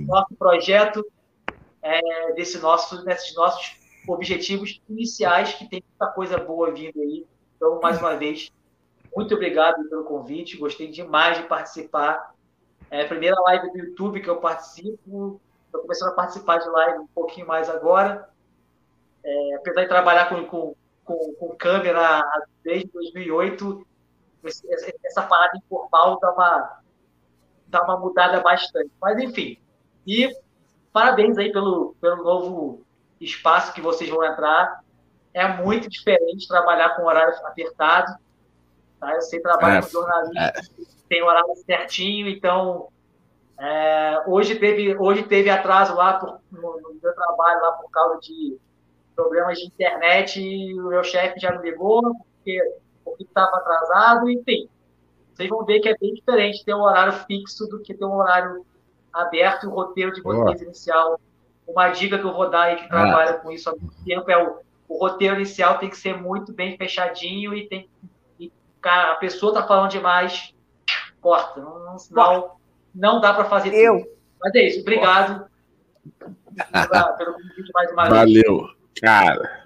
nosso 0.00 0.34
projeto, 0.36 1.04
é, 1.82 2.32
desse 2.34 2.58
nosso, 2.58 3.04
desses 3.04 3.34
nossos 3.34 3.76
objetivos 4.08 4.80
iniciais, 4.88 5.54
que 5.54 5.68
tem 5.68 5.82
muita 5.88 6.12
coisa 6.14 6.38
boa 6.38 6.70
vindo 6.72 7.00
aí. 7.00 7.26
Então, 7.56 7.80
mais 7.80 7.98
uma 7.98 8.16
vez, 8.16 8.50
muito 9.14 9.34
obrigado 9.34 9.88
pelo 9.88 10.04
convite, 10.04 10.56
gostei 10.56 10.88
demais 10.88 11.38
de 11.38 11.44
participar. 11.44 12.34
É 12.90 13.02
a 13.02 13.08
primeira 13.08 13.40
live 13.42 13.70
do 13.72 13.78
YouTube 13.78 14.20
que 14.20 14.28
eu 14.28 14.36
participo, 14.36 15.40
Estou 15.72 15.80
começando 15.80 16.10
a 16.10 16.14
participar 16.14 16.58
de 16.58 16.68
live 16.68 16.98
um 16.98 17.06
pouquinho 17.06 17.46
mais 17.46 17.70
agora. 17.70 18.28
É, 19.24 19.54
apesar 19.54 19.82
de 19.84 19.88
trabalhar 19.88 20.28
com, 20.28 20.44
com, 20.44 20.76
com, 21.02 21.32
com, 21.32 21.56
câmera 21.56 22.22
desde 22.62 22.88
2008, 22.88 23.86
esse, 24.44 24.66
essa 25.02 25.22
parada 25.22 25.56
informal 25.56 26.20
dá 26.20 26.30
uma, 26.30 26.80
dá 27.68 27.82
uma 27.84 27.98
mudada 27.98 28.42
bastante. 28.42 28.90
Mas, 29.00 29.18
enfim. 29.22 29.61
E 30.06 30.30
parabéns 30.92 31.38
aí 31.38 31.52
pelo, 31.52 31.94
pelo 32.00 32.22
novo 32.22 32.82
espaço 33.20 33.72
que 33.72 33.80
vocês 33.80 34.08
vão 34.10 34.24
entrar. 34.24 34.82
É 35.32 35.48
muito 35.48 35.88
diferente 35.88 36.48
trabalhar 36.48 36.90
com 36.96 37.04
horário 37.04 37.34
apertado. 37.46 38.14
Tá? 39.00 39.14
Eu 39.14 39.22
sei 39.22 39.40
trabalhar 39.40 39.78
é, 39.78 39.82
com 39.82 39.88
jornalista, 39.88 40.40
é. 40.40 40.62
tem 41.08 41.22
horário 41.22 41.56
certinho, 41.64 42.28
então 42.28 42.88
é, 43.58 44.22
hoje, 44.26 44.56
teve, 44.56 44.96
hoje 44.96 45.22
teve 45.22 45.48
atraso 45.48 45.94
lá 45.94 46.14
por, 46.14 46.40
no, 46.50 46.80
no, 46.80 46.94
meu 47.02 47.14
trabalho 47.14 47.62
lá 47.62 47.72
por 47.72 47.90
causa 47.90 48.20
de 48.20 48.56
problemas 49.14 49.58
de 49.58 49.66
internet 49.66 50.40
e 50.40 50.78
o 50.78 50.88
meu 50.88 51.02
chefe 51.02 51.40
já 51.40 51.52
me 51.52 51.70
ligou 51.70 52.00
porque 52.34 52.58
porque 53.04 53.24
estava 53.24 53.56
atrasado, 53.56 54.30
enfim. 54.30 54.68
Vocês 55.32 55.48
vão 55.48 55.64
ver 55.64 55.80
que 55.80 55.88
é 55.88 55.96
bem 55.96 56.14
diferente 56.14 56.64
ter 56.64 56.74
um 56.74 56.82
horário 56.82 57.12
fixo 57.26 57.66
do 57.66 57.80
que 57.80 57.94
ter 57.94 58.04
um 58.04 58.16
horário 58.16 58.64
aberto, 59.12 59.68
o 59.68 59.70
roteiro 59.70 60.12
de 60.12 60.20
vocês 60.22 60.58
Boa. 60.58 60.64
inicial. 60.64 61.20
Uma 61.66 61.88
dica 61.90 62.18
que 62.18 62.24
eu 62.24 62.32
vou 62.32 62.50
dar 62.50 62.62
aí 62.62 62.76
que 62.76 62.88
trabalha 62.88 63.32
ah. 63.32 63.34
com 63.34 63.50
isso 63.52 63.70
há 63.70 63.72
muito 63.72 63.94
tempo 64.04 64.30
é 64.30 64.42
o, 64.42 64.58
o 64.88 64.98
roteiro 64.98 65.36
inicial 65.36 65.78
tem 65.78 65.88
que 65.88 65.96
ser 65.96 66.16
muito 66.16 66.52
bem 66.52 66.76
fechadinho 66.76 67.54
e 67.54 67.68
tem 67.68 67.88
e, 68.38 68.52
cara, 68.80 69.12
a 69.12 69.16
pessoa 69.16 69.52
está 69.52 69.66
falando 69.66 69.90
demais, 69.90 70.54
corta. 71.20 71.60
Não, 71.60 71.96
não, 72.10 72.50
não 72.94 73.20
dá 73.20 73.32
para 73.32 73.44
fazer 73.44 73.72
eu. 73.72 73.98
tudo. 73.98 74.10
Mas 74.40 74.54
é 74.54 74.66
isso, 74.66 74.80
obrigado 74.80 75.46
pelo 77.16 77.34
convite 77.34 77.72
mais 77.72 77.92
uma 77.92 78.02
vez. 78.02 78.14
Valeu, 78.14 78.68
cara. 79.00 79.62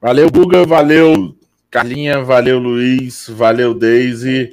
Valeu, 0.00 0.30
Buga, 0.30 0.64
valeu, 0.64 1.36
Carlinha, 1.70 2.22
valeu, 2.22 2.58
Luiz, 2.58 3.28
valeu, 3.28 3.74
Daisy. 3.74 4.52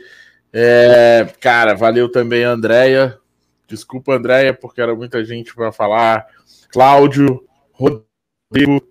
É, 0.53 1.27
cara, 1.39 1.75
valeu 1.75 2.11
também, 2.11 2.43
Andréia. 2.43 3.18
Desculpa, 3.69 4.15
Andréia, 4.15 4.51
porque 4.51 4.81
era 4.81 4.95
muita 4.95 5.23
gente 5.23 5.53
para 5.53 5.71
falar. 5.71 6.25
Cláudio, 6.71 7.47
Rodrigo. 7.71 8.81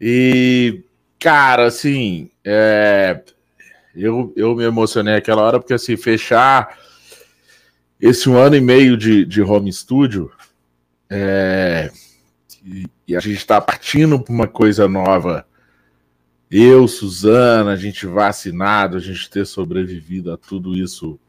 E, 0.00 0.82
cara, 1.20 1.66
assim, 1.66 2.28
é, 2.44 3.22
eu, 3.94 4.32
eu 4.34 4.56
me 4.56 4.64
emocionei 4.64 5.14
aquela 5.14 5.42
hora, 5.42 5.60
porque, 5.60 5.72
assim, 5.72 5.96
fechar 5.96 6.76
esse 8.00 8.28
um 8.28 8.36
ano 8.36 8.56
e 8.56 8.60
meio 8.60 8.96
de, 8.96 9.24
de 9.24 9.40
home 9.40 9.72
studio, 9.72 10.32
é, 11.08 11.88
e, 12.64 12.86
e, 13.06 13.14
a 13.14 13.20
gente 13.20 13.36
está 13.36 13.60
partindo 13.60 14.18
para 14.18 14.34
uma 14.34 14.48
coisa 14.48 14.88
nova. 14.88 15.46
Eu, 16.50 16.88
Suzana, 16.88 17.70
a 17.72 17.76
gente 17.76 18.04
vacinado, 18.04 18.96
a 18.96 19.00
gente 19.00 19.30
ter 19.30 19.46
sobrevivido 19.46 20.32
a 20.32 20.36
tudo 20.36 20.74
isso 20.74 21.20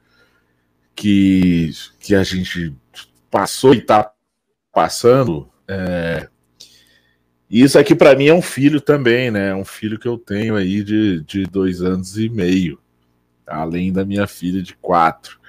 que, 0.95 1.71
que 1.99 2.15
a 2.15 2.23
gente 2.23 2.75
passou 3.29 3.73
e 3.73 3.79
está 3.79 4.11
passando. 4.71 5.49
É, 5.67 6.27
isso 7.49 7.77
aqui 7.77 7.93
para 7.93 8.15
mim 8.15 8.27
é 8.27 8.33
um 8.33 8.41
filho 8.41 8.81
também, 8.81 9.29
né? 9.29 9.49
É 9.49 9.55
um 9.55 9.65
filho 9.65 9.99
que 9.99 10.07
eu 10.07 10.17
tenho 10.17 10.55
aí 10.55 10.83
de, 10.83 11.21
de 11.21 11.43
dois 11.45 11.81
anos 11.81 12.17
e 12.17 12.29
meio, 12.29 12.79
além 13.45 13.93
da 13.93 14.03
minha 14.03 14.25
filha 14.27 14.61
de 14.61 14.75
quatro. 14.75 15.39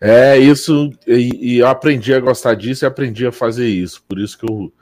É 0.00 0.36
isso, 0.36 0.90
e, 1.06 1.54
e, 1.54 1.58
eu 1.58 1.68
aprendi 1.68 2.12
a 2.12 2.18
gostar 2.18 2.54
disso 2.54 2.84
e 2.84 2.86
aprendi 2.86 3.24
a 3.24 3.30
fazer 3.30 3.68
isso. 3.68 4.02
Por 4.08 4.18
isso 4.18 4.36
que 4.36 4.44
eu 4.44 4.72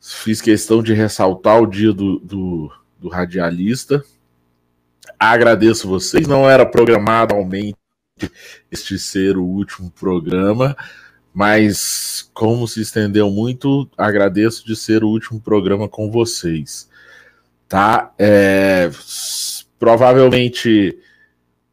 fiz 0.00 0.40
questão 0.40 0.82
de 0.82 0.94
ressaltar 0.94 1.60
o 1.60 1.66
dia 1.66 1.92
do, 1.92 2.18
do, 2.20 2.72
do 2.98 3.08
radialista. 3.08 4.02
Agradeço 5.18 5.88
vocês. 5.88 6.26
Não 6.26 6.48
era 6.48 6.64
programado 6.64 7.34
este 8.70 8.98
ser 8.98 9.36
o 9.36 9.44
último 9.44 9.90
programa, 9.90 10.76
mas 11.32 12.30
como 12.32 12.66
se 12.68 12.80
estendeu 12.80 13.30
muito, 13.30 13.88
agradeço 13.96 14.66
de 14.66 14.76
ser 14.76 15.02
o 15.02 15.08
último 15.08 15.40
programa 15.40 15.88
com 15.88 16.10
vocês. 16.10 16.88
Tá? 17.68 18.12
É, 18.18 18.90
provavelmente 19.78 20.98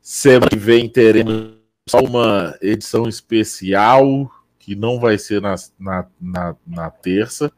semana 0.01 0.49
que 0.49 0.57
vem 0.57 0.89
teremos 0.89 1.53
só 1.87 1.99
uma 1.99 2.57
edição 2.61 3.07
especial 3.07 4.31
que 4.57 4.75
não 4.75 4.99
vai 4.99 5.17
ser 5.17 5.41
na, 5.41 5.55
na, 5.79 6.07
na, 6.19 6.55
na, 6.65 6.89
terça. 6.89 7.51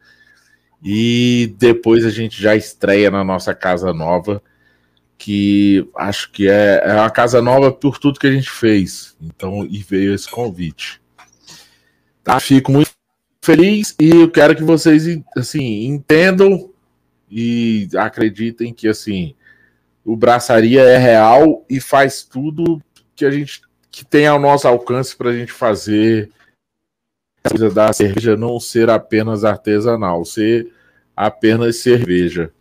E 0.84 1.54
depois 1.58 2.06
a 2.06 2.10
gente 2.10 2.42
já 2.42 2.56
estreia 2.56 3.12
na 3.12 3.24
nossa 3.24 3.54
casa 3.54 3.94
nova, 3.94 4.42
que 5.24 5.90
acho 5.96 6.30
que 6.34 6.50
é, 6.50 6.82
é 6.84 6.94
uma 6.96 7.10
casa 7.10 7.42
nova 7.42 7.72
por 7.72 7.98
tudo 7.98 8.20
que 8.20 8.28
a 8.28 8.32
gente 8.32 8.52
fez. 8.52 9.16
Então, 9.22 9.66
e 9.66 9.78
veio 9.78 10.14
esse 10.14 10.30
convite. 10.30 11.02
Tá? 12.22 12.42
Fico 12.42 12.74
muito 12.74 12.92
feliz 13.42 13.96
e 13.98 14.10
eu 14.10 14.30
quero 14.30 14.54
que 14.54 14.64
vocês 14.64 15.06
assim 15.38 15.86
entendam 15.86 16.74
e 17.32 17.88
acreditem 17.98 18.74
que 18.74 18.86
assim 18.86 19.34
o 20.04 20.18
braçaria 20.18 20.82
é 20.82 20.98
real 20.98 21.66
e 21.70 21.80
faz 21.80 22.24
tudo 22.24 22.82
que 23.16 23.24
a 23.24 23.32
gente 23.32 23.62
que 23.90 24.04
tem 24.04 24.28
ao 24.28 24.40
nosso 24.40 24.68
alcance 24.68 25.16
para 25.16 25.30
a 25.30 25.34
gente 25.34 25.54
fazer 25.54 26.30
da 27.74 27.94
cerveja 27.94 28.36
não 28.36 28.60
ser 28.60 28.90
apenas 28.90 29.46
artesanal, 29.46 30.26
ser 30.26 30.70
apenas 31.16 31.78
cerveja. 31.78 32.52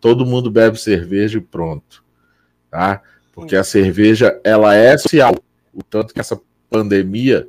Todo 0.00 0.26
mundo 0.26 0.50
bebe 0.50 0.78
cerveja 0.78 1.38
e 1.38 1.40
pronto, 1.40 2.04
tá? 2.70 3.02
Porque 3.32 3.56
a 3.56 3.64
cerveja 3.64 4.40
ela 4.44 4.74
é 4.74 4.96
social, 4.96 5.34
o 5.72 5.82
tanto 5.82 6.14
que 6.14 6.20
essa 6.20 6.40
pandemia 6.70 7.48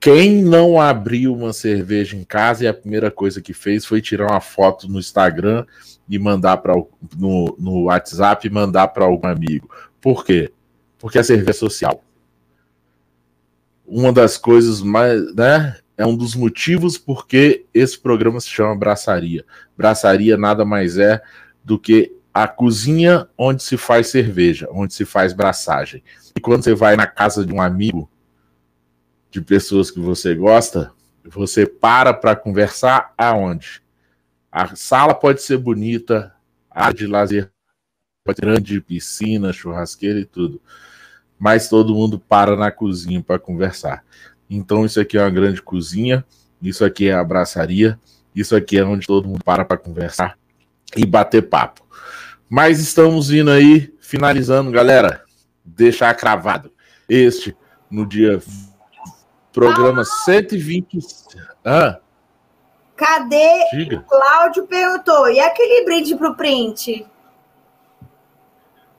quem 0.00 0.42
não 0.44 0.80
abriu 0.80 1.34
uma 1.34 1.52
cerveja 1.52 2.16
em 2.16 2.22
casa 2.22 2.64
e 2.64 2.68
a 2.68 2.74
primeira 2.74 3.10
coisa 3.10 3.40
que 3.40 3.52
fez 3.52 3.84
foi 3.84 4.00
tirar 4.00 4.30
uma 4.30 4.40
foto 4.40 4.88
no 4.88 4.98
Instagram 4.98 5.66
e 6.08 6.18
mandar 6.18 6.58
para 6.58 6.74
no, 7.16 7.56
no 7.58 7.84
WhatsApp 7.84 8.46
e 8.46 8.50
mandar 8.50 8.88
para 8.88 9.04
algum 9.04 9.26
amigo. 9.26 9.68
Por 10.00 10.24
quê? 10.24 10.52
Porque 10.98 11.18
a 11.18 11.24
cerveja 11.24 11.50
é 11.50 11.54
social. 11.54 12.02
Uma 13.84 14.12
das 14.12 14.36
coisas 14.36 14.80
mais, 14.80 15.34
né? 15.34 15.76
É 15.98 16.06
um 16.06 16.16
dos 16.16 16.36
motivos 16.36 16.96
porque 16.96 17.66
esse 17.74 17.98
programa 17.98 18.40
se 18.40 18.48
chama 18.48 18.76
Braçaria. 18.76 19.44
Braçaria 19.76 20.36
nada 20.36 20.64
mais 20.64 20.96
é 20.96 21.20
do 21.64 21.76
que 21.76 22.16
a 22.32 22.46
cozinha 22.46 23.28
onde 23.36 23.64
se 23.64 23.76
faz 23.76 24.06
cerveja, 24.06 24.68
onde 24.70 24.94
se 24.94 25.04
faz 25.04 25.32
braçagem. 25.32 26.04
E 26.36 26.40
quando 26.40 26.62
você 26.62 26.72
vai 26.72 26.94
na 26.94 27.04
casa 27.04 27.44
de 27.44 27.52
um 27.52 27.60
amigo, 27.60 28.08
de 29.28 29.40
pessoas 29.40 29.90
que 29.90 29.98
você 29.98 30.36
gosta, 30.36 30.92
você 31.24 31.66
para 31.66 32.14
para 32.14 32.36
conversar 32.36 33.12
aonde? 33.18 33.82
A 34.52 34.76
sala 34.76 35.14
pode 35.14 35.42
ser 35.42 35.58
bonita, 35.58 36.32
a 36.70 36.86
área 36.86 36.96
de 36.96 37.06
lazer 37.08 37.50
pode 38.24 38.38
ser 38.38 38.46
grande, 38.46 38.80
piscina, 38.80 39.52
churrasqueira 39.52 40.20
e 40.20 40.24
tudo. 40.24 40.62
Mas 41.36 41.68
todo 41.68 41.94
mundo 41.94 42.20
para 42.20 42.54
na 42.54 42.70
cozinha 42.70 43.20
para 43.20 43.38
conversar. 43.40 44.04
Então 44.48 44.84
isso 44.84 45.00
aqui 45.00 45.18
é 45.18 45.22
uma 45.22 45.30
grande 45.30 45.60
cozinha, 45.60 46.24
isso 46.62 46.84
aqui 46.84 47.08
é 47.08 47.12
a 47.12 47.20
abraçaria, 47.20 47.98
isso 48.34 48.56
aqui 48.56 48.78
é 48.78 48.84
onde 48.84 49.06
todo 49.06 49.28
mundo 49.28 49.44
para 49.44 49.64
para 49.64 49.76
conversar 49.76 50.38
e 50.96 51.04
bater 51.04 51.42
papo. 51.42 51.86
Mas 52.48 52.80
estamos 52.80 53.30
indo 53.30 53.50
aí, 53.50 53.92
finalizando, 54.00 54.70
galera. 54.70 55.22
Deixar 55.64 56.14
cravado. 56.14 56.72
Este 57.08 57.56
no 57.90 58.06
dia 58.06 58.40
Programa 59.52 60.04
120. 60.04 60.98
Ah, 61.64 61.98
Cadê? 62.96 63.70
diga. 63.72 63.98
O 63.98 64.02
Cláudio 64.02 64.66
perguntou. 64.66 65.30
E 65.30 65.40
aquele 65.40 65.84
brinde 65.84 66.16
pro 66.16 66.34
print? 66.34 67.06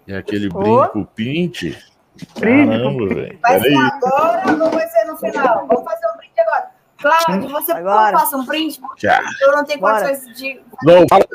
É 0.08 0.18
aquele 0.18 0.48
Ô. 0.48 0.60
brinco 0.60 1.06
pinte. 1.14 1.70
Brinde 1.72 1.90
Caramba, 2.40 3.08
velho. 3.08 3.40
Vai 3.42 3.60
ser 3.60 3.76
agora 3.76 4.64
ou 4.64 4.70
vai 4.72 4.88
ser 4.88 5.06
no 5.06 5.18
final? 5.18 5.68
Vamos 5.68 5.84
fazer 5.84 6.06
um 6.14 6.18
brinde 6.18 6.40
agora. 6.40 6.70
Cláudio, 7.02 7.50
você 7.50 7.72
Agora. 7.72 8.20
faça 8.20 8.36
um 8.36 8.46
brinde? 8.46 8.78
Já. 8.98 9.22
eu 9.42 9.54
não 9.54 9.64
tenho 9.64 9.80
Bora. 9.80 10.06
condições 10.06 10.38
de 10.38 10.60
Não, 10.84 11.06
fala, 11.08 11.26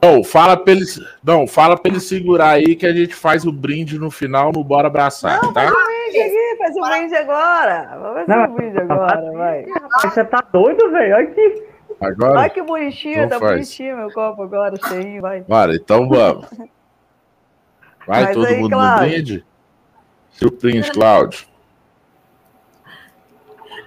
não, 0.00 0.22
fala 0.22 0.56
pra 0.56 0.72
ele. 0.72 0.84
Não, 1.24 1.46
fala 1.48 1.76
pra 1.76 1.90
ele 1.90 1.98
segurar 2.00 2.50
aí 2.50 2.76
que 2.76 2.86
a 2.86 2.92
gente 2.92 3.12
faz 3.12 3.44
o 3.44 3.50
brinde 3.50 3.98
no 3.98 4.12
final 4.12 4.52
no 4.52 4.62
Bora 4.62 4.86
Abraçar, 4.86 5.40
tá? 5.52 5.66
Brinde 5.66 6.20
aqui, 6.20 6.56
faz 6.56 6.76
um 6.76 6.80
brinde 6.82 7.16
agora. 7.16 7.98
Vamos 8.00 8.14
fazer 8.20 8.28
Não, 8.28 8.44
um 8.44 8.54
brinde 8.54 8.78
agora, 8.78 9.32
vai. 9.32 9.66
Mas 9.66 10.14
você 10.14 10.24
tá 10.24 10.40
doido, 10.52 10.88
velho? 10.92 11.16
Olha 11.16 11.24
aqui. 11.28 11.64
Agora? 12.00 12.40
Ai, 12.40 12.50
que 12.50 12.62
bonitinho, 12.62 13.24
Então 13.24 13.28
tá 13.28 13.38
faz. 13.40 13.52
bonitinho 13.54 13.96
meu 13.96 14.12
copo 14.12 14.42
agora, 14.44 14.76
cheinho, 14.88 15.20
vai. 15.20 15.40
Bora, 15.40 15.74
então 15.74 16.08
vamos. 16.08 16.46
Vai 18.06 18.24
Mas 18.24 18.34
todo 18.34 18.46
aí, 18.46 18.56
mundo 18.60 18.70
Cláudio. 18.70 19.04
no 19.04 19.10
brinde? 19.12 19.44
Seu 20.32 20.50
brinde, 20.50 20.90
Cláudio. 20.92 21.46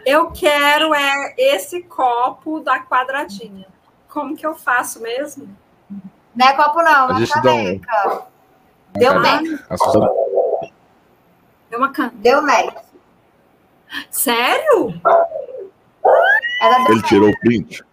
Eu 0.06 0.32
quero 0.32 0.94
é 0.94 1.34
esse 1.38 1.82
copo 1.84 2.60
da 2.60 2.80
quadradinha. 2.80 3.66
Como 4.08 4.36
que 4.36 4.46
eu 4.46 4.56
faço 4.56 5.02
mesmo? 5.02 5.50
Não 6.36 6.48
é 6.48 6.54
copo, 6.54 6.82
não, 6.82 7.10
A 7.10 7.18
uma 7.18 7.42
dá 7.42 7.54
um- 7.54 7.80
caneca. 7.80 8.28
Deu 8.94 9.14
Cadê? 9.14 9.50
match. 9.50 9.62
A 9.70 9.78
Suzana- 9.78 10.10
É 11.72 11.78
uma 11.78 11.92
can... 11.92 12.12
Deu 12.16 12.42
match. 12.42 12.76
Sério? 14.10 14.94
Deu 15.02 16.86
Ele 16.90 17.02
tirou 17.04 17.30
o 17.30 17.40
print? 17.40 17.84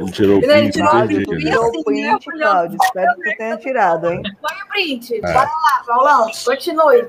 Ele 0.00 0.12
tirou 0.12 0.36
o 0.36 0.38
Ele 0.38 0.46
print. 0.46 0.72
tirou 0.72 0.92
o 0.94 0.96
entendi, 0.98 1.14
print. 1.14 1.28
entendi. 1.28 1.44
Tirou 1.50 1.64
assim, 1.68 1.78
o 1.78 1.84
print, 1.84 2.26
né, 2.28 2.38
Cláudio. 2.38 2.78
Espero 2.82 3.14
que 3.22 3.36
tenha 3.36 3.56
tirado, 3.58 4.06
hein? 4.10 4.22
Põe 4.40 4.52
o 4.62 4.68
print. 4.68 5.14
É. 5.16 5.20
Bora 5.20 5.40
lá, 5.44 5.84
Paulão. 5.86 6.30
Continue. 6.44 7.08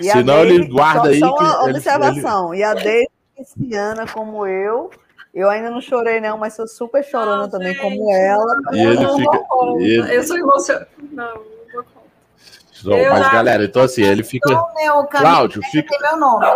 E 0.00 0.04
Senão 0.10 0.38
ele 0.40 0.66
guarda 0.68 1.00
só, 1.04 1.08
aí 1.08 1.18
Só 1.20 1.34
que 1.36 1.42
uma 1.44 1.62
ele- 1.64 1.70
observação. 1.76 2.54
E 2.54 2.62
a 2.62 2.74
Deise 2.74 3.08
pisciana 3.36 4.06
como 4.06 4.46
eu. 4.46 4.90
Eu 5.32 5.48
ainda 5.48 5.70
não 5.70 5.80
chorei, 5.80 6.20
não, 6.20 6.36
mas 6.38 6.54
sou 6.54 6.66
super 6.66 7.04
chorona 7.04 7.42
Não, 7.42 7.50
também, 7.50 7.72
gente. 7.72 7.80
como 7.80 8.10
ela. 8.12 8.56
E 8.72 8.80
ele 8.80 9.04
eu 9.04 9.16
fica- 9.16 9.32
não 9.32 9.44
conta. 9.44 9.82
ele- 9.82 10.16
Eu 10.16 10.24
sou 10.24 10.36
emocionada. 10.38 10.88
Não, 11.12 11.34
não 11.34 11.34
dou 11.72 11.84
conta. 11.84 12.06
Não, 12.84 12.96
Eu 12.96 13.10
mas 13.12 13.22
já- 13.26 13.32
galera, 13.32 13.64
então 13.64 13.82
assim, 13.82 14.02
ele 14.02 14.24
fica. 14.24 14.48
Cláudio, 15.10 15.62
fica, 15.70 15.96
meu 16.00 16.16
nome. 16.16 16.46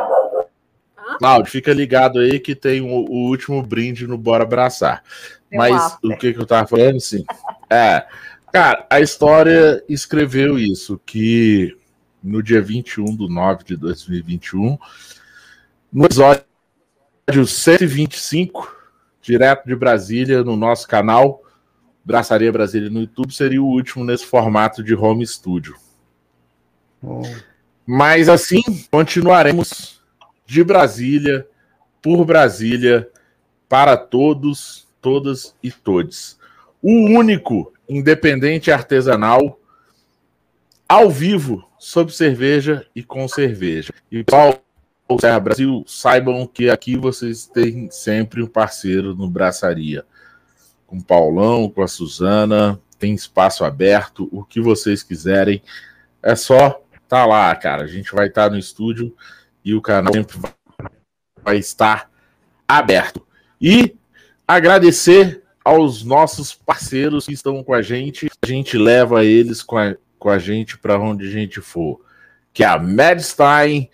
Cláudio, 1.18 1.50
fica 1.50 1.72
ligado 1.72 2.18
aí 2.18 2.38
que 2.38 2.54
tem 2.54 2.80
o, 2.80 2.86
o 2.86 3.28
último 3.28 3.62
brinde 3.62 4.06
no 4.06 4.18
Bora 4.18 4.44
Abraçar. 4.44 5.02
Um 5.52 5.58
Mas 5.58 5.74
after. 5.74 6.10
o 6.10 6.18
que, 6.18 6.32
que 6.32 6.40
eu 6.40 6.46
tava 6.46 6.66
falando, 6.66 6.96
assim? 6.96 7.24
É, 7.70 8.04
cara, 8.52 8.86
a 8.90 9.00
história 9.00 9.82
escreveu 9.88 10.58
isso, 10.58 11.00
que 11.04 11.76
no 12.22 12.42
dia 12.42 12.62
21 12.62 13.16
de 13.16 13.28
9 13.28 13.64
de 13.64 13.76
2021, 13.76 14.78
no 15.92 16.04
episódio 16.06 16.44
125, 17.46 18.74
direto 19.20 19.66
de 19.66 19.76
Brasília, 19.76 20.42
no 20.42 20.56
nosso 20.56 20.88
canal, 20.88 21.42
Braçaria 22.04 22.52
Brasília 22.52 22.90
no 22.90 23.00
YouTube, 23.00 23.32
seria 23.32 23.62
o 23.62 23.66
último 23.66 24.04
nesse 24.04 24.26
formato 24.26 24.82
de 24.82 24.94
home 24.94 25.26
studio. 25.26 25.74
Mas 27.86 28.28
assim, 28.28 28.62
continuaremos 28.90 30.02
de 30.46 30.62
Brasília, 30.62 31.46
por 32.02 32.24
Brasília, 32.24 33.08
para 33.68 33.96
todos, 33.96 34.86
todas 35.00 35.54
e 35.62 35.70
todes. 35.70 36.38
O 36.82 36.92
único 36.92 37.72
independente 37.88 38.70
artesanal 38.70 39.58
ao 40.88 41.10
vivo 41.10 41.68
sobre 41.78 42.12
cerveja 42.14 42.86
e 42.94 43.02
com 43.02 43.26
cerveja. 43.26 43.92
E 44.10 44.22
pessoal, 44.22 44.62
Serra 45.20 45.40
Brasil, 45.40 45.84
saibam 45.86 46.46
que 46.46 46.70
aqui 46.70 46.96
vocês 46.96 47.46
têm 47.46 47.90
sempre 47.90 48.42
um 48.42 48.46
parceiro 48.46 49.14
no 49.14 49.28
Braçaria. 49.28 50.04
Com 50.86 50.98
o 50.98 51.02
Paulão, 51.02 51.68
com 51.68 51.82
a 51.82 51.88
Suzana, 51.88 52.80
tem 52.98 53.14
espaço 53.14 53.64
aberto, 53.64 54.28
o 54.32 54.44
que 54.44 54.60
vocês 54.60 55.02
quiserem. 55.02 55.62
É 56.22 56.34
só 56.34 56.82
tá 57.08 57.26
lá, 57.26 57.54
cara. 57.54 57.84
A 57.84 57.86
gente 57.86 58.14
vai 58.14 58.28
estar 58.28 58.50
no 58.50 58.58
estúdio 58.58 59.14
e 59.64 59.74
o 59.74 59.80
canal 59.80 60.12
sempre 60.12 60.38
vai- 61.42 61.58
estar 61.58 62.10
aberto. 62.68 63.24
E 63.60 63.96
agradecer 64.46 65.42
aos 65.64 66.04
nossos 66.04 66.54
parceiros 66.54 67.26
que 67.26 67.32
estão 67.32 67.62
com 67.64 67.72
a 67.72 67.80
gente. 67.80 68.30
A 68.42 68.46
gente 68.46 68.76
leva 68.76 69.24
eles 69.24 69.62
com 69.62 69.78
a, 69.78 69.96
com 70.18 70.28
a 70.28 70.38
gente 70.38 70.76
para 70.78 70.98
onde 70.98 71.26
a 71.26 71.30
gente 71.30 71.60
for. 71.60 72.00
Que 72.52 72.62
é 72.62 72.66
a 72.66 72.78
Medstein, 72.78 73.88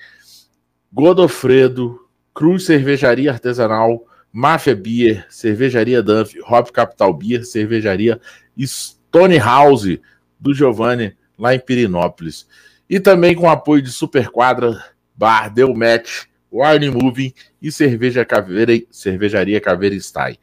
Godofredo, 0.93 2.09
Cruz 2.35 2.65
Cervejaria 2.65 3.31
Artesanal, 3.31 4.05
Máfia 4.33 4.75
Beer, 4.75 5.27
Cervejaria 5.29 6.03
Duff, 6.03 6.39
Hop 6.43 6.71
Capital 6.71 7.13
Beer, 7.13 7.45
Cervejaria 7.45 8.21
Stone 8.59 9.39
House, 9.39 9.99
do 10.39 10.55
Giovanni, 10.55 11.17
lá 11.39 11.55
em 11.55 11.61
Pirinópolis. 11.61 12.47
E 12.89 12.99
também 12.99 13.35
com 13.35 13.49
apoio 13.49 13.83
de 13.83 13.91
Superquadra, 13.91 14.85
Bar, 15.21 15.51
Deu 15.51 15.75
Match, 15.75 16.25
Wine 16.51 16.91
Moving 16.91 17.35
e 17.61 17.71
Cerveja 17.71 18.25
Caveira, 18.25 18.73
Cervejaria 18.91 19.61
Caveira 19.61 19.95
Style. 19.97 20.41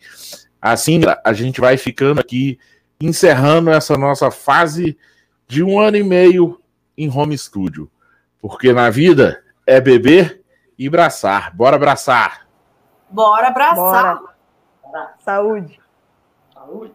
Assim, 0.62 1.02
a 1.24 1.34
gente 1.34 1.60
vai 1.60 1.78
ficando 1.78 2.22
aqui, 2.22 2.60
encerrando 3.02 3.72
essa 3.72 3.98
nossa 3.98 4.30
fase 4.30 4.96
de 5.48 5.64
um 5.64 5.80
ano 5.80 5.98
e 5.98 6.04
meio 6.04 6.62
em 6.96 7.10
home 7.10 7.36
studio. 7.36 7.90
Porque 8.40 8.72
na 8.72 8.92
vida 8.92 9.44
é 9.66 9.82
beber 9.82 10.44
e 10.78 10.88
abraçar. 10.88 11.56
Bora 11.56 11.76
abraçar. 11.76 12.48
Bora 13.10 13.48
abraçar. 13.48 14.22
Saúde. 15.18 15.80
Saúde. 16.54 16.94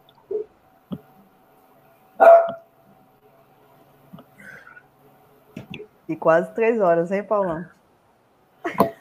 E 6.13 6.17
quase 6.17 6.53
três 6.53 6.79
horas, 6.79 7.11
hein, 7.11 7.25
Paulão? 7.25 7.65
É. 8.67 8.95